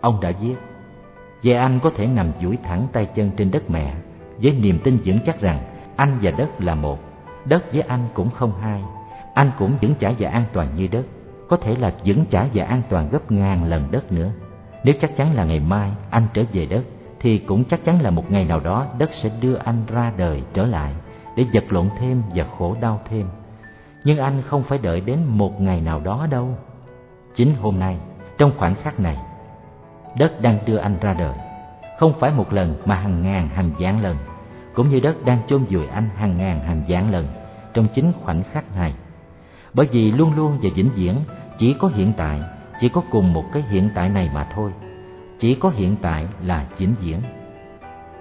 Ông 0.00 0.20
đã 0.20 0.32
viết, 0.40 0.54
về 1.42 1.52
anh 1.52 1.80
có 1.82 1.90
thể 1.96 2.06
nằm 2.06 2.32
duỗi 2.40 2.58
thẳng 2.62 2.86
tay 2.92 3.06
chân 3.06 3.30
trên 3.36 3.50
đất 3.50 3.70
mẹ 3.70 3.94
với 4.42 4.52
niềm 4.52 4.78
tin 4.84 4.98
vững 5.04 5.18
chắc 5.26 5.40
rằng 5.40 5.60
anh 5.96 6.18
và 6.22 6.30
đất 6.30 6.60
là 6.60 6.74
một, 6.74 6.98
đất 7.44 7.72
với 7.72 7.80
anh 7.80 8.08
cũng 8.14 8.30
không 8.30 8.52
hai, 8.60 8.82
anh 9.34 9.50
cũng 9.58 9.78
vững 9.80 9.94
chãi 10.00 10.14
và 10.18 10.30
an 10.30 10.44
toàn 10.52 10.74
như 10.74 10.86
đất, 10.86 11.04
có 11.48 11.56
thể 11.56 11.76
là 11.76 11.94
vững 12.04 12.24
chãi 12.30 12.48
và 12.54 12.64
an 12.64 12.82
toàn 12.88 13.08
gấp 13.10 13.30
ngàn 13.30 13.64
lần 13.64 13.90
đất 13.90 14.12
nữa. 14.12 14.30
Nếu 14.84 14.94
chắc 15.00 15.16
chắn 15.16 15.34
là 15.34 15.44
ngày 15.44 15.60
mai 15.60 15.92
anh 16.10 16.26
trở 16.34 16.42
về 16.52 16.66
đất, 16.66 16.82
thì 17.20 17.38
cũng 17.38 17.64
chắc 17.64 17.84
chắn 17.84 18.02
là 18.02 18.10
một 18.10 18.30
ngày 18.30 18.44
nào 18.44 18.60
đó 18.60 18.86
đất 18.98 19.10
sẽ 19.12 19.30
đưa 19.40 19.54
anh 19.54 19.82
ra 19.86 20.12
đời 20.16 20.42
trở 20.52 20.66
lại 20.66 20.92
để 21.36 21.46
vật 21.52 21.64
lộn 21.68 21.88
thêm 21.98 22.22
và 22.34 22.44
khổ 22.58 22.76
đau 22.80 23.00
thêm. 23.04 23.26
Nhưng 24.04 24.18
anh 24.18 24.42
không 24.42 24.62
phải 24.62 24.78
đợi 24.78 25.00
đến 25.00 25.18
một 25.26 25.60
ngày 25.60 25.80
nào 25.80 26.00
đó 26.00 26.26
đâu. 26.30 26.56
Chính 27.34 27.54
hôm 27.54 27.78
nay, 27.78 27.98
trong 28.38 28.52
khoảnh 28.58 28.74
khắc 28.74 29.00
này, 29.00 29.16
đất 30.18 30.40
đang 30.40 30.58
đưa 30.66 30.76
anh 30.76 30.96
ra 31.00 31.14
đời 31.14 31.34
không 31.98 32.12
phải 32.20 32.32
một 32.32 32.52
lần 32.52 32.74
mà 32.84 32.94
hàng 32.94 33.22
ngàn 33.22 33.48
hàng 33.48 33.70
vạn 33.78 34.02
lần 34.02 34.16
cũng 34.74 34.88
như 34.88 35.00
đất 35.00 35.24
đang 35.24 35.38
chôn 35.46 35.64
vùi 35.64 35.86
anh 35.86 36.08
hàng 36.16 36.38
ngàn 36.38 36.60
hàng 36.60 36.84
vạn 36.88 37.10
lần 37.10 37.26
trong 37.74 37.86
chính 37.94 38.12
khoảnh 38.22 38.42
khắc 38.42 38.76
này 38.76 38.94
bởi 39.74 39.86
vì 39.86 40.12
luôn 40.12 40.34
luôn 40.34 40.58
và 40.62 40.70
vĩnh 40.74 40.90
viễn 40.94 41.14
chỉ 41.58 41.74
có 41.78 41.88
hiện 41.88 42.12
tại 42.16 42.40
chỉ 42.80 42.88
có 42.88 43.02
cùng 43.10 43.32
một 43.32 43.44
cái 43.52 43.62
hiện 43.62 43.90
tại 43.94 44.08
này 44.08 44.30
mà 44.34 44.48
thôi 44.54 44.72
chỉ 45.38 45.54
có 45.54 45.70
hiện 45.70 45.96
tại 46.02 46.26
là 46.42 46.66
vĩnh 46.78 46.94
viễn 47.00 47.18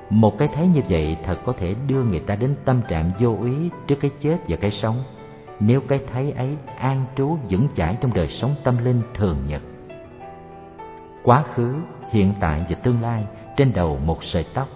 một 0.10 0.38
cái 0.38 0.48
thấy 0.56 0.68
như 0.68 0.81
vậy 0.89 1.18
thật 1.23 1.39
có 1.45 1.53
thể 1.53 1.76
đưa 1.88 2.03
người 2.03 2.19
ta 2.19 2.35
đến 2.35 2.56
tâm 2.65 2.81
trạng 2.88 3.11
vô 3.19 3.38
ý 3.45 3.69
trước 3.88 3.95
cái 3.99 4.11
chết 4.19 4.38
và 4.48 4.56
cái 4.56 4.72
sống 4.72 5.03
nếu 5.60 5.81
cái 5.81 5.99
thấy 6.14 6.31
ấy 6.31 6.57
an 6.77 7.06
trú 7.15 7.38
vững 7.49 7.68
chãi 7.76 7.98
trong 8.02 8.14
đời 8.14 8.27
sống 8.27 8.56
tâm 8.64 8.85
linh 8.85 9.02
thường 9.14 9.38
nhật 9.48 9.61
quá 11.27 11.44
khứ, 11.53 11.76
hiện 12.11 12.34
tại 12.39 12.65
và 12.69 12.76
tương 12.76 13.02
lai 13.02 13.26
trên 13.57 13.73
đầu 13.73 13.99
một 14.06 14.23
sợi 14.23 14.45
tóc. 14.53 14.68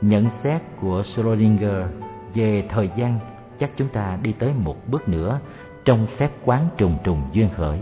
Nhận 0.00 0.26
xét 0.42 0.62
của 0.80 1.02
Schrödinger 1.02 1.86
về 2.34 2.66
thời 2.68 2.90
gian 2.96 3.18
chắc 3.58 3.70
chúng 3.76 3.88
ta 3.88 4.18
đi 4.22 4.32
tới 4.32 4.52
một 4.54 4.76
bước 4.88 5.08
nữa 5.08 5.40
trong 5.84 6.06
phép 6.16 6.30
quán 6.44 6.68
trùng 6.76 6.98
trùng 7.04 7.22
duyên 7.32 7.48
khởi. 7.56 7.78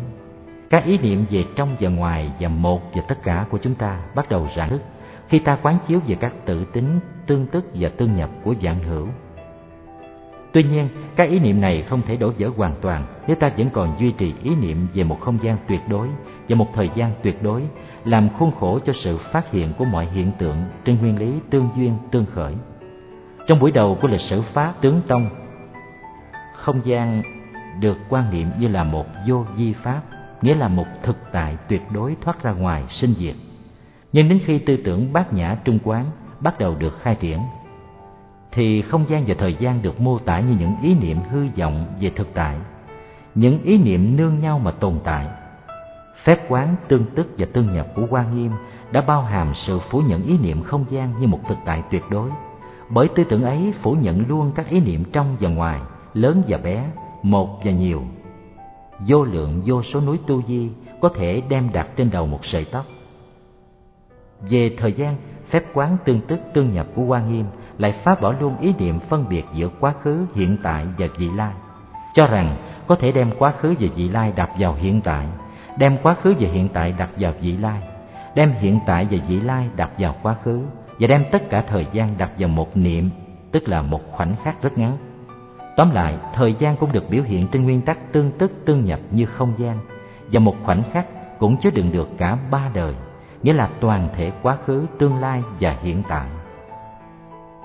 Các 0.72 0.84
ý 0.84 0.98
niệm 0.98 1.24
về 1.30 1.44
trong 1.56 1.76
và 1.80 1.88
ngoài 1.88 2.32
và 2.40 2.48
một 2.48 2.94
và 2.94 3.02
tất 3.08 3.22
cả 3.22 3.46
của 3.50 3.58
chúng 3.62 3.74
ta 3.74 4.00
bắt 4.14 4.28
đầu 4.28 4.48
rạn 4.56 4.68
thức 4.68 4.82
khi 5.28 5.38
ta 5.38 5.58
quán 5.62 5.78
chiếu 5.86 6.00
về 6.06 6.14
các 6.14 6.32
tự 6.46 6.64
tính, 6.64 7.00
tương 7.26 7.46
tức 7.46 7.64
và 7.74 7.88
tương 7.88 8.16
nhập 8.16 8.30
của 8.44 8.54
vạn 8.60 8.82
hữu. 8.82 9.06
Tuy 10.52 10.62
nhiên, 10.62 10.88
các 11.16 11.28
ý 11.28 11.38
niệm 11.38 11.60
này 11.60 11.82
không 11.82 12.02
thể 12.02 12.16
đổ 12.16 12.32
vỡ 12.38 12.50
hoàn 12.56 12.74
toàn 12.80 13.06
nếu 13.26 13.36
ta 13.36 13.50
vẫn 13.56 13.70
còn 13.70 13.96
duy 13.98 14.12
trì 14.12 14.34
ý 14.42 14.54
niệm 14.54 14.86
về 14.94 15.04
một 15.04 15.20
không 15.20 15.38
gian 15.42 15.56
tuyệt 15.68 15.80
đối 15.88 16.08
và 16.48 16.56
một 16.56 16.66
thời 16.74 16.90
gian 16.94 17.12
tuyệt 17.22 17.42
đối, 17.42 17.62
làm 18.04 18.28
khuôn 18.28 18.52
khổ 18.60 18.78
cho 18.84 18.92
sự 18.92 19.18
phát 19.18 19.50
hiện 19.50 19.72
của 19.78 19.84
mọi 19.84 20.06
hiện 20.14 20.32
tượng 20.38 20.56
trên 20.84 20.98
nguyên 20.98 21.18
lý 21.18 21.40
tương 21.50 21.68
duyên 21.76 21.94
tương 22.10 22.26
khởi. 22.26 22.54
Trong 23.46 23.58
buổi 23.58 23.70
đầu 23.70 23.98
của 24.02 24.08
lịch 24.08 24.20
sử 24.20 24.42
Pháp 24.42 24.72
tướng 24.80 25.00
Tông, 25.08 25.30
không 26.54 26.80
gian 26.84 27.22
được 27.80 27.98
quan 28.08 28.30
niệm 28.30 28.50
như 28.58 28.68
là 28.68 28.84
một 28.84 29.06
vô 29.28 29.44
vi 29.56 29.72
pháp, 29.72 30.02
nghĩa 30.42 30.54
là 30.54 30.68
một 30.68 30.86
thực 31.02 31.16
tại 31.32 31.56
tuyệt 31.68 31.82
đối 31.90 32.16
thoát 32.20 32.42
ra 32.42 32.52
ngoài 32.52 32.84
sinh 32.88 33.14
diệt. 33.18 33.34
Nhưng 34.12 34.28
đến 34.28 34.40
khi 34.44 34.58
tư 34.58 34.76
tưởng 34.84 35.12
bát 35.12 35.32
nhã 35.32 35.56
trung 35.64 35.78
quán 35.84 36.06
bắt 36.40 36.58
đầu 36.58 36.74
được 36.74 36.98
khai 37.00 37.14
triển, 37.14 37.38
thì 38.52 38.82
không 38.82 39.04
gian 39.08 39.24
và 39.26 39.34
thời 39.38 39.56
gian 39.60 39.82
được 39.82 40.00
mô 40.00 40.18
tả 40.18 40.40
như 40.40 40.56
những 40.58 40.74
ý 40.82 40.94
niệm 40.94 41.18
hư 41.30 41.46
vọng 41.56 41.86
về 42.00 42.10
thực 42.16 42.34
tại, 42.34 42.56
những 43.34 43.62
ý 43.62 43.78
niệm 43.78 44.16
nương 44.16 44.38
nhau 44.38 44.58
mà 44.58 44.70
tồn 44.70 44.94
tại. 45.04 45.26
Phép 46.24 46.44
quán 46.48 46.76
tương 46.88 47.04
tức 47.04 47.28
và 47.38 47.46
tương 47.52 47.74
nhập 47.74 47.86
của 47.94 48.06
Quan 48.10 48.36
Nghiêm 48.36 48.52
đã 48.92 49.00
bao 49.00 49.22
hàm 49.22 49.54
sự 49.54 49.78
phủ 49.78 50.00
nhận 50.00 50.22
ý 50.22 50.38
niệm 50.38 50.62
không 50.62 50.84
gian 50.90 51.20
như 51.20 51.26
một 51.26 51.40
thực 51.48 51.58
tại 51.64 51.82
tuyệt 51.90 52.02
đối, 52.10 52.30
bởi 52.88 53.08
tư 53.08 53.24
tưởng 53.24 53.42
ấy 53.42 53.72
phủ 53.82 53.92
nhận 53.92 54.28
luôn 54.28 54.52
các 54.54 54.68
ý 54.68 54.80
niệm 54.80 55.04
trong 55.12 55.36
và 55.40 55.48
ngoài, 55.48 55.80
lớn 56.14 56.42
và 56.48 56.58
bé, 56.58 56.84
một 57.22 57.60
và 57.64 57.70
nhiều. 57.70 58.02
Vô 59.06 59.24
lượng 59.24 59.62
vô 59.66 59.82
số 59.82 60.00
núi 60.00 60.18
tu 60.26 60.42
di 60.42 60.70
có 61.00 61.08
thể 61.08 61.42
đem 61.48 61.70
đặt 61.72 61.88
trên 61.96 62.10
đầu 62.10 62.26
một 62.26 62.44
sợi 62.44 62.64
tóc. 62.64 62.86
Về 64.40 64.74
thời 64.78 64.92
gian, 64.92 65.16
phép 65.46 65.64
quán 65.74 65.96
tương 66.04 66.20
tức 66.20 66.40
tương 66.54 66.72
nhập 66.72 66.86
của 66.94 67.02
Quan 67.02 67.32
Nghiêm 67.32 67.44
lại 67.78 67.92
phá 67.92 68.14
bỏ 68.14 68.34
luôn 68.40 68.58
ý 68.58 68.74
niệm 68.78 69.00
phân 69.00 69.28
biệt 69.28 69.44
giữa 69.54 69.68
quá 69.80 69.92
khứ, 69.92 70.26
hiện 70.34 70.56
tại 70.62 70.86
và 70.98 71.06
vị 71.18 71.30
lai, 71.36 71.52
cho 72.14 72.26
rằng 72.26 72.56
có 72.86 72.94
thể 72.94 73.12
đem 73.12 73.30
quá 73.38 73.52
khứ 73.52 73.74
và 73.80 73.88
vị 73.96 74.08
lai 74.08 74.32
đặt 74.36 74.50
vào 74.58 74.74
hiện 74.74 75.00
tại, 75.00 75.26
đem 75.78 75.96
quá 76.02 76.14
khứ 76.14 76.34
và 76.40 76.48
hiện 76.48 76.68
tại 76.68 76.94
đặt 76.98 77.10
vào 77.18 77.32
vị 77.40 77.56
lai, 77.56 77.82
đem 78.34 78.52
hiện 78.52 78.78
tại 78.86 79.06
và 79.10 79.18
vị 79.28 79.40
lai 79.40 79.68
đặt 79.76 79.90
vào 79.98 80.14
quá 80.22 80.34
khứ 80.34 80.60
và 80.98 81.06
đem 81.06 81.24
tất 81.32 81.50
cả 81.50 81.62
thời 81.62 81.86
gian 81.92 82.18
đặt 82.18 82.30
vào 82.38 82.48
một 82.48 82.76
niệm, 82.76 83.10
tức 83.52 83.68
là 83.68 83.82
một 83.82 84.00
khoảnh 84.10 84.34
khắc 84.42 84.62
rất 84.62 84.78
ngắn. 84.78 84.96
Tóm 85.76 85.90
lại, 85.90 86.18
thời 86.34 86.54
gian 86.58 86.76
cũng 86.76 86.92
được 86.92 87.10
biểu 87.10 87.22
hiện 87.22 87.48
trên 87.48 87.64
nguyên 87.64 87.80
tắc 87.80 88.12
tương 88.12 88.30
tức 88.38 88.52
tương 88.64 88.84
nhập 88.84 89.00
như 89.10 89.26
không 89.26 89.52
gian. 89.58 89.78
Và 90.32 90.40
một 90.40 90.56
khoảnh 90.64 90.82
khắc 90.92 91.06
cũng 91.38 91.56
chứa 91.56 91.70
đựng 91.70 91.92
được 91.92 92.08
cả 92.18 92.38
ba 92.50 92.70
đời, 92.74 92.94
nghĩa 93.42 93.52
là 93.52 93.70
toàn 93.80 94.08
thể 94.16 94.32
quá 94.42 94.56
khứ, 94.64 94.86
tương 94.98 95.16
lai 95.16 95.42
và 95.60 95.76
hiện 95.82 96.02
tại. 96.08 96.28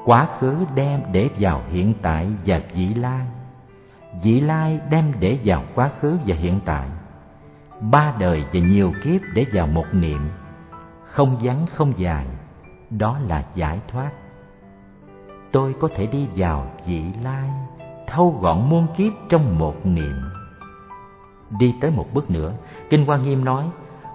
Quá 0.05 0.27
khứ 0.39 0.55
đem 0.75 1.01
để 1.11 1.29
vào 1.39 1.61
hiện 1.69 1.93
tại 2.01 2.27
và 2.45 2.61
vị 2.73 2.93
lai. 2.93 3.25
Vị 4.23 4.39
lai 4.39 4.79
đem 4.89 5.13
để 5.19 5.39
vào 5.43 5.63
quá 5.75 5.89
khứ 5.99 6.17
và 6.25 6.35
hiện 6.35 6.59
tại. 6.65 6.87
Ba 7.81 8.13
đời 8.19 8.45
và 8.53 8.59
nhiều 8.59 8.93
kiếp 9.03 9.21
để 9.33 9.45
vào 9.53 9.67
một 9.67 9.85
niệm. 9.91 10.29
Không 11.05 11.37
vắng 11.41 11.65
không 11.73 11.93
dài 11.97 12.25
đó 12.89 13.19
là 13.27 13.43
giải 13.55 13.79
thoát. 13.87 14.11
Tôi 15.51 15.75
có 15.79 15.89
thể 15.95 16.05
đi 16.05 16.27
vào 16.35 16.71
vị 16.85 17.03
lai 17.23 17.49
thâu 18.07 18.37
gọn 18.41 18.69
muôn 18.69 18.87
kiếp 18.97 19.13
trong 19.29 19.59
một 19.59 19.85
niệm. 19.85 20.15
Đi 21.59 21.75
tới 21.81 21.91
một 21.91 22.05
bước 22.13 22.29
nữa, 22.29 22.53
kinh 22.89 23.05
hoa 23.05 23.17
nghiêm 23.17 23.45
nói, 23.45 23.69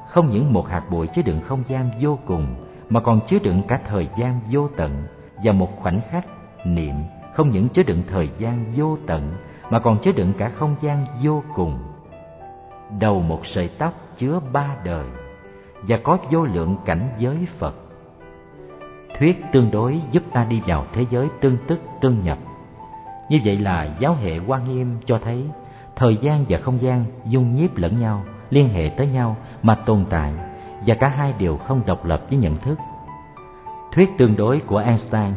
không 0.09 0.31
những 0.31 0.53
một 0.53 0.69
hạt 0.69 0.83
bụi 0.91 1.07
chứa 1.07 1.23
đựng 1.23 1.41
không 1.41 1.63
gian 1.69 1.91
vô 2.01 2.19
cùng, 2.27 2.47
mà 2.89 3.01
còn 3.01 3.21
chứa 3.27 3.39
đựng 3.39 3.63
cả 3.69 3.81
thời 3.89 4.09
gian 4.17 4.41
vô 4.51 4.69
tận 4.77 5.05
và 5.45 5.53
một 5.53 5.69
khoảnh 5.81 6.01
khắc 6.11 6.27
niệm 6.67 6.95
không 7.33 7.51
những 7.51 7.69
chứa 7.69 7.83
đựng 7.83 8.03
thời 8.09 8.31
gian 8.39 8.65
vô 8.77 8.99
tận, 9.07 9.33
mà 9.71 9.79
còn 9.79 9.99
chứa 9.99 10.13
đựng 10.13 10.33
cả 10.39 10.49
không 10.49 10.77
gian 10.81 11.05
vô 11.23 11.43
cùng. 11.55 11.79
Đầu 13.01 13.23
một 13.23 13.47
sợi 13.47 13.69
tóc 13.69 13.95
chứa 14.17 14.41
ba 14.53 14.77
đời 14.85 15.07
và 15.83 15.97
có 15.97 16.19
vô 16.31 16.45
lượng 16.45 16.77
cảnh 16.85 17.09
giới 17.19 17.47
phật. 17.59 17.75
Thuyết 19.19 19.43
tương 19.53 19.71
đối 19.71 20.01
giúp 20.11 20.23
ta 20.33 20.45
đi 20.45 20.61
vào 20.67 20.87
thế 20.93 21.07
giới 21.11 21.29
tương 21.41 21.57
tức, 21.69 21.81
tương 22.01 22.25
nhập 22.25 22.39
như 23.33 23.39
vậy 23.45 23.59
là 23.59 23.89
giáo 23.99 24.15
hệ 24.15 24.39
quan 24.47 24.65
nghiêm 24.65 24.97
cho 25.07 25.19
thấy 25.25 25.45
thời 25.97 26.17
gian 26.17 26.45
và 26.49 26.59
không 26.59 26.83
gian 26.83 27.05
dung 27.27 27.55
nhiếp 27.55 27.77
lẫn 27.77 28.01
nhau 28.01 28.25
liên 28.51 28.69
hệ 28.69 28.91
tới 28.97 29.07
nhau 29.07 29.37
mà 29.63 29.75
tồn 29.75 30.05
tại 30.11 30.33
và 30.87 30.95
cả 30.95 31.09
hai 31.09 31.35
đều 31.39 31.57
không 31.57 31.83
độc 31.87 32.05
lập 32.05 32.23
với 32.29 32.39
nhận 32.39 32.57
thức 32.57 32.79
Thuyết 33.93 34.11
tương 34.19 34.37
đối 34.37 34.61
của 34.61 34.77
Einstein 34.77 35.33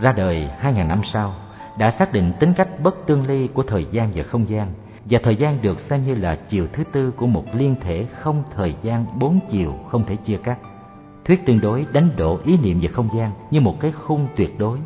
ra 0.00 0.12
đời 0.12 0.48
2.000 0.62 0.86
năm 0.86 1.00
sau 1.04 1.34
đã 1.78 1.90
xác 1.90 2.12
định 2.12 2.32
tính 2.40 2.52
cách 2.56 2.68
bất 2.82 3.06
tương 3.06 3.26
ly 3.26 3.46
của 3.46 3.62
thời 3.62 3.86
gian 3.90 4.10
và 4.14 4.22
không 4.22 4.48
gian 4.48 4.72
và 5.04 5.18
thời 5.22 5.36
gian 5.36 5.62
được 5.62 5.80
xem 5.80 6.04
như 6.04 6.14
là 6.14 6.36
chiều 6.48 6.66
thứ 6.72 6.84
tư 6.92 7.10
của 7.10 7.26
một 7.26 7.44
liên 7.52 7.74
thể 7.80 8.04
không 8.04 8.42
thời 8.56 8.74
gian 8.82 9.06
bốn 9.18 9.40
chiều 9.50 9.74
không 9.88 10.04
thể 10.06 10.16
chia 10.16 10.36
cắt. 10.36 10.58
Thuyết 11.24 11.46
tương 11.46 11.60
đối 11.60 11.86
đánh 11.92 12.08
đổ 12.16 12.38
ý 12.44 12.56
niệm 12.56 12.78
về 12.80 12.88
không 12.88 13.08
gian 13.16 13.30
như 13.50 13.60
một 13.60 13.80
cái 13.80 13.92
khung 13.92 14.28
tuyệt 14.36 14.58
đối 14.58 14.78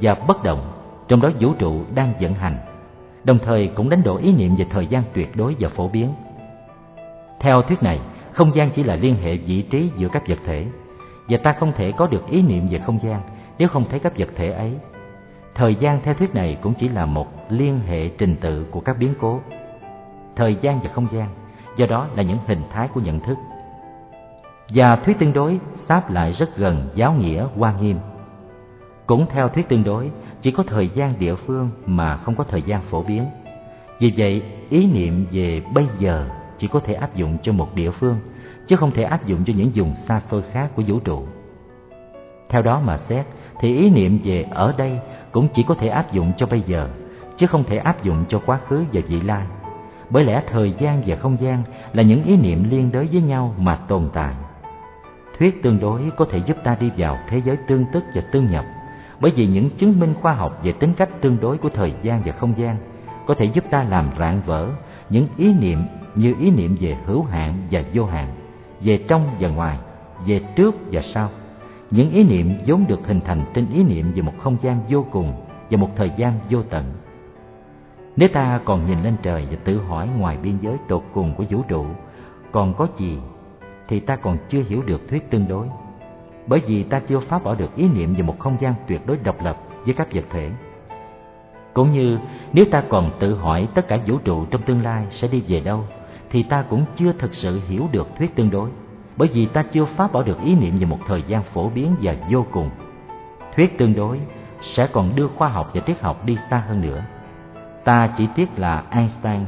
và 0.00 0.14
bất 0.14 0.42
động, 0.42 0.73
trong 1.08 1.20
đó 1.20 1.30
vũ 1.40 1.52
trụ 1.58 1.80
đang 1.94 2.12
vận 2.20 2.34
hành, 2.34 2.56
đồng 3.24 3.38
thời 3.38 3.68
cũng 3.68 3.88
đánh 3.88 4.02
đổ 4.02 4.16
ý 4.16 4.32
niệm 4.32 4.56
về 4.56 4.66
thời 4.70 4.86
gian 4.86 5.02
tuyệt 5.12 5.36
đối 5.36 5.56
và 5.60 5.68
phổ 5.68 5.88
biến. 5.88 6.08
Theo 7.40 7.62
thuyết 7.62 7.82
này, 7.82 8.00
không 8.32 8.54
gian 8.54 8.70
chỉ 8.70 8.82
là 8.82 8.94
liên 8.94 9.16
hệ 9.16 9.36
vị 9.36 9.62
trí 9.62 9.90
giữa 9.96 10.08
các 10.08 10.28
vật 10.28 10.38
thể 10.46 10.66
và 11.28 11.36
ta 11.36 11.52
không 11.52 11.72
thể 11.72 11.92
có 11.92 12.06
được 12.06 12.26
ý 12.28 12.42
niệm 12.42 12.68
về 12.70 12.78
không 12.78 12.98
gian 13.02 13.20
nếu 13.58 13.68
không 13.68 13.84
thấy 13.90 13.98
các 13.98 14.18
vật 14.18 14.28
thể 14.36 14.50
ấy. 14.50 14.72
Thời 15.54 15.74
gian 15.74 16.00
theo 16.02 16.14
thuyết 16.14 16.34
này 16.34 16.58
cũng 16.62 16.74
chỉ 16.74 16.88
là 16.88 17.06
một 17.06 17.26
liên 17.48 17.80
hệ 17.86 18.08
trình 18.08 18.36
tự 18.40 18.66
của 18.70 18.80
các 18.80 18.98
biến 18.98 19.14
cố. 19.20 19.40
Thời 20.36 20.56
gian 20.60 20.80
và 20.80 20.90
không 20.90 21.08
gian, 21.12 21.28
do 21.76 21.86
đó 21.86 22.08
là 22.16 22.22
những 22.22 22.38
hình 22.46 22.62
thái 22.70 22.88
của 22.88 23.00
nhận 23.00 23.20
thức. 23.20 23.38
Và 24.68 24.96
thuyết 24.96 25.18
tương 25.18 25.32
đối 25.32 25.60
sáp 25.88 26.10
lại 26.10 26.32
rất 26.32 26.56
gần 26.56 26.88
giáo 26.94 27.12
nghĩa 27.12 27.46
hoa 27.56 27.74
nghiêm. 27.80 27.98
Cũng 29.06 29.26
theo 29.30 29.48
thuyết 29.48 29.68
tương 29.68 29.84
đối, 29.84 30.10
chỉ 30.44 30.50
có 30.50 30.62
thời 30.62 30.88
gian 30.88 31.18
địa 31.18 31.34
phương 31.34 31.70
mà 31.86 32.16
không 32.16 32.34
có 32.34 32.44
thời 32.44 32.62
gian 32.62 32.82
phổ 32.82 33.02
biến. 33.02 33.26
Vì 33.98 34.12
vậy, 34.16 34.42
ý 34.70 34.86
niệm 34.86 35.26
về 35.30 35.62
bây 35.74 35.86
giờ 35.98 36.28
chỉ 36.58 36.68
có 36.68 36.80
thể 36.80 36.94
áp 36.94 37.14
dụng 37.14 37.36
cho 37.42 37.52
một 37.52 37.74
địa 37.74 37.90
phương 37.90 38.16
chứ 38.66 38.76
không 38.76 38.90
thể 38.90 39.02
áp 39.02 39.26
dụng 39.26 39.44
cho 39.44 39.52
những 39.56 39.70
vùng 39.74 39.94
xa 40.08 40.20
xôi 40.30 40.42
khác 40.52 40.70
của 40.76 40.82
vũ 40.86 40.98
trụ. 40.98 41.26
Theo 42.48 42.62
đó 42.62 42.80
mà 42.84 42.98
xét, 43.08 43.26
thì 43.60 43.76
ý 43.76 43.90
niệm 43.90 44.18
về 44.24 44.46
ở 44.50 44.74
đây 44.78 44.98
cũng 45.32 45.48
chỉ 45.54 45.62
có 45.62 45.74
thể 45.74 45.88
áp 45.88 46.12
dụng 46.12 46.32
cho 46.36 46.46
bây 46.46 46.60
giờ, 46.60 46.88
chứ 47.36 47.46
không 47.46 47.64
thể 47.64 47.76
áp 47.76 48.02
dụng 48.02 48.24
cho 48.28 48.40
quá 48.46 48.58
khứ 48.68 48.84
và 48.92 49.00
vị 49.08 49.20
lai. 49.20 49.46
Bởi 50.10 50.24
lẽ 50.24 50.42
thời 50.50 50.74
gian 50.78 51.02
và 51.06 51.16
không 51.16 51.36
gian 51.40 51.62
là 51.92 52.02
những 52.02 52.24
ý 52.24 52.36
niệm 52.36 52.70
liên 52.70 52.92
đới 52.92 53.08
với 53.12 53.22
nhau 53.22 53.54
mà 53.58 53.76
tồn 53.76 54.08
tại. 54.12 54.34
Thuyết 55.38 55.62
tương 55.62 55.80
đối 55.80 56.10
có 56.16 56.26
thể 56.30 56.38
giúp 56.38 56.56
ta 56.64 56.76
đi 56.80 56.90
vào 56.96 57.18
thế 57.28 57.40
giới 57.44 57.56
tương 57.56 57.84
tức 57.92 58.04
và 58.14 58.22
tương 58.32 58.50
nhập, 58.50 58.64
bởi 59.24 59.32
vì 59.36 59.46
những 59.46 59.70
chứng 59.70 60.00
minh 60.00 60.14
khoa 60.22 60.32
học 60.32 60.60
về 60.62 60.72
tính 60.72 60.92
cách 60.96 61.08
tương 61.20 61.40
đối 61.40 61.58
của 61.58 61.68
thời 61.68 61.94
gian 62.02 62.22
và 62.24 62.32
không 62.32 62.54
gian 62.58 62.76
có 63.26 63.34
thể 63.34 63.44
giúp 63.44 63.64
ta 63.70 63.82
làm 63.82 64.10
rạn 64.18 64.42
vỡ 64.46 64.68
những 65.10 65.26
ý 65.36 65.52
niệm 65.52 65.78
như 66.14 66.34
ý 66.40 66.50
niệm 66.50 66.76
về 66.80 66.96
hữu 67.06 67.22
hạn 67.22 67.54
và 67.70 67.82
vô 67.94 68.04
hạn 68.04 68.28
về 68.80 69.04
trong 69.08 69.30
và 69.40 69.48
ngoài, 69.48 69.78
về 70.26 70.40
trước 70.56 70.74
và 70.92 71.00
sau. 71.02 71.28
Những 71.90 72.10
ý 72.10 72.24
niệm 72.24 72.54
vốn 72.66 72.84
được 72.88 73.06
hình 73.06 73.20
thành 73.24 73.44
trên 73.54 73.66
ý 73.70 73.82
niệm 73.84 74.12
về 74.12 74.22
một 74.22 74.32
không 74.38 74.56
gian 74.62 74.80
vô 74.88 75.06
cùng 75.10 75.32
và 75.70 75.76
một 75.76 75.90
thời 75.96 76.10
gian 76.16 76.32
vô 76.50 76.62
tận. 76.62 76.84
Nếu 78.16 78.28
ta 78.28 78.60
còn 78.64 78.86
nhìn 78.86 79.02
lên 79.02 79.16
trời 79.22 79.46
và 79.50 79.56
tự 79.64 79.78
hỏi 79.78 80.08
ngoài 80.18 80.36
biên 80.42 80.58
giới 80.60 80.76
tột 80.88 81.02
cùng 81.12 81.34
của 81.34 81.44
vũ 81.50 81.62
trụ 81.68 81.86
còn 82.52 82.74
có 82.74 82.86
gì 82.98 83.18
thì 83.88 84.00
ta 84.00 84.16
còn 84.16 84.36
chưa 84.48 84.62
hiểu 84.68 84.82
được 84.86 85.08
thuyết 85.08 85.30
tương 85.30 85.48
đối. 85.48 85.66
Bởi 86.46 86.60
vì 86.66 86.82
ta 86.82 87.00
chưa 87.00 87.20
phá 87.20 87.38
bỏ 87.38 87.54
được 87.54 87.76
ý 87.76 87.88
niệm 87.88 88.14
về 88.14 88.22
một 88.22 88.38
không 88.38 88.56
gian 88.60 88.74
tuyệt 88.86 89.06
đối 89.06 89.16
độc 89.16 89.44
lập 89.44 89.56
với 89.84 89.94
các 89.94 90.08
vật 90.12 90.24
thể. 90.30 90.50
Cũng 91.74 91.92
như 91.92 92.18
nếu 92.52 92.64
ta 92.70 92.82
còn 92.88 93.10
tự 93.20 93.34
hỏi 93.34 93.68
tất 93.74 93.88
cả 93.88 93.98
vũ 94.06 94.18
trụ 94.18 94.44
trong 94.44 94.62
tương 94.62 94.82
lai 94.82 95.06
sẽ 95.10 95.28
đi 95.28 95.42
về 95.48 95.60
đâu, 95.60 95.84
thì 96.30 96.42
ta 96.42 96.62
cũng 96.62 96.84
chưa 96.96 97.12
thực 97.12 97.34
sự 97.34 97.60
hiểu 97.68 97.88
được 97.92 98.08
thuyết 98.18 98.36
tương 98.36 98.50
đối. 98.50 98.70
Bởi 99.16 99.28
vì 99.28 99.46
ta 99.46 99.62
chưa 99.62 99.84
phá 99.84 100.08
bỏ 100.12 100.22
được 100.22 100.40
ý 100.44 100.54
niệm 100.54 100.78
về 100.78 100.86
một 100.86 100.98
thời 101.06 101.22
gian 101.22 101.42
phổ 101.42 101.68
biến 101.68 101.96
và 102.02 102.14
vô 102.30 102.46
cùng. 102.52 102.70
Thuyết 103.56 103.78
tương 103.78 103.94
đối 103.94 104.20
sẽ 104.62 104.86
còn 104.86 105.16
đưa 105.16 105.28
khoa 105.28 105.48
học 105.48 105.70
và 105.74 105.80
triết 105.86 106.00
học 106.00 106.24
đi 106.24 106.36
xa 106.50 106.64
hơn 106.68 106.80
nữa. 106.80 107.04
Ta 107.84 108.10
chỉ 108.16 108.28
tiếc 108.34 108.58
là 108.58 108.84
einstein 108.90 109.40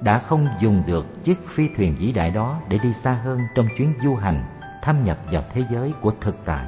đã 0.00 0.18
không 0.18 0.48
dùng 0.60 0.82
được 0.86 1.24
chiếc 1.24 1.48
phi 1.48 1.68
thuyền 1.76 1.96
vĩ 1.98 2.12
đại 2.12 2.30
đó 2.30 2.58
để 2.68 2.78
đi 2.78 2.92
xa 2.92 3.12
hơn 3.12 3.40
trong 3.54 3.68
chuyến 3.76 3.94
du 4.02 4.14
hành 4.14 4.44
thâm 4.86 5.04
nhập 5.04 5.18
vào 5.30 5.42
thế 5.52 5.62
giới 5.70 5.92
của 6.00 6.12
thực 6.20 6.36
tại 6.44 6.66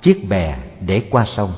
chiếc 0.00 0.28
bè 0.28 0.58
để 0.80 1.02
qua 1.10 1.24
sông 1.24 1.52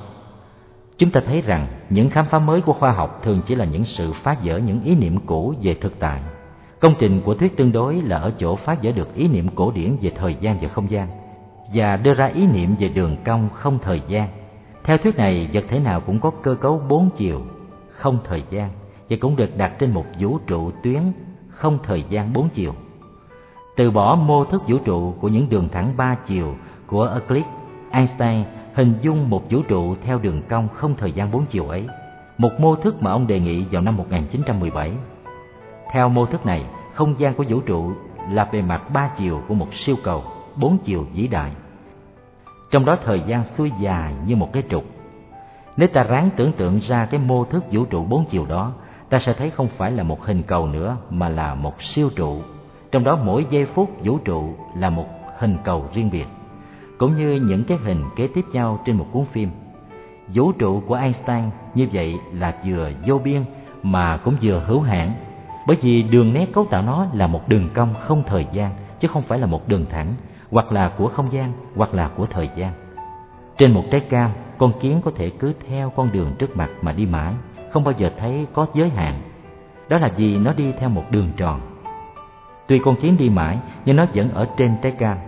Chúng 0.99 1.11
ta 1.11 1.21
thấy 1.27 1.41
rằng 1.41 1.67
những 1.91 2.11
khám 2.11 2.27
phá 2.31 2.39
mới 2.39 2.61
của 2.61 2.73
khoa 2.73 2.93
học 2.93 3.21
thường 3.23 3.41
chỉ 3.47 3.55
là 3.55 3.65
những 3.65 3.85
sự 3.85 4.13
phá 4.13 4.37
vỡ 4.45 4.59
những 4.59 4.83
ý 4.83 4.95
niệm 4.95 5.19
cũ 5.27 5.55
về 5.63 5.75
thực 5.75 5.99
tại. 5.99 6.21
Công 6.81 6.95
trình 6.99 7.21
của 7.25 7.35
thuyết 7.35 7.57
tương 7.57 7.73
đối 7.73 8.03
là 8.03 8.19
ở 8.19 8.33
chỗ 8.39 8.57
phá 8.57 8.77
vỡ 8.83 8.93
được 8.93 9.15
ý 9.15 9.29
niệm 9.29 9.49
cổ 9.55 9.71
điển 9.71 9.97
về 10.01 10.13
thời 10.17 10.37
gian 10.41 10.59
và 10.61 10.69
không 10.69 10.91
gian 10.91 11.09
và 11.75 11.97
đưa 11.97 12.15
ra 12.15 12.27
ý 12.27 12.47
niệm 12.47 12.75
về 12.79 12.89
đường 12.89 13.17
cong 13.25 13.49
không 13.53 13.79
thời 13.83 14.03
gian 14.09 14.29
Theo 14.85 14.99
thuyết 14.99 15.17
này, 15.17 15.51
vật 15.53 15.65
thể 15.69 15.79
nào 15.79 16.01
cũng 16.01 16.21
có 16.21 16.31
cơ 16.31 16.55
cấu 16.55 16.83
bốn 16.89 17.11
chiều, 17.17 17.43
không 17.89 18.19
thời 18.25 18.45
gian, 18.51 18.71
và 19.09 19.17
cũng 19.21 19.37
được 19.37 19.57
đặt 19.57 19.73
trên 19.79 19.91
một 19.91 20.05
vũ 20.19 20.39
trụ 20.47 20.71
tuyến 20.83 21.03
không 21.49 21.79
thời 21.83 22.05
gian 22.09 22.33
bốn 22.33 22.49
chiều. 22.49 22.75
Từ 23.79 23.91
bỏ 23.91 24.15
mô 24.15 24.45
thức 24.45 24.63
vũ 24.69 24.79
trụ 24.79 25.15
của 25.21 25.29
những 25.29 25.49
đường 25.49 25.69
thẳng 25.69 25.97
ba 25.97 26.15
chiều 26.27 26.55
của 26.87 27.09
Euclid, 27.09 27.45
Einstein 27.91 28.45
hình 28.75 28.95
dung 29.01 29.31
một 29.31 29.51
vũ 29.51 29.63
trụ 29.69 29.95
theo 30.03 30.19
đường 30.19 30.43
cong 30.49 30.69
không 30.69 30.95
thời 30.95 31.13
gian 31.13 31.31
bốn 31.31 31.47
chiều 31.47 31.69
ấy, 31.69 31.87
một 32.39 32.51
mô 32.59 32.77
thức 32.77 33.03
mà 33.03 33.11
ông 33.11 33.27
đề 33.27 33.41
nghị 33.41 33.65
vào 33.71 33.83
năm 33.83 33.97
1917. 33.97 34.93
Theo 35.93 36.09
mô 36.09 36.27
thức 36.27 36.47
này, 36.47 36.65
không 36.93 37.19
gian 37.19 37.35
của 37.35 37.45
vũ 37.49 37.61
trụ 37.61 37.93
là 38.31 38.45
bề 38.53 38.63
mặt 38.63 38.83
ba 38.93 39.11
chiều 39.17 39.43
của 39.49 39.55
một 39.55 39.75
siêu 39.75 39.97
cầu 40.05 40.23
bốn 40.57 40.79
chiều 40.79 41.07
vĩ 41.13 41.29
đại. 41.29 41.53
Trong 42.71 42.85
đó 42.85 42.97
thời 43.05 43.21
gian 43.21 43.45
xuôi 43.45 43.73
dài 43.81 44.15
như 44.27 44.37
một 44.37 44.53
cái 44.53 44.63
trục. 44.71 44.85
Nếu 45.77 45.89
ta 45.89 46.03
ráng 46.03 46.31
tưởng 46.37 46.53
tượng 46.53 46.79
ra 46.79 47.07
cái 47.07 47.21
mô 47.21 47.45
thức 47.45 47.65
vũ 47.73 47.85
trụ 47.85 48.05
bốn 48.05 48.25
chiều 48.25 48.47
đó, 48.47 48.73
ta 49.09 49.19
sẽ 49.19 49.33
thấy 49.33 49.51
không 49.51 49.69
phải 49.69 49.91
là 49.93 50.03
một 50.03 50.25
hình 50.25 50.43
cầu 50.43 50.67
nữa 50.67 50.97
mà 51.11 51.29
là 51.29 51.55
một 51.55 51.83
siêu 51.83 52.11
trụ. 52.17 52.43
Trong 52.93 53.05
đó 53.05 53.19
mỗi 53.25 53.47
giây 53.51 53.67
phút 53.67 53.91
vũ 54.05 54.19
trụ 54.19 54.55
là 54.75 54.91
một 54.91 55.07
hình 55.39 55.57
cầu 55.65 55.89
riêng 55.95 56.11
biệt, 56.11 56.27
cũng 56.99 57.15
như 57.15 57.41
những 57.49 57.65
cái 57.65 57.79
hình 57.79 58.05
kế 58.17 58.29
tiếp 58.35 58.45
nhau 58.53 58.81
trên 58.85 58.97
một 58.97 59.07
cuốn 59.13 59.25
phim. 59.25 59.51
Vũ 60.29 60.53
trụ 60.53 60.83
của 60.87 60.95
Einstein 60.95 61.45
như 61.75 61.89
vậy 61.93 62.19
là 62.33 62.55
vừa 62.67 62.91
vô 63.07 63.19
biên 63.19 63.45
mà 63.83 64.17
cũng 64.17 64.37
vừa 64.43 64.65
hữu 64.67 64.81
hạn, 64.81 65.13
bởi 65.67 65.77
vì 65.81 66.03
đường 66.03 66.33
nét 66.33 66.47
cấu 66.53 66.65
tạo 66.65 66.83
nó 66.83 67.07
là 67.13 67.27
một 67.27 67.49
đường 67.49 67.69
cong 67.75 67.95
không 68.01 68.23
thời 68.27 68.47
gian 68.53 68.73
chứ 69.01 69.09
không 69.09 69.23
phải 69.23 69.39
là 69.39 69.47
một 69.47 69.69
đường 69.69 69.87
thẳng 69.91 70.15
hoặc 70.51 70.73
là 70.73 70.89
của 70.89 71.09
không 71.09 71.33
gian 71.33 71.53
hoặc 71.77 71.95
là 71.95 72.09
của 72.09 72.27
thời 72.27 72.51
gian. 72.57 72.73
Trên 73.59 73.73
một 73.73 73.85
trái 73.91 74.01
cam, 74.01 74.31
con 74.59 74.73
kiến 74.81 75.01
có 75.05 75.11
thể 75.17 75.31
cứ 75.31 75.53
theo 75.69 75.91
con 75.91 76.13
đường 76.13 76.35
trước 76.39 76.57
mặt 76.57 76.71
mà 76.83 76.93
đi 76.93 77.07
mãi, 77.07 77.35
không 77.71 77.85
bao 77.85 77.95
giờ 77.99 78.11
thấy 78.19 78.47
có 78.53 78.67
giới 78.75 78.89
hạn. 78.89 79.15
Đó 79.89 79.99
là 79.99 80.13
vì 80.17 80.39
nó 80.39 80.53
đi 80.53 80.73
theo 80.79 80.89
một 80.89 81.05
đường 81.11 81.31
tròn. 81.37 81.61
Tuy 82.69 82.79
con 82.79 82.97
kiến 82.97 83.17
đi 83.17 83.29
mãi, 83.29 83.59
nhưng 83.85 83.97
nó 83.97 84.07
vẫn 84.15 84.31
ở 84.31 84.47
trên 84.57 84.77
trái 84.83 84.93
cam. 84.93 85.19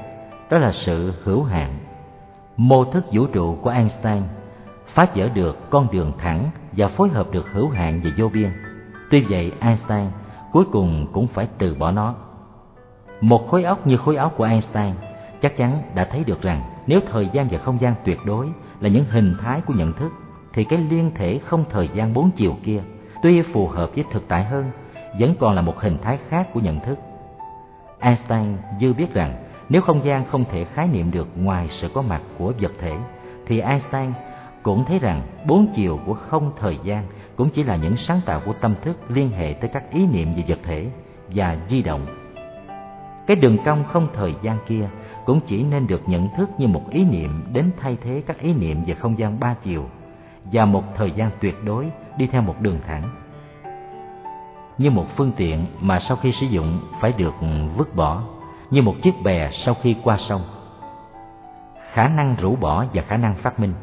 Đó 0.51 0.59
là 0.59 0.73
sự 0.73 1.13
hữu 1.25 1.43
hạn. 1.43 1.75
Mô 2.57 2.85
thức 2.85 3.05
vũ 3.13 3.27
trụ 3.27 3.55
của 3.63 3.71
Einstein 3.71 4.23
phá 4.87 5.07
vỡ 5.15 5.29
được 5.35 5.71
con 5.71 5.89
đường 5.93 6.13
thẳng 6.19 6.51
và 6.73 6.89
phối 6.89 7.09
hợp 7.09 7.31
được 7.33 7.53
hữu 7.53 7.69
hạn 7.69 8.01
và 8.05 8.11
vô 8.17 8.29
biên. 8.29 8.51
Tuy 9.11 9.21
vậy, 9.21 9.53
Einstein 9.61 10.07
cuối 10.53 10.65
cùng 10.73 11.07
cũng 11.13 11.27
phải 11.27 11.49
từ 11.59 11.75
bỏ 11.75 11.91
nó. 11.91 12.15
Một 13.21 13.49
khối 13.49 13.65
óc 13.65 13.87
như 13.87 13.97
khối 13.97 14.17
óc 14.17 14.35
của 14.37 14.45
Einstein 14.45 14.95
chắc 15.43 15.57
chắn 15.57 15.83
đã 15.95 16.05
thấy 16.05 16.25
được 16.25 16.43
rằng 16.43 16.63
nếu 16.87 17.01
thời 17.11 17.29
gian 17.33 17.49
và 17.51 17.59
không 17.59 17.81
gian 17.81 17.95
tuyệt 18.05 18.19
đối 18.27 18.47
là 18.81 18.89
những 18.89 19.05
hình 19.11 19.35
thái 19.43 19.61
của 19.61 19.75
nhận 19.75 19.93
thức 19.93 20.13
thì 20.53 20.65
cái 20.65 20.79
liên 20.79 21.11
thể 21.15 21.39
không 21.39 21.65
thời 21.71 21.89
gian 21.95 22.15
bốn 22.15 22.31
chiều 22.31 22.57
kia 22.63 22.83
tuy 23.23 23.43
phù 23.43 23.69
hợp 23.69 23.91
với 23.95 24.05
thực 24.11 24.29
tại 24.29 24.45
hơn 24.45 24.71
vẫn 25.19 25.35
còn 25.41 25.55
là 25.55 25.63
một 25.63 25.81
hình 25.81 25.99
thái 26.03 26.19
khác 26.29 26.49
của 26.53 26.61
nhận 26.61 26.81
thức. 26.81 26.99
Einstein 28.01 28.57
dư 28.81 28.93
biết 28.93 29.15
rằng 29.15 29.45
nếu 29.69 29.83
không 29.83 30.05
gian 30.05 30.25
không 30.25 30.45
thể 30.51 30.65
khái 30.65 30.89
niệm 30.89 31.11
được 31.11 31.29
ngoài 31.37 31.69
sự 31.71 31.89
có 31.95 32.03
mặt 32.03 32.23
của 32.39 32.53
vật 32.61 32.73
thể, 32.79 32.97
thì 33.47 33.61
Einstein 33.61 34.13
cũng 34.63 34.85
thấy 34.85 34.99
rằng 34.99 35.23
bốn 35.47 35.73
chiều 35.75 36.01
của 36.07 36.15
không 36.15 36.53
thời 36.59 36.79
gian 36.85 37.05
cũng 37.37 37.51
chỉ 37.51 37.63
là 37.63 37.77
những 37.77 37.97
sáng 37.97 38.21
tạo 38.27 38.41
của 38.47 38.53
tâm 38.53 38.75
thức 38.83 39.11
liên 39.11 39.31
hệ 39.31 39.55
tới 39.61 39.71
các 39.73 39.91
ý 39.91 40.07
niệm 40.07 40.35
về 40.35 40.45
vật 40.49 40.59
thể 40.63 40.87
và 41.29 41.57
di 41.69 41.83
động 41.83 42.07
cái 43.31 43.37
đường 43.37 43.59
cong 43.65 43.85
không 43.85 44.09
thời 44.15 44.35
gian 44.43 44.59
kia 44.67 44.89
cũng 45.27 45.41
chỉ 45.47 45.63
nên 45.63 45.87
được 45.87 46.03
nhận 46.07 46.29
thức 46.37 46.51
như 46.59 46.69
một 46.69 46.91
ý 46.91 47.05
niệm 47.05 47.45
đến 47.53 47.71
thay 47.81 47.97
thế 48.03 48.23
các 48.27 48.39
ý 48.39 48.53
niệm 48.53 48.85
về 48.85 48.95
không 48.95 49.19
gian 49.19 49.41
ba 49.41 49.55
chiều 49.63 49.85
và 50.45 50.65
một 50.65 50.85
thời 50.97 51.11
gian 51.11 51.31
tuyệt 51.41 51.65
đối 51.65 51.91
đi 52.17 52.27
theo 52.27 52.43
một 52.43 52.61
đường 52.61 52.79
thẳng. 52.87 53.20
Như 54.79 54.91
một 54.91 55.07
phương 55.17 55.33
tiện 55.37 55.67
mà 55.81 55.99
sau 55.99 56.17
khi 56.17 56.33
sử 56.33 56.47
dụng 56.47 56.81
phải 57.01 57.13
được 57.13 57.35
vứt 57.77 57.95
bỏ, 57.97 58.23
như 58.71 58.83
một 58.83 58.95
chiếc 59.03 59.23
bè 59.23 59.51
sau 59.51 59.75
khi 59.75 59.97
qua 60.05 60.17
sông. 60.17 60.43
Khả 61.93 62.09
năng 62.09 62.37
rũ 62.41 62.57
bỏ 62.57 62.85
và 62.95 63.03
khả 63.03 63.17
năng 63.17 63.35
phát 63.35 63.61
minh 63.61 63.75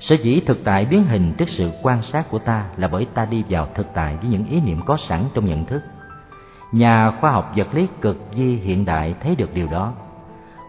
Sở 0.00 0.16
dĩ 0.22 0.40
thực 0.46 0.64
tại 0.64 0.84
biến 0.84 1.04
hình 1.04 1.34
trước 1.38 1.48
sự 1.48 1.72
quan 1.82 2.02
sát 2.02 2.30
của 2.30 2.38
ta 2.38 2.66
là 2.76 2.88
bởi 2.88 3.06
ta 3.14 3.24
đi 3.24 3.44
vào 3.48 3.68
thực 3.74 3.86
tại 3.94 4.16
với 4.16 4.30
những 4.30 4.46
ý 4.46 4.60
niệm 4.60 4.80
có 4.86 4.96
sẵn 4.96 5.24
trong 5.34 5.46
nhận 5.46 5.64
thức 5.64 5.82
Nhà 6.72 7.10
khoa 7.10 7.30
học 7.30 7.52
vật 7.56 7.74
lý 7.74 7.86
cực 8.00 8.16
di 8.34 8.56
hiện 8.56 8.84
đại 8.84 9.14
thấy 9.20 9.36
được 9.36 9.54
điều 9.54 9.68
đó. 9.68 9.92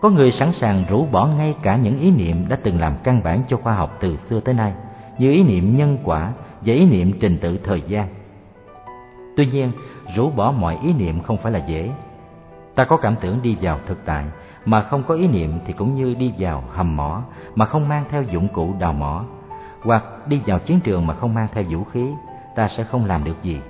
Có 0.01 0.09
người 0.09 0.31
sẵn 0.31 0.51
sàng 0.51 0.85
rũ 0.89 1.05
bỏ 1.11 1.27
ngay 1.27 1.55
cả 1.61 1.75
những 1.75 1.99
ý 1.99 2.11
niệm 2.11 2.47
đã 2.49 2.57
từng 2.63 2.79
làm 2.79 2.95
căn 3.03 3.23
bản 3.23 3.43
cho 3.47 3.57
khoa 3.57 3.73
học 3.73 3.97
từ 3.99 4.17
xưa 4.17 4.39
tới 4.39 4.53
nay, 4.53 4.73
như 5.17 5.31
ý 5.31 5.43
niệm 5.43 5.75
nhân 5.75 5.97
quả 6.03 6.33
và 6.61 6.73
ý 6.73 6.85
niệm 6.85 7.19
trình 7.19 7.37
tự 7.41 7.57
thời 7.57 7.81
gian. 7.87 8.07
Tuy 9.35 9.45
nhiên, 9.45 9.71
rũ 10.15 10.29
bỏ 10.29 10.51
mọi 10.51 10.77
ý 10.83 10.93
niệm 10.93 11.21
không 11.21 11.37
phải 11.37 11.51
là 11.51 11.59
dễ. 11.59 11.91
Ta 12.75 12.85
có 12.85 12.97
cảm 12.97 13.15
tưởng 13.21 13.41
đi 13.41 13.57
vào 13.61 13.79
thực 13.85 14.05
tại 14.05 14.25
mà 14.65 14.81
không 14.81 15.03
có 15.03 15.15
ý 15.15 15.27
niệm 15.27 15.59
thì 15.65 15.73
cũng 15.73 15.93
như 15.93 16.13
đi 16.13 16.33
vào 16.37 16.63
hầm 16.69 16.95
mỏ 16.95 17.21
mà 17.55 17.65
không 17.65 17.87
mang 17.87 18.05
theo 18.09 18.23
dụng 18.23 18.47
cụ 18.47 18.73
đào 18.79 18.93
mỏ, 18.93 19.25
hoặc 19.83 20.27
đi 20.27 20.41
vào 20.45 20.59
chiến 20.59 20.79
trường 20.79 21.07
mà 21.07 21.13
không 21.13 21.33
mang 21.33 21.47
theo 21.53 21.63
vũ 21.69 21.83
khí, 21.83 22.13
ta 22.55 22.67
sẽ 22.67 22.83
không 22.83 23.05
làm 23.05 23.23
được 23.23 23.43
gì. 23.43 23.61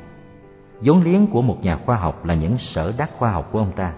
Vốn 0.81 1.01
liếng 1.01 1.27
của 1.27 1.41
một 1.41 1.57
nhà 1.61 1.77
khoa 1.85 1.95
học 1.95 2.25
là 2.25 2.33
những 2.33 2.57
sở 2.57 2.93
đắc 2.97 3.09
khoa 3.17 3.31
học 3.31 3.49
của 3.51 3.59
ông 3.59 3.71
ta. 3.71 3.93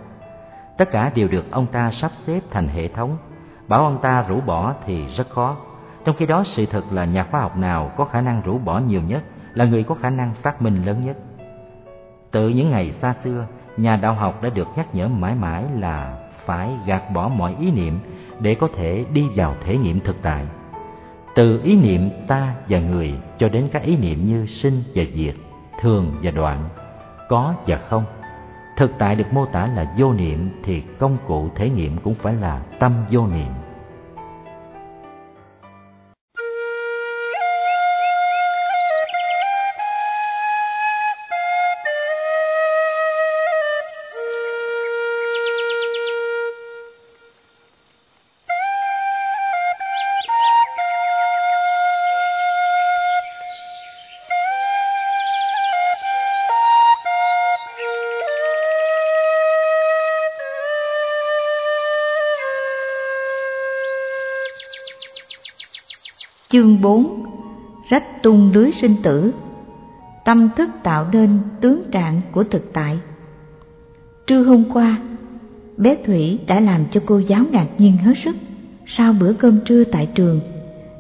Tất 0.78 0.92
cả 0.92 1.12
đều 1.16 1.28
được 1.28 1.52
ông 1.52 1.68
ta 1.68 1.92
sắp 1.92 2.12
xếp 2.26 2.40
thành 2.52 2.68
hệ 2.68 2.88
thống. 2.88 3.18
Bảo 3.68 3.84
ông 3.84 4.02
ta 4.02 4.26
rũ 4.28 4.42
bỏ 4.42 4.74
thì 4.86 5.08
rất 5.08 5.30
khó. 5.30 5.58
Trong 6.06 6.16
khi 6.16 6.26
đó 6.26 6.44
sự 6.44 6.66
thật 6.66 6.84
là 6.92 7.06
nhà 7.06 7.24
khoa 7.24 7.42
học 7.42 7.58
nào 7.58 7.92
có 7.98 8.06
khả 8.06 8.22
năng 8.22 8.42
rũ 8.42 8.58
bỏ 8.58 8.80
nhiều 8.80 9.02
nhất 9.02 9.24
là 9.54 9.66
người 9.66 9.84
có 9.84 9.96
khả 9.96 10.10
năng 10.10 10.34
phát 10.34 10.62
minh 10.62 10.84
lớn 10.86 11.06
nhất 11.06 11.18
từ 12.36 12.50
những 12.50 12.70
ngày 12.70 12.92
xa 12.92 13.14
xưa 13.24 13.46
nhà 13.78 13.96
đạo 13.96 14.14
học 14.14 14.44
đã 14.44 14.50
được 14.50 14.68
nhắc 14.76 14.96
nhở 14.96 15.08
mãi 15.08 15.36
mãi 15.36 15.64
là 15.80 16.18
phải 16.46 16.70
gạt 16.86 17.04
bỏ 17.14 17.28
mọi 17.28 17.56
ý 17.60 17.72
niệm 17.72 18.00
để 18.40 18.56
có 18.56 18.68
thể 18.78 19.06
đi 19.14 19.28
vào 19.36 19.56
thể 19.66 19.78
nghiệm 19.78 20.00
thực 20.00 20.16
tại 20.22 20.46
từ 21.36 21.62
ý 21.64 21.76
niệm 21.76 22.10
ta 22.28 22.56
và 22.70 22.80
người 22.80 23.14
cho 23.38 23.50
đến 23.50 23.70
các 23.72 23.84
ý 23.84 23.98
niệm 23.98 24.26
như 24.26 24.46
sinh 24.46 24.84
và 24.96 25.04
diệt 25.14 25.36
thường 25.82 26.16
và 26.24 26.32
đoạn, 26.32 26.70
có 27.30 27.54
và 27.68 27.78
không. 27.78 28.06
Thực 28.78 28.92
tại 28.98 29.16
được 29.16 29.34
mô 29.34 29.46
tả 29.46 29.68
là 29.68 29.94
vô 29.98 30.14
niệm 30.14 30.50
thì 30.64 30.82
công 31.00 31.18
cụ 31.28 31.50
thể 31.56 31.70
nghiệm 31.70 31.98
cũng 31.98 32.16
phải 32.16 32.34
là 32.34 32.62
tâm 32.80 32.94
vô 33.12 33.28
niệm. 33.28 33.52
Chương 66.76 66.82
4 66.82 67.24
Rách 67.90 68.24
tung 68.24 68.52
lưới 68.54 68.72
sinh 68.72 68.96
tử. 69.04 69.34
Tâm 70.26 70.50
thức 70.56 70.70
tạo 70.84 71.08
nên 71.12 71.40
tướng 71.62 71.84
trạng 71.92 72.22
của 72.32 72.44
thực 72.44 72.74
tại. 72.74 73.00
Trưa 74.28 74.44
hôm 74.44 74.64
qua, 74.74 74.98
bé 75.78 75.98
Thủy 76.06 76.40
đã 76.48 76.60
làm 76.60 76.86
cho 76.92 77.02
cô 77.06 77.20
giáo 77.20 77.44
ngạc 77.52 77.68
nhiên 77.78 77.98
hết 77.98 78.14
sức. 78.24 78.36
Sau 78.86 79.14
bữa 79.14 79.34
cơm 79.34 79.60
trưa 79.66 79.84
tại 79.84 80.06
trường, 80.16 80.40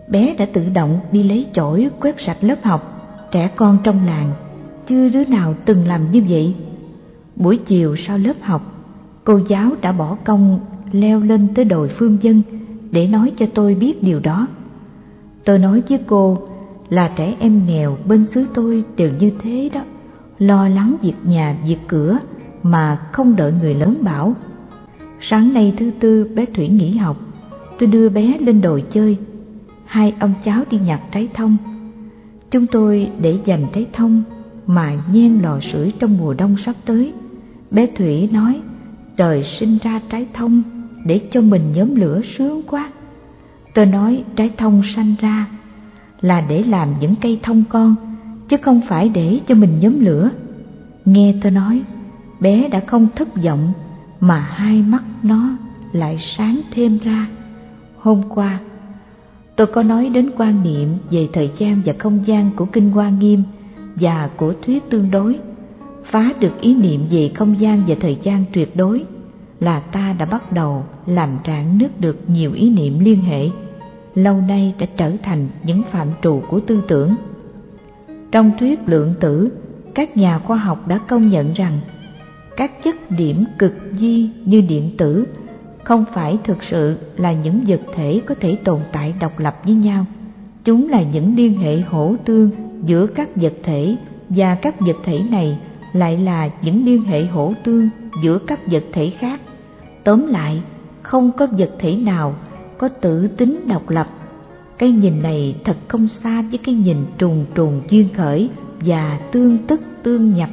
bé 0.09 0.35
đã 0.37 0.45
tự 0.53 0.69
động 0.73 0.99
đi 1.11 1.23
lấy 1.23 1.47
chổi 1.53 1.89
quét 1.99 2.19
sạch 2.19 2.37
lớp 2.41 2.63
học 2.63 3.11
Trẻ 3.31 3.47
con 3.55 3.77
trong 3.83 4.05
làng, 4.05 4.31
chưa 4.87 5.09
đứa 5.09 5.25
nào 5.25 5.55
từng 5.65 5.87
làm 5.87 6.11
như 6.11 6.23
vậy. 6.29 6.55
Buổi 7.35 7.57
chiều 7.57 7.95
sau 7.95 8.17
lớp 8.17 8.41
học, 8.41 8.61
cô 9.23 9.39
giáo 9.47 9.71
đã 9.81 9.91
bỏ 9.91 10.17
công 10.25 10.59
leo 10.91 11.19
lên 11.19 11.47
tới 11.55 11.65
đồi 11.65 11.89
phương 11.97 12.17
dân 12.21 12.41
để 12.91 13.07
nói 13.07 13.31
cho 13.37 13.45
tôi 13.53 13.75
biết 13.75 14.03
điều 14.03 14.19
đó. 14.19 14.47
Tôi 15.45 15.59
nói 15.59 15.83
với 15.89 15.99
cô 16.07 16.37
là 16.89 17.11
trẻ 17.15 17.35
em 17.39 17.61
nghèo 17.67 17.97
bên 18.05 18.25
xứ 18.31 18.45
tôi 18.53 18.83
đều 18.97 19.11
như 19.19 19.31
thế 19.39 19.69
đó, 19.73 19.81
lo 20.39 20.67
lắng 20.67 20.95
việc 21.01 21.13
nhà 21.23 21.57
việc 21.65 21.77
cửa 21.87 22.17
mà 22.63 22.95
không 23.11 23.35
đợi 23.35 23.53
người 23.61 23.73
lớn 23.73 23.97
bảo. 24.01 24.35
Sáng 25.19 25.53
nay 25.53 25.73
thứ 25.77 25.91
tư 25.99 26.31
bé 26.35 26.45
Thủy 26.45 26.67
nghỉ 26.67 26.97
học, 26.97 27.17
tôi 27.79 27.87
đưa 27.87 28.09
bé 28.09 28.37
lên 28.39 28.61
đồi 28.61 28.83
chơi. 28.89 29.17
Hai 29.85 30.13
ông 30.19 30.33
cháu 30.45 30.63
đi 30.71 30.77
nhặt 30.77 31.01
trái 31.11 31.27
thông. 31.33 31.57
Chúng 32.51 32.67
tôi 32.67 33.09
để 33.21 33.39
dành 33.45 33.65
trái 33.73 33.85
thông 33.93 34.23
mà 34.67 34.93
nhen 35.11 35.39
lò 35.41 35.59
sưởi 35.59 35.93
trong 35.99 36.17
mùa 36.17 36.33
đông 36.33 36.57
sắp 36.57 36.75
tới. 36.85 37.13
Bé 37.71 37.87
Thủy 37.97 38.29
nói, 38.31 38.61
trời 39.17 39.43
sinh 39.43 39.77
ra 39.83 40.01
trái 40.09 40.27
thông 40.33 40.63
để 41.05 41.21
cho 41.31 41.41
mình 41.41 41.71
nhóm 41.75 41.95
lửa 41.95 42.21
sướng 42.37 42.61
quá. 42.67 42.91
Tôi 43.75 43.85
nói 43.85 44.23
trái 44.35 44.51
thông 44.57 44.81
sanh 44.83 45.15
ra 45.19 45.47
là 46.21 46.41
để 46.49 46.63
làm 46.63 46.89
những 46.99 47.15
cây 47.21 47.39
thông 47.43 47.63
con, 47.69 47.95
chứ 48.49 48.57
không 48.57 48.81
phải 48.87 49.09
để 49.09 49.39
cho 49.47 49.55
mình 49.55 49.79
nhóm 49.79 49.99
lửa. 49.99 50.29
Nghe 51.05 51.33
tôi 51.41 51.51
nói, 51.51 51.81
bé 52.39 52.69
đã 52.69 52.79
không 52.79 53.07
thất 53.15 53.43
vọng 53.43 53.73
mà 54.19 54.39
hai 54.39 54.81
mắt 54.81 55.03
nó 55.23 55.57
lại 55.91 56.17
sáng 56.19 56.61
thêm 56.71 56.99
ra. 57.03 57.27
Hôm 57.97 58.21
qua, 58.29 58.59
tôi 59.55 59.67
có 59.67 59.83
nói 59.83 60.09
đến 60.09 60.29
quan 60.37 60.63
niệm 60.63 60.89
về 61.11 61.27
thời 61.33 61.51
gian 61.57 61.81
và 61.85 61.93
không 61.99 62.27
gian 62.27 62.51
của 62.55 62.65
Kinh 62.65 62.91
Hoa 62.91 63.09
Nghiêm 63.09 63.43
và 63.95 64.29
của 64.37 64.53
thuyết 64.65 64.89
tương 64.89 65.11
đối, 65.11 65.39
phá 66.05 66.33
được 66.39 66.61
ý 66.61 66.73
niệm 66.73 67.05
về 67.11 67.31
không 67.35 67.59
gian 67.59 67.83
và 67.87 67.95
thời 68.01 68.17
gian 68.23 68.43
tuyệt 68.53 68.75
đối 68.75 69.05
là 69.59 69.79
ta 69.79 70.15
đã 70.19 70.25
bắt 70.25 70.51
đầu 70.51 70.85
làm 71.05 71.29
rạn 71.47 71.77
nứt 71.77 72.01
được 72.01 72.19
nhiều 72.27 72.53
ý 72.53 72.69
niệm 72.69 72.99
liên 72.99 73.21
hệ 73.21 73.49
lâu 74.15 74.41
nay 74.47 74.73
đã 74.79 74.85
trở 74.97 75.11
thành 75.23 75.47
những 75.63 75.83
phạm 75.91 76.07
trù 76.21 76.41
của 76.49 76.59
tư 76.59 76.81
tưởng. 76.87 77.15
Trong 78.31 78.51
thuyết 78.59 78.79
lượng 78.85 79.13
tử, 79.19 79.49
các 79.95 80.17
nhà 80.17 80.39
khoa 80.39 80.57
học 80.57 80.87
đã 80.87 80.99
công 81.07 81.29
nhận 81.29 81.53
rằng 81.53 81.79
các 82.57 82.83
chất 82.83 82.95
điểm 83.11 83.45
cực 83.59 83.73
di 83.99 84.29
như 84.45 84.61
điện 84.61 84.91
tử 84.97 85.25
không 85.83 86.05
phải 86.13 86.37
thực 86.43 86.63
sự 86.63 86.97
là 87.17 87.33
những 87.33 87.63
vật 87.67 87.81
thể 87.95 88.21
có 88.25 88.35
thể 88.39 88.57
tồn 88.63 88.79
tại 88.91 89.13
độc 89.21 89.39
lập 89.39 89.55
với 89.65 89.73
nhau. 89.75 90.05
Chúng 90.63 90.89
là 90.89 91.01
những 91.01 91.35
liên 91.35 91.57
hệ 91.57 91.81
hỗ 91.81 92.15
tương 92.25 92.49
giữa 92.83 93.07
các 93.07 93.35
vật 93.35 93.53
thể 93.63 93.95
và 94.29 94.55
các 94.55 94.79
vật 94.79 94.97
thể 95.03 95.19
này 95.31 95.59
lại 95.93 96.17
là 96.17 96.49
những 96.61 96.85
liên 96.85 97.03
hệ 97.03 97.25
hỗ 97.25 97.53
tương 97.63 97.89
giữa 98.23 98.37
các 98.37 98.67
vật 98.67 98.83
thể 98.93 99.09
khác. 99.09 99.41
Tóm 100.03 100.27
lại, 100.27 100.61
không 101.01 101.31
có 101.31 101.47
vật 101.47 101.71
thể 101.79 101.95
nào 101.95 102.35
có 102.77 102.87
tự 102.87 103.27
tính 103.27 103.61
độc 103.67 103.89
lập. 103.89 104.07
Cái 104.77 104.91
nhìn 104.91 105.21
này 105.23 105.55
thật 105.63 105.77
không 105.87 106.07
xa 106.07 106.41
với 106.41 106.57
cái 106.57 106.75
nhìn 106.75 106.97
trùng 107.17 107.45
trùng 107.55 107.81
duyên 107.89 108.07
khởi 108.17 108.49
và 108.79 109.19
tương 109.31 109.57
tức 109.57 109.81
tương 110.03 110.33
nhập. 110.33 110.49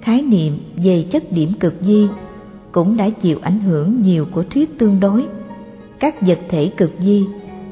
Khái 0.00 0.22
niệm 0.22 0.58
về 0.76 1.04
chất 1.10 1.32
điểm 1.32 1.52
cực 1.60 1.74
di 1.80 2.08
cũng 2.72 2.96
đã 2.96 3.10
chịu 3.10 3.38
ảnh 3.42 3.60
hưởng 3.60 4.02
nhiều 4.02 4.26
của 4.32 4.44
thuyết 4.50 4.78
tương 4.78 5.00
đối. 5.00 5.26
Các 5.98 6.22
vật 6.22 6.38
thể 6.48 6.72
cực 6.76 6.90
di 7.00 7.26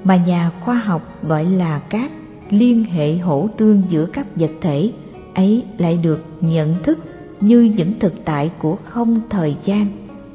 mà 0.04 0.16
nhà 0.16 0.50
khoa 0.60 0.74
học 0.74 1.14
gọi 1.22 1.44
là 1.44 1.78
các 1.78 2.10
liên 2.50 2.84
hệ 2.84 3.16
hỗ 3.16 3.48
tương 3.56 3.82
giữa 3.88 4.06
các 4.06 4.26
vật 4.36 4.50
thể, 4.60 4.90
ấy 5.34 5.64
lại 5.78 5.98
được 6.02 6.24
nhận 6.40 6.74
thức 6.82 6.98
như 7.40 7.60
những 7.76 7.92
thực 7.98 8.12
tại 8.24 8.50
của 8.58 8.76
không 8.84 9.20
thời 9.30 9.56
gian 9.64 9.86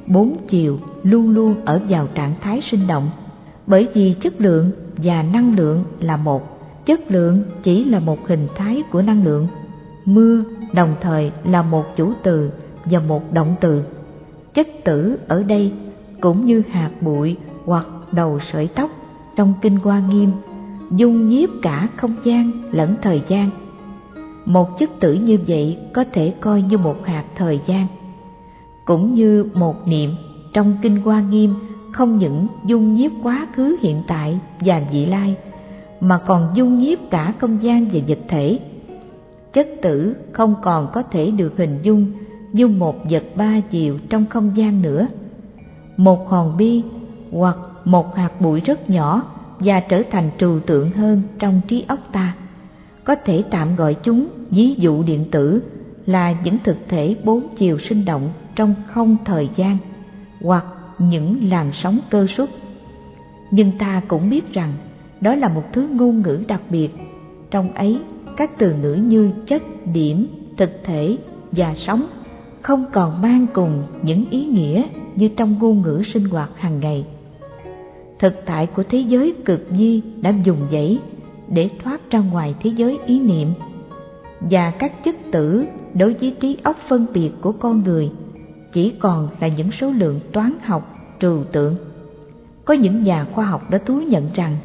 bốn 0.07 0.37
chiều 0.47 0.79
luôn 1.03 1.29
luôn 1.29 1.55
ở 1.65 1.81
vào 1.89 2.07
trạng 2.15 2.33
thái 2.41 2.61
sinh 2.61 2.87
động 2.87 3.09
bởi 3.67 3.87
vì 3.93 4.15
chất 4.21 4.41
lượng 4.41 4.71
và 4.97 5.23
năng 5.23 5.55
lượng 5.55 5.83
là 5.99 6.17
một, 6.17 6.59
chất 6.85 7.11
lượng 7.11 7.43
chỉ 7.63 7.83
là 7.83 7.99
một 7.99 8.27
hình 8.27 8.47
thái 8.55 8.83
của 8.91 9.01
năng 9.01 9.23
lượng. 9.23 9.47
Mưa, 10.05 10.43
đồng 10.73 10.95
thời, 11.01 11.31
là 11.43 11.61
một 11.61 11.85
chủ 11.97 12.13
từ 12.23 12.51
và 12.85 12.99
một 12.99 13.33
động 13.33 13.55
từ. 13.61 13.83
Chất 14.53 14.67
tử 14.83 15.17
ở 15.27 15.43
đây 15.43 15.73
cũng 16.21 16.45
như 16.45 16.63
hạt 16.71 16.91
bụi 17.01 17.37
hoặc 17.65 17.87
đầu 18.11 18.39
sợi 18.51 18.67
tóc 18.75 18.91
trong 19.35 19.53
kinh 19.61 19.75
hoa 19.75 19.99
nghiêm 19.99 20.31
dung 20.91 21.29
nhiếp 21.29 21.49
cả 21.61 21.87
không 21.95 22.15
gian 22.23 22.51
lẫn 22.71 22.95
thời 23.01 23.23
gian. 23.27 23.49
Một 24.45 24.79
chất 24.79 24.89
tử 24.99 25.13
như 25.13 25.37
vậy 25.47 25.77
có 25.93 26.03
thể 26.13 26.33
coi 26.39 26.61
như 26.61 26.77
một 26.77 27.05
hạt 27.05 27.23
thời 27.35 27.59
gian. 27.65 27.87
Cũng 28.85 29.13
như 29.13 29.45
một 29.53 29.87
niệm 29.87 30.11
trong 30.53 30.77
kinh 30.81 31.01
hoa 31.01 31.21
nghiêm 31.21 31.53
không 31.91 32.17
những 32.17 32.47
dung 32.65 32.95
nhiếp 32.95 33.11
quá 33.23 33.47
khứ 33.55 33.77
hiện 33.81 34.01
tại 34.07 34.39
và 34.59 34.81
vị 34.91 35.05
lai, 35.05 35.35
mà 35.99 36.17
còn 36.17 36.51
dung 36.55 36.77
nhiếp 36.77 36.99
cả 37.09 37.33
không 37.39 37.63
gian 37.63 37.85
và 37.85 37.99
vật 38.07 38.19
thể. 38.27 38.59
Chất 39.53 39.67
tử 39.81 40.15
không 40.31 40.55
còn 40.61 40.87
có 40.93 41.03
thể 41.03 41.31
được 41.31 41.53
hình 41.57 41.79
dung 41.83 42.11
như 42.53 42.67
một 42.67 42.95
vật 43.09 43.23
ba 43.35 43.59
chiều 43.69 43.97
trong 44.09 44.25
không 44.25 44.51
gian 44.55 44.81
nữa. 44.81 45.07
Một 45.97 46.29
hòn 46.29 46.57
bi 46.57 46.83
hoặc 47.31 47.57
một 47.85 48.15
hạt 48.15 48.41
bụi 48.41 48.59
rất 48.59 48.89
nhỏ 48.89 49.23
và 49.59 49.79
trở 49.79 50.01
thành 50.11 50.29
trừu 50.37 50.59
tượng 50.59 50.89
hơn 50.89 51.21
trong 51.39 51.61
trí 51.67 51.85
óc 51.87 51.99
ta. 52.11 52.35
Có 53.03 53.15
thể 53.15 53.43
tạm 53.51 53.75
gọi 53.75 53.93
chúng 53.93 54.27
ví 54.49 54.75
dụ 54.77 55.03
điện 55.03 55.25
tử 55.31 55.63
là 56.05 56.35
những 56.43 56.57
thực 56.63 56.77
thể 56.87 57.15
bốn 57.23 57.47
chiều 57.57 57.79
sinh 57.79 58.05
động 58.05 58.29
trong 58.55 58.75
không 58.87 59.17
thời 59.25 59.49
gian 59.55 59.77
hoặc 60.41 60.65
những 61.09 61.49
làn 61.49 61.71
sóng 61.73 61.99
cơ 62.09 62.27
xuất 62.27 62.49
Nhưng 63.51 63.71
ta 63.77 64.01
cũng 64.07 64.29
biết 64.29 64.53
rằng 64.53 64.73
đó 65.21 65.35
là 65.35 65.47
một 65.47 65.63
thứ 65.73 65.87
ngôn 65.91 66.21
ngữ 66.21 66.43
đặc 66.47 66.61
biệt. 66.69 66.89
Trong 67.51 67.73
ấy, 67.73 67.99
các 68.37 68.51
từ 68.57 68.75
ngữ 68.75 68.93
như 68.93 69.31
chất, 69.47 69.61
điểm, 69.93 70.27
thực 70.57 70.71
thể 70.83 71.17
và 71.51 71.75
sống 71.75 72.05
không 72.61 72.85
còn 72.91 73.21
mang 73.21 73.47
cùng 73.53 73.83
những 74.01 74.25
ý 74.29 74.45
nghĩa 74.45 74.83
như 75.15 75.27
trong 75.27 75.59
ngôn 75.59 75.81
ngữ 75.81 76.01
sinh 76.05 76.23
hoạt 76.23 76.49
hàng 76.55 76.79
ngày. 76.79 77.05
Thực 78.19 78.33
tại 78.45 78.67
của 78.67 78.83
thế 78.83 78.99
giới 78.99 79.33
cực 79.45 79.67
di 79.71 80.01
đã 80.21 80.33
dùng 80.43 80.67
dãy 80.71 80.99
để 81.47 81.69
thoát 81.83 82.09
ra 82.09 82.19
ngoài 82.19 82.55
thế 82.59 82.71
giới 82.75 82.99
ý 83.05 83.19
niệm 83.19 83.47
và 84.39 84.71
các 84.71 85.03
chất 85.03 85.15
tử 85.31 85.65
đối 85.93 86.13
với 86.13 86.35
trí 86.39 86.57
óc 86.63 86.77
phân 86.87 87.05
biệt 87.13 87.31
của 87.41 87.51
con 87.51 87.83
người 87.83 88.11
chỉ 88.71 88.93
còn 88.99 89.29
là 89.39 89.47
những 89.47 89.71
số 89.71 89.91
lượng 89.91 90.19
toán 90.33 90.53
học 90.63 90.97
trừu 91.19 91.43
tượng. 91.43 91.75
Có 92.65 92.73
những 92.73 93.03
nhà 93.03 93.25
khoa 93.31 93.45
học 93.45 93.69
đã 93.69 93.77
thú 93.77 94.01
nhận 94.01 94.29
rằng 94.33 94.57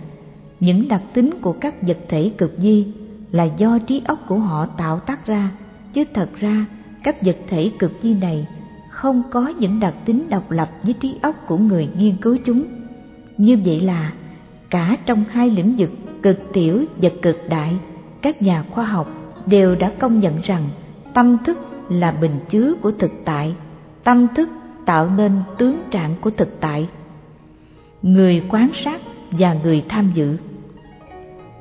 những 0.60 0.88
đặc 0.88 1.02
tính 1.14 1.30
của 1.42 1.52
các 1.52 1.82
vật 1.82 1.98
thể 2.08 2.32
cực 2.38 2.54
di 2.58 2.86
là 3.32 3.44
do 3.44 3.78
trí 3.78 4.02
óc 4.04 4.18
của 4.28 4.38
họ 4.38 4.66
tạo 4.66 4.98
tác 4.98 5.26
ra, 5.26 5.50
chứ 5.92 6.04
thật 6.14 6.28
ra 6.36 6.66
các 7.02 7.22
vật 7.22 7.36
thể 7.48 7.70
cực 7.78 7.92
di 8.02 8.14
này 8.14 8.46
không 8.90 9.22
có 9.30 9.48
những 9.58 9.80
đặc 9.80 9.94
tính 10.04 10.26
độc 10.30 10.50
lập 10.50 10.70
với 10.82 10.92
trí 10.92 11.18
óc 11.22 11.34
của 11.46 11.58
người 11.58 11.88
nghiên 11.98 12.16
cứu 12.16 12.36
chúng. 12.44 12.64
Như 13.36 13.58
vậy 13.64 13.80
là 13.80 14.12
cả 14.70 14.96
trong 15.06 15.24
hai 15.30 15.50
lĩnh 15.50 15.76
vực 15.78 15.90
cực 16.22 16.38
tiểu 16.52 16.84
và 16.96 17.08
cực 17.22 17.36
đại, 17.48 17.76
các 18.22 18.42
nhà 18.42 18.64
khoa 18.70 18.84
học 18.84 19.08
đều 19.46 19.74
đã 19.74 19.92
công 19.98 20.20
nhận 20.20 20.34
rằng 20.42 20.68
tâm 21.14 21.36
thức 21.44 21.58
là 21.88 22.12
bình 22.12 22.38
chứa 22.48 22.74
của 22.82 22.92
thực 22.98 23.10
tại, 23.24 23.54
tâm 24.06 24.26
thức 24.34 24.48
tạo 24.84 25.10
nên 25.16 25.32
tướng 25.58 25.80
trạng 25.90 26.14
của 26.20 26.30
thực 26.30 26.60
tại. 26.60 26.88
Người 28.02 28.42
quan 28.48 28.68
sát 28.74 29.00
và 29.30 29.54
người 29.54 29.84
tham 29.88 30.10
dự. 30.14 30.36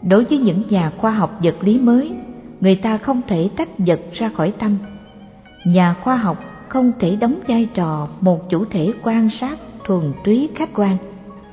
Đối 0.02 0.26
với 0.26 0.38
những 0.38 0.64
nhà 0.70 0.92
khoa 0.98 1.12
học 1.12 1.40
vật 1.44 1.56
lý 1.62 1.80
mới, 1.80 2.12
người 2.62 2.76
ta 2.76 2.98
không 2.98 3.22
thể 3.28 3.50
tách 3.56 3.70
vật 3.78 4.00
ra 4.14 4.30
khỏi 4.30 4.54
tâm. 4.60 4.78
Nhà 5.66 5.94
khoa 5.94 6.16
học 6.16 6.44
không 6.70 6.92
thể 7.00 7.16
đóng 7.16 7.40
vai 7.48 7.68
trò 7.74 8.08
một 8.22 8.50
chủ 8.50 8.66
thể 8.66 8.94
quan 9.04 9.30
sát 9.30 9.60
thuần 9.84 10.14
túy 10.24 10.50
khách 10.56 10.74
quan. 10.74 10.98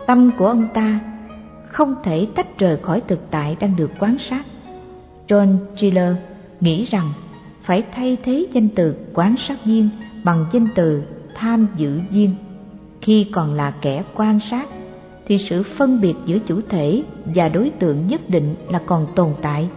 Tâm 0.07 0.31
của 0.39 0.47
ông 0.47 0.69
ta 0.75 1.01
không 1.67 1.95
thể 2.05 2.27
tách 2.35 2.59
rời 2.59 2.77
khỏi 2.77 3.03
thực 3.09 3.31
tại 3.31 3.57
đang 3.61 3.77
được 3.77 3.91
quan 3.99 4.19
sát. 4.19 4.45
John 5.29 5.57
chiller 5.77 6.17
nghĩ 6.61 6.85
rằng 6.85 7.13
phải 7.63 7.85
thay 7.95 8.17
thế 8.23 8.47
danh 8.53 8.69
từ 8.69 8.95
quan 9.15 9.37
sát 9.37 9.65
viên 9.65 9.89
bằng 10.25 10.47
danh 10.53 10.69
từ 10.75 11.03
tham 11.35 11.67
dự 11.77 12.01
duyên. 12.11 12.35
Khi 13.01 13.25
còn 13.25 13.55
là 13.55 13.71
kẻ 13.71 14.05
quan 14.15 14.41
sát, 14.41 14.69
thì 15.27 15.39
sự 15.39 15.63
phân 15.63 16.01
biệt 16.01 16.15
giữa 16.27 16.39
chủ 16.39 16.61
thể 16.69 17.03
và 17.25 17.49
đối 17.49 17.71
tượng 17.71 18.07
nhất 18.07 18.31
định 18.31 18.55
là 18.71 18.79
còn 18.87 19.07
tồn 19.15 19.31
tại. 19.43 19.69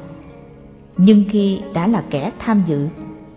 Nhưng 0.98 1.24
khi 1.30 1.60
đã 1.74 1.88
là 1.88 2.04
kẻ 2.10 2.32
tham 2.40 2.64
dự, 2.68 2.88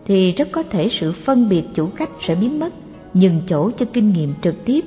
thì 0.07 0.33
rất 0.33 0.49
có 0.53 0.63
thể 0.63 0.89
sự 0.89 1.13
phân 1.13 1.49
biệt 1.49 1.63
chủ 1.75 1.89
khách 1.97 2.11
sẽ 2.27 2.35
biến 2.35 2.61
mất, 2.61 2.75
nhường 3.15 3.41
chỗ 3.49 3.71
cho 3.71 3.87
kinh 3.93 4.13
nghiệm 4.13 4.35
trực 4.43 4.65
tiếp. 4.65 4.85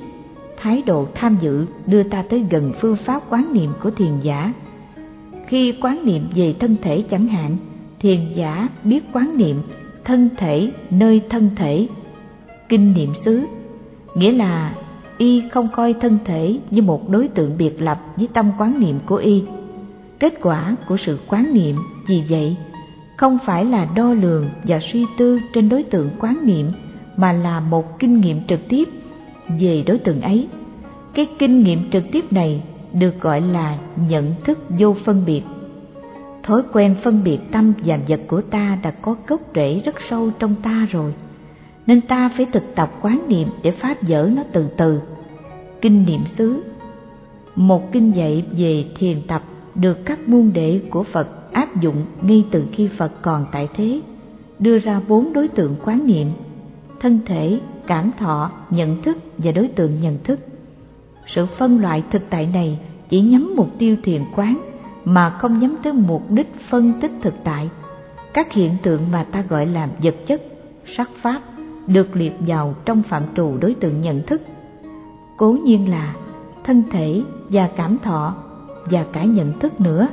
Thái 0.57 0.83
độ 0.85 1.07
tham 1.15 1.37
dự 1.41 1.65
đưa 1.85 2.03
ta 2.03 2.23
tới 2.29 2.43
gần 2.49 2.73
phương 2.79 2.95
pháp 2.95 3.23
quán 3.29 3.53
niệm 3.53 3.71
của 3.83 3.91
thiền 3.91 4.19
giả. 4.21 4.53
Khi 5.47 5.73
quán 5.81 6.05
niệm 6.05 6.23
về 6.35 6.53
thân 6.59 6.75
thể 6.81 7.03
chẳng 7.09 7.27
hạn, 7.27 7.57
thiền 7.99 8.19
giả 8.35 8.69
biết 8.83 9.03
quán 9.13 9.37
niệm 9.37 9.61
thân 10.03 10.29
thể 10.37 10.71
nơi 10.89 11.21
thân 11.29 11.49
thể 11.55 11.87
kinh 12.71 12.93
niệm 12.93 13.13
xứ. 13.25 13.41
Nghĩa 14.15 14.31
là 14.31 14.75
y 15.17 15.43
không 15.51 15.67
coi 15.75 15.93
thân 15.93 16.17
thể 16.25 16.59
như 16.71 16.81
một 16.81 17.09
đối 17.09 17.27
tượng 17.27 17.57
biệt 17.57 17.81
lập 17.81 17.99
với 18.17 18.27
tâm 18.33 18.51
quán 18.59 18.79
niệm 18.79 18.99
của 19.05 19.15
y. 19.15 19.43
Kết 20.19 20.33
quả 20.41 20.75
của 20.87 20.97
sự 20.97 21.19
quán 21.27 21.53
niệm 21.53 21.75
vì 22.07 22.23
vậy 22.29 22.55
không 23.17 23.37
phải 23.45 23.65
là 23.65 23.87
đo 23.95 24.13
lường 24.13 24.49
và 24.63 24.79
suy 24.79 25.05
tư 25.17 25.39
trên 25.53 25.69
đối 25.69 25.83
tượng 25.83 26.09
quán 26.19 26.37
niệm, 26.43 26.71
mà 27.17 27.31
là 27.31 27.59
một 27.59 27.99
kinh 27.99 28.21
nghiệm 28.21 28.47
trực 28.47 28.59
tiếp 28.69 28.89
về 29.59 29.83
đối 29.87 29.97
tượng 29.97 30.21
ấy. 30.21 30.47
Cái 31.13 31.27
kinh 31.39 31.63
nghiệm 31.63 31.91
trực 31.91 32.03
tiếp 32.11 32.33
này 32.33 32.63
được 32.93 33.21
gọi 33.21 33.41
là 33.41 33.77
nhận 34.09 34.33
thức 34.43 34.59
vô 34.79 34.95
phân 35.05 35.25
biệt. 35.25 35.41
Thói 36.43 36.61
quen 36.73 36.95
phân 37.03 37.23
biệt 37.23 37.39
tâm 37.51 37.73
và 37.85 37.99
vật 38.07 38.19
của 38.27 38.41
ta 38.41 38.77
đã 38.83 38.91
có 38.91 39.15
gốc 39.27 39.41
rễ 39.55 39.81
rất 39.85 39.95
sâu 40.09 40.31
trong 40.39 40.55
ta 40.63 40.87
rồi 40.91 41.13
nên 41.87 42.01
ta 42.01 42.29
phải 42.37 42.45
thực 42.45 42.75
tập 42.75 42.91
quán 43.01 43.21
niệm 43.27 43.47
để 43.63 43.71
pháp 43.71 43.97
dỡ 44.01 44.29
nó 44.35 44.43
từ 44.51 44.67
từ 44.77 45.01
kinh 45.81 46.05
niệm 46.05 46.21
xứ 46.37 46.63
một 47.55 47.91
kinh 47.91 48.15
dạy 48.15 48.45
về 48.57 48.85
thiền 48.95 49.21
tập 49.27 49.43
được 49.75 50.05
các 50.05 50.29
môn 50.29 50.51
đệ 50.53 50.81
của 50.89 51.03
Phật 51.03 51.53
áp 51.53 51.81
dụng 51.81 52.05
ngay 52.21 52.45
từ 52.51 52.65
khi 52.71 52.89
Phật 52.97 53.11
còn 53.21 53.45
tại 53.51 53.69
thế, 53.75 54.01
đưa 54.59 54.79
ra 54.79 55.01
bốn 55.07 55.33
đối 55.33 55.47
tượng 55.47 55.75
quán 55.85 56.05
niệm: 56.05 56.27
thân 56.99 57.19
thể, 57.25 57.59
cảm 57.87 58.11
thọ, 58.19 58.51
nhận 58.69 59.01
thức 59.01 59.17
và 59.37 59.51
đối 59.51 59.67
tượng 59.67 60.01
nhận 60.01 60.17
thức. 60.23 60.39
Sự 61.25 61.45
phân 61.45 61.81
loại 61.81 62.03
thực 62.11 62.21
tại 62.29 62.49
này 62.53 62.79
chỉ 63.09 63.21
nhắm 63.21 63.53
mục 63.55 63.69
tiêu 63.77 63.95
thiền 64.03 64.21
quán 64.35 64.61
mà 65.05 65.29
không 65.29 65.59
nhắm 65.59 65.75
tới 65.83 65.93
mục 65.93 66.31
đích 66.31 66.47
phân 66.69 66.93
tích 67.01 67.11
thực 67.21 67.33
tại. 67.43 67.69
Các 68.33 68.53
hiện 68.53 68.71
tượng 68.83 69.11
mà 69.11 69.23
ta 69.23 69.41
gọi 69.49 69.65
là 69.65 69.89
vật 70.03 70.15
chất, 70.27 70.41
sắc 70.85 71.09
pháp 71.21 71.41
được 71.87 72.15
liệt 72.15 72.33
vào 72.39 72.75
trong 72.85 73.03
phạm 73.03 73.23
trù 73.35 73.57
đối 73.61 73.73
tượng 73.73 74.01
nhận 74.01 74.21
thức. 74.21 74.41
Cố 75.37 75.57
nhiên 75.63 75.89
là 75.89 76.15
thân 76.63 76.83
thể 76.91 77.23
và 77.49 77.69
cảm 77.75 77.97
thọ 78.03 78.35
và 78.85 79.05
cả 79.13 79.23
nhận 79.23 79.59
thức 79.59 79.81
nữa 79.81 80.07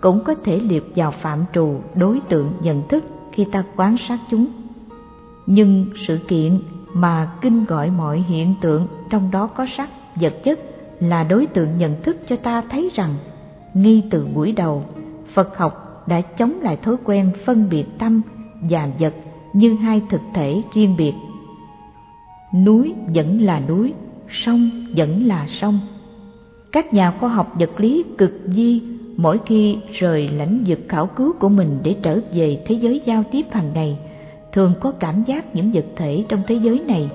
cũng 0.00 0.24
có 0.24 0.34
thể 0.44 0.60
liệt 0.60 0.92
vào 0.96 1.10
phạm 1.10 1.44
trù 1.52 1.80
đối 1.94 2.20
tượng 2.20 2.52
nhận 2.60 2.88
thức 2.88 3.04
khi 3.32 3.44
ta 3.52 3.64
quan 3.76 3.96
sát 3.98 4.18
chúng. 4.30 4.46
Nhưng 5.46 5.86
sự 6.06 6.18
kiện 6.28 6.60
mà 6.92 7.32
kinh 7.40 7.64
gọi 7.64 7.90
mọi 7.90 8.18
hiện 8.18 8.54
tượng 8.60 8.86
trong 9.10 9.30
đó 9.30 9.46
có 9.46 9.66
sắc, 9.66 9.88
vật 10.14 10.34
chất 10.44 10.60
là 11.00 11.24
đối 11.24 11.46
tượng 11.46 11.78
nhận 11.78 12.02
thức 12.02 12.16
cho 12.26 12.36
ta 12.36 12.62
thấy 12.70 12.90
rằng 12.94 13.14
ngay 13.74 14.02
từ 14.10 14.26
buổi 14.34 14.52
đầu 14.52 14.84
Phật 15.34 15.58
học 15.58 16.04
đã 16.06 16.20
chống 16.20 16.60
lại 16.62 16.76
thói 16.76 16.96
quen 17.04 17.30
phân 17.44 17.68
biệt 17.68 17.84
tâm 17.98 18.22
và 18.70 18.88
vật 18.98 19.14
như 19.54 19.74
hai 19.74 20.02
thực 20.08 20.20
thể 20.34 20.62
riêng 20.72 20.94
biệt. 20.98 21.14
Núi 22.64 22.94
vẫn 23.14 23.40
là 23.40 23.60
núi, 23.68 23.92
sông 24.28 24.70
vẫn 24.96 25.26
là 25.26 25.46
sông. 25.46 25.80
Các 26.72 26.94
nhà 26.94 27.10
khoa 27.10 27.28
học 27.28 27.54
vật 27.58 27.80
lý 27.80 28.04
cực 28.18 28.40
di 28.46 28.82
mỗi 29.16 29.40
khi 29.46 29.78
rời 29.92 30.28
lãnh 30.28 30.64
vực 30.66 30.80
khảo 30.88 31.06
cứu 31.06 31.32
của 31.40 31.48
mình 31.48 31.78
để 31.82 31.96
trở 32.02 32.20
về 32.32 32.62
thế 32.66 32.74
giới 32.74 33.00
giao 33.06 33.22
tiếp 33.30 33.46
hàng 33.50 33.70
ngày, 33.74 33.98
thường 34.52 34.72
có 34.80 34.90
cảm 34.90 35.24
giác 35.26 35.54
những 35.54 35.70
vật 35.72 35.84
thể 35.96 36.24
trong 36.28 36.42
thế 36.46 36.54
giới 36.54 36.78
này 36.86 37.10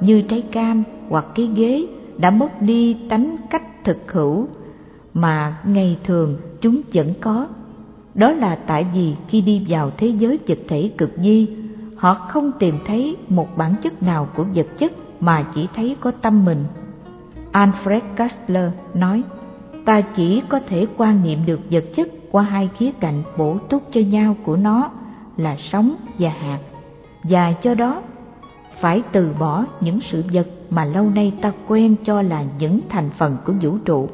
như 0.00 0.22
trái 0.22 0.42
cam 0.42 0.82
hoặc 1.08 1.26
cái 1.34 1.48
ghế 1.54 1.86
đã 2.18 2.30
mất 2.30 2.62
đi 2.62 2.96
tánh 3.08 3.36
cách 3.50 3.84
thực 3.84 4.12
hữu 4.12 4.46
mà 5.14 5.58
ngày 5.64 5.96
thường 6.04 6.36
chúng 6.60 6.80
vẫn 6.94 7.12
có. 7.20 7.48
Đó 8.14 8.32
là 8.32 8.54
tại 8.54 8.86
vì 8.94 9.14
khi 9.28 9.40
đi 9.40 9.66
vào 9.68 9.90
thế 9.96 10.06
giới 10.06 10.38
vật 10.46 10.58
thể 10.68 10.90
cực 10.98 11.10
di, 11.22 11.46
họ 12.00 12.14
không 12.14 12.52
tìm 12.58 12.74
thấy 12.86 13.16
một 13.28 13.56
bản 13.56 13.74
chất 13.82 14.02
nào 14.02 14.28
của 14.34 14.44
vật 14.54 14.66
chất 14.78 14.92
mà 15.20 15.46
chỉ 15.54 15.68
thấy 15.76 15.96
có 16.00 16.10
tâm 16.10 16.44
mình. 16.44 16.64
Alfred 17.52 18.00
Kastler 18.16 18.72
nói, 18.94 19.22
ta 19.84 20.00
chỉ 20.00 20.42
có 20.48 20.60
thể 20.68 20.86
quan 20.96 21.22
niệm 21.22 21.38
được 21.46 21.60
vật 21.70 21.84
chất 21.94 22.08
qua 22.30 22.42
hai 22.42 22.68
khía 22.78 22.90
cạnh 23.00 23.22
bổ 23.36 23.58
túc 23.58 23.82
cho 23.92 24.00
nhau 24.00 24.36
của 24.44 24.56
nó 24.56 24.90
là 25.36 25.56
sống 25.56 25.94
và 26.18 26.30
hạt, 26.30 26.58
và 27.22 27.52
cho 27.52 27.74
đó 27.74 28.02
phải 28.80 29.02
từ 29.12 29.32
bỏ 29.38 29.64
những 29.80 30.00
sự 30.00 30.24
vật 30.32 30.46
mà 30.70 30.84
lâu 30.84 31.10
nay 31.10 31.32
ta 31.40 31.52
quen 31.68 31.96
cho 32.04 32.22
là 32.22 32.44
những 32.58 32.80
thành 32.88 33.10
phần 33.18 33.36
của 33.44 33.52
vũ 33.62 33.78
trụ. 33.84 34.08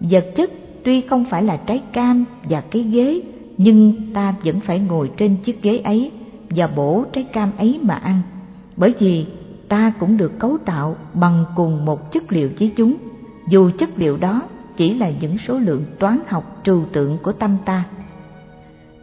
Vật 0.00 0.26
chất 0.36 0.50
tuy 0.84 1.00
không 1.00 1.24
phải 1.24 1.42
là 1.42 1.56
trái 1.56 1.82
cam 1.92 2.24
và 2.42 2.60
cái 2.60 2.82
ghế, 2.82 3.20
nhưng 3.56 4.12
ta 4.14 4.34
vẫn 4.44 4.60
phải 4.60 4.78
ngồi 4.78 5.10
trên 5.16 5.36
chiếc 5.36 5.62
ghế 5.62 5.78
ấy 5.78 6.10
và 6.56 6.66
bổ 6.66 7.04
trái 7.12 7.24
cam 7.24 7.52
ấy 7.58 7.80
mà 7.82 7.94
ăn, 7.94 8.20
bởi 8.76 8.94
vì 8.98 9.26
ta 9.68 9.92
cũng 10.00 10.16
được 10.16 10.38
cấu 10.38 10.58
tạo 10.64 10.96
bằng 11.14 11.44
cùng 11.56 11.84
một 11.84 12.12
chất 12.12 12.32
liệu 12.32 12.50
với 12.58 12.72
chúng, 12.76 12.94
dù 13.48 13.70
chất 13.78 13.90
liệu 13.96 14.16
đó 14.16 14.42
chỉ 14.76 14.94
là 14.94 15.10
những 15.20 15.38
số 15.38 15.58
lượng 15.58 15.84
toán 15.98 16.18
học 16.26 16.60
trừu 16.64 16.84
tượng 16.92 17.18
của 17.22 17.32
tâm 17.32 17.56
ta. 17.64 17.84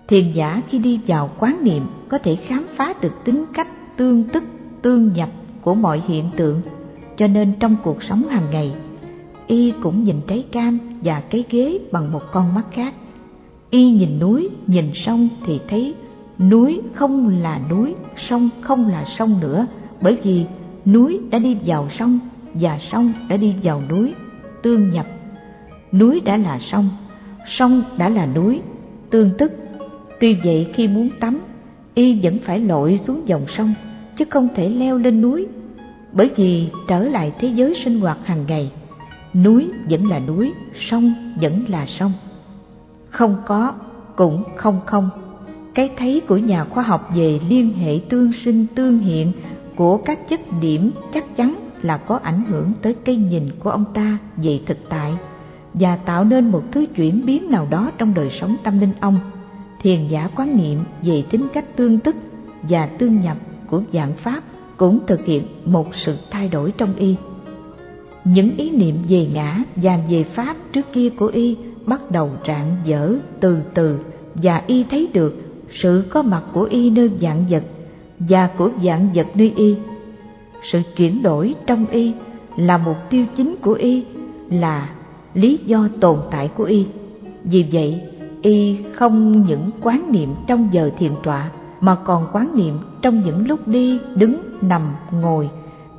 Thiền 0.08 0.32
giả 0.32 0.62
khi 0.70 0.80
đi 0.80 1.00
vào 1.08 1.30
quán 1.40 1.58
niệm 1.64 1.84
có 2.10 2.18
thể 2.18 2.36
khám 2.36 2.66
phá 2.76 2.94
được 3.02 3.14
tính 3.26 3.46
cách 3.54 3.68
tương 3.98 4.24
tức, 4.24 4.44
tương 4.82 5.14
nhập 5.14 5.30
của 5.62 5.76
mọi 5.76 6.02
hiện 6.08 6.30
tượng, 6.38 6.62
cho 7.18 7.28
nên 7.28 7.54
trong 7.60 7.76
cuộc 7.84 8.04
sống 8.04 8.28
hàng 8.28 8.52
ngày, 8.52 8.74
y 9.48 9.74
cũng 9.82 10.04
nhìn 10.04 10.16
trái 10.28 10.46
cam 10.52 10.80
và 11.04 11.22
cái 11.30 11.44
ghế 11.50 11.80
bằng 11.92 12.12
một 12.12 12.22
con 12.32 12.54
mắt 12.56 12.66
khác. 12.72 12.94
Y 13.70 13.92
nhìn 13.92 14.20
núi, 14.20 14.50
nhìn 14.68 14.92
sông 14.94 15.30
thì 15.46 15.60
thấy 15.68 15.94
núi 16.40 16.82
không 16.94 17.42
là 17.42 17.60
núi, 17.70 17.96
sông 18.18 18.50
không 18.62 18.88
là 18.88 19.04
sông 19.06 19.40
nữa, 19.42 19.68
bởi 20.02 20.18
vì 20.24 20.46
núi 20.86 21.20
đã 21.32 21.40
đi 21.40 21.58
vào 21.66 21.90
sông 21.90 22.20
và 22.54 22.78
sông 22.80 23.14
đã 23.30 23.38
đi 23.38 23.56
vào 23.64 23.82
núi, 23.90 24.14
tương 24.64 24.90
nhập. 24.90 25.06
Núi 25.92 26.22
đã 26.26 26.38
là 26.38 26.60
sông, 26.60 26.90
sông 27.48 27.84
đã 27.98 28.10
là 28.10 28.26
núi, 28.26 28.62
tương 29.10 29.32
tức. 29.38 29.52
Tuy 30.20 30.38
vậy 30.44 30.68
khi 30.74 30.88
muốn 30.88 31.10
tắm, 31.20 31.40
y 31.94 32.20
vẫn 32.24 32.38
phải 32.46 32.60
lội 32.60 32.98
xuống 32.98 33.22
dòng 33.26 33.46
sông, 33.48 33.74
chứ 34.18 34.26
không 34.30 34.48
thể 34.56 34.70
leo 34.70 34.98
lên 34.98 35.22
núi, 35.22 35.48
bởi 36.12 36.30
vì 36.36 36.70
trở 36.88 37.04
lại 37.04 37.32
thế 37.40 37.48
giới 37.48 37.76
sinh 37.84 38.00
hoạt 38.00 38.18
hàng 38.26 38.46
ngày, 38.48 38.72
núi 39.34 39.70
vẫn 39.90 40.10
là 40.10 40.20
núi, 40.20 40.54
sông 40.76 41.14
vẫn 41.42 41.66
là 41.68 41.86
sông. 41.86 42.12
Không 43.10 43.36
có 43.46 43.74
cũng 44.16 44.44
không 44.56 44.80
không. 44.86 45.10
Cái 45.74 45.92
thấy 45.98 46.22
của 46.28 46.38
nhà 46.38 46.64
khoa 46.64 46.84
học 46.84 47.10
về 47.16 47.40
liên 47.50 47.74
hệ 47.74 48.00
tương 48.10 48.34
sinh 48.34 48.66
tương 48.76 49.00
hiện 49.00 49.32
của 49.76 49.98
các 49.98 50.30
chất 50.30 50.40
điểm 50.62 50.92
chắc 51.14 51.38
chắn 51.38 51.56
là 51.82 51.98
có 51.98 52.20
ảnh 52.24 52.46
hưởng 52.46 52.72
tới 52.82 52.96
cái 53.06 53.16
nhìn 53.16 53.44
của 53.60 53.70
ông 53.70 53.86
ta 53.94 54.18
về 54.38 54.60
thực 54.66 54.78
tại 54.90 55.14
và 55.74 55.96
tạo 55.96 56.24
nên 56.24 56.52
một 56.52 56.64
thứ 56.72 56.86
chuyển 56.96 57.26
biến 57.26 57.52
nào 57.52 57.68
đó 57.70 57.92
trong 57.98 58.14
đời 58.14 58.30
sống 58.30 58.56
tâm 58.64 58.80
linh 58.80 58.94
ông. 59.00 59.20
Thiền 59.82 60.08
giả 60.08 60.30
quán 60.36 60.58
niệm 60.58 60.80
về 61.02 61.24
tính 61.30 61.48
cách 61.54 61.76
tương 61.76 62.00
tức 62.00 62.16
và 62.62 62.86
tương 62.86 63.22
nhập 63.22 63.38
của 63.70 63.82
dạng 63.94 64.14
pháp 64.14 64.44
cũng 64.78 65.00
thực 65.08 65.26
hiện 65.26 65.44
một 65.66 65.96
sự 65.96 66.18
thay 66.32 66.50
đổi 66.50 66.72
trong 66.78 66.96
y. 66.96 67.16
Những 68.24 68.58
ý 68.58 68.70
niệm 68.70 68.96
về 69.10 69.28
ngã 69.34 69.64
và 69.76 70.00
về 70.10 70.24
pháp 70.24 70.56
trước 70.74 70.94
kia 70.94 71.10
của 71.10 71.28
y 71.28 71.58
bắt 71.86 72.12
đầu 72.12 72.30
rạng 72.48 72.76
dở 72.86 73.16
từ 73.40 73.58
từ 73.74 74.00
và 74.36 74.62
y 74.68 74.84
thấy 74.84 75.10
được 75.14 75.49
sự 75.72 76.04
có 76.10 76.22
mặt 76.22 76.44
của 76.54 76.64
y 76.64 76.90
nơi 76.90 77.12
dạng 77.22 77.46
vật 77.50 77.64
và 78.20 78.48
của 78.58 78.70
dạng 78.84 79.10
vật 79.14 79.28
nơi 79.36 79.54
y. 79.56 79.76
Sự 80.64 80.82
chuyển 80.96 81.24
đổi 81.24 81.56
trong 81.66 81.86
y 81.86 82.14
là 82.56 82.78
mục 82.78 82.98
tiêu 83.10 83.26
chính 83.36 83.56
của 83.62 83.74
y, 83.74 84.04
là 84.50 84.90
lý 85.34 85.60
do 85.66 85.88
tồn 86.00 86.20
tại 86.32 86.48
của 86.48 86.64
y. 86.64 86.86
Vì 87.44 87.66
vậy, 87.72 88.02
y 88.42 88.78
không 88.94 89.46
những 89.46 89.70
quán 89.82 90.12
niệm 90.12 90.30
trong 90.48 90.70
giờ 90.72 90.92
thiền 90.98 91.12
tọa 91.24 91.52
mà 91.82 91.96
còn 91.96 92.28
quán 92.34 92.52
niệm 92.56 92.78
trong 93.02 93.24
những 93.24 93.48
lúc 93.48 93.68
đi, 93.68 94.00
đứng, 94.16 94.42
nằm, 94.62 94.82
ngồi, 95.12 95.50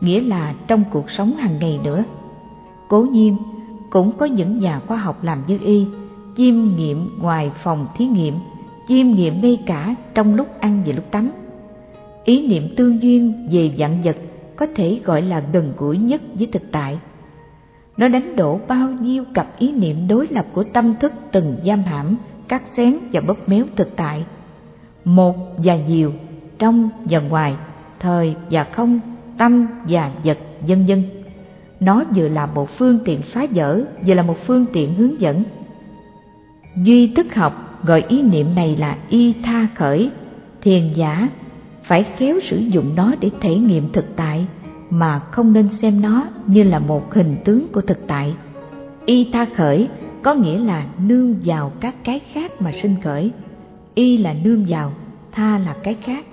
nghĩa 0.01 0.21
là 0.21 0.55
trong 0.67 0.85
cuộc 0.91 1.11
sống 1.11 1.33
hàng 1.33 1.59
ngày 1.61 1.81
nữa. 1.85 2.05
Cố 2.89 3.03
nhiên, 3.03 3.37
cũng 3.91 4.13
có 4.19 4.27
những 4.27 4.59
nhà 4.59 4.81
khoa 4.87 4.97
học 4.97 5.25
làm 5.25 5.43
như 5.47 5.59
y, 5.63 5.87
chiêm 6.37 6.55
nghiệm 6.77 7.09
ngoài 7.21 7.51
phòng 7.63 7.87
thí 7.97 8.05
nghiệm, 8.05 8.35
chiêm 8.89 9.11
nghiệm 9.11 9.41
ngay 9.41 9.59
cả 9.67 9.95
trong 10.15 10.35
lúc 10.35 10.61
ăn 10.61 10.83
và 10.87 10.93
lúc 10.93 11.11
tắm. 11.11 11.31
Ý 12.25 12.47
niệm 12.47 12.75
tương 12.77 13.03
duyên 13.03 13.49
về 13.51 13.71
dạng 13.79 14.03
vật 14.03 14.17
có 14.57 14.67
thể 14.77 15.01
gọi 15.05 15.23
là 15.23 15.43
gần 15.53 15.73
gũi 15.77 15.99
nhất 15.99 16.23
với 16.35 16.47
thực 16.47 16.63
tại. 16.73 16.99
Nó 17.97 18.09
đánh 18.09 18.37
đổ 18.37 18.61
bao 18.69 18.89
nhiêu 19.01 19.25
cặp 19.35 19.59
ý 19.59 19.73
niệm 19.73 20.09
đối 20.09 20.27
lập 20.31 20.47
của 20.53 20.65
tâm 20.73 20.95
thức 21.01 21.13
từng 21.33 21.57
giam 21.65 21.83
hãm, 21.83 22.17
cắt 22.49 22.63
xén 22.77 22.99
và 23.13 23.21
bóp 23.21 23.49
méo 23.49 23.65
thực 23.77 23.97
tại. 23.97 24.25
Một 25.05 25.37
và 25.57 25.77
nhiều, 25.77 26.13
trong 26.59 26.89
và 27.05 27.19
ngoài, 27.19 27.57
thời 27.99 28.35
và 28.51 28.65
không, 28.65 29.01
tâm 29.39 29.67
và 29.89 30.13
vật, 30.25 30.39
vân 30.61 30.87
vân. 30.87 31.05
Nó 31.81 32.05
vừa 32.15 32.29
là 32.29 32.47
một 32.47 32.69
phương 32.79 32.99
tiện 33.05 33.23
phá 33.23 33.47
vỡ, 33.51 33.83
vừa 34.07 34.15
là 34.15 34.23
một 34.23 34.37
phương 34.47 34.67
tiện 34.73 34.95
hướng 34.95 35.21
dẫn. 35.21 35.43
Duy 36.77 37.07
thức 37.15 37.35
học 37.35 37.70
gọi 37.85 38.05
ý 38.09 38.23
niệm 38.23 38.55
này 38.55 38.77
là 38.77 38.97
y 39.09 39.33
tha 39.43 39.67
khởi 39.75 40.11
thiền 40.63 40.93
giả 40.95 41.29
phải 41.85 42.05
khéo 42.17 42.41
sử 42.43 42.57
dụng 42.57 42.95
nó 42.97 43.15
để 43.21 43.31
thể 43.41 43.57
nghiệm 43.57 43.93
thực 43.93 44.17
tại 44.17 44.47
mà 44.91 45.19
không 45.19 45.53
nên 45.53 45.69
xem 45.69 46.01
nó 46.01 46.25
như 46.47 46.63
là 46.63 46.79
một 46.79 47.15
hình 47.15 47.37
tướng 47.45 47.67
của 47.73 47.81
thực 47.81 48.07
tại. 48.07 48.35
Y 49.07 49.31
tha 49.33 49.47
khởi 49.57 49.89
có 50.23 50.35
nghĩa 50.35 50.59
là 50.59 50.87
nương 51.07 51.35
vào 51.45 51.73
các 51.81 51.95
cái 52.05 52.21
khác 52.33 52.63
mà 52.63 52.73
sinh 52.73 52.97
khởi. 53.05 53.31
Y 53.95 54.17
là 54.17 54.35
nương 54.45 54.65
vào, 54.69 54.93
tha 55.33 55.59
là 55.59 55.77
cái 55.83 55.97
khác. 56.05 56.25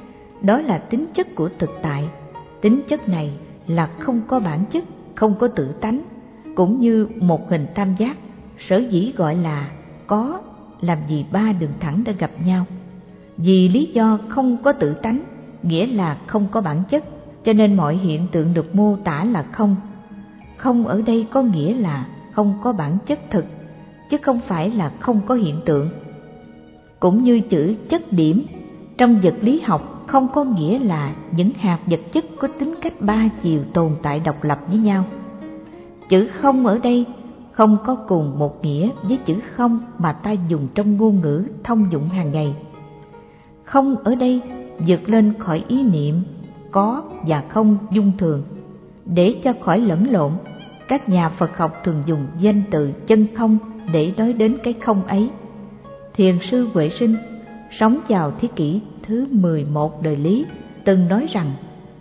Đó 0.42 0.62
là 0.62 0.78
tính 0.78 1.06
chất 1.14 1.36
của 1.36 1.50
thực 1.60 1.70
tại. 1.82 2.04
Tính 2.62 2.82
chất 2.88 3.10
này 3.10 3.32
là 3.68 3.90
không 4.00 4.22
có 4.28 4.40
bản 4.40 4.66
chất, 4.72 4.84
không 5.16 5.36
có 5.40 5.48
tự 5.48 5.72
tánh, 5.72 6.02
cũng 6.56 6.80
như 6.80 7.08
một 7.16 7.50
hình 7.50 7.66
tam 7.76 7.96
giác, 7.98 8.18
sở 8.60 8.78
dĩ 8.78 9.14
gọi 9.18 9.36
là 9.36 9.70
có 10.08 10.40
làm 10.82 10.98
gì 11.08 11.26
ba 11.32 11.54
đường 11.60 11.74
thẳng 11.80 12.04
đã 12.04 12.12
gặp 12.12 12.32
nhau. 12.46 12.66
Vì 13.38 13.70
lý 13.70 13.86
do 13.94 14.20
không 14.28 14.58
có 14.64 14.72
tự 14.72 14.94
tánh 14.94 15.20
nghĩa 15.64 15.88
là 15.88 16.18
không 16.28 16.48
có 16.52 16.62
bản 16.62 16.84
chất, 16.90 17.04
cho 17.44 17.54
nên 17.54 17.76
mọi 17.76 17.98
hiện 17.98 18.28
tượng 18.32 18.54
được 18.54 18.76
mô 18.76 18.96
tả 18.96 19.24
là 19.24 19.44
không. 19.44 19.76
Không 20.58 20.88
ở 20.88 21.02
đây 21.02 21.28
có 21.32 21.42
nghĩa 21.42 21.74
là 21.74 22.06
không 22.32 22.54
có 22.62 22.74
bản 22.74 22.98
chất 23.06 23.20
thực, 23.32 23.46
chứ 24.10 24.18
không 24.22 24.40
phải 24.48 24.72
là 24.72 24.92
không 25.00 25.22
có 25.26 25.36
hiện 25.36 25.62
tượng. 25.66 25.90
Cũng 27.00 27.24
như 27.24 27.40
chữ 27.40 27.76
chất 27.90 28.14
điểm 28.14 28.46
trong 28.98 29.20
vật 29.24 29.36
lý 29.42 29.60
học 29.60 30.04
không 30.08 30.28
có 30.34 30.44
nghĩa 30.44 30.80
là 30.80 31.16
những 31.32 31.52
hạt 31.58 31.80
vật 31.86 32.00
chất 32.14 32.26
có 32.40 32.48
tính 32.60 32.74
cách 32.82 32.94
ba 33.00 33.30
chiều 33.44 33.62
tồn 33.74 33.92
tại 34.02 34.20
độc 34.20 34.44
lập 34.44 34.60
với 34.68 34.78
nhau. 34.78 35.06
Chữ 36.10 36.30
không 36.42 36.66
ở 36.66 36.78
đây 36.78 37.06
không 37.58 37.78
có 37.86 37.96
cùng 37.96 38.40
một 38.40 38.66
nghĩa 38.66 38.90
với 39.04 39.18
chữ 39.26 39.40
không 39.56 39.80
mà 39.98 40.14
ta 40.14 40.32
dùng 40.32 40.68
trong 40.76 40.98
ngôn 40.98 41.22
ngữ 41.22 41.44
thông 41.64 41.92
dụng 41.92 42.10
hàng 42.10 42.32
ngày. 42.32 42.56
Không 43.64 43.96
ở 44.04 44.16
đây 44.16 44.42
vượt 44.88 45.10
lên 45.10 45.34
khỏi 45.40 45.64
ý 45.68 45.84
niệm 45.84 46.22
có 46.72 47.04
và 47.28 47.44
không 47.50 47.78
dung 47.92 48.12
thường. 48.18 48.44
Để 49.06 49.36
cho 49.44 49.54
khỏi 49.62 49.80
lẫn 49.80 50.12
lộn, 50.12 50.32
các 50.88 51.10
nhà 51.10 51.30
Phật 51.30 51.58
học 51.58 51.72
thường 51.84 52.04
dùng 52.06 52.28
danh 52.40 52.64
từ 52.72 52.92
chân 53.08 53.28
không 53.36 53.58
để 53.92 54.14
nói 54.18 54.34
đến 54.34 54.58
cái 54.64 54.74
không 54.74 55.04
ấy. 55.04 55.30
Thiền 56.14 56.40
sư 56.52 56.68
Huệ 56.74 56.90
Sinh 56.90 57.16
sống 57.72 58.00
vào 58.10 58.32
thế 58.40 58.48
kỷ 58.56 58.82
thứ 59.08 59.28
11 59.32 60.02
đời 60.02 60.16
Lý 60.16 60.46
từng 60.86 61.08
nói 61.08 61.28
rằng 61.32 61.52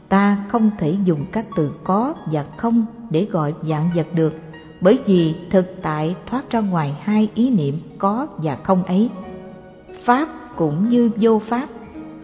ta 0.09 0.45
không 0.49 0.71
thể 0.79 0.97
dùng 1.05 1.25
các 1.33 1.47
từ 1.57 1.71
có 1.85 2.15
và 2.33 2.45
không 2.57 2.87
để 3.11 3.25
gọi 3.25 3.55
dạng 3.63 3.91
vật 3.95 4.07
được 4.15 4.46
bởi 4.87 4.99
vì 5.07 5.35
thực 5.51 5.83
tại 5.83 6.17
thoát 6.27 6.51
ra 6.51 6.61
ngoài 6.61 6.97
hai 7.03 7.29
ý 7.35 7.51
niệm 7.51 7.79
có 7.99 8.27
và 8.37 8.57
không 8.57 8.83
ấy. 8.83 9.11
Pháp 10.05 10.29
cũng 10.57 10.89
như 10.89 11.11
vô 11.17 11.39
pháp, 11.49 11.69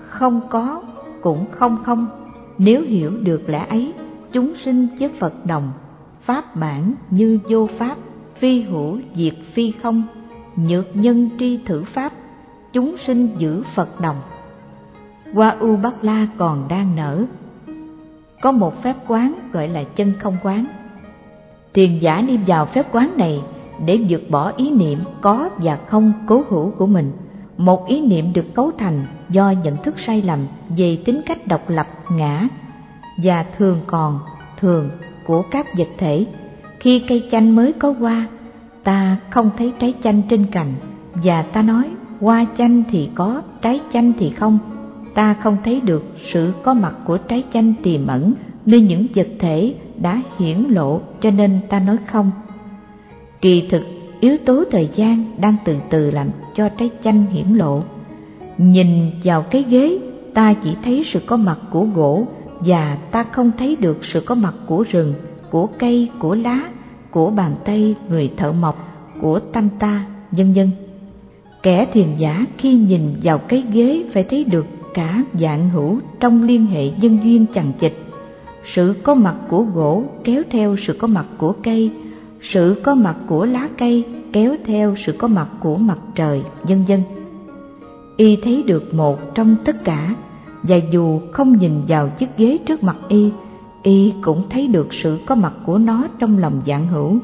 không 0.07 0.41
có 0.51 0.83
cũng 1.23 1.47
không 1.51 1.83
không. 1.85 2.07
Nếu 2.59 2.83
hiểu 2.83 3.13
được 3.23 3.43
lẽ 3.49 3.67
ấy, 3.69 3.93
chúng 4.33 4.55
sinh 4.57 4.89
với 4.99 5.11
Phật 5.21 5.47
đồng, 5.47 5.73
pháp 6.21 6.57
bản 6.57 6.95
như 7.11 7.39
vô 7.49 7.69
pháp, 7.79 7.97
phi 8.39 8.63
hữu 8.63 8.99
diệt 9.15 9.35
phi 9.53 9.73
không, 9.83 10.03
nhược 10.57 10.97
nhân 10.97 11.31
tri 11.39 11.59
thử 11.67 11.85
pháp, 11.85 12.13
chúng 12.73 12.97
sinh 12.97 13.29
giữ 13.39 13.63
Phật 13.75 14.01
đồng. 14.01 14.21
Qua 15.35 15.57
U 15.61 15.77
Bắc 15.77 16.05
La 16.05 16.27
còn 16.39 16.69
đang 16.69 16.97
nở. 16.97 17.25
Có 18.41 18.53
một 18.53 18.83
phép 18.83 18.97
quán 19.07 19.35
gọi 19.53 19.69
là 19.69 19.85
chân 19.85 20.13
không 20.21 20.37
quán. 20.43 20.67
Thiền 21.75 21.99
giả 21.99 22.21
đi 22.21 22.37
vào 22.47 22.67
phép 22.67 22.87
quán 22.93 23.13
này 23.17 23.41
để 23.87 24.01
vượt 24.09 24.31
bỏ 24.31 24.53
ý 24.57 24.71
niệm 24.71 24.99
có 25.21 25.51
và 25.57 25.79
không 25.87 26.13
cố 26.27 26.45
hữu 26.49 26.71
của 26.71 26.87
mình. 26.87 27.13
Một 27.57 27.87
ý 27.87 28.01
niệm 28.01 28.33
được 28.33 28.55
cấu 28.55 28.71
thành 28.79 29.07
do 29.31 29.51
nhận 29.51 29.77
thức 29.77 29.99
sai 29.99 30.23
lầm 30.23 30.47
về 30.77 30.99
tính 31.05 31.21
cách 31.27 31.47
độc 31.47 31.71
lập 31.71 31.87
ngã 32.11 32.49
và 33.23 33.45
thường 33.59 33.81
còn 33.87 34.19
thường 34.61 34.91
của 35.27 35.43
các 35.51 35.67
vật 35.79 35.89
thể. 35.99 36.27
Khi 36.81 36.99
cây 36.99 37.29
chanh 37.31 37.57
mới 37.57 37.73
có 37.73 37.95
hoa, 38.01 38.27
ta 38.85 39.17
không 39.31 39.51
thấy 39.59 39.73
trái 39.79 39.95
chanh 40.05 40.23
trên 40.29 40.47
cành 40.47 40.75
và 41.15 41.43
ta 41.43 41.63
nói 41.63 41.85
hoa 42.21 42.47
chanh 42.59 42.83
thì 42.91 43.11
có, 43.15 43.43
trái 43.63 43.81
chanh 43.93 44.13
thì 44.19 44.31
không 44.31 44.59
ta 45.15 45.35
không 45.35 45.57
thấy 45.65 45.81
được 45.81 46.05
sự 46.33 46.53
có 46.63 46.75
mặt 46.75 46.95
của 47.05 47.19
trái 47.19 47.45
chanh 47.53 47.75
tiềm 47.83 48.07
ẩn 48.07 48.35
nơi 48.67 48.81
những 48.81 49.07
vật 49.15 49.29
thể 49.39 49.75
đã 50.03 50.23
hiển 50.39 50.59
lộ 50.69 51.01
cho 51.21 51.31
nên 51.31 51.61
ta 51.69 51.79
nói 51.79 51.97
không. 52.07 52.31
Kỳ 53.41 53.69
thực, 53.71 53.83
yếu 54.21 54.37
tố 54.45 54.65
thời 54.71 54.91
gian 54.95 55.25
đang 55.41 55.57
từ 55.65 55.77
từ 55.91 56.11
làm 56.11 56.29
cho 56.55 56.69
trái 56.69 56.91
chanh 57.05 57.27
hiển 57.27 57.47
lộ. 57.55 57.83
Nhìn 58.59 59.11
vào 59.25 59.43
cái 59.43 59.65
ghế, 59.69 59.99
ta 60.35 60.55
chỉ 60.65 60.77
thấy 60.85 61.05
sự 61.07 61.21
có 61.27 61.37
mặt 61.37 61.59
của 61.71 61.85
gỗ 61.95 62.27
và 62.61 62.99
ta 63.11 63.23
không 63.23 63.51
thấy 63.59 63.77
được 63.81 64.05
sự 64.05 64.21
có 64.21 64.35
mặt 64.35 64.55
của 64.67 64.85
rừng, 64.91 65.15
của 65.51 65.67
cây, 65.79 66.09
của 66.19 66.35
lá, 66.35 66.61
của 67.11 67.31
bàn 67.31 67.55
tay 67.65 67.95
người 68.09 68.33
thợ 68.37 68.53
mộc, 68.53 68.89
của 69.21 69.39
tâm 69.39 69.69
ta, 69.79 70.07
vân 70.31 70.53
vân. 70.53 70.71
Kẻ 71.63 71.87
thiền 71.93 72.17
giả 72.19 72.47
khi 72.59 72.75
nhìn 72.75 73.15
vào 73.23 73.39
cái 73.39 73.65
ghế 73.73 74.05
phải 74.13 74.25
thấy 74.25 74.45
được 74.45 74.67
cả 74.95 75.25
dạng 75.41 75.71
hữu 75.71 75.99
trong 76.21 76.43
liên 76.43 76.67
hệ 76.67 76.91
nhân 76.91 77.19
duyên 77.25 77.47
chằng 77.55 77.73
chịch 77.81 78.12
sự 78.65 78.95
có 79.03 79.15
mặt 79.15 79.37
của 79.49 79.63
gỗ 79.63 80.05
kéo 80.25 80.43
theo 80.51 80.77
sự 80.77 80.93
có 80.93 81.07
mặt 81.07 81.27
của 81.39 81.53
cây. 81.63 81.91
Sự 82.41 82.81
có 82.83 82.95
mặt 82.95 83.17
của 83.27 83.47
lá 83.47 83.69
cây 83.79 84.05
kéo 84.33 84.57
theo 84.65 84.95
sự 84.97 85.13
có 85.13 85.29
mặt 85.29 85.49
của 85.61 85.77
mặt 85.77 85.99
trời, 86.15 86.43
vân 86.63 86.85
vân. 86.89 87.03
Y 88.17 88.37
thấy 88.37 88.63
được 88.67 88.95
một 88.95 89.35
trong 89.35 89.57
tất 89.65 89.85
cả, 89.85 90.15
và 90.63 90.77
dù 90.77 91.21
không 91.33 91.59
nhìn 91.59 91.73
vào 91.89 92.09
chiếc 92.09 92.29
ghế 92.37 92.59
trước 92.67 92.83
mặt 92.83 92.97
y 93.09 93.31
y 93.83 94.15
cũng 94.23 94.43
thấy 94.51 94.69
được 94.69 94.95
sự 94.95 95.19
có 95.27 95.35
mặt 95.35 95.53
của 95.67 95.79
nó 95.79 96.05
trong 96.19 96.39
lòng 96.39 96.63
dạng 96.67 96.89
hữu. 96.89 97.17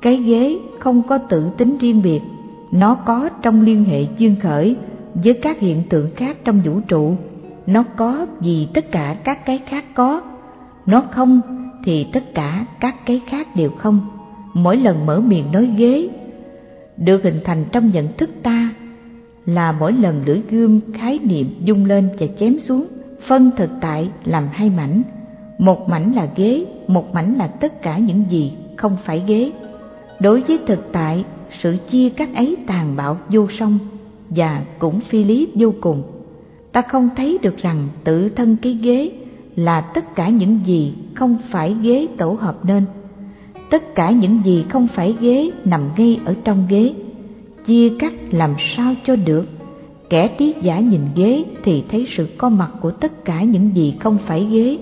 Cái 0.00 0.16
ghế 0.16 0.58
không 0.78 1.02
có 1.02 1.18
tự 1.18 1.50
tính 1.56 1.78
riêng 1.78 2.02
biệt, 2.02 2.20
nó 2.72 2.94
có 2.94 3.28
trong 3.42 3.60
liên 3.60 3.84
hệ 3.84 4.06
duyên 4.18 4.36
khởi 4.42 4.76
với 5.14 5.34
các 5.34 5.60
hiện 5.60 5.82
tượng 5.88 6.10
khác 6.16 6.36
trong 6.44 6.60
vũ 6.64 6.80
trụ. 6.88 7.16
Nó 7.66 7.84
có 7.96 8.26
vì 8.40 8.68
tất 8.74 8.92
cả 8.92 9.16
các 9.24 9.46
cái 9.46 9.60
khác 9.66 9.84
có 9.94 10.22
nó 10.86 11.02
không 11.10 11.40
thì 11.84 12.06
tất 12.12 12.34
cả 12.34 12.66
các 12.80 13.06
cái 13.06 13.20
khác 13.26 13.48
đều 13.56 13.70
không. 13.70 14.00
Mỗi 14.54 14.76
lần 14.76 15.06
mở 15.06 15.20
miệng 15.20 15.52
nói 15.52 15.70
ghế, 15.76 16.08
được 16.96 17.22
hình 17.22 17.40
thành 17.44 17.64
trong 17.72 17.90
nhận 17.90 18.08
thức 18.16 18.30
ta 18.42 18.70
là 19.46 19.72
mỗi 19.72 19.92
lần 19.92 20.22
lưỡi 20.26 20.42
gươm 20.50 20.80
khái 20.92 21.18
niệm 21.22 21.46
dung 21.64 21.84
lên 21.84 22.08
và 22.18 22.26
chém 22.38 22.58
xuống, 22.58 22.86
phân 23.26 23.50
thực 23.56 23.70
tại 23.80 24.10
làm 24.24 24.48
hai 24.52 24.70
mảnh. 24.70 25.02
Một 25.58 25.88
mảnh 25.88 26.12
là 26.12 26.28
ghế, 26.36 26.64
một 26.86 27.14
mảnh 27.14 27.34
là 27.34 27.46
tất 27.46 27.82
cả 27.82 27.98
những 27.98 28.24
gì 28.30 28.52
không 28.76 28.96
phải 29.04 29.22
ghế. 29.26 29.52
Đối 30.20 30.40
với 30.40 30.58
thực 30.66 30.92
tại, 30.92 31.24
sự 31.50 31.76
chia 31.90 32.08
cắt 32.08 32.28
ấy 32.34 32.56
tàn 32.66 32.96
bạo 32.96 33.16
vô 33.28 33.46
song 33.50 33.78
và 34.30 34.62
cũng 34.78 35.00
phi 35.00 35.24
lý 35.24 35.48
vô 35.54 35.74
cùng. 35.80 36.02
Ta 36.72 36.82
không 36.82 37.08
thấy 37.16 37.38
được 37.42 37.56
rằng 37.56 37.88
tự 38.04 38.28
thân 38.28 38.56
cái 38.62 38.72
ghế 38.72 39.12
là 39.56 39.80
tất 39.80 40.14
cả 40.14 40.28
những 40.28 40.60
gì 40.64 40.94
không 41.14 41.36
phải 41.50 41.76
ghế 41.82 42.06
tổ 42.16 42.36
hợp 42.40 42.64
nên. 42.64 42.84
Tất 43.70 43.94
cả 43.94 44.10
những 44.10 44.40
gì 44.44 44.64
không 44.68 44.88
phải 44.94 45.14
ghế 45.20 45.50
nằm 45.64 45.88
ngay 45.96 46.20
ở 46.24 46.34
trong 46.44 46.66
ghế. 46.68 46.94
Chia 47.66 47.88
cắt 47.98 48.12
làm 48.30 48.54
sao 48.76 48.94
cho 49.06 49.16
được. 49.16 49.46
Kẻ 50.10 50.28
trí 50.28 50.54
giả 50.62 50.78
nhìn 50.80 51.00
ghế 51.14 51.44
thì 51.62 51.84
thấy 51.90 52.06
sự 52.08 52.28
có 52.38 52.48
mặt 52.48 52.70
của 52.80 52.90
tất 52.90 53.24
cả 53.24 53.42
những 53.42 53.70
gì 53.74 53.94
không 54.00 54.18
phải 54.26 54.46
ghế. 54.50 54.78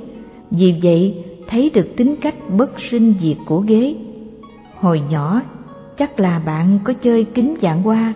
Vì 0.50 0.74
vậy, 0.82 1.24
thấy 1.46 1.70
được 1.74 1.96
tính 1.96 2.16
cách 2.20 2.34
bất 2.56 2.80
sinh 2.80 3.14
diệt 3.20 3.36
của 3.46 3.60
ghế. 3.60 3.94
Hồi 4.74 5.02
nhỏ, 5.10 5.42
chắc 5.98 6.20
là 6.20 6.38
bạn 6.38 6.78
có 6.84 6.92
chơi 6.92 7.24
kính 7.24 7.54
dạng 7.62 7.82
hoa 7.82 8.14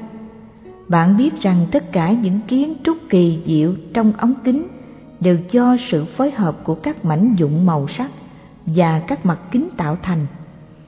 bạn 0.88 1.16
biết 1.16 1.40
rằng 1.40 1.66
tất 1.72 1.92
cả 1.92 2.12
những 2.12 2.40
kiến 2.48 2.74
trúc 2.84 2.96
kỳ 3.08 3.38
diệu 3.46 3.74
trong 3.94 4.12
ống 4.18 4.34
kính 4.44 4.66
đều 5.20 5.36
do 5.50 5.76
sự 5.88 6.04
phối 6.04 6.30
hợp 6.30 6.64
của 6.64 6.74
các 6.74 7.04
mảnh 7.04 7.34
dụng 7.36 7.66
màu 7.66 7.88
sắc 7.88 8.10
và 8.66 8.98
các 9.06 9.26
mặt 9.26 9.38
kính 9.50 9.68
tạo 9.76 9.96
thành. 10.02 10.26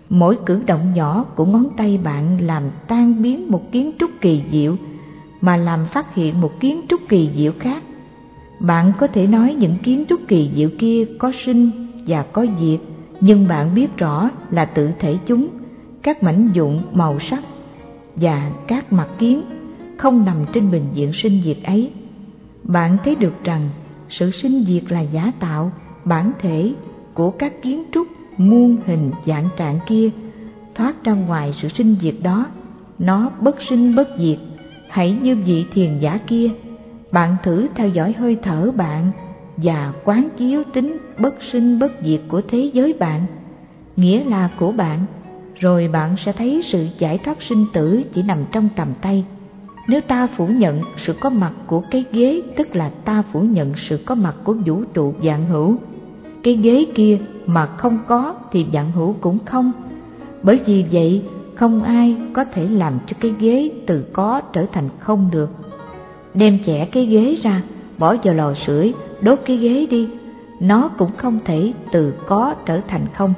Mỗi 0.09 0.39
cử 0.47 0.63
động 0.67 0.93
nhỏ 0.95 1.25
của 1.35 1.45
ngón 1.45 1.67
tay 1.77 1.99
bạn 1.99 2.41
làm 2.41 2.63
tan 2.89 3.23
biến 3.23 3.51
một 3.51 3.73
kiến 3.73 3.93
trúc 3.99 4.11
kỳ 4.21 4.43
diệu 4.51 4.77
mà 5.41 5.57
làm 5.57 5.87
phát 5.87 6.15
hiện 6.15 6.41
một 6.41 6.61
kiến 6.61 6.81
trúc 6.89 7.01
kỳ 7.09 7.31
diệu 7.37 7.53
khác. 7.59 7.83
Bạn 8.61 8.93
có 8.99 9.07
thể 9.07 9.27
nói 9.27 9.55
những 9.55 9.79
kiến 9.83 10.05
trúc 10.09 10.21
kỳ 10.29 10.51
diệu 10.55 10.69
kia 10.79 11.05
có 11.19 11.33
sinh 11.45 11.71
và 12.07 12.23
có 12.23 12.47
diệt, 12.61 12.81
nhưng 13.21 13.49
bạn 13.49 13.75
biết 13.75 13.97
rõ 13.97 14.31
là 14.51 14.65
tự 14.65 14.91
thể 14.99 15.19
chúng, 15.27 15.49
các 16.03 16.23
mảnh 16.23 16.51
dụng 16.53 16.83
màu 16.93 17.19
sắc 17.19 17.43
và 18.17 18.53
các 18.67 18.93
mặt 18.93 19.09
kiến 19.19 19.43
không 19.97 20.25
nằm 20.25 20.37
trên 20.53 20.71
bình 20.71 20.87
diện 20.93 21.13
sinh 21.13 21.43
diệt 21.45 21.59
ấy. 21.65 21.91
Bạn 22.65 22.97
thấy 23.05 23.15
được 23.15 23.45
rằng 23.45 23.71
sự 24.09 24.31
sinh 24.31 24.65
diệt 24.69 24.93
là 24.93 25.01
giả 25.01 25.33
tạo, 25.41 25.73
bản 26.05 26.33
thể 26.39 26.73
của 27.15 27.31
các 27.31 27.63
kiến 27.63 27.85
trúc 27.93 28.07
muôn 28.37 28.77
hình 28.87 29.11
dạng 29.27 29.49
trạng 29.57 29.79
kia. 29.87 30.11
Thoát 30.75 31.05
ra 31.05 31.13
ngoài 31.13 31.53
sự 31.53 31.69
sinh 31.69 31.97
diệt 32.01 32.15
đó, 32.23 32.47
nó 32.99 33.31
bất 33.41 33.63
sinh 33.63 33.95
bất 33.95 34.09
diệt, 34.19 34.39
hãy 34.89 35.19
như 35.23 35.37
vị 35.37 35.65
thiền 35.73 35.99
giả 35.99 36.19
kia, 36.27 36.51
bạn 37.13 37.37
thử 37.43 37.67
theo 37.75 37.89
dõi 37.89 38.15
hơi 38.19 38.37
thở 38.43 38.71
bạn 38.77 39.11
và 39.57 39.93
quán 40.05 40.29
chiếu 40.37 40.63
tính 40.73 40.97
bất 41.19 41.35
sinh 41.53 41.79
bất 41.79 41.93
diệt 42.05 42.21
của 42.29 42.41
thế 42.49 42.71
giới 42.73 42.93
bạn, 42.93 43.27
nghĩa 43.97 44.25
là 44.25 44.51
của 44.59 44.73
bạn, 44.73 44.99
rồi 45.55 45.89
bạn 45.89 46.17
sẽ 46.17 46.33
thấy 46.33 46.63
sự 46.65 46.87
giải 46.99 47.19
thoát 47.19 47.43
sinh 47.43 47.67
tử 47.73 48.03
chỉ 48.15 48.23
nằm 48.23 48.39
trong 48.53 48.69
tầm 48.77 48.89
tay 49.01 49.25
nếu 49.89 50.01
ta 50.01 50.27
phủ 50.37 50.47
nhận 50.47 50.83
sự 50.97 51.13
có 51.21 51.31
mặt 51.31 51.53
của 51.67 51.83
cái 51.91 52.05
ghế, 52.13 52.43
tức 52.57 52.77
là 52.77 52.91
ta 53.05 53.23
phủ 53.33 53.41
nhận 53.41 53.73
sự 53.77 53.97
có 53.97 54.15
mặt 54.15 54.35
của 54.45 54.53
vũ 54.53 54.83
trụ 54.95 55.15
dạng 55.23 55.47
hữu. 55.47 55.77
Cái 56.43 56.55
ghế 56.55 56.87
kia 56.95 57.19
mà 57.47 57.67
không 57.67 57.99
có 58.07 58.35
thì 58.53 58.67
dạng 58.73 58.93
hữu 58.93 59.13
cũng 59.21 59.39
không. 59.45 59.73
Bởi 60.43 60.61
vì 60.67 60.85
vậy, 60.93 61.23
không 61.55 61.83
ai 61.83 62.17
có 62.33 62.45
thể 62.45 62.69
làm 62.69 62.99
cho 63.07 63.17
cái 63.21 63.35
ghế 63.39 63.71
từ 63.87 64.05
có 64.13 64.41
trở 64.53 64.67
thành 64.73 64.89
không 65.01 65.29
được. 65.33 65.51
Đem 66.35 66.59
chẻ 66.67 66.89
cái 66.93 67.07
ghế 67.07 67.37
ra, 67.43 67.63
bỏ 67.99 68.17
vào 68.25 68.35
lò 68.35 68.55
sưởi, 68.55 68.93
đốt 69.21 69.39
cái 69.47 69.57
ghế 69.57 69.87
đi. 69.91 70.09
Nó 70.61 70.89
cũng 70.99 71.11
không 71.17 71.39
thể 71.45 71.73
từ 71.93 72.15
có 72.27 72.55
trở 72.67 72.81
thành 72.89 73.07
không. 73.15 73.35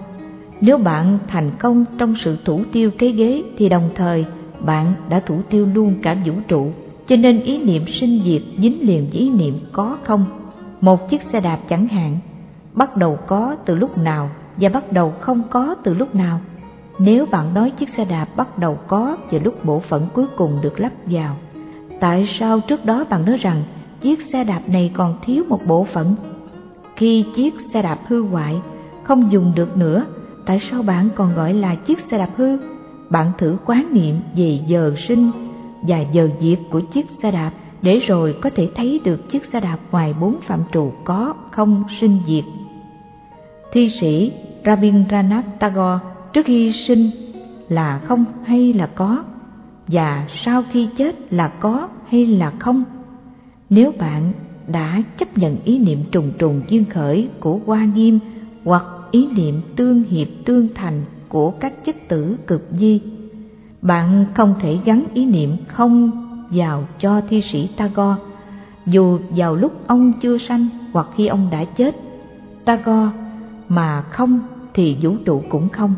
Nếu 0.61 0.79
bạn 0.79 1.19
thành 1.29 1.51
công 1.59 1.85
trong 1.99 2.15
sự 2.17 2.37
thủ 2.45 2.61
tiêu 2.73 2.91
cái 2.99 3.12
ghế 3.12 3.43
thì 3.57 3.69
đồng 3.69 3.91
thời 3.95 4.25
bạn 4.65 4.93
đã 5.09 5.21
thủ 5.21 5.41
tiêu 5.51 5.69
luôn 5.75 5.95
cả 6.03 6.17
vũ 6.25 6.33
trụ. 6.49 6.73
Cho 7.07 7.17
nên 7.17 7.41
ý 7.41 7.65
niệm 7.65 7.87
sinh 7.87 8.23
diệt 8.25 8.43
dính 8.59 8.87
liền 8.87 9.07
với 9.13 9.21
ý 9.21 9.31
niệm 9.31 9.59
có 9.73 9.99
không. 10.05 10.25
Một 10.81 11.11
chiếc 11.11 11.23
xe 11.23 11.41
đạp 11.41 11.59
chẳng 11.69 11.89
hạn, 11.89 12.19
bắt 12.75 12.97
đầu 12.97 13.19
có 13.27 13.57
từ 13.65 13.75
lúc 13.75 13.99
nào 13.99 14.31
và 14.57 14.69
bắt 14.69 14.93
đầu 14.93 15.13
không 15.21 15.43
có 15.51 15.75
từ 15.83 15.95
lúc 15.95 16.15
nào. 16.15 16.41
Nếu 16.99 17.27
bạn 17.27 17.55
nói 17.55 17.71
chiếc 17.71 17.89
xe 17.89 18.05
đạp 18.05 18.37
bắt 18.37 18.59
đầu 18.59 18.79
có 18.87 19.17
vào 19.31 19.41
lúc 19.45 19.65
bộ 19.65 19.81
phận 19.81 20.07
cuối 20.13 20.27
cùng 20.37 20.59
được 20.63 20.81
lắp 20.81 20.93
vào, 21.07 21.37
tại 22.01 22.27
sao 22.27 22.61
trước 22.61 22.85
đó 22.85 23.05
bạn 23.11 23.25
nói 23.25 23.37
rằng 23.37 23.63
chiếc 24.01 24.23
xe 24.23 24.45
đạp 24.45 24.61
này 24.67 24.91
còn 24.95 25.19
thiếu 25.23 25.45
một 25.49 25.61
bộ 25.67 25.87
phận? 25.93 26.15
Khi 26.97 27.25
chiếc 27.35 27.55
xe 27.73 27.83
đạp 27.83 27.99
hư 28.09 28.23
hoại, 28.23 28.61
không 29.03 29.33
dùng 29.33 29.53
được 29.55 29.77
nữa, 29.77 30.05
tại 30.47 30.61
sao 30.61 30.83
bạn 30.83 31.09
còn 31.15 31.35
gọi 31.35 31.55
là 31.55 31.75
chiếc 31.75 32.01
xe 32.01 32.19
đạp 32.19 32.31
hư? 32.37 32.59
Bạn 33.11 33.33
thử 33.39 33.57
quán 33.67 33.89
niệm 33.93 34.21
về 34.37 34.61
giờ 34.67 34.95
sinh 35.09 35.31
và 35.83 36.01
giờ 36.13 36.29
diệt 36.41 36.59
của 36.71 36.81
chiếc 36.81 37.07
xe 37.23 37.31
đạp 37.31 37.53
để 37.83 37.99
rồi 37.99 38.37
có 38.41 38.51
thể 38.51 38.69
thấy 38.75 39.01
được 39.05 39.31
chiếc 39.31 39.45
xe 39.45 39.61
đạp 39.61 39.79
ngoài 39.91 40.15
bốn 40.21 40.41
phạm 40.41 40.63
trù 40.73 40.93
có, 41.05 41.35
không, 41.51 41.85
sinh 42.01 42.19
diệt. 42.27 42.45
Thi 43.73 43.89
sĩ 43.89 44.33
Rabindranath 44.65 45.59
Tagore 45.59 46.05
trước 46.33 46.47
khi 46.47 46.73
sinh 46.73 47.11
là 47.69 47.99
không 47.99 48.25
hay 48.45 48.73
là 48.73 48.87
có 48.87 49.25
và 49.87 50.27
sau 50.29 50.63
khi 50.71 50.89
chết 50.97 51.33
là 51.33 51.49
có 51.49 51.89
hay 52.09 52.27
là 52.27 52.51
không 52.51 52.85
nếu 53.71 53.93
bạn 53.99 54.33
đã 54.69 55.03
chấp 55.19 55.39
nhận 55.39 55.57
ý 55.65 55.79
niệm 55.79 55.99
trùng 56.13 56.33
trùng 56.39 56.63
duyên 56.69 56.85
khởi 56.85 57.29
của 57.41 57.61
hoa 57.67 57.85
nghiêm 57.85 58.19
hoặc 58.65 58.85
ý 59.11 59.29
niệm 59.37 59.61
tương 59.77 60.03
hiệp 60.03 60.29
tương 60.45 60.69
thành 60.75 61.05
của 61.31 61.50
các 61.50 61.84
chất 61.84 61.97
tử 62.09 62.36
cực 62.47 62.68
di. 62.78 63.00
Bạn 63.83 64.25
không 64.34 64.55
thể 64.60 64.78
gắn 64.84 65.05
ý 65.15 65.26
niệm 65.26 65.57
không 65.68 66.10
vào 66.50 66.84
cho 66.99 67.20
thi 67.28 67.41
sĩ 67.41 67.68
Tagore. 67.76 68.23
Dù 68.86 69.18
vào 69.31 69.57
lúc 69.57 69.73
ông 69.86 70.12
chưa 70.20 70.39
sanh 70.39 70.68
hoặc 70.92 71.07
khi 71.17 71.26
ông 71.26 71.49
đã 71.50 71.65
chết, 71.65 71.97
Tagore 72.65 73.10
mà 73.68 74.02
không 74.02 74.41
thì 74.75 74.97
vũ 75.02 75.15
trụ 75.25 75.42
cũng 75.49 75.68
không, 75.68 75.94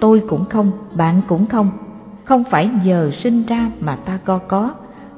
tôi 0.00 0.22
cũng 0.28 0.44
không, 0.44 0.72
bạn 0.96 1.20
cũng 1.28 1.46
không. 1.46 1.70
Không 2.24 2.44
phải 2.50 2.70
giờ 2.84 3.10
sinh 3.22 3.42
ra 3.46 3.70
mà 3.80 3.96
tagore 3.96 4.44
có, 4.48 4.74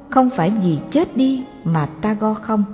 không 0.09 0.31
phải 0.37 0.53
vì 0.63 0.79
chết 0.91 1.17
đi 1.17 1.43
mà 1.65 1.87
tagore 1.87 2.41
không. 2.43 2.65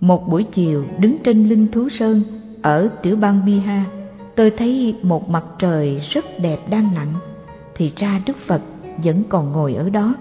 Một 0.00 0.28
buổi 0.28 0.42
chiều 0.42 0.84
đứng 0.98 1.16
trên 1.24 1.48
linh 1.48 1.66
thú 1.72 1.88
sơn 1.88 2.22
ở 2.62 2.88
tiểu 3.02 3.16
bang 3.16 3.44
biha 3.46 3.84
tôi 4.38 4.50
thấy 4.50 4.94
một 5.02 5.30
mặt 5.30 5.44
trời 5.58 6.00
rất 6.10 6.24
đẹp 6.40 6.58
đang 6.70 6.94
lặn 6.94 7.08
thì 7.76 7.92
ra 7.96 8.20
đức 8.26 8.36
phật 8.46 8.62
vẫn 9.04 9.22
còn 9.28 9.52
ngồi 9.52 9.74
ở 9.74 9.90
đó 9.90 10.14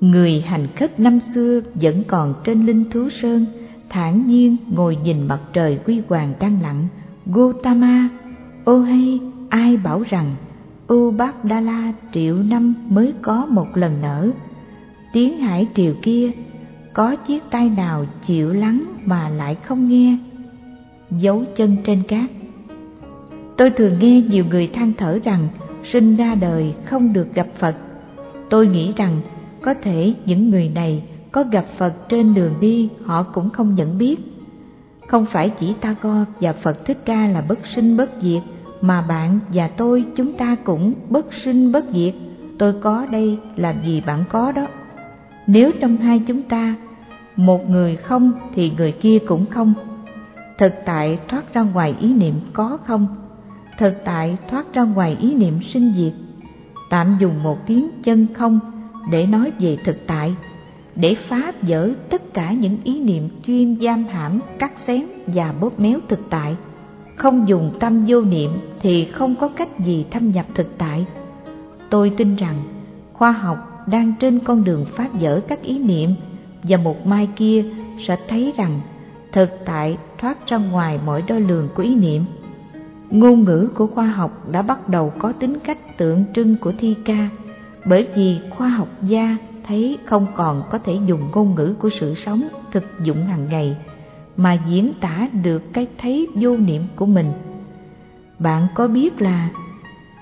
người 0.00 0.40
hành 0.40 0.66
khất 0.76 1.00
năm 1.00 1.18
xưa 1.34 1.60
vẫn 1.74 2.02
còn 2.04 2.34
trên 2.44 2.66
linh 2.66 2.90
thú 2.90 3.08
sơn 3.22 3.46
thản 3.88 4.26
nhiên 4.26 4.56
ngồi 4.70 4.96
nhìn 5.04 5.28
mặt 5.28 5.40
trời 5.52 5.78
quy 5.86 6.02
hoàng 6.08 6.32
đang 6.40 6.62
lặn 6.62 6.86
gotama 7.26 8.08
ô 8.64 8.80
hay 8.80 9.20
ai 9.48 9.76
bảo 9.76 10.02
rằng 10.08 10.34
Ubadala 10.92 11.92
triệu 12.12 12.36
năm 12.36 12.74
mới 12.88 13.12
có 13.22 13.46
một 13.46 13.76
lần 13.76 14.00
nở. 14.00 14.30
Tiếng 15.12 15.38
hải 15.38 15.66
triều 15.74 15.94
kia, 16.02 16.30
có 16.92 17.16
chiếc 17.16 17.42
tai 17.50 17.68
nào 17.68 18.04
chịu 18.26 18.52
lắng 18.52 18.84
mà 19.04 19.28
lại 19.28 19.54
không 19.54 19.88
nghe. 19.88 20.18
Dấu 21.10 21.44
chân 21.56 21.76
trên 21.84 22.02
cát. 22.02 22.30
Tôi 23.56 23.70
thường 23.70 23.98
nghe 23.98 24.20
nhiều 24.20 24.44
người 24.50 24.66
than 24.66 24.92
thở 24.98 25.18
rằng 25.24 25.48
sinh 25.84 26.16
ra 26.16 26.34
đời 26.34 26.74
không 26.84 27.12
được 27.12 27.34
gặp 27.34 27.46
Phật. 27.58 27.76
Tôi 28.50 28.66
nghĩ 28.66 28.92
rằng 28.96 29.20
có 29.62 29.74
thể 29.74 30.14
những 30.26 30.50
người 30.50 30.68
này 30.68 31.02
có 31.32 31.44
gặp 31.52 31.64
Phật 31.78 32.08
trên 32.08 32.34
đường 32.34 32.54
đi, 32.60 32.88
họ 33.04 33.22
cũng 33.22 33.50
không 33.50 33.74
nhận 33.74 33.98
biết. 33.98 34.16
Không 35.08 35.26
phải 35.26 35.50
chỉ 35.50 35.74
ta 35.80 35.94
co 35.94 36.24
và 36.40 36.52
Phật 36.52 36.84
Thích 36.84 36.98
Ca 37.04 37.26
là 37.26 37.40
bất 37.40 37.58
sinh 37.66 37.96
bất 37.96 38.10
diệt, 38.22 38.42
mà 38.82 39.02
bạn 39.02 39.38
và 39.52 39.68
tôi 39.68 40.04
chúng 40.16 40.32
ta 40.32 40.56
cũng 40.64 40.94
bất 41.08 41.32
sinh 41.32 41.72
bất 41.72 41.84
diệt 41.92 42.14
tôi 42.58 42.74
có 42.80 43.06
đây 43.10 43.38
là 43.56 43.74
gì 43.84 44.02
bạn 44.06 44.24
có 44.28 44.52
đó 44.52 44.66
nếu 45.46 45.70
trong 45.80 45.96
hai 45.96 46.18
chúng 46.26 46.42
ta 46.42 46.74
một 47.36 47.70
người 47.70 47.96
không 47.96 48.32
thì 48.54 48.72
người 48.76 48.92
kia 48.92 49.18
cũng 49.26 49.46
không 49.46 49.74
thực 50.58 50.72
tại 50.84 51.18
thoát 51.28 51.54
ra 51.54 51.62
ngoài 51.62 51.96
ý 52.00 52.14
niệm 52.14 52.34
có 52.52 52.78
không 52.86 53.06
thực 53.78 54.04
tại 54.04 54.36
thoát 54.48 54.74
ra 54.74 54.82
ngoài 54.82 55.16
ý 55.20 55.34
niệm 55.34 55.62
sinh 55.62 55.92
diệt. 55.96 56.12
Tạm 56.90 57.16
dùng 57.20 57.42
một 57.42 57.66
tiếng 57.66 57.88
chân 58.02 58.26
không 58.34 58.60
để 59.10 59.26
nói 59.26 59.52
về 59.58 59.76
thực 59.84 59.96
tại, 60.06 60.34
để 60.96 61.14
phá 61.28 61.52
vỡ 61.62 61.90
tất 62.10 62.34
cả 62.34 62.52
những 62.52 62.78
ý 62.84 63.00
niệm 63.00 63.28
chuyên 63.46 63.76
giam 63.80 64.04
hãm, 64.04 64.40
cắt 64.58 64.72
xén 64.86 65.06
và 65.26 65.52
bóp 65.60 65.80
méo 65.80 65.98
thực 66.08 66.20
tại. 66.30 66.56
Không 67.16 67.48
dùng 67.48 67.72
tâm 67.80 68.04
vô 68.08 68.20
niệm 68.20 68.50
thì 68.80 69.04
không 69.04 69.34
có 69.36 69.48
cách 69.48 69.80
gì 69.80 70.04
thâm 70.10 70.30
nhập 70.30 70.46
thực 70.54 70.78
tại. 70.78 71.06
Tôi 71.90 72.12
tin 72.16 72.36
rằng 72.36 72.62
khoa 73.12 73.32
học 73.32 73.86
đang 73.86 74.14
trên 74.20 74.38
con 74.38 74.64
đường 74.64 74.86
phá 74.96 75.08
vỡ 75.12 75.40
các 75.48 75.62
ý 75.62 75.78
niệm 75.78 76.14
và 76.62 76.76
một 76.76 77.06
mai 77.06 77.28
kia 77.36 77.64
sẽ 78.06 78.16
thấy 78.28 78.52
rằng 78.56 78.80
thực 79.32 79.50
tại 79.64 79.96
thoát 80.18 80.46
ra 80.46 80.56
ngoài 80.56 81.00
mọi 81.06 81.22
đo 81.22 81.38
lường 81.38 81.68
của 81.74 81.82
ý 81.82 81.94
niệm 81.94 82.24
ngôn 83.12 83.44
ngữ 83.44 83.68
của 83.74 83.86
khoa 83.86 84.06
học 84.06 84.48
đã 84.50 84.62
bắt 84.62 84.88
đầu 84.88 85.12
có 85.18 85.32
tính 85.32 85.58
cách 85.64 85.98
tượng 85.98 86.24
trưng 86.34 86.56
của 86.56 86.72
thi 86.78 86.96
ca, 87.04 87.28
bởi 87.84 88.08
vì 88.14 88.40
khoa 88.50 88.68
học 88.68 88.88
gia 89.02 89.36
thấy 89.66 89.98
không 90.04 90.26
còn 90.34 90.62
có 90.70 90.78
thể 90.78 90.98
dùng 91.06 91.20
ngôn 91.34 91.54
ngữ 91.54 91.74
của 91.78 91.90
sự 91.90 92.14
sống 92.14 92.42
thực 92.72 92.84
dụng 93.02 93.26
hàng 93.26 93.46
ngày 93.50 93.76
mà 94.36 94.58
diễn 94.66 94.92
tả 95.00 95.28
được 95.42 95.62
cái 95.72 95.86
thấy 95.98 96.28
vô 96.34 96.56
niệm 96.56 96.82
của 96.96 97.06
mình. 97.06 97.32
Bạn 98.38 98.66
có 98.74 98.88
biết 98.88 99.22
là 99.22 99.50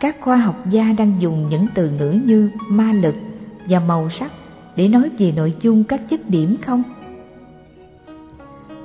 các 0.01 0.17
khoa 0.21 0.37
học 0.37 0.57
gia 0.71 0.93
đang 0.99 1.17
dùng 1.21 1.49
những 1.49 1.67
từ 1.75 1.91
ngữ 1.91 2.21
như 2.25 2.51
ma 2.69 2.93
lực 2.93 3.15
và 3.69 3.81
màu 3.81 4.11
sắc 4.11 4.33
để 4.77 4.89
nói 4.89 5.11
về 5.19 5.33
nội 5.37 5.55
dung 5.61 5.85
các 5.85 6.01
chất 6.09 6.31
điểm 6.31 6.57
không? 6.67 6.83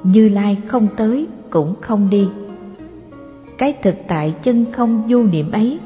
Như 0.03 0.29
lai 0.29 0.57
không 0.67 0.87
tới 0.97 1.27
cũng 1.49 1.75
không 1.81 2.09
đi 2.09 2.27
cái 3.57 3.75
thực 3.81 3.95
tại 4.07 4.35
chân 4.43 4.65
không 4.71 5.03
vô 5.09 5.23
niệm 5.23 5.51
ấy, 5.51 5.79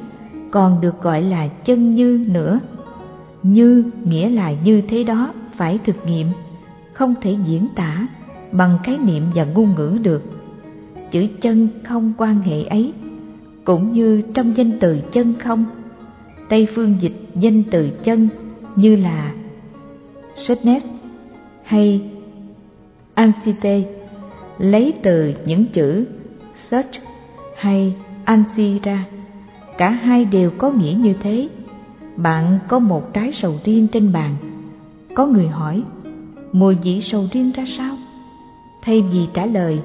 còn 0.51 0.81
được 0.81 1.01
gọi 1.01 1.22
là 1.22 1.48
chân 1.48 1.95
như 1.95 2.25
nữa. 2.30 2.59
Như 3.43 3.83
nghĩa 4.03 4.30
là 4.30 4.53
như 4.64 4.81
thế 4.81 5.03
đó, 5.03 5.33
phải 5.57 5.80
thực 5.85 5.95
nghiệm, 6.06 6.27
không 6.93 7.15
thể 7.22 7.35
diễn 7.45 7.67
tả 7.75 8.07
bằng 8.51 8.77
cái 8.83 8.98
niệm 8.98 9.23
và 9.35 9.43
ngôn 9.43 9.75
ngữ 9.77 9.98
được. 10.03 10.23
Chữ 11.11 11.27
chân 11.41 11.67
không 11.83 12.14
quan 12.17 12.41
hệ 12.41 12.64
ấy, 12.64 12.93
cũng 13.64 13.93
như 13.93 14.22
trong 14.33 14.57
danh 14.57 14.80
từ 14.80 14.99
chân 15.11 15.33
không, 15.43 15.65
tây 16.49 16.67
phương 16.75 16.95
dịch 17.01 17.15
danh 17.35 17.64
từ 17.64 17.89
chân 18.03 18.30
như 18.75 18.95
là 18.95 19.33
sotnes 20.35 20.83
hay 21.64 22.01
Ansite 23.14 23.83
lấy 24.57 24.93
từ 25.03 25.33
những 25.45 25.65
chữ 25.65 26.06
search 26.56 26.91
hay 27.59 27.95
Ansira. 28.23 29.05
cả 29.77 29.89
hai 29.89 30.25
đều 30.25 30.51
có 30.57 30.71
nghĩa 30.71 30.95
như 30.99 31.13
thế 31.23 31.49
bạn 32.15 32.59
có 32.67 32.79
một 32.79 33.13
trái 33.13 33.31
sầu 33.31 33.59
riêng 33.63 33.88
trên 33.88 34.13
bàn 34.13 34.35
có 35.15 35.25
người 35.25 35.47
hỏi 35.47 35.83
mùi 36.51 36.75
vị 36.75 37.01
sầu 37.01 37.27
riêng 37.31 37.51
ra 37.51 37.63
sao 37.77 37.97
Thay 38.81 39.01
vì 39.01 39.27
trả 39.33 39.45
lời, 39.45 39.79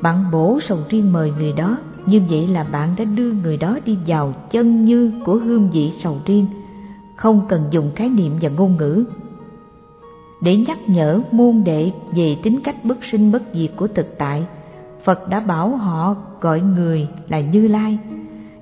bạn 0.00 0.24
bổ 0.32 0.58
sầu 0.60 0.78
riêng 0.88 1.12
mời 1.12 1.32
người 1.38 1.52
đó, 1.52 1.78
như 2.06 2.20
vậy 2.30 2.46
là 2.46 2.64
bạn 2.64 2.94
đã 2.98 3.04
đưa 3.04 3.32
người 3.32 3.56
đó 3.56 3.78
đi 3.84 3.98
vào 4.06 4.34
chân 4.50 4.84
như 4.84 5.12
của 5.24 5.36
hương 5.36 5.70
vị 5.70 5.90
sầu 6.02 6.16
riêng, 6.26 6.46
không 7.16 7.40
cần 7.48 7.64
dùng 7.70 7.90
khái 7.94 8.08
niệm 8.08 8.32
và 8.40 8.48
ngôn 8.48 8.76
ngữ. 8.76 9.04
Để 10.40 10.56
nhắc 10.56 10.78
nhở 10.88 11.20
môn 11.32 11.64
đệ 11.64 11.92
về 12.14 12.36
tính 12.42 12.60
cách 12.64 12.84
bất 12.84 13.04
sinh 13.04 13.32
bất 13.32 13.42
diệt 13.54 13.70
của 13.76 13.86
thực 13.86 14.18
tại, 14.18 14.44
Phật 15.04 15.28
đã 15.28 15.40
bảo 15.40 15.76
họ 15.76 16.16
gọi 16.40 16.60
người 16.60 17.08
là 17.28 17.40
Như 17.40 17.68
Lai. 17.68 17.98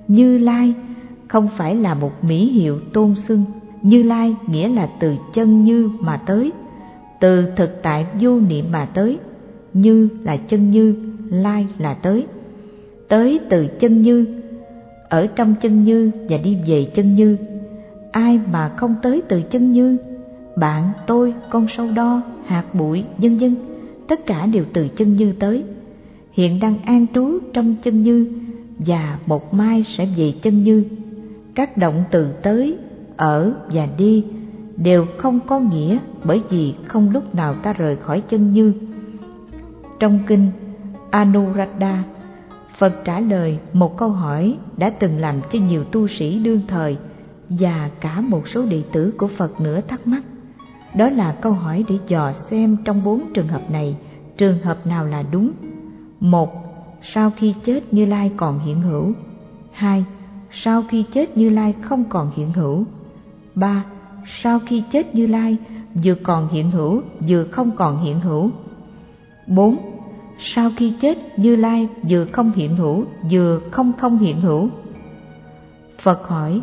Như 0.08 0.38
Lai 0.38 0.74
không 1.28 1.48
phải 1.56 1.74
là 1.74 1.94
một 1.94 2.24
mỹ 2.24 2.50
hiệu 2.52 2.80
tôn 2.92 3.14
xưng, 3.14 3.44
Như 3.82 4.02
Lai 4.02 4.36
nghĩa 4.46 4.68
là 4.68 4.88
từ 5.00 5.16
chân 5.34 5.64
như 5.64 5.90
mà 6.00 6.16
tới, 6.16 6.52
từ 7.20 7.50
thực 7.56 7.82
tại 7.82 8.06
vô 8.20 8.40
niệm 8.40 8.64
mà 8.72 8.86
tới. 8.94 9.18
Như 9.72 10.08
là 10.22 10.36
chân 10.36 10.70
như 10.70 10.94
lai 11.30 11.66
là 11.78 11.94
tới. 11.94 12.26
Tới 13.08 13.40
từ 13.50 13.66
chân 13.66 14.02
như 14.02 14.26
ở 15.08 15.26
trong 15.26 15.54
chân 15.62 15.84
như 15.84 16.10
và 16.28 16.36
đi 16.36 16.58
về 16.66 16.84
chân 16.94 17.14
như. 17.14 17.36
Ai 18.12 18.40
mà 18.52 18.68
không 18.68 18.94
tới 19.02 19.22
từ 19.28 19.42
chân 19.42 19.72
như? 19.72 19.96
Bạn 20.56 20.90
tôi 21.06 21.34
con 21.50 21.66
sâu 21.76 21.90
đo 21.94 22.22
hạt 22.46 22.74
bụi 22.74 23.04
nhân 23.18 23.40
dân, 23.40 23.54
tất 24.08 24.26
cả 24.26 24.46
đều 24.46 24.64
từ 24.72 24.88
chân 24.88 25.16
như 25.16 25.32
tới 25.32 25.64
hiện 26.40 26.60
đang 26.60 26.78
an 26.84 27.06
trú 27.14 27.38
trong 27.52 27.76
chân 27.82 28.02
như 28.02 28.32
và 28.78 29.18
một 29.26 29.54
mai 29.54 29.84
sẽ 29.84 30.06
về 30.16 30.32
chân 30.42 30.62
như. 30.62 30.84
Các 31.54 31.76
động 31.76 32.04
từ 32.10 32.32
tới, 32.42 32.78
ở 33.16 33.52
và 33.72 33.88
đi 33.98 34.24
đều 34.76 35.06
không 35.18 35.40
có 35.46 35.60
nghĩa 35.60 35.98
bởi 36.24 36.42
vì 36.50 36.74
không 36.86 37.10
lúc 37.10 37.34
nào 37.34 37.54
ta 37.54 37.72
rời 37.72 37.96
khỏi 37.96 38.20
chân 38.20 38.52
như. 38.52 38.72
Trong 39.98 40.18
kinh 40.26 40.50
Anuradha, 41.10 42.04
Phật 42.78 43.04
trả 43.04 43.20
lời 43.20 43.58
một 43.72 43.96
câu 43.96 44.10
hỏi 44.10 44.56
đã 44.76 44.90
từng 44.90 45.18
làm 45.18 45.40
cho 45.52 45.58
nhiều 45.58 45.84
tu 45.84 46.08
sĩ 46.08 46.38
đương 46.38 46.60
thời 46.68 46.96
và 47.48 47.90
cả 48.00 48.20
một 48.20 48.48
số 48.48 48.66
đệ 48.66 48.82
tử 48.92 49.12
của 49.18 49.28
Phật 49.36 49.60
nữa 49.60 49.80
thắc 49.88 50.06
mắc. 50.06 50.22
Đó 50.94 51.10
là 51.10 51.32
câu 51.32 51.52
hỏi 51.52 51.84
để 51.88 51.98
dò 52.08 52.32
xem 52.32 52.76
trong 52.84 53.04
bốn 53.04 53.32
trường 53.34 53.48
hợp 53.48 53.70
này, 53.70 53.96
trường 54.36 54.58
hợp 54.58 54.86
nào 54.86 55.06
là 55.06 55.24
đúng. 55.32 55.52
Một, 56.20 56.50
sau 57.02 57.31
khi 57.36 57.55
chết 57.65 57.94
Như 57.94 58.05
Lai 58.05 58.32
còn 58.36 58.58
hiện 58.58 58.81
hữu. 58.81 59.12
Hai, 59.73 60.05
sau 60.50 60.84
khi 60.89 61.05
chết 61.12 61.36
Như 61.36 61.49
Lai 61.49 61.74
không 61.81 62.05
còn 62.05 62.31
hiện 62.36 62.52
hữu. 62.52 62.84
Ba, 63.55 63.84
sau 64.26 64.58
khi 64.66 64.82
chết 64.92 65.15
Như 65.15 65.26
Lai 65.26 65.57
vừa 66.05 66.15
còn 66.15 66.49
hiện 66.49 66.70
hữu 66.70 67.02
vừa 67.28 67.44
không 67.44 67.70
còn 67.76 68.02
hiện 68.02 68.20
hữu. 68.20 68.50
Bốn, 69.47 69.76
sau 70.39 70.70
khi 70.76 70.92
chết 71.00 71.39
Như 71.39 71.57
Lai 71.57 71.89
vừa 72.08 72.24
không 72.24 72.52
hiện 72.52 72.76
hữu 72.76 73.05
vừa 73.31 73.60
không 73.70 73.92
không 73.92 74.18
hiện 74.18 74.40
hữu. 74.40 74.68
Phật 76.02 76.28
hỏi 76.28 76.60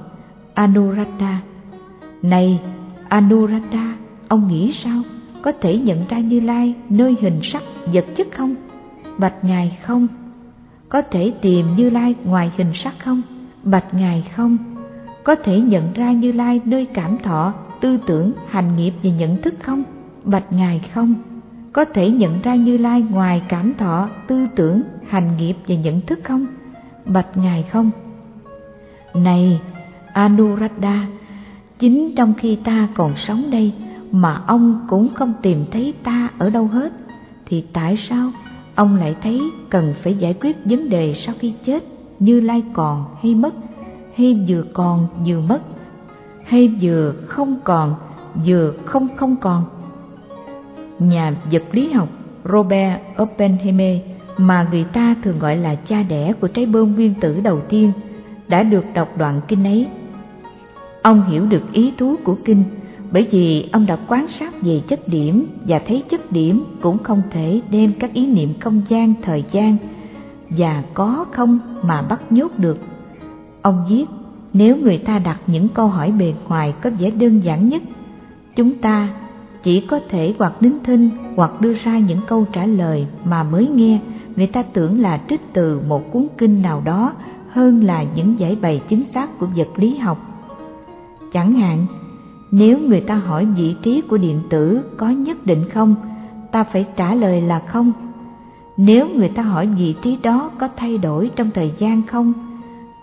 Anuradha, 0.54 1.42
này 2.22 2.62
Anuradha, 3.10 3.98
ông 4.28 4.48
nghĩ 4.48 4.72
sao? 4.72 5.02
Có 5.42 5.52
thể 5.62 5.78
nhận 5.78 6.06
ra 6.10 6.20
Như 6.20 6.40
Lai 6.40 6.74
nơi 6.90 7.16
hình 7.22 7.40
sắc 7.44 7.64
vật 7.94 8.06
chất 8.16 8.28
không? 8.32 8.56
Bạch 9.18 9.44
Ngài 9.44 9.78
không. 9.84 10.08
Có 10.90 11.02
thể 11.02 11.34
tìm 11.42 11.66
Như 11.76 11.90
Lai 11.90 12.16
ngoài 12.24 12.52
hình 12.58 12.74
sắc 12.74 12.94
không? 13.00 13.22
Bạch 13.64 13.94
Ngài 13.94 14.28
không. 14.36 14.58
Có 15.24 15.36
thể 15.36 15.60
nhận 15.60 15.94
ra 15.94 16.12
Như 16.12 16.32
Lai 16.32 16.62
nơi 16.66 16.86
cảm 16.86 17.18
thọ, 17.18 17.54
tư 17.82 17.98
tưởng, 18.08 18.32
hành 18.48 18.76
nghiệp 18.78 18.94
và 19.04 19.10
nhận 19.10 19.42
thức 19.42 19.54
không? 19.64 19.84
Bạch 20.24 20.54
Ngài 20.54 20.82
không. 20.94 21.16
Có 21.74 21.86
thể 21.86 22.10
nhận 22.10 22.42
ra 22.42 22.56
Như 22.56 22.78
Lai 22.78 23.02
ngoài 23.02 23.42
cảm 23.50 23.74
thọ, 23.74 24.10
tư 24.28 24.48
tưởng, 24.56 24.82
hành 25.08 25.38
nghiệp 25.38 25.54
và 25.68 25.76
nhận 25.76 26.02
thức 26.02 26.20
không? 26.24 26.46
Bạch 27.06 27.38
Ngài 27.38 27.64
không. 27.64 27.92
Này 29.14 29.62
Anuradha, 30.14 31.08
chính 31.80 32.16
trong 32.16 32.34
khi 32.38 32.56
ta 32.56 32.88
còn 32.96 33.16
sống 33.16 33.52
đây 33.52 33.74
mà 34.12 34.42
ông 34.48 34.86
cũng 34.90 35.14
không 35.14 35.34
tìm 35.42 35.66
thấy 35.72 35.94
ta 36.04 36.30
ở 36.38 36.50
đâu 36.50 36.68
hết, 36.68 36.94
thì 37.46 37.66
tại 37.74 37.98
sao 37.98 38.32
ông 38.78 38.96
lại 38.96 39.16
thấy 39.24 39.42
cần 39.70 39.94
phải 40.04 40.14
giải 40.14 40.34
quyết 40.42 40.58
vấn 40.66 40.90
đề 40.90 41.14
sau 41.14 41.36
khi 41.40 41.54
chết 41.66 41.84
như 42.20 42.40
lai 42.40 42.64
còn 42.74 43.06
hay 43.22 43.36
mất, 43.36 43.54
hay 44.16 44.46
vừa 44.48 44.64
còn 44.74 45.08
vừa 45.26 45.40
mất, 45.40 45.62
hay 46.44 46.68
vừa 46.82 47.14
không 47.28 47.60
còn 47.64 47.96
vừa 48.46 48.74
không 48.86 49.08
không 49.16 49.36
còn? 49.36 49.64
Nhà 51.00 51.36
vật 51.52 51.64
lý 51.72 51.92
học 51.92 52.10
Robert 52.44 53.02
Oppenheimer 53.22 54.02
mà 54.38 54.68
người 54.72 54.84
ta 54.84 55.16
thường 55.24 55.40
gọi 55.40 55.58
là 55.58 55.76
cha 55.76 56.04
đẻ 56.04 56.34
của 56.34 56.48
trái 56.48 56.66
bom 56.66 56.96
nguyên 56.96 57.14
tử 57.22 57.40
đầu 57.44 57.62
tiên 57.70 57.92
đã 58.48 58.64
được 58.64 58.84
đọc 58.94 59.18
đoạn 59.18 59.42
kinh 59.48 59.64
ấy 59.64 59.88
Ông 61.02 61.24
hiểu 61.30 61.46
được 61.46 61.64
ý 61.72 61.94
thú 61.98 62.16
của 62.24 62.38
kinh 62.46 62.64
bởi 63.12 63.28
vì 63.32 63.70
ông 63.72 63.86
đã 63.86 63.98
quan 64.08 64.28
sát 64.28 64.62
về 64.62 64.82
chất 64.88 65.08
điểm 65.08 65.48
và 65.68 65.82
thấy 65.88 66.04
chất 66.10 66.32
điểm 66.32 66.64
cũng 66.82 66.98
không 66.98 67.22
thể 67.32 67.62
đem 67.72 67.94
các 68.00 68.14
ý 68.14 68.28
niệm 68.28 68.54
không 68.60 68.82
gian, 68.90 69.14
thời 69.22 69.44
gian 69.52 69.78
và 70.50 70.84
có 70.94 71.26
không 71.32 71.60
mà 71.84 72.02
bắt 72.02 72.32
nhốt 72.32 72.52
được. 72.58 72.80
Ông 73.62 73.86
viết, 73.90 74.06
nếu 74.54 74.78
người 74.78 74.98
ta 74.98 75.20
đặt 75.20 75.40
những 75.48 75.68
câu 75.68 75.88
hỏi 75.88 76.12
bề 76.12 76.34
ngoài 76.48 76.74
có 76.82 76.90
vẻ 77.00 77.10
đơn 77.10 77.40
giản 77.40 77.70
nhất, 77.70 77.82
chúng 78.56 78.74
ta 78.74 79.10
chỉ 79.64 79.82
có 79.82 80.00
thể 80.10 80.34
hoặc 80.40 80.54
nín 80.60 80.74
thinh 80.84 81.10
hoặc 81.36 81.62
đưa 81.62 81.74
ra 81.74 82.00
những 82.00 82.20
câu 82.28 82.46
trả 82.52 82.66
lời 82.66 83.08
mà 83.26 83.44
mới 83.44 83.68
nghe 83.68 84.00
người 84.36 84.48
ta 84.48 84.64
tưởng 84.64 85.00
là 85.00 85.22
trích 85.30 85.54
từ 85.54 85.82
một 85.88 86.12
cuốn 86.12 86.28
kinh 86.38 86.62
nào 86.62 86.82
đó 86.86 87.14
hơn 87.50 87.84
là 87.84 88.04
những 88.16 88.40
giải 88.40 88.58
bày 88.62 88.82
chính 88.90 89.04
xác 89.14 89.40
của 89.40 89.48
vật 89.56 89.68
lý 89.76 89.98
học 89.98 90.18
Chẳng 91.34 91.54
hạn, 91.54 91.86
nếu 92.52 92.80
người 92.80 93.02
ta 93.02 93.16
hỏi 93.16 93.46
vị 93.46 93.76
trí 93.82 94.02
của 94.02 94.18
điện 94.18 94.42
tử 94.50 94.82
có 94.98 95.10
nhất 95.10 95.46
định 95.46 95.70
không, 95.70 95.96
ta 96.52 96.64
phải 96.64 96.86
trả 96.96 97.16
lời 97.16 97.42
là 97.42 97.60
không. 97.60 97.92
Nếu 98.78 99.10
người 99.16 99.30
ta 99.30 99.44
hỏi 99.44 99.68
vị 99.68 99.96
trí 100.02 100.18
đó 100.24 100.52
có 100.60 100.70
thay 100.76 100.98
đổi 100.98 101.32
trong 101.36 101.52
thời 101.52 101.74
gian 101.78 102.08
không, 102.08 102.34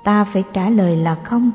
ta 0.05 0.25
phải 0.25 0.45
trả 0.53 0.71
lời 0.71 0.97
là 0.97 1.15
không. 1.15 1.51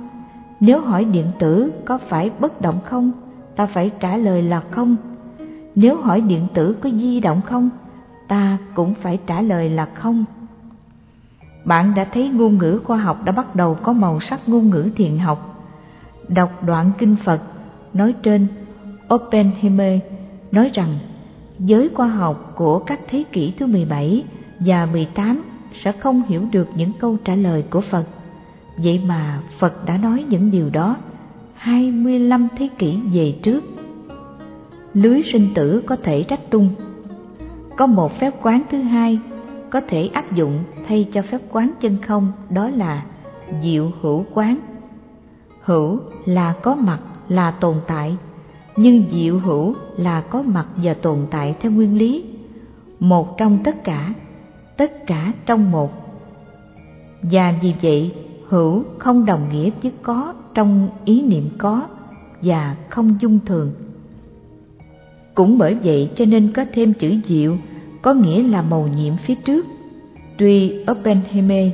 Nếu 0.59 0.82
hỏi 0.82 1.06
điện 1.06 1.26
tử 1.40 1.72
có 1.85 1.98
phải 2.09 2.32
bất 2.40 2.61
động 2.61 2.80
không, 2.85 3.11
ta 3.56 3.66
phải 3.66 3.92
trả 4.00 4.18
lời 4.18 4.42
là 4.42 4.61
không. 4.72 4.95
Nếu 5.76 6.01
hỏi 6.01 6.22
điện 6.22 6.48
tử 6.53 6.76
có 6.82 6.90
di 6.90 7.19
động 7.19 7.42
không, 7.42 7.69
ta 8.27 8.58
cũng 8.74 8.93
phải 9.01 9.19
trả 9.26 9.42
lời 9.42 9.69
là 9.69 9.85
không. 9.85 10.26
Bạn 11.66 11.93
đã 11.95 12.06
thấy 12.14 12.30
ngôn 12.30 12.58
ngữ 12.58 12.80
khoa 12.84 12.98
học 12.98 13.24
đã 13.24 13.32
bắt 13.32 13.56
đầu 13.56 13.77
có 13.84 13.93
màu 13.93 14.19
sắc 14.19 14.50
ngôn 14.50 14.69
ngữ 14.69 14.90
thiền 14.95 15.18
học 15.18 15.50
đọc 16.30 16.64
đoạn 16.64 16.92
kinh 16.98 17.16
Phật 17.26 17.42
nói 17.93 18.14
trên, 18.24 18.48
Oppenheimer 19.14 20.00
nói 20.51 20.72
rằng, 20.74 21.00
giới 21.59 21.90
khoa 21.90 22.08
học 22.08 22.53
của 22.56 22.80
các 22.80 23.00
thế 23.08 23.24
kỷ 23.32 23.53
thứ 23.59 23.66
17 23.66 24.24
và 24.59 24.85
18 24.85 25.42
sẽ 25.84 25.92
không 25.92 26.24
hiểu 26.27 26.45
được 26.51 26.68
những 26.76 26.92
câu 27.00 27.18
trả 27.24 27.35
lời 27.35 27.64
của 27.69 27.82
Phật. 27.82 28.06
Vậy 28.77 29.01
mà 29.08 29.40
Phật 29.59 29.85
đã 29.85 29.98
nói 29.98 30.26
những 30.30 30.51
điều 30.51 30.69
đó 30.69 30.95
25 31.53 32.48
thế 32.58 32.69
kỷ 32.77 33.00
về 33.14 33.35
trước. 33.43 33.64
Lưới 34.93 35.22
sinh 35.22 35.53
tử 35.56 35.84
có 35.85 35.95
thể 35.95 36.26
rách 36.30 36.50
tung. 36.50 36.69
Có 37.76 37.88
một 37.88 38.19
phép 38.19 38.34
quán 38.42 38.64
thứ 38.72 38.82
hai 38.82 39.19
có 39.69 39.82
thể 39.82 40.09
áp 40.14 40.35
dụng 40.35 40.64
thay 40.88 41.08
cho 41.14 41.22
phép 41.22 41.42
quán 41.51 41.72
chân 41.82 41.98
không, 42.08 42.32
đó 42.50 42.69
là 42.69 43.06
diệu 43.64 43.92
hữu 44.01 44.26
quán 44.34 44.59
hữu 45.61 46.00
là 46.26 46.53
có 46.61 46.76
mặt 46.76 47.00
là 47.30 47.51
tồn 47.51 47.75
tại, 47.88 48.17
nhưng 48.75 49.03
diệu 49.11 49.40
hữu 49.40 49.75
là 49.98 50.22
có 50.22 50.41
mặt 50.41 50.67
và 50.75 50.93
tồn 50.93 51.17
tại 51.32 51.56
theo 51.59 51.72
nguyên 51.72 51.98
lý. 51.98 52.24
Một 52.99 53.38
trong 53.38 53.59
tất 53.64 53.83
cả 53.83 54.14
tất 54.77 55.08
cả 55.08 55.33
trong 55.45 55.72
một. 55.72 55.91
Và 57.22 57.53
vì 57.61 57.74
vậy, 57.82 58.11
hữu 58.48 58.83
không 58.98 59.25
đồng 59.25 59.49
nghĩa 59.51 59.69
với 59.83 59.91
có 60.03 60.33
trong 60.53 60.90
ý 61.06 61.22
niệm 61.22 61.49
có 61.58 61.88
và 62.41 62.75
không 62.90 63.16
dung 63.22 63.40
thường. 63.45 63.72
Cũng 65.35 65.58
bởi 65.58 65.75
vậy 65.83 66.09
cho 66.16 66.25
nên 66.25 66.51
có 66.53 66.66
thêm 66.74 66.93
chữ 66.93 67.16
diệu, 67.27 67.58
có 68.01 68.14
nghĩa 68.14 68.43
là 68.43 68.61
màu 68.61 68.88
nhiệm 68.88 69.14
phía 69.17 69.35
trước. 69.35 69.66
Tuy 70.38 70.85
Oppenheimer 70.91 71.74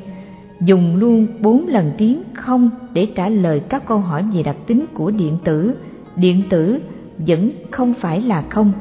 dùng 0.61 0.95
luôn 0.95 1.27
bốn 1.41 1.67
lần 1.67 1.91
tiếng 1.97 2.23
không 2.33 2.69
để 2.93 3.07
trả 3.15 3.29
lời 3.29 3.59
các 3.59 3.85
câu 3.87 3.97
hỏi 3.97 4.23
về 4.33 4.43
đặc 4.43 4.57
tính 4.67 4.85
của 4.93 5.11
điện 5.11 5.37
tử. 5.43 5.75
Điện 6.15 6.41
tử 6.49 6.79
vẫn 7.17 7.51
không 7.71 7.93
phải 7.93 8.21
là 8.21 8.41
không. 8.49 8.71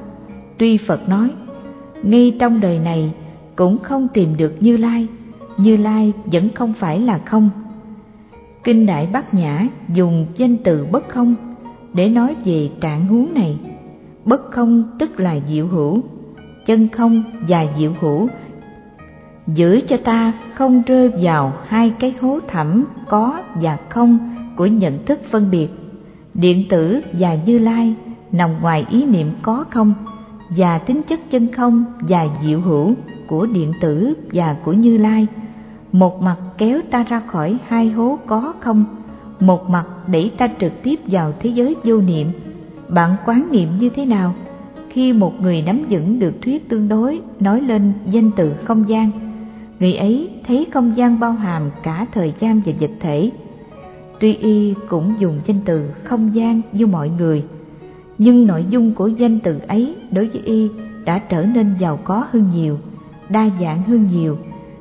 Tuy 0.58 0.78
phật 0.78 1.08
nói, 1.08 1.30
ngay 2.02 2.36
trong 2.40 2.60
đời 2.60 2.78
này 2.78 3.12
cũng 3.56 3.78
không 3.78 4.08
tìm 4.14 4.36
được 4.36 4.54
như 4.60 4.76
lai 4.76 5.08
như 5.56 5.76
lai 5.76 6.12
vẫn 6.24 6.48
không 6.54 6.72
phải 6.72 7.00
là 7.00 7.18
không. 7.18 7.50
Kinh 8.64 8.86
đại 8.86 9.08
bát 9.12 9.34
nhã 9.34 9.68
dùng 9.94 10.26
danh 10.36 10.56
từ 10.56 10.86
bất 10.92 11.08
không 11.08 11.34
để 11.94 12.08
nói 12.08 12.36
về 12.44 12.70
trạng 12.80 13.06
huống 13.06 13.34
này. 13.34 13.58
Bất 14.24 14.50
không 14.50 14.84
tức 14.98 15.20
là 15.20 15.38
diệu 15.48 15.66
hữu, 15.66 16.00
chân 16.66 16.88
không 16.88 17.22
và 17.48 17.66
diệu 17.78 17.92
hữu 18.00 18.28
giữ 19.46 19.80
cho 19.88 19.96
ta 19.96 20.32
không 20.54 20.82
rơi 20.86 21.10
vào 21.22 21.52
hai 21.66 21.92
cái 22.00 22.14
hố 22.20 22.38
thẳm 22.48 22.84
có 23.08 23.40
và 23.54 23.78
không 23.88 24.18
của 24.56 24.66
nhận 24.66 25.04
thức 25.06 25.20
phân 25.30 25.50
biệt. 25.50 25.68
Điện 26.34 26.64
tử 26.68 27.00
và 27.12 27.34
như 27.46 27.58
lai 27.58 27.94
nằm 28.32 28.50
ngoài 28.60 28.86
ý 28.90 29.04
niệm 29.04 29.30
có 29.42 29.64
không 29.70 29.94
và 30.56 30.78
tính 30.78 31.02
chất 31.02 31.20
chân 31.30 31.52
không 31.52 31.84
và 32.00 32.26
diệu 32.42 32.60
hữu 32.60 32.94
của 33.26 33.46
điện 33.46 33.72
tử 33.80 34.14
và 34.32 34.56
của 34.64 34.72
như 34.72 34.98
lai. 34.98 35.26
Một 35.92 36.22
mặt 36.22 36.36
kéo 36.58 36.80
ta 36.90 37.04
ra 37.08 37.22
khỏi 37.26 37.56
hai 37.66 37.90
hố 37.90 38.18
có 38.26 38.52
không, 38.60 38.84
một 39.40 39.70
mặt 39.70 39.86
đẩy 40.06 40.32
ta 40.36 40.48
trực 40.60 40.82
tiếp 40.82 41.00
vào 41.06 41.32
thế 41.40 41.50
giới 41.50 41.76
vô 41.84 42.00
niệm. 42.00 42.28
Bạn 42.88 43.16
quán 43.26 43.48
niệm 43.50 43.68
như 43.78 43.88
thế 43.88 44.06
nào? 44.06 44.34
Khi 44.88 45.12
một 45.12 45.40
người 45.40 45.62
nắm 45.62 45.84
vững 45.90 46.18
được 46.18 46.42
thuyết 46.42 46.68
tương 46.68 46.88
đối 46.88 47.20
nói 47.40 47.60
lên 47.60 47.92
danh 48.10 48.30
từ 48.36 48.52
không 48.64 48.88
gian 48.88 49.23
người 49.84 49.94
ấy 49.94 50.30
thấy 50.46 50.66
không 50.72 50.96
gian 50.96 51.20
bao 51.20 51.32
hàm 51.32 51.70
cả 51.82 52.06
thời 52.12 52.34
gian 52.40 52.60
và 52.66 52.72
vật 52.80 52.90
thể. 53.00 53.30
Tuy 54.20 54.34
y 54.34 54.74
cũng 54.88 55.14
dùng 55.18 55.40
danh 55.44 55.60
từ 55.64 55.90
không 56.04 56.34
gian 56.34 56.60
như 56.72 56.86
mọi 56.86 57.08
người, 57.08 57.44
nhưng 58.18 58.46
nội 58.46 58.66
dung 58.70 58.94
của 58.94 59.06
danh 59.06 59.40
từ 59.40 59.58
ấy 59.68 59.96
đối 60.10 60.28
với 60.28 60.42
y 60.44 60.68
đã 61.04 61.18
trở 61.18 61.44
nên 61.44 61.74
giàu 61.78 61.98
có 62.04 62.26
hơn 62.30 62.50
nhiều, 62.54 62.78
đa 63.28 63.48
dạng 63.60 63.82
hơn 63.82 64.08
nhiều, 64.12 64.38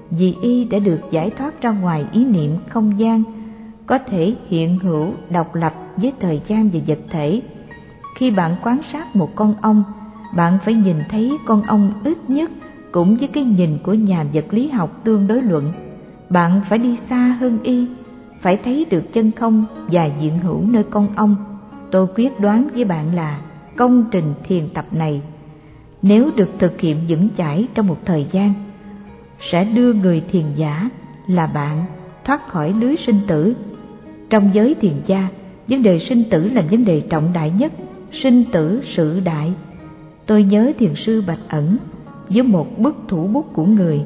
vì 0.10 0.36
y 0.42 0.66
đã 0.66 0.80
được 0.80 1.00
giải 1.12 1.30
thoát 1.30 1.62
ra 1.62 1.72
ngoài 1.72 2.06
ý 2.12 2.26
niệm 2.26 2.52
không 2.70 3.00
gian, 3.00 3.24
có 3.86 3.98
thể 3.98 4.36
hiện 4.48 4.80
hữu 4.80 5.08
độc 5.30 5.56
lập 5.56 5.74
với 5.96 6.14
thời 6.20 6.42
gian 6.48 6.70
và 6.70 6.80
vật 6.88 7.00
thể. 7.10 7.42
Khi 8.16 8.32
bạn 8.32 8.56
quan 8.64 8.78
sát 8.92 9.16
một 9.16 9.36
con 9.36 9.56
ong, 9.62 9.84
bạn 10.36 10.58
phải 10.66 10.74
nhìn 10.74 10.98
thấy 11.10 11.38
con 11.46 11.62
ong 11.62 11.94
ít 12.04 12.30
nhất 12.30 12.52
cũng 12.94 13.16
với 13.16 13.28
cái 13.28 13.44
nhìn 13.44 13.78
của 13.84 13.94
nhà 13.94 14.26
vật 14.34 14.46
lý 14.54 14.70
học 14.70 15.02
tương 15.04 15.28
đối 15.28 15.42
luận. 15.42 15.74
Bạn 16.30 16.62
phải 16.70 16.80
đi 16.80 16.98
xa 17.10 17.38
hơn 17.40 17.60
y, 17.64 17.86
phải 18.42 18.58
thấy 18.58 18.86
được 18.90 19.14
chân 19.14 19.32
không 19.32 19.66
và 19.92 20.06
diện 20.06 20.40
hữu 20.40 20.62
nơi 20.62 20.84
con 20.84 21.08
ông. 21.16 21.36
Tôi 21.92 22.08
quyết 22.16 22.40
đoán 22.40 22.68
với 22.74 22.86
bạn 22.86 23.16
là 23.16 23.42
công 23.76 24.06
trình 24.12 24.34
thiền 24.44 24.70
tập 24.74 24.86
này 24.92 25.22
nếu 26.04 26.32
được 26.36 26.50
thực 26.60 26.82
hiện 26.82 26.98
vững 27.08 27.28
chãi 27.38 27.68
trong 27.74 27.88
một 27.88 27.98
thời 28.06 28.28
gian 28.32 28.54
sẽ 29.40 29.64
đưa 29.64 29.94
người 29.94 30.24
thiền 30.32 30.46
giả 30.56 30.90
là 31.28 31.48
bạn 31.48 31.86
thoát 32.26 32.48
khỏi 32.48 32.74
lưới 32.74 32.96
sinh 32.96 33.20
tử 33.28 33.56
trong 34.30 34.50
giới 34.54 34.76
thiền 34.76 35.02
gia 35.06 35.28
vấn 35.68 35.84
đề 35.84 36.00
sinh 36.00 36.24
tử 36.30 36.48
là 36.48 36.64
vấn 36.72 36.86
đề 36.86 37.02
trọng 37.10 37.34
đại 37.34 37.52
nhất 37.52 37.74
sinh 38.12 38.44
tử 38.52 38.82
sự 38.84 39.20
đại 39.20 39.54
tôi 40.26 40.44
nhớ 40.44 40.72
thiền 40.80 40.96
sư 40.96 41.24
bạch 41.28 41.40
ẩn 41.50 41.78
với 42.30 42.44
một 42.44 42.80
bức 42.80 42.96
thủ 43.08 43.28
bút 43.28 43.54
của 43.54 43.66
người. 43.66 44.02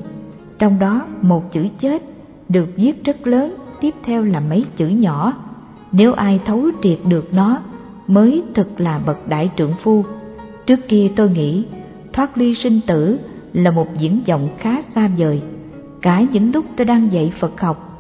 Trong 0.60 0.80
đó, 0.80 1.06
một 1.22 1.52
chữ 1.52 1.68
chết 1.80 2.04
được 2.50 2.68
viết 2.76 3.04
rất 3.04 3.28
lớn, 3.28 3.56
tiếp 3.82 3.96
theo 4.04 4.24
là 4.24 4.40
mấy 4.40 4.66
chữ 4.76 4.88
nhỏ. 4.88 5.34
Nếu 5.92 6.14
ai 6.14 6.40
thấu 6.46 6.66
triệt 6.84 7.00
được 7.08 7.34
nó, 7.34 7.62
mới 8.08 8.44
thực 8.54 8.80
là 8.80 9.00
bậc 9.00 9.28
đại 9.28 9.50
trưởng 9.56 9.74
phu. 9.84 10.04
Trước 10.66 10.80
kia 10.88 11.12
tôi 11.16 11.30
nghĩ, 11.30 11.66
thoát 12.14 12.38
ly 12.38 12.56
sinh 12.56 12.80
tử 12.88 13.20
là 13.54 13.72
một 13.72 13.88
diễn 13.98 14.22
vọng 14.28 14.50
khá 14.58 14.82
xa 14.96 15.10
vời. 15.18 15.42
Cả 16.02 16.26
những 16.32 16.52
lúc 16.52 16.66
tôi 16.78 16.86
đang 16.86 17.14
dạy 17.14 17.34
phật 17.40 17.62
học, 17.62 18.00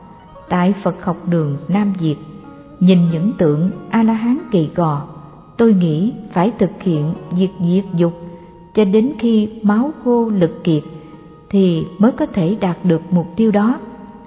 tại 0.49 0.73
phật 0.83 1.05
học 1.05 1.17
đường 1.29 1.57
nam 1.67 1.93
việt, 1.99 2.15
nhìn 2.79 2.99
những 3.11 3.33
tượng 3.37 3.69
a 3.89 4.03
la 4.03 4.13
hán 4.13 4.37
kỳ 4.51 4.69
gò, 4.75 5.07
tôi 5.57 5.73
nghĩ 5.73 6.13
phải 6.33 6.51
thực 6.59 6.71
hiện 6.79 7.13
việc 7.31 7.51
diệt 7.59 7.83
dục 7.95 8.26
cho 8.77 8.85
đến 8.85 9.13
khi 9.19 9.49
máu 9.61 9.91
khô 10.03 10.29
lực 10.29 10.63
kiệt 10.63 10.83
thì 11.49 11.85
mới 11.97 12.11
có 12.11 12.25
thể 12.25 12.57
đạt 12.61 12.85
được 12.85 13.01
mục 13.11 13.27
tiêu 13.35 13.51
đó. 13.51 13.79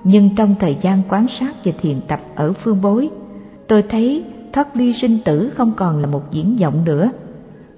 Nhưng 0.04 0.30
trong 0.36 0.54
thời 0.60 0.76
gian 0.82 1.02
quan 1.08 1.26
sát 1.38 1.54
và 1.64 1.72
thiền 1.80 2.00
tập 2.08 2.20
ở 2.34 2.52
phương 2.52 2.80
bối, 2.82 3.08
tôi 3.68 3.82
thấy 3.82 4.24
thoát 4.52 4.76
ly 4.76 4.92
sinh 4.92 5.18
tử 5.24 5.50
không 5.54 5.72
còn 5.76 5.98
là 5.98 6.06
một 6.06 6.30
diễn 6.30 6.56
vọng 6.60 6.84
nữa. 6.84 7.10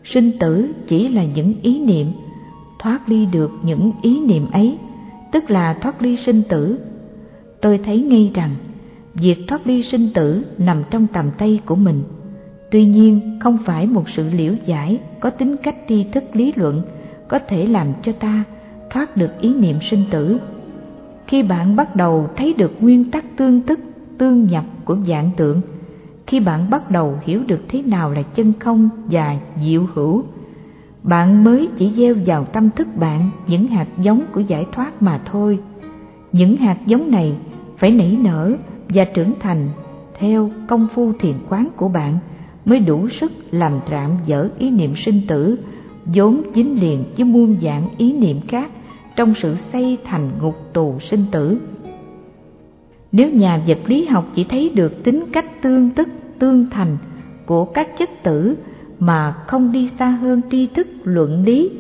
Sinh 0.05 0.39
tử 0.39 0.73
chỉ 0.89 1.09
là 1.09 1.25
những 1.25 1.55
ý 1.63 1.81
niệm, 1.81 2.07
thoát 2.79 3.09
ly 3.09 3.27
được 3.27 3.51
những 3.63 3.93
ý 4.03 4.21
niệm 4.21 4.51
ấy, 4.51 4.79
tức 5.33 5.51
là 5.51 5.75
thoát 5.75 6.03
ly 6.03 6.17
sinh 6.17 6.43
tử. 6.49 6.79
Tôi 7.61 7.79
thấy 7.79 8.03
ngay 8.03 8.31
rằng, 8.35 8.51
việc 9.15 9.39
thoát 9.49 9.67
ly 9.67 9.83
sinh 9.83 10.09
tử 10.15 10.45
nằm 10.59 10.83
trong 10.91 11.07
tầm 11.07 11.31
tay 11.39 11.61
của 11.67 11.77
mình 11.77 12.03
tuy 12.73 12.87
nhiên, 12.87 13.39
không 13.41 13.59
phải 13.65 13.87
một 13.87 14.09
sự 14.09 14.31
liễu 14.31 14.55
giải, 14.67 15.01
có 15.21 15.31
tính 15.31 15.57
cách 15.63 15.77
tri 15.89 16.05
thức 16.05 16.25
lý 16.33 16.53
luận, 16.57 16.83
có 17.29 17.39
thể 17.49 17.67
làm 17.67 17.89
cho 18.03 18.13
ta 18.13 18.45
thoát 18.91 19.17
được 19.17 19.41
ý 19.41 19.55
niệm 19.55 19.77
sinh 19.81 20.05
tử. 20.11 20.39
Khi 21.27 21.43
bạn 21.43 21.77
bắt 21.77 21.97
đầu 21.97 22.29
thấy 22.37 22.55
được 22.59 22.73
nguyên 22.81 23.11
tắc 23.11 23.25
tương 23.37 23.61
tức, 23.61 23.81
tương 24.19 24.45
nhập 24.45 24.65
của 24.85 24.97
dạng 25.07 25.31
tượng, 25.37 25.61
khi 26.27 26.41
bạn 26.41 26.71
bắt 26.71 26.91
đầu 26.91 27.19
hiểu 27.23 27.43
được 27.47 27.61
thế 27.69 27.83
nào 27.83 28.13
là 28.13 28.23
chân 28.23 28.53
không 28.61 28.89
và 29.11 29.37
diệu 29.65 29.87
hữu, 29.95 30.25
bạn 31.03 31.45
mới 31.45 31.69
chỉ 31.77 31.93
gieo 31.97 32.15
vào 32.27 32.45
tâm 32.45 32.71
thức 32.71 32.89
bạn 32.97 33.31
những 33.47 33.67
hạt 33.67 33.87
giống 33.99 34.23
của 34.33 34.41
giải 34.41 34.67
thoát 34.73 35.03
mà 35.03 35.21
thôi. 35.25 35.59
Những 36.33 36.57
hạt 36.57 36.77
giống 36.87 37.11
này 37.11 37.37
phải 37.77 37.91
nảy 37.91 38.19
nở 38.23 38.53
và 38.89 39.05
trưởng 39.05 39.33
thành 39.41 39.69
theo 40.19 40.51
công 40.69 40.89
phu 40.95 41.13
thiền 41.13 41.35
quán 41.49 41.69
của 41.77 41.89
bạn 41.89 42.19
mới 42.65 42.79
đủ 42.79 43.09
sức 43.09 43.33
làm 43.51 43.73
trạm 43.91 44.11
dở 44.27 44.49
ý 44.59 44.71
niệm 44.71 44.97
sinh 44.97 45.21
tử, 45.29 45.59
vốn 46.05 46.43
dính 46.55 46.81
liền 46.81 47.05
với 47.17 47.25
muôn 47.25 47.57
dạng 47.63 47.89
ý 47.97 48.13
niệm 48.13 48.41
khác 48.49 48.71
trong 49.17 49.35
sự 49.35 49.57
xây 49.73 49.99
thành 50.05 50.31
ngục 50.43 50.55
tù 50.73 50.99
sinh 51.01 51.25
tử. 51.33 51.59
Nếu 53.13 53.31
nhà 53.31 53.63
vật 53.67 53.79
lý 53.87 54.07
học 54.07 54.27
chỉ 54.35 54.45
thấy 54.45 54.69
được 54.69 55.05
tính 55.05 55.25
cách 55.33 55.63
tương 55.63 55.91
tức, 55.91 56.09
tương 56.39 56.71
thành 56.71 56.97
của 57.47 57.65
các 57.65 57.99
chất 57.99 58.11
tử 58.23 58.57
mà 58.99 59.33
không 59.33 59.73
đi 59.73 59.91
xa 59.99 60.07
hơn 60.07 60.41
tri 60.51 60.67
thức 60.67 60.87
luận 61.05 61.45
lý, 61.45 61.71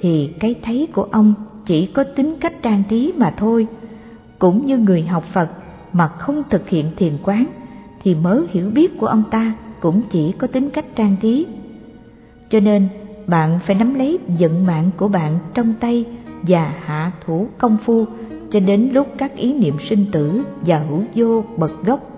thì 0.00 0.30
cái 0.40 0.54
thấy 0.62 0.88
của 0.92 1.02
ông 1.02 1.34
chỉ 1.66 1.86
có 1.86 2.04
tính 2.04 2.34
cách 2.40 2.62
trang 2.62 2.82
trí 2.88 3.12
mà 3.16 3.34
thôi. 3.36 3.66
Cũng 4.38 4.66
như 4.66 4.78
người 4.78 5.02
học 5.02 5.24
phật 5.32 5.50
mà 5.92 6.08
không 6.08 6.42
thực 6.50 6.68
hiện 6.68 6.86
thiền 6.96 7.12
quán, 7.22 7.46
thì 8.02 8.14
mớ 8.14 8.40
hiểu 8.50 8.70
biết 8.70 8.98
của 8.98 9.06
ông 9.06 9.22
ta 9.30 9.54
cũng 9.82 10.02
chỉ 10.10 10.32
có 10.32 10.46
tính 10.46 10.70
cách 10.70 10.84
trang 10.96 11.16
trí 11.20 11.46
cho 12.50 12.60
nên 12.60 12.88
bạn 13.26 13.58
phải 13.66 13.76
nắm 13.76 13.94
lấy 13.94 14.18
vận 14.38 14.66
mạng 14.66 14.90
của 14.96 15.08
bạn 15.08 15.38
trong 15.54 15.74
tay 15.80 16.04
và 16.42 16.74
hạ 16.84 17.12
thủ 17.26 17.48
công 17.58 17.76
phu 17.84 18.04
cho 18.50 18.60
đến 18.60 18.90
lúc 18.92 19.06
các 19.18 19.36
ý 19.36 19.54
niệm 19.54 19.74
sinh 19.88 20.06
tử 20.12 20.42
và 20.66 20.78
hữu 20.78 21.02
vô 21.14 21.44
bật 21.56 21.84
gốc 21.84 22.12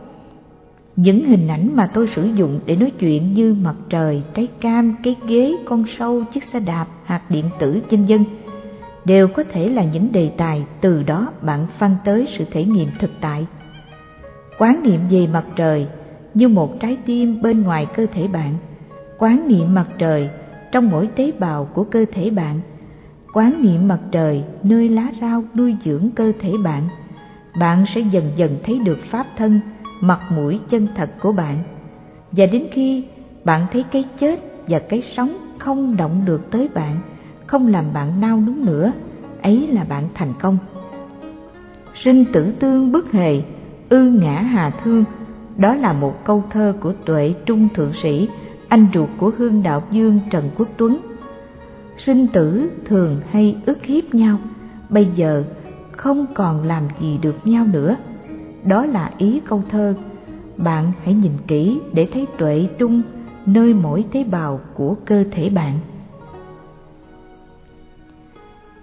những 0.97 1.25
hình 1.26 1.49
ảnh 1.49 1.70
mà 1.75 1.86
tôi 1.86 2.07
sử 2.07 2.25
dụng 2.25 2.60
để 2.67 2.76
nói 2.76 2.93
chuyện 2.99 3.34
như 3.34 3.57
mặt 3.62 3.75
trời, 3.89 4.23
trái 4.34 4.49
cam, 4.60 4.97
cái 5.02 5.17
ghế, 5.26 5.55
con 5.65 5.84
sâu, 5.99 6.25
chiếc 6.33 6.44
xe 6.44 6.60
đạp, 6.60 6.86
hạt 7.05 7.23
điện 7.31 7.44
tử, 7.59 7.81
chân 7.91 8.07
dân 8.07 8.25
đều 9.05 9.28
có 9.28 9.44
thể 9.52 9.68
là 9.68 9.84
những 9.84 10.12
đề 10.12 10.31
tài 10.36 10.65
từ 10.81 11.02
đó 11.02 11.33
bạn 11.43 11.67
phân 11.78 11.97
tới 12.05 12.26
sự 12.31 12.44
thể 12.51 12.65
nghiệm 12.65 12.89
thực 12.99 13.10
tại. 13.20 13.47
Quán 14.59 14.83
niệm 14.83 15.01
về 15.10 15.26
mặt 15.26 15.44
trời 15.57 15.86
như 16.34 16.48
một 16.48 16.80
trái 16.80 16.96
tim 17.06 17.42
bên 17.42 17.62
ngoài 17.62 17.86
cơ 17.96 18.06
thể 18.12 18.28
bạn, 18.28 18.54
quán 19.18 19.48
niệm 19.48 19.74
mặt 19.74 19.86
trời 19.98 20.30
trong 20.72 20.90
mỗi 20.90 21.06
tế 21.06 21.32
bào 21.38 21.64
của 21.64 21.84
cơ 21.84 22.04
thể 22.12 22.30
bạn, 22.30 22.60
quán 23.32 23.62
niệm 23.62 23.88
mặt 23.88 24.00
trời 24.10 24.44
nơi 24.62 24.88
lá 24.88 25.12
rau 25.20 25.44
nuôi 25.54 25.76
dưỡng 25.84 26.10
cơ 26.14 26.32
thể 26.40 26.52
bạn, 26.64 26.82
bạn 27.60 27.84
sẽ 27.94 28.00
dần 28.00 28.32
dần 28.36 28.56
thấy 28.64 28.78
được 28.78 28.98
pháp 29.10 29.26
thân 29.36 29.60
mặt 30.00 30.20
mũi 30.30 30.60
chân 30.70 30.88
thật 30.96 31.10
của 31.20 31.32
bạn. 31.32 31.58
Và 32.32 32.46
đến 32.46 32.66
khi 32.72 33.04
bạn 33.44 33.66
thấy 33.72 33.84
cái 33.90 34.04
chết 34.20 34.40
và 34.68 34.78
cái 34.78 35.02
sống 35.16 35.36
không 35.58 35.96
động 35.96 36.22
được 36.24 36.50
tới 36.50 36.68
bạn 36.74 37.00
không 37.46 37.66
làm 37.66 37.84
bạn 37.92 38.20
nao 38.20 38.40
núng 38.40 38.64
nữa 38.64 38.92
ấy 39.42 39.66
là 39.66 39.84
bạn 39.84 40.08
thành 40.14 40.32
công. 40.40 40.58
Sinh 41.94 42.24
tử 42.32 42.52
tương 42.58 42.92
bất 42.92 43.12
hề 43.12 43.42
ư 43.88 44.04
ngã 44.04 44.40
hà 44.40 44.70
thương 44.84 45.04
đó 45.57 45.74
là 45.74 45.92
một 45.92 46.24
câu 46.24 46.44
thơ 46.50 46.74
của 46.81 46.92
tuệ 47.05 47.34
trung 47.47 47.68
thượng 47.74 47.92
sĩ, 47.92 48.28
anh 48.68 48.86
ruột 48.94 49.08
của 49.16 49.31
hương 49.39 49.62
đạo 49.62 49.83
dương 49.91 50.20
trần 50.31 50.50
quốc 50.58 50.68
tuấn. 50.76 50.99
Sinh 51.97 52.26
tử 52.26 52.70
thường 52.84 53.20
hay 53.31 53.57
ức 53.66 53.84
hiếp 53.84 54.15
nhau, 54.15 54.39
bây 54.89 55.07
giờ 55.15 55.44
không 55.92 56.26
còn 56.34 56.62
làm 56.62 56.83
gì 57.00 57.18
được 57.23 57.47
nhau 57.47 57.66
nữa. 57.73 57.97
Đó 58.65 58.86
là 58.86 59.10
ý 59.18 59.41
câu 59.44 59.62
thơ. 59.70 59.94
Bạn 60.57 60.92
hãy 61.05 61.15
nhìn 61.15 61.33
kỹ 61.47 61.78
để 61.92 62.08
thấy 62.12 62.26
tuệ 62.39 62.68
trung, 62.78 63.02
nơi 63.47 63.74
mỗi 63.74 64.05
tế 64.12 64.24
bào 64.24 64.60
của 64.74 64.97
cơ 65.05 65.24
thể 65.31 65.50
bạn. 65.50 65.78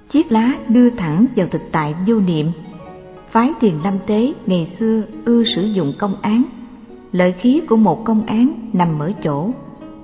Chiếc 0.09 0.32
lá 0.32 0.53
đưa 0.69 0.90
thẳng 0.90 1.25
vào 1.35 1.48
thực 1.51 1.61
tại 1.72 1.95
vô 2.08 2.19
niệm. 2.19 2.51
Phái 3.32 3.53
thiền 3.61 3.74
lâm 3.83 3.93
tế 4.08 4.33
ngày 4.45 4.75
xưa 4.80 5.03
ưa 5.25 5.43
sử 5.43 5.61
dụng 5.61 5.93
công 5.98 6.16
án 6.22 6.43
lợi 7.11 7.31
khí 7.31 7.61
của 7.69 7.77
một 7.77 8.03
công 8.03 8.25
án 8.25 8.69
nằm 8.73 8.99
ở 8.99 9.11
chỗ 9.23 9.49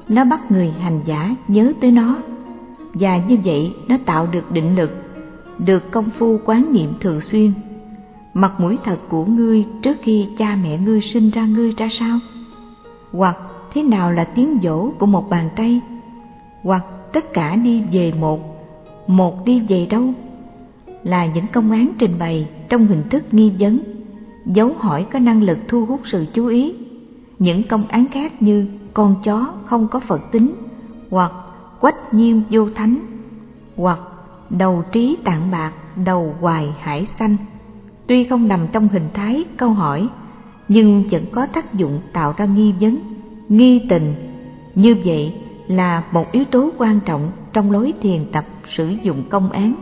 nó 0.08 0.26
bắt 0.26 0.52
người 0.52 0.74
hành 0.80 1.02
giả 1.06 1.36
nhớ 1.48 1.74
tới 1.82 1.92
nó 1.92 2.18
và 2.94 3.18
như 3.18 3.38
vậy 3.44 3.74
nó 3.88 3.98
tạo 4.06 4.28
được 4.32 4.52
định 4.52 4.76
lực 4.76 4.92
được 5.58 5.92
công 5.92 6.10
phu 6.10 6.38
quán 6.46 6.74
niệm 6.74 6.94
thường 7.00 7.22
xuyên 7.22 7.52
mặt 8.38 8.60
mũi 8.60 8.78
thật 8.84 8.98
của 9.10 9.26
ngươi 9.26 9.66
trước 9.82 9.98
khi 10.02 10.28
cha 10.38 10.58
mẹ 10.64 10.78
ngươi 10.78 11.02
sinh 11.02 11.30
ra 11.30 11.46
ngươi 11.46 11.74
ra 11.78 11.88
sao? 11.92 12.20
Hoặc 13.12 13.38
thế 13.74 13.84
nào 13.84 14.12
là 14.12 14.24
tiếng 14.24 14.58
dỗ 14.64 14.90
của 15.00 15.06
một 15.06 15.30
bàn 15.30 15.50
tay? 15.56 15.82
Hoặc 16.64 16.86
tất 17.14 17.34
cả 17.34 17.56
đi 17.56 17.84
về 17.92 18.14
một, 18.20 18.40
một 19.08 19.46
đi 19.46 19.60
về 19.60 19.88
đâu? 19.90 20.14
Là 21.04 21.26
những 21.26 21.46
công 21.54 21.72
án 21.72 21.90
trình 21.98 22.20
bày 22.20 22.48
trong 22.70 22.88
hình 22.88 23.04
thức 23.10 23.24
nghi 23.32 23.52
vấn, 23.60 23.80
dấu 24.46 24.74
hỏi 24.78 25.06
có 25.12 25.20
năng 25.20 25.44
lực 25.44 25.58
thu 25.68 25.86
hút 25.86 26.02
sự 26.06 26.26
chú 26.34 26.48
ý. 26.48 26.74
Những 27.40 27.64
công 27.64 27.88
án 27.88 28.08
khác 28.08 28.42
như 28.42 28.68
con 28.94 29.16
chó 29.24 29.54
không 29.66 29.88
có 29.88 30.00
Phật 30.00 30.32
tính, 30.32 30.54
hoặc 31.10 31.32
quách 31.80 32.14
nhiêm 32.14 32.38
vô 32.50 32.70
thánh, 32.76 33.00
hoặc 33.76 34.00
đầu 34.50 34.84
trí 34.92 35.18
tạng 35.24 35.52
bạc, 35.52 35.74
đầu 36.06 36.36
hoài 36.40 36.76
hải 36.80 37.08
xanh 37.20 37.38
tuy 38.08 38.24
không 38.24 38.48
nằm 38.48 38.68
trong 38.72 38.88
hình 38.88 39.10
thái 39.14 39.44
câu 39.58 39.70
hỏi 39.70 40.10
nhưng 40.68 41.04
vẫn 41.12 41.26
có 41.32 41.46
tác 41.46 41.74
dụng 41.74 42.00
tạo 42.14 42.34
ra 42.38 42.46
nghi 42.46 42.74
vấn 42.80 42.98
nghi 43.50 43.82
tình. 43.90 44.16
Như 44.76 44.96
vậy 45.06 45.34
là 45.68 46.04
một 46.12 46.32
yếu 46.32 46.44
tố 46.46 46.70
quan 46.78 47.00
trọng 47.06 47.32
trong 47.54 47.72
lối 47.72 47.94
thiền 48.02 48.26
tập 48.32 48.46
sử 48.68 48.96
dụng 49.04 49.24
công 49.30 49.52
án. 49.52 49.74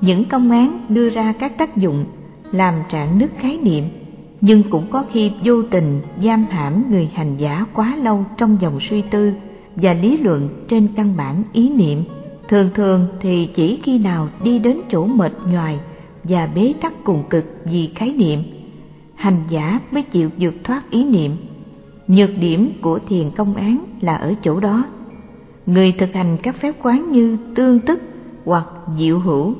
Những 0.00 0.24
công 0.24 0.50
án 0.50 0.78
đưa 0.88 1.08
ra 1.08 1.32
các 1.32 1.58
tác 1.58 1.76
dụng 1.76 2.04
làm 2.52 2.74
trạng 2.90 3.18
nứt 3.18 3.30
khái 3.38 3.58
niệm 3.62 3.84
nhưng 4.40 4.62
cũng 4.70 4.86
có 4.90 5.04
khi 5.12 5.32
vô 5.44 5.62
tình 5.62 6.00
giam 6.22 6.46
hãm 6.50 6.90
người 6.90 7.10
hành 7.14 7.36
giả 7.36 7.66
quá 7.74 7.96
lâu 7.96 8.24
trong 8.36 8.56
dòng 8.60 8.80
suy 8.80 9.02
tư 9.02 9.32
và 9.76 9.94
lý 9.94 10.16
luận 10.16 10.48
trên 10.68 10.88
căn 10.96 11.16
bản 11.16 11.42
ý 11.52 11.68
niệm. 11.68 12.04
Thường 12.48 12.70
thường 12.74 13.06
thì 13.20 13.48
chỉ 13.54 13.80
khi 13.82 13.98
nào 13.98 14.28
đi 14.44 14.58
đến 14.58 14.80
chỗ 14.90 15.06
mệt 15.06 15.32
nhoài 15.46 15.80
và 16.24 16.46
bế 16.54 16.74
tắc 16.80 17.04
cùng 17.04 17.22
cực 17.30 17.44
vì 17.64 17.90
khái 17.94 18.12
niệm, 18.12 18.42
hành 19.14 19.44
giả 19.48 19.80
mới 19.90 20.02
chịu 20.02 20.30
vượt 20.38 20.54
thoát 20.64 20.90
ý 20.90 21.04
niệm. 21.04 21.36
Nhược 22.06 22.30
điểm 22.40 22.72
của 22.80 22.98
thiền 23.08 23.30
công 23.30 23.54
án 23.54 23.84
là 24.00 24.14
ở 24.16 24.34
chỗ 24.42 24.60
đó. 24.60 24.84
Người 25.66 25.92
thực 25.92 26.12
hành 26.12 26.36
các 26.42 26.56
phép 26.60 26.74
quán 26.82 27.12
như 27.12 27.36
tương 27.54 27.80
tức 27.80 28.00
hoặc 28.44 28.66
diệu 28.98 29.18
hữu 29.18 29.54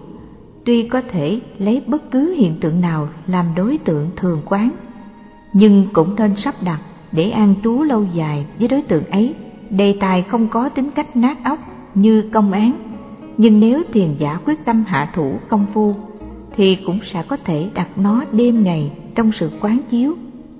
tuy 0.67 0.83
có 0.83 1.03
thể 1.11 1.41
lấy 1.59 1.83
bất 1.86 2.11
cứ 2.11 2.35
hiện 2.35 2.55
tượng 2.61 2.81
nào 2.81 3.09
làm 3.27 3.47
đối 3.57 3.78
tượng 3.78 4.11
thường 4.17 4.43
quán, 4.45 4.70
nhưng 5.53 5.86
cũng 5.93 6.17
nên 6.17 6.36
sắp 6.36 6.55
đặt 6.65 6.81
để 7.12 7.31
an 7.31 7.55
trú 7.65 7.83
lâu 7.83 8.07
dài 8.15 8.47
với 8.59 8.69
đối 8.69 8.83
tượng 8.83 9.05
ấy. 9.05 9.35
Đề 9.70 9.97
tài 10.01 10.23
không 10.23 10.49
có 10.49 10.69
tính 10.69 10.91
cách 10.91 11.17
nát 11.17 11.45
óc 11.45 11.59
như 11.95 12.31
công 12.33 12.53
án, 12.53 12.73
nhưng 13.36 13.61
nếu 13.61 13.83
thiền 13.93 14.15
giả 14.19 14.39
quyết 14.45 14.65
tâm 14.65 14.85
hạ 14.86 15.11
thủ 15.15 15.39
công 15.49 15.67
phu, 15.75 15.95
thì 16.57 16.77
cũng 16.77 16.99
sẽ 17.03 17.23
có 17.23 17.36
thể 17.45 17.70
đặt 17.75 17.89
nó 17.97 18.25
đêm 18.33 18.65
ngày 18.65 18.93
trong 19.15 19.33
sự 19.33 19.51
quán 19.61 19.78
chiếu. 19.91 20.15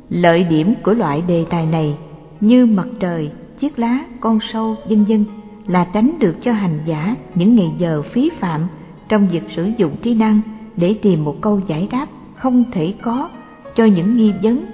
Lợi 0.09 0.45
điểm 0.45 0.75
của 0.83 0.95
loại 0.95 1.23
đề 1.29 1.45
tài 1.51 1.67
này, 1.67 1.99
như 2.41 2.67
mặt 2.67 2.87
trời, 3.01 3.31
chiếc 3.59 3.79
lá, 3.79 3.99
con 4.21 4.39
sâu, 4.41 4.77
vân 4.89 5.05
vân, 5.05 5.25
là 5.67 5.87
tránh 5.93 6.19
được 6.19 6.37
cho 6.43 6.53
hành 6.53 6.79
giả 6.87 7.17
những 7.35 7.57
ngày 7.57 7.73
giờ 7.79 8.03
phí 8.13 8.31
phạm 8.41 8.67
trong 9.09 9.29
việc 9.29 9.43
sử 9.57 9.71
dụng 9.77 9.97
trí 10.03 10.15
năng 10.15 10.41
để 10.77 10.95
tìm 11.03 11.25
một 11.25 11.37
câu 11.41 11.61
giải 11.67 11.89
đáp 11.91 12.07
không 12.37 12.65
thể 12.73 12.95
có 13.03 13.29
cho 13.75 13.85
những 13.85 14.17
nghi 14.17 14.33
vấn. 14.43 14.65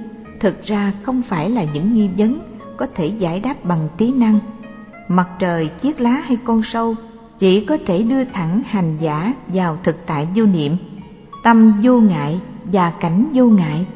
Thực 0.40 0.64
ra 0.64 0.92
không 1.02 1.22
phải 1.28 1.50
là 1.50 1.64
những 1.74 1.94
nghi 1.94 2.08
vấn 2.18 2.40
có 2.76 2.86
thể 2.94 3.06
giải 3.06 3.40
đáp 3.40 3.64
bằng 3.64 3.88
trí 3.98 4.12
năng. 4.12 4.38
Mặt 5.08 5.28
trời, 5.38 5.70
chiếc 5.80 6.00
lá 6.00 6.10
hay 6.10 6.36
con 6.44 6.62
sâu 6.62 6.94
chỉ 7.38 7.64
có 7.64 7.78
thể 7.86 8.02
đưa 8.02 8.24
thẳng 8.24 8.62
hành 8.66 8.96
giả 9.00 9.34
vào 9.48 9.78
thực 9.84 9.96
tại 10.06 10.28
vô 10.34 10.46
niệm. 10.46 10.76
Tâm 11.44 11.80
vô 11.82 12.00
ngại 12.00 12.40
và 12.64 12.90
cảnh 13.00 13.26
vô 13.34 13.44
ngại. 13.44 13.86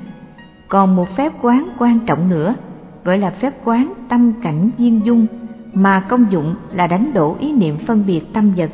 Còn 0.69 0.97
một 0.97 1.17
phép 1.17 1.33
quán 1.43 1.69
quan 1.79 1.99
trọng 2.07 2.29
nữa, 2.29 2.55
gọi 3.05 3.19
là 3.19 3.31
phép 3.31 3.55
quán 3.65 3.93
tâm 4.09 4.33
cảnh 4.43 4.71
viên 4.79 5.07
dung, 5.07 5.27
mà 5.75 6.01
công 6.01 6.27
dụng 6.31 6.55
là 6.73 6.87
đánh 6.87 7.11
đổ 7.15 7.37
ý 7.39 7.53
niệm 7.53 7.79
phân 7.87 8.05
biệt 8.07 8.21
tâm 8.33 8.53
vật 8.57 8.71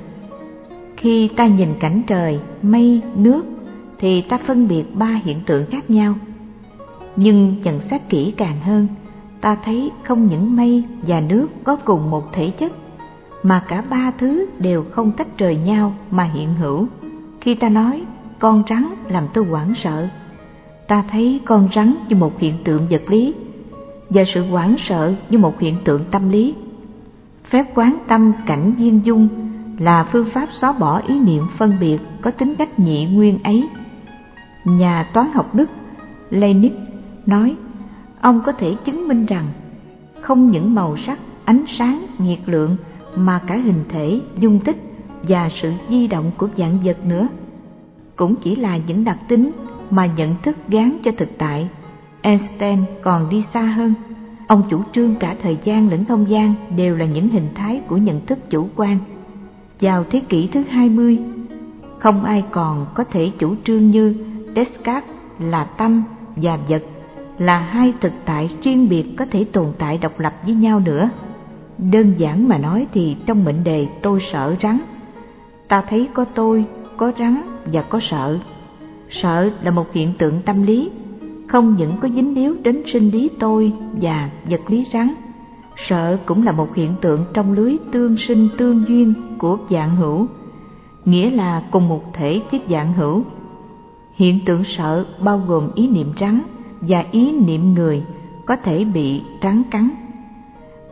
khi 1.03 1.29
ta 1.37 1.47
nhìn 1.47 1.75
cảnh 1.81 2.03
trời, 2.07 2.41
mây, 2.63 3.03
nước, 3.17 3.45
thì 3.99 4.23
ta 4.23 4.39
phân 4.47 4.69
biệt 4.69 4.85
ba 4.95 5.21
hiện 5.25 5.41
tượng 5.47 5.67
khác 5.71 5.91
nhau. 5.91 6.15
Nhưng 7.17 7.57
nhận 7.63 7.81
xét 7.81 8.09
kỹ 8.09 8.35
càng 8.37 8.61
hơn, 8.61 8.89
ta 9.41 9.57
thấy 9.65 9.91
không 10.03 10.27
những 10.27 10.57
mây 10.57 10.85
và 11.07 11.21
nước 11.21 11.49
có 11.65 11.77
cùng 11.77 12.11
một 12.11 12.33
thể 12.33 12.51
chất, 12.51 12.73
mà 13.43 13.65
cả 13.69 13.85
ba 13.91 14.13
thứ 14.19 14.47
đều 14.59 14.85
không 14.91 15.13
tách 15.13 15.39
rời 15.39 15.57
nhau 15.57 15.95
mà 16.11 16.25
hiện 16.25 16.55
hữu. 16.55 16.87
Khi 17.41 17.55
ta 17.55 17.69
nói, 17.69 18.03
con 18.39 18.63
rắn 18.69 18.87
làm 19.09 19.29
tôi 19.35 19.45
hoảng 19.45 19.75
sợ, 19.75 20.09
ta 20.89 21.05
thấy 21.11 21.41
con 21.45 21.69
rắn 21.75 21.95
như 22.09 22.17
một 22.17 22.39
hiện 22.39 22.55
tượng 22.65 22.87
vật 22.91 23.03
lý 23.09 23.35
và 24.11 24.25
sự 24.25 24.43
hoảng 24.43 24.75
sợ 24.79 25.15
như 25.31 25.39
một 25.39 25.61
hiện 25.61 25.77
tượng 25.85 26.05
tâm 26.11 26.31
lý. 26.31 26.55
Phép 27.45 27.67
quán 27.75 27.97
tâm 28.09 28.33
cảnh 28.47 28.75
viên 28.79 29.01
dung 29.05 29.29
là 29.83 30.05
phương 30.13 30.31
pháp 30.31 30.49
xóa 30.53 30.73
bỏ 30.73 31.01
ý 31.07 31.19
niệm 31.21 31.43
phân 31.59 31.77
biệt 31.81 31.99
có 32.21 32.31
tính 32.31 32.55
cách 32.55 32.79
nhị 32.79 33.07
nguyên 33.07 33.43
ấy. 33.43 33.69
Nhà 34.65 35.09
toán 35.13 35.33
học 35.35 35.55
đức 35.55 35.71
leibniz 36.31 36.71
nói, 37.27 37.57
ông 38.21 38.41
có 38.47 38.53
thể 38.53 38.75
chứng 38.85 39.09
minh 39.09 39.27
rằng 39.27 39.47
không 40.21 40.51
những 40.51 40.75
màu 40.75 40.97
sắc, 40.97 41.19
ánh 41.45 41.65
sáng, 41.69 42.07
nhiệt 42.19 42.39
lượng 42.47 42.77
mà 43.17 43.41
cả 43.47 43.57
hình 43.57 43.85
thể, 43.89 44.21
dung 44.39 44.61
tích 44.61 44.77
và 45.23 45.49
sự 45.49 45.73
di 45.89 46.07
động 46.07 46.31
của 46.37 46.49
dạng 46.57 46.79
vật 46.85 47.05
nữa, 47.05 47.29
cũng 48.17 48.35
chỉ 48.35 48.57
là 48.57 48.77
những 48.87 49.05
đặc 49.05 49.19
tính 49.29 49.51
mà 49.91 50.07
nhận 50.07 50.35
thức 50.43 50.57
gán 50.69 50.97
cho 51.05 51.11
thực 51.19 51.29
tại. 51.39 51.69
Einstein 52.23 52.79
còn 53.03 53.29
đi 53.29 53.45
xa 53.55 53.63
hơn, 53.63 53.95
ông 54.47 54.63
chủ 54.71 54.83
trương 54.93 55.15
cả 55.15 55.37
thời 55.43 55.59
gian 55.65 55.89
lẫn 55.89 56.05
không 56.05 56.31
gian 56.31 56.55
đều 56.77 56.97
là 56.97 57.05
những 57.05 57.29
hình 57.29 57.49
thái 57.55 57.81
của 57.89 57.97
nhận 57.97 58.27
thức 58.27 58.51
chủ 58.51 58.69
quan 58.77 58.99
vào 59.83 60.05
thế 60.11 60.21
kỷ 60.29 60.47
thứ 60.47 60.63
20 60.71 61.19
không 61.99 62.25
ai 62.25 62.45
còn 62.51 62.87
có 62.95 63.05
thể 63.05 63.31
chủ 63.39 63.55
trương 63.65 63.91
như 63.91 64.15
Descartes 64.57 65.11
là 65.39 65.65
tâm 65.65 66.05
và 66.37 66.59
vật 66.69 66.83
là 67.39 67.59
hai 67.59 67.95
thực 68.01 68.13
tại 68.25 68.51
riêng 68.63 68.89
biệt 68.89 69.05
có 69.17 69.27
thể 69.31 69.45
tồn 69.45 69.67
tại 69.79 69.99
độc 69.99 70.21
lập 70.21 70.35
với 70.45 70.55
nhau 70.55 70.81
nữa. 70.81 71.11
Đơn 71.79 72.15
giản 72.19 72.49
mà 72.49 72.59
nói 72.59 72.87
thì 72.93 73.17
trong 73.27 73.45
mệnh 73.45 73.65
đề 73.65 73.89
tôi 74.03 74.21
sợ 74.21 74.55
rắn, 74.63 74.79
ta 75.69 75.83
thấy 75.89 76.09
có 76.15 76.25
tôi, 76.25 76.65
có 76.97 77.13
rắn 77.19 77.43
và 77.65 77.83
có 77.83 78.01
sợ. 78.03 78.39
Sợ 79.11 79.51
là 79.63 79.71
một 79.71 79.93
hiện 79.93 80.13
tượng 80.19 80.43
tâm 80.43 80.63
lý, 80.63 80.91
không 81.49 81.77
những 81.79 81.93
có 82.01 82.09
dính 82.09 82.35
líu 82.35 82.57
đến 82.63 82.83
sinh 82.87 83.11
lý 83.11 83.31
tôi 83.39 83.73
và 83.93 84.31
vật 84.51 84.61
lý 84.69 84.87
rắn. 84.93 85.15
Sợ 85.89 86.17
cũng 86.27 86.43
là 86.43 86.53
một 86.53 86.75
hiện 86.75 86.95
tượng 87.01 87.25
trong 87.35 87.53
lưới 87.53 87.77
tương 87.93 88.17
sinh 88.17 88.49
tương 88.59 88.89
duyên 88.89 89.15
của 89.39 89.59
dạng 89.71 89.97
hữu, 89.97 90.27
nghĩa 91.05 91.31
là 91.31 91.63
cùng 91.71 91.89
một 91.89 92.03
thể 92.13 92.41
tiếp 92.51 92.61
dạng 92.69 92.93
hữu. 92.93 93.23
Hiện 94.15 94.39
tượng 94.47 94.65
sợ 94.65 95.07
bao 95.21 95.39
gồm 95.39 95.71
ý 95.75 95.89
niệm 95.89 96.13
rắn 96.21 96.41
và 96.81 97.05
ý 97.11 97.33
niệm 97.33 97.75
người 97.75 98.05
có 98.47 98.57
thể 98.57 98.85
bị 98.85 99.23
rắn 99.43 99.63
cắn. 99.71 99.89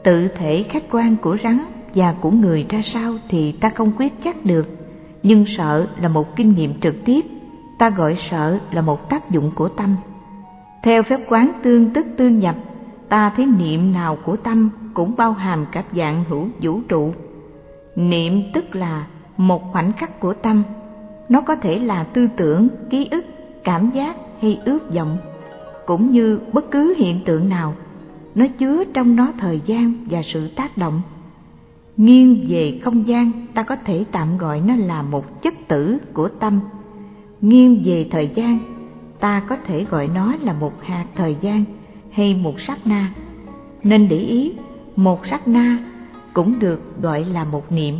Tự 0.04 0.28
thể 0.28 0.62
khách 0.62 0.84
quan 0.90 1.16
của 1.16 1.36
rắn 1.44 1.58
và 1.94 2.14
của 2.20 2.30
người 2.30 2.66
ra 2.68 2.82
sao 2.82 3.14
thì 3.28 3.52
ta 3.52 3.68
không 3.68 3.92
quyết 3.98 4.22
chắc 4.24 4.44
được, 4.44 4.68
nhưng 5.22 5.44
sợ 5.46 5.86
là 6.00 6.08
một 6.08 6.36
kinh 6.36 6.54
nghiệm 6.54 6.80
trực 6.80 7.04
tiếp, 7.04 7.24
ta 7.78 7.90
gọi 7.90 8.16
sợ 8.30 8.58
là 8.70 8.80
một 8.80 9.08
tác 9.08 9.30
dụng 9.30 9.50
của 9.54 9.68
tâm. 9.68 9.96
Theo 10.82 11.02
phép 11.02 11.20
quán 11.28 11.52
tương 11.62 11.90
tức 11.90 12.06
tương 12.16 12.38
nhập, 12.38 12.56
ta 13.10 13.30
thấy 13.36 13.46
niệm 13.46 13.92
nào 13.92 14.16
của 14.24 14.36
tâm 14.36 14.70
cũng 14.94 15.14
bao 15.16 15.32
hàm 15.32 15.66
các 15.72 15.84
dạng 15.92 16.24
hữu 16.28 16.48
vũ 16.62 16.80
trụ. 16.88 17.12
Niệm 17.96 18.42
tức 18.54 18.74
là 18.74 19.06
một 19.36 19.72
khoảnh 19.72 19.92
khắc 19.92 20.20
của 20.20 20.34
tâm, 20.34 20.62
nó 21.28 21.40
có 21.40 21.56
thể 21.56 21.78
là 21.78 22.04
tư 22.04 22.28
tưởng, 22.36 22.68
ký 22.90 23.08
ức, 23.10 23.24
cảm 23.64 23.90
giác 23.90 24.16
hay 24.40 24.60
ước 24.64 24.94
vọng 24.94 25.18
cũng 25.86 26.10
như 26.10 26.40
bất 26.52 26.70
cứ 26.70 26.94
hiện 26.98 27.20
tượng 27.24 27.48
nào. 27.48 27.74
Nó 28.34 28.46
chứa 28.58 28.84
trong 28.84 29.16
nó 29.16 29.32
thời 29.38 29.60
gian 29.66 29.94
và 30.10 30.22
sự 30.22 30.48
tác 30.48 30.78
động. 30.78 31.02
Nghiêng 31.96 32.46
về 32.48 32.80
không 32.84 33.08
gian 33.08 33.32
ta 33.54 33.62
có 33.62 33.76
thể 33.76 34.04
tạm 34.12 34.38
gọi 34.38 34.60
nó 34.60 34.76
là 34.76 35.02
một 35.02 35.42
chất 35.42 35.54
tử 35.68 35.98
của 36.12 36.28
tâm. 36.28 36.60
Nghiêng 37.40 37.82
về 37.84 38.08
thời 38.10 38.30
gian 38.34 38.58
ta 39.20 39.42
có 39.48 39.56
thể 39.66 39.84
gọi 39.84 40.08
nó 40.14 40.34
là 40.40 40.52
một 40.52 40.82
hạt 40.82 41.06
thời 41.14 41.36
gian 41.40 41.64
hay 42.10 42.34
một 42.42 42.60
sát 42.60 42.86
na. 42.86 43.12
Nên 43.82 44.08
để 44.08 44.18
ý 44.18 44.52
một 44.96 45.26
sát 45.26 45.48
na 45.48 45.78
cũng 46.32 46.58
được 46.58 47.02
gọi 47.02 47.24
là 47.24 47.44
một 47.44 47.72
niệm. 47.72 47.94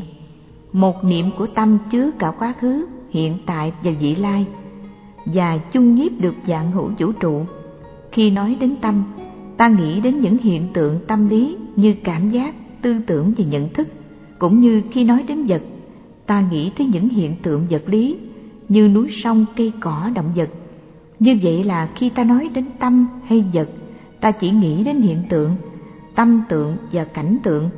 Một 0.72 1.04
niệm 1.04 1.26
của 1.38 1.46
tâm 1.46 1.78
chứa 1.90 2.10
cả 2.18 2.30
quá 2.30 2.54
khứ 2.60 2.86
hiện 3.10 3.38
tại 3.46 3.72
và 3.82 3.90
vị 4.00 4.14
lai 4.14 4.46
và 5.24 5.58
chung 5.58 5.94
nhiếp 5.94 6.12
được 6.20 6.34
dạng 6.46 6.72
hữu 6.72 6.90
vũ 6.98 7.12
trụ. 7.12 7.44
Khi 8.12 8.30
nói 8.30 8.56
đến 8.60 8.76
tâm, 8.80 9.02
ta 9.56 9.68
nghĩ 9.68 10.00
đến 10.00 10.20
những 10.20 10.38
hiện 10.38 10.68
tượng 10.72 10.98
tâm 11.06 11.28
lý 11.28 11.56
như 11.76 11.94
cảm 12.04 12.30
giác, 12.30 12.54
tư 12.82 12.96
tưởng 13.06 13.32
và 13.38 13.44
nhận 13.44 13.68
thức, 13.68 13.88
cũng 14.38 14.60
như 14.60 14.82
khi 14.90 15.04
nói 15.04 15.24
đến 15.28 15.46
vật, 15.46 15.62
ta 16.26 16.44
nghĩ 16.50 16.70
tới 16.78 16.86
những 16.86 17.08
hiện 17.08 17.34
tượng 17.42 17.66
vật 17.70 17.82
lý 17.86 18.16
như 18.68 18.88
núi 18.88 19.08
sông, 19.10 19.46
cây 19.56 19.72
cỏ, 19.80 20.10
động 20.14 20.32
vật. 20.36 20.48
Như 21.18 21.38
vậy 21.42 21.64
là 21.64 21.88
khi 21.94 22.08
ta 22.08 22.24
nói 22.24 22.50
đến 22.54 22.64
tâm 22.78 23.06
hay 23.24 23.44
vật, 23.52 23.68
ta 24.20 24.30
chỉ 24.30 24.50
nghĩ 24.50 24.84
đến 24.84 25.00
hiện 25.00 25.22
tượng, 25.28 25.56
tâm 26.14 26.42
tượng 26.48 26.76
và 26.92 27.04
cảnh 27.04 27.36
tượng, 27.42 27.70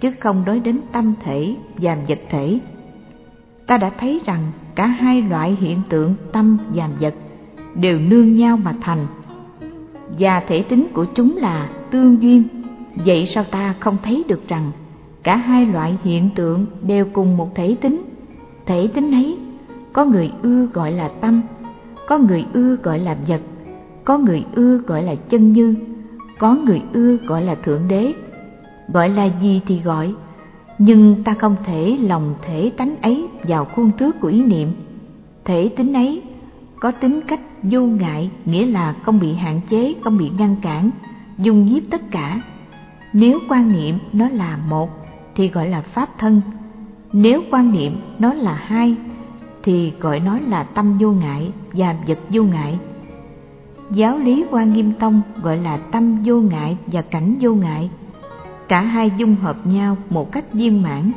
chứ 0.00 0.10
không 0.20 0.44
nói 0.44 0.60
đến 0.60 0.80
tâm 0.92 1.14
thể 1.24 1.56
và 1.76 1.98
vật 2.08 2.18
thể. 2.30 2.58
Ta 3.66 3.78
đã 3.78 3.90
thấy 3.98 4.20
rằng 4.24 4.42
cả 4.74 4.86
hai 4.86 5.22
loại 5.22 5.56
hiện 5.60 5.80
tượng 5.88 6.14
tâm 6.32 6.58
và 6.74 6.88
vật 7.00 7.14
đều 7.74 7.98
nương 7.98 8.36
nhau 8.36 8.56
mà 8.56 8.74
thành. 8.80 9.06
Và 10.18 10.40
thể 10.40 10.62
tính 10.62 10.86
của 10.92 11.04
chúng 11.04 11.36
là 11.36 11.68
tương 11.90 12.22
duyên. 12.22 12.42
Vậy 12.94 13.26
sao 13.26 13.44
ta 13.44 13.74
không 13.80 13.96
thấy 14.02 14.24
được 14.28 14.48
rằng 14.48 14.70
cả 15.22 15.36
hai 15.36 15.66
loại 15.66 15.98
hiện 16.04 16.30
tượng 16.34 16.66
đều 16.82 17.06
cùng 17.12 17.36
một 17.36 17.54
thể 17.54 17.76
tính? 17.80 18.02
Thể 18.66 18.88
tính 18.94 19.10
ấy 19.10 19.38
có 19.92 20.04
người 20.04 20.32
ưa 20.42 20.66
gọi 20.66 20.92
là 20.92 21.08
tâm 21.08 21.42
có 22.08 22.18
người 22.18 22.44
ưa 22.52 22.76
gọi 22.76 22.98
là 22.98 23.16
vật 23.28 23.40
có 24.08 24.18
người 24.18 24.44
ưa 24.54 24.78
gọi 24.78 25.02
là 25.02 25.14
chân 25.14 25.52
như 25.52 25.74
có 26.38 26.54
người 26.54 26.82
ưa 26.92 27.16
gọi 27.16 27.42
là 27.42 27.54
thượng 27.54 27.88
đế 27.88 28.12
gọi 28.92 29.08
là 29.08 29.24
gì 29.42 29.60
thì 29.66 29.80
gọi 29.80 30.14
nhưng 30.78 31.24
ta 31.24 31.34
không 31.34 31.56
thể 31.64 31.98
lòng 32.00 32.34
thể 32.46 32.72
tánh 32.76 32.96
ấy 33.02 33.26
vào 33.48 33.64
khuôn 33.64 33.90
thước 33.98 34.20
của 34.20 34.28
ý 34.28 34.42
niệm 34.42 34.68
Thể 35.48 35.68
tính 35.76 35.92
ấy 35.92 36.22
có 36.80 36.90
tính 36.90 37.20
cách 37.26 37.40
vô 37.62 37.80
ngại 37.80 38.30
nghĩa 38.44 38.66
là 38.66 38.92
không 38.92 39.20
bị 39.20 39.34
hạn 39.34 39.60
chế, 39.70 39.94
không 40.04 40.18
bị 40.18 40.30
ngăn 40.38 40.56
cản, 40.62 40.90
dung 41.38 41.66
nhiếp 41.66 41.82
tất 41.90 42.10
cả. 42.10 42.40
Nếu 43.12 43.38
quan 43.48 43.72
niệm 43.72 43.98
nó 44.12 44.28
là 44.28 44.58
một 44.68 44.90
thì 45.34 45.48
gọi 45.48 45.68
là 45.68 45.80
pháp 45.80 46.18
thân, 46.18 46.40
nếu 47.12 47.42
quan 47.50 47.72
niệm 47.72 47.92
nó 48.18 48.34
là 48.34 48.54
hai 48.54 48.94
thì 49.62 49.92
gọi 50.00 50.20
nó 50.20 50.38
là 50.46 50.62
tâm 50.62 50.98
vô 50.98 51.12
ngại 51.12 51.52
và 51.72 51.96
vật 52.06 52.18
vô 52.28 52.42
ngại. 52.42 52.78
Giáo 53.90 54.18
lý 54.18 54.44
Quan 54.50 54.72
Nghiêm 54.72 54.92
Tông 54.92 55.22
gọi 55.42 55.56
là 55.56 55.76
tâm 55.76 56.22
vô 56.24 56.40
ngại 56.40 56.76
và 56.86 57.02
cảnh 57.02 57.34
vô 57.40 57.54
ngại. 57.54 57.90
Cả 58.68 58.80
hai 58.80 59.10
dung 59.16 59.36
hợp 59.36 59.66
nhau 59.66 59.96
một 60.10 60.32
cách 60.32 60.52
viên 60.52 60.82
mãn, 60.82 61.12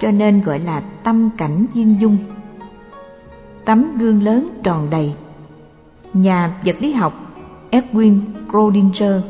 cho 0.00 0.10
nên 0.10 0.42
gọi 0.42 0.58
là 0.58 0.80
tâm 0.80 1.30
cảnh 1.36 1.66
viên 1.74 2.00
dung. 2.00 2.18
Tấm 3.64 3.98
gương 3.98 4.22
lớn 4.22 4.48
tròn 4.62 4.90
đầy. 4.90 5.14
Nhà 6.12 6.54
vật 6.64 6.76
lý 6.80 6.92
học 6.92 7.34
Edwin 7.70 8.20
Schrödinger, 8.48 9.20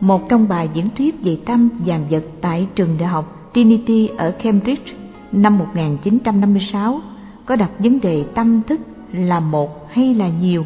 một 0.00 0.28
trong 0.28 0.48
bài 0.48 0.70
diễn 0.74 0.88
thuyết 0.98 1.14
về 1.22 1.38
tâm 1.46 1.68
và 1.86 2.00
vật 2.10 2.24
tại 2.40 2.68
trường 2.74 2.96
đại 2.98 3.08
học 3.08 3.50
Trinity 3.52 4.06
ở 4.06 4.30
Cambridge 4.30 4.92
năm 5.32 5.58
1956 5.58 7.00
có 7.46 7.56
đặt 7.56 7.70
vấn 7.78 8.00
đề 8.00 8.24
tâm 8.34 8.62
thức 8.62 8.80
là 9.12 9.40
một 9.40 9.88
hay 9.90 10.14
là 10.14 10.28
nhiều. 10.28 10.64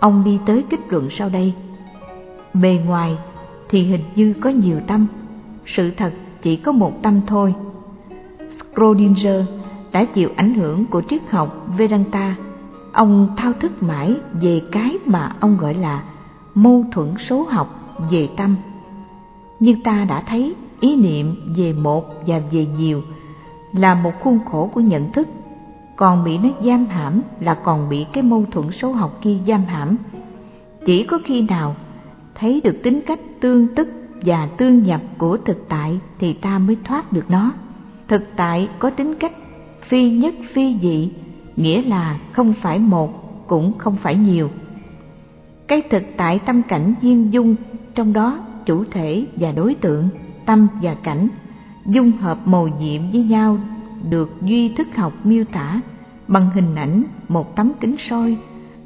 Ông 0.00 0.24
đi 0.24 0.38
tới 0.46 0.64
kết 0.70 0.80
luận 0.88 1.08
sau 1.10 1.28
đây. 1.28 1.54
Bề 2.54 2.80
ngoài 2.86 3.18
thì 3.68 3.84
hình 3.84 4.04
như 4.14 4.34
có 4.40 4.50
nhiều 4.50 4.80
tâm, 4.86 5.06
sự 5.66 5.90
thật 5.90 6.12
chỉ 6.42 6.56
có 6.56 6.72
một 6.72 7.02
tâm 7.02 7.20
thôi. 7.26 7.54
Schrödinger 8.50 9.44
đã 9.92 10.04
chịu 10.04 10.30
ảnh 10.36 10.54
hưởng 10.54 10.86
của 10.86 11.02
triết 11.08 11.22
học 11.30 11.66
Vedanta. 11.76 12.36
Ông 12.92 13.28
thao 13.36 13.52
thức 13.52 13.82
mãi 13.82 14.16
về 14.40 14.62
cái 14.72 14.98
mà 15.06 15.32
ông 15.40 15.56
gọi 15.56 15.74
là 15.74 16.02
mâu 16.54 16.84
thuẫn 16.92 17.14
số 17.18 17.46
học 17.50 17.96
về 18.10 18.28
tâm. 18.36 18.56
Nhưng 19.60 19.82
ta 19.82 20.06
đã 20.08 20.22
thấy 20.26 20.54
ý 20.80 20.96
niệm 20.96 21.36
về 21.56 21.72
một 21.72 22.04
và 22.26 22.40
về 22.50 22.66
nhiều 22.66 23.02
là 23.72 23.94
một 23.94 24.12
khuôn 24.20 24.38
khổ 24.50 24.70
của 24.74 24.80
nhận 24.80 25.12
thức 25.12 25.28
còn 25.98 26.24
bị 26.24 26.38
nó 26.38 26.48
giam 26.64 26.86
hãm 26.86 27.20
là 27.40 27.54
còn 27.54 27.88
bị 27.88 28.06
cái 28.12 28.22
mâu 28.22 28.44
thuẫn 28.50 28.70
số 28.72 28.92
học 28.92 29.18
kia 29.22 29.36
giam 29.46 29.64
hãm. 29.64 29.96
Chỉ 30.86 31.02
có 31.02 31.18
khi 31.24 31.42
nào 31.42 31.76
thấy 32.34 32.60
được 32.64 32.80
tính 32.82 33.00
cách 33.06 33.18
tương 33.40 33.74
tức 33.74 33.88
và 34.22 34.48
tương 34.58 34.82
nhập 34.82 35.00
của 35.18 35.36
thực 35.36 35.68
tại 35.68 36.00
thì 36.18 36.32
ta 36.32 36.58
mới 36.58 36.76
thoát 36.84 37.12
được 37.12 37.24
nó. 37.30 37.52
Thực 38.08 38.22
tại 38.36 38.68
có 38.78 38.90
tính 38.90 39.14
cách 39.14 39.32
phi 39.88 40.10
nhất 40.10 40.34
phi 40.52 40.76
dị, 40.82 41.10
nghĩa 41.56 41.82
là 41.82 42.18
không 42.32 42.54
phải 42.62 42.78
một 42.78 43.46
cũng 43.48 43.78
không 43.78 43.96
phải 43.96 44.14
nhiều. 44.14 44.50
Cái 45.66 45.82
thực 45.90 46.02
tại 46.16 46.38
tâm 46.38 46.62
cảnh 46.62 46.94
duyên 47.02 47.32
dung 47.32 47.54
trong 47.94 48.12
đó 48.12 48.38
chủ 48.66 48.84
thể 48.90 49.26
và 49.36 49.52
đối 49.52 49.74
tượng, 49.74 50.08
tâm 50.46 50.68
và 50.82 50.94
cảnh 50.94 51.28
dung 51.86 52.12
hợp 52.12 52.38
màu 52.46 52.68
nhiệm 52.68 53.10
với 53.12 53.22
nhau 53.22 53.58
được 54.10 54.42
duy 54.42 54.68
thức 54.68 54.88
học 54.96 55.12
miêu 55.24 55.44
tả 55.52 55.80
bằng 56.28 56.50
hình 56.54 56.74
ảnh 56.74 57.02
một 57.28 57.56
tấm 57.56 57.72
kính 57.80 57.96
soi 57.98 58.36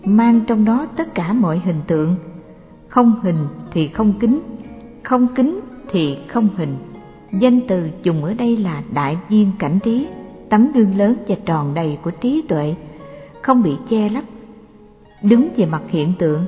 mang 0.05 0.41
trong 0.47 0.65
đó 0.65 0.87
tất 0.97 1.15
cả 1.15 1.33
mọi 1.33 1.59
hình 1.65 1.81
tượng. 1.87 2.15
Không 2.89 3.21
hình 3.23 3.47
thì 3.73 3.89
không 3.89 4.13
kính 4.21 4.41
không 5.03 5.27
kính 5.35 5.61
thì 5.91 6.19
không 6.29 6.49
hình. 6.57 6.77
Danh 7.41 7.61
từ 7.69 7.91
dùng 8.03 8.25
ở 8.25 8.35
đây 8.35 8.57
là 8.57 8.83
đại 8.95 9.19
viên 9.29 9.51
cảnh 9.59 9.79
trí, 9.83 10.09
tấm 10.49 10.73
gương 10.73 10.97
lớn 10.97 11.15
và 11.29 11.37
tròn 11.47 11.75
đầy 11.75 11.99
của 12.03 12.11
trí 12.11 12.43
tuệ, 12.49 12.75
không 13.43 13.63
bị 13.63 13.77
che 13.89 14.09
lấp. 14.09 14.25
Đứng 15.23 15.49
về 15.57 15.67
mặt 15.67 15.83
hiện 15.89 16.13
tượng, 16.19 16.45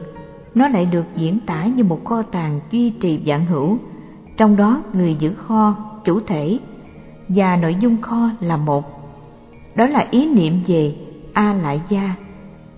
nó 0.54 0.68
lại 0.68 0.86
được 0.86 1.04
diễn 1.16 1.38
tả 1.46 1.66
như 1.66 1.84
một 1.84 2.04
kho 2.04 2.22
tàng 2.22 2.60
duy 2.70 2.90
trì 2.90 3.20
vạn 3.24 3.44
hữu. 3.44 3.78
Trong 4.36 4.56
đó 4.56 4.82
người 4.92 5.16
giữ 5.18 5.34
kho, 5.34 5.76
chủ 6.04 6.20
thể 6.20 6.58
và 7.28 7.56
nội 7.56 7.76
dung 7.80 8.02
kho 8.02 8.30
là 8.40 8.56
một. 8.56 8.84
Đó 9.74 9.86
là 9.86 10.06
ý 10.10 10.26
niệm 10.26 10.60
về 10.66 10.94
A 11.32 11.54
Lại 11.54 11.80
Gia. 11.88 12.14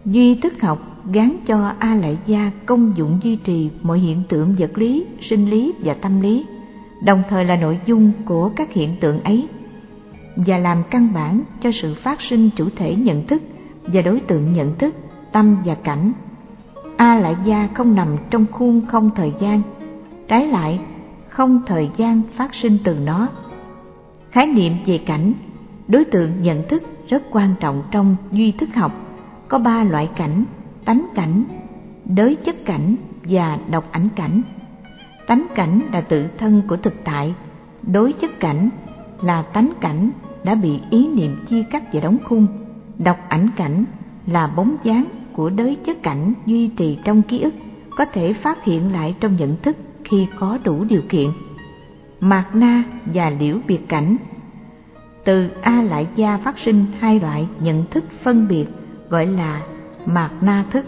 Duy 0.05 0.34
thức 0.34 0.60
học 0.60 0.78
gán 1.12 1.36
cho 1.47 1.73
A 1.78 1.94
Lại 1.94 2.18
Gia 2.26 2.50
công 2.66 2.92
dụng 2.97 3.18
duy 3.23 3.36
trì 3.36 3.70
mọi 3.83 3.99
hiện 3.99 4.23
tượng 4.28 4.55
vật 4.58 4.78
lý, 4.78 5.07
sinh 5.20 5.50
lý 5.50 5.73
và 5.78 5.94
tâm 5.94 6.20
lý, 6.20 6.47
đồng 7.02 7.23
thời 7.28 7.44
là 7.44 7.57
nội 7.57 7.78
dung 7.86 8.12
của 8.25 8.49
các 8.57 8.73
hiện 8.73 8.97
tượng 9.00 9.23
ấy 9.23 9.49
và 10.36 10.58
làm 10.58 10.83
căn 10.91 11.08
bản 11.15 11.41
cho 11.62 11.70
sự 11.70 11.94
phát 11.94 12.20
sinh 12.20 12.50
chủ 12.57 12.68
thể 12.76 12.94
nhận 12.94 13.26
thức 13.26 13.42
và 13.83 14.02
đối 14.02 14.20
tượng 14.20 14.52
nhận 14.52 14.75
thức, 14.75 14.94
tâm 15.33 15.57
và 15.65 15.75
cảnh. 15.75 16.12
A 16.97 17.18
Lại 17.18 17.36
Gia 17.44 17.68
không 17.75 17.94
nằm 17.94 18.16
trong 18.31 18.47
khuôn 18.52 18.86
không 18.86 19.10
thời 19.16 19.33
gian, 19.41 19.62
trái 20.28 20.47
lại 20.47 20.81
không 21.28 21.62
thời 21.66 21.91
gian 21.97 22.23
phát 22.36 22.55
sinh 22.55 22.78
từ 22.84 22.99
nó 23.05 23.28
khái 24.36 24.47
niệm 24.47 24.73
về 24.86 24.98
cảnh. 24.98 25.32
Đối 25.89 26.05
tượng 26.05 26.42
nhận 26.42 26.68
thức 26.68 26.82
rất 27.08 27.23
quan 27.31 27.55
trọng 27.60 27.82
trong 27.90 28.16
duy 28.32 28.52
thức 28.52 28.68
học. 28.74 28.92
Có 29.48 29.58
ba 29.58 29.84
loại 29.84 30.10
cảnh 30.16 30.44
tánh 30.84 31.06
cảnh, 31.15 31.44
đới 32.05 32.36
chất 32.36 32.65
cảnh 32.65 32.97
và 33.23 33.58
độc 33.70 33.92
ảnh 33.92 34.08
cảnh. 34.16 34.42
Tánh 35.26 35.47
cảnh 35.55 35.81
là 35.92 36.00
tự 36.00 36.26
thân 36.39 36.62
của 36.68 36.76
thực 36.76 36.94
tại, 37.05 37.34
đối 37.82 38.12
chất 38.12 38.40
cảnh 38.40 38.68
là 39.23 39.42
tánh 39.42 39.73
cảnh 39.81 40.10
đã 40.44 40.55
bị 40.55 40.81
ý 40.90 41.08
niệm 41.08 41.36
chia 41.48 41.62
cắt 41.70 41.82
và 41.92 42.00
đóng 42.00 42.18
khung. 42.24 42.47
Độc 42.98 43.18
ảnh 43.28 43.48
cảnh 43.56 43.84
là 44.26 44.47
bóng 44.47 44.76
dáng 44.84 45.05
của 45.32 45.50
đới 45.50 45.76
chất 45.84 46.02
cảnh 46.02 46.32
duy 46.47 46.68
trì 46.68 46.98
trong 47.05 47.23
ký 47.23 47.40
ức, 47.40 47.55
có 47.97 48.05
thể 48.05 48.32
phát 48.32 48.65
hiện 48.65 48.92
lại 48.92 49.15
trong 49.20 49.36
nhận 49.36 49.56
thức 49.56 49.76
khi 50.05 50.26
có 50.39 50.58
đủ 50.65 50.84
điều 50.84 51.02
kiện 51.08 51.31
mạt 52.20 52.55
na 52.55 52.83
và 53.15 53.31
liễu 53.31 53.59
biệt 53.67 53.89
cảnh. 53.89 54.17
Từ 55.25 55.49
a 55.62 55.83
lại 55.83 56.07
gia 56.15 56.36
phát 56.36 56.59
sinh 56.59 56.85
hai 56.99 57.20
loại 57.20 57.49
nhận 57.61 57.85
thức 57.91 58.05
phân 58.23 58.49
biệt, 58.49 58.67
gọi 59.09 59.27
là 59.27 59.62
mạt 60.07 60.31
na 60.41 60.65
thức 60.70 60.86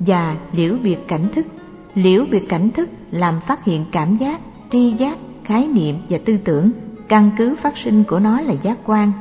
và 0.00 0.36
liễu 0.52 0.76
biệt 0.82 0.98
cảnh 1.08 1.28
thức. 1.34 1.46
Liễu 1.94 2.24
biệt 2.30 2.48
cảnh 2.48 2.70
thức 2.70 2.88
làm 3.10 3.40
phát 3.46 3.64
hiện 3.64 3.84
cảm 3.92 4.16
giác, 4.16 4.40
tri 4.70 4.92
giác, 4.92 5.18
khái 5.44 5.66
niệm 5.66 5.96
và 6.08 6.18
tư 6.24 6.36
tưởng. 6.44 6.70
Căn 7.08 7.30
cứ 7.36 7.56
phát 7.62 7.76
sinh 7.76 8.04
của 8.04 8.18
nó 8.18 8.40
là 8.40 8.52
giác 8.52 8.78
quan, 8.84 9.12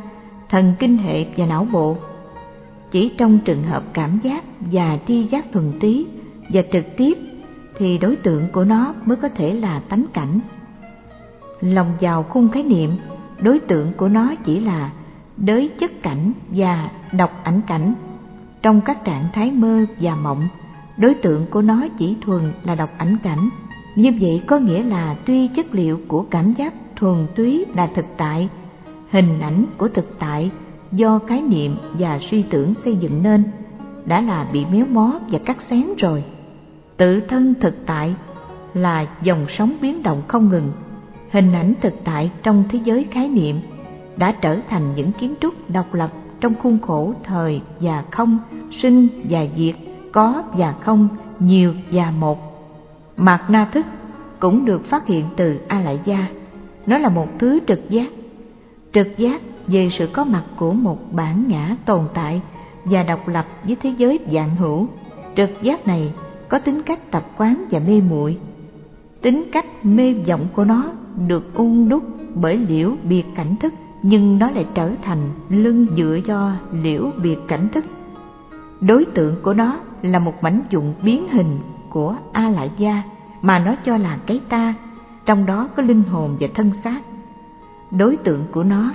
thần 0.50 0.74
kinh 0.80 0.98
hệ 0.98 1.26
và 1.38 1.46
não 1.46 1.68
bộ. 1.72 1.98
Chỉ 2.92 3.12
trong 3.18 3.40
trường 3.46 3.64
hợp 3.64 3.84
cảm 3.94 4.20
giác 4.24 4.44
và 4.60 4.98
tri 5.08 5.24
giác 5.24 5.46
thuần 5.54 5.80
túy 5.80 6.06
và 6.50 6.62
trực 6.72 6.86
tiếp 6.98 7.18
thì 7.78 7.98
đối 7.98 8.16
tượng 8.16 8.48
của 8.52 8.64
nó 8.64 8.94
mới 9.06 9.18
có 9.18 9.30
thể 9.30 9.54
là 9.54 9.80
tánh 9.90 10.06
cảnh 10.14 10.40
lòng 11.62 11.94
vào 12.02 12.24
khung 12.24 12.50
khái 12.50 12.64
niệm. 12.64 12.92
Đối 13.42 13.60
tượng 13.60 13.94
của 13.98 14.08
nó 14.08 14.36
chỉ 14.44 14.60
là 14.60 14.92
đới 15.38 15.70
chất 15.80 16.04
cảnh 16.04 16.32
và 16.50 16.90
độc 17.12 17.32
ảnh 17.44 17.62
cảnh. 17.68 17.94
Trong 18.62 18.82
các 18.82 19.06
trạng 19.06 19.26
thái 19.34 19.52
mơ 19.52 19.86
và 20.00 20.16
mộng, 20.16 20.48
đối 20.98 21.14
tượng 21.14 21.46
của 21.46 21.62
nó 21.62 21.88
chỉ 21.98 22.18
thuần 22.22 22.54
là 22.64 22.76
độc 22.76 22.90
ảnh 22.98 23.18
cảnh. 23.24 23.50
Như 23.96 24.12
vậy 24.22 24.44
có 24.48 24.58
nghĩa 24.58 24.84
là 24.84 25.16
tuy 25.26 25.48
chất 25.48 25.76
liệu 25.76 26.00
của 26.08 26.26
cảm 26.30 26.54
giác 26.54 26.74
thuần 26.96 27.28
túy 27.36 27.66
là 27.76 27.88
thực 27.96 28.06
tại, 28.18 28.50
hình 29.12 29.40
ảnh 29.40 29.66
của 29.78 29.88
thực 29.88 30.20
tại 30.20 30.52
do 30.92 31.20
khái 31.28 31.42
niệm 31.42 31.76
và 31.94 32.20
suy 32.20 32.42
tưởng 32.42 32.74
xây 32.84 32.96
dựng 32.96 33.24
nên 33.24 33.44
đã 34.06 34.22
là 34.22 34.48
bị 34.54 34.66
méo 34.66 34.86
mó 34.86 35.20
và 35.32 35.40
cắt 35.40 35.58
xén 35.70 35.86
rồi. 35.98 36.24
Tự 36.98 37.20
thân 37.20 37.54
thực 37.62 37.86
tại 37.86 38.16
là 38.74 39.06
dòng 39.24 39.46
sóng 39.50 39.74
biến 39.82 40.04
động 40.04 40.22
không 40.28 40.50
ngừng 40.50 40.72
hình 41.32 41.54
ảnh 41.54 41.74
thực 41.82 41.94
tại 42.04 42.32
trong 42.44 42.64
thế 42.70 42.80
giới 42.84 43.08
khái 43.12 43.30
niệm 43.30 43.60
đã 44.18 44.32
trở 44.42 44.60
thành 44.70 44.96
những 44.96 45.12
kiến 45.12 45.34
trúc 45.42 45.70
độc 45.70 45.94
lập 45.94 46.12
trong 46.40 46.54
khuôn 46.62 46.80
khổ 46.80 47.14
thời 47.24 47.62
và 47.80 48.04
không, 48.12 48.40
sinh 48.72 49.08
và 49.30 49.46
diệt, 49.58 49.76
có 50.12 50.44
và 50.54 50.72
không, 50.72 51.08
nhiều 51.40 51.74
và 51.92 52.12
một. 52.12 52.40
Mạt 53.18 53.42
na 53.50 53.66
thức 53.66 53.86
cũng 54.40 54.66
được 54.66 54.86
phát 54.86 55.08
hiện 55.08 55.26
từ 55.36 55.60
A 55.68 55.80
Lại 55.80 56.00
Gia. 56.06 56.28
Nó 56.86 56.98
là 56.98 57.10
một 57.10 57.28
thứ 57.40 57.60
trực 57.68 57.90
giác. 57.90 58.08
Trực 58.94 59.18
giác 59.18 59.42
về 59.68 59.90
sự 59.92 60.08
có 60.08 60.24
mặt 60.24 60.44
của 60.56 60.74
một 60.74 60.98
bản 61.12 61.44
ngã 61.48 61.76
tồn 61.86 62.02
tại 62.14 62.42
và 62.86 63.04
độc 63.04 63.28
lập 63.28 63.46
với 63.64 63.78
thế 63.82 63.94
giới 63.98 64.20
dạng 64.32 64.56
hữu. 64.56 64.88
Trực 65.36 65.50
giác 65.62 65.88
này 65.88 66.14
có 66.50 66.60
tính 66.60 66.82
cách 66.82 67.12
tập 67.12 67.24
quán 67.38 67.66
và 67.72 67.80
mê 67.88 68.02
muội. 68.10 68.38
Tính 69.22 69.44
cách 69.52 69.66
mê 69.84 70.14
vọng 70.14 70.48
của 70.56 70.64
nó 70.64 70.92
được 71.28 71.54
ung 71.54 71.90
đúc 71.90 72.04
bởi 72.36 72.58
liễu 72.58 72.96
biệt 73.04 73.24
cảnh 73.36 73.56
thức, 73.56 73.74
nhưng 74.04 74.40
nó 74.40 74.50
lại 74.50 74.66
trở 74.74 74.92
thành 75.02 75.22
lưng 75.50 75.88
dựa 75.98 76.20
do 76.26 76.52
liễu 76.72 77.12
biệt 77.24 77.38
cảnh 77.48 77.68
thức. 77.74 77.86
Đối 78.82 79.06
tượng 79.06 79.36
của 79.42 79.54
nó 79.54 79.80
là 80.02 80.20
một 80.20 80.44
mảnh 80.44 80.62
dụng 80.70 80.94
biến 81.04 81.28
hình 81.30 81.60
của 81.90 82.16
a 82.32 82.50
lại 82.50 82.72
gia 82.78 83.04
mà 83.42 83.60
nó 83.60 83.76
cho 83.86 83.98
là 83.98 84.18
cái 84.26 84.42
ta, 84.50 84.74
trong 85.26 85.46
đó 85.46 85.70
có 85.76 85.84
linh 85.84 86.04
hồn 86.04 86.38
và 86.40 86.48
thân 86.56 86.72
xác. 86.84 87.02
Đối 87.92 88.18
tượng 88.18 88.44
của 88.52 88.64
nó 88.64 88.92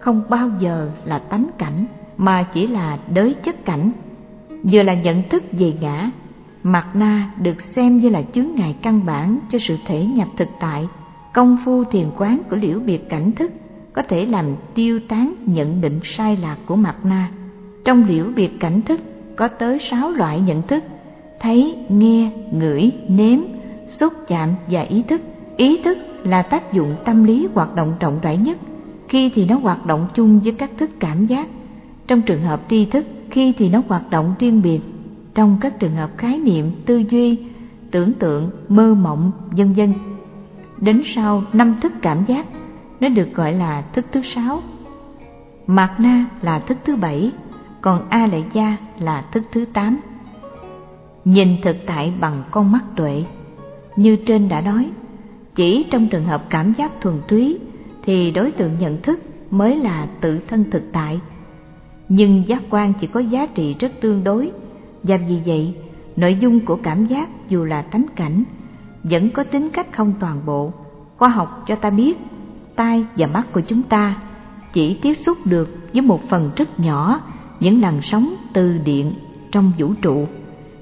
không 0.00 0.22
bao 0.28 0.50
giờ 0.60 0.90
là 1.04 1.18
tánh 1.18 1.46
cảnh, 1.58 1.86
mà 2.16 2.42
chỉ 2.42 2.66
là 2.66 2.98
đới 3.14 3.34
chất 3.34 3.64
cảnh. 3.64 3.90
Vừa 4.62 4.82
là 4.82 4.94
nhận 4.94 5.22
thức 5.28 5.44
về 5.52 5.72
ngã, 5.80 6.10
mặt 6.62 6.86
na 6.94 7.30
được 7.42 7.60
xem 7.60 7.98
như 7.98 8.08
là 8.08 8.22
chướng 8.22 8.54
ngại 8.56 8.76
căn 8.82 9.06
bản 9.06 9.38
cho 9.50 9.58
sự 9.58 9.76
thể 9.86 10.04
nhập 10.04 10.28
thực 10.36 10.48
tại 10.60 10.88
công 11.32 11.56
phu 11.64 11.84
thiền 11.84 12.06
quán 12.18 12.42
của 12.50 12.56
liễu 12.56 12.80
biệt 12.80 13.08
cảnh 13.08 13.32
thức 13.32 13.52
có 13.92 14.02
thể 14.02 14.26
làm 14.26 14.46
tiêu 14.74 15.00
tán 15.08 15.34
nhận 15.46 15.80
định 15.80 16.00
sai 16.02 16.36
lạc 16.36 16.56
của 16.66 16.76
mặt 16.76 16.96
na 17.04 17.30
trong 17.84 18.04
liễu 18.04 18.24
biệt 18.36 18.50
cảnh 18.60 18.82
thức 18.82 19.00
có 19.36 19.48
tới 19.48 19.78
sáu 19.78 20.10
loại 20.10 20.40
nhận 20.40 20.62
thức, 20.62 20.84
thấy, 21.40 21.76
nghe, 21.88 22.30
ngửi, 22.52 22.90
nếm, 23.08 23.38
xúc, 23.88 24.12
chạm 24.28 24.48
và 24.70 24.80
ý 24.80 25.02
thức. 25.02 25.20
Ý 25.56 25.82
thức 25.82 25.98
là 26.24 26.42
tác 26.42 26.72
dụng 26.72 26.96
tâm 27.04 27.24
lý 27.24 27.48
hoạt 27.54 27.74
động 27.74 27.92
rộng 28.00 28.18
rãi 28.22 28.36
nhất 28.36 28.58
khi 29.08 29.30
thì 29.34 29.46
nó 29.46 29.58
hoạt 29.58 29.86
động 29.86 30.06
chung 30.14 30.40
với 30.40 30.52
các 30.52 30.70
thức 30.78 30.90
cảm 31.00 31.26
giác. 31.26 31.48
Trong 32.06 32.22
trường 32.22 32.42
hợp 32.42 32.60
tri 32.68 32.84
thức, 32.84 33.06
khi 33.30 33.52
thì 33.58 33.68
nó 33.68 33.82
hoạt 33.88 34.10
động 34.10 34.34
riêng 34.38 34.62
biệt. 34.62 34.80
Trong 35.34 35.58
các 35.60 35.78
trường 35.78 35.94
hợp 35.94 36.10
khái 36.16 36.38
niệm, 36.38 36.70
tư 36.86 37.02
duy, 37.10 37.38
tưởng 37.90 38.12
tượng, 38.12 38.50
mơ 38.68 38.94
mộng, 38.94 39.32
vân 39.50 39.72
vân 39.72 39.94
đến 40.80 41.02
sau 41.04 41.42
năm 41.52 41.76
thức 41.80 41.92
cảm 42.02 42.24
giác, 42.24 42.46
nó 43.00 43.08
được 43.08 43.34
gọi 43.34 43.52
là 43.52 43.82
thức 43.92 44.06
thứ 44.12 44.22
sáu. 44.22 44.62
Mạt 45.66 46.00
na 46.00 46.24
là 46.42 46.58
thức 46.58 46.78
thứ 46.84 46.96
bảy, 46.96 47.32
còn 47.80 48.08
a 48.08 48.26
lệ 48.26 48.42
gia 48.52 48.76
là 48.98 49.24
thức 49.32 49.42
thứ 49.52 49.64
tám. 49.72 50.00
Nhìn 51.24 51.48
thực 51.62 51.76
tại 51.86 52.12
bằng 52.20 52.42
con 52.50 52.72
mắt 52.72 52.84
tuệ, 52.96 53.24
như 53.96 54.16
trên 54.16 54.48
đã 54.48 54.60
nói, 54.60 54.90
chỉ 55.54 55.86
trong 55.90 56.08
trường 56.08 56.24
hợp 56.24 56.50
cảm 56.50 56.72
giác 56.78 57.00
thuần 57.00 57.20
túy 57.28 57.58
thì 58.02 58.30
đối 58.30 58.50
tượng 58.50 58.78
nhận 58.78 59.02
thức 59.02 59.20
mới 59.50 59.76
là 59.76 60.06
tự 60.20 60.38
thân 60.48 60.64
thực 60.70 60.92
tại. 60.92 61.20
Nhưng 62.08 62.42
giác 62.46 62.62
quan 62.70 62.92
chỉ 63.00 63.06
có 63.06 63.20
giá 63.20 63.46
trị 63.46 63.76
rất 63.80 63.92
tương 64.00 64.24
đối, 64.24 64.50
và 65.02 65.16
vì 65.16 65.40
vậy, 65.46 65.74
nội 66.16 66.36
dung 66.40 66.60
của 66.60 66.76
cảm 66.82 67.06
giác 67.06 67.28
dù 67.48 67.64
là 67.64 67.82
tánh 67.82 68.06
cảnh 68.16 68.44
vẫn 69.02 69.30
có 69.30 69.44
tính 69.44 69.70
cách 69.70 69.86
không 69.92 70.12
toàn 70.20 70.40
bộ. 70.46 70.72
Khoa 71.16 71.28
học 71.28 71.64
cho 71.66 71.74
ta 71.74 71.90
biết, 71.90 72.18
tai 72.76 73.06
và 73.16 73.26
mắt 73.26 73.52
của 73.52 73.60
chúng 73.60 73.82
ta 73.82 74.16
chỉ 74.72 74.94
tiếp 74.94 75.14
xúc 75.26 75.38
được 75.44 75.78
với 75.92 76.02
một 76.02 76.28
phần 76.28 76.50
rất 76.56 76.80
nhỏ, 76.80 77.20
những 77.60 77.80
làn 77.80 78.02
sóng 78.02 78.34
từ 78.52 78.78
điện 78.84 79.12
trong 79.52 79.72
vũ 79.78 79.94
trụ. 80.02 80.26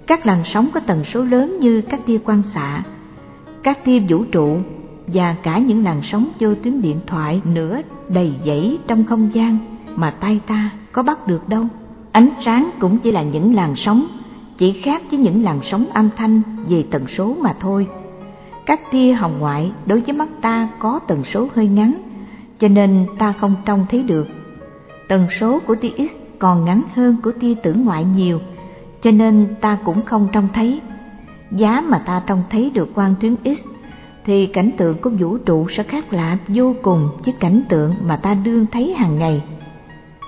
Các 0.07 0.27
làn 0.27 0.45
sóng 0.45 0.69
có 0.75 0.81
tần 0.81 1.05
số 1.05 1.25
lớn 1.25 1.57
như 1.61 1.81
các 1.81 2.07
tia 2.07 2.19
quang 2.19 2.43
xạ, 2.43 2.83
các 3.63 3.85
tia 3.85 3.99
vũ 4.09 4.25
trụ 4.25 4.59
và 5.07 5.37
cả 5.43 5.59
những 5.59 5.85
làn 5.85 6.03
sóng 6.03 6.29
vô 6.41 6.55
tuyến 6.55 6.83
điện 6.83 6.97
thoại 7.07 7.41
nữa 7.45 7.81
đầy 8.09 8.35
dẫy 8.45 8.79
trong 8.87 9.05
không 9.05 9.31
gian 9.33 9.59
mà 9.97 10.11
tay 10.11 10.41
ta 10.47 10.71
có 10.93 11.03
bắt 11.03 11.27
được 11.27 11.49
đâu. 11.49 11.65
Ánh 12.13 12.29
sáng 12.45 12.71
cũng 12.79 12.99
chỉ 12.99 13.13
là 13.13 13.23
những 13.23 13.55
làn 13.55 13.77
sóng, 13.77 14.07
chỉ 14.59 14.73
khác 14.73 15.03
với 15.11 15.21
những 15.21 15.43
làn 15.43 15.59
sóng 15.63 15.87
âm 15.93 16.09
thanh 16.17 16.43
về 16.69 16.85
tần 16.91 17.07
số 17.07 17.37
mà 17.41 17.55
thôi 17.61 17.87
các 18.69 18.81
tia 18.91 19.13
hồng 19.13 19.39
ngoại 19.39 19.73
đối 19.87 20.01
với 20.01 20.13
mắt 20.13 20.29
ta 20.41 20.69
có 20.79 21.01
tần 21.09 21.25
số 21.25 21.49
hơi 21.55 21.67
ngắn, 21.67 21.95
cho 22.59 22.69
nên 22.69 23.07
ta 23.19 23.33
không 23.33 23.55
trông 23.65 23.87
thấy 23.91 24.03
được. 24.03 24.29
Tần 25.09 25.27
số 25.41 25.59
của 25.67 25.75
tia 25.75 25.89
x 25.89 26.39
còn 26.39 26.65
ngắn 26.65 26.83
hơn 26.95 27.17
của 27.23 27.33
tia 27.41 27.55
tử 27.55 27.75
ngoại 27.75 28.05
nhiều, 28.05 28.41
cho 29.03 29.11
nên 29.11 29.47
ta 29.61 29.79
cũng 29.85 30.05
không 30.05 30.29
trông 30.33 30.49
thấy. 30.55 30.81
Giá 31.51 31.81
mà 31.81 31.99
ta 31.99 32.23
trông 32.27 32.43
thấy 32.51 32.71
được 32.75 32.95
quang 32.95 33.15
tuyến 33.21 33.37
x, 33.45 33.65
thì 34.25 34.47
cảnh 34.47 34.71
tượng 34.77 34.99
của 34.99 35.11
vũ 35.11 35.39
trụ 35.39 35.67
sẽ 35.71 35.83
khác 35.83 36.13
lạ 36.13 36.39
vô 36.49 36.75
cùng 36.83 37.09
với 37.25 37.35
cảnh 37.41 37.63
tượng 37.69 37.95
mà 38.03 38.17
ta 38.17 38.35
đương 38.35 38.67
thấy 38.73 38.95
hàng 38.95 39.19
ngày. 39.19 39.43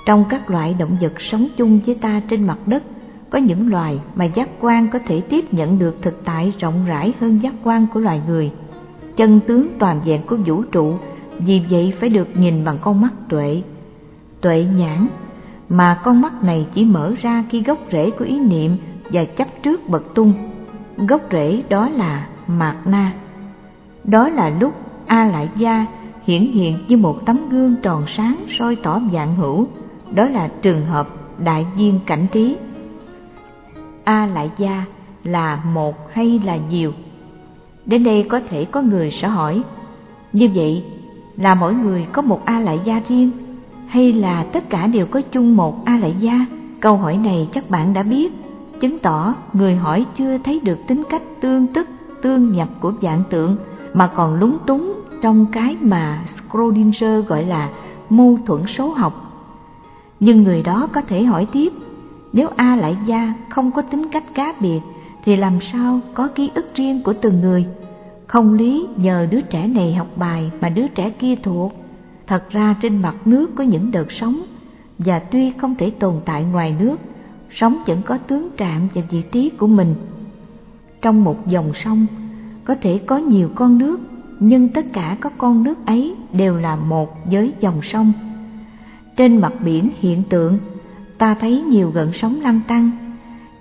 Trong 0.07 0.25
các 0.29 0.51
loại 0.51 0.75
động 0.79 0.97
vật 1.01 1.21
sống 1.21 1.49
chung 1.57 1.81
với 1.87 1.95
ta 1.95 2.21
trên 2.29 2.47
mặt 2.47 2.59
đất 2.67 2.83
có 3.31 3.39
những 3.39 3.71
loài 3.71 4.01
mà 4.15 4.25
giác 4.25 4.49
quan 4.61 4.89
có 4.89 4.99
thể 5.07 5.21
tiếp 5.21 5.55
nhận 5.55 5.79
được 5.79 5.97
thực 6.03 6.25
tại 6.25 6.53
rộng 6.59 6.85
rãi 6.87 7.13
hơn 7.21 7.39
giác 7.43 7.55
quan 7.65 7.87
của 7.95 8.01
loài 8.01 8.21
người. 8.27 8.53
Chân 9.17 9.41
tướng 9.47 9.69
toàn 9.79 10.01
vẹn 10.05 10.23
của 10.27 10.37
vũ 10.37 10.63
trụ, 10.63 10.95
vì 11.39 11.63
vậy 11.71 11.93
phải 12.01 12.09
được 12.09 12.29
nhìn 12.35 12.65
bằng 12.65 12.79
con 12.81 13.01
mắt 13.01 13.13
tuệ. 13.29 13.63
Tuệ 14.41 14.67
nhãn, 14.77 15.07
mà 15.69 16.01
con 16.05 16.21
mắt 16.21 16.45
này 16.45 16.67
chỉ 16.75 16.85
mở 16.85 17.15
ra 17.21 17.45
khi 17.51 17.63
gốc 17.63 17.79
rễ 17.93 18.11
của 18.11 18.25
ý 18.25 18.41
niệm 18.41 18.77
và 19.13 19.25
chấp 19.25 19.49
trước 19.63 19.89
bật 19.89 20.15
tung. 20.15 20.33
Gốc 20.97 21.21
rễ 21.31 21.63
đó 21.69 21.89
là 21.89 22.27
mạt 22.47 22.77
na. 22.87 23.13
Đó 24.05 24.29
là 24.29 24.49
lúc 24.61 24.75
a 25.07 25.25
lại 25.25 25.49
gia 25.57 25.87
hiển 26.25 26.43
hiện 26.43 26.79
như 26.89 26.97
một 26.97 27.27
tấm 27.27 27.49
gương 27.49 27.77
tròn 27.83 28.05
sáng 28.07 28.37
soi 28.49 28.77
tỏ 28.77 29.01
dạng 29.13 29.37
hữu. 29.37 29.67
Đó 30.15 30.25
là 30.25 30.49
trường 30.63 30.87
hợp 30.87 31.09
đại 31.39 31.67
viên 31.77 32.01
cảnh 32.07 32.27
trí 32.33 32.57
a 34.05 34.27
lại 34.27 34.51
gia 34.59 34.85
là 35.25 35.63
một 35.75 36.13
hay 36.13 36.41
là 36.45 36.57
nhiều? 36.57 36.93
Đến 37.87 38.05
đây 38.05 38.27
có 38.29 38.41
thể 38.51 38.65
có 38.65 38.83
người 38.83 39.11
sẽ 39.11 39.29
hỏi 39.29 39.63
như 40.33 40.49
vậy 40.55 40.85
là 41.37 41.55
mỗi 41.55 41.75
người 41.75 42.07
có 42.13 42.23
một 42.23 42.45
a 42.45 42.61
lại 42.61 42.81
gia 42.85 43.01
riêng 43.09 43.31
hay 43.87 44.13
là 44.13 44.47
tất 44.53 44.71
cả 44.71 44.87
đều 44.87 45.07
có 45.07 45.21
chung 45.21 45.57
một 45.57 45.85
a 45.85 45.99
lại 45.99 46.15
gia? 46.21 46.47
Câu 46.81 46.97
hỏi 46.97 47.17
này 47.17 47.49
chắc 47.53 47.71
bạn 47.71 47.93
đã 47.93 48.03
biết. 48.03 48.33
Chứng 48.81 48.99
tỏ 48.99 49.35
người 49.53 49.77
hỏi 49.77 50.07
chưa 50.15 50.39
thấy 50.39 50.61
được 50.61 50.79
tính 50.87 51.03
cách 51.11 51.23
tương 51.41 51.67
tức 51.67 51.89
tương 52.23 52.53
nhập 52.53 52.69
của 52.81 52.93
dạng 53.03 53.23
tượng 53.31 53.57
mà 53.95 54.07
còn 54.07 54.35
lúng 54.35 54.59
túng 54.67 54.93
trong 55.23 55.47
cái 55.47 55.77
mà 55.81 56.25
Schrödinger 56.27 57.27
gọi 57.27 57.45
là 57.45 57.69
mâu 58.11 58.39
thuẫn 58.47 58.67
số 58.67 58.89
học. 58.89 59.27
Nhưng 60.21 60.43
người 60.43 60.63
đó 60.63 60.89
có 60.93 61.01
thể 61.01 61.23
hỏi 61.23 61.47
tiếp, 61.53 61.73
nếu 62.33 62.49
A 62.57 62.77
lại 62.77 62.97
gia 63.07 63.35
không 63.49 63.71
có 63.71 63.83
tính 63.83 64.09
cách 64.13 64.25
cá 64.35 64.55
biệt 64.61 64.81
thì 65.25 65.37
làm 65.37 65.61
sao 65.61 66.01
có 66.15 66.29
ký 66.35 66.51
ức 66.55 66.75
riêng 66.75 67.03
của 67.03 67.13
từng 67.13 67.41
người? 67.41 67.67
Không 68.27 68.55
lý 68.55 68.87
nhờ 68.97 69.27
đứa 69.31 69.41
trẻ 69.41 69.67
này 69.67 69.95
học 69.95 70.07
bài 70.17 70.51
mà 70.61 70.69
đứa 70.69 70.89
trẻ 70.89 71.11
kia 71.11 71.35
thuộc. 71.43 71.73
Thật 72.27 72.51
ra 72.51 72.77
trên 72.83 72.97
mặt 72.97 73.15
nước 73.25 73.51
có 73.55 73.65
những 73.65 73.91
đợt 73.91 74.13
sóng 74.13 74.43
và 74.99 75.19
tuy 75.19 75.51
không 75.51 75.75
thể 75.75 75.91
tồn 75.91 76.15
tại 76.25 76.45
ngoài 76.45 76.75
nước, 76.81 76.97
sóng 77.51 77.83
vẫn 77.87 78.03
có 78.03 78.19
tướng 78.19 78.51
trạng 78.57 78.89
và 78.95 79.03
vị 79.11 79.23
trí 79.33 79.51
của 79.51 79.67
mình. 79.67 79.95
Trong 81.03 81.25
một 81.25 81.47
dòng 81.47 81.73
sông 81.75 82.07
có 82.65 82.75
thể 82.81 82.99
có 83.07 83.17
nhiều 83.17 83.51
con 83.55 83.79
nước 83.79 84.01
nhưng 84.41 84.69
tất 84.69 84.87
cả 84.93 85.17
các 85.21 85.33
con 85.39 85.63
nước 85.63 85.87
ấy 85.87 86.15
đều 86.33 86.57
là 86.57 86.77
một 86.77 87.17
với 87.25 87.53
dòng 87.61 87.83
sông 87.83 88.13
trên 89.17 89.37
mặt 89.37 89.53
biển 89.65 89.89
hiện 89.99 90.23
tượng 90.29 90.59
ta 91.21 91.35
thấy 91.35 91.63
nhiều 91.63 91.91
gợn 91.91 92.11
sóng 92.13 92.41
lăn 92.41 92.61
tăng. 92.69 92.91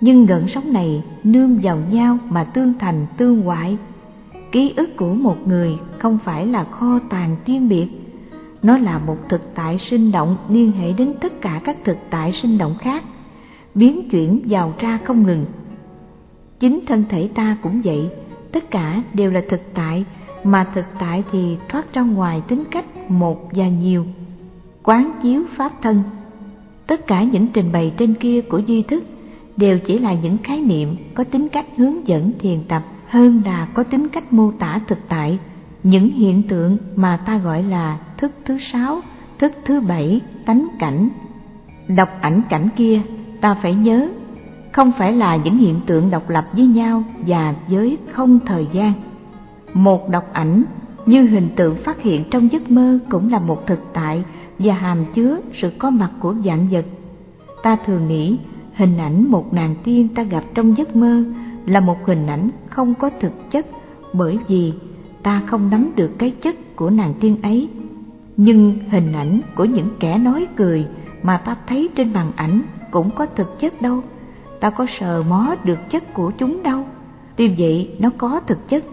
Nhưng 0.00 0.26
gợn 0.26 0.48
sóng 0.48 0.72
này 0.72 1.04
nương 1.24 1.58
vào 1.62 1.78
nhau 1.90 2.18
mà 2.28 2.44
tương 2.44 2.78
thành 2.78 3.06
tương 3.16 3.42
hoại. 3.42 3.78
Ký 4.52 4.72
ức 4.76 4.96
của 4.96 5.14
một 5.14 5.36
người 5.46 5.78
không 5.98 6.18
phải 6.24 6.46
là 6.46 6.64
kho 6.64 6.98
tàng 7.10 7.36
riêng 7.46 7.68
biệt. 7.68 7.88
Nó 8.62 8.78
là 8.78 8.98
một 8.98 9.16
thực 9.28 9.54
tại 9.54 9.78
sinh 9.78 10.12
động 10.12 10.36
liên 10.48 10.72
hệ 10.72 10.92
đến 10.92 11.14
tất 11.20 11.40
cả 11.40 11.60
các 11.64 11.76
thực 11.84 11.96
tại 12.10 12.32
sinh 12.32 12.58
động 12.58 12.74
khác, 12.80 13.04
biến 13.74 14.08
chuyển 14.10 14.42
vào 14.48 14.74
ra 14.78 14.98
không 15.04 15.22
ngừng. 15.22 15.46
Chính 16.60 16.80
thân 16.86 17.04
thể 17.08 17.28
ta 17.34 17.56
cũng 17.62 17.80
vậy, 17.84 18.10
tất 18.52 18.70
cả 18.70 19.02
đều 19.14 19.30
là 19.30 19.42
thực 19.50 19.60
tại, 19.74 20.04
mà 20.44 20.66
thực 20.74 20.84
tại 21.00 21.24
thì 21.32 21.56
thoát 21.68 21.92
ra 21.92 22.02
ngoài 22.02 22.42
tính 22.48 22.64
cách 22.70 23.10
một 23.10 23.48
và 23.52 23.68
nhiều. 23.68 24.04
Quán 24.82 25.10
chiếu 25.22 25.42
pháp 25.56 25.72
thân 25.82 26.02
tất 26.90 27.06
cả 27.06 27.22
những 27.22 27.46
trình 27.46 27.72
bày 27.72 27.92
trên 27.96 28.14
kia 28.14 28.40
của 28.40 28.58
duy 28.58 28.82
thức 28.82 29.04
đều 29.56 29.78
chỉ 29.78 29.98
là 29.98 30.14
những 30.14 30.38
khái 30.42 30.60
niệm 30.60 30.96
có 31.14 31.24
tính 31.24 31.48
cách 31.48 31.66
hướng 31.76 32.08
dẫn 32.08 32.32
thiền 32.38 32.62
tập 32.68 32.82
hơn 33.08 33.42
là 33.44 33.68
có 33.74 33.82
tính 33.82 34.08
cách 34.08 34.32
mô 34.32 34.52
tả 34.58 34.80
thực 34.86 34.98
tại 35.08 35.38
những 35.82 36.10
hiện 36.10 36.42
tượng 36.42 36.76
mà 36.96 37.16
ta 37.16 37.38
gọi 37.38 37.62
là 37.62 37.98
thức 38.16 38.32
thứ 38.44 38.58
sáu, 38.58 39.00
thức 39.38 39.52
thứ 39.64 39.80
bảy, 39.80 40.20
tánh 40.46 40.66
cảnh 40.78 41.08
đọc 41.88 42.08
ảnh 42.20 42.42
cảnh 42.48 42.68
kia, 42.76 43.00
ta 43.40 43.54
phải 43.62 43.74
nhớ, 43.74 44.08
không 44.72 44.92
phải 44.98 45.12
là 45.12 45.36
những 45.36 45.58
hiện 45.58 45.80
tượng 45.86 46.10
độc 46.10 46.30
lập 46.30 46.48
với 46.52 46.66
nhau 46.66 47.04
và 47.26 47.54
với 47.68 47.98
không 48.12 48.38
thời 48.46 48.66
gian. 48.72 48.92
Một 49.74 50.08
đọc 50.08 50.24
ảnh 50.32 50.62
như 51.06 51.22
hình 51.22 51.48
tượng 51.56 51.76
phát 51.84 52.02
hiện 52.02 52.24
trong 52.30 52.52
giấc 52.52 52.70
mơ 52.70 52.98
cũng 53.10 53.32
là 53.32 53.38
một 53.38 53.66
thực 53.66 53.80
tại 53.92 54.24
và 54.64 54.74
hàm 54.74 55.04
chứa 55.14 55.40
sự 55.52 55.70
có 55.78 55.90
mặt 55.90 56.10
của 56.20 56.34
dạng 56.44 56.68
vật. 56.70 56.84
Ta 57.62 57.76
thường 57.86 58.08
nghĩ, 58.08 58.38
hình 58.74 58.98
ảnh 58.98 59.30
một 59.30 59.54
nàng 59.54 59.74
tiên 59.84 60.08
ta 60.14 60.22
gặp 60.22 60.44
trong 60.54 60.76
giấc 60.76 60.96
mơ 60.96 61.24
là 61.66 61.80
một 61.80 62.06
hình 62.06 62.26
ảnh 62.26 62.50
không 62.68 62.94
có 62.94 63.10
thực 63.20 63.50
chất, 63.50 63.66
bởi 64.12 64.38
vì 64.48 64.72
ta 65.22 65.42
không 65.46 65.70
nắm 65.70 65.92
được 65.96 66.10
cái 66.18 66.30
chất 66.30 66.76
của 66.76 66.90
nàng 66.90 67.14
tiên 67.20 67.36
ấy. 67.42 67.68
Nhưng 68.36 68.78
hình 68.88 69.12
ảnh 69.12 69.40
của 69.54 69.64
những 69.64 69.88
kẻ 70.00 70.18
nói 70.18 70.46
cười 70.56 70.86
mà 71.22 71.36
ta 71.36 71.56
thấy 71.66 71.88
trên 71.96 72.12
màn 72.12 72.32
ảnh 72.36 72.62
cũng 72.90 73.10
có 73.10 73.26
thực 73.26 73.58
chất 73.58 73.82
đâu 73.82 74.02
ta 74.60 74.70
có 74.70 74.86
sờ 74.98 75.22
mó 75.22 75.54
được 75.64 75.78
chất 75.90 76.14
của 76.14 76.30
chúng 76.38 76.62
đâu 76.62 76.84
tuy 77.36 77.54
vậy, 77.58 77.96
nó 77.98 78.10
có 78.18 78.40
thực 78.40 78.68
chất 78.68 78.84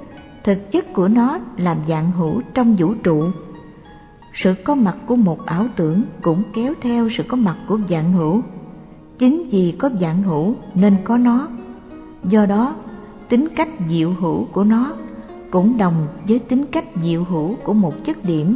thực 0.43 0.71
chất 0.71 0.93
của 0.93 1.07
nó 1.07 1.39
làm 1.57 1.77
dạng 1.87 2.11
hữu 2.11 2.41
trong 2.53 2.75
vũ 2.75 2.93
trụ 3.03 3.23
sự 4.37 4.53
có 4.63 4.75
mặt 4.75 4.97
của 5.05 5.15
một 5.15 5.45
ảo 5.45 5.67
tưởng 5.75 6.03
cũng 6.21 6.43
kéo 6.53 6.73
theo 6.81 7.09
sự 7.09 7.23
có 7.23 7.37
mặt 7.37 7.57
của 7.67 7.79
dạng 7.89 8.13
hữu. 8.13 8.41
Chính 9.17 9.43
vì 9.51 9.75
có 9.77 9.89
dạng 10.01 10.23
hữu 10.23 10.55
nên 10.73 10.95
có 11.03 11.17
nó. 11.17 11.47
Do 12.23 12.45
đó, 12.45 12.75
tính 13.29 13.47
cách 13.55 13.69
diệu 13.89 14.13
hữu 14.19 14.45
của 14.45 14.63
nó 14.63 14.93
cũng 15.51 15.77
đồng 15.77 16.07
với 16.27 16.39
tính 16.39 16.65
cách 16.65 16.85
diệu 17.03 17.23
hữu 17.23 17.55
của 17.55 17.73
một 17.73 17.93
chất 18.05 18.25
điểm. 18.25 18.55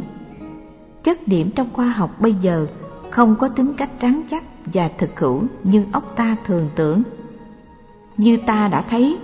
Chất 1.04 1.28
điểm 1.28 1.50
trong 1.54 1.68
khoa 1.72 1.86
học 1.86 2.20
bây 2.20 2.34
giờ 2.34 2.66
không 3.10 3.36
có 3.36 3.48
tính 3.48 3.72
cách 3.76 3.90
trắng 4.00 4.22
chắc 4.30 4.44
và 4.66 4.90
thực 4.98 5.20
hữu 5.20 5.42
như 5.62 5.84
óc 5.92 6.12
ta 6.16 6.36
thường 6.46 6.68
tưởng. 6.74 7.02
Như 8.16 8.36
ta 8.46 8.68
đã 8.68 8.84
thấy, 8.90 9.18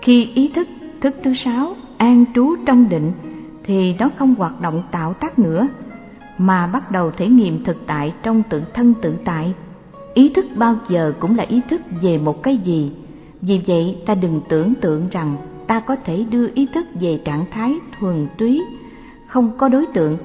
khi 0.00 0.24
ý 0.34 0.48
thức 0.48 0.68
thức 1.00 1.16
thứ 1.22 1.34
sáu 1.34 1.74
an 1.96 2.24
trú 2.34 2.56
trong 2.66 2.88
định 2.88 3.12
thì 3.64 3.94
nó 3.98 4.10
không 4.16 4.34
hoạt 4.34 4.60
động 4.60 4.82
tạo 4.90 5.14
tác 5.14 5.38
nữa 5.38 5.68
mà 6.40 6.66
bắt 6.66 6.90
đầu 6.92 7.10
thể 7.10 7.28
nghiệm 7.28 7.64
thực 7.64 7.86
tại 7.86 8.12
trong 8.22 8.42
tự 8.42 8.62
thân 8.74 8.94
tự 9.02 9.14
tại. 9.24 9.54
Ý 10.14 10.28
thức 10.28 10.46
bao 10.54 10.76
giờ 10.88 11.12
cũng 11.20 11.36
là 11.36 11.44
ý 11.48 11.60
thức 11.70 11.80
về 12.02 12.18
một 12.18 12.42
cái 12.42 12.56
gì. 12.56 12.92
Vì 13.42 13.62
vậy, 13.66 13.98
ta 14.06 14.14
đừng 14.14 14.40
tưởng 14.48 14.74
tượng 14.74 15.08
rằng 15.10 15.36
ta 15.66 15.80
có 15.80 15.96
thể 16.04 16.24
đưa 16.30 16.48
ý 16.54 16.66
thức 16.74 16.86
về 17.00 17.20
trạng 17.24 17.44
thái 17.50 17.78
thuần 17.98 18.26
túy. 18.38 18.62
Không 19.26 19.50
có 19.58 19.68
đối 19.68 19.86
tượng. 19.86 20.18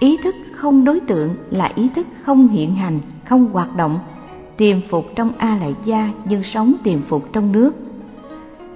Ý 0.00 0.16
thức 0.16 0.34
không 0.52 0.84
đối 0.84 1.00
tượng 1.00 1.34
là 1.50 1.72
ý 1.74 1.88
thức 1.94 2.06
không 2.22 2.48
hiện 2.48 2.74
hành, 2.74 3.00
không 3.28 3.52
hoạt 3.52 3.76
động. 3.76 3.98
Tiềm 4.56 4.76
phục 4.90 5.06
trong 5.16 5.32
a 5.38 5.56
lại 5.60 5.74
gia 5.84 6.10
nhưng 6.24 6.42
sống 6.42 6.74
tiềm 6.82 7.02
phục 7.02 7.32
trong 7.32 7.52
nước. 7.52 7.72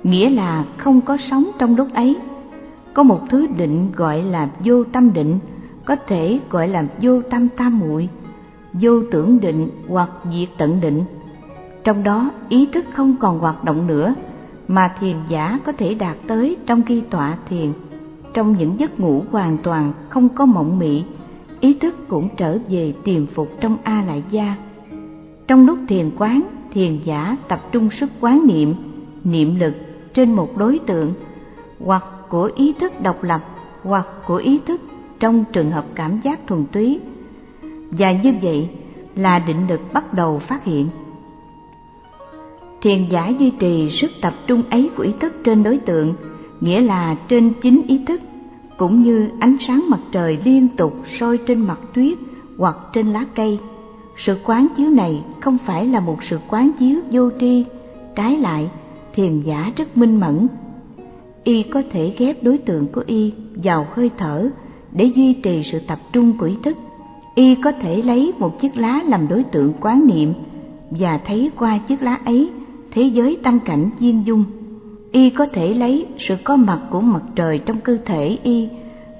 Nghĩa 0.02 0.30
là 0.30 0.64
không 0.76 1.00
có 1.00 1.16
sống 1.16 1.50
trong 1.58 1.76
lúc 1.76 1.88
ấy. 1.94 2.16
Có 2.94 3.02
một 3.02 3.20
thứ 3.28 3.46
định 3.56 3.92
gọi 3.96 4.22
là 4.22 4.48
vô 4.64 4.84
tâm 4.84 5.12
định 5.12 5.38
có 5.84 5.96
thể 5.96 6.40
gọi 6.50 6.68
là 6.68 6.84
vô 7.02 7.22
tâm 7.22 7.48
tam 7.48 7.78
muội, 7.78 8.08
vô 8.72 9.02
tưởng 9.10 9.40
định 9.40 9.68
hoặc 9.88 10.10
diệt 10.32 10.48
tận 10.58 10.80
định. 10.80 11.04
Trong 11.84 12.02
đó 12.02 12.30
ý 12.48 12.66
thức 12.66 12.84
không 12.92 13.16
còn 13.20 13.38
hoạt 13.38 13.64
động 13.64 13.86
nữa, 13.86 14.14
mà 14.68 14.94
thiền 15.00 15.16
giả 15.28 15.58
có 15.64 15.72
thể 15.72 15.94
đạt 15.94 16.16
tới 16.26 16.56
trong 16.66 16.82
khi 16.82 17.00
tọa 17.00 17.38
thiền. 17.48 17.72
Trong 18.34 18.56
những 18.58 18.80
giấc 18.80 19.00
ngủ 19.00 19.24
hoàn 19.30 19.58
toàn 19.58 19.92
không 20.08 20.28
có 20.28 20.46
mộng 20.46 20.78
mị, 20.78 21.04
ý 21.60 21.74
thức 21.74 21.94
cũng 22.08 22.28
trở 22.36 22.58
về 22.68 22.94
tiềm 23.04 23.26
phục 23.26 23.48
trong 23.60 23.76
a 23.82 24.04
lại 24.06 24.24
gia. 24.30 24.56
Trong 25.46 25.66
lúc 25.66 25.78
thiền 25.88 26.10
quán, 26.18 26.42
thiền 26.72 26.98
giả 27.04 27.36
tập 27.48 27.62
trung 27.72 27.90
sức 27.90 28.10
quán 28.20 28.46
niệm 28.46 28.74
niệm 29.24 29.60
lực 29.60 29.74
trên 30.14 30.34
một 30.34 30.56
đối 30.56 30.78
tượng, 30.78 31.12
hoặc 31.84 32.04
của 32.28 32.50
ý 32.56 32.72
thức 32.72 33.00
độc 33.02 33.22
lập, 33.22 33.40
hoặc 33.82 34.06
của 34.26 34.36
ý 34.36 34.60
thức 34.66 34.80
trong 35.20 35.44
trường 35.52 35.70
hợp 35.70 35.84
cảm 35.94 36.20
giác 36.24 36.46
thuần 36.46 36.64
túy. 36.72 37.00
Và 37.90 38.12
như 38.12 38.34
vậy 38.42 38.68
là 39.16 39.38
định 39.38 39.66
lực 39.68 39.80
bắt 39.92 40.14
đầu 40.14 40.38
phát 40.38 40.64
hiện. 40.64 40.88
Thiền 42.82 43.04
giả 43.10 43.28
duy 43.28 43.50
trì 43.50 43.90
sức 43.90 44.10
tập 44.20 44.34
trung 44.46 44.62
ấy 44.70 44.90
của 44.96 45.02
ý 45.02 45.12
thức 45.20 45.32
trên 45.44 45.62
đối 45.62 45.78
tượng, 45.78 46.14
nghĩa 46.60 46.80
là 46.80 47.16
trên 47.28 47.52
chính 47.62 47.82
ý 47.86 48.04
thức, 48.06 48.20
cũng 48.76 49.02
như 49.02 49.28
ánh 49.40 49.56
sáng 49.60 49.84
mặt 49.88 50.00
trời 50.12 50.38
liên 50.44 50.68
tục 50.68 50.96
soi 51.18 51.38
trên 51.38 51.60
mặt 51.60 51.78
tuyết 51.94 52.18
hoặc 52.58 52.76
trên 52.92 53.12
lá 53.12 53.24
cây. 53.34 53.58
Sự 54.16 54.38
quán 54.44 54.66
chiếu 54.76 54.90
này 54.90 55.24
không 55.40 55.58
phải 55.66 55.86
là 55.86 56.00
một 56.00 56.24
sự 56.24 56.38
quán 56.48 56.70
chiếu 56.78 57.00
vô 57.10 57.30
tri, 57.40 57.64
trái 58.14 58.36
lại, 58.36 58.70
thiền 59.14 59.40
giả 59.40 59.72
rất 59.76 59.96
minh 59.96 60.20
mẫn. 60.20 60.46
Y 61.44 61.62
có 61.62 61.82
thể 61.90 62.14
ghép 62.18 62.42
đối 62.42 62.58
tượng 62.58 62.86
của 62.86 63.04
y 63.06 63.32
vào 63.54 63.86
hơi 63.94 64.10
thở 64.18 64.50
để 64.92 65.04
duy 65.04 65.32
trì 65.32 65.62
sự 65.62 65.78
tập 65.78 65.98
trung 66.12 66.38
của 66.38 66.46
ý 66.46 66.56
thức. 66.62 66.76
Y 67.34 67.54
có 67.54 67.72
thể 67.72 68.02
lấy 68.02 68.32
một 68.38 68.60
chiếc 68.60 68.76
lá 68.76 69.00
làm 69.06 69.28
đối 69.28 69.42
tượng 69.42 69.72
quán 69.80 70.06
niệm 70.06 70.32
và 70.90 71.20
thấy 71.26 71.50
qua 71.58 71.78
chiếc 71.78 72.02
lá 72.02 72.18
ấy, 72.24 72.50
thế 72.90 73.02
giới 73.02 73.38
tâm 73.42 73.58
cảnh 73.60 73.90
viên 73.98 74.26
dung. 74.26 74.44
Y 75.12 75.30
có 75.30 75.46
thể 75.52 75.74
lấy 75.74 76.06
sự 76.18 76.36
có 76.44 76.56
mặt 76.56 76.80
của 76.90 77.00
mặt 77.00 77.22
trời 77.36 77.58
trong 77.58 77.80
cơ 77.80 77.98
thể 78.04 78.38
y 78.42 78.68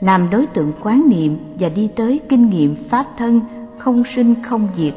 làm 0.01 0.31
đối 0.31 0.47
tượng 0.47 0.73
quán 0.83 1.09
niệm 1.09 1.37
và 1.59 1.69
đi 1.69 1.89
tới 1.97 2.21
kinh 2.29 2.51
nghiệm 2.51 2.75
pháp 2.91 3.07
thân 3.19 3.41
không 3.79 4.03
sinh 4.15 4.35
không 4.43 4.69
diệt. 4.77 4.95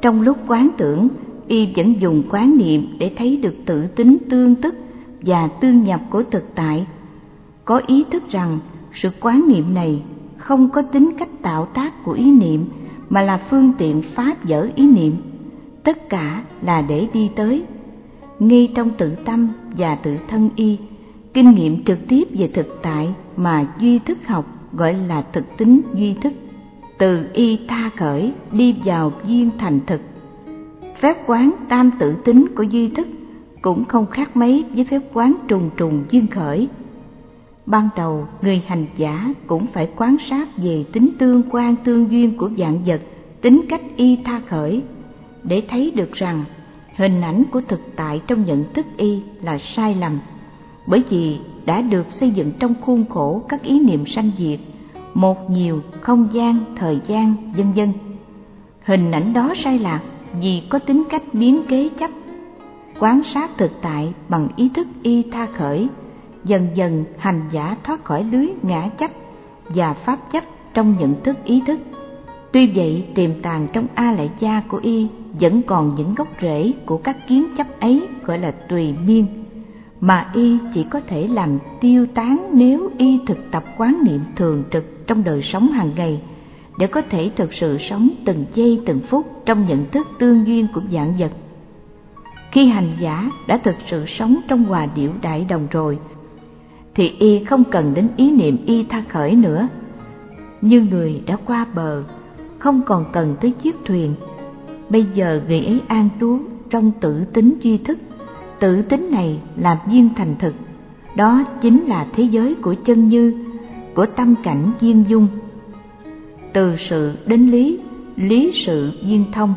Trong 0.00 0.20
lúc 0.20 0.36
quán 0.46 0.68
tưởng, 0.76 1.08
y 1.48 1.68
vẫn 1.76 2.00
dùng 2.00 2.22
quán 2.30 2.56
niệm 2.58 2.86
để 2.98 3.12
thấy 3.16 3.36
được 3.36 3.54
tự 3.66 3.86
tính 3.86 4.18
tương 4.30 4.54
tức 4.54 4.74
và 5.20 5.48
tương 5.60 5.84
nhập 5.84 6.00
của 6.10 6.22
thực 6.30 6.54
tại. 6.54 6.86
Có 7.64 7.82
ý 7.86 8.04
thức 8.10 8.22
rằng 8.30 8.58
sự 9.02 9.10
quán 9.20 9.48
niệm 9.48 9.74
này 9.74 10.02
không 10.36 10.68
có 10.70 10.82
tính 10.82 11.10
cách 11.18 11.28
tạo 11.42 11.64
tác 11.64 12.04
của 12.04 12.12
ý 12.12 12.30
niệm, 12.30 12.64
mà 13.10 13.22
là 13.22 13.40
phương 13.50 13.72
tiện 13.78 14.02
pháp 14.14 14.44
dở 14.44 14.68
ý 14.74 14.86
niệm. 14.86 15.16
Tất 15.84 16.08
cả 16.08 16.44
là 16.62 16.80
để 16.80 17.08
đi 17.14 17.30
tới. 17.36 17.64
Ngay 18.38 18.72
trong 18.74 18.90
tự 18.90 19.14
tâm 19.14 19.48
và 19.76 19.94
tự 19.94 20.16
thân 20.28 20.50
y, 20.56 20.78
kinh 21.34 21.50
nghiệm 21.50 21.84
trực 21.84 21.98
tiếp 22.08 22.24
về 22.38 22.48
thực 22.54 22.82
tại 22.82 23.14
mà 23.36 23.66
duy 23.80 23.98
thức 23.98 24.18
học 24.26 24.46
gọi 24.72 24.94
là 24.94 25.24
thực 25.32 25.56
tính 25.56 25.80
duy 25.94 26.14
thức, 26.14 26.32
từ 26.98 27.26
y 27.32 27.58
tha 27.68 27.90
khởi 27.96 28.32
đi 28.52 28.76
vào 28.84 29.12
duyên 29.26 29.50
thành 29.58 29.80
thực. 29.86 30.00
Phép 31.00 31.16
quán 31.26 31.50
tam 31.68 31.90
tự 31.98 32.14
tính 32.24 32.46
của 32.56 32.62
duy 32.62 32.88
thức 32.88 33.06
cũng 33.62 33.84
không 33.84 34.06
khác 34.06 34.36
mấy 34.36 34.64
với 34.74 34.84
phép 34.84 35.00
quán 35.12 35.34
trùng 35.48 35.70
trùng 35.76 36.04
duyên 36.10 36.26
khởi 36.26 36.68
ban 37.68 37.88
đầu, 37.96 38.26
người 38.42 38.62
hành 38.66 38.86
giả 38.96 39.34
cũng 39.46 39.66
phải 39.66 39.88
quan 39.96 40.16
sát 40.18 40.48
về 40.56 40.84
tính 40.92 41.10
tương 41.18 41.42
quan 41.50 41.76
tương 41.76 42.10
duyên 42.10 42.36
của 42.36 42.50
dạng 42.58 42.78
vật, 42.86 43.00
tính 43.40 43.60
cách 43.68 43.80
y 43.96 44.16
tha 44.24 44.40
khởi, 44.48 44.82
để 45.42 45.62
thấy 45.68 45.92
được 45.94 46.12
rằng 46.12 46.44
hình 46.96 47.20
ảnh 47.20 47.42
của 47.50 47.60
thực 47.68 47.80
tại 47.96 48.20
trong 48.26 48.44
nhận 48.44 48.64
thức 48.72 48.86
y 48.96 49.22
là 49.42 49.58
sai 49.58 49.94
lầm. 49.94 50.18
Bởi 50.86 51.02
vì 51.10 51.38
đã 51.66 51.80
được 51.82 52.06
xây 52.10 52.30
dựng 52.30 52.52
trong 52.58 52.74
khuôn 52.80 53.04
khổ 53.08 53.42
các 53.48 53.62
ý 53.62 53.80
niệm 53.80 54.06
sanh 54.06 54.30
diệt, 54.38 54.60
một 55.14 55.50
nhiều 55.50 55.82
không 56.00 56.28
gian, 56.32 56.64
thời 56.76 57.00
gian, 57.06 57.52
vân 57.56 57.72
vân. 57.72 57.92
Hình 58.84 59.10
ảnh 59.12 59.32
đó 59.32 59.52
sai 59.56 59.78
lạc 59.78 60.00
vì 60.40 60.62
có 60.68 60.78
tính 60.78 61.04
cách 61.10 61.22
biến 61.32 61.62
kế 61.68 61.88
chấp. 61.98 62.10
Quán 63.00 63.22
sát 63.34 63.50
thực 63.58 63.72
tại 63.82 64.12
bằng 64.28 64.48
ý 64.56 64.68
thức 64.74 64.86
y 65.02 65.22
tha 65.22 65.46
khởi 65.46 65.88
dần 66.44 66.68
dần 66.74 67.04
hành 67.18 67.40
giả 67.50 67.76
thoát 67.84 68.04
khỏi 68.04 68.24
lưới 68.24 68.46
ngã 68.62 68.88
chấp 68.88 69.10
và 69.68 69.94
pháp 69.94 70.32
chấp 70.32 70.44
trong 70.74 70.96
nhận 70.98 71.22
thức 71.22 71.44
ý 71.44 71.62
thức. 71.66 71.78
Tuy 72.52 72.66
vậy, 72.66 73.06
tiềm 73.14 73.30
tàng 73.42 73.66
trong 73.72 73.86
a 73.94 74.12
lại 74.12 74.30
gia 74.38 74.60
của 74.60 74.80
y 74.82 75.08
vẫn 75.40 75.62
còn 75.62 75.94
những 75.94 76.14
gốc 76.14 76.28
rễ 76.42 76.72
của 76.86 76.96
các 76.96 77.28
kiến 77.28 77.44
chấp 77.56 77.80
ấy 77.80 78.08
gọi 78.24 78.38
là 78.38 78.50
tùy 78.50 78.94
miên, 79.06 79.26
mà 80.00 80.30
y 80.34 80.58
chỉ 80.74 80.84
có 80.84 81.00
thể 81.06 81.28
làm 81.28 81.58
tiêu 81.80 82.06
tán 82.14 82.50
nếu 82.52 82.90
y 82.98 83.20
thực 83.26 83.38
tập 83.50 83.64
quán 83.76 83.98
niệm 84.04 84.20
thường 84.36 84.64
trực 84.70 85.06
trong 85.06 85.24
đời 85.24 85.42
sống 85.42 85.68
hàng 85.68 85.90
ngày 85.96 86.22
để 86.78 86.86
có 86.86 87.02
thể 87.10 87.30
thực 87.36 87.52
sự 87.52 87.78
sống 87.78 88.08
từng 88.24 88.44
giây 88.54 88.80
từng 88.86 89.00
phút 89.08 89.42
trong 89.46 89.66
nhận 89.66 89.90
thức 89.90 90.06
tương 90.18 90.46
duyên 90.46 90.66
của 90.74 90.80
dạng 90.92 91.16
vật. 91.18 91.32
Khi 92.52 92.66
hành 92.66 92.96
giả 93.00 93.30
đã 93.46 93.58
thực 93.64 93.76
sự 93.86 94.06
sống 94.06 94.36
trong 94.48 94.64
hòa 94.64 94.86
điệu 94.94 95.12
đại 95.22 95.46
đồng 95.48 95.66
rồi 95.70 95.98
thì 96.98 97.12
y 97.18 97.44
không 97.44 97.64
cần 97.64 97.94
đến 97.94 98.08
ý 98.16 98.30
niệm 98.30 98.56
y 98.66 98.84
tha 98.84 99.02
khởi 99.08 99.34
nữa. 99.34 99.68
Như 100.60 100.80
người 100.90 101.22
đã 101.26 101.36
qua 101.46 101.66
bờ, 101.74 102.04
không 102.58 102.82
còn 102.86 103.04
cần 103.12 103.36
tới 103.40 103.50
chiếc 103.50 103.76
thuyền. 103.84 104.14
Bây 104.88 105.06
giờ 105.14 105.40
người 105.48 105.60
ấy 105.60 105.80
an 105.88 106.08
trú 106.20 106.38
trong 106.70 106.92
tự 107.00 107.24
tính 107.24 107.54
duy 107.62 107.78
thức. 107.78 107.98
Tự 108.60 108.82
tính 108.82 109.08
này 109.10 109.40
làm 109.56 109.76
duyên 109.90 110.08
thành 110.16 110.34
thực. 110.38 110.54
Đó 111.14 111.44
chính 111.60 111.86
là 111.86 112.06
thế 112.12 112.22
giới 112.22 112.54
của 112.54 112.74
chân 112.84 113.08
như, 113.08 113.44
của 113.94 114.06
tâm 114.06 114.34
cảnh 114.42 114.72
duyên 114.80 115.04
dung. 115.08 115.26
Từ 116.52 116.76
sự 116.76 117.14
đến 117.26 117.50
lý 117.50 117.78
lý 118.16 118.52
sự 118.66 118.92
duyên 119.02 119.24
thông. 119.32 119.54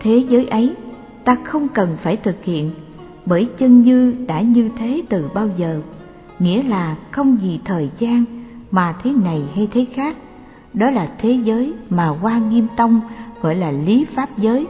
Thế 0.00 0.24
giới 0.28 0.46
ấy, 0.46 0.74
ta 1.24 1.36
không 1.44 1.68
cần 1.68 1.96
phải 2.02 2.16
thực 2.16 2.44
hiện, 2.44 2.70
bởi 3.26 3.48
chân 3.58 3.82
như 3.82 4.14
đã 4.26 4.40
như 4.40 4.70
thế 4.78 5.02
từ 5.08 5.28
bao 5.34 5.48
giờ 5.58 5.80
nghĩa 6.44 6.62
là 6.62 6.96
không 7.10 7.36
vì 7.42 7.58
thời 7.64 7.90
gian 7.98 8.24
mà 8.70 8.94
thế 9.02 9.12
này 9.12 9.42
hay 9.54 9.68
thế 9.72 9.86
khác. 9.94 10.16
Đó 10.74 10.90
là 10.90 11.08
thế 11.18 11.32
giới 11.32 11.74
mà 11.90 12.06
hoa 12.06 12.38
nghiêm 12.38 12.66
tông 12.76 13.00
gọi 13.42 13.54
là 13.54 13.70
lý 13.70 14.06
pháp 14.14 14.38
giới. 14.38 14.66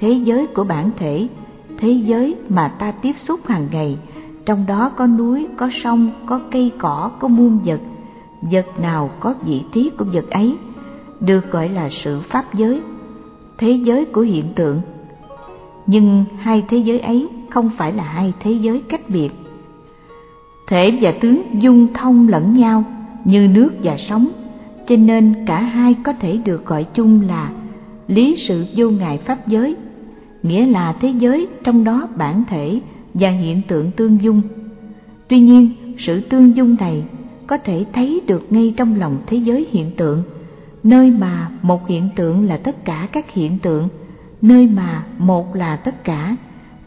Thế 0.00 0.10
giới 0.10 0.46
của 0.46 0.64
bản 0.64 0.90
thể, 0.96 1.28
thế 1.78 1.90
giới 1.90 2.36
mà 2.48 2.68
ta 2.68 2.90
tiếp 2.90 3.12
xúc 3.20 3.40
hàng 3.46 3.68
ngày. 3.72 3.98
Trong 4.46 4.66
đó 4.66 4.90
có 4.96 5.06
núi, 5.06 5.46
có 5.56 5.70
sông, 5.82 6.10
có 6.26 6.40
cây 6.50 6.72
cỏ, 6.78 7.10
có 7.18 7.28
muôn 7.28 7.58
vật. 7.64 7.80
Vật 8.42 8.66
nào 8.80 9.10
có 9.20 9.34
vị 9.44 9.64
trí 9.72 9.90
của 9.98 10.04
vật 10.04 10.30
ấy 10.30 10.56
được 11.20 11.50
gọi 11.50 11.68
là 11.68 11.88
sự 11.90 12.20
pháp 12.20 12.54
giới. 12.54 12.80
Thế 13.58 13.70
giới 13.70 14.04
của 14.04 14.20
hiện 14.20 14.44
tượng. 14.56 14.80
Nhưng 15.86 16.24
hai 16.38 16.64
thế 16.68 16.76
giới 16.76 17.00
ấy 17.00 17.28
không 17.50 17.70
phải 17.76 17.92
là 17.92 18.04
hai 18.04 18.32
thế 18.40 18.52
giới 18.52 18.82
cách 18.88 19.10
biệt 19.10 19.45
thể 20.66 20.98
và 21.00 21.12
tướng 21.20 21.42
dung 21.62 21.92
thông 21.94 22.28
lẫn 22.28 22.56
nhau 22.56 22.84
như 23.24 23.48
nước 23.48 23.70
và 23.82 23.96
sóng 23.96 24.28
cho 24.86 24.96
nên 24.96 25.34
cả 25.46 25.60
hai 25.60 25.94
có 26.02 26.12
thể 26.12 26.40
được 26.44 26.66
gọi 26.66 26.84
chung 26.84 27.20
là 27.28 27.50
lý 28.08 28.36
sự 28.36 28.66
vô 28.76 28.90
ngại 28.90 29.18
pháp 29.18 29.48
giới 29.48 29.76
nghĩa 30.42 30.66
là 30.66 30.92
thế 30.92 31.08
giới 31.08 31.48
trong 31.64 31.84
đó 31.84 32.08
bản 32.16 32.42
thể 32.48 32.80
và 33.14 33.30
hiện 33.30 33.62
tượng 33.68 33.90
tương 33.90 34.22
dung. 34.22 34.42
Tuy 35.28 35.40
nhiên, 35.40 35.70
sự 35.98 36.20
tương 36.20 36.56
dung 36.56 36.76
này 36.80 37.04
có 37.46 37.58
thể 37.58 37.84
thấy 37.92 38.20
được 38.26 38.46
ngay 38.50 38.74
trong 38.76 38.98
lòng 39.00 39.18
thế 39.26 39.36
giới 39.36 39.66
hiện 39.70 39.90
tượng, 39.96 40.22
nơi 40.82 41.10
mà 41.10 41.50
một 41.62 41.88
hiện 41.88 42.08
tượng 42.16 42.44
là 42.44 42.56
tất 42.56 42.84
cả 42.84 43.08
các 43.12 43.32
hiện 43.32 43.58
tượng, 43.58 43.88
nơi 44.42 44.66
mà 44.66 45.04
một 45.18 45.56
là 45.56 45.76
tất 45.76 46.04
cả 46.04 46.36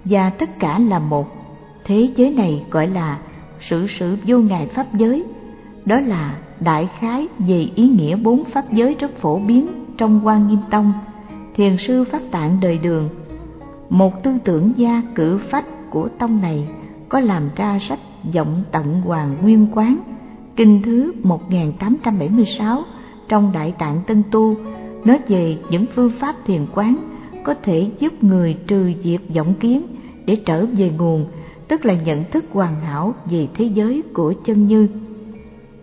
và 0.05 0.29
tất 0.29 0.59
cả 0.59 0.79
là 0.79 0.99
một. 0.99 1.27
Thế 1.85 2.09
giới 2.15 2.31
này 2.31 2.63
gọi 2.71 2.87
là 2.87 3.19
sự 3.59 3.87
sự 3.87 4.17
vô 4.25 4.39
ngại 4.39 4.67
pháp 4.73 4.95
giới, 4.95 5.23
đó 5.85 5.99
là 5.99 6.37
đại 6.59 6.89
khái 6.99 7.27
về 7.39 7.67
ý 7.75 7.87
nghĩa 7.87 8.15
bốn 8.15 8.43
pháp 8.45 8.73
giới 8.73 8.95
rất 8.99 9.17
phổ 9.17 9.39
biến 9.39 9.67
trong 9.97 10.21
quan 10.23 10.47
nghiêm 10.47 10.59
tông 10.69 10.93
thiền 11.55 11.77
sư 11.77 12.03
pháp 12.03 12.21
tạng 12.31 12.59
đời 12.59 12.77
đường. 12.77 13.09
Một 13.89 14.23
tư 14.23 14.37
tưởng 14.43 14.71
gia 14.75 15.01
cử 15.15 15.39
phách 15.49 15.65
của 15.89 16.09
tông 16.19 16.41
này 16.41 16.67
có 17.09 17.19
làm 17.19 17.49
ra 17.55 17.79
sách 17.79 17.99
Giọng 18.31 18.63
Tận 18.71 19.01
Hoàng 19.01 19.35
Nguyên 19.41 19.67
Quán, 19.71 19.97
kinh 20.55 20.81
thứ 20.81 21.11
1876 21.23 22.83
trong 23.27 23.51
Đại 23.51 23.71
Tạng 23.79 24.01
Tân 24.07 24.23
Tu, 24.31 24.55
nói 25.05 25.19
về 25.27 25.57
những 25.69 25.85
phương 25.95 26.11
pháp 26.19 26.35
thiền 26.45 26.65
quán 26.75 26.95
có 27.43 27.53
thể 27.63 27.91
giúp 27.99 28.23
người 28.23 28.57
trừ 28.67 28.91
diệt 29.03 29.21
vọng 29.35 29.53
kiến 29.59 29.81
để 30.25 30.35
trở 30.45 30.65
về 30.65 30.91
nguồn, 30.97 31.25
tức 31.69 31.85
là 31.85 31.93
nhận 31.93 32.23
thức 32.31 32.45
hoàn 32.51 32.81
hảo 32.81 33.15
về 33.25 33.47
thế 33.53 33.65
giới 33.65 34.03
của 34.13 34.33
chân 34.45 34.67
như. 34.67 34.87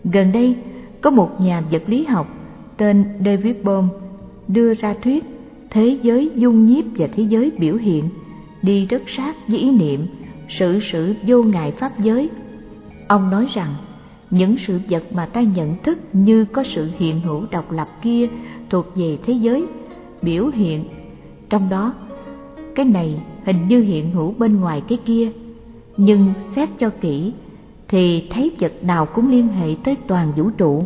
Gần 0.05 0.33
đây, 0.33 0.57
có 1.01 1.11
một 1.11 1.41
nhà 1.41 1.63
vật 1.71 1.83
lý 1.87 2.05
học 2.05 2.27
tên 2.77 3.05
David 3.25 3.57
Bohm 3.63 3.89
đưa 4.49 4.75
ra 4.75 4.95
thuyết 5.03 5.25
thế 5.71 5.99
giới 6.03 6.31
dung 6.37 6.67
nhiếp 6.67 6.85
và 6.97 7.07
thế 7.17 7.23
giới 7.23 7.53
biểu 7.59 7.77
hiện 7.77 8.05
đi 8.63 8.87
rất 8.87 9.03
sát 9.07 9.49
với 9.49 9.59
ý 9.59 9.71
niệm 9.71 10.07
sự 10.49 10.79
sự 10.83 11.15
vô 11.27 11.43
ngại 11.43 11.73
pháp 11.73 12.01
giới. 12.01 12.31
Ông 13.09 13.31
nói 13.31 13.47
rằng 13.55 13.75
những 14.31 14.57
sự 14.59 14.81
vật 14.89 15.05
mà 15.13 15.27
ta 15.27 15.43
nhận 15.43 15.77
thức 15.83 15.99
như 16.13 16.45
có 16.45 16.63
sự 16.63 16.91
hiện 16.99 17.21
hữu 17.21 17.45
độc 17.51 17.73
lập 17.73 17.89
kia 18.03 18.29
thuộc 18.71 18.87
về 18.97 19.19
thế 19.27 19.33
giới 19.33 19.67
biểu 20.23 20.47
hiện 20.47 20.85
trong 21.51 21.69
đó 21.69 21.95
cái 22.75 22.87
này 22.87 23.21
hình 23.45 23.69
như 23.69 23.81
hiện 23.81 24.11
hữu 24.11 24.35
bên 24.39 24.61
ngoài 24.61 24.83
cái 24.89 24.99
kia 25.05 25.33
nhưng 25.97 26.33
xét 26.57 26.69
cho 26.79 26.91
kỹ, 27.01 27.33
thì 27.89 28.29
thấy 28.31 28.53
vật 28.61 28.73
nào 28.83 29.07
cũng 29.07 29.31
liên 29.31 29.49
hệ 29.49 29.75
tới 29.85 29.97
toàn 30.07 30.33
vũ 30.37 30.51
trụ. 30.51 30.85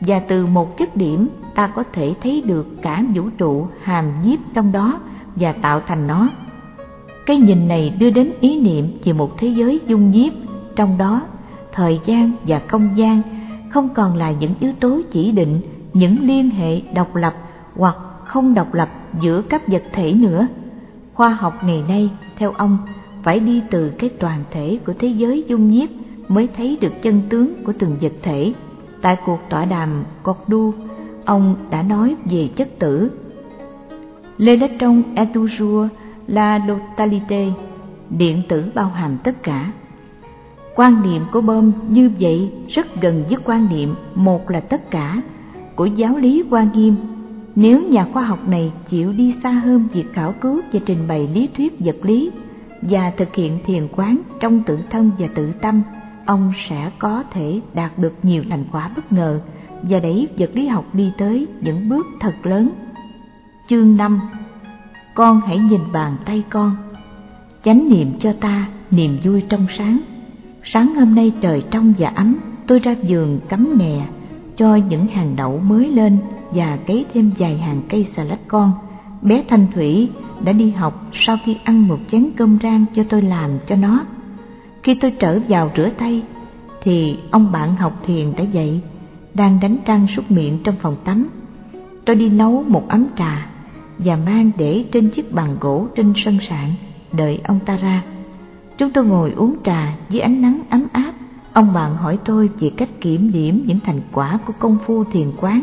Và 0.00 0.18
từ 0.18 0.46
một 0.46 0.76
chất 0.76 0.96
điểm, 0.96 1.28
ta 1.54 1.66
có 1.66 1.84
thể 1.92 2.14
thấy 2.22 2.42
được 2.46 2.82
cả 2.82 3.04
vũ 3.14 3.22
trụ 3.38 3.66
hàm 3.82 4.04
nhiếp 4.24 4.38
trong 4.54 4.72
đó 4.72 5.00
và 5.36 5.52
tạo 5.52 5.80
thành 5.86 6.06
nó. 6.06 6.28
Cái 7.26 7.36
nhìn 7.36 7.68
này 7.68 7.90
đưa 7.98 8.10
đến 8.10 8.32
ý 8.40 8.60
niệm 8.60 8.98
về 9.04 9.12
một 9.12 9.38
thế 9.38 9.48
giới 9.48 9.80
dung 9.86 10.10
nhiếp, 10.10 10.32
trong 10.76 10.98
đó 10.98 11.22
thời 11.72 12.00
gian 12.06 12.32
và 12.46 12.60
không 12.68 12.90
gian 12.96 13.22
không 13.70 13.88
còn 13.94 14.16
là 14.16 14.30
những 14.30 14.54
yếu 14.60 14.72
tố 14.80 15.00
chỉ 15.10 15.32
định, 15.32 15.60
những 15.92 16.16
liên 16.20 16.50
hệ 16.50 16.80
độc 16.94 17.16
lập 17.16 17.34
hoặc 17.76 17.96
không 18.24 18.54
độc 18.54 18.74
lập 18.74 18.88
giữa 19.20 19.42
các 19.42 19.68
vật 19.68 19.82
thể 19.92 20.12
nữa. 20.12 20.46
Khoa 21.14 21.28
học 21.28 21.64
ngày 21.64 21.84
nay, 21.88 22.10
theo 22.36 22.52
ông 22.52 22.78
phải 23.28 23.40
đi 23.40 23.62
từ 23.70 23.90
cái 23.98 24.10
toàn 24.18 24.44
thể 24.50 24.78
của 24.86 24.92
thế 24.98 25.08
giới 25.08 25.44
dung 25.48 25.70
nhiếp 25.70 25.88
mới 26.28 26.48
thấy 26.56 26.78
được 26.80 26.92
chân 27.02 27.20
tướng 27.28 27.64
của 27.64 27.72
từng 27.78 27.96
vật 28.00 28.12
thể. 28.22 28.52
Tại 29.00 29.16
cuộc 29.26 29.40
tọa 29.50 29.64
đàm 29.64 30.04
Cordoue, 30.22 30.78
ông 31.24 31.56
đã 31.70 31.82
nói 31.82 32.16
về 32.24 32.48
chất 32.56 32.78
tử. 32.78 33.10
L'électron 34.38 35.02
est 35.14 35.28
toujours 35.34 35.88
la 36.26 36.60
totalité, 36.68 37.52
điện 38.10 38.42
tử 38.48 38.64
bao 38.74 38.88
hàm 38.88 39.18
tất 39.24 39.42
cả. 39.42 39.72
Quan 40.74 41.02
niệm 41.02 41.22
của 41.32 41.40
Bơm 41.40 41.72
như 41.88 42.10
vậy 42.20 42.52
rất 42.68 43.00
gần 43.00 43.24
với 43.28 43.38
quan 43.44 43.68
niệm 43.70 43.94
một 44.14 44.50
là 44.50 44.60
tất 44.60 44.90
cả 44.90 45.22
của 45.76 45.86
giáo 45.86 46.16
lý 46.16 46.44
quan 46.50 46.68
nghiêm. 46.74 46.96
Nếu 47.54 47.82
nhà 47.82 48.06
khoa 48.12 48.22
học 48.22 48.48
này 48.48 48.72
chịu 48.88 49.12
đi 49.12 49.34
xa 49.42 49.50
hơn 49.50 49.88
việc 49.92 50.12
khảo 50.12 50.34
cứu 50.40 50.60
và 50.72 50.80
trình 50.86 51.08
bày 51.08 51.28
lý 51.34 51.48
thuyết 51.56 51.80
vật 51.80 51.96
lý 52.02 52.30
và 52.82 53.12
thực 53.16 53.34
hiện 53.34 53.58
thiền 53.64 53.88
quán 53.96 54.18
trong 54.40 54.62
tự 54.62 54.78
thân 54.90 55.10
và 55.18 55.26
tự 55.34 55.52
tâm, 55.52 55.82
ông 56.26 56.52
sẽ 56.68 56.90
có 56.98 57.22
thể 57.32 57.60
đạt 57.74 57.98
được 57.98 58.14
nhiều 58.22 58.44
thành 58.50 58.64
quả 58.72 58.90
bất 58.96 59.12
ngờ 59.12 59.40
và 59.82 60.00
đẩy 60.00 60.28
vật 60.38 60.50
lý 60.54 60.66
học 60.66 60.84
đi 60.92 61.12
tới 61.18 61.46
những 61.60 61.88
bước 61.88 62.06
thật 62.20 62.34
lớn. 62.42 62.70
Chương 63.68 63.96
5 63.96 64.20
Con 65.14 65.40
hãy 65.46 65.58
nhìn 65.58 65.80
bàn 65.92 66.16
tay 66.24 66.42
con. 66.50 66.76
Chánh 67.64 67.88
niệm 67.88 68.12
cho 68.20 68.32
ta 68.40 68.68
niềm 68.90 69.18
vui 69.24 69.42
trong 69.48 69.66
sáng. 69.78 70.00
Sáng 70.64 70.94
hôm 70.94 71.14
nay 71.14 71.32
trời 71.40 71.64
trong 71.70 71.94
và 71.98 72.08
ấm, 72.08 72.36
Tôi 72.66 72.78
ra 72.78 72.94
giường 73.02 73.40
cắm 73.48 73.78
nè, 73.78 74.06
Cho 74.56 74.76
những 74.76 75.06
hàng 75.06 75.36
đậu 75.36 75.58
mới 75.58 75.90
lên 75.90 76.18
Và 76.50 76.78
cấy 76.86 77.06
thêm 77.14 77.30
vài 77.38 77.58
hàng 77.58 77.82
cây 77.88 78.06
xà 78.16 78.24
lách 78.24 78.48
con. 78.48 78.72
Bé 79.22 79.44
Thanh 79.48 79.66
Thủy 79.74 80.10
đã 80.44 80.52
đi 80.52 80.70
học 80.70 81.06
Sau 81.12 81.36
khi 81.44 81.56
ăn 81.64 81.88
một 81.88 81.98
chén 82.10 82.30
cơm 82.36 82.58
rang 82.62 82.84
cho 82.94 83.02
tôi 83.08 83.22
làm 83.22 83.50
cho 83.66 83.76
nó 83.76 84.04
khi 84.82 84.94
tôi 84.94 85.10
trở 85.10 85.40
vào 85.48 85.70
rửa 85.76 85.88
tay 85.98 86.22
thì 86.80 87.18
ông 87.30 87.52
bạn 87.52 87.76
học 87.76 88.02
thiền 88.06 88.32
đã 88.36 88.42
dậy, 88.42 88.80
đang 89.34 89.60
đánh 89.60 89.76
răng 89.86 90.06
súc 90.16 90.30
miệng 90.30 90.58
trong 90.64 90.74
phòng 90.82 90.96
tắm. 91.04 91.28
Tôi 92.04 92.16
đi 92.16 92.28
nấu 92.28 92.64
một 92.68 92.88
ấm 92.88 93.06
trà 93.16 93.46
và 93.98 94.16
mang 94.16 94.50
để 94.58 94.84
trên 94.92 95.10
chiếc 95.10 95.32
bàn 95.32 95.56
gỗ 95.60 95.86
trên 95.96 96.12
sân 96.16 96.38
sạn 96.48 96.72
đợi 97.12 97.40
ông 97.44 97.60
ta 97.66 97.76
ra. 97.76 98.02
Chúng 98.78 98.90
tôi 98.90 99.04
ngồi 99.04 99.32
uống 99.32 99.56
trà 99.64 99.96
dưới 100.10 100.20
ánh 100.20 100.42
nắng 100.42 100.60
ấm 100.70 100.86
áp. 100.92 101.12
Ông 101.52 101.72
bạn 101.72 101.96
hỏi 101.96 102.18
tôi 102.24 102.50
về 102.60 102.70
cách 102.76 102.88
kiểm 103.00 103.32
điểm 103.32 103.64
những 103.66 103.78
thành 103.84 104.00
quả 104.12 104.38
của 104.46 104.52
công 104.58 104.78
phu 104.86 105.04
thiền 105.04 105.32
quán. 105.36 105.62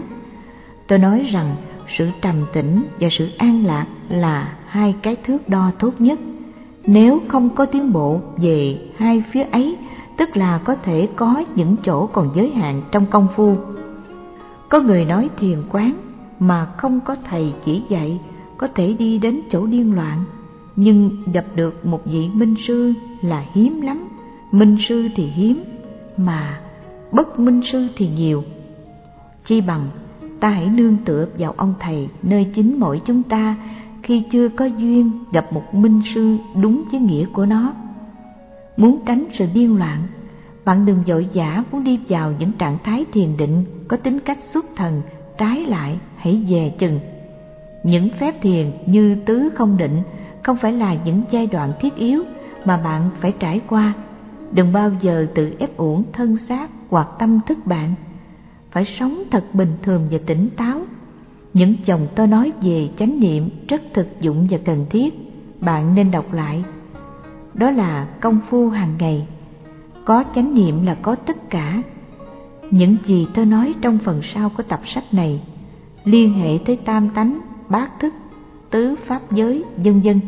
Tôi 0.87 0.99
nói 0.99 1.27
rằng 1.31 1.55
sự 1.87 2.09
trầm 2.21 2.35
tĩnh 2.53 2.83
và 2.99 3.07
sự 3.11 3.29
an 3.37 3.65
lạc 3.65 3.85
là 4.09 4.53
hai 4.75 4.95
cái 5.01 5.15
thước 5.15 5.49
đo 5.49 5.71
tốt 5.79 5.93
nhất 5.99 6.19
nếu 6.87 7.21
không 7.27 7.49
có 7.49 7.65
tiến 7.65 7.93
bộ 7.93 8.19
về 8.37 8.77
hai 8.97 9.23
phía 9.31 9.43
ấy, 9.43 9.77
tức 10.17 10.37
là 10.37 10.57
có 10.57 10.75
thể 10.75 11.09
có 11.15 11.43
những 11.55 11.75
chỗ 11.83 12.07
còn 12.07 12.29
giới 12.35 12.51
hạn 12.51 12.81
trong 12.91 13.05
công 13.05 13.27
phu. 13.35 13.55
Có 14.69 14.79
người 14.79 15.05
nói 15.05 15.29
thiền 15.37 15.57
quán 15.71 15.93
mà 16.39 16.65
không 16.65 16.99
có 16.99 17.15
thầy 17.29 17.53
chỉ 17.65 17.81
dạy 17.89 18.19
có 18.57 18.67
thể 18.67 18.95
đi 18.99 19.19
đến 19.19 19.41
chỗ 19.51 19.65
điên 19.65 19.95
loạn, 19.95 20.23
nhưng 20.75 21.23
gặp 21.33 21.45
được 21.55 21.85
một 21.85 22.01
vị 22.05 22.29
minh 22.33 22.55
sư 22.67 22.93
là 23.21 23.45
hiếm 23.53 23.81
lắm. 23.81 24.07
Minh 24.51 24.77
sư 24.79 25.07
thì 25.15 25.25
hiếm, 25.25 25.63
mà 26.17 26.59
bất 27.11 27.39
minh 27.39 27.61
sư 27.63 27.87
thì 27.95 28.09
nhiều. 28.09 28.43
Chi 29.45 29.61
bằng 29.61 29.87
ta 30.39 30.49
hãy 30.49 30.69
nương 30.69 30.97
tựa 31.05 31.27
vào 31.37 31.53
ông 31.57 31.73
thầy 31.79 32.09
nơi 32.23 32.51
chính 32.55 32.79
mỗi 32.79 33.01
chúng 33.05 33.23
ta 33.23 33.55
khi 34.05 34.23
chưa 34.31 34.49
có 34.49 34.65
duyên 34.65 35.11
gặp 35.31 35.53
một 35.53 35.73
minh 35.73 36.01
sư 36.13 36.37
đúng 36.61 36.83
với 36.91 36.99
nghĩa 36.99 37.25
của 37.25 37.45
nó. 37.45 37.73
Muốn 38.77 38.99
tránh 39.05 39.25
sự 39.33 39.45
điên 39.53 39.77
loạn, 39.77 39.99
bạn 40.65 40.85
đừng 40.85 41.03
vội 41.07 41.27
vã 41.33 41.63
muốn 41.71 41.83
đi 41.83 41.99
vào 42.09 42.33
những 42.39 42.51
trạng 42.51 42.77
thái 42.83 43.05
thiền 43.11 43.37
định 43.37 43.65
có 43.87 43.97
tính 43.97 44.19
cách 44.19 44.37
xuất 44.41 44.65
thần, 44.75 45.01
trái 45.37 45.65
lại 45.65 45.99
hãy 46.15 46.45
dè 46.49 46.69
chừng. 46.79 46.99
Những 47.83 48.09
phép 48.19 48.41
thiền 48.41 48.71
như 48.85 49.15
tứ 49.25 49.49
không 49.55 49.77
định 49.77 50.01
không 50.43 50.57
phải 50.57 50.73
là 50.73 50.95
những 51.05 51.21
giai 51.31 51.47
đoạn 51.47 51.73
thiết 51.79 51.95
yếu 51.95 52.23
mà 52.65 52.77
bạn 52.77 53.09
phải 53.19 53.33
trải 53.39 53.61
qua. 53.67 53.93
Đừng 54.51 54.73
bao 54.73 54.91
giờ 55.01 55.27
tự 55.35 55.53
ép 55.59 55.77
uổng 55.77 56.03
thân 56.13 56.37
xác 56.37 56.69
hoặc 56.89 57.07
tâm 57.19 57.39
thức 57.47 57.57
bạn. 57.65 57.93
Phải 58.71 58.85
sống 58.85 59.23
thật 59.31 59.43
bình 59.53 59.73
thường 59.83 60.07
và 60.11 60.17
tỉnh 60.25 60.49
táo 60.57 60.81
những 61.55 61.75
chồng 61.85 62.07
tôi 62.15 62.27
nói 62.27 62.51
về 62.61 62.89
chánh 62.97 63.19
niệm 63.19 63.49
rất 63.67 63.81
thực 63.93 64.21
dụng 64.21 64.47
và 64.49 64.57
cần 64.65 64.85
thiết, 64.89 65.13
bạn 65.61 65.95
nên 65.95 66.11
đọc 66.11 66.33
lại. 66.33 66.63
Đó 67.53 67.71
là 67.71 68.07
công 68.21 68.39
phu 68.49 68.69
hàng 68.69 68.95
ngày. 68.99 69.27
Có 70.05 70.23
chánh 70.35 70.55
niệm 70.55 70.85
là 70.85 70.95
có 70.95 71.15
tất 71.15 71.49
cả. 71.49 71.81
Những 72.71 72.95
gì 73.05 73.27
tôi 73.33 73.45
nói 73.45 73.73
trong 73.81 73.97
phần 74.05 74.21
sau 74.21 74.49
của 74.57 74.63
tập 74.63 74.81
sách 74.85 75.13
này 75.13 75.41
liên 76.03 76.33
hệ 76.33 76.59
tới 76.65 76.75
tam 76.75 77.09
tánh, 77.09 77.39
bát 77.69 77.99
thức, 77.99 78.13
tứ 78.69 78.95
pháp 79.07 79.31
giới, 79.31 79.63
vân 79.77 80.01
vân. 80.01 80.19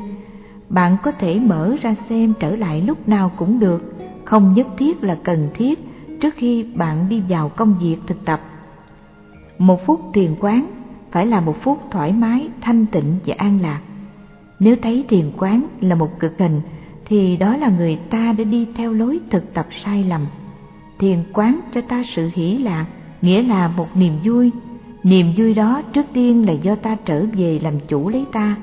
Bạn 0.69 0.97
có 1.03 1.11
thể 1.11 1.39
mở 1.39 1.75
ra 1.81 1.95
xem 2.09 2.33
trở 2.39 2.55
lại 2.55 2.81
lúc 2.81 3.09
nào 3.09 3.31
cũng 3.37 3.59
được, 3.59 3.95
không 4.25 4.53
nhất 4.53 4.67
thiết 4.77 5.03
là 5.03 5.17
cần 5.23 5.49
thiết 5.53 5.79
trước 6.21 6.33
khi 6.37 6.63
bạn 6.63 7.09
đi 7.09 7.23
vào 7.29 7.49
công 7.49 7.75
việc 7.79 7.97
thực 8.07 8.25
tập. 8.25 8.41
Một 9.57 9.85
phút 9.85 10.01
thiền 10.13 10.35
quán 10.39 10.76
phải 11.17 11.25
là 11.25 11.41
một 11.41 11.61
phút 11.61 11.79
thoải 11.91 12.13
mái, 12.13 12.49
thanh 12.61 12.85
tịnh 12.85 13.15
và 13.25 13.35
an 13.37 13.59
lạc. 13.61 13.81
Nếu 14.59 14.75
thấy 14.81 15.05
thiền 15.09 15.31
quán 15.37 15.67
là 15.81 15.95
một 15.95 16.19
cực 16.19 16.39
hình, 16.39 16.61
thì 17.05 17.37
đó 17.37 17.57
là 17.57 17.69
người 17.77 17.95
ta 18.09 18.33
đã 18.37 18.43
đi 18.43 18.67
theo 18.75 18.93
lối 18.93 19.19
thực 19.29 19.53
tập 19.53 19.67
sai 19.83 20.03
lầm. 20.03 20.21
Thiền 20.99 21.19
quán 21.33 21.59
cho 21.73 21.81
ta 21.81 22.03
sự 22.03 22.29
hỷ 22.33 22.57
lạc, 22.57 22.85
nghĩa 23.21 23.43
là 23.43 23.67
một 23.67 23.87
niềm 23.95 24.13
vui. 24.23 24.51
Niềm 25.03 25.27
vui 25.37 25.53
đó 25.53 25.81
trước 25.93 26.05
tiên 26.13 26.45
là 26.45 26.53
do 26.53 26.75
ta 26.75 26.95
trở 27.05 27.25
về 27.37 27.59
làm 27.63 27.73
chủ 27.87 28.09
lấy 28.09 28.25
ta, 28.31 28.55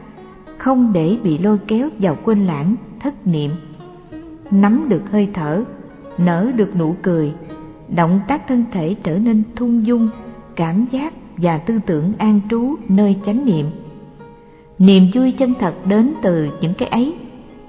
không 0.59 0.93
để 0.93 1.19
bị 1.23 1.39
lôi 1.39 1.59
kéo 1.67 1.89
vào 1.99 2.17
quên 2.25 2.47
lãng, 2.47 2.75
thất 3.01 3.27
niệm. 3.27 3.51
Nắm 4.51 4.89
được 4.89 5.03
hơi 5.11 5.29
thở, 5.35 5.65
nở 6.19 6.51
được 6.57 6.77
nụ 6.77 6.95
cười, 7.03 7.33
động 7.89 8.21
tác 8.29 8.49
thân 8.49 8.65
thể 8.73 8.95
trở 9.03 9.19
nên 9.19 9.43
thung 9.57 9.87
dung, 9.87 10.09
cảm 10.57 10.87
giác 10.91 11.13
và 11.37 11.59
tư 11.59 11.79
tưởng 11.87 12.13
an 12.19 12.41
trú 12.51 12.75
nơi 12.89 13.17
chánh 13.27 13.45
niệm. 13.45 13.67
Niềm 14.79 15.07
vui 15.15 15.33
chân 15.33 15.55
thật 15.61 15.75
đến 15.87 16.15
từ 16.23 16.49
những 16.61 16.75
cái 16.75 16.89
ấy, 16.89 17.15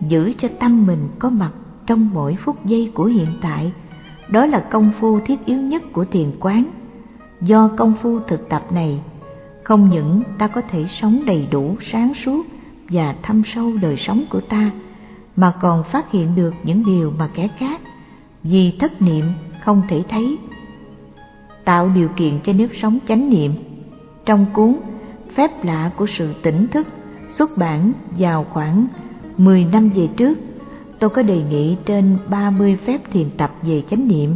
giữ 0.08 0.34
cho 0.38 0.48
tâm 0.60 0.86
mình 0.88 1.08
có 1.20 1.30
mặt 1.30 1.52
trong 1.88 2.10
mỗi 2.14 2.36
phút 2.36 2.66
giây 2.66 2.92
của 2.94 3.06
hiện 3.06 3.30
tại. 3.42 3.72
Đó 4.30 4.46
là 4.46 4.60
công 4.60 4.92
phu 5.00 5.20
thiết 5.20 5.46
yếu 5.46 5.62
nhất 5.62 5.84
của 5.94 6.06
thiền 6.06 6.32
quán. 6.40 6.64
Do 7.42 7.68
công 7.78 7.94
phu 8.02 8.20
thực 8.20 8.50
tập 8.50 8.64
này, 8.72 9.02
không 9.64 9.90
những 9.90 10.24
ta 10.38 10.48
có 10.48 10.62
thể 10.62 10.86
sống 10.90 11.26
đầy 11.26 11.48
đủ, 11.52 11.76
sáng 11.82 12.14
suốt 12.14 12.46
và 12.90 13.16
thâm 13.24 13.42
sâu 13.46 13.74
đời 13.82 13.98
sống 13.98 14.24
của 14.30 14.42
ta, 14.42 14.72
mà 15.36 15.54
còn 15.62 15.84
phát 15.84 16.12
hiện 16.12 16.36
được 16.36 16.54
những 16.64 16.86
điều 16.86 17.14
mà 17.18 17.30
kẻ 17.34 17.48
khác 17.58 17.82
vì 18.44 18.72
thất 18.80 19.02
niệm 19.02 19.26
không 19.62 19.82
thể 19.90 20.04
thấy. 20.10 20.38
Tạo 21.66 21.92
điều 21.96 22.08
kiện 22.08 22.40
cho 22.44 22.54
nếp 22.54 22.70
sống 22.82 23.00
chánh 23.08 23.30
niệm. 23.30 23.52
Trong 24.26 24.46
cuốn 24.54 24.76
Phép 25.36 25.66
lạ 25.66 25.92
của 25.96 26.06
sự 26.06 26.34
tỉnh 26.42 26.68
thức 26.68 26.88
xuất 27.30 27.58
bản 27.58 27.92
vào 28.18 28.44
khoảng 28.44 28.88
10 29.38 29.66
năm 29.72 29.90
về 29.96 30.08
trước, 30.18 30.38
tôi 31.00 31.10
có 31.10 31.22
đề 31.22 31.42
nghị 31.50 31.78
trên 31.86 32.18
30 32.30 32.78
phép 32.86 33.02
thiền 33.12 33.30
tập 33.38 33.52
về 33.62 33.84
chánh 33.90 34.08
niệm, 34.08 34.36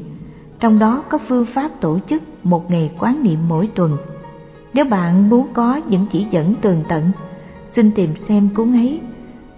trong 0.59 0.79
đó 0.79 1.03
có 1.09 1.17
phương 1.27 1.45
pháp 1.45 1.71
tổ 1.81 1.99
chức 2.07 2.23
một 2.43 2.71
ngày 2.71 2.91
quán 2.99 3.23
niệm 3.23 3.39
mỗi 3.47 3.69
tuần. 3.75 3.97
Nếu 4.73 4.85
bạn 4.85 5.29
muốn 5.29 5.47
có 5.53 5.81
những 5.89 6.05
chỉ 6.11 6.25
dẫn 6.31 6.55
tường 6.61 6.83
tận, 6.89 7.11
xin 7.75 7.91
tìm 7.91 8.09
xem 8.27 8.49
cuốn 8.55 8.73
ấy, 8.73 9.01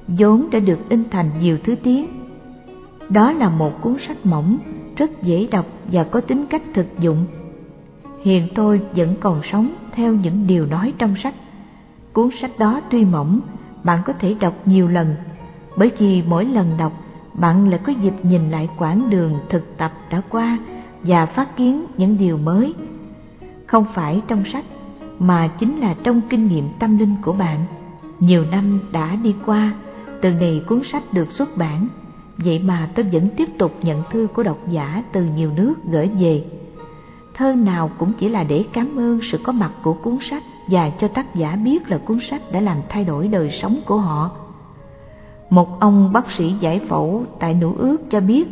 vốn 0.07 0.49
đã 0.51 0.59
được 0.59 0.89
in 0.89 1.03
thành 1.11 1.29
nhiều 1.41 1.57
thứ 1.63 1.75
tiếng. 1.83 2.07
Đó 3.09 3.31
là 3.31 3.49
một 3.49 3.81
cuốn 3.81 3.95
sách 4.07 4.25
mỏng, 4.25 4.57
rất 4.97 5.23
dễ 5.23 5.47
đọc 5.51 5.65
và 5.91 6.03
có 6.03 6.21
tính 6.21 6.45
cách 6.49 6.63
thực 6.73 6.99
dụng. 6.99 7.25
Hiện 8.23 8.47
tôi 8.55 8.81
vẫn 8.95 9.15
còn 9.19 9.43
sống 9.43 9.73
theo 9.91 10.13
những 10.13 10.47
điều 10.47 10.65
nói 10.65 10.93
trong 10.97 11.15
sách. 11.15 11.35
Cuốn 12.13 12.29
sách 12.41 12.59
đó 12.59 12.81
tuy 12.89 13.05
mỏng, 13.05 13.39
bạn 13.83 13.99
có 14.05 14.13
thể 14.13 14.35
đọc 14.39 14.53
nhiều 14.65 14.87
lần, 14.87 15.15
bởi 15.77 15.91
vì 15.97 16.23
mỗi 16.27 16.45
lần 16.45 16.77
đọc 16.77 16.93
bạn 17.33 17.69
lại 17.69 17.79
có 17.83 17.93
dịp 18.01 18.13
nhìn 18.23 18.51
lại 18.51 18.69
quãng 18.77 19.09
đường 19.09 19.39
thực 19.49 19.77
tập 19.77 19.91
đã 20.09 20.21
qua 20.29 20.59
và 21.03 21.25
phát 21.25 21.57
kiến 21.57 21.85
những 21.97 22.17
điều 22.17 22.37
mới. 22.37 22.73
Không 23.65 23.85
phải 23.93 24.21
trong 24.27 24.43
sách, 24.53 24.65
mà 25.19 25.47
chính 25.47 25.77
là 25.77 25.95
trong 26.03 26.21
kinh 26.29 26.47
nghiệm 26.47 26.69
tâm 26.79 26.97
linh 26.97 27.15
của 27.21 27.33
bạn. 27.33 27.59
Nhiều 28.19 28.45
năm 28.51 28.79
đã 28.91 29.15
đi 29.15 29.35
qua, 29.45 29.73
từ 30.21 30.31
ngày 30.33 30.63
cuốn 30.67 30.81
sách 30.83 31.03
được 31.13 31.31
xuất 31.31 31.57
bản, 31.57 31.87
vậy 32.37 32.61
mà 32.65 32.89
tôi 32.95 33.05
vẫn 33.11 33.29
tiếp 33.37 33.49
tục 33.57 33.77
nhận 33.81 34.03
thư 34.11 34.27
của 34.33 34.43
độc 34.43 34.57
giả 34.69 35.03
từ 35.11 35.23
nhiều 35.23 35.51
nước 35.55 35.73
gửi 35.91 36.09
về. 36.19 36.45
Thơ 37.33 37.55
nào 37.55 37.91
cũng 37.97 38.13
chỉ 38.13 38.29
là 38.29 38.43
để 38.43 38.65
cảm 38.73 38.95
ơn 38.99 39.19
sự 39.23 39.37
có 39.43 39.51
mặt 39.51 39.71
của 39.83 39.93
cuốn 39.93 40.17
sách 40.21 40.43
và 40.67 40.89
cho 40.89 41.07
tác 41.07 41.35
giả 41.35 41.55
biết 41.55 41.89
là 41.89 41.97
cuốn 41.97 42.19
sách 42.19 42.41
đã 42.51 42.61
làm 42.61 42.77
thay 42.89 43.03
đổi 43.03 43.27
đời 43.27 43.49
sống 43.49 43.79
của 43.85 43.97
họ. 43.97 44.31
Một 45.49 45.79
ông 45.79 46.13
bác 46.13 46.31
sĩ 46.31 46.53
giải 46.59 46.79
phẫu 46.89 47.25
tại 47.39 47.53
nữ 47.53 47.71
ước 47.77 47.97
cho 48.09 48.19
biết 48.19 48.47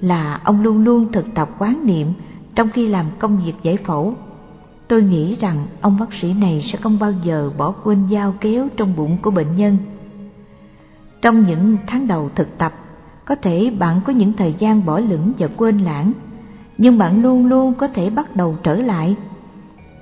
là 0.00 0.40
ông 0.44 0.62
luôn 0.62 0.84
luôn 0.84 1.12
thực 1.12 1.34
tập 1.34 1.50
quán 1.58 1.86
niệm 1.86 2.12
trong 2.54 2.70
khi 2.70 2.86
làm 2.86 3.06
công 3.18 3.38
việc 3.44 3.54
giải 3.62 3.76
phẫu. 3.76 4.14
Tôi 4.88 5.02
nghĩ 5.02 5.36
rằng 5.40 5.66
ông 5.80 5.98
bác 6.00 6.14
sĩ 6.14 6.32
này 6.32 6.62
sẽ 6.62 6.78
không 6.78 6.98
bao 6.98 7.12
giờ 7.12 7.50
bỏ 7.58 7.70
quên 7.70 8.08
dao 8.10 8.34
kéo 8.40 8.68
trong 8.76 8.96
bụng 8.96 9.16
của 9.22 9.30
bệnh 9.30 9.56
nhân. 9.56 9.76
Trong 11.22 11.46
những 11.46 11.76
tháng 11.86 12.06
đầu 12.06 12.30
thực 12.34 12.58
tập, 12.58 12.74
có 13.24 13.34
thể 13.34 13.72
bạn 13.78 14.00
có 14.04 14.12
những 14.12 14.32
thời 14.32 14.54
gian 14.58 14.86
bỏ 14.86 14.98
lửng 14.98 15.32
và 15.38 15.48
quên 15.56 15.78
lãng, 15.78 16.12
nhưng 16.80 16.98
bạn 16.98 17.22
luôn 17.22 17.46
luôn 17.46 17.74
có 17.74 17.88
thể 17.88 18.10
bắt 18.10 18.36
đầu 18.36 18.56
trở 18.62 18.76
lại. 18.76 19.16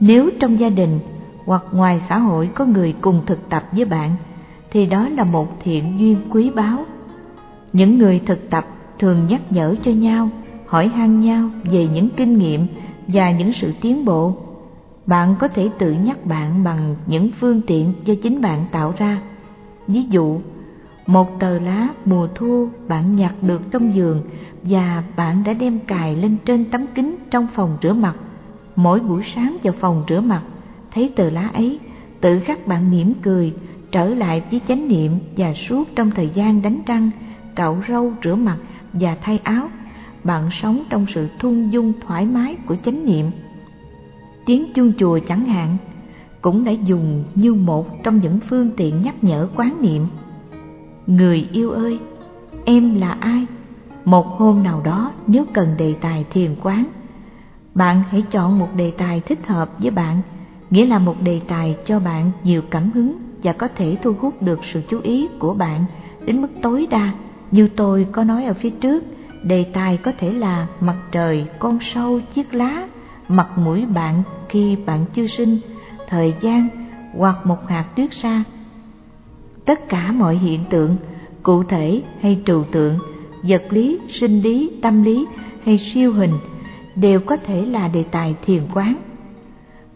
Nếu 0.01 0.31
trong 0.41 0.61
gia 0.61 0.69
đình 0.69 0.99
hoặc 1.45 1.63
ngoài 1.73 2.03
xã 2.09 2.19
hội 2.19 2.51
có 2.55 2.65
người 2.65 2.95
cùng 3.01 3.23
thực 3.27 3.49
tập 3.49 3.65
với 3.73 3.85
bạn 3.85 4.11
thì 4.71 4.87
đó 4.87 5.09
là 5.09 5.25
một 5.25 5.49
thiện 5.61 5.99
duyên 5.99 6.17
quý 6.31 6.51
báu. 6.51 6.85
Những 7.73 7.99
người 7.99 8.21
thực 8.27 8.51
tập 8.51 8.67
thường 8.99 9.27
nhắc 9.29 9.53
nhở 9.53 9.75
cho 9.83 9.91
nhau, 9.91 10.31
hỏi 10.67 10.89
han 10.89 11.21
nhau 11.21 11.51
về 11.65 11.87
những 11.87 12.09
kinh 12.17 12.39
nghiệm 12.39 12.67
và 13.07 13.31
những 13.31 13.53
sự 13.53 13.73
tiến 13.81 14.05
bộ. 14.05 14.35
Bạn 15.07 15.35
có 15.39 15.49
thể 15.49 15.71
tự 15.79 15.93
nhắc 15.93 16.27
bạn 16.27 16.65
bằng 16.65 16.95
những 17.07 17.31
phương 17.41 17.61
tiện 17.67 17.93
do 18.05 18.15
chính 18.23 18.41
bạn 18.41 18.65
tạo 18.73 18.95
ra. 18.99 19.21
Ví 19.87 20.03
dụ, 20.03 20.41
một 21.07 21.41
tờ 21.41 21.59
lá 21.59 21.89
mùa 22.05 22.29
thu 22.35 22.69
bạn 22.89 23.17
nhặt 23.17 23.35
được 23.43 23.63
trong 23.71 23.95
giường 23.95 24.23
và 24.69 25.03
bạn 25.17 25.45
đã 25.45 25.53
đem 25.53 25.79
cài 25.79 26.17
lên 26.17 26.37
trên 26.45 26.65
tấm 26.65 26.87
kính 26.95 27.17
trong 27.31 27.47
phòng 27.55 27.79
rửa 27.83 27.93
mặt. 27.93 28.15
Mỗi 28.77 29.01
buổi 29.01 29.23
sáng 29.35 29.57
vào 29.63 29.75
phòng 29.81 30.05
rửa 30.09 30.21
mặt, 30.21 30.43
thấy 30.91 31.13
tờ 31.17 31.31
lá 31.31 31.51
ấy, 31.55 31.79
tự 32.21 32.41
khắc 32.41 32.67
bạn 32.67 32.91
mỉm 32.91 33.15
cười, 33.23 33.55
trở 33.93 34.09
lại 34.09 34.43
với 34.51 34.61
chánh 34.69 34.89
niệm 34.89 35.13
và 35.37 35.53
suốt 35.55 35.89
trong 35.97 36.11
thời 36.11 36.29
gian 36.29 36.63
đánh 36.63 36.81
răng, 36.87 37.11
cạo 37.55 37.83
râu, 37.89 38.13
rửa 38.25 38.35
mặt 38.35 38.57
và 38.93 39.17
thay 39.23 39.41
áo, 39.43 39.69
bạn 40.25 40.51
sống 40.51 40.83
trong 40.91 41.07
sự 41.15 41.29
thung 41.39 41.73
dung 41.73 41.93
thoải 42.07 42.27
mái 42.27 42.57
của 42.67 42.77
chánh 42.85 43.07
niệm. 43.07 43.31
Tiếng 44.47 44.73
chuông 44.73 44.93
chùa 44.99 45.19
chẳng 45.29 45.45
hạn 45.45 45.77
cũng 46.41 46.65
đã 46.65 46.73
dùng 46.73 47.25
như 47.35 47.55
một 47.55 48.03
trong 48.03 48.21
những 48.21 48.39
phương 48.49 48.71
tiện 48.77 49.03
nhắc 49.03 49.25
nhở 49.25 49.49
quán 49.57 49.75
niệm. 49.81 50.07
Người 51.07 51.49
yêu 51.53 51.71
ơi, 51.71 51.99
em 52.65 53.01
là 53.01 53.11
ai? 53.21 53.47
Một 54.09 54.27
hôm 54.27 54.63
nào 54.63 54.81
đó 54.81 55.13
nếu 55.27 55.45
cần 55.53 55.77
đề 55.77 55.95
tài 56.01 56.25
thiền 56.31 56.57
quán, 56.63 56.85
bạn 57.75 58.03
hãy 58.11 58.23
chọn 58.31 58.59
một 58.59 58.69
đề 58.77 58.91
tài 58.91 59.21
thích 59.21 59.47
hợp 59.47 59.71
với 59.79 59.91
bạn, 59.91 60.21
nghĩa 60.71 60.87
là 60.87 60.99
một 60.99 61.23
đề 61.23 61.41
tài 61.49 61.77
cho 61.87 62.01
bạn 62.01 62.31
nhiều 62.45 62.63
cảm 62.71 62.91
hứng 62.91 63.17
và 63.43 63.53
có 63.53 63.69
thể 63.77 63.97
thu 64.03 64.13
hút 64.21 64.43
được 64.43 64.65
sự 64.65 64.83
chú 64.89 65.01
ý 65.03 65.29
của 65.39 65.55
bạn 65.55 65.85
đến 66.25 66.43
mức 66.43 66.49
tối 66.63 66.87
đa. 66.91 67.13
Như 67.51 67.69
tôi 67.77 68.07
có 68.13 68.25
nói 68.25 68.45
ở 68.45 68.55
phía 68.55 68.71
trước, 68.71 69.05
đề 69.43 69.65
tài 69.65 69.97
có 69.97 70.13
thể 70.19 70.33
là 70.33 70.67
mặt 70.81 70.97
trời, 71.13 71.47
con 71.59 71.79
sâu, 71.81 72.21
chiếc 72.35 72.55
lá, 72.55 72.89
mặt 73.29 73.59
mũi 73.59 73.87
bạn 73.87 74.23
khi 74.49 74.77
bạn 74.87 75.05
chưa 75.13 75.27
sinh, 75.27 75.59
thời 76.09 76.35
gian 76.41 76.69
hoặc 77.17 77.47
một 77.47 77.69
hạt 77.69 77.85
tuyết 77.97 78.13
sa. 78.13 78.45
Tất 79.65 79.89
cả 79.89 80.13
mọi 80.13 80.37
hiện 80.37 80.65
tượng, 80.71 80.97
cụ 81.43 81.63
thể 81.63 82.03
hay 82.21 82.43
trừu 82.47 82.65
tượng, 82.65 82.99
vật 83.43 83.63
lý, 83.71 83.99
sinh 84.09 84.41
lý, 84.43 84.71
tâm 84.83 85.03
lý 85.03 85.27
hay 85.65 85.79
siêu 85.79 86.13
hình 86.13 86.33
đều 86.95 87.21
có 87.21 87.37
thể 87.37 87.67
là 87.67 87.89
đề 87.89 88.05
tài 88.11 88.37
thiền 88.47 88.63
quán. 88.75 88.97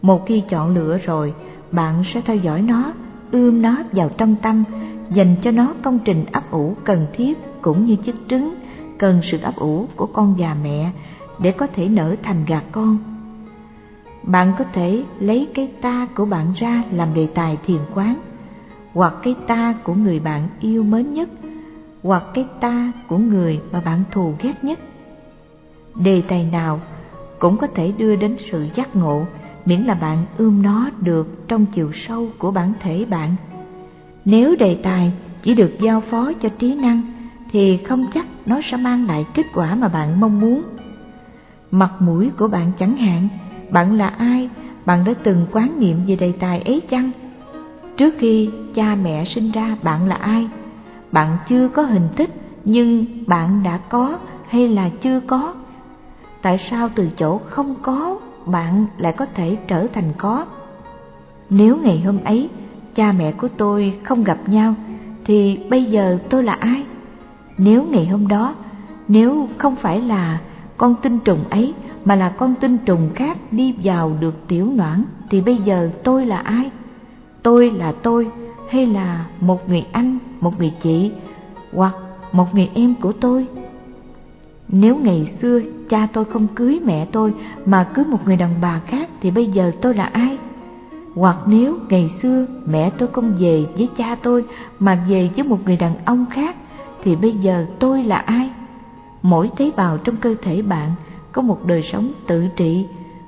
Một 0.01 0.25
khi 0.25 0.43
chọn 0.49 0.73
lựa 0.75 0.97
rồi, 0.97 1.33
bạn 1.71 2.03
sẽ 2.13 2.21
theo 2.21 2.35
dõi 2.35 2.61
nó 2.61 2.93
ươm 3.31 3.61
nó 3.61 3.77
vào 3.91 4.09
trong 4.17 4.35
tâm, 4.35 4.63
dành 5.09 5.35
cho 5.41 5.51
nó 5.51 5.73
công 5.81 5.99
trình 5.99 6.25
ấp 6.31 6.51
ủ 6.51 6.75
cần 6.83 7.07
thiết 7.13 7.37
cũng 7.61 7.85
như 7.85 7.95
chiếc 7.95 8.15
trứng 8.27 8.55
cần 8.97 9.19
sự 9.23 9.37
ấp 9.41 9.55
ủ 9.55 9.87
của 9.95 10.05
con 10.05 10.35
gà 10.37 10.55
mẹ 10.63 10.91
để 11.39 11.51
có 11.51 11.67
thể 11.67 11.89
nở 11.89 12.15
thành 12.23 12.45
gà 12.47 12.61
con. 12.71 12.97
Bạn 14.23 14.53
có 14.57 14.63
thể 14.73 15.03
lấy 15.19 15.47
cái 15.53 15.71
ta 15.81 16.07
của 16.15 16.25
bạn 16.25 16.53
ra 16.55 16.83
làm 16.91 17.13
đề 17.13 17.27
tài 17.33 17.57
thiền 17.65 17.79
quán, 17.93 18.15
hoặc 18.93 19.13
cái 19.23 19.35
ta 19.47 19.75
của 19.83 19.93
người 19.93 20.19
bạn 20.19 20.47
yêu 20.59 20.83
mến 20.83 21.13
nhất, 21.13 21.29
hoặc 22.03 22.23
cái 22.33 22.45
ta 22.59 22.91
của 23.07 23.17
người 23.17 23.59
mà 23.71 23.81
bạn 23.81 24.03
thù 24.11 24.33
ghét 24.41 24.63
nhất. 24.63 24.79
Đề 25.95 26.21
tài 26.27 26.47
nào 26.51 26.79
cũng 27.39 27.57
có 27.57 27.67
thể 27.67 27.93
đưa 27.97 28.15
đến 28.15 28.37
sự 28.51 28.67
giác 28.75 28.95
ngộ 28.95 29.25
miễn 29.65 29.81
là 29.81 29.93
bạn 29.93 30.25
ươm 30.37 30.61
nó 30.61 30.89
được 31.01 31.47
trong 31.47 31.65
chiều 31.65 31.91
sâu 31.93 32.29
của 32.37 32.51
bản 32.51 32.73
thể 32.79 33.05
bạn. 33.05 33.35
Nếu 34.25 34.55
đề 34.55 34.77
tài 34.83 35.13
chỉ 35.41 35.55
được 35.55 35.71
giao 35.79 36.01
phó 36.01 36.31
cho 36.41 36.49
trí 36.49 36.75
năng 36.75 37.01
thì 37.51 37.77
không 37.77 38.05
chắc 38.13 38.25
nó 38.45 38.61
sẽ 38.63 38.77
mang 38.77 39.07
lại 39.07 39.25
kết 39.33 39.45
quả 39.53 39.75
mà 39.75 39.87
bạn 39.87 40.19
mong 40.19 40.39
muốn. 40.39 40.63
Mặt 41.71 41.91
mũi 41.99 42.31
của 42.37 42.47
bạn 42.47 42.71
chẳng 42.79 42.95
hạn, 42.95 43.27
bạn 43.69 43.97
là 43.97 44.07
ai, 44.07 44.49
bạn 44.85 45.03
đã 45.03 45.13
từng 45.23 45.45
quán 45.51 45.79
niệm 45.79 45.97
về 46.07 46.15
đề 46.15 46.31
tài 46.39 46.61
ấy 46.61 46.81
chăng? 46.89 47.11
Trước 47.97 48.13
khi 48.17 48.49
cha 48.75 48.95
mẹ 48.95 49.25
sinh 49.25 49.51
ra 49.51 49.77
bạn 49.83 50.07
là 50.07 50.15
ai? 50.15 50.49
Bạn 51.13 51.37
chưa 51.47 51.67
có 51.67 51.81
hình 51.81 52.07
thức 52.15 52.29
nhưng 52.65 53.05
bạn 53.27 53.63
đã 53.63 53.77
có 53.89 54.17
hay 54.47 54.67
là 54.67 54.89
chưa 55.01 55.19
có? 55.19 55.53
Tại 56.41 56.57
sao 56.57 56.89
từ 56.95 57.09
chỗ 57.17 57.37
không 57.37 57.75
có 57.81 58.19
bạn 58.45 58.85
lại 58.97 59.13
có 59.13 59.25
thể 59.25 59.57
trở 59.67 59.87
thành 59.93 60.11
có. 60.17 60.45
Nếu 61.49 61.77
ngày 61.77 62.01
hôm 62.01 62.19
ấy 62.23 62.49
cha 62.95 63.11
mẹ 63.11 63.31
của 63.31 63.47
tôi 63.57 63.99
không 64.03 64.23
gặp 64.23 64.37
nhau 64.47 64.75
thì 65.25 65.59
bây 65.69 65.83
giờ 65.83 66.17
tôi 66.29 66.43
là 66.43 66.53
ai? 66.53 66.83
Nếu 67.57 67.83
ngày 67.83 68.07
hôm 68.07 68.27
đó, 68.27 68.55
nếu 69.07 69.47
không 69.57 69.75
phải 69.75 70.01
là 70.01 70.39
con 70.77 70.95
tinh 71.01 71.19
trùng 71.19 71.43
ấy 71.49 71.73
mà 72.05 72.15
là 72.15 72.29
con 72.29 72.55
tinh 72.55 72.77
trùng 72.77 73.09
khác 73.15 73.37
đi 73.51 73.75
vào 73.83 74.11
được 74.19 74.47
tiểu 74.47 74.71
noãn 74.75 75.03
thì 75.29 75.41
bây 75.41 75.55
giờ 75.55 75.89
tôi 76.03 76.25
là 76.25 76.37
ai? 76.37 76.71
Tôi 77.43 77.71
là 77.71 77.93
tôi 78.03 78.27
hay 78.73 78.87
là 78.87 79.25
một 79.41 79.69
người 79.69 79.85
anh, 79.91 80.19
một 80.41 80.59
người 80.59 80.73
chị 80.81 81.11
hoặc 81.73 81.93
một 82.31 82.55
người 82.55 82.69
em 82.73 82.95
của 83.01 83.13
tôi? 83.13 83.47
Nếu 84.69 84.97
ngày 84.97 85.33
xưa 85.41 85.61
cha 85.89 86.07
tôi 86.13 86.25
không 86.25 86.47
cưới 86.55 86.79
mẹ 86.85 87.05
tôi 87.05 87.33
mà 87.65 87.83
cưới 87.83 88.05
một 88.05 88.17
người 88.25 88.37
đàn 88.37 88.49
bà 88.61 88.79
khác 88.79 89.09
thì 89.21 89.31
bây 89.31 89.47
giờ 89.47 89.71
tôi 89.81 89.93
là 89.93 90.03
ai? 90.03 90.37
Hoặc 91.15 91.37
nếu 91.45 91.77
ngày 91.89 92.11
xưa 92.21 92.45
mẹ 92.65 92.89
tôi 92.89 93.09
không 93.13 93.35
về 93.39 93.65
với 93.77 93.89
cha 93.97 94.15
tôi 94.15 94.45
mà 94.79 94.95
về 95.07 95.29
với 95.35 95.43
một 95.43 95.59
người 95.65 95.77
đàn 95.77 95.95
ông 96.05 96.25
khác 96.29 96.55
thì 97.03 97.15
bây 97.15 97.33
giờ 97.33 97.65
tôi 97.79 98.03
là 98.03 98.17
ai? 98.17 98.51
Mỗi 99.21 99.51
tế 99.57 99.71
bào 99.75 99.97
trong 99.97 100.15
cơ 100.15 100.35
thể 100.41 100.61
bạn 100.61 100.91
có 101.31 101.41
một 101.41 101.65
đời 101.65 101.81
sống 101.81 102.11
tự 102.27 102.47
trị, 102.47 102.85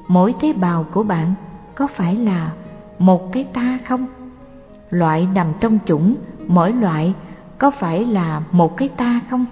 mỗi 0.07 0.33
tế 0.41 0.53
bào 0.53 0.83
của 0.91 1.03
bạn 1.03 1.33
có 1.75 1.87
phải 1.95 2.15
là 2.15 2.51
một 2.99 3.31
cái 3.31 3.43
ta 3.53 3.79
không? 3.87 4.07
Loại 4.95 5.27
nằm 5.33 5.47
trong 5.59 5.79
chủng, 5.85 6.15
mỗi 6.47 6.71
loại 6.71 7.13
có 7.57 7.71
phải 7.71 8.05
là 8.05 8.41
một 8.51 8.77
cái 8.77 8.87
ta 8.87 9.21
không? 9.29 9.45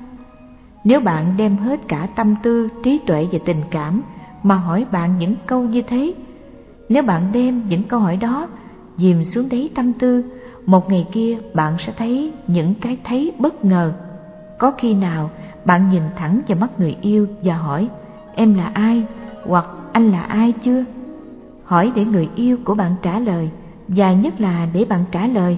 Nếu 0.84 1.00
bạn 1.00 1.34
đem 1.38 1.58
hết 1.58 1.80
cả 1.88 2.08
tâm 2.16 2.36
tư, 2.44 2.70
trí 2.84 3.00
tuệ 3.08 3.28
và 3.32 3.40
tình 3.46 3.62
cảm 3.70 4.02
mà 4.44 4.56
hỏi 4.56 4.86
bạn 4.92 5.18
những 5.18 5.36
câu 5.46 5.64
như 5.64 5.82
thế, 5.82 6.14
nếu 6.90 7.04
bạn 7.04 7.24
đem 7.32 7.62
những 7.70 7.84
câu 7.84 8.00
hỏi 8.00 8.18
đó 8.18 8.48
dìm 8.98 9.24
xuống 9.24 9.50
đáy 9.50 9.70
tâm 9.76 9.94
tư, 9.94 10.24
một 10.66 10.90
ngày 10.90 11.08
kia 11.12 11.38
bạn 11.54 11.74
sẽ 11.80 11.94
thấy 11.98 12.34
những 12.48 12.74
cái 12.82 12.98
thấy 13.04 13.34
bất 13.40 13.66
ngờ. 13.66 13.94
Có 14.58 14.72
khi 14.72 14.94
nào 14.94 15.30
bạn 15.66 15.90
nhìn 15.90 16.04
thẳng 16.16 16.42
vào 16.48 16.58
mắt 16.58 16.80
người 16.80 16.98
yêu 17.02 17.28
và 17.44 17.58
hỏi 17.58 17.90
em 18.36 18.56
là 18.56 18.72
ai 18.74 19.04
hoặc 19.46 19.66
anh 19.92 20.12
là 20.12 20.22
ai 20.22 20.52
chưa? 20.52 20.84
Hỏi 21.64 21.92
để 21.96 22.06
người 22.06 22.30
yêu 22.36 22.58
của 22.66 22.76
bạn 22.76 22.96
trả 23.02 23.20
lời 23.20 23.50
và 23.88 24.14
nhất 24.14 24.42
là 24.42 24.68
để 24.74 24.86
bạn 24.86 25.03
trả 25.12 25.28
lời. 25.28 25.58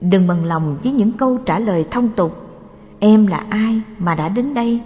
Đừng 0.00 0.26
bằng 0.26 0.44
lòng 0.44 0.76
với 0.82 0.92
những 0.92 1.12
câu 1.12 1.38
trả 1.38 1.58
lời 1.58 1.86
thông 1.90 2.08
tục 2.08 2.50
Em 3.00 3.26
là 3.26 3.44
ai 3.48 3.80
mà 3.98 4.14
đã 4.14 4.28
đến 4.28 4.54
đây? 4.54 4.80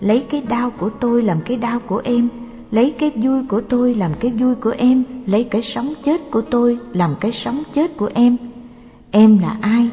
Lấy 0.00 0.26
cái 0.30 0.42
đau 0.48 0.70
của 0.70 0.90
tôi 0.90 1.22
làm 1.22 1.40
cái 1.40 1.56
đau 1.56 1.80
của 1.86 2.00
em, 2.04 2.28
lấy 2.70 2.94
cái 2.98 3.12
vui 3.16 3.46
của 3.48 3.60
tôi 3.60 3.94
làm 3.94 4.12
cái 4.20 4.30
vui 4.30 4.54
của 4.54 4.74
em, 4.78 5.04
lấy 5.26 5.44
cái 5.44 5.62
sống 5.62 5.92
chết 6.04 6.30
của 6.30 6.40
tôi 6.40 6.78
làm 6.92 7.14
cái 7.20 7.32
sống 7.32 7.62
chết 7.74 7.96
của 7.96 8.10
em. 8.14 8.36
Em 9.10 9.38
là 9.38 9.56
ai 9.60 9.90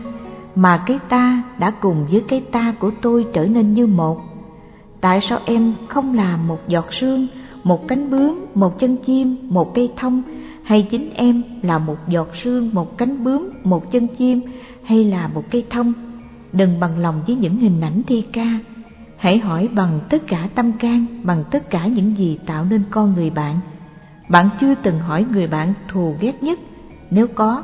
mà 0.56 0.84
cái 0.86 1.00
ta 1.10 1.44
đã 1.60 1.72
cùng 1.72 2.06
với 2.11 2.24
cái 2.27 2.42
ta 2.42 2.74
của 2.80 2.92
tôi 3.02 3.26
trở 3.34 3.45
nên 3.45 3.74
như 3.74 3.88
một? 3.88 4.22
Tại 5.02 5.22
sao 5.22 5.40
em 5.45 5.74
không 5.88 6.14
là 6.14 6.38
một 6.38 6.68
giọt 6.68 6.94
sương, 6.94 7.27
một 7.64 7.88
cánh 7.88 8.11
bướm, 8.11 8.45
một 8.56 8.80
chân 8.80 8.98
chim, 8.98 9.36
một 9.42 9.74
cây 9.74 9.92
thông, 9.95 10.22
hay 10.68 10.88
chính 10.92 11.10
em 11.14 11.44
là 11.62 11.78
một 11.78 11.98
giọt 12.08 12.28
sương, 12.44 12.70
một 12.74 12.98
cánh 12.98 13.24
bướm, 13.24 13.50
một 13.64 13.92
chân 13.92 14.08
chim, 14.08 14.42
hay 14.84 15.04
là 15.04 15.28
một 15.28 15.44
cây 15.52 15.66
thông? 15.70 15.94
đừng 16.54 16.80
bằng 16.80 17.00
lòng 17.00 17.22
với 17.28 17.36
những 17.36 17.58
hình 17.58 17.82
ảnh 17.82 18.02
thi 18.08 18.26
ca. 18.34 18.60
Hãy 19.18 19.40
hỏi 19.40 19.70
bằng 19.76 20.00
tất 20.10 20.28
cả 20.28 20.50
tâm 20.56 20.72
can 20.72 21.06
bằng 21.24 21.44
tất 21.52 21.70
cả 21.70 21.88
những 21.88 22.18
gì 22.18 22.40
tạo 22.46 22.66
nên 22.66 22.84
con 22.92 23.14
người 23.14 23.30
bạn. 23.30 23.60
Bạn 24.30 24.50
chưa 24.60 24.76
từng 24.76 25.00
hỏi 25.00 25.26
người 25.32 25.48
bạn 25.48 25.74
thù 25.88 26.16
ghét 26.20 26.44
nhất. 26.44 26.60
Nếu 27.12 27.28
có 27.28 27.64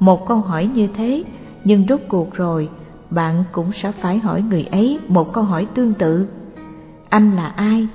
một 0.00 0.26
câu 0.26 0.38
hỏi 0.38 0.70
như 0.74 0.88
thế 0.96 1.24
nhưng 1.64 1.86
rốt 1.88 2.00
cuộc 2.08 2.34
rồi 2.34 2.68
bạn 3.10 3.44
cũng 3.52 3.72
sẽ 3.72 3.92
phải 3.92 4.18
hỏi 4.18 4.42
người 4.42 4.64
ấy 4.64 4.98
một 5.08 5.32
câu 5.32 5.44
hỏi 5.44 5.66
tương 5.74 5.94
tự. 5.94 6.26
Anh 7.08 7.36
là 7.36 7.46
ai 7.46 7.86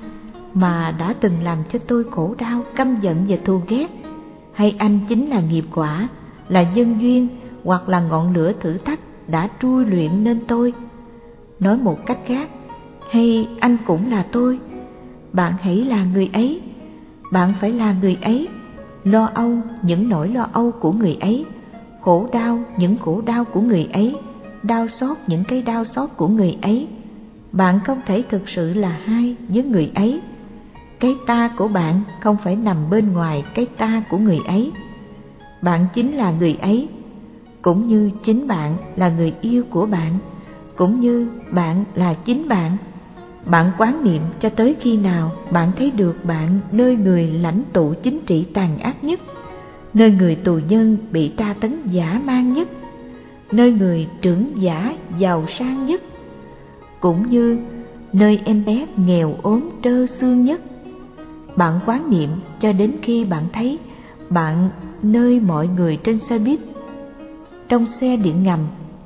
mà 0.54 0.94
đã 0.98 1.14
từng 1.20 1.42
làm 1.42 1.58
cho 1.72 1.78
tôi 1.78 2.04
khổ 2.10 2.34
đau 2.38 2.62
căm 2.76 2.96
giận 3.00 3.24
và 3.28 3.36
thù 3.44 3.60
ghét? 3.68 3.99
Hay 4.52 4.74
anh 4.78 4.98
chính 5.08 5.26
là 5.26 5.40
nghiệp 5.40 5.64
quả, 5.74 6.08
là 6.48 6.62
nhân 6.74 6.96
duyên, 7.00 7.28
hoặc 7.64 7.88
là 7.88 8.00
ngọn 8.00 8.34
lửa 8.34 8.52
thử 8.60 8.78
thách 8.78 9.00
đã 9.28 9.48
trui 9.62 9.86
luyện 9.86 10.24
nên 10.24 10.40
tôi? 10.48 10.72
Nói 11.60 11.76
một 11.76 12.06
cách 12.06 12.18
khác, 12.26 12.48
hay 13.10 13.48
anh 13.60 13.76
cũng 13.86 14.10
là 14.10 14.26
tôi? 14.32 14.58
Bạn 15.32 15.52
hãy 15.62 15.76
là 15.76 16.04
người 16.04 16.30
ấy. 16.32 16.60
Bạn 17.32 17.54
phải 17.60 17.72
là 17.72 17.94
người 18.00 18.18
ấy. 18.22 18.48
Lo 19.04 19.30
âu 19.34 19.58
những 19.82 20.08
nỗi 20.08 20.28
lo 20.28 20.46
âu 20.52 20.70
của 20.70 20.92
người 20.92 21.16
ấy. 21.20 21.44
Khổ 22.00 22.28
đau 22.32 22.62
những 22.76 22.96
khổ 22.96 23.20
đau 23.20 23.44
của 23.44 23.60
người 23.60 23.88
ấy. 23.92 24.16
Đau 24.62 24.88
xót 24.88 25.16
những 25.26 25.44
cái 25.44 25.62
đau 25.62 25.84
xót 25.84 26.10
của 26.16 26.28
người 26.28 26.56
ấy. 26.62 26.88
Bạn 27.52 27.80
không 27.86 28.00
thể 28.06 28.22
thực 28.30 28.48
sự 28.48 28.74
là 28.74 29.00
hai 29.04 29.36
với 29.48 29.62
người 29.62 29.90
ấy 29.94 30.20
cái 31.00 31.16
ta 31.26 31.50
của 31.56 31.68
bạn 31.68 32.02
không 32.20 32.36
phải 32.44 32.56
nằm 32.56 32.90
bên 32.90 33.12
ngoài 33.12 33.44
cái 33.54 33.66
ta 33.66 34.02
của 34.10 34.18
người 34.18 34.40
ấy. 34.46 34.72
Bạn 35.62 35.86
chính 35.94 36.16
là 36.16 36.30
người 36.30 36.56
ấy, 36.60 36.88
cũng 37.62 37.86
như 37.88 38.10
chính 38.24 38.48
bạn 38.48 38.76
là 38.96 39.08
người 39.08 39.32
yêu 39.40 39.64
của 39.70 39.86
bạn, 39.86 40.18
cũng 40.76 41.00
như 41.00 41.28
bạn 41.50 41.84
là 41.94 42.14
chính 42.14 42.48
bạn. 42.48 42.76
Bạn 43.46 43.70
quán 43.78 44.04
niệm 44.04 44.22
cho 44.40 44.48
tới 44.48 44.76
khi 44.80 44.96
nào 44.96 45.32
bạn 45.50 45.72
thấy 45.76 45.90
được 45.90 46.24
bạn 46.24 46.60
nơi 46.72 46.96
người 46.96 47.26
lãnh 47.26 47.62
tụ 47.72 47.94
chính 48.02 48.20
trị 48.26 48.46
tàn 48.52 48.78
ác 48.78 49.04
nhất, 49.04 49.20
nơi 49.94 50.10
người 50.10 50.34
tù 50.34 50.58
nhân 50.68 50.96
bị 51.10 51.28
tra 51.28 51.54
tấn 51.60 51.86
giả 51.86 52.20
man 52.24 52.52
nhất, 52.52 52.68
nơi 53.52 53.72
người 53.72 54.08
trưởng 54.22 54.62
giả 54.62 54.96
giàu 55.18 55.44
sang 55.58 55.86
nhất, 55.86 56.02
cũng 57.00 57.30
như 57.30 57.58
nơi 58.12 58.40
em 58.44 58.64
bé 58.64 58.86
nghèo 58.96 59.34
ốm 59.42 59.68
trơ 59.82 60.06
xương 60.06 60.44
nhất 60.44 60.60
bạn 61.56 61.80
quán 61.86 62.10
niệm 62.10 62.30
cho 62.60 62.72
đến 62.72 62.96
khi 63.02 63.24
bạn 63.24 63.44
thấy 63.52 63.78
bạn 64.30 64.70
nơi 65.02 65.40
mọi 65.40 65.68
người 65.68 65.96
trên 65.96 66.18
xe 66.18 66.38
buýt 66.38 66.60
trong 67.68 67.86
xe 67.86 68.16
điện 68.16 68.42
ngầm, 68.42 68.60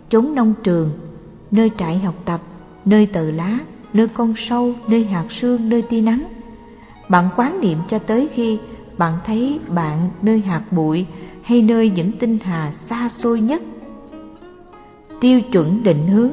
chốn 0.08 0.34
nông 0.34 0.54
trường, 0.62 0.90
nơi 1.50 1.70
trại 1.78 1.98
học 1.98 2.14
tập, 2.24 2.40
nơi 2.84 3.06
tờ 3.06 3.30
lá, 3.30 3.58
nơi 3.92 4.08
con 4.08 4.34
sâu, 4.36 4.72
nơi 4.88 5.04
hạt 5.04 5.24
sương, 5.30 5.68
nơi 5.68 5.82
tia 5.82 6.00
nắng. 6.00 6.24
Bạn 7.08 7.28
quán 7.36 7.60
niệm 7.60 7.78
cho 7.88 7.98
tới 7.98 8.28
khi 8.34 8.58
bạn 8.98 9.14
thấy 9.26 9.60
bạn 9.68 10.10
nơi 10.22 10.40
hạt 10.40 10.62
bụi 10.70 11.06
hay 11.42 11.62
nơi 11.62 11.90
những 11.90 12.12
tinh 12.12 12.38
hà 12.42 12.72
xa 12.86 13.08
xôi 13.08 13.40
nhất. 13.40 13.62
Tiêu 15.20 15.40
chuẩn 15.40 15.82
định 15.82 16.06
hướng 16.06 16.30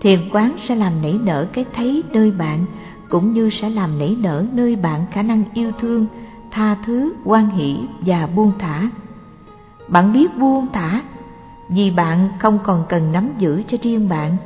Thiền 0.00 0.20
quán 0.32 0.52
sẽ 0.58 0.74
làm 0.74 0.92
nảy 1.02 1.18
nở 1.24 1.46
cái 1.52 1.64
thấy 1.74 2.02
nơi 2.12 2.30
bạn 2.30 2.64
cũng 3.10 3.32
như 3.32 3.50
sẽ 3.50 3.70
làm 3.70 3.98
nảy 3.98 4.16
nở 4.20 4.44
nơi 4.52 4.76
bạn 4.76 5.04
khả 5.10 5.22
năng 5.22 5.44
yêu 5.54 5.72
thương, 5.80 6.06
tha 6.50 6.76
thứ, 6.86 7.12
quan 7.24 7.50
hỷ 7.50 7.76
và 8.00 8.26
buông 8.26 8.52
thả. 8.58 8.90
Bạn 9.88 10.12
biết 10.12 10.38
buông 10.38 10.66
thả 10.72 11.02
vì 11.68 11.90
bạn 11.90 12.28
không 12.38 12.58
còn 12.64 12.84
cần 12.88 13.12
nắm 13.12 13.28
giữ 13.38 13.62
cho 13.68 13.78
riêng 13.82 14.08
bạn 14.08 14.36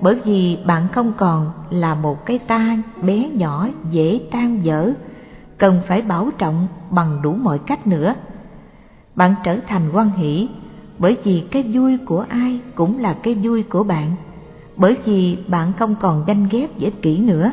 bởi 0.00 0.20
vì 0.24 0.58
bạn 0.64 0.88
không 0.92 1.12
còn 1.16 1.50
là 1.70 1.94
một 1.94 2.26
cái 2.26 2.38
ta 2.38 2.76
bé 3.02 3.28
nhỏ 3.28 3.68
dễ 3.90 4.20
tan 4.30 4.64
dở 4.64 4.92
cần 5.58 5.80
phải 5.86 6.02
bảo 6.02 6.30
trọng 6.38 6.66
bằng 6.90 7.22
đủ 7.22 7.32
mọi 7.32 7.58
cách 7.58 7.86
nữa 7.86 8.14
bạn 9.14 9.34
trở 9.44 9.58
thành 9.66 9.90
quan 9.92 10.10
hỷ 10.10 10.48
bởi 10.98 11.16
vì 11.24 11.44
cái 11.50 11.62
vui 11.62 11.98
của 12.06 12.24
ai 12.28 12.60
cũng 12.74 12.98
là 12.98 13.12
cái 13.22 13.34
vui 13.34 13.62
của 13.62 13.84
bạn 13.84 14.10
bởi 14.76 14.96
vì 15.04 15.38
bạn 15.46 15.72
không 15.78 15.94
còn 16.00 16.24
ganh 16.26 16.46
ghét 16.50 16.70
với 16.78 16.90
kỷ 16.90 17.18
nữa 17.18 17.52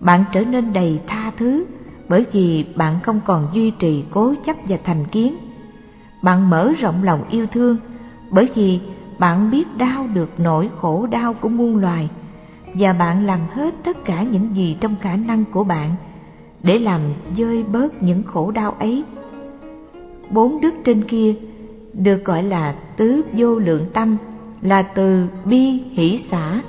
bạn 0.00 0.24
trở 0.32 0.44
nên 0.44 0.72
đầy 0.72 1.00
tha 1.06 1.32
thứ 1.36 1.64
bởi 2.08 2.24
vì 2.32 2.64
bạn 2.76 3.00
không 3.02 3.20
còn 3.24 3.48
duy 3.52 3.70
trì 3.70 4.04
cố 4.10 4.34
chấp 4.46 4.56
và 4.68 4.76
thành 4.84 5.04
kiến 5.04 5.36
bạn 6.22 6.50
mở 6.50 6.72
rộng 6.80 7.02
lòng 7.02 7.24
yêu 7.30 7.46
thương 7.46 7.76
bởi 8.30 8.48
vì 8.54 8.80
bạn 9.18 9.50
biết 9.50 9.76
đau 9.76 10.06
được 10.14 10.30
nỗi 10.38 10.70
khổ 10.76 11.06
đau 11.06 11.34
của 11.34 11.48
muôn 11.48 11.76
loài 11.76 12.08
và 12.74 12.92
bạn 12.92 13.26
làm 13.26 13.40
hết 13.52 13.74
tất 13.84 14.04
cả 14.04 14.22
những 14.22 14.54
gì 14.54 14.76
trong 14.80 14.94
khả 15.00 15.16
năng 15.16 15.44
của 15.44 15.64
bạn 15.64 15.90
để 16.62 16.78
làm 16.78 17.00
dơi 17.36 17.62
bớt 17.62 18.02
những 18.02 18.22
khổ 18.22 18.50
đau 18.50 18.70
ấy. 18.70 19.04
Bốn 20.30 20.60
đức 20.60 20.74
trên 20.84 21.02
kia 21.02 21.34
được 21.92 22.24
gọi 22.24 22.42
là 22.42 22.74
tứ 22.96 23.22
vô 23.32 23.58
lượng 23.58 23.86
tâm, 23.92 24.16
là 24.62 24.82
từ 24.82 25.26
bi, 25.44 25.82
hỷ, 25.92 26.20
xả 26.30 26.62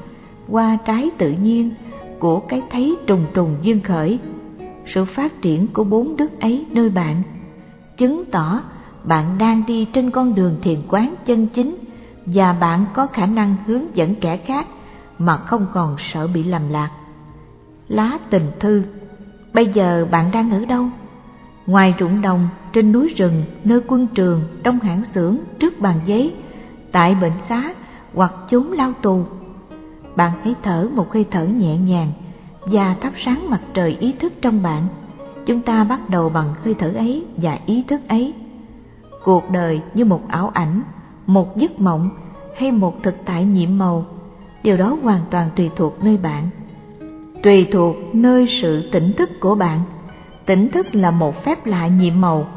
qua 0.47 0.77
trái 0.85 1.11
tự 1.17 1.31
nhiên 1.31 1.71
của 2.19 2.39
cái 2.39 2.61
thấy 2.69 2.97
trùng 3.07 3.25
trùng 3.33 3.55
duyên 3.61 3.81
khởi. 3.81 4.19
Sự 4.85 5.05
phát 5.05 5.41
triển 5.41 5.67
của 5.67 5.83
bốn 5.83 6.17
đức 6.17 6.41
ấy 6.41 6.65
nơi 6.71 6.89
bạn 6.89 7.21
chứng 7.97 8.23
tỏ 8.31 8.61
bạn 9.03 9.37
đang 9.37 9.63
đi 9.67 9.85
trên 9.85 10.11
con 10.11 10.35
đường 10.35 10.55
thiền 10.61 10.79
quán 10.89 11.15
chân 11.25 11.47
chính 11.47 11.75
và 12.25 12.53
bạn 12.53 12.85
có 12.93 13.07
khả 13.07 13.25
năng 13.25 13.55
hướng 13.65 13.95
dẫn 13.95 14.15
kẻ 14.15 14.37
khác 14.37 14.67
mà 15.17 15.37
không 15.37 15.65
còn 15.73 15.95
sợ 15.99 16.27
bị 16.27 16.43
lầm 16.43 16.69
lạc. 16.69 16.91
Lá 17.87 18.17
tình 18.29 18.51
thư 18.59 18.83
Bây 19.53 19.65
giờ 19.65 20.07
bạn 20.11 20.31
đang 20.31 20.51
ở 20.51 20.65
đâu? 20.65 20.85
Ngoài 21.65 21.95
ruộng 21.99 22.21
đồng, 22.21 22.49
trên 22.73 22.91
núi 22.91 23.13
rừng, 23.17 23.43
nơi 23.63 23.81
quân 23.87 24.07
trường, 24.07 24.41
trong 24.63 24.79
hãng 24.79 25.03
xưởng, 25.13 25.37
trước 25.59 25.79
bàn 25.79 25.99
giấy, 26.05 26.33
tại 26.91 27.15
bệnh 27.21 27.31
xá 27.49 27.73
hoặc 28.13 28.31
chốn 28.49 28.71
lao 28.71 28.93
tù. 29.01 29.25
Bạn 30.15 30.31
hãy 30.43 30.55
thở 30.63 30.89
một 30.95 31.13
hơi 31.13 31.25
thở 31.31 31.45
nhẹ 31.45 31.77
nhàng 31.77 32.11
và 32.65 32.95
thắp 33.01 33.13
sáng 33.17 33.49
mặt 33.49 33.61
trời 33.73 33.97
ý 33.99 34.13
thức 34.19 34.33
trong 34.41 34.63
bạn. 34.63 34.87
Chúng 35.45 35.61
ta 35.61 35.83
bắt 35.83 36.09
đầu 36.09 36.29
bằng 36.29 36.53
hơi 36.63 36.73
thở 36.73 36.91
ấy 36.95 37.25
và 37.37 37.59
ý 37.65 37.83
thức 37.87 38.01
ấy. 38.07 38.33
Cuộc 39.23 39.49
đời 39.51 39.81
như 39.93 40.05
một 40.05 40.21
ảo 40.27 40.51
ảnh, 40.53 40.81
một 41.27 41.57
giấc 41.57 41.79
mộng 41.79 42.09
hay 42.57 42.71
một 42.71 43.03
thực 43.03 43.15
tại 43.25 43.45
nhiệm 43.45 43.77
màu, 43.77 44.05
điều 44.63 44.77
đó 44.77 44.97
hoàn 45.03 45.21
toàn 45.31 45.49
tùy 45.55 45.69
thuộc 45.75 46.03
nơi 46.03 46.17
bạn. 46.17 46.49
Tùy 47.43 47.67
thuộc 47.71 47.95
nơi 48.13 48.47
sự 48.61 48.89
tỉnh 48.91 49.13
thức 49.13 49.29
của 49.39 49.55
bạn. 49.55 49.81
Tỉnh 50.45 50.69
thức 50.69 50.95
là 50.95 51.11
một 51.11 51.43
phép 51.43 51.65
lạ 51.65 51.87
nhiệm 51.87 52.21
màu, 52.21 52.47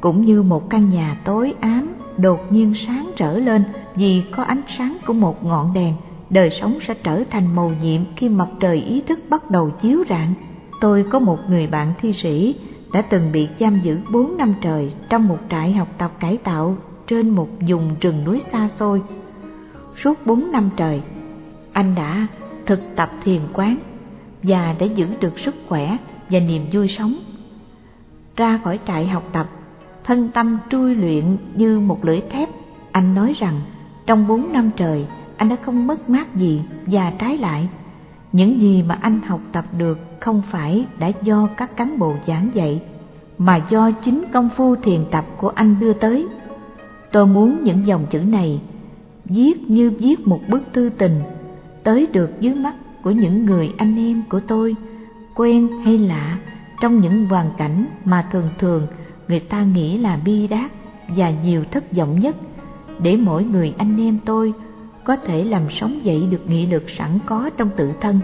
cũng 0.00 0.24
như 0.24 0.42
một 0.42 0.70
căn 0.70 0.90
nhà 0.90 1.16
tối 1.24 1.54
ám 1.60 1.94
đột 2.16 2.52
nhiên 2.52 2.74
sáng 2.74 3.10
trở 3.16 3.38
lên 3.38 3.64
vì 3.94 4.22
có 4.36 4.42
ánh 4.42 4.62
sáng 4.78 4.96
của 5.06 5.12
một 5.12 5.44
ngọn 5.44 5.72
đèn 5.74 5.94
đời 6.34 6.50
sống 6.50 6.78
sẽ 6.86 6.94
trở 6.94 7.22
thành 7.30 7.56
màu 7.56 7.72
nhiệm 7.82 8.00
khi 8.16 8.28
mặt 8.28 8.48
trời 8.60 8.76
ý 8.76 9.00
thức 9.00 9.18
bắt 9.28 9.50
đầu 9.50 9.70
chiếu 9.70 10.04
rạng 10.08 10.34
tôi 10.80 11.04
có 11.10 11.18
một 11.18 11.38
người 11.48 11.66
bạn 11.66 11.92
thi 12.00 12.12
sĩ 12.12 12.54
đã 12.92 13.02
từng 13.02 13.32
bị 13.32 13.48
giam 13.60 13.80
giữ 13.80 13.98
bốn 14.12 14.36
năm 14.36 14.54
trời 14.60 14.92
trong 15.08 15.28
một 15.28 15.38
trại 15.50 15.72
học 15.72 15.88
tập 15.98 16.12
cải 16.20 16.36
tạo 16.36 16.76
trên 17.06 17.28
một 17.28 17.48
vùng 17.68 17.94
rừng 18.00 18.24
núi 18.24 18.42
xa 18.52 18.68
xôi. 18.68 19.02
Suốt 19.96 20.26
bốn 20.26 20.52
năm 20.52 20.70
trời, 20.76 21.02
anh 21.72 21.94
đã 21.94 22.26
thực 22.66 22.80
tập 22.96 23.10
thiền 23.24 23.40
quán 23.52 23.76
và 24.42 24.74
đã 24.78 24.86
giữ 24.86 25.06
được 25.20 25.38
sức 25.38 25.54
khỏe 25.68 25.96
và 26.30 26.40
niềm 26.40 26.62
vui 26.72 26.88
sống. 26.88 27.14
Ra 28.36 28.60
khỏi 28.64 28.78
trại 28.86 29.06
học 29.06 29.28
tập, 29.32 29.50
thân 30.04 30.30
tâm 30.34 30.58
trui 30.70 30.94
luyện 30.94 31.36
như 31.54 31.80
một 31.80 32.04
lưỡi 32.04 32.20
thép, 32.30 32.48
anh 32.92 33.14
nói 33.14 33.34
rằng 33.38 33.60
trong 34.06 34.26
bốn 34.26 34.52
năm 34.52 34.70
trời 34.76 35.06
anh 35.44 35.48
đã 35.50 35.56
không 35.64 35.86
mất 35.86 36.10
mát 36.10 36.36
gì 36.36 36.62
và 36.86 37.12
trái 37.18 37.38
lại. 37.38 37.68
Những 38.32 38.60
gì 38.60 38.82
mà 38.82 38.98
anh 39.00 39.20
học 39.26 39.40
tập 39.52 39.64
được 39.78 39.98
không 40.20 40.42
phải 40.50 40.86
đã 40.98 41.10
do 41.22 41.48
các 41.56 41.76
cán 41.76 41.98
bộ 41.98 42.14
giảng 42.26 42.48
dạy, 42.54 42.82
mà 43.38 43.60
do 43.70 43.90
chính 43.90 44.24
công 44.32 44.48
phu 44.56 44.76
thiền 44.76 45.04
tập 45.10 45.24
của 45.36 45.48
anh 45.48 45.76
đưa 45.80 45.92
tới. 45.92 46.26
Tôi 47.12 47.26
muốn 47.26 47.64
những 47.64 47.86
dòng 47.86 48.06
chữ 48.10 48.18
này, 48.18 48.60
viết 49.24 49.70
như 49.70 49.90
viết 49.90 50.26
một 50.26 50.40
bức 50.48 50.62
thư 50.72 50.90
tình, 50.98 51.20
tới 51.82 52.06
được 52.12 52.40
dưới 52.40 52.54
mắt 52.54 52.74
của 53.02 53.10
những 53.10 53.44
người 53.44 53.72
anh 53.76 53.96
em 53.96 54.22
của 54.28 54.40
tôi, 54.40 54.76
quen 55.34 55.68
hay 55.84 55.98
lạ, 55.98 56.38
trong 56.80 57.00
những 57.00 57.26
hoàn 57.26 57.50
cảnh 57.58 57.86
mà 58.04 58.28
thường 58.32 58.48
thường 58.58 58.86
người 59.28 59.40
ta 59.40 59.62
nghĩ 59.62 59.98
là 59.98 60.18
bi 60.24 60.46
đát 60.46 60.70
và 61.08 61.30
nhiều 61.30 61.64
thất 61.70 61.92
vọng 61.92 62.20
nhất. 62.20 62.36
Để 62.98 63.16
mỗi 63.16 63.44
người 63.44 63.74
anh 63.78 64.00
em 64.00 64.18
tôi 64.24 64.54
có 65.04 65.16
thể 65.16 65.44
làm 65.44 65.62
sống 65.70 66.04
dậy 66.04 66.28
được 66.30 66.46
nghị 66.46 66.66
lực 66.66 66.90
sẵn 66.90 67.18
có 67.26 67.50
trong 67.56 67.70
tự 67.76 67.92
thân. 68.00 68.20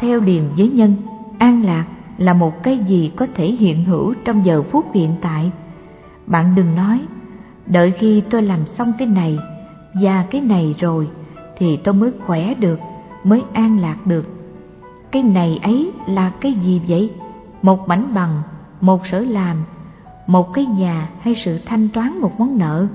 Theo 0.00 0.20
liền 0.20 0.48
với 0.56 0.68
nhân. 0.68 0.96
An 1.38 1.64
lạc 1.64 1.86
là 2.18 2.34
một 2.34 2.62
cái 2.62 2.78
gì 2.78 3.12
có 3.16 3.26
thể 3.34 3.46
hiện 3.46 3.84
hữu 3.84 4.14
trong 4.24 4.44
giờ 4.46 4.62
phút 4.62 4.86
hiện 4.94 5.14
tại? 5.20 5.50
Bạn 6.26 6.54
đừng 6.54 6.74
nói, 6.74 7.00
đợi 7.66 7.90
khi 7.90 8.22
tôi 8.30 8.42
làm 8.42 8.66
xong 8.66 8.92
cái 8.98 9.08
này 9.08 9.38
và 9.94 10.24
cái 10.30 10.40
này 10.40 10.74
rồi 10.78 11.08
thì 11.56 11.76
tôi 11.76 11.94
mới 11.94 12.12
khỏe 12.26 12.54
được, 12.54 12.80
mới 13.24 13.42
an 13.52 13.78
lạc 13.78 14.06
được. 14.06 14.26
Cái 15.10 15.22
này 15.22 15.58
ấy 15.62 15.90
là 16.06 16.30
cái 16.40 16.52
gì 16.52 16.80
vậy? 16.88 17.10
Một 17.62 17.88
mảnh 17.88 18.14
bằng, 18.14 18.42
một 18.80 19.06
sở 19.06 19.20
làm, 19.20 19.56
một 20.26 20.52
cái 20.52 20.66
nhà 20.66 21.08
hay 21.20 21.34
sự 21.34 21.58
thanh 21.66 21.88
toán 21.88 22.18
một 22.20 22.40
món 22.40 22.58
nợ? 22.58 22.86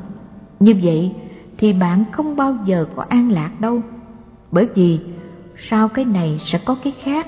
Như 0.60 0.76
vậy 0.84 1.16
thì 1.58 1.74
bạn 1.74 2.04
không 2.12 2.36
bao 2.36 2.56
giờ 2.66 2.86
có 2.96 3.06
an 3.10 3.32
lạc 3.32 3.62
đâu. 3.62 3.82
Bởi 4.52 4.68
vì 4.76 5.00
sau 5.58 5.88
cái 5.88 6.06
này 6.06 6.40
sẽ 6.46 6.60
có 6.66 6.76
cái 6.84 6.94
khác. 7.04 7.28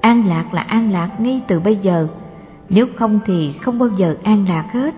An 0.00 0.26
lạc 0.26 0.54
là 0.54 0.62
an 0.62 0.92
lạc 0.92 1.20
ngay 1.20 1.42
từ 1.48 1.60
bây 1.60 1.76
giờ, 1.76 2.06
nếu 2.68 2.86
không 2.96 3.20
thì 3.26 3.52
không 3.52 3.78
bao 3.78 3.88
giờ 3.96 4.16
an 4.22 4.44
lạc 4.48 4.66
hết. 4.72 4.94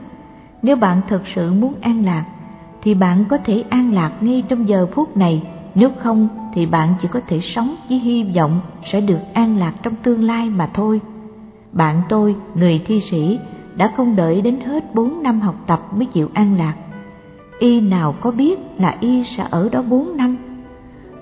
Nếu 0.62 0.76
bạn 0.76 1.00
thực 1.08 1.26
sự 1.26 1.52
muốn 1.52 1.74
an 1.80 2.04
lạc, 2.04 2.24
thì 2.82 2.94
bạn 2.94 3.24
có 3.28 3.38
thể 3.38 3.64
an 3.70 3.92
lạc 3.92 4.12
ngay 4.20 4.42
trong 4.48 4.68
giờ 4.68 4.86
phút 4.92 5.16
này, 5.16 5.42
nếu 5.74 5.90
không 5.98 6.28
thì 6.54 6.66
bạn 6.66 6.94
chỉ 7.02 7.08
có 7.08 7.20
thể 7.26 7.40
sống 7.40 7.76
với 7.88 7.98
hy 7.98 8.24
vọng 8.36 8.60
sẽ 8.84 9.00
được 9.00 9.20
an 9.34 9.58
lạc 9.58 9.72
trong 9.82 9.94
tương 10.02 10.24
lai 10.24 10.50
mà 10.50 10.70
thôi. 10.74 11.00
Bạn 11.72 12.02
tôi, 12.08 12.36
người 12.54 12.82
thi 12.86 13.00
sĩ, 13.00 13.38
đã 13.76 13.92
không 13.96 14.16
đợi 14.16 14.40
đến 14.40 14.60
hết 14.60 14.94
bốn 14.94 15.22
năm 15.22 15.40
học 15.40 15.54
tập 15.66 15.82
mới 15.96 16.06
chịu 16.06 16.28
an 16.34 16.58
lạc. 16.58 16.74
Y 17.58 17.80
nào 17.80 18.14
có 18.20 18.30
biết 18.30 18.58
là 18.78 18.96
Y 19.00 19.24
sẽ 19.24 19.46
ở 19.50 19.68
đó 19.68 19.82
bốn 19.82 20.16
năm 20.16 20.36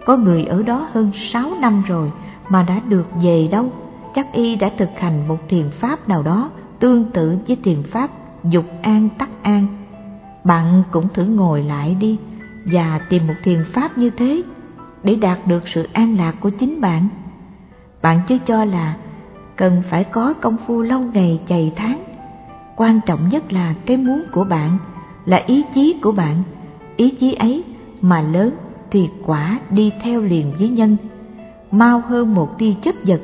có 0.06 0.16
người 0.16 0.44
ở 0.44 0.62
đó 0.62 0.88
hơn 0.92 1.10
sáu 1.14 1.50
năm 1.60 1.82
rồi 1.86 2.12
mà 2.48 2.62
đã 2.62 2.80
được 2.88 3.06
về 3.22 3.48
đâu. 3.50 3.72
Chắc 4.14 4.32
y 4.32 4.56
đã 4.56 4.70
thực 4.78 4.90
hành 4.98 5.28
một 5.28 5.48
thiền 5.48 5.70
pháp 5.70 6.08
nào 6.08 6.22
đó 6.22 6.50
tương 6.78 7.04
tự 7.04 7.38
với 7.46 7.56
thiền 7.64 7.82
pháp 7.82 8.10
dục 8.44 8.64
an 8.82 9.08
tắc 9.18 9.42
an. 9.42 9.66
Bạn 10.44 10.82
cũng 10.90 11.08
thử 11.14 11.24
ngồi 11.24 11.62
lại 11.62 11.96
đi 12.00 12.18
và 12.64 13.00
tìm 13.08 13.26
một 13.26 13.34
thiền 13.42 13.64
pháp 13.72 13.98
như 13.98 14.10
thế 14.10 14.42
để 15.02 15.14
đạt 15.14 15.46
được 15.46 15.68
sự 15.68 15.88
an 15.92 16.16
lạc 16.16 16.34
của 16.40 16.50
chính 16.50 16.80
bạn. 16.80 17.08
Bạn 18.02 18.20
chưa 18.28 18.38
cho 18.38 18.64
là 18.64 18.96
cần 19.56 19.82
phải 19.90 20.04
có 20.04 20.34
công 20.40 20.56
phu 20.66 20.82
lâu 20.82 21.00
ngày 21.00 21.40
chày 21.48 21.72
tháng. 21.76 22.04
Quan 22.76 23.00
trọng 23.06 23.28
nhất 23.28 23.52
là 23.52 23.74
cái 23.86 23.96
muốn 23.96 24.22
của 24.32 24.44
bạn, 24.44 24.78
là 25.26 25.36
ý 25.46 25.64
chí 25.74 25.98
của 26.02 26.12
bạn. 26.12 26.42
Ý 26.96 27.10
chí 27.10 27.34
ấy 27.34 27.64
mà 28.00 28.20
lớn 28.20 28.50
thì 28.90 29.08
quả 29.26 29.60
đi 29.70 29.92
theo 30.02 30.20
liền 30.20 30.52
với 30.58 30.68
nhân. 30.68 30.96
Mau 31.70 32.00
hơn 32.00 32.34
một 32.34 32.58
tia 32.58 32.72
chấp 32.82 32.94
vật, 33.06 33.20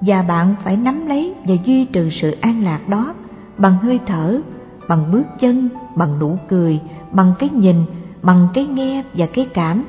và 0.00 0.22
bạn 0.22 0.54
phải 0.64 0.76
nắm 0.76 1.06
lấy 1.06 1.34
và 1.44 1.54
duy 1.64 1.84
trì 1.84 2.10
sự 2.10 2.30
an 2.30 2.64
lạc 2.64 2.88
đó 2.88 3.14
bằng 3.58 3.78
hơi 3.78 4.00
thở, 4.06 4.40
bằng 4.88 5.12
bước 5.12 5.24
chân, 5.40 5.68
bằng 5.94 6.18
nụ 6.18 6.38
cười, 6.48 6.80
bằng 7.12 7.32
cái 7.38 7.48
nhìn, 7.48 7.76
bằng 8.22 8.48
cái 8.54 8.66
nghe 8.66 9.02
và 9.14 9.26
cái 9.26 9.48
cảm, 9.54 9.84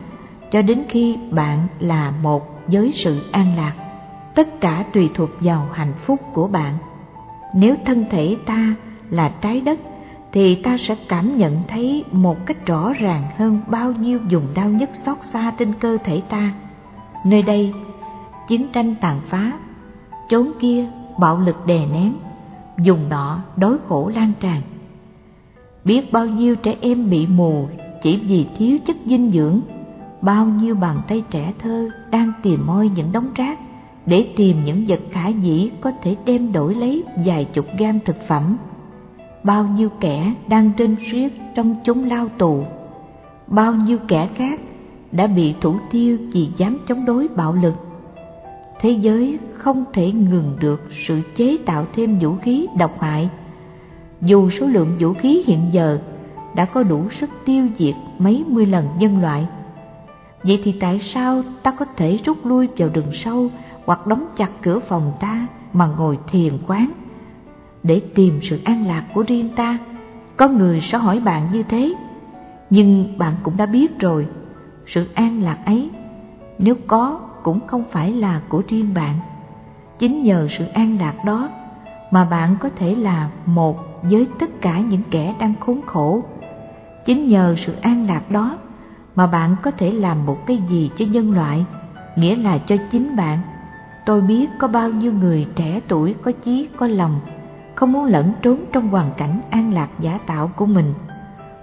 cho 0.51 0.61
đến 0.61 0.83
khi 0.89 1.17
bạn 1.31 1.67
là 1.79 2.13
một 2.21 2.61
với 2.67 2.91
sự 2.95 3.21
an 3.31 3.57
lạc. 3.57 3.73
Tất 4.35 4.61
cả 4.61 4.85
tùy 4.93 5.09
thuộc 5.13 5.29
vào 5.39 5.67
hạnh 5.73 5.93
phúc 6.05 6.19
của 6.33 6.47
bạn. 6.47 6.73
Nếu 7.55 7.75
thân 7.85 8.05
thể 8.11 8.37
ta 8.45 8.75
là 9.09 9.29
trái 9.41 9.61
đất 9.61 9.79
thì 10.35 10.55
ta 10.55 10.77
sẽ 10.77 10.95
cảm 11.07 11.37
nhận 11.37 11.61
thấy 11.67 12.03
một 12.11 12.45
cách 12.45 12.65
rõ 12.65 12.93
ràng 12.93 13.23
hơn 13.37 13.59
bao 13.67 13.91
nhiêu 13.91 14.19
dùng 14.29 14.47
đau 14.55 14.69
nhất 14.69 14.89
xót 15.05 15.17
xa 15.21 15.53
trên 15.57 15.73
cơ 15.79 15.97
thể 16.03 16.21
ta. 16.29 16.53
Nơi 17.25 17.41
đây, 17.41 17.73
chiến 18.47 18.67
tranh 18.73 18.95
tàn 19.01 19.21
phá, 19.29 19.51
chốn 20.29 20.51
kia 20.59 20.85
bạo 21.19 21.39
lực 21.39 21.65
đè 21.65 21.85
nén, 21.85 22.13
dùng 22.79 23.09
nọ 23.09 23.39
đối 23.57 23.77
khổ 23.87 24.11
lan 24.15 24.31
tràn. 24.39 24.61
Biết 25.85 26.11
bao 26.11 26.25
nhiêu 26.25 26.55
trẻ 26.55 26.75
em 26.81 27.09
bị 27.09 27.27
mù 27.27 27.67
chỉ 28.03 28.17
vì 28.17 28.47
thiếu 28.57 28.77
chất 28.85 28.95
dinh 29.05 29.31
dưỡng, 29.31 29.61
bao 30.21 30.45
nhiêu 30.45 30.75
bàn 30.75 31.01
tay 31.07 31.23
trẻ 31.29 31.53
thơ 31.59 31.89
đang 32.11 32.31
tìm 32.43 32.65
môi 32.65 32.89
những 32.89 33.11
đống 33.11 33.33
rác 33.35 33.59
để 34.05 34.27
tìm 34.35 34.63
những 34.63 34.85
vật 34.87 34.99
khả 35.11 35.27
dĩ 35.27 35.69
có 35.81 35.91
thể 36.03 36.15
đem 36.25 36.51
đổi 36.51 36.75
lấy 36.75 37.03
vài 37.25 37.45
chục 37.45 37.65
gam 37.77 37.99
thực 38.05 38.17
phẩm 38.27 38.57
bao 39.45 39.63
nhiêu 39.63 39.89
kẻ 39.99 40.33
đang 40.47 40.71
trên 40.77 40.95
riết 40.95 41.33
trong 41.55 41.75
chốn 41.83 42.03
lao 42.03 42.27
tù? 42.37 42.63
Bao 43.47 43.73
nhiêu 43.73 43.97
kẻ 44.07 44.29
khác 44.35 44.59
đã 45.11 45.27
bị 45.27 45.55
thủ 45.61 45.75
tiêu 45.91 46.17
vì 46.33 46.49
dám 46.57 46.77
chống 46.87 47.05
đối 47.05 47.27
bạo 47.27 47.53
lực? 47.53 47.73
Thế 48.79 48.89
giới 48.89 49.39
không 49.53 49.85
thể 49.93 50.11
ngừng 50.11 50.57
được 50.59 50.81
sự 51.07 51.21
chế 51.35 51.57
tạo 51.65 51.85
thêm 51.93 52.19
vũ 52.19 52.35
khí 52.35 52.67
độc 52.77 53.01
hại. 53.01 53.29
Dù 54.21 54.49
số 54.49 54.65
lượng 54.67 54.95
vũ 54.99 55.13
khí 55.13 55.43
hiện 55.47 55.61
giờ 55.71 55.99
đã 56.55 56.65
có 56.65 56.83
đủ 56.83 57.09
sức 57.09 57.29
tiêu 57.45 57.67
diệt 57.77 57.95
mấy 58.19 58.43
mươi 58.47 58.65
lần 58.65 58.87
nhân 58.99 59.21
loại, 59.21 59.47
vậy 60.43 60.61
thì 60.63 60.71
tại 60.71 60.99
sao 60.99 61.43
ta 61.63 61.71
có 61.71 61.85
thể 61.97 62.19
rút 62.25 62.45
lui 62.45 62.67
vào 62.77 62.89
rừng 62.93 63.11
sâu 63.13 63.49
hoặc 63.85 64.07
đóng 64.07 64.25
chặt 64.37 64.49
cửa 64.61 64.79
phòng 64.79 65.13
ta 65.19 65.47
mà 65.73 65.85
ngồi 65.97 66.19
thiền 66.27 66.57
quán? 66.67 66.91
Để 67.85 68.01
tìm 68.15 68.39
sự 68.41 68.59
an 68.63 68.87
lạc 68.87 69.03
của 69.13 69.23
riêng 69.27 69.49
ta. 69.55 69.77
Có 70.37 70.47
người 70.47 70.81
sẽ 70.81 70.97
hỏi 70.97 71.19
bạn 71.19 71.47
như 71.51 71.63
thế, 71.63 71.93
nhưng 72.69 73.17
bạn 73.17 73.33
cũng 73.43 73.57
đã 73.57 73.65
biết 73.65 73.99
rồi, 73.99 74.27
sự 74.85 75.07
an 75.13 75.43
lạc 75.43 75.57
ấy 75.65 75.89
nếu 76.59 76.75
có 76.87 77.19
cũng 77.43 77.59
không 77.67 77.83
phải 77.91 78.11
là 78.11 78.41
của 78.49 78.61
riêng 78.67 78.93
bạn. 78.93 79.15
Chính 79.99 80.23
nhờ 80.23 80.47
sự 80.57 80.65
an 80.65 80.97
lạc 80.99 81.25
đó 81.25 81.49
mà 82.11 82.25
bạn 82.25 82.55
có 82.59 82.69
thể 82.75 82.95
là 82.95 83.29
một 83.45 84.01
với 84.03 84.27
tất 84.39 84.61
cả 84.61 84.79
những 84.79 85.01
kẻ 85.11 85.35
đang 85.39 85.53
khốn 85.59 85.81
khổ. 85.85 86.23
Chính 87.05 87.29
nhờ 87.29 87.55
sự 87.57 87.75
an 87.81 88.07
lạc 88.07 88.31
đó 88.31 88.57
mà 89.15 89.27
bạn 89.27 89.55
có 89.61 89.71
thể 89.71 89.91
làm 89.91 90.25
một 90.25 90.47
cái 90.47 90.57
gì 90.69 90.91
cho 90.97 91.05
nhân 91.05 91.31
loại, 91.31 91.65
nghĩa 92.15 92.35
là 92.35 92.57
cho 92.57 92.75
chính 92.91 93.15
bạn. 93.15 93.39
Tôi 94.05 94.21
biết 94.21 94.49
có 94.59 94.67
bao 94.67 94.89
nhiêu 94.89 95.13
người 95.13 95.47
trẻ 95.55 95.79
tuổi 95.87 96.15
có 96.21 96.31
chí, 96.31 96.67
có 96.77 96.87
lòng, 96.87 97.19
không 97.75 97.91
muốn 97.91 98.05
lẫn 98.05 98.33
trốn 98.41 98.59
trong 98.71 98.89
hoàn 98.89 99.11
cảnh 99.17 99.41
an 99.49 99.73
lạc 99.73 99.89
giả 99.99 100.19
tạo 100.25 100.51
của 100.55 100.65
mình. 100.65 100.93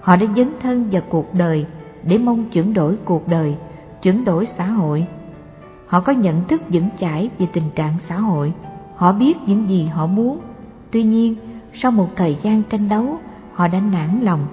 Họ 0.01 0.17
đã 0.17 0.27
dấn 0.37 0.49
thân 0.61 0.89
vào 0.93 1.03
cuộc 1.09 1.35
đời 1.35 1.67
để 2.03 2.19
mong 2.19 2.51
chuyển 2.51 2.75
đổi 2.75 2.97
cuộc 3.05 3.29
đời, 3.29 3.57
chuyển 4.03 4.25
đổi 4.25 4.47
xã 4.59 4.67
hội. 4.67 5.07
Họ 5.87 6.01
có 6.01 6.13
nhận 6.13 6.45
thức 6.49 6.63
vững 6.69 6.89
chãi 7.01 7.31
về 7.39 7.47
tình 7.53 7.71
trạng 7.75 7.95
xã 8.09 8.17
hội, 8.17 8.53
họ 8.97 9.13
biết 9.13 9.37
những 9.47 9.69
gì 9.69 9.87
họ 9.87 10.07
muốn. 10.07 10.39
Tuy 10.91 11.03
nhiên, 11.03 11.37
sau 11.75 11.91
một 11.91 12.09
thời 12.17 12.37
gian 12.43 12.63
tranh 12.63 12.89
đấu, 12.89 13.19
họ 13.53 13.69
đã 13.69 13.81
nản 13.81 14.21
lòng. 14.23 14.47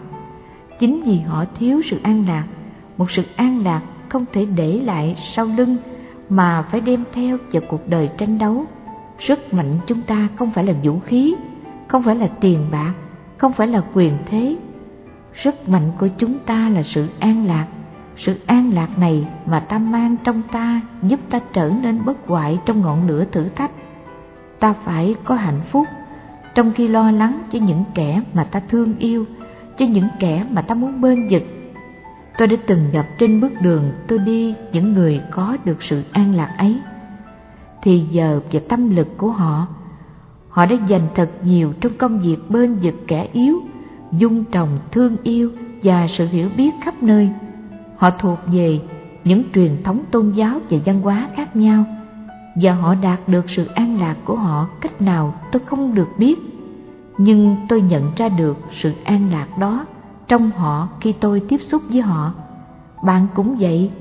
Chính 0.80 1.04
vì 1.04 1.20
họ 1.20 1.46
thiếu 1.60 1.82
sự 1.86 2.00
an 2.04 2.26
lạc, 2.28 2.46
một 2.98 3.12
sự 3.12 3.24
an 3.36 3.64
lạc 3.64 3.82
không 4.10 4.26
thể 4.34 4.46
để 4.46 4.82
lại 4.82 5.16
sau 5.36 5.46
lưng 5.46 5.78
mà 6.30 6.62
phải 6.72 6.82
đem 6.82 7.04
theo 7.14 7.38
vào 7.52 7.64
cuộc 7.70 7.88
đời 7.88 8.10
tranh 8.18 8.38
đấu. 8.38 8.66
Sức 9.20 9.54
mạnh 9.54 9.78
chúng 9.88 10.02
ta 10.02 10.28
không 10.36 10.52
phải 10.52 10.64
là 10.64 10.74
vũ 10.84 11.00
khí, 11.00 11.36
không 11.88 12.04
phải 12.04 12.16
là 12.16 12.28
tiền 12.28 12.66
bạc, 12.72 12.94
không 13.38 13.54
phải 13.54 13.68
là 13.68 13.82
quyền 13.94 14.18
thế. 14.26 14.58
Sức 15.34 15.70
mạnh 15.70 15.92
của 16.00 16.08
chúng 16.18 16.40
ta 16.40 16.70
là 16.70 16.84
sự 16.84 17.10
an 17.20 17.46
lạc. 17.48 17.68
Sự 18.18 18.40
an 18.46 18.74
lạc 18.74 18.98
này 18.98 19.28
mà 19.46 19.60
ta 19.60 19.78
mang 19.78 20.16
trong 20.24 20.42
ta 20.52 20.82
giúp 21.04 21.20
ta 21.30 21.40
trở 21.54 21.72
nên 21.82 22.06
bất 22.06 22.28
hoại 22.28 22.60
trong 22.66 22.82
ngọn 22.82 23.08
lửa 23.08 23.24
thử 23.32 23.50
thách. 23.50 23.72
Ta 24.60 24.74
phải 24.74 25.16
có 25.24 25.36
hạnh 25.36 25.62
phúc 25.72 25.88
trong 26.56 26.72
khi 26.76 26.88
lo 26.88 27.12
lắng 27.12 27.42
cho 27.52 27.60
những 27.60 27.84
kẻ 27.96 28.22
mà 28.34 28.44
ta 28.44 28.62
thương 28.70 28.98
yêu, 29.00 29.26
cho 29.78 29.86
những 29.86 30.08
kẻ 30.20 30.46
mà 30.50 30.62
ta 30.62 30.76
muốn 30.76 31.02
bên 31.02 31.28
vực. 31.32 31.44
Tôi 32.38 32.48
đã 32.48 32.56
từng 32.68 32.90
gặp 32.92 33.06
trên 33.18 33.42
bước 33.42 33.62
đường 33.62 33.92
tôi 34.08 34.20
đi 34.20 34.56
những 34.72 34.94
người 34.94 35.22
có 35.32 35.58
được 35.66 35.84
sự 35.84 36.04
an 36.12 36.36
lạc 36.36 36.56
ấy. 36.58 36.80
Thì 37.82 38.00
giờ 38.00 38.40
và 38.52 38.60
tâm 38.70 38.96
lực 38.96 39.18
của 39.18 39.32
họ 39.32 39.68
Họ 40.50 40.66
đã 40.66 40.76
dành 40.88 41.08
thật 41.16 41.30
nhiều 41.44 41.74
trong 41.82 41.92
công 41.98 42.20
việc 42.20 42.38
bên 42.50 42.76
vực 42.76 42.96
kẻ 43.08 43.28
yếu, 43.34 43.60
dung 44.12 44.44
trồng 44.44 44.80
thương 44.92 45.18
yêu 45.24 45.52
và 45.84 46.08
sự 46.08 46.28
hiểu 46.28 46.50
biết 46.58 46.72
khắp 46.82 47.04
nơi. 47.04 47.30
Họ 47.98 48.10
thuộc 48.10 48.40
về 48.48 48.82
những 49.24 49.44
truyền 49.54 49.84
thống 49.84 50.04
tôn 50.12 50.32
giáo 50.32 50.60
và 50.70 50.78
văn 50.86 51.02
hóa 51.02 51.30
khác 51.36 51.56
nhau 51.56 51.84
và 52.56 52.74
họ 52.74 52.96
đạt 52.96 53.20
được 53.28 53.50
sự 53.50 53.66
an 53.66 54.00
lạc 54.00 54.16
của 54.26 54.36
họ 54.36 54.68
cách 54.82 55.02
nào 55.02 55.34
tôi 55.52 55.62
không 55.66 55.96
được 55.96 56.10
biết. 56.18 56.40
Nhưng 57.18 57.56
tôi 57.70 57.82
nhận 57.82 58.12
ra 58.16 58.30
được 58.30 58.58
sự 58.72 58.94
an 59.04 59.32
lạc 59.32 59.58
đó 59.58 59.86
trong 60.28 60.52
họ 60.52 60.88
khi 61.02 61.14
tôi 61.14 61.40
tiếp 61.40 61.62
xúc 61.62 61.82
với 61.90 62.02
họ. 62.02 62.34
Bạn 63.04 63.28
cũng 63.36 63.56
vậy, 63.60 63.92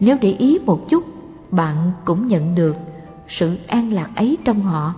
nếu 0.00 0.16
để 0.20 0.32
ý 0.32 0.58
một 0.66 0.88
chút, 0.88 1.04
bạn 1.50 1.76
cũng 2.04 2.26
nhận 2.26 2.54
được 2.54 2.76
sự 3.30 3.58
an 3.66 3.92
lạc 3.92 4.10
ấy 4.16 4.38
trong 4.44 4.62
họ 4.62 4.94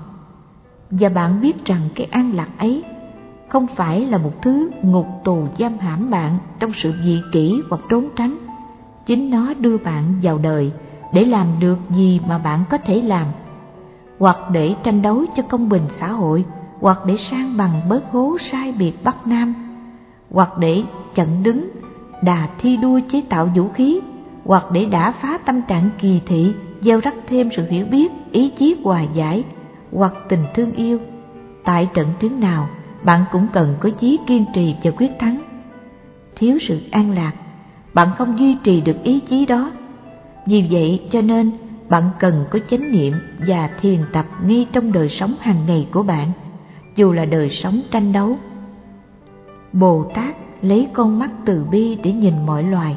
và 0.91 1.09
bạn 1.09 1.41
biết 1.41 1.65
rằng 1.65 1.89
cái 1.95 2.07
an 2.11 2.33
lạc 2.35 2.49
ấy 2.59 2.85
không 3.49 3.67
phải 3.77 4.07
là 4.07 4.19
một 4.19 4.43
thứ 4.43 4.71
ngục 4.83 5.07
tù 5.25 5.47
giam 5.59 5.79
hãm 5.79 6.11
bạn 6.11 6.39
trong 6.59 6.73
sự 6.73 6.93
dị 7.05 7.23
kỷ 7.33 7.63
hoặc 7.71 7.81
trốn 7.89 8.09
tránh. 8.17 8.37
Chính 9.07 9.31
nó 9.31 9.55
đưa 9.55 9.79
bạn 9.79 10.05
vào 10.23 10.39
đời 10.39 10.73
để 11.13 11.25
làm 11.25 11.47
được 11.61 11.79
gì 11.91 12.21
mà 12.29 12.39
bạn 12.39 12.65
có 12.71 12.79
thể 12.79 13.01
làm, 13.03 13.27
hoặc 14.19 14.37
để 14.53 14.75
tranh 14.83 15.03
đấu 15.03 15.25
cho 15.37 15.43
công 15.43 15.69
bình 15.69 15.83
xã 15.97 16.09
hội, 16.09 16.45
hoặc 16.81 16.99
để 17.07 17.17
sang 17.17 17.57
bằng 17.57 17.81
bớt 17.89 18.13
hố 18.13 18.37
sai 18.41 18.73
biệt 18.79 19.05
Bắc 19.05 19.27
Nam, 19.27 19.55
hoặc 20.31 20.59
để 20.59 20.83
chặn 21.15 21.43
đứng 21.43 21.71
đà 22.23 22.49
thi 22.59 22.77
đua 22.77 23.01
chế 23.11 23.23
tạo 23.29 23.47
vũ 23.57 23.69
khí, 23.69 24.01
hoặc 24.45 24.65
để 24.73 24.85
đả 24.85 25.13
phá 25.13 25.39
tâm 25.39 25.63
trạng 25.63 25.91
kỳ 25.99 26.21
thị, 26.27 26.55
gieo 26.85 27.01
rắc 27.01 27.15
thêm 27.27 27.49
sự 27.53 27.67
hiểu 27.71 27.87
biết, 27.87 28.13
ý 28.33 28.49
chí 28.59 28.77
hòa 28.85 29.03
giải 29.03 29.45
hoặc 29.93 30.13
tình 30.29 30.45
thương 30.55 30.73
yêu. 30.73 30.99
Tại 31.65 31.89
trận 31.95 32.09
tuyến 32.21 32.41
nào 32.41 32.69
bạn 33.03 33.25
cũng 33.33 33.47
cần 33.53 33.75
có 33.81 33.91
chí 33.91 34.19
kiên 34.27 34.45
trì 34.55 34.75
và 34.83 34.91
quyết 34.91 35.11
thắng. 35.19 35.43
Thiếu 36.37 36.59
sự 36.61 36.81
an 36.91 37.11
lạc 37.11 37.33
bạn 37.95 38.09
không 38.19 38.39
duy 38.39 38.57
trì 38.63 38.81
được 38.81 39.03
ý 39.03 39.21
chí 39.21 39.47
đó. 39.47 39.71
Vì 40.47 40.67
vậy 40.71 41.03
cho 41.11 41.21
nên 41.21 41.51
bạn 41.89 42.11
cần 42.19 42.45
có 42.51 42.59
chánh 42.71 42.93
niệm 42.93 43.13
và 43.47 43.71
thiền 43.81 44.01
tập 44.13 44.27
ngay 44.47 44.67
trong 44.73 44.93
đời 44.93 45.09
sống 45.09 45.35
hàng 45.41 45.67
ngày 45.67 45.89
của 45.93 46.03
bạn 46.03 46.29
dù 46.97 47.13
là 47.13 47.25
đời 47.25 47.51
sống 47.51 47.81
tranh 47.91 48.13
đấu. 48.13 48.39
Bồ 49.73 50.11
tát 50.15 50.37
lấy 50.63 50.89
con 50.93 51.19
mắt 51.19 51.31
từ 51.45 51.65
bi 51.71 51.99
để 52.03 52.13
nhìn 52.13 52.47
mọi 52.47 52.63
loài. 52.63 52.97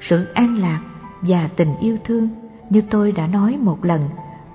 Sự 0.00 0.26
an 0.34 0.58
lạc 0.58 0.80
và 1.20 1.48
tình 1.56 1.76
yêu 1.80 1.96
thương 2.04 2.28
như 2.70 2.82
tôi 2.90 3.12
đã 3.12 3.26
nói 3.26 3.56
một 3.56 3.84
lần 3.84 4.00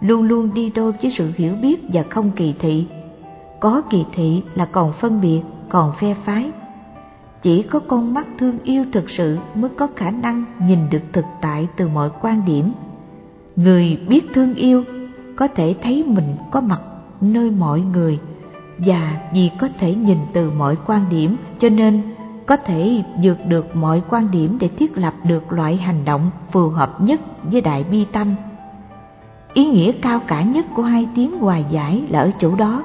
luôn 0.02 0.24
luôn 0.24 0.54
đi 0.54 0.72
đôi 0.76 0.92
với 0.92 1.12
sự 1.12 1.32
hiểu 1.36 1.56
biết 1.62 1.82
và 1.94 2.04
không 2.10 2.32
kỳ 2.36 2.54
thị. 2.60 2.86
Có 3.60 3.82
kỳ 3.90 4.06
thị 4.14 4.44
là 4.56 4.66
còn 4.66 4.94
phân 4.94 5.22
biệt, 5.22 5.42
còn 5.70 5.94
phe 6.00 6.14
phái. 6.14 6.52
Chỉ 7.42 7.64
có 7.64 7.80
con 7.80 8.14
mắt 8.14 8.28
thương 8.40 8.58
yêu 8.64 8.86
thực 8.92 9.10
sự 9.10 9.38
mới 9.56 9.70
có 9.78 9.88
khả 9.96 10.12
năng 10.12 10.46
nhìn 10.68 10.80
được 10.92 11.02
thực 11.14 11.26
tại 11.42 11.68
từ 11.76 11.88
mọi 11.88 12.10
quan 12.22 12.42
điểm. 12.46 12.72
Người 13.56 13.98
biết 14.08 14.22
thương 14.34 14.54
yêu 14.54 14.84
có 15.36 15.48
thể 15.48 15.76
thấy 15.82 16.04
mình 16.08 16.36
có 16.52 16.62
mặt 16.62 16.82
nơi 17.22 17.52
mọi 17.52 17.82
người 17.82 18.20
và 18.78 19.18
vì 19.34 19.50
có 19.60 19.70
thể 19.80 19.96
nhìn 19.96 20.18
từ 20.34 20.52
mọi 20.52 20.78
quan 20.86 21.06
điểm 21.10 21.36
cho 21.60 21.70
nên 21.70 22.02
có 22.52 22.58
thể 22.58 23.04
vượt 23.24 23.38
được 23.48 23.76
mọi 23.76 24.02
quan 24.10 24.32
điểm 24.32 24.58
để 24.60 24.68
thiết 24.68 24.98
lập 24.98 25.14
được 25.24 25.52
loại 25.52 25.78
hành 25.78 26.06
động 26.06 26.32
phù 26.52 26.70
hợp 26.70 27.02
nhất 27.02 27.22
với 27.44 27.62
đại 27.62 27.84
bi 27.84 28.06
tâm 28.12 28.36
Ý 29.54 29.66
nghĩa 29.66 29.92
cao 29.92 30.20
cả 30.28 30.42
nhất 30.42 30.66
của 30.76 30.84
hai 30.84 31.08
tiếng 31.16 31.40
hòa 31.40 31.58
giải 31.58 32.04
là 32.10 32.20
ở 32.20 32.32
chỗ 32.40 32.56
đó. 32.56 32.84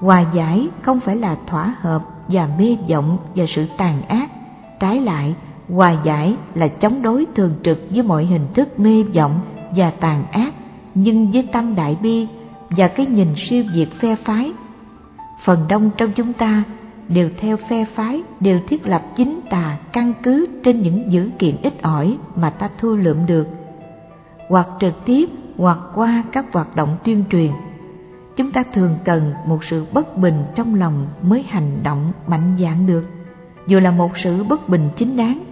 Hòa 0.00 0.24
giải 0.34 0.68
không 0.82 1.00
phải 1.00 1.16
là 1.16 1.36
thỏa 1.46 1.74
hợp 1.80 2.02
và 2.28 2.48
mê 2.58 2.76
vọng 2.88 3.18
và 3.34 3.46
sự 3.46 3.66
tàn 3.76 4.02
ác. 4.08 4.30
Trái 4.80 5.00
lại, 5.00 5.34
hòa 5.68 5.94
giải 6.04 6.36
là 6.54 6.68
chống 6.68 7.02
đối 7.02 7.26
thường 7.34 7.54
trực 7.62 7.86
với 7.90 8.02
mọi 8.02 8.24
hình 8.24 8.46
thức 8.54 8.80
mê 8.80 9.02
vọng 9.02 9.40
và 9.76 9.90
tàn 9.90 10.24
ác, 10.32 10.54
nhưng 10.94 11.32
với 11.32 11.48
tâm 11.52 11.74
đại 11.74 11.96
bi 12.02 12.26
và 12.70 12.88
cái 12.88 13.06
nhìn 13.06 13.28
siêu 13.36 13.64
việt 13.74 14.00
phe 14.00 14.16
phái. 14.24 14.52
Phần 15.44 15.58
đông 15.68 15.90
trong 15.96 16.12
chúng 16.12 16.32
ta 16.32 16.62
đều 17.14 17.30
theo 17.38 17.56
phe 17.56 17.84
phái, 17.84 18.22
đều 18.40 18.60
thiết 18.68 18.86
lập 18.86 19.02
chính 19.16 19.40
tà 19.50 19.78
căn 19.92 20.12
cứ 20.22 20.46
trên 20.64 20.80
những 20.80 21.12
dữ 21.12 21.30
kiện 21.38 21.56
ít 21.62 21.82
ỏi 21.82 22.18
mà 22.36 22.50
ta 22.50 22.70
thu 22.78 22.96
lượm 22.96 23.16
được. 23.26 23.48
Hoặc 24.48 24.66
trực 24.80 25.04
tiếp 25.04 25.28
hoặc 25.56 25.78
qua 25.94 26.24
các 26.32 26.52
hoạt 26.52 26.76
động 26.76 26.96
tuyên 27.04 27.24
truyền. 27.30 27.50
Chúng 28.36 28.52
ta 28.52 28.62
thường 28.72 28.94
cần 29.04 29.32
một 29.46 29.64
sự 29.64 29.84
bất 29.92 30.18
bình 30.18 30.44
trong 30.54 30.74
lòng 30.74 31.06
mới 31.22 31.42
hành 31.42 31.78
động 31.82 32.12
mạnh 32.26 32.56
dạn 32.60 32.86
được. 32.86 33.04
Dù 33.66 33.80
là 33.80 33.90
một 33.90 34.18
sự 34.18 34.44
bất 34.44 34.68
bình 34.68 34.88
chính 34.96 35.16
đáng 35.16 35.44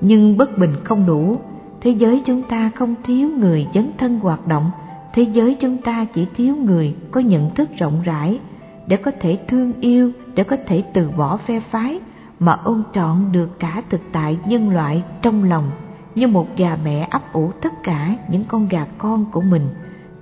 nhưng 0.00 0.36
bất 0.36 0.58
bình 0.58 0.72
không 0.84 1.06
đủ. 1.06 1.36
Thế 1.80 1.90
giới 1.90 2.22
chúng 2.24 2.42
ta 2.42 2.70
không 2.74 2.94
thiếu 3.04 3.28
người 3.28 3.66
dấn 3.74 3.90
thân 3.98 4.18
hoạt 4.18 4.46
động. 4.46 4.70
Thế 5.14 5.22
giới 5.22 5.54
chúng 5.54 5.76
ta 5.76 6.06
chỉ 6.14 6.26
thiếu 6.34 6.56
người 6.56 6.94
có 7.10 7.20
nhận 7.20 7.54
thức 7.54 7.68
rộng 7.78 8.00
rãi 8.04 8.38
để 8.86 8.96
có 8.96 9.10
thể 9.20 9.38
thương 9.48 9.72
yêu 9.80 10.12
để 10.38 10.44
có 10.44 10.56
thể 10.66 10.82
từ 10.92 11.10
bỏ 11.16 11.36
phe 11.36 11.60
phái 11.60 12.00
mà 12.38 12.52
ôn 12.64 12.82
trọn 12.94 13.32
được 13.32 13.58
cả 13.58 13.82
thực 13.90 14.00
tại 14.12 14.38
nhân 14.46 14.70
loại 14.70 15.02
trong 15.22 15.44
lòng 15.44 15.70
như 16.14 16.28
một 16.28 16.56
gà 16.56 16.78
mẹ 16.84 17.08
ấp 17.10 17.32
ủ 17.32 17.50
tất 17.60 17.82
cả 17.82 18.16
những 18.28 18.44
con 18.48 18.68
gà 18.68 18.86
con 18.98 19.24
của 19.32 19.40
mình 19.40 19.68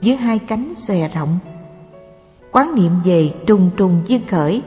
dưới 0.01 0.17
hai 0.17 0.39
cánh 0.39 0.75
xòe 0.75 1.09
rộng. 1.09 1.39
Quán 2.53 2.75
niệm 2.75 2.93
về 3.05 3.35
trùng 3.47 3.71
trùng 3.77 4.03
duyên 4.07 4.21
khởi 4.31 4.63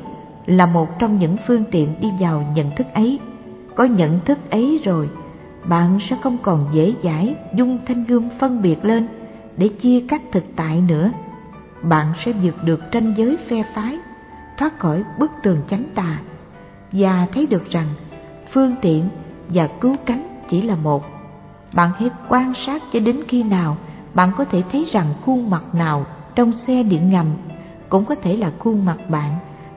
là 0.45 0.65
một 0.65 0.99
trong 0.99 1.19
những 1.19 1.35
phương 1.47 1.63
tiện 1.71 1.95
đi 2.01 2.09
vào 2.19 2.53
nhận 2.55 2.71
thức 2.75 2.87
ấy. 2.93 3.19
Có 3.75 3.83
nhận 3.83 4.19
thức 4.25 4.51
ấy 4.51 4.79
rồi, 4.83 5.09
bạn 5.65 5.99
sẽ 5.99 6.17
không 6.23 6.37
còn 6.41 6.67
dễ 6.73 6.93
dãi 7.03 7.35
dung 7.55 7.79
thanh 7.85 8.05
gươm 8.05 8.29
phân 8.39 8.61
biệt 8.61 8.85
lên 8.85 9.07
để 9.57 9.67
chia 9.67 10.01
cắt 10.07 10.21
thực 10.31 10.43
tại 10.55 10.81
nữa. 10.87 11.11
Bạn 11.81 12.07
sẽ 12.19 12.31
vượt 12.31 12.63
được 12.63 12.91
tranh 12.91 13.13
giới 13.17 13.37
phe 13.49 13.63
phái, 13.75 13.99
thoát 14.59 14.79
khỏi 14.79 15.03
bức 15.19 15.31
tường 15.43 15.61
chánh 15.69 15.83
tà 15.95 16.19
và 16.91 17.27
thấy 17.33 17.47
được 17.47 17.69
rằng 17.69 17.87
phương 18.51 18.75
tiện 18.81 19.09
và 19.47 19.67
cứu 19.81 19.95
cánh 20.05 20.41
chỉ 20.49 20.61
là 20.61 20.75
một 20.75 21.03
bạn 21.73 21.89
hãy 21.95 22.09
quan 22.29 22.53
sát 22.53 22.83
cho 22.93 22.99
đến 22.99 23.19
khi 23.27 23.43
nào 23.43 23.77
bạn 24.13 24.31
có 24.37 24.45
thể 24.45 24.63
thấy 24.71 24.85
rằng 24.91 25.13
khuôn 25.25 25.49
mặt 25.49 25.75
nào 25.75 26.05
trong 26.35 26.53
xe 26.53 26.83
điện 26.83 27.09
ngầm, 27.09 27.25
cũng 27.89 28.05
có 28.05 28.15
thể 28.15 28.37
là 28.37 28.51
khuôn 28.59 28.85
mặt 28.85 28.97
bạn, 29.09 29.35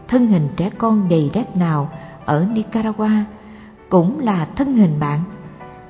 thân 0.08 0.26
hình 0.26 0.48
trẻ 0.56 0.70
con 0.78 1.08
đầy 1.08 1.30
đét 1.34 1.56
nào 1.56 1.88
ở 2.24 2.46
Nicaragua, 2.52 3.10
cũng 3.88 4.20
là 4.20 4.46
thân 4.56 4.74
hình 4.74 5.00
bạn. 5.00 5.20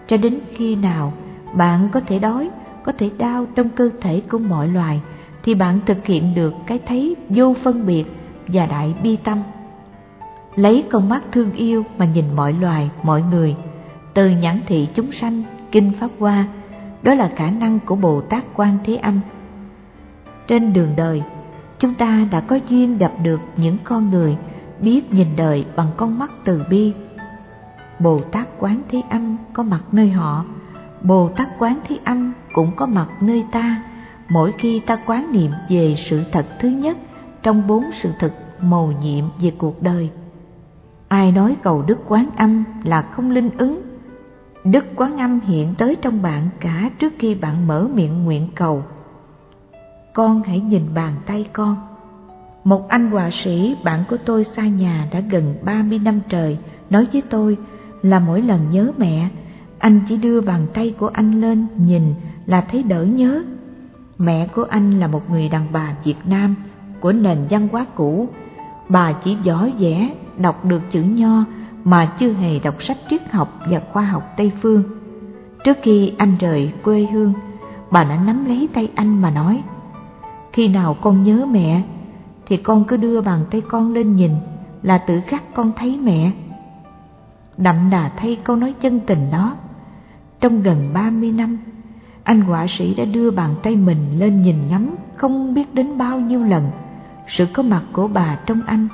Cho 0.06 0.16
đến 0.16 0.38
khi 0.54 0.76
nào 0.76 1.12
bạn 1.54 1.88
có 1.92 2.00
thể 2.00 2.18
đói, 2.18 2.50
có 2.84 2.92
thể 2.98 3.10
đau 3.18 3.46
trong 3.54 3.68
cơ 3.68 3.90
thể 4.00 4.22
của 4.30 4.38
mọi 4.38 4.68
loài, 4.68 5.02
thì 5.42 5.54
bạn 5.54 5.80
thực 5.86 6.06
hiện 6.06 6.34
được 6.34 6.54
cái 6.66 6.78
thấy 6.86 7.16
vô 7.28 7.54
phân 7.62 7.86
biệt 7.86 8.04
và 8.52 8.66
đại 8.66 8.94
bi 9.02 9.16
tâm. 9.16 9.42
Lấy 10.54 10.84
con 10.90 11.08
mắt 11.08 11.22
thương 11.32 11.52
yêu 11.52 11.84
mà 11.98 12.04
nhìn 12.04 12.24
mọi 12.36 12.52
loài, 12.52 12.90
mọi 13.02 13.22
người, 13.22 13.56
từ 14.14 14.30
nhãn 14.30 14.60
thị 14.66 14.88
chúng 14.94 15.12
sanh, 15.12 15.42
kinh 15.70 15.92
pháp 16.00 16.10
hoa, 16.18 16.46
đó 17.02 17.14
là 17.14 17.30
khả 17.36 17.50
năng 17.50 17.78
của 17.80 17.96
Bồ 17.96 18.20
Tát 18.20 18.44
Quan 18.54 18.78
Thế 18.84 18.96
Âm. 18.96 19.20
Trên 20.46 20.72
đường 20.72 20.92
đời, 20.96 21.22
chúng 21.78 21.94
ta 21.94 22.26
đã 22.30 22.40
có 22.40 22.58
duyên 22.68 22.98
gặp 22.98 23.12
được 23.22 23.40
những 23.56 23.76
con 23.84 24.10
người 24.10 24.36
biết 24.80 25.12
nhìn 25.12 25.28
đời 25.36 25.64
bằng 25.76 25.88
con 25.96 26.18
mắt 26.18 26.30
từ 26.44 26.64
bi. 26.70 26.92
Bồ 27.98 28.20
Tát 28.20 28.48
Quán 28.58 28.82
Thế 28.88 29.02
Âm 29.10 29.36
có 29.52 29.62
mặt 29.62 29.82
nơi 29.92 30.10
họ, 30.10 30.44
Bồ 31.02 31.28
Tát 31.28 31.48
Quán 31.58 31.78
Thế 31.88 31.98
Âm 32.04 32.32
cũng 32.52 32.70
có 32.76 32.86
mặt 32.86 33.08
nơi 33.20 33.44
ta, 33.52 33.82
mỗi 34.28 34.52
khi 34.58 34.80
ta 34.80 34.98
quán 35.06 35.32
niệm 35.32 35.50
về 35.68 35.94
sự 35.98 36.22
thật 36.32 36.46
thứ 36.60 36.68
nhất 36.68 36.96
trong 37.42 37.66
bốn 37.66 37.84
sự 37.92 38.12
thật 38.18 38.32
mầu 38.62 38.92
nhiệm 39.02 39.24
về 39.40 39.52
cuộc 39.58 39.82
đời. 39.82 40.10
Ai 41.08 41.32
nói 41.32 41.56
cầu 41.62 41.82
Đức 41.82 41.98
Quán 42.08 42.26
Âm 42.36 42.64
là 42.84 43.02
không 43.02 43.30
linh 43.30 43.50
ứng 43.58 43.82
Đức 44.64 44.84
Quán 44.96 45.18
Âm 45.18 45.40
hiện 45.40 45.74
tới 45.78 45.96
trong 46.02 46.22
bạn 46.22 46.48
cả 46.60 46.90
trước 46.98 47.12
khi 47.18 47.34
bạn 47.34 47.66
mở 47.66 47.88
miệng 47.94 48.24
nguyện 48.24 48.48
cầu. 48.54 48.82
Con 50.12 50.42
hãy 50.42 50.60
nhìn 50.60 50.82
bàn 50.94 51.14
tay 51.26 51.48
con. 51.52 51.76
Một 52.64 52.88
anh 52.88 53.10
họa 53.10 53.30
sĩ 53.30 53.76
bạn 53.84 54.04
của 54.10 54.16
tôi 54.24 54.44
xa 54.44 54.62
nhà 54.62 55.08
đã 55.12 55.20
gần 55.20 55.54
30 55.62 55.98
năm 55.98 56.20
trời 56.28 56.58
nói 56.90 57.06
với 57.12 57.22
tôi 57.30 57.58
là 58.02 58.18
mỗi 58.18 58.42
lần 58.42 58.70
nhớ 58.70 58.92
mẹ, 58.98 59.28
anh 59.78 60.00
chỉ 60.08 60.16
đưa 60.16 60.40
bàn 60.40 60.66
tay 60.74 60.94
của 60.98 61.08
anh 61.08 61.40
lên 61.40 61.66
nhìn 61.76 62.14
là 62.46 62.60
thấy 62.60 62.82
đỡ 62.82 63.04
nhớ. 63.04 63.42
Mẹ 64.18 64.46
của 64.46 64.64
anh 64.64 65.00
là 65.00 65.06
một 65.06 65.30
người 65.30 65.48
đàn 65.48 65.66
bà 65.72 65.96
Việt 66.04 66.18
Nam 66.24 66.54
của 67.00 67.12
nền 67.12 67.38
văn 67.50 67.68
hóa 67.72 67.86
cũ. 67.94 68.28
Bà 68.88 69.12
chỉ 69.12 69.36
giỏi 69.42 69.72
vẽ, 69.78 70.14
đọc 70.36 70.64
được 70.64 70.80
chữ 70.90 71.02
nho 71.02 71.44
mà 71.84 72.12
chưa 72.18 72.32
hề 72.32 72.58
đọc 72.58 72.82
sách 72.82 72.98
triết 73.10 73.32
học 73.32 73.60
và 73.70 73.80
khoa 73.92 74.02
học 74.02 74.22
Tây 74.36 74.52
Phương. 74.60 74.82
Trước 75.64 75.78
khi 75.82 76.12
anh 76.18 76.32
rời 76.40 76.72
quê 76.82 77.06
hương, 77.12 77.32
bà 77.90 78.04
đã 78.04 78.20
nắm 78.26 78.44
lấy 78.44 78.68
tay 78.74 78.88
anh 78.94 79.22
mà 79.22 79.30
nói 79.30 79.62
Khi 80.52 80.68
nào 80.68 80.96
con 81.00 81.22
nhớ 81.22 81.46
mẹ, 81.50 81.82
thì 82.46 82.56
con 82.56 82.84
cứ 82.84 82.96
đưa 82.96 83.20
bàn 83.20 83.44
tay 83.50 83.60
con 83.60 83.92
lên 83.92 84.12
nhìn 84.12 84.32
là 84.82 84.98
tự 84.98 85.20
khắc 85.26 85.54
con 85.54 85.72
thấy 85.76 85.98
mẹ. 86.02 86.30
Đậm 87.56 87.90
đà 87.90 88.10
thay 88.16 88.36
câu 88.44 88.56
nói 88.56 88.74
chân 88.80 89.00
tình 89.00 89.30
đó. 89.32 89.56
Trong 90.40 90.62
gần 90.62 90.90
ba 90.92 91.10
mươi 91.10 91.32
năm, 91.32 91.58
anh 92.24 92.40
họa 92.40 92.66
sĩ 92.68 92.94
đã 92.94 93.04
đưa 93.04 93.30
bàn 93.30 93.54
tay 93.62 93.76
mình 93.76 94.18
lên 94.18 94.42
nhìn 94.42 94.56
ngắm 94.70 94.94
không 95.16 95.54
biết 95.54 95.74
đến 95.74 95.98
bao 95.98 96.20
nhiêu 96.20 96.44
lần. 96.44 96.70
Sự 97.26 97.46
có 97.52 97.62
mặt 97.62 97.82
của 97.92 98.08
bà 98.08 98.38
trong 98.46 98.62
anh 98.66 98.88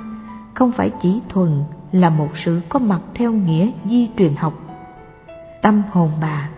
không 0.53 0.71
phải 0.71 0.91
chỉ 1.01 1.19
thuần 1.29 1.63
là 1.91 2.09
một 2.09 2.29
sự 2.35 2.61
có 2.69 2.79
mặt 2.79 3.01
theo 3.13 3.31
nghĩa 3.31 3.71
di 3.85 4.09
truyền 4.17 4.35
học. 4.35 4.53
Tâm 5.61 5.81
hồn 5.91 6.11
bà, 6.21 6.49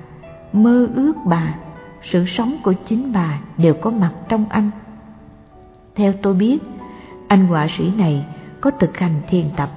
mơ 0.53 0.87
ước 0.95 1.13
bà, 1.25 1.55
sự 2.01 2.25
sống 2.25 2.55
của 2.63 2.73
chính 2.85 3.13
bà 3.13 3.39
đều 3.57 3.73
có 3.73 3.89
mặt 3.89 4.11
trong 4.27 4.45
anh. 4.49 4.71
Theo 5.95 6.13
tôi 6.21 6.33
biết, 6.33 6.59
anh 7.27 7.47
họa 7.47 7.67
sĩ 7.67 7.91
này 7.97 8.25
có 8.61 8.71
thực 8.71 8.97
hành 8.97 9.21
thiền 9.27 9.45
tập. 9.55 9.69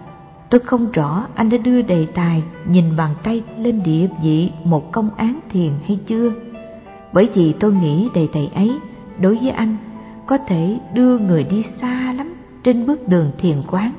Tôi 0.51 0.61
không 0.61 0.93
rõ 0.93 1.27
anh 1.35 1.51
đã 1.51 1.59
đưa 1.59 1.83
đề 1.83 2.07
tài 2.15 2.43
nhìn 2.69 2.97
bàn 2.97 3.11
tay 3.23 3.43
lên 3.59 3.83
địa 3.83 4.09
vị 4.23 4.53
một 4.65 4.93
công 4.93 5.11
án 5.17 5.41
thiền 5.51 5.73
hay 5.87 5.99
chưa. 6.07 6.33
Bởi 7.13 7.29
vì 7.35 7.53
tôi 7.53 7.73
nghĩ 7.73 8.09
đề 8.15 8.29
tài 8.33 8.51
ấy 8.55 8.79
đối 9.21 9.39
với 9.39 9.51
anh 9.51 9.77
có 10.27 10.39
thể 10.39 10.79
đưa 10.93 11.19
người 11.19 11.45
đi 11.45 11.65
xa 11.81 12.13
lắm 12.13 12.35
trên 12.63 12.87
bước 12.87 13.09
đường 13.09 13.33
thiền 13.39 13.63
quán. 13.71 13.93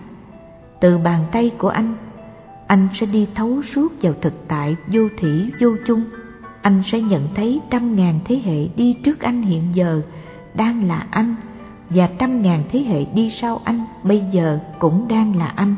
Từ 0.79 0.97
bàn 0.97 1.23
tay 1.31 1.51
của 1.57 1.69
anh 1.69 1.95
anh 2.67 2.87
sẽ 2.93 3.05
đi 3.05 3.27
thấu 3.35 3.61
suốt 3.73 3.93
vào 4.01 4.13
thực 4.21 4.47
tại 4.47 4.75
vô 4.87 5.01
thủy 5.17 5.51
vô 5.59 5.69
chung. 5.87 6.03
Anh 6.61 6.81
sẽ 6.85 7.01
nhận 7.01 7.27
thấy 7.35 7.61
trăm 7.69 7.95
ngàn 7.95 8.19
thế 8.25 8.41
hệ 8.45 8.67
đi 8.75 8.93
trước 9.03 9.19
anh 9.21 9.41
hiện 9.41 9.63
giờ 9.73 10.01
đang 10.53 10.87
là 10.87 11.07
anh 11.09 11.35
và 11.89 12.09
trăm 12.19 12.41
ngàn 12.41 12.63
thế 12.71 12.79
hệ 12.79 13.05
đi 13.05 13.29
sau 13.29 13.61
anh 13.63 13.85
bây 14.03 14.23
giờ 14.31 14.59
cũng 14.79 15.07
đang 15.07 15.37
là 15.37 15.45
anh. 15.45 15.75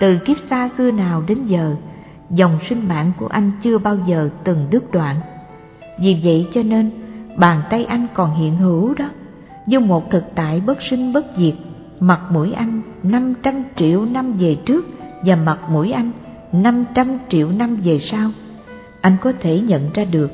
Từ 0.00 0.18
kiếp 0.18 0.36
xa 0.38 0.68
xưa 0.76 0.90
nào 0.90 1.22
đến 1.26 1.46
giờ, 1.46 1.76
dòng 2.30 2.58
sinh 2.68 2.88
mạng 2.88 3.12
của 3.18 3.26
anh 3.26 3.50
chưa 3.62 3.78
bao 3.78 3.98
giờ 4.06 4.30
từng 4.44 4.66
đứt 4.70 4.90
đoạn. 4.90 5.16
Vì 6.00 6.20
vậy 6.24 6.48
cho 6.52 6.62
nên, 6.62 6.90
bàn 7.36 7.62
tay 7.70 7.84
anh 7.84 8.06
còn 8.14 8.34
hiện 8.34 8.56
hữu 8.56 8.94
đó 8.94 9.08
như 9.66 9.80
một 9.80 10.10
thực 10.10 10.24
tại 10.34 10.60
bất 10.60 10.82
sinh 10.82 11.12
bất 11.12 11.26
diệt 11.36 11.54
mặt 12.00 12.20
mũi 12.30 12.52
anh 12.52 12.82
500 13.02 13.64
triệu 13.76 14.04
năm 14.04 14.32
về 14.32 14.54
trước 14.54 14.86
và 15.24 15.36
mặt 15.36 15.58
mũi 15.70 15.92
anh 15.92 16.10
500 16.52 17.18
triệu 17.28 17.50
năm 17.50 17.76
về 17.84 17.98
sau. 17.98 18.30
Anh 19.00 19.16
có 19.20 19.32
thể 19.40 19.60
nhận 19.60 19.90
ra 19.94 20.04
được, 20.04 20.32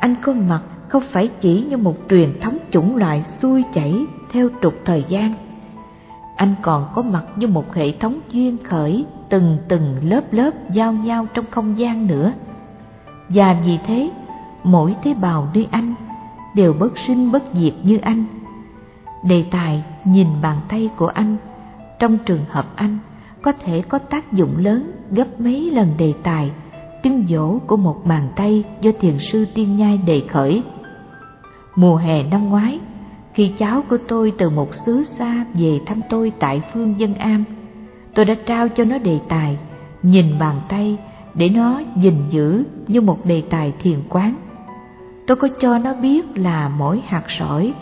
anh 0.00 0.14
có 0.22 0.32
mặt 0.32 0.62
không 0.88 1.02
phải 1.12 1.28
chỉ 1.40 1.62
như 1.62 1.76
một 1.76 1.96
truyền 2.10 2.40
thống 2.40 2.58
chủng 2.70 2.96
loại 2.96 3.24
xuôi 3.42 3.64
chảy 3.74 4.06
theo 4.32 4.48
trục 4.62 4.74
thời 4.84 5.04
gian. 5.08 5.34
Anh 6.36 6.54
còn 6.62 6.88
có 6.94 7.02
mặt 7.02 7.24
như 7.36 7.46
một 7.46 7.74
hệ 7.74 7.92
thống 7.92 8.20
duyên 8.30 8.56
khởi 8.64 9.04
từng 9.28 9.56
từng 9.68 9.96
lớp 10.02 10.32
lớp 10.32 10.50
giao 10.72 10.92
nhau 10.92 11.26
trong 11.34 11.44
không 11.50 11.78
gian 11.78 12.06
nữa. 12.06 12.32
Và 13.28 13.56
vì 13.64 13.78
thế, 13.86 14.10
mỗi 14.64 14.96
tế 15.04 15.14
bào 15.14 15.48
nơi 15.54 15.68
anh 15.70 15.94
đều 16.54 16.72
bất 16.72 16.98
sinh 16.98 17.32
bất 17.32 17.42
diệt 17.52 17.74
như 17.82 17.98
anh 17.98 18.24
Đề 19.22 19.44
tài 19.50 19.82
nhìn 20.04 20.26
bàn 20.42 20.56
tay 20.68 20.90
của 20.96 21.06
anh 21.06 21.36
trong 21.98 22.18
trường 22.18 22.44
hợp 22.48 22.66
anh 22.76 22.98
có 23.42 23.52
thể 23.52 23.82
có 23.88 23.98
tác 23.98 24.32
dụng 24.32 24.56
lớn 24.56 24.92
gấp 25.10 25.40
mấy 25.40 25.70
lần 25.70 25.94
đề 25.98 26.14
tài 26.22 26.50
tiếng 27.02 27.26
dỗ 27.28 27.58
của 27.58 27.76
một 27.76 27.96
bàn 28.04 28.28
tay 28.36 28.64
do 28.80 28.90
thiền 29.00 29.18
sư 29.18 29.46
tiên 29.54 29.76
nhai 29.76 29.98
đề 30.06 30.22
khởi. 30.30 30.62
Mùa 31.76 31.96
hè 31.96 32.22
năm 32.22 32.48
ngoái, 32.48 32.78
khi 33.34 33.52
cháu 33.58 33.82
của 33.90 33.98
tôi 34.08 34.32
từ 34.38 34.50
một 34.50 34.74
xứ 34.74 35.02
xa 35.02 35.44
về 35.54 35.80
thăm 35.86 36.00
tôi 36.10 36.32
tại 36.38 36.62
phương 36.72 37.00
Dân 37.00 37.14
Am, 37.14 37.44
tôi 38.14 38.24
đã 38.24 38.34
trao 38.46 38.68
cho 38.68 38.84
nó 38.84 38.98
đề 38.98 39.20
tài 39.28 39.58
nhìn 40.02 40.38
bàn 40.38 40.60
tay 40.68 40.96
để 41.34 41.48
nó 41.48 41.80
gìn 41.96 42.14
giữ 42.30 42.64
như 42.88 43.00
một 43.00 43.26
đề 43.26 43.42
tài 43.50 43.72
thiền 43.82 43.98
quán. 44.08 44.34
Tôi 45.26 45.36
có 45.36 45.48
cho 45.60 45.78
nó 45.78 45.94
biết 45.94 46.38
là 46.38 46.68
mỗi 46.68 47.02
hạt 47.06 47.24
sỏi 47.28 47.72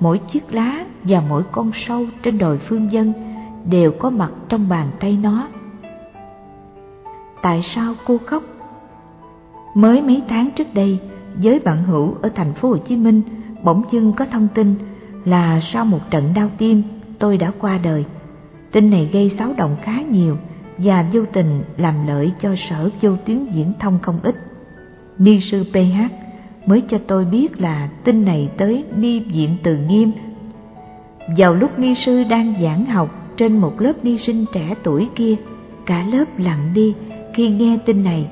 mỗi 0.00 0.18
chiếc 0.18 0.54
lá 0.54 0.84
và 1.04 1.22
mỗi 1.28 1.42
con 1.52 1.70
sâu 1.74 2.06
trên 2.22 2.38
đồi 2.38 2.58
phương 2.58 2.92
dân 2.92 3.12
đều 3.70 3.92
có 3.92 4.10
mặt 4.10 4.30
trong 4.48 4.68
bàn 4.68 4.90
tay 5.00 5.18
nó. 5.22 5.48
Tại 7.42 7.62
sao 7.62 7.94
cô 8.06 8.18
khóc? 8.26 8.42
Mới 9.74 10.02
mấy 10.02 10.22
tháng 10.28 10.50
trước 10.50 10.74
đây, 10.74 10.98
với 11.42 11.58
bạn 11.58 11.84
hữu 11.84 12.14
ở 12.22 12.28
thành 12.34 12.52
phố 12.54 12.68
Hồ 12.68 12.76
Chí 12.76 12.96
Minh 12.96 13.22
bỗng 13.62 13.82
dưng 13.90 14.12
có 14.12 14.24
thông 14.24 14.48
tin 14.54 14.74
là 15.24 15.60
sau 15.60 15.84
một 15.84 16.10
trận 16.10 16.34
đau 16.34 16.50
tim 16.58 16.82
tôi 17.18 17.36
đã 17.36 17.52
qua 17.58 17.78
đời. 17.82 18.04
Tin 18.72 18.90
này 18.90 19.10
gây 19.12 19.30
xáo 19.38 19.52
động 19.56 19.76
khá 19.82 20.02
nhiều 20.10 20.36
và 20.78 21.06
vô 21.12 21.20
tình 21.32 21.62
làm 21.76 22.06
lợi 22.06 22.32
cho 22.40 22.54
sở 22.56 22.90
vô 23.00 23.10
tuyến 23.26 23.46
diễn 23.46 23.72
thông 23.80 23.98
không 24.02 24.18
ít. 24.22 24.36
Ni 25.18 25.40
sư 25.40 25.64
PH 25.72 26.23
mới 26.66 26.82
cho 26.88 26.98
tôi 27.06 27.24
biết 27.24 27.60
là 27.60 27.88
tin 28.04 28.24
này 28.24 28.50
tới 28.56 28.84
ni 28.96 29.20
viện 29.20 29.56
từ 29.62 29.76
nghiêm. 29.76 30.12
Vào 31.36 31.54
lúc 31.54 31.78
ni 31.78 31.94
sư 31.94 32.24
đang 32.30 32.54
giảng 32.62 32.84
học 32.84 33.36
trên 33.36 33.58
một 33.58 33.80
lớp 33.80 33.92
ni 34.04 34.18
sinh 34.18 34.44
trẻ 34.52 34.74
tuổi 34.82 35.08
kia, 35.14 35.34
cả 35.86 36.04
lớp 36.12 36.24
lặng 36.38 36.70
đi 36.74 36.94
khi 37.34 37.50
nghe 37.50 37.78
tin 37.86 38.04
này, 38.04 38.28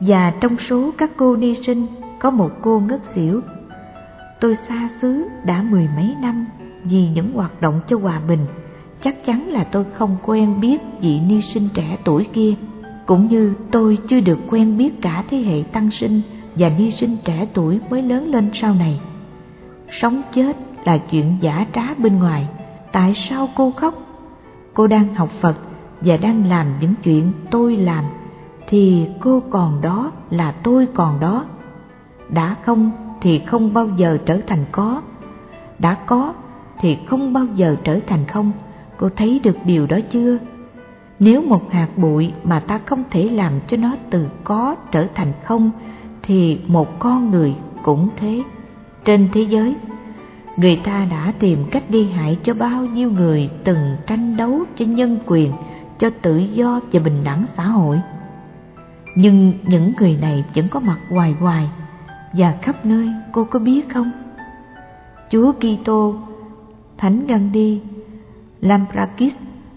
và 0.00 0.32
trong 0.40 0.56
số 0.58 0.90
các 0.98 1.10
cô 1.16 1.36
ni 1.36 1.54
sinh 1.54 1.86
có 2.18 2.30
một 2.30 2.50
cô 2.62 2.80
ngất 2.80 3.00
xỉu. 3.14 3.40
Tôi 4.40 4.56
xa 4.56 4.88
xứ 5.00 5.24
đã 5.44 5.62
mười 5.62 5.88
mấy 5.96 6.14
năm 6.22 6.46
vì 6.84 7.08
những 7.08 7.32
hoạt 7.32 7.60
động 7.60 7.80
cho 7.88 7.98
hòa 7.98 8.20
bình, 8.28 8.46
chắc 9.02 9.26
chắn 9.26 9.48
là 9.48 9.64
tôi 9.64 9.84
không 9.92 10.16
quen 10.22 10.60
biết 10.60 10.80
vị 11.00 11.20
ni 11.20 11.40
sinh 11.40 11.68
trẻ 11.74 11.98
tuổi 12.04 12.26
kia, 12.32 12.54
cũng 13.06 13.28
như 13.28 13.54
tôi 13.70 13.98
chưa 14.08 14.20
được 14.20 14.38
quen 14.50 14.76
biết 14.78 15.02
cả 15.02 15.24
thế 15.30 15.38
hệ 15.38 15.62
tăng 15.72 15.90
sinh 15.90 16.20
và 16.60 16.68
ni 16.78 16.90
sinh 16.90 17.16
trẻ 17.24 17.46
tuổi 17.54 17.80
mới 17.90 18.02
lớn 18.02 18.28
lên 18.28 18.50
sau 18.52 18.74
này. 18.74 19.00
Sống 19.90 20.22
chết 20.32 20.56
là 20.84 20.98
chuyện 20.98 21.36
giả 21.40 21.66
trá 21.72 21.94
bên 21.98 22.18
ngoài, 22.18 22.48
tại 22.92 23.14
sao 23.14 23.48
cô 23.56 23.70
khóc? 23.76 23.94
Cô 24.74 24.86
đang 24.86 25.14
học 25.14 25.30
Phật 25.40 25.56
và 26.00 26.16
đang 26.16 26.48
làm 26.48 26.66
những 26.80 26.94
chuyện 27.02 27.32
tôi 27.50 27.76
làm, 27.76 28.04
thì 28.68 29.08
cô 29.20 29.42
còn 29.50 29.80
đó 29.80 30.12
là 30.30 30.52
tôi 30.52 30.88
còn 30.94 31.20
đó. 31.20 31.44
Đã 32.28 32.56
không 32.62 32.90
thì 33.20 33.38
không 33.38 33.74
bao 33.74 33.88
giờ 33.96 34.18
trở 34.26 34.40
thành 34.46 34.64
có, 34.72 35.02
đã 35.78 35.94
có 35.94 36.34
thì 36.80 36.98
không 37.06 37.32
bao 37.32 37.46
giờ 37.54 37.76
trở 37.84 38.00
thành 38.06 38.24
không. 38.26 38.52
Cô 38.96 39.08
thấy 39.16 39.40
được 39.44 39.56
điều 39.64 39.86
đó 39.86 39.98
chưa? 40.10 40.38
Nếu 41.18 41.42
một 41.42 41.72
hạt 41.72 41.88
bụi 41.96 42.32
mà 42.44 42.60
ta 42.60 42.80
không 42.86 43.04
thể 43.10 43.28
làm 43.28 43.52
cho 43.68 43.76
nó 43.76 43.94
từ 44.10 44.26
có 44.44 44.76
trở 44.90 45.06
thành 45.14 45.32
không, 45.44 45.70
thì 46.30 46.58
một 46.66 46.98
con 46.98 47.30
người 47.30 47.54
cũng 47.82 48.08
thế. 48.16 48.42
Trên 49.04 49.28
thế 49.32 49.40
giới, 49.40 49.76
người 50.56 50.80
ta 50.84 51.06
đã 51.10 51.32
tìm 51.38 51.58
cách 51.70 51.82
đi 51.88 52.10
hại 52.10 52.38
cho 52.42 52.54
bao 52.54 52.86
nhiêu 52.86 53.10
người 53.10 53.50
từng 53.64 53.96
tranh 54.06 54.36
đấu 54.36 54.60
cho 54.76 54.84
nhân 54.84 55.18
quyền, 55.26 55.52
cho 55.98 56.10
tự 56.22 56.38
do 56.38 56.80
và 56.92 57.00
bình 57.00 57.24
đẳng 57.24 57.44
xã 57.56 57.66
hội. 57.66 58.00
Nhưng 59.16 59.52
những 59.66 59.92
người 59.98 60.18
này 60.20 60.44
vẫn 60.54 60.68
có 60.68 60.80
mặt 60.80 60.98
hoài 61.10 61.32
hoài 61.32 61.68
và 62.32 62.54
khắp 62.62 62.86
nơi 62.86 63.08
cô 63.32 63.44
có 63.44 63.58
biết 63.58 63.88
không? 63.94 64.10
Chúa 65.30 65.52
Kitô, 65.52 66.14
Thánh 66.98 67.26
Gandhi, 67.26 67.80
Lamprakis, 68.60 69.34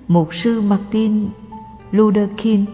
Mục 0.08 0.36
sư 0.36 0.62
Martin 0.62 1.28
Luther 1.92 2.30
King, 2.38 2.66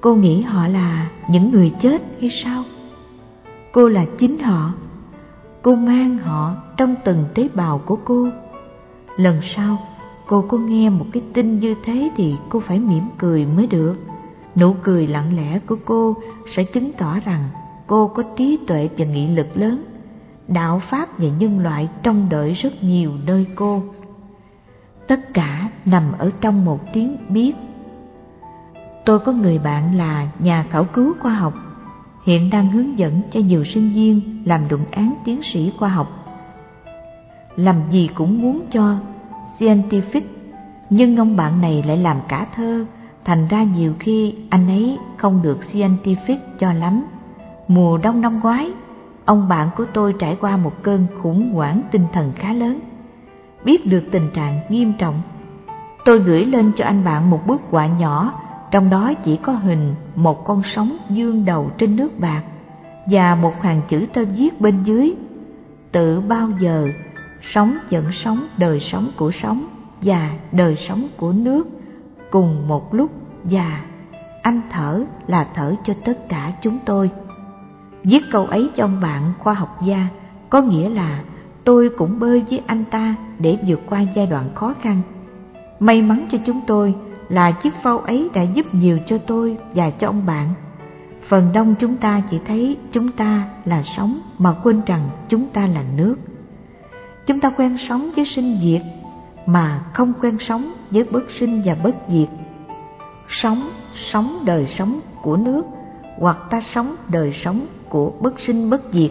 cô 0.00 0.14
nghĩ 0.14 0.42
họ 0.42 0.68
là 0.68 1.08
những 1.28 1.50
người 1.50 1.72
chết 1.80 2.02
hay 2.20 2.30
sao? 2.30 2.64
Cô 3.76 3.88
là 3.88 4.04
chính 4.18 4.38
họ, 4.38 4.72
cô 5.62 5.74
mang 5.74 6.18
họ 6.18 6.56
trong 6.76 6.94
từng 7.04 7.24
tế 7.34 7.48
bào 7.54 7.78
của 7.78 7.98
cô. 8.04 8.28
Lần 9.16 9.40
sau 9.42 9.78
cô 10.26 10.44
có 10.48 10.58
nghe 10.58 10.90
một 10.90 11.06
cái 11.12 11.22
tin 11.34 11.58
như 11.58 11.74
thế 11.84 12.10
thì 12.16 12.34
cô 12.48 12.60
phải 12.60 12.78
mỉm 12.78 13.02
cười 13.18 13.46
mới 13.46 13.66
được. 13.66 13.94
Nụ 14.54 14.74
cười 14.82 15.06
lặng 15.06 15.36
lẽ 15.36 15.58
của 15.58 15.76
cô 15.84 16.16
sẽ 16.46 16.64
chứng 16.64 16.92
tỏ 16.92 17.20
rằng 17.24 17.48
cô 17.86 18.08
có 18.08 18.22
trí 18.36 18.58
tuệ 18.66 18.88
và 18.98 19.04
nghị 19.04 19.26
lực 19.26 19.56
lớn. 19.56 19.84
Đạo 20.48 20.82
Pháp 20.90 21.18
và 21.18 21.28
nhân 21.38 21.58
loại 21.58 21.88
trông 22.02 22.28
đợi 22.30 22.52
rất 22.52 22.82
nhiều 22.82 23.12
nơi 23.26 23.46
cô. 23.54 23.82
Tất 25.08 25.34
cả 25.34 25.70
nằm 25.84 26.02
ở 26.18 26.30
trong 26.40 26.64
một 26.64 26.80
tiếng 26.92 27.16
biết. 27.28 27.52
Tôi 29.04 29.18
có 29.18 29.32
người 29.32 29.58
bạn 29.58 29.96
là 29.96 30.28
nhà 30.38 30.66
khảo 30.70 30.84
cứu 30.84 31.14
khoa 31.20 31.34
học, 31.34 31.54
hiện 32.26 32.50
đang 32.50 32.70
hướng 32.70 32.98
dẫn 32.98 33.20
cho 33.30 33.40
nhiều 33.40 33.64
sinh 33.64 33.92
viên 33.94 34.42
làm 34.44 34.68
luận 34.68 34.84
án 34.90 35.14
tiến 35.24 35.42
sĩ 35.42 35.72
khoa 35.78 35.88
học. 35.88 36.08
Làm 37.56 37.76
gì 37.90 38.08
cũng 38.14 38.42
muốn 38.42 38.60
cho 38.72 38.96
scientific, 39.58 40.20
nhưng 40.90 41.16
ông 41.16 41.36
bạn 41.36 41.60
này 41.60 41.84
lại 41.86 41.96
làm 41.96 42.16
cả 42.28 42.46
thơ, 42.56 42.84
thành 43.24 43.48
ra 43.48 43.62
nhiều 43.62 43.94
khi 43.98 44.34
anh 44.50 44.68
ấy 44.68 44.98
không 45.16 45.42
được 45.42 45.58
scientific 45.72 46.36
cho 46.58 46.72
lắm. 46.72 47.04
Mùa 47.68 47.98
đông 47.98 48.20
năm 48.20 48.40
ngoái, 48.40 48.70
ông 49.24 49.48
bạn 49.48 49.68
của 49.76 49.84
tôi 49.94 50.14
trải 50.18 50.36
qua 50.40 50.56
một 50.56 50.82
cơn 50.82 51.06
khủng 51.22 51.52
hoảng 51.52 51.82
tinh 51.90 52.04
thần 52.12 52.32
khá 52.36 52.52
lớn. 52.52 52.80
Biết 53.64 53.86
được 53.86 54.02
tình 54.10 54.30
trạng 54.34 54.60
nghiêm 54.68 54.92
trọng, 54.98 55.22
tôi 56.04 56.18
gửi 56.18 56.44
lên 56.44 56.72
cho 56.76 56.84
anh 56.84 57.04
bạn 57.04 57.30
một 57.30 57.40
bức 57.46 57.60
họa 57.70 57.86
nhỏ, 57.86 58.32
trong 58.70 58.90
đó 58.90 59.12
chỉ 59.24 59.36
có 59.36 59.52
hình 59.52 59.94
một 60.14 60.44
con 60.44 60.62
sóng 60.64 60.96
dương 61.10 61.44
đầu 61.44 61.70
trên 61.78 61.96
nước 61.96 62.18
bạc 62.18 62.42
và 63.10 63.34
một 63.34 63.62
hàng 63.62 63.80
chữ 63.88 64.06
tôi 64.12 64.24
viết 64.24 64.60
bên 64.60 64.82
dưới. 64.82 65.14
Tự 65.92 66.20
bao 66.20 66.48
giờ 66.58 66.88
sống 67.42 67.76
dẫn 67.90 68.12
sống 68.12 68.46
đời 68.58 68.80
sống 68.80 69.10
của 69.16 69.30
sống 69.30 69.66
và 70.02 70.30
đời 70.52 70.76
sống 70.76 71.08
của 71.16 71.32
nước 71.32 71.68
cùng 72.30 72.68
một 72.68 72.94
lúc 72.94 73.10
và 73.44 73.80
anh 74.42 74.60
thở 74.70 75.04
là 75.26 75.46
thở 75.54 75.74
cho 75.84 75.94
tất 76.04 76.28
cả 76.28 76.52
chúng 76.62 76.78
tôi. 76.84 77.10
Viết 78.02 78.22
câu 78.32 78.44
ấy 78.44 78.70
cho 78.76 78.84
ông 78.84 79.00
bạn 79.00 79.32
khoa 79.38 79.54
học 79.54 79.78
gia, 79.84 80.08
có 80.50 80.60
nghĩa 80.60 80.88
là 80.88 81.22
tôi 81.64 81.90
cũng 81.98 82.18
bơi 82.18 82.42
với 82.50 82.62
anh 82.66 82.84
ta 82.84 83.14
để 83.38 83.58
vượt 83.66 83.80
qua 83.86 84.00
giai 84.00 84.26
đoạn 84.26 84.54
khó 84.54 84.74
khăn. 84.80 85.00
May 85.80 86.02
mắn 86.02 86.26
cho 86.30 86.38
chúng 86.46 86.60
tôi 86.66 86.94
là 87.28 87.50
chiếc 87.50 87.74
phao 87.82 87.98
ấy 87.98 88.30
đã 88.34 88.42
giúp 88.42 88.74
nhiều 88.74 88.98
cho 89.06 89.18
tôi 89.18 89.56
và 89.74 89.90
cho 89.90 90.06
ông 90.06 90.26
bạn. 90.26 90.48
Phần 91.28 91.52
đông 91.52 91.74
chúng 91.78 91.96
ta 91.96 92.22
chỉ 92.30 92.40
thấy 92.46 92.76
chúng 92.92 93.12
ta 93.12 93.48
là 93.64 93.82
sống 93.82 94.20
mà 94.38 94.52
quên 94.62 94.80
rằng 94.86 95.08
chúng 95.28 95.46
ta 95.46 95.66
là 95.66 95.82
nước. 95.96 96.16
Chúng 97.26 97.40
ta 97.40 97.50
quen 97.50 97.78
sống 97.78 98.10
với 98.16 98.24
sinh 98.24 98.58
diệt 98.62 98.82
mà 99.46 99.84
không 99.92 100.12
quen 100.20 100.38
sống 100.38 100.72
với 100.90 101.04
bất 101.04 101.30
sinh 101.38 101.62
và 101.64 101.74
bất 101.74 101.94
diệt. 102.08 102.28
Sống, 103.28 103.70
sống 103.94 104.42
đời 104.44 104.66
sống 104.66 105.00
của 105.22 105.36
nước 105.36 105.62
hoặc 106.18 106.38
ta 106.50 106.60
sống 106.60 106.96
đời 107.08 107.32
sống 107.32 107.66
của 107.88 108.12
bất 108.20 108.40
sinh 108.40 108.70
bất 108.70 108.82
diệt. 108.92 109.10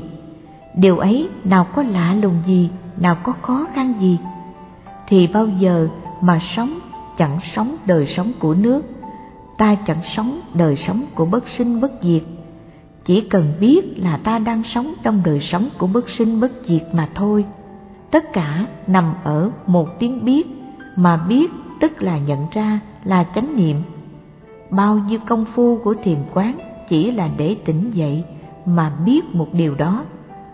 Điều 0.75 0.97
ấy 0.97 1.29
nào 1.43 1.67
có 1.75 1.83
lạ 1.83 2.13
lùng 2.21 2.41
gì, 2.45 2.69
nào 2.97 3.17
có 3.23 3.33
khó 3.41 3.67
khăn 3.73 3.93
gì. 3.99 4.19
Thì 5.07 5.27
bao 5.27 5.47
giờ 5.47 5.87
mà 6.21 6.39
sống 6.39 6.79
chẳng 7.17 7.39
sống 7.53 7.77
đời 7.85 8.07
sống 8.07 8.31
của 8.39 8.53
nước, 8.53 8.81
ta 9.57 9.75
chẳng 9.75 10.03
sống 10.03 10.41
đời 10.53 10.75
sống 10.75 11.05
của 11.15 11.25
bất 11.25 11.47
sinh 11.47 11.81
bất 11.81 11.91
diệt. 12.01 12.23
Chỉ 13.05 13.21
cần 13.21 13.53
biết 13.59 13.81
là 13.97 14.17
ta 14.17 14.39
đang 14.39 14.63
sống 14.63 14.93
trong 15.03 15.21
đời 15.25 15.39
sống 15.39 15.69
của 15.77 15.87
bất 15.87 16.09
sinh 16.09 16.39
bất 16.39 16.51
diệt 16.65 16.83
mà 16.93 17.09
thôi. 17.15 17.45
Tất 18.11 18.33
cả 18.33 18.65
nằm 18.87 19.13
ở 19.23 19.51
một 19.67 19.99
tiếng 19.99 20.25
biết, 20.25 20.47
mà 20.95 21.17
biết 21.17 21.51
tức 21.79 22.01
là 22.01 22.17
nhận 22.17 22.45
ra 22.51 22.79
là 23.03 23.23
chánh 23.23 23.55
niệm. 23.55 23.81
Bao 24.69 24.95
nhiêu 25.07 25.19
công 25.27 25.45
phu 25.45 25.77
của 25.83 25.93
thiền 26.03 26.17
quán 26.33 26.57
chỉ 26.89 27.11
là 27.11 27.29
để 27.37 27.55
tỉnh 27.65 27.91
dậy 27.91 28.23
mà 28.65 28.93
biết 29.05 29.21
một 29.33 29.47
điều 29.53 29.75
đó, 29.75 30.05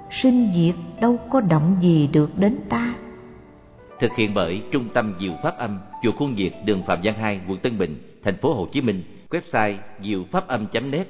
sinh 0.10 0.52
diệt 0.56 0.76
đâu 1.02 1.18
có 1.30 1.42
động 1.42 1.76
gì 1.80 2.10
được 2.14 2.30
đến 2.38 2.58
ta. 2.70 2.94
Thực 4.00 4.12
hiện 4.18 4.34
bởi 4.34 4.64
Trung 4.72 4.88
tâm 4.94 5.14
Diệu 5.20 5.34
Pháp 5.44 5.58
Âm, 5.58 5.80
chùa 6.04 6.12
Khuôn 6.12 6.36
Diệt, 6.38 6.54
đường 6.66 6.84
Phạm 6.84 7.00
Văn 7.04 7.16
Hai, 7.16 7.40
quận 7.48 7.58
Tân 7.60 7.78
Bình, 7.78 7.98
thành 8.24 8.36
phố 8.36 8.54
Hồ 8.54 8.68
Chí 8.74 8.82
Minh, 8.82 9.04
website 9.30 9.76
diệu 10.04 10.24
pháp 10.32 10.48
âm.net 10.48 11.08